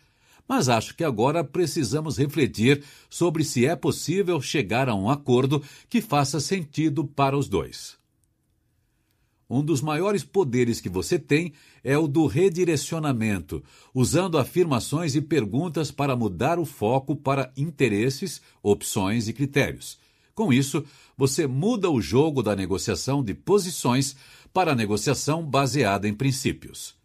[0.47, 5.99] mas acho que agora precisamos refletir sobre se é possível chegar a um acordo que
[5.99, 7.97] faça sentido para os dois.
[9.49, 11.51] Um dos maiores poderes que você tem
[11.83, 13.61] é o do redirecionamento,
[13.93, 19.99] usando afirmações e perguntas para mudar o foco para interesses, opções e critérios.
[20.39, 20.85] Com isso,
[21.17, 24.15] você muda o jogo da negociação de posições
[24.53, 26.95] para a negociação baseada em princípios.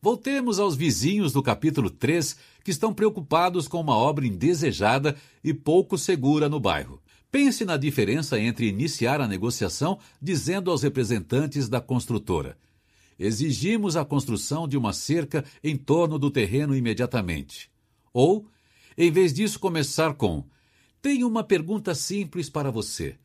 [0.00, 5.98] Voltemos aos vizinhos do capítulo 3 que estão preocupados com uma obra indesejada e pouco
[5.98, 6.98] segura no bairro.
[7.30, 12.56] Pense na diferença entre iniciar a negociação dizendo aos representantes da construtora:
[13.18, 17.70] exigimos a construção de uma cerca em torno do terreno imediatamente.
[18.14, 18.46] Ou,
[18.96, 20.42] em vez disso, começar com:
[21.00, 23.16] tenho uma pergunta simples para você.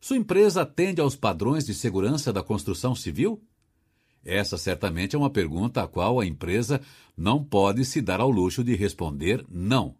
[0.00, 3.42] Sua empresa atende aos padrões de segurança da construção civil?
[4.24, 6.80] Essa certamente é uma pergunta a qual a empresa
[7.16, 9.94] não pode se dar ao luxo de responder não.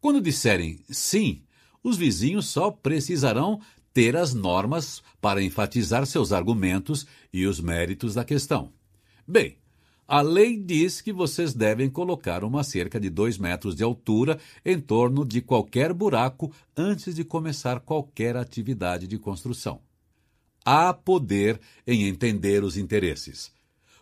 [0.00, 1.42] Quando disserem sim,
[1.82, 3.60] os vizinhos só precisarão
[3.92, 8.72] ter as normas para enfatizar seus argumentos e os méritos da questão.
[9.26, 9.58] Bem,
[10.08, 14.80] a lei diz que vocês devem colocar uma cerca de dois metros de altura em
[14.80, 19.82] torno de qualquer buraco antes de começar qualquer atividade de construção.
[20.64, 23.52] Há poder em entender os interesses.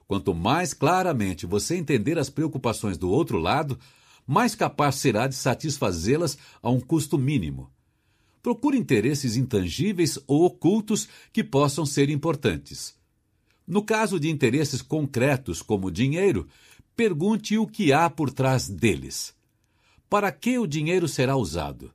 [0.06, 3.76] Quanto mais claramente você entender as preocupações do outro lado,
[4.24, 7.68] mais capaz será de satisfazê-las a um custo mínimo.
[8.40, 12.94] Procure interesses intangíveis ou ocultos que possam ser importantes.
[13.66, 16.46] No caso de interesses concretos, como dinheiro,
[16.94, 19.34] pergunte o que há por trás deles.
[20.08, 21.92] Para que o dinheiro será usado?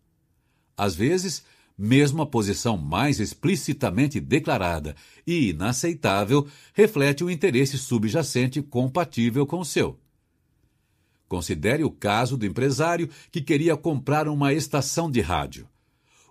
[0.75, 1.43] Às vezes,
[1.77, 9.65] mesmo a posição mais explicitamente declarada e inaceitável reflete um interesse subjacente compatível com o
[9.65, 9.97] seu.
[11.27, 15.67] Considere o caso do empresário que queria comprar uma estação de rádio.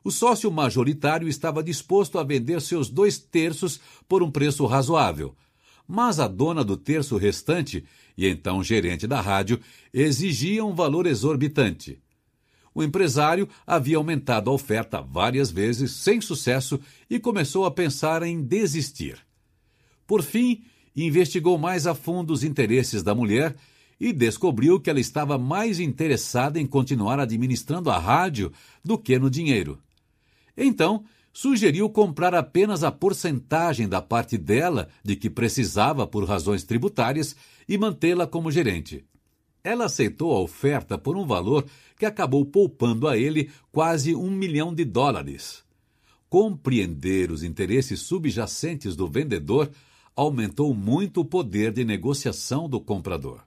[0.02, 5.36] O sócio majoritário estava disposto a vender seus dois terços por um preço razoável,
[5.86, 7.84] mas a dona do terço restante,
[8.16, 9.60] e então gerente da rádio,
[9.92, 11.98] exigia um valor exorbitante.
[12.74, 18.40] O empresário havia aumentado a oferta várias vezes, sem sucesso, e começou a pensar em
[18.40, 19.18] desistir.
[20.06, 20.62] Por fim,
[20.96, 23.54] investigou mais a fundo os interesses da mulher
[23.98, 28.50] e descobriu que ela estava mais interessada em continuar administrando a rádio
[28.82, 29.78] do que no dinheiro.
[30.62, 37.34] Então, sugeriu comprar apenas a porcentagem da parte dela de que precisava por razões tributárias
[37.66, 39.02] e mantê-la como gerente.
[39.64, 41.64] Ela aceitou a oferta por um valor
[41.98, 45.64] que acabou poupando a ele quase um milhão de dólares.
[46.28, 49.70] Compreender os interesses subjacentes do vendedor
[50.14, 53.42] aumentou muito o poder de negociação do comprador.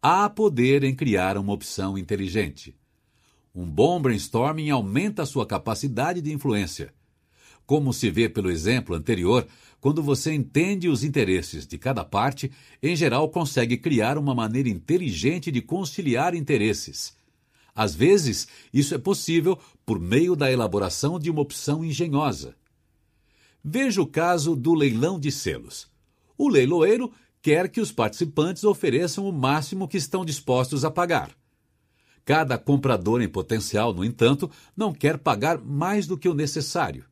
[0.00, 2.77] Há poder em criar uma opção inteligente.
[3.60, 6.94] Um bom brainstorming aumenta a sua capacidade de influência.
[7.66, 9.44] Como se vê pelo exemplo anterior,
[9.80, 15.50] quando você entende os interesses de cada parte, em geral consegue criar uma maneira inteligente
[15.50, 17.16] de conciliar interesses.
[17.74, 22.54] Às vezes, isso é possível por meio da elaboração de uma opção engenhosa.
[23.64, 25.88] Veja o caso do leilão de selos.
[26.38, 27.10] O leiloeiro
[27.42, 31.36] quer que os participantes ofereçam o máximo que estão dispostos a pagar.
[32.28, 37.06] Cada comprador em potencial, no entanto, não quer pagar mais do que o necessário.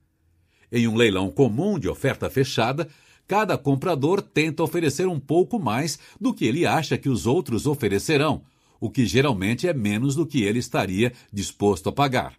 [0.71, 2.87] Em um leilão comum de oferta fechada,
[3.27, 8.43] cada comprador tenta oferecer um pouco mais do que ele acha que os outros oferecerão,
[8.79, 12.35] o que geralmente é menos do que ele estaria disposto a pagar.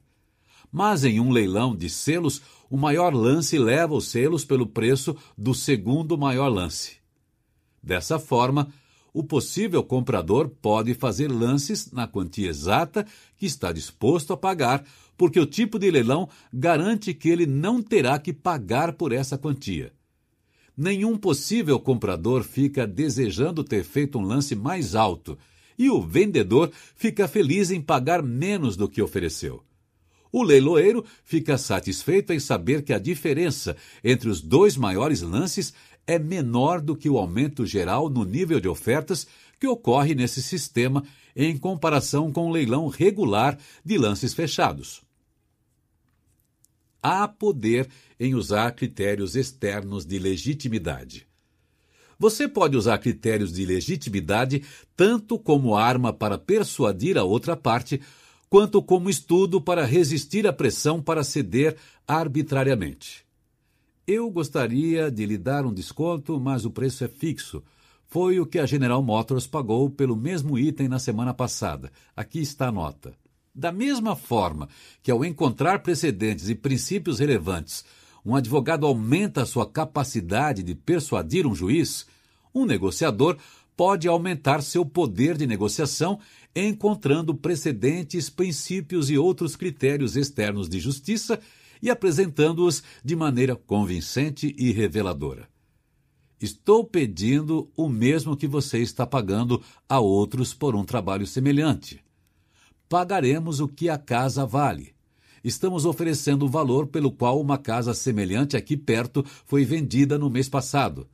[0.72, 5.56] Mas em um leilão de selos, o maior lance leva os selos pelo preço do
[5.56, 6.97] segundo maior lance.
[7.81, 8.72] Dessa forma,
[9.17, 13.03] o possível comprador pode fazer lances na quantia exata
[13.35, 14.85] que está disposto a pagar,
[15.17, 19.91] porque o tipo de leilão garante que ele não terá que pagar por essa quantia.
[20.77, 25.35] Nenhum possível comprador fica desejando ter feito um lance mais alto
[25.79, 29.63] e o vendedor fica feliz em pagar menos do que ofereceu.
[30.31, 35.73] O leiloeiro fica satisfeito em saber que a diferença entre os dois maiores lances
[36.07, 39.27] é menor do que o aumento geral no nível de ofertas
[39.59, 41.03] que ocorre nesse sistema
[41.35, 45.01] em comparação com o leilão regular de lances fechados.
[47.03, 51.27] Há poder em usar critérios externos de legitimidade.
[52.17, 54.63] Você pode usar critérios de legitimidade
[54.95, 58.01] tanto como arma para persuadir a outra parte,
[58.49, 63.26] quanto como estudo para resistir à pressão para ceder arbitrariamente.
[64.07, 67.61] Eu gostaria de lhe dar um desconto, mas o preço é fixo.
[68.06, 71.91] Foi o que a General Motors pagou pelo mesmo item na semana passada.
[72.15, 73.13] Aqui está a nota.
[73.53, 74.69] Da mesma forma
[75.03, 77.83] que, ao encontrar precedentes e princípios relevantes,
[78.25, 82.07] um advogado aumenta a sua capacidade de persuadir um juiz,
[82.56, 83.35] um negociador
[83.75, 86.17] pode aumentar seu poder de negociação
[86.56, 91.38] encontrando precedentes, princípios e outros critérios externos de justiça
[91.81, 95.47] e apresentando-os de maneira convincente e reveladora.
[96.40, 101.99] Estou pedindo o mesmo que você está pagando a outros por um trabalho semelhante.
[102.88, 104.93] Pagaremos o que a casa vale.
[105.43, 110.47] Estamos oferecendo o valor pelo qual uma casa semelhante aqui perto foi vendida no mês
[110.47, 111.08] passado.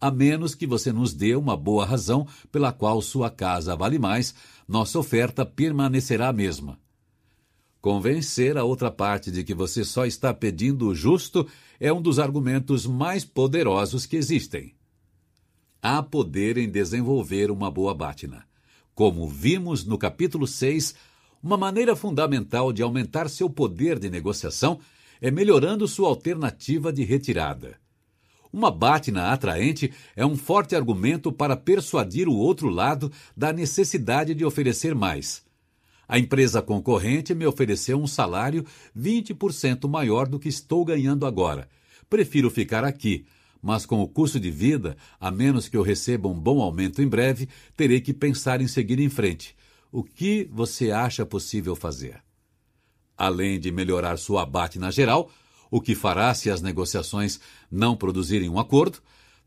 [0.00, 4.34] A menos que você nos dê uma boa razão pela qual sua casa vale mais,
[4.68, 6.78] nossa oferta permanecerá a mesma.
[7.80, 11.48] Convencer a outra parte de que você só está pedindo o justo
[11.78, 14.74] é um dos argumentos mais poderosos que existem.
[15.80, 18.44] Há poder em desenvolver uma boa bátina.
[18.94, 20.94] Como vimos no capítulo 6,
[21.42, 24.78] uma maneira fundamental de aumentar seu poder de negociação
[25.18, 27.78] é melhorando sua alternativa de retirada.
[28.52, 34.44] Uma bátina atraente é um forte argumento para persuadir o outro lado da necessidade de
[34.44, 35.48] oferecer mais
[36.10, 38.66] a empresa concorrente me ofereceu um salário
[38.98, 41.68] 20% maior do que estou ganhando agora.
[42.08, 43.24] Prefiro ficar aqui,
[43.62, 47.06] mas com o custo de vida, a menos que eu receba um bom aumento em
[47.06, 49.54] breve, terei que pensar em seguir em frente.
[49.92, 52.20] O que você acha possível fazer?
[53.16, 55.30] Além de melhorar sua abate na geral,
[55.70, 57.38] o que fará se as negociações
[57.70, 58.98] não produzirem um acordo,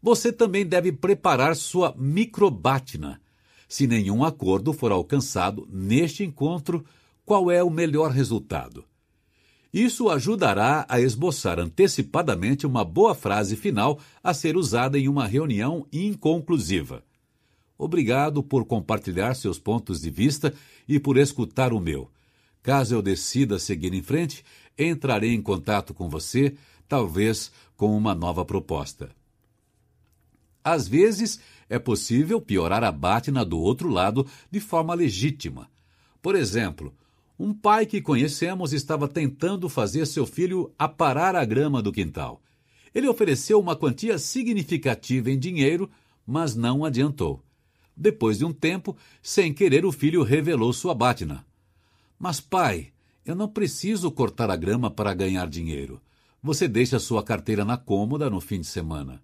[0.01, 3.19] você também deve preparar sua microbatina
[3.73, 6.85] se nenhum acordo for alcançado neste encontro,
[7.25, 8.85] qual é o melhor resultado.
[9.73, 15.87] Isso ajudará a esboçar antecipadamente uma boa frase final a ser usada em uma reunião
[15.91, 17.03] inconclusiva.
[17.75, 20.53] Obrigado por compartilhar seus pontos de vista
[20.87, 22.11] e por escutar o meu.
[22.61, 24.45] Caso eu decida seguir em frente,
[24.77, 26.53] entrarei em contato com você,
[26.87, 29.09] talvez com uma nova proposta.
[30.63, 31.39] Às vezes,
[31.73, 35.67] é possível piorar a bátina do outro lado de forma legítima.
[36.21, 36.93] Por exemplo,
[37.37, 42.39] um pai que conhecemos estava tentando fazer seu filho aparar a grama do quintal.
[42.93, 45.89] Ele ofereceu uma quantia significativa em dinheiro,
[46.27, 47.43] mas não adiantou.
[47.97, 51.43] Depois de um tempo, sem querer, o filho revelou sua bátina.
[52.19, 52.93] Mas, pai,
[53.25, 55.99] eu não preciso cortar a grama para ganhar dinheiro.
[56.39, 59.23] Você deixa sua carteira na cômoda no fim de semana.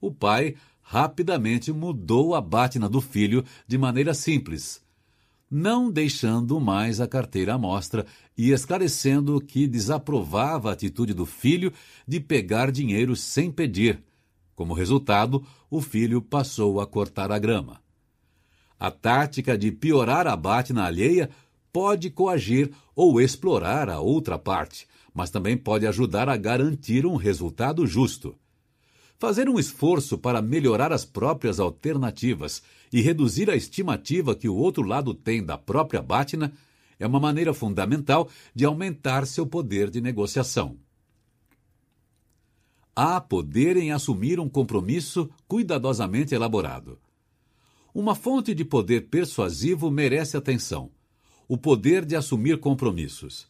[0.00, 0.56] O pai
[0.90, 4.84] rapidamente mudou a bátina do filho de maneira simples,
[5.48, 8.04] não deixando mais a carteira à mostra
[8.36, 11.72] e esclarecendo que desaprovava a atitude do filho
[12.08, 14.02] de pegar dinheiro sem pedir.
[14.56, 17.80] Como resultado, o filho passou a cortar a grama.
[18.76, 21.30] A tática de piorar a bátina alheia
[21.72, 27.86] pode coagir ou explorar a outra parte, mas também pode ajudar a garantir um resultado
[27.86, 28.36] justo.
[29.20, 34.82] Fazer um esforço para melhorar as próprias alternativas e reduzir a estimativa que o outro
[34.82, 36.54] lado tem da própria Bátina
[36.98, 40.78] é uma maneira fundamental de aumentar seu poder de negociação.
[42.96, 46.98] Há poder em assumir um compromisso cuidadosamente elaborado.
[47.92, 50.90] Uma fonte de poder persuasivo merece atenção:
[51.46, 53.49] o poder de assumir compromissos.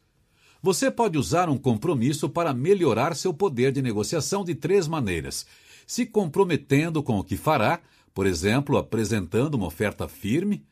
[0.63, 5.47] Você pode usar um compromisso para melhorar seu poder de negociação de três maneiras,
[5.87, 7.81] se comprometendo com o que fará,
[8.13, 10.63] por exemplo, apresentando uma oferta firme,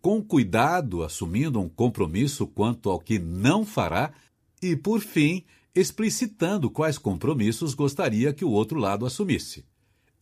[0.00, 4.12] com cuidado assumindo um compromisso quanto ao que não fará
[4.62, 5.44] e, por fim,
[5.74, 9.64] explicitando quais compromissos gostaria que o outro lado assumisse.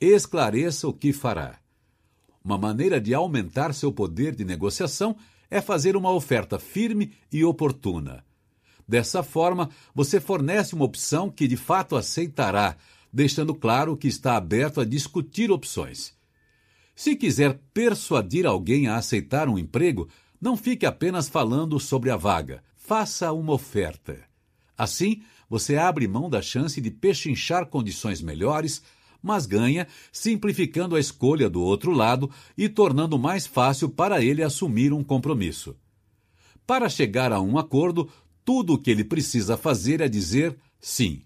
[0.01, 1.61] Esclareça o que fará.
[2.45, 5.17] Uma maneira de aumentar seu poder de negociação
[5.49, 8.25] é fazer uma oferta firme e oportuna
[8.87, 12.77] Dessa forma, você fornece uma opção que de fato aceitará,
[13.13, 16.15] deixando claro que está aberto a discutir opções.
[16.95, 20.09] Se quiser persuadir alguém a aceitar um emprego,
[20.41, 22.63] não fique apenas falando sobre a vaga.
[22.77, 24.19] Faça uma oferta.
[24.77, 28.83] Assim, você abre mão da chance de pechinchar condições melhores,
[29.23, 34.93] mas ganha simplificando a escolha do outro lado e tornando mais fácil para ele assumir
[34.93, 35.77] um compromisso.
[36.67, 38.09] Para chegar a um acordo,
[38.45, 41.23] tudo o que ele precisa fazer é dizer sim.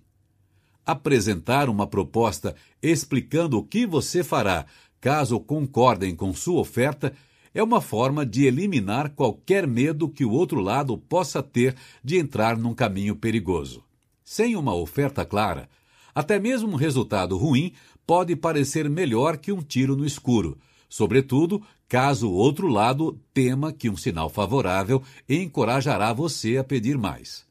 [0.84, 4.66] Apresentar uma proposta explicando o que você fará
[5.00, 7.12] caso concordem com sua oferta
[7.54, 12.56] é uma forma de eliminar qualquer medo que o outro lado possa ter de entrar
[12.56, 13.82] num caminho perigoso.
[14.22, 15.68] Sem uma oferta clara,
[16.16, 17.74] Até mesmo um resultado ruim
[18.06, 20.56] pode parecer melhor que um tiro no escuro,
[20.88, 27.46] sobretudo caso o outro lado tema que um sinal favorável encorajará você a pedir mais.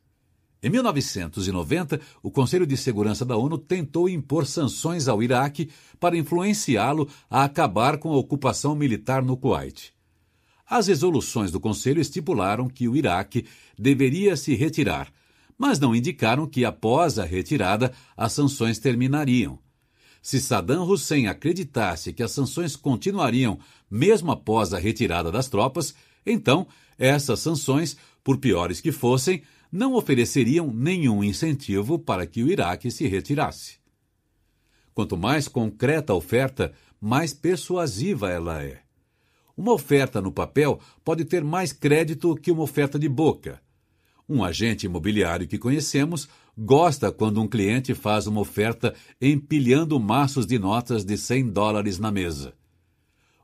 [0.62, 5.70] Em 1990, o Conselho de Segurança da ONU tentou impor sanções ao Iraque
[6.00, 9.94] para influenciá-lo a acabar com a ocupação militar no Kuwait.
[10.68, 13.46] As resoluções do Conselho estipularam que o Iraque
[13.78, 15.14] deveria se retirar,
[15.56, 19.60] mas não indicaram que após a retirada as sanções terminariam.
[20.26, 25.94] Se Saddam Hussein acreditasse que as sanções continuariam mesmo após a retirada das tropas,
[26.26, 26.66] então
[26.98, 33.06] essas sanções, por piores que fossem, não ofereceriam nenhum incentivo para que o Iraque se
[33.08, 33.78] retirasse.
[34.96, 38.82] Quanto mais concreta a oferta, mais persuasiva ela é.
[39.56, 43.62] Uma oferta no papel pode ter mais crédito que uma oferta de boca.
[44.28, 46.28] Um agente imobiliário que conhecemos
[46.58, 52.12] gosta quando um cliente faz uma oferta empilhando maços de notas de 100 dólares na
[52.12, 52.54] mesa.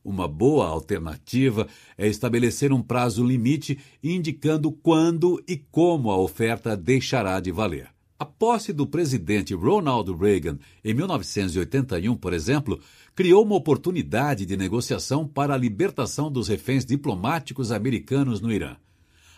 [0.03, 7.39] Uma boa alternativa é estabelecer um prazo limite indicando quando e como a oferta deixará
[7.39, 7.89] de valer.
[8.17, 12.79] A posse do presidente Ronald Reagan em 1981, por exemplo,
[13.15, 18.77] criou uma oportunidade de negociação para a libertação dos reféns diplomáticos americanos no Irã.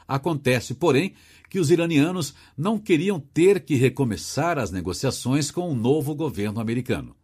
[0.08, 1.14] Acontece, porém,
[1.54, 7.16] que os iranianos não queriam ter que recomeçar as negociações com o novo governo americano.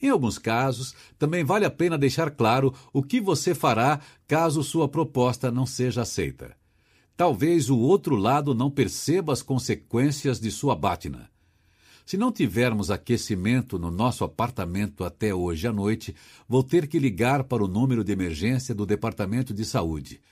[0.00, 4.88] Em alguns casos, também vale a pena deixar claro o que você fará caso sua
[4.88, 6.56] proposta não seja aceita.
[7.18, 11.30] Talvez o outro lado não perceba as consequências de sua bátina.
[12.06, 16.16] Se não tivermos aquecimento no nosso apartamento até hoje à noite,
[16.48, 20.22] vou ter que ligar para o número de emergência do Departamento de Saúde.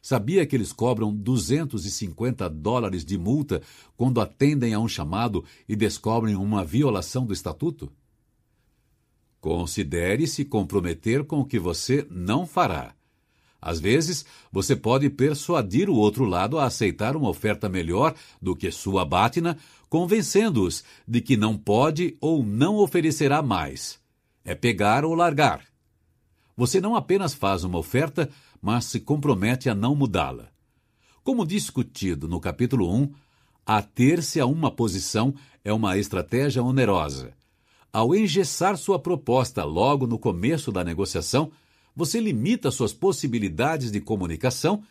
[0.00, 3.62] Sabia que eles cobram 250 dólares de multa
[3.96, 7.90] quando atendem a um chamado e descobrem uma violação do estatuto?
[9.40, 12.94] Considere se comprometer com o que você não fará.
[13.60, 18.70] Às vezes, você pode persuadir o outro lado a aceitar uma oferta melhor do que
[18.70, 23.98] sua bátina, convencendo-os de que não pode ou não oferecerá mais.
[24.44, 25.64] É pegar ou largar.
[26.56, 28.28] Você não apenas faz uma oferta,
[28.60, 30.48] mas se compromete a não mudá-la.
[31.22, 33.12] Como discutido no capítulo 1,
[33.66, 37.34] ater-se a uma posição é uma estratégia onerosa.
[37.92, 41.50] Ao engessar sua proposta logo no começo da negociação,
[41.94, 44.82] você limita suas possibilidades de comunicação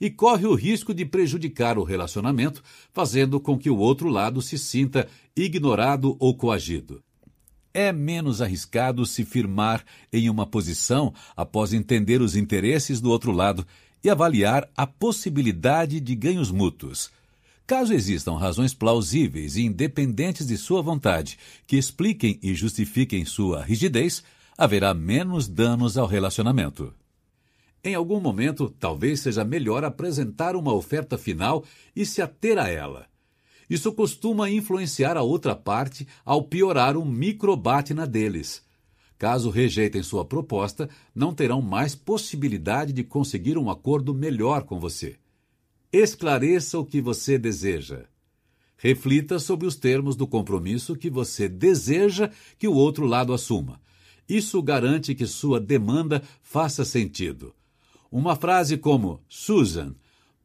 [0.00, 4.58] e corre o risco de prejudicar o relacionamento, fazendo com que o outro lado se
[4.58, 7.02] sinta ignorado ou coagido.
[7.78, 13.66] É menos arriscado se firmar em uma posição após entender os interesses do outro lado
[14.02, 17.10] e avaliar a possibilidade de ganhos mútuos.
[17.66, 24.24] Caso existam razões plausíveis e independentes de sua vontade que expliquem e justifiquem sua rigidez,
[24.56, 26.94] haverá menos danos ao relacionamento.
[27.84, 31.62] Em algum momento, talvez seja melhor apresentar uma oferta final
[31.94, 33.06] e se ater a ela.
[33.68, 38.64] Isso costuma influenciar a outra parte ao piorar um microbátina deles.
[39.18, 45.16] Caso rejeitem sua proposta, não terão mais possibilidade de conseguir um acordo melhor com você.
[45.92, 48.04] Esclareça o que você deseja.
[48.76, 53.80] Reflita sobre os termos do compromisso que você deseja que o outro lado assuma.
[54.28, 57.54] Isso garante que sua demanda faça sentido.
[58.10, 59.94] Uma frase como: Susan,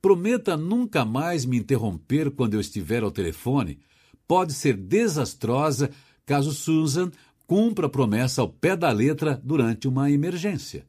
[0.01, 3.80] prometa nunca mais me interromper quando eu estiver ao telefone,
[4.28, 5.92] pode ser desastrosa
[6.26, 7.12] caso Susan
[7.46, 10.85] cumpra a promessa ao pé da letra durante uma emergência.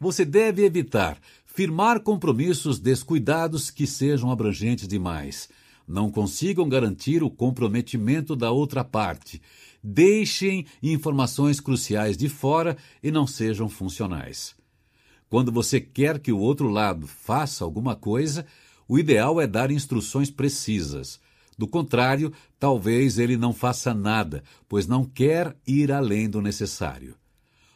[0.00, 5.48] Você deve evitar firmar compromissos descuidados que sejam abrangentes demais.
[5.86, 9.40] Não consigam garantir o comprometimento da outra parte.
[9.82, 14.56] Deixem informações cruciais de fora e não sejam funcionais.
[15.34, 18.46] Quando você quer que o outro lado faça alguma coisa,
[18.86, 21.18] o ideal é dar instruções precisas.
[21.58, 27.16] Do contrário, talvez ele não faça nada, pois não quer ir além do necessário.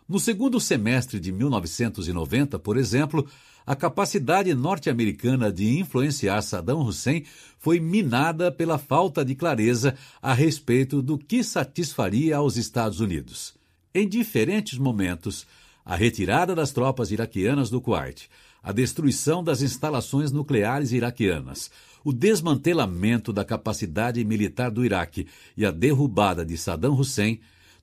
[0.08, 3.26] No segundo semestre de 1990, por exemplo,
[3.66, 7.24] a capacidade norte-americana de influenciar Saddam Hussein
[7.58, 13.52] foi minada pela falta de clareza a respeito do que satisfaria aos Estados Unidos.
[13.92, 15.44] Em diferentes momentos,
[15.88, 18.28] a retirada das tropas iraquianas do Kuwait,
[18.62, 21.70] a destruição das instalações nucleares iraquianas,
[22.04, 27.40] o desmantelamento da capacidade militar do Iraque e a derrubada de Saddam Hussein,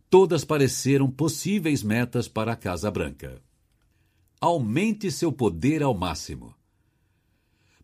[0.10, 3.42] todas pareceram possíveis metas para a Casa Branca
[4.40, 6.54] aumente seu poder ao máximo.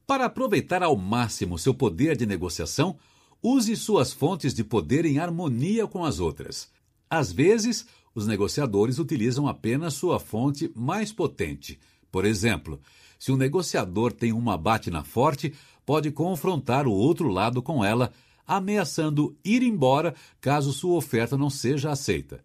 [0.05, 2.99] Para aproveitar ao máximo seu poder de negociação,
[3.43, 6.69] Use suas fontes de poder em harmonia com as outras.
[7.09, 11.79] Às vezes, os negociadores utilizam apenas sua fonte mais potente.
[12.11, 12.79] Por exemplo,
[13.17, 15.53] se um negociador tem uma batina forte,
[15.85, 18.11] pode confrontar o outro lado com ela,
[18.45, 22.43] ameaçando ir embora caso sua oferta não seja aceita.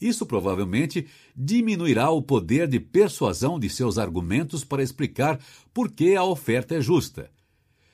[0.00, 1.06] Isso provavelmente
[1.36, 5.38] diminuirá o poder de persuasão de seus argumentos para explicar
[5.72, 7.30] por que a oferta é justa.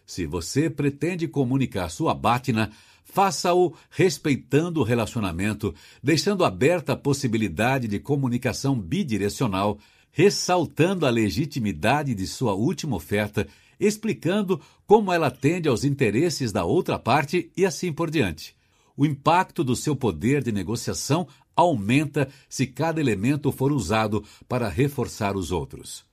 [0.07, 2.73] Se você pretende comunicar sua bátina,
[3.13, 9.79] faça-o respeitando o relacionamento, deixando aberta a possibilidade de comunicação bidirecional,
[10.13, 13.47] ressaltando a legitimidade de sua última oferta,
[13.79, 18.55] explicando como ela atende aos interesses da outra parte e assim por diante.
[18.97, 21.27] O impacto do seu poder de negociação
[21.57, 26.05] aumenta se cada elemento for usado para reforçar os outros.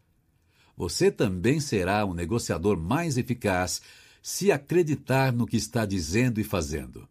[0.75, 3.81] Você também será um negociador mais eficaz
[4.29, 7.07] se acreditar no que está dizendo e fazendo.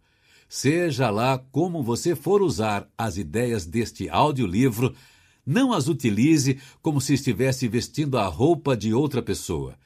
[0.47, 4.95] Seja lá como você for usar as ideias deste audiolivro,
[5.45, 9.79] não as utilize como se estivesse vestindo a roupa de outra pessoa.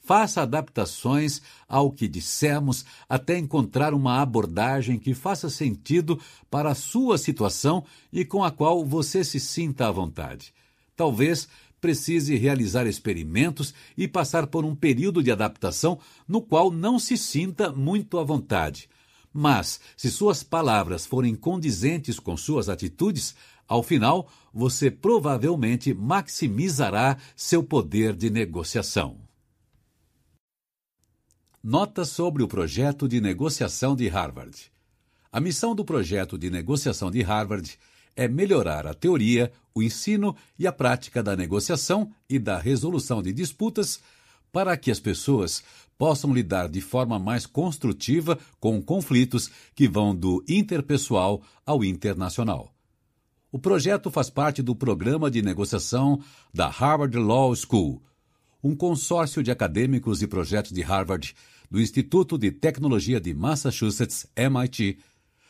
[0.00, 6.16] Faça adaptações ao que dissemos até encontrar uma abordagem que faça sentido
[6.48, 10.54] para a sua situação e com a qual você se sinta à vontade.
[10.94, 11.48] Talvez
[11.80, 17.70] precise realizar experimentos e passar por um período de adaptação no qual não se sinta
[17.72, 18.88] muito à vontade.
[19.32, 23.34] Mas, se suas palavras forem condizentes com suas atitudes,
[23.66, 29.20] ao final você provavelmente maximizará seu poder de negociação.
[31.62, 34.72] Nota sobre o projeto de negociação de Harvard.
[35.30, 37.78] A missão do projeto de negociação de Harvard
[38.18, 43.32] é melhorar a teoria, o ensino e a prática da negociação e da resolução de
[43.32, 44.00] disputas
[44.50, 45.62] para que as pessoas
[45.96, 52.74] possam lidar de forma mais construtiva com conflitos que vão do interpessoal ao internacional.
[53.52, 56.20] O projeto faz parte do programa de negociação
[56.52, 58.02] da Harvard Law School,
[58.62, 61.36] um consórcio de acadêmicos e projetos de Harvard,
[61.70, 64.98] do Instituto de Tecnologia de Massachusetts, MIT,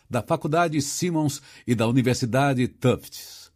[0.08, 3.50] da Faculdade Simmons e da Universidade Tufts.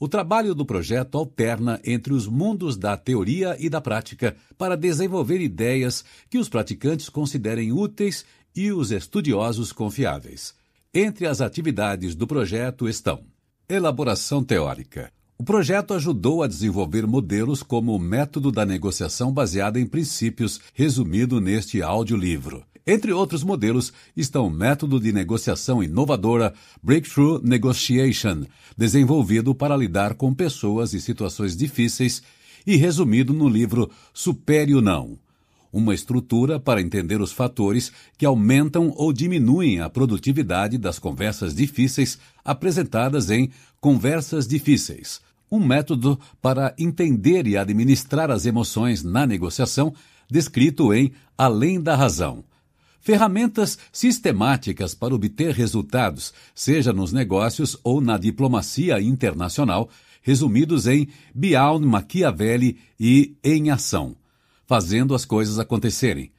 [0.00, 5.40] O trabalho do projeto alterna entre os mundos da teoria e da prática para desenvolver
[5.40, 10.54] ideias que os praticantes considerem úteis e os estudiosos confiáveis.
[10.94, 13.24] Entre as atividades do projeto estão
[13.68, 15.12] Elaboração teórica.
[15.36, 21.40] O projeto ajudou a desenvolver modelos como o método da negociação baseado em princípios, resumido
[21.40, 22.64] neste audiolivro.
[22.90, 28.44] Entre outros modelos estão o método de negociação inovadora Breakthrough Negotiation,
[28.78, 32.22] desenvolvido para lidar com pessoas e situações difíceis
[32.66, 35.18] e resumido no livro Supere o Não
[35.70, 42.18] uma estrutura para entender os fatores que aumentam ou diminuem a produtividade das conversas difíceis
[42.42, 49.92] apresentadas em Conversas Difíceis, um método para entender e administrar as emoções na negociação,
[50.30, 52.47] descrito em Além da Razão.
[53.08, 59.88] Ferramentas sistemáticas para obter resultados, seja nos negócios ou na diplomacia internacional,
[60.20, 64.14] resumidos em Beyond Machiavelli e Em Ação
[64.66, 66.30] fazendo as coisas acontecerem,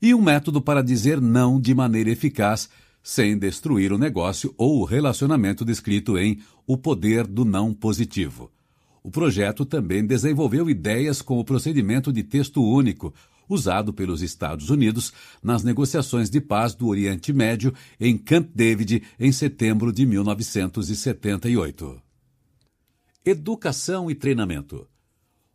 [0.00, 2.70] e um método para dizer não de maneira eficaz,
[3.02, 8.48] sem destruir o negócio ou o relacionamento descrito em O Poder do Não Positivo.
[9.02, 13.12] O projeto também desenvolveu ideias com o procedimento de texto único,
[13.48, 19.32] usado pelos Estados Unidos nas negociações de paz do Oriente Médio em Camp David em
[19.32, 22.00] setembro de 1978.
[23.24, 24.86] Educação e treinamento.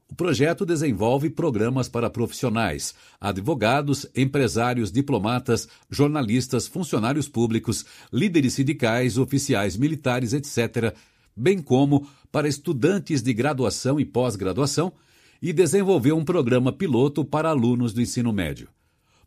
[0.09, 9.75] O projeto desenvolve programas para profissionais, advogados, empresários, diplomatas, jornalistas, funcionários públicos, líderes sindicais, oficiais
[9.75, 10.95] militares, etc.,
[11.35, 14.93] bem como para estudantes de graduação e pós-graduação,
[15.41, 18.69] e desenvolveu um programa piloto para alunos do ensino médio.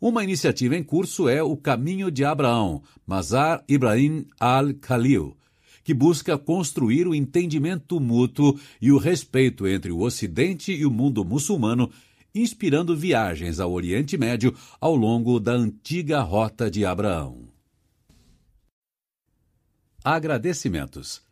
[0.00, 5.36] Uma iniciativa em curso é o Caminho de Abraão, Mazar Ibrahim al-Khalil,
[5.82, 11.24] que busca construir o entendimento mútuo e o respeito entre o Ocidente e o mundo
[11.24, 11.90] muçulmano,
[12.32, 17.48] inspirando viagens ao Oriente Médio ao longo da antiga Rota de Abraão.
[20.04, 21.27] Agradecimentos.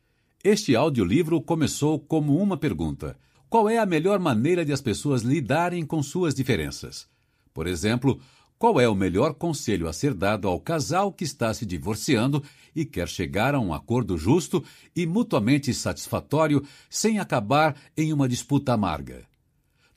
[0.49, 3.19] Este audiolivro começou como uma pergunta:
[3.51, 7.09] qual é a melhor maneira de as pessoas lidarem com suas diferenças?
[7.53, 8.21] Por exemplo,
[8.57, 12.45] qual é o melhor conselho a ser dado ao casal que está se divorciando
[12.77, 14.63] e quer chegar a um acordo justo
[14.95, 19.25] e mutuamente satisfatório sem acabar em uma disputa amarga?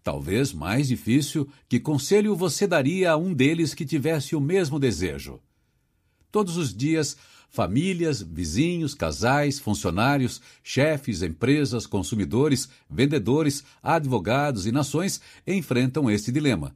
[0.02, 5.40] Talvez mais difícil, que conselho você daria a um deles que tivesse o mesmo desejo?
[6.32, 7.16] Todos os dias,
[7.50, 16.76] famílias, vizinhos, casais, funcionários, chefes, empresas, consumidores, vendedores, advogados e nações enfrentam esse dilema.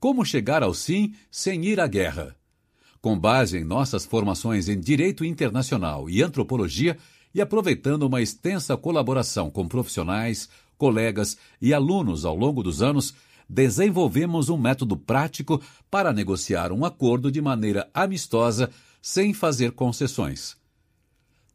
[0.00, 2.36] Como chegar ao sim sem ir à guerra?
[3.00, 6.96] Com base em nossas formações em direito internacional e antropologia,
[7.34, 13.14] e aproveitando uma extensa colaboração com profissionais, colegas e alunos ao longo dos anos,
[13.48, 18.70] desenvolvemos um método prático para negociar um acordo de maneira amistosa,
[19.00, 20.56] sem fazer concessões.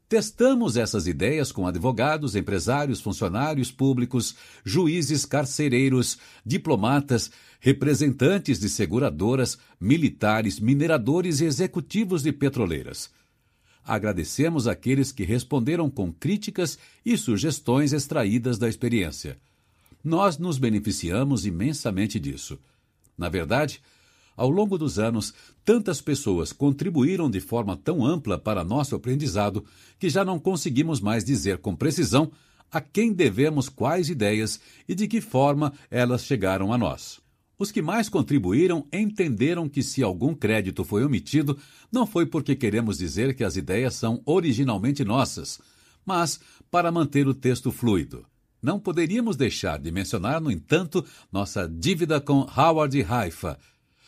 [0.08, 10.60] Testamos essas ideias com advogados, empresários, funcionários públicos, juízes carcereiros, diplomatas, representantes de seguradoras, militares,
[10.60, 13.10] mineradores e executivos de petroleiras.
[13.84, 19.40] Agradecemos aqueles que responderam com críticas e sugestões extraídas da experiência.
[20.04, 22.60] Nós nos beneficiamos imensamente disso.
[23.18, 23.82] Na verdade,
[24.36, 25.34] ao longo dos anos,
[25.64, 29.64] tantas pessoas contribuíram de forma tão ampla para nosso aprendizado
[30.00, 32.32] que já não conseguimos mais dizer com precisão
[32.72, 37.22] a quem devemos quais ideias e de que forma elas chegaram a nós.
[37.58, 41.58] Os que mais contribuíram entenderam que se algum crédito foi omitido,
[41.92, 45.62] não foi porque queremos dizer que as ideias são originalmente nossas,
[46.04, 46.40] mas
[46.72, 48.26] para manter o texto fluido.
[48.62, 53.60] Não poderíamos deixar de mencionar, no entanto, nossa dívida com Howard Haifa.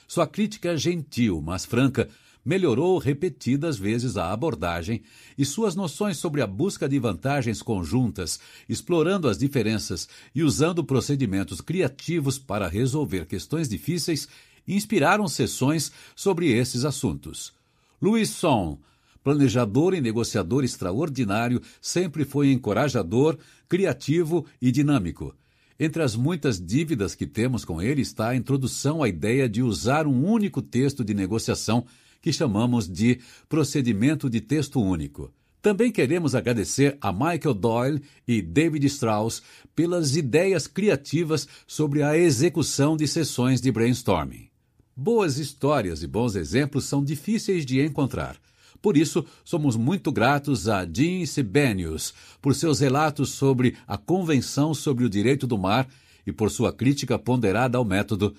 [0.07, 2.09] Sua crítica gentil, mas franca,
[2.45, 5.01] melhorou repetidas vezes a abordagem
[5.35, 8.39] e suas noções sobre a busca de vantagens conjuntas,
[8.69, 14.27] explorando as diferenças e usando procedimentos criativos para resolver questões difíceis,
[14.67, 17.51] inspiraram sessões sobre esses assuntos.
[17.99, 18.79] Louis Son,
[19.23, 25.35] planejador e negociador extraordinário, sempre foi encorajador, criativo e dinâmico.
[25.77, 30.07] Entre as muitas dívidas que temos com ele está a introdução à ideia de usar
[30.07, 31.85] um único texto de negociação
[32.21, 35.33] que chamamos de procedimento de texto único.
[35.61, 39.41] Também queremos agradecer a Michael Doyle e David Strauss
[39.75, 44.47] pelas ideias criativas sobre a execução de sessões de brainstorming.
[44.95, 48.37] Boas histórias e bons exemplos são difíceis de encontrar.
[48.85, 55.03] Por isso, somos muito gratos a Jean Sibenius por seus relatos sobre a Convenção sobre
[55.03, 55.87] o Direito do Mar
[56.23, 58.35] e por sua crítica ponderada ao método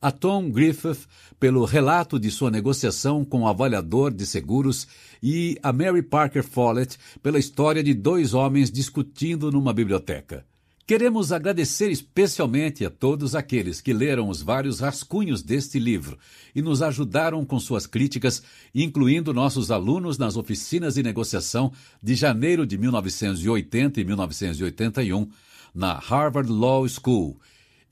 [0.00, 1.06] a Tom Griffith
[1.38, 4.88] pelo relato de sua negociação com o avaliador de seguros
[5.22, 10.46] e a Mary Parker Follett pela história de dois homens discutindo numa biblioteca.
[10.90, 16.18] Queremos agradecer especialmente a todos aqueles que leram os vários rascunhos deste livro
[16.52, 18.42] e nos ajudaram com suas críticas,
[18.74, 25.30] incluindo nossos alunos nas oficinas de negociação de janeiro de 1980 e 1981
[25.72, 27.40] na Harvard Law School,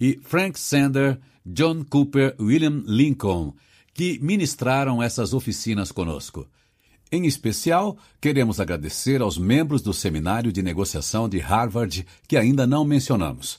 [0.00, 3.54] e Frank Sander John Cooper William Lincoln,
[3.94, 6.48] que ministraram essas oficinas conosco.
[7.10, 12.84] Em especial, queremos agradecer aos membros do Seminário de Negociação de Harvard que ainda não
[12.84, 13.58] mencionamos.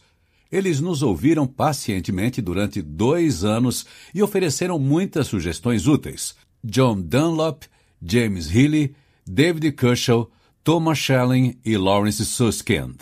[0.51, 6.35] Eles nos ouviram pacientemente durante dois anos e ofereceram muitas sugestões úteis.
[6.63, 7.63] John Dunlop,
[8.01, 10.29] James Healy, David Cushel,
[10.63, 12.97] Thomas Schelling e Lawrence Susskind.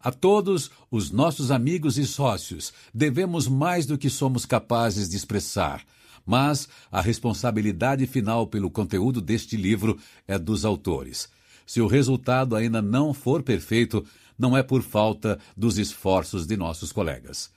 [0.00, 5.84] A todos os nossos amigos e sócios devemos mais do que somos capazes de expressar,
[6.28, 11.26] Mas a responsabilidade final pelo conteúdo deste livro é dos autores.
[11.64, 14.04] Se o resultado ainda não for perfeito,
[14.38, 17.50] não é por falta dos esforços de nossos colegas.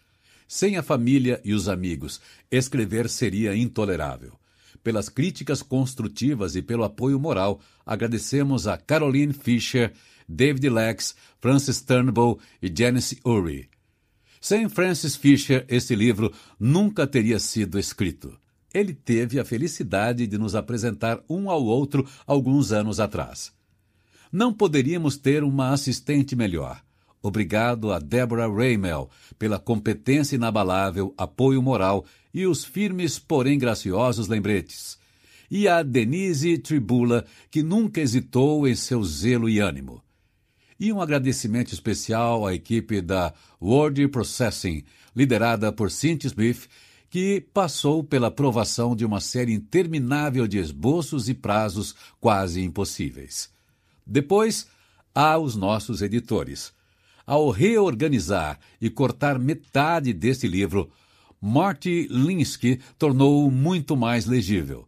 [0.47, 4.39] Sem a família e os amigos, escrever seria intolerável.
[4.81, 9.91] Pelas críticas construtivas e pelo apoio moral, agradecemos a Caroline Fisher,
[10.25, 13.67] David Lex, Francis Turnbull e Janice Urey.
[14.39, 18.39] Sem Francis Fisher, esse livro nunca teria sido escrito.
[18.73, 23.51] Ele teve a felicidade de nos apresentar um ao outro alguns anos atrás.
[24.31, 26.81] Não poderíamos ter uma assistente melhor.
[27.21, 34.97] Obrigado a Deborah Raymel pela competência inabalável, apoio moral e os firmes, porém graciosos lembretes.
[35.49, 40.01] E a Denise Tribula, que nunca hesitou em seu zelo e ânimo.
[40.79, 44.83] E um agradecimento especial à equipe da Word Processing,
[45.15, 46.67] liderada por Cynthia Smith,
[47.11, 53.51] que passou pela aprovação de uma série interminável de esboços e prazos quase impossíveis.
[54.03, 54.65] Depois,
[55.13, 56.73] há os nossos editores
[57.25, 60.91] ao reorganizar e cortar metade deste livro,
[61.39, 64.87] Marty Linsky tornou-o muito mais legível.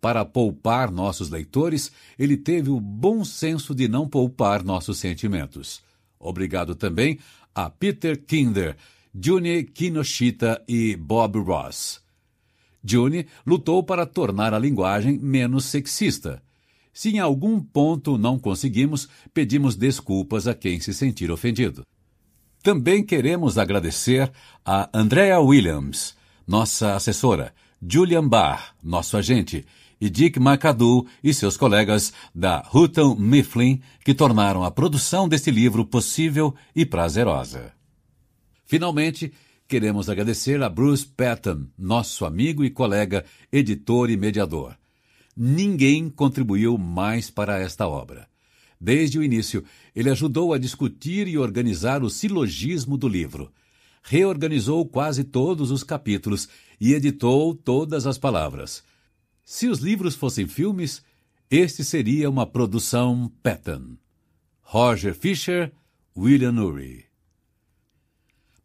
[0.00, 5.82] Para poupar nossos leitores, ele teve o bom senso de não poupar nossos sentimentos.
[6.18, 7.18] Obrigado também
[7.54, 8.76] a Peter Kinder,
[9.16, 12.00] Juni Kinoshita e Bob Ross.
[12.82, 16.42] Juni lutou para tornar a linguagem menos sexista.
[16.92, 21.86] Se em algum ponto não conseguimos, pedimos desculpas a quem se sentir ofendido.
[22.60, 24.32] Também queremos agradecer
[24.64, 29.64] a Andrea Williams, nossa assessora, Julian Barr, nosso agente,
[30.00, 35.84] e Dick McAdoo e seus colegas da Houghton Mifflin, que tornaram a produção deste livro
[35.84, 37.73] possível e prazerosa.
[38.64, 39.32] Finalmente,
[39.68, 44.76] queremos agradecer a Bruce Patton, nosso amigo e colega, editor e mediador.
[45.36, 48.28] Ninguém contribuiu mais para esta obra.
[48.80, 49.64] Desde o início,
[49.94, 53.52] ele ajudou a discutir e organizar o silogismo do livro.
[54.02, 56.48] Reorganizou quase todos os capítulos
[56.80, 58.84] e editou todas as palavras.
[59.44, 61.02] Se os livros fossem filmes,
[61.50, 63.96] este seria uma produção Patton.
[64.62, 65.72] Roger Fisher,
[66.16, 67.13] William Ury.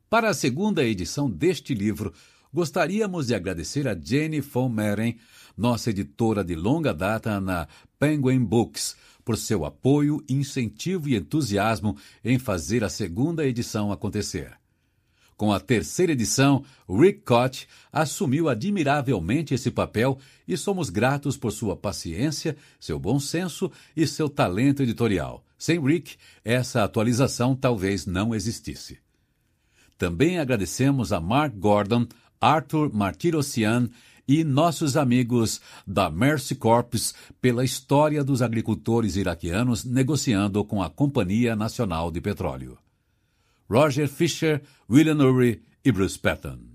[0.09, 2.11] Para a segunda edição deste livro,
[2.51, 5.19] gostaríamos de agradecer a Jenny von Meren,
[5.55, 7.67] nossa editora de longa data na
[7.99, 14.51] Penguin Books, por seu apoio, incentivo e entusiasmo em fazer a segunda edição acontecer.
[15.37, 21.77] Com a terceira edição, Rick Koch assumiu admiravelmente esse papel e somos gratos por sua
[21.77, 25.45] paciência, seu bom senso e seu talento editorial.
[25.55, 28.97] Sem Rick, essa atualização talvez não existisse.
[29.99, 32.07] Também agradecemos a Mark Gordon,
[32.39, 33.89] Arthur Martirosian
[34.25, 41.53] e nossos amigos da Mercy Corps pela história dos agricultores iraquianos negociando com a Companhia
[41.53, 42.77] Nacional de Petróleo.
[43.69, 46.68] Roger Fisher, William Ury e Bruce Patton.